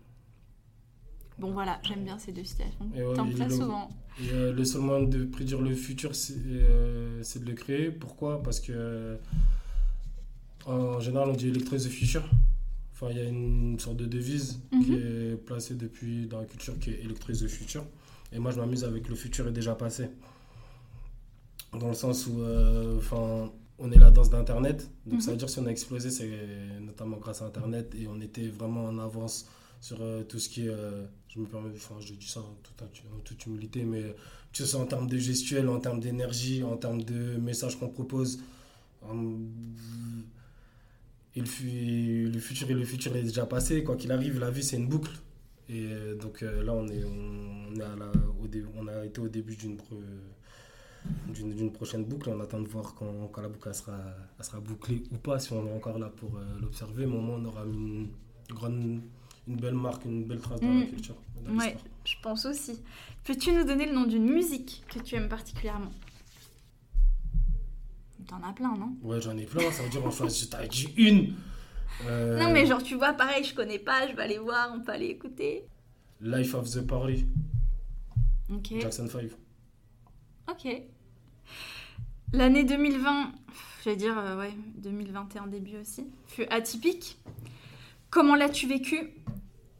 Bon, 1.38 1.52
voilà, 1.52 1.80
j'aime 1.84 2.04
bien 2.04 2.18
ces 2.18 2.32
deux 2.32 2.44
citations. 2.44 2.90
Ouais, 2.96 3.14
T'en 3.14 3.50
souvent. 3.50 3.90
Et 4.20 4.52
le 4.52 4.64
seul 4.66 4.82
moyen 4.82 5.06
de 5.06 5.26
prédire 5.26 5.62
le 5.62 5.76
futur, 5.76 6.16
c'est 6.16 6.34
de 6.40 7.46
le 7.46 7.54
créer. 7.54 7.92
Pourquoi? 7.92 8.42
Parce 8.42 8.60
que, 8.60 9.18
en 10.66 11.00
général, 11.00 11.30
on 11.30 11.34
dit 11.34 11.48
Electronize 11.50 11.86
the 11.88 11.90
Future. 11.92 12.24
Enfin, 12.94 13.08
il 13.12 13.18
y 13.18 13.22
a 13.22 13.26
une 13.28 13.80
sorte 13.80 13.98
de 13.98 14.06
devise 14.06 14.60
qui 14.72 14.92
Mhm. 14.92 14.98
est 15.34 15.36
placée 15.38 15.76
depuis 15.76 16.28
dans 16.28 16.40
la 16.40 16.46
culture 16.46 16.78
qui 16.80 16.92
est 16.92 17.02
Electronize 17.04 17.42
the 17.44 17.48
Future. 17.48 17.84
Et 18.32 18.40
moi, 18.40 18.52
je 18.52 18.60
m'amuse 18.60 18.84
avec 18.84 19.10
le 19.10 19.16
futur 19.16 19.48
est 19.48 19.52
déjà 19.52 19.76
passé. 19.76 20.10
Dans 21.78 21.88
le 21.88 21.94
sens 21.96 22.28
où, 22.28 22.42
euh, 22.42 22.98
enfin, 22.98 23.52
on 23.80 23.92
est 23.92 23.98
la 23.98 24.12
danse 24.12 24.30
d'Internet. 24.30 24.90
Donc, 25.06 25.22
ça 25.22 25.32
veut 25.32 25.38
dire 25.38 25.48
que 25.48 25.52
si 25.54 25.60
on 25.60 25.66
a 25.66 25.70
explosé, 25.72 26.12
c'est 26.12 26.30
notamment 26.80 27.18
grâce 27.18 27.42
à 27.42 27.46
Internet. 27.46 27.94
Et 28.00 28.08
on 28.08 28.20
était 28.22 28.48
vraiment 28.48 28.86
en 28.86 29.00
avance 29.00 29.48
sur 29.80 29.98
euh, 30.02 30.24
tout 30.24 30.38
ce 30.40 30.48
qui 30.50 30.66
est. 30.66 30.70
euh, 30.70 31.06
je 31.30 31.40
me 31.40 31.46
permets, 31.46 31.70
enfin, 31.76 31.96
je 32.02 32.14
dis 32.14 32.28
ça 32.28 32.42
en 32.42 32.56
toute, 32.62 32.82
en 32.84 33.20
toute 33.24 33.46
humilité, 33.48 33.84
mais 33.84 34.02
que 34.52 34.58
ce 34.58 34.66
soit 34.66 34.82
en 34.82 34.86
termes 34.86 35.08
de 35.08 35.18
gestuelle, 35.18 35.70
en 35.70 35.80
termes 35.80 36.00
d'énergie, 36.02 36.62
en 36.64 36.76
termes 36.78 37.02
de 37.04 37.38
messages 37.38 37.80
qu'on 37.80 37.90
propose. 37.90 38.40
en- 39.04 39.40
et 41.36 41.40
le, 41.40 41.46
fu- 41.46 42.30
le 42.32 42.40
futur 42.40 42.70
et 42.70 42.74
le 42.74 42.84
futur 42.86 43.16
est 43.16 43.24
déjà 43.24 43.46
passé. 43.46 43.84
Quoi 43.84 43.96
qu'il 43.96 44.12
arrive, 44.12 44.40
la 44.40 44.52
vie, 44.52 44.64
c'est 44.64 44.78
une 44.78 44.88
boucle. 44.88 45.12
Et 45.70 45.86
euh, 45.86 46.16
donc 46.16 46.44
euh, 46.44 46.64
là, 46.64 46.74
on, 46.74 46.88
est, 46.88 47.04
on, 47.06 47.74
est 47.80 47.84
à 47.84 47.96
la- 47.96 48.12
au 48.44 48.48
dé- 48.48 48.66
on 48.76 48.88
a 48.88 49.06
été 49.06 49.22
au 49.22 49.30
début 49.30 49.56
d'une 49.56 49.78
pro- 49.78 50.02
d'une 51.34 51.54
d'une 51.56 51.72
prochaine 51.72 52.04
boucle. 52.06 52.30
On 52.30 52.40
attend 52.42 52.60
de 52.62 52.68
voir 52.68 52.94
quand, 52.96 53.30
quand 53.32 53.42
la 53.42 53.48
boucle 53.48 53.68
elle 53.70 53.76
sera, 53.76 53.98
elle 54.38 54.46
sera 54.46 54.60
bouclée 54.60 55.04
ou 55.12 55.18
pas, 55.18 55.40
si 55.40 55.54
on 55.54 55.66
est 55.68 55.74
encore 55.74 55.98
là 56.00 56.10
pour 56.10 56.38
euh, 56.38 56.44
l'observer. 56.62 57.06
Mais 57.06 57.16
au 57.16 57.22
moins, 57.22 57.38
on 57.38 57.46
aura 57.46 57.64
une, 57.66 58.10
grande, 58.50 59.02
une 59.48 59.56
belle 59.56 59.76
marque, 59.76 60.06
une 60.06 60.26
belle 60.26 60.40
trace 60.40 60.60
dans 60.62 60.68
la 60.68 60.86
Mm. 60.86 60.88
culture. 60.90 61.16
dans 61.46 61.56
Ouais, 61.58 61.78
je 62.06 62.16
pense 62.22 62.46
aussi. 62.46 62.82
Peux-tu 63.24 63.52
nous 63.54 63.64
donner 63.64 63.86
le 63.86 63.94
nom 63.94 64.06
d'une 64.06 64.26
musique 64.30 64.84
que 64.94 65.00
tu 65.00 65.16
aimes 65.16 65.30
particulièrement? 65.30 65.92
T'en 68.32 68.42
as 68.48 68.54
plein, 68.54 68.74
non 68.78 68.96
Ouais, 69.02 69.20
j'en 69.20 69.36
ai 69.38 69.46
plein. 69.46 69.70
Ça 69.74 69.84
veut 69.84 69.90
dire, 69.90 70.06
enfin, 70.06 70.30
je 70.30 70.46
t'avais 70.46 70.70
dit 70.70 70.88
une. 70.96 71.36
Euh, 72.06 72.40
Non, 72.40 72.50
mais 72.54 72.66
genre, 72.66 72.82
tu 72.82 72.96
vois, 72.96 73.12
pareil, 73.12 73.44
je 73.44 73.54
connais 73.54 73.78
pas, 73.78 74.08
je 74.08 74.16
vais 74.16 74.22
aller 74.22 74.38
voir, 74.40 74.72
on 74.74 74.80
peut 74.80 74.94
aller 74.94 75.08
écouter. 75.08 75.66
Life 76.22 76.54
of 76.56 76.70
the 76.72 76.80
Party, 76.88 77.26
Ok. 78.50 78.80
Jackson 78.80 79.08
5. 79.08 79.32
Ok. 80.50 80.82
L'année 82.32 82.64
2020, 82.64 83.34
je 83.84 83.90
vais 83.90 83.96
dire, 83.98 84.18
euh, 84.18 84.38
ouais, 84.40 84.54
2021 84.78 85.48
début 85.48 85.78
aussi, 85.78 86.06
fut 86.28 86.46
atypique. 86.46 87.18
Comment 88.10 88.36
l'as-tu 88.36 88.66
vécu 88.66 89.10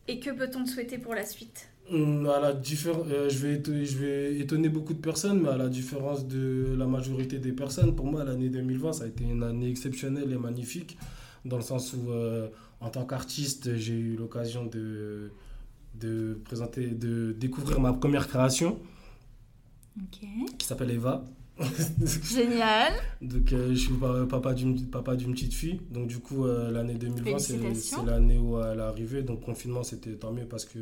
Et 0.10 0.20
que 0.20 0.30
peut-on 0.30 0.66
te 0.66 0.70
souhaiter 0.70 0.98
pour 0.98 1.16
la 1.16 1.26
suite? 1.26 1.71
À 1.90 2.40
la 2.40 2.52
euh, 2.52 3.30
je, 3.30 3.38
vais 3.40 3.56
étonner, 3.56 3.86
je 3.86 3.98
vais 3.98 4.38
étonner 4.40 4.70
beaucoup 4.70 4.94
de 4.94 5.00
personnes, 5.02 5.42
mais 5.42 5.50
à 5.50 5.58
la 5.58 5.68
différence 5.68 6.26
de 6.26 6.74
la 6.78 6.86
majorité 6.86 7.38
des 7.38 7.52
personnes, 7.52 7.96
pour 7.96 8.06
moi, 8.06 8.24
l'année 8.24 8.50
2020, 8.50 8.94
ça 8.94 9.04
a 9.04 9.08
été 9.08 9.26
une 9.26 9.44
année 9.44 9.70
exceptionnelle 9.70 10.32
et 10.32 10.38
magnifique, 10.38 10.98
dans 11.44 11.58
le 11.58 11.64
sens 11.64 11.94
où, 11.94 12.12
euh, 12.12 12.48
en 12.80 12.90
tant 12.90 13.06
qu'artiste, 13.06 13.76
j'ai 13.76 13.94
eu 13.98 14.16
l'occasion 14.16 14.66
de, 14.66 15.32
de 16.00 16.40
présenter, 16.46 16.88
de 16.88 17.36
découvrir 17.38 17.82
ma 17.82 17.92
première 17.92 18.28
création, 18.30 18.80
qui 20.58 20.66
s'appelle 20.66 20.92
Eva. 20.92 21.24
Génial. 22.24 22.94
Donc, 23.22 23.52
euh, 23.54 23.70
je 23.70 23.76
suis 23.80 23.94
pa- 23.94 24.26
papa 24.28 24.54
d'une 24.54 24.82
papa 24.88 25.16
d'une 25.16 25.34
petite 25.34 25.54
fille. 25.54 25.80
Donc, 25.92 26.08
du 26.08 26.20
coup, 26.20 26.46
l'année 26.46 26.96
2020, 26.96 27.38
c'est 27.40 28.06
l'année 28.06 28.38
où 28.38 28.60
elle 28.62 28.80
est 28.80 28.82
arrivée. 28.82 29.22
Donc, 29.24 29.42
confinement, 29.42 29.84
c'était 29.84 30.14
tant 30.14 30.32
mieux 30.32 30.46
parce 30.46 30.66
que 30.66 30.80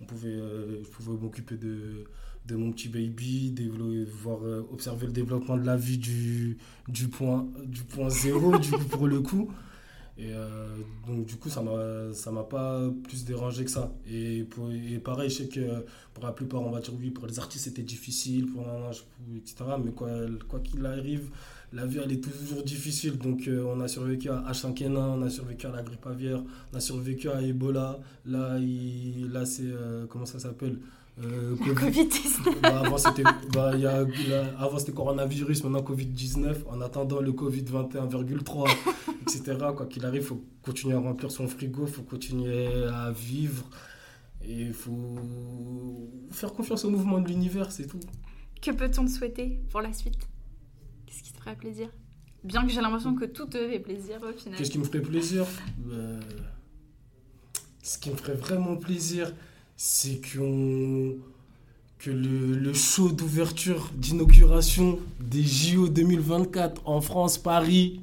on 0.00 0.04
pouvait, 0.04 0.28
euh, 0.28 0.82
je 0.82 0.88
pouvais 0.88 1.18
m'occuper 1.18 1.56
de, 1.56 2.04
de 2.46 2.56
mon 2.56 2.72
petit 2.72 2.88
baby, 2.88 3.54
voir, 4.22 4.38
euh, 4.42 4.66
observer 4.72 5.06
le 5.06 5.12
développement 5.12 5.56
de 5.56 5.64
la 5.64 5.76
vie 5.76 5.98
du, 5.98 6.58
du, 6.88 7.08
point, 7.08 7.46
du 7.64 7.82
point 7.82 8.08
zéro, 8.10 8.56
du 8.58 8.70
coup, 8.70 8.84
pour 8.84 9.06
le 9.06 9.20
coup. 9.20 9.50
Et 10.18 10.32
euh, 10.34 10.76
donc, 11.06 11.24
du 11.24 11.36
coup, 11.36 11.48
ça 11.48 11.62
m'a 11.62 12.12
ça 12.12 12.30
m'a 12.30 12.42
pas 12.42 12.90
plus 13.04 13.24
dérangé 13.24 13.64
que 13.64 13.70
ça. 13.70 13.90
Et, 14.06 14.44
pour, 14.44 14.70
et 14.70 14.98
pareil, 14.98 15.30
je 15.30 15.36
sais 15.36 15.48
que 15.48 15.84
pour 16.12 16.24
la 16.24 16.32
plupart, 16.32 16.60
on 16.60 16.70
va 16.70 16.80
dire 16.80 16.92
oui, 16.98 17.10
pour 17.10 17.26
les 17.26 17.38
artistes, 17.38 17.64
c'était 17.64 17.82
difficile, 17.82 18.46
pour, 18.46 18.66
etc. 19.34 19.64
Mais 19.82 19.92
quoi 19.92 20.10
quoi 20.46 20.60
qu'il 20.60 20.84
arrive, 20.84 21.30
la 21.72 21.86
vie, 21.86 21.98
elle 22.04 22.12
est 22.12 22.20
toujours 22.20 22.62
difficile. 22.64 23.16
Donc, 23.18 23.46
euh, 23.46 23.64
on 23.66 23.80
a 23.80 23.88
survécu 23.88 24.28
à 24.30 24.42
H5N1, 24.50 24.96
on 24.96 25.22
a 25.22 25.30
survécu 25.30 25.66
à 25.66 25.70
la 25.70 25.82
grippe 25.82 26.06
aviaire, 26.06 26.42
on 26.72 26.76
a 26.76 26.80
survécu 26.80 27.28
à 27.30 27.40
Ebola. 27.42 27.98
Là, 28.26 28.58
il, 28.58 29.30
là 29.32 29.46
c'est. 29.46 29.62
euh, 29.64 30.06
comment 30.08 30.26
ça 30.26 30.38
s'appelle 30.38 30.78
Euh, 31.22 31.54
La 31.66 31.74
Covid-19. 31.74 32.60
bah, 32.62 32.80
avant, 32.84 32.96
c'était 32.98 33.22
bah, 33.52 33.72
avant, 34.58 34.78
c'était 34.78 34.92
coronavirus, 34.92 35.64
maintenant 35.64 35.82
Covid-19. 35.82 36.64
En 36.68 36.80
attendant 36.80 37.20
le 37.20 37.32
Covid 37.32 37.62
21,3, 37.62 38.70
etc. 39.22 39.56
Quoi 39.76 39.86
qu'il 39.86 40.04
arrive, 40.06 40.22
il 40.22 40.26
faut 40.26 40.42
continuer 40.62 40.94
à 40.94 40.98
remplir 41.00 41.30
son 41.30 41.46
frigo, 41.46 41.84
il 41.86 41.92
faut 41.92 42.02
continuer 42.02 42.66
à 42.86 43.10
vivre. 43.12 43.64
Et 44.42 44.62
il 44.68 44.72
faut 44.72 45.18
faire 46.30 46.52
confiance 46.54 46.84
au 46.86 46.90
mouvement 46.90 47.20
de 47.20 47.28
l'univers, 47.28 47.70
c'est 47.70 47.86
tout. 47.86 48.00
Que 48.62 48.70
peut-on 48.70 49.04
te 49.04 49.10
souhaiter 49.10 49.60
pour 49.70 49.82
la 49.82 49.92
suite? 49.92 50.29
Plaisir 51.58 51.88
Bien 52.42 52.66
que 52.66 52.72
j'ai 52.72 52.80
l'impression 52.80 53.14
que 53.14 53.26
tout 53.26 53.46
te 53.46 53.58
fait 53.58 53.80
plaisir 53.80 54.16
au 54.22 54.32
final. 54.32 54.58
Qu'est-ce 54.58 54.70
qui 54.70 54.78
me 54.78 54.84
ferait 54.84 55.02
plaisir? 55.02 55.44
Euh, 55.90 56.20
Ce 57.82 57.98
qui 57.98 58.10
me 58.10 58.16
ferait 58.16 58.34
vraiment 58.34 58.76
plaisir, 58.76 59.32
c'est 59.76 60.20
qu'on 60.20 61.16
que 61.98 62.10
le, 62.10 62.72
show 62.72 63.10
d'ouverture, 63.10 63.90
d'inauguration 63.94 64.98
des 65.20 65.42
JO 65.42 65.88
2024 65.88 66.80
en 66.86 67.02
France, 67.02 67.36
Paris, 67.36 68.00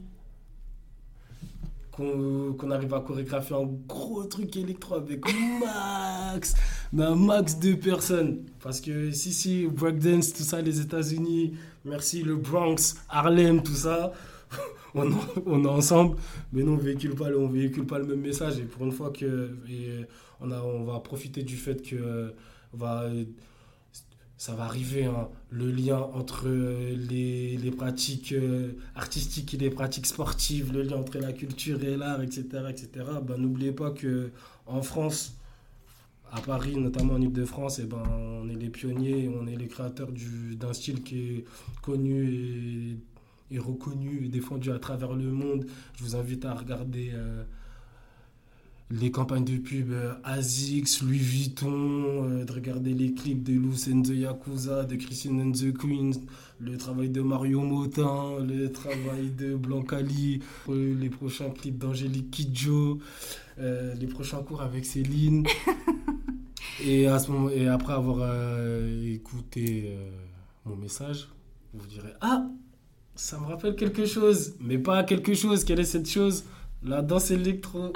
qu'on 1.91 2.69
arrive 2.69 2.93
à 2.93 2.99
chorégraphier 2.99 3.55
un 3.55 3.67
gros 3.87 4.23
truc 4.25 4.55
électro 4.55 4.95
avec 4.95 5.25
max, 5.59 6.53
un 6.95 7.15
max 7.15 7.57
de 7.57 7.73
personnes. 7.73 8.43
Parce 8.61 8.81
que 8.81 9.09
si, 9.09 9.33
si, 9.33 9.65
breakdance, 9.65 10.31
tout 10.31 10.43
ça, 10.43 10.61
les 10.61 10.79
États-Unis, 10.79 11.53
merci, 11.87 12.23
le 12.23 12.35
Bronx, 12.35 12.95
Harlem, 13.09 13.63
tout 13.63 13.73
ça, 13.73 14.13
on, 14.95 15.09
est 15.63 15.67
ensemble, 15.67 16.17
mais 16.53 16.63
nous, 16.63 16.73
on 16.73 16.77
véhicule 16.77 17.15
pas, 17.15 17.29
on 17.35 17.47
véhicule 17.47 17.85
pas 17.85 17.99
le 17.99 18.05
même 18.05 18.21
message. 18.21 18.59
Et 18.59 18.63
pour 18.63 18.85
une 18.85 18.91
fois 18.91 19.11
que, 19.11 19.55
et 19.69 20.05
on, 20.41 20.83
va 20.83 20.99
profiter 20.99 21.43
du 21.43 21.57
fait 21.57 21.81
que, 21.81 22.33
on 22.73 22.77
va 22.77 23.09
ça 24.37 24.53
va 24.53 24.65
arriver, 24.65 25.05
hein, 25.05 25.29
le 25.49 25.71
lien 25.71 25.97
entre 26.13 26.47
les, 26.47 27.71
pratiques 27.75 28.33
euh, 28.33 28.73
artistiques 28.95 29.55
et 29.55 29.57
les 29.57 29.71
pratiques 29.71 30.05
sportives, 30.05 30.71
le 30.71 30.83
lien 30.83 30.97
entre 30.97 31.17
la 31.17 31.33
culture 31.33 31.83
et 31.83 31.97
l'art, 31.97 32.21
etc. 32.21 32.45
etc. 32.69 32.89
Ben, 33.23 33.37
N'oubliez 33.37 33.71
pas 33.71 33.89
que 33.89 34.29
en 34.67 34.83
France, 34.83 35.36
à 36.31 36.41
Paris, 36.41 36.75
notamment 36.77 37.13
en 37.13 37.21
Ile-de-France, 37.21 37.79
eh 37.79 37.85
ben, 37.85 38.03
on 38.09 38.49
est 38.49 38.55
les 38.55 38.69
pionniers, 38.69 39.29
on 39.29 39.47
est 39.47 39.55
les 39.55 39.67
créateurs 39.67 40.09
d'un 40.59 40.73
style 40.73 41.03
qui 41.03 41.17
est 41.19 41.45
connu 41.81 42.97
et, 43.51 43.59
reconnu 43.59 44.25
et 44.25 44.27
défendu 44.27 44.71
à 44.71 44.79
travers 44.79 45.13
le 45.13 45.31
monde. 45.31 45.65
Je 45.97 46.03
vous 46.03 46.15
invite 46.15 46.45
à 46.45 46.53
regarder... 46.53 47.11
Euh, 47.13 47.43
les 48.89 49.11
campagnes 49.11 49.43
de 49.43 49.57
pub 49.57 49.91
euh, 49.91 50.13
Louis 51.01 51.17
Vuitton, 51.17 52.23
euh, 52.23 52.45
de 52.45 52.51
regarder 52.51 52.93
les 52.93 53.13
clips 53.13 53.43
de 53.43 53.53
Loose 53.53 53.89
and 53.89 54.03
the 54.03 54.15
Yakuza, 54.15 54.85
de 54.85 54.95
Christine 54.95 55.41
and 55.41 55.51
the 55.51 55.73
Queen, 55.77 56.13
le 56.59 56.77
travail 56.77 57.09
de 57.09 57.21
Mario 57.21 57.61
Motin, 57.61 58.39
le 58.47 58.71
travail 58.71 59.31
de 59.37 59.55
Blancali, 59.55 60.41
euh, 60.69 60.95
les 60.97 61.09
prochains 61.09 61.49
clips 61.49 61.77
d'Angélique 61.77 62.31
Kidjo, 62.31 62.99
les 63.57 64.07
prochains 64.07 64.43
cours 64.43 64.61
avec 64.61 64.85
Céline. 64.85 65.45
et, 66.83 67.07
à 67.07 67.19
ce 67.19 67.31
moment, 67.31 67.49
et 67.49 67.67
après 67.67 67.93
avoir 67.93 68.19
écouté 69.03 69.97
mon 70.65 70.75
message, 70.75 71.29
vous 71.73 71.81
vous 71.81 71.87
direz 71.87 72.13
Ah, 72.21 72.47
ça 73.17 73.39
me 73.39 73.45
rappelle 73.45 73.75
quelque 73.75 74.05
chose, 74.05 74.55
mais 74.59 74.77
pas 74.77 75.03
quelque 75.03 75.33
chose. 75.33 75.63
Quelle 75.63 75.79
est 75.79 75.85
cette 75.85 76.09
chose? 76.09 76.43
La 76.83 77.01
danse 77.01 77.31
électro. 77.31 77.91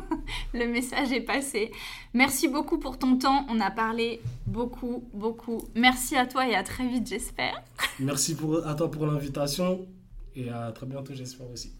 le 0.54 0.66
message 0.66 1.10
est 1.10 1.22
passé. 1.22 1.72
Merci 2.14 2.46
beaucoup 2.46 2.78
pour 2.78 2.96
ton 2.98 3.18
temps. 3.18 3.46
On 3.48 3.58
a 3.60 3.72
parlé 3.72 4.20
beaucoup, 4.46 5.02
beaucoup. 5.12 5.62
Merci 5.74 6.16
à 6.16 6.26
toi 6.26 6.48
et 6.48 6.54
à 6.54 6.62
très 6.62 6.86
vite, 6.86 7.08
j'espère. 7.08 7.62
Merci 7.98 8.36
pour, 8.36 8.64
à 8.64 8.74
toi 8.74 8.90
pour 8.90 9.06
l'invitation 9.06 9.86
et 10.36 10.48
à 10.48 10.70
très 10.72 10.86
bientôt, 10.86 11.14
j'espère 11.14 11.50
aussi. 11.50 11.79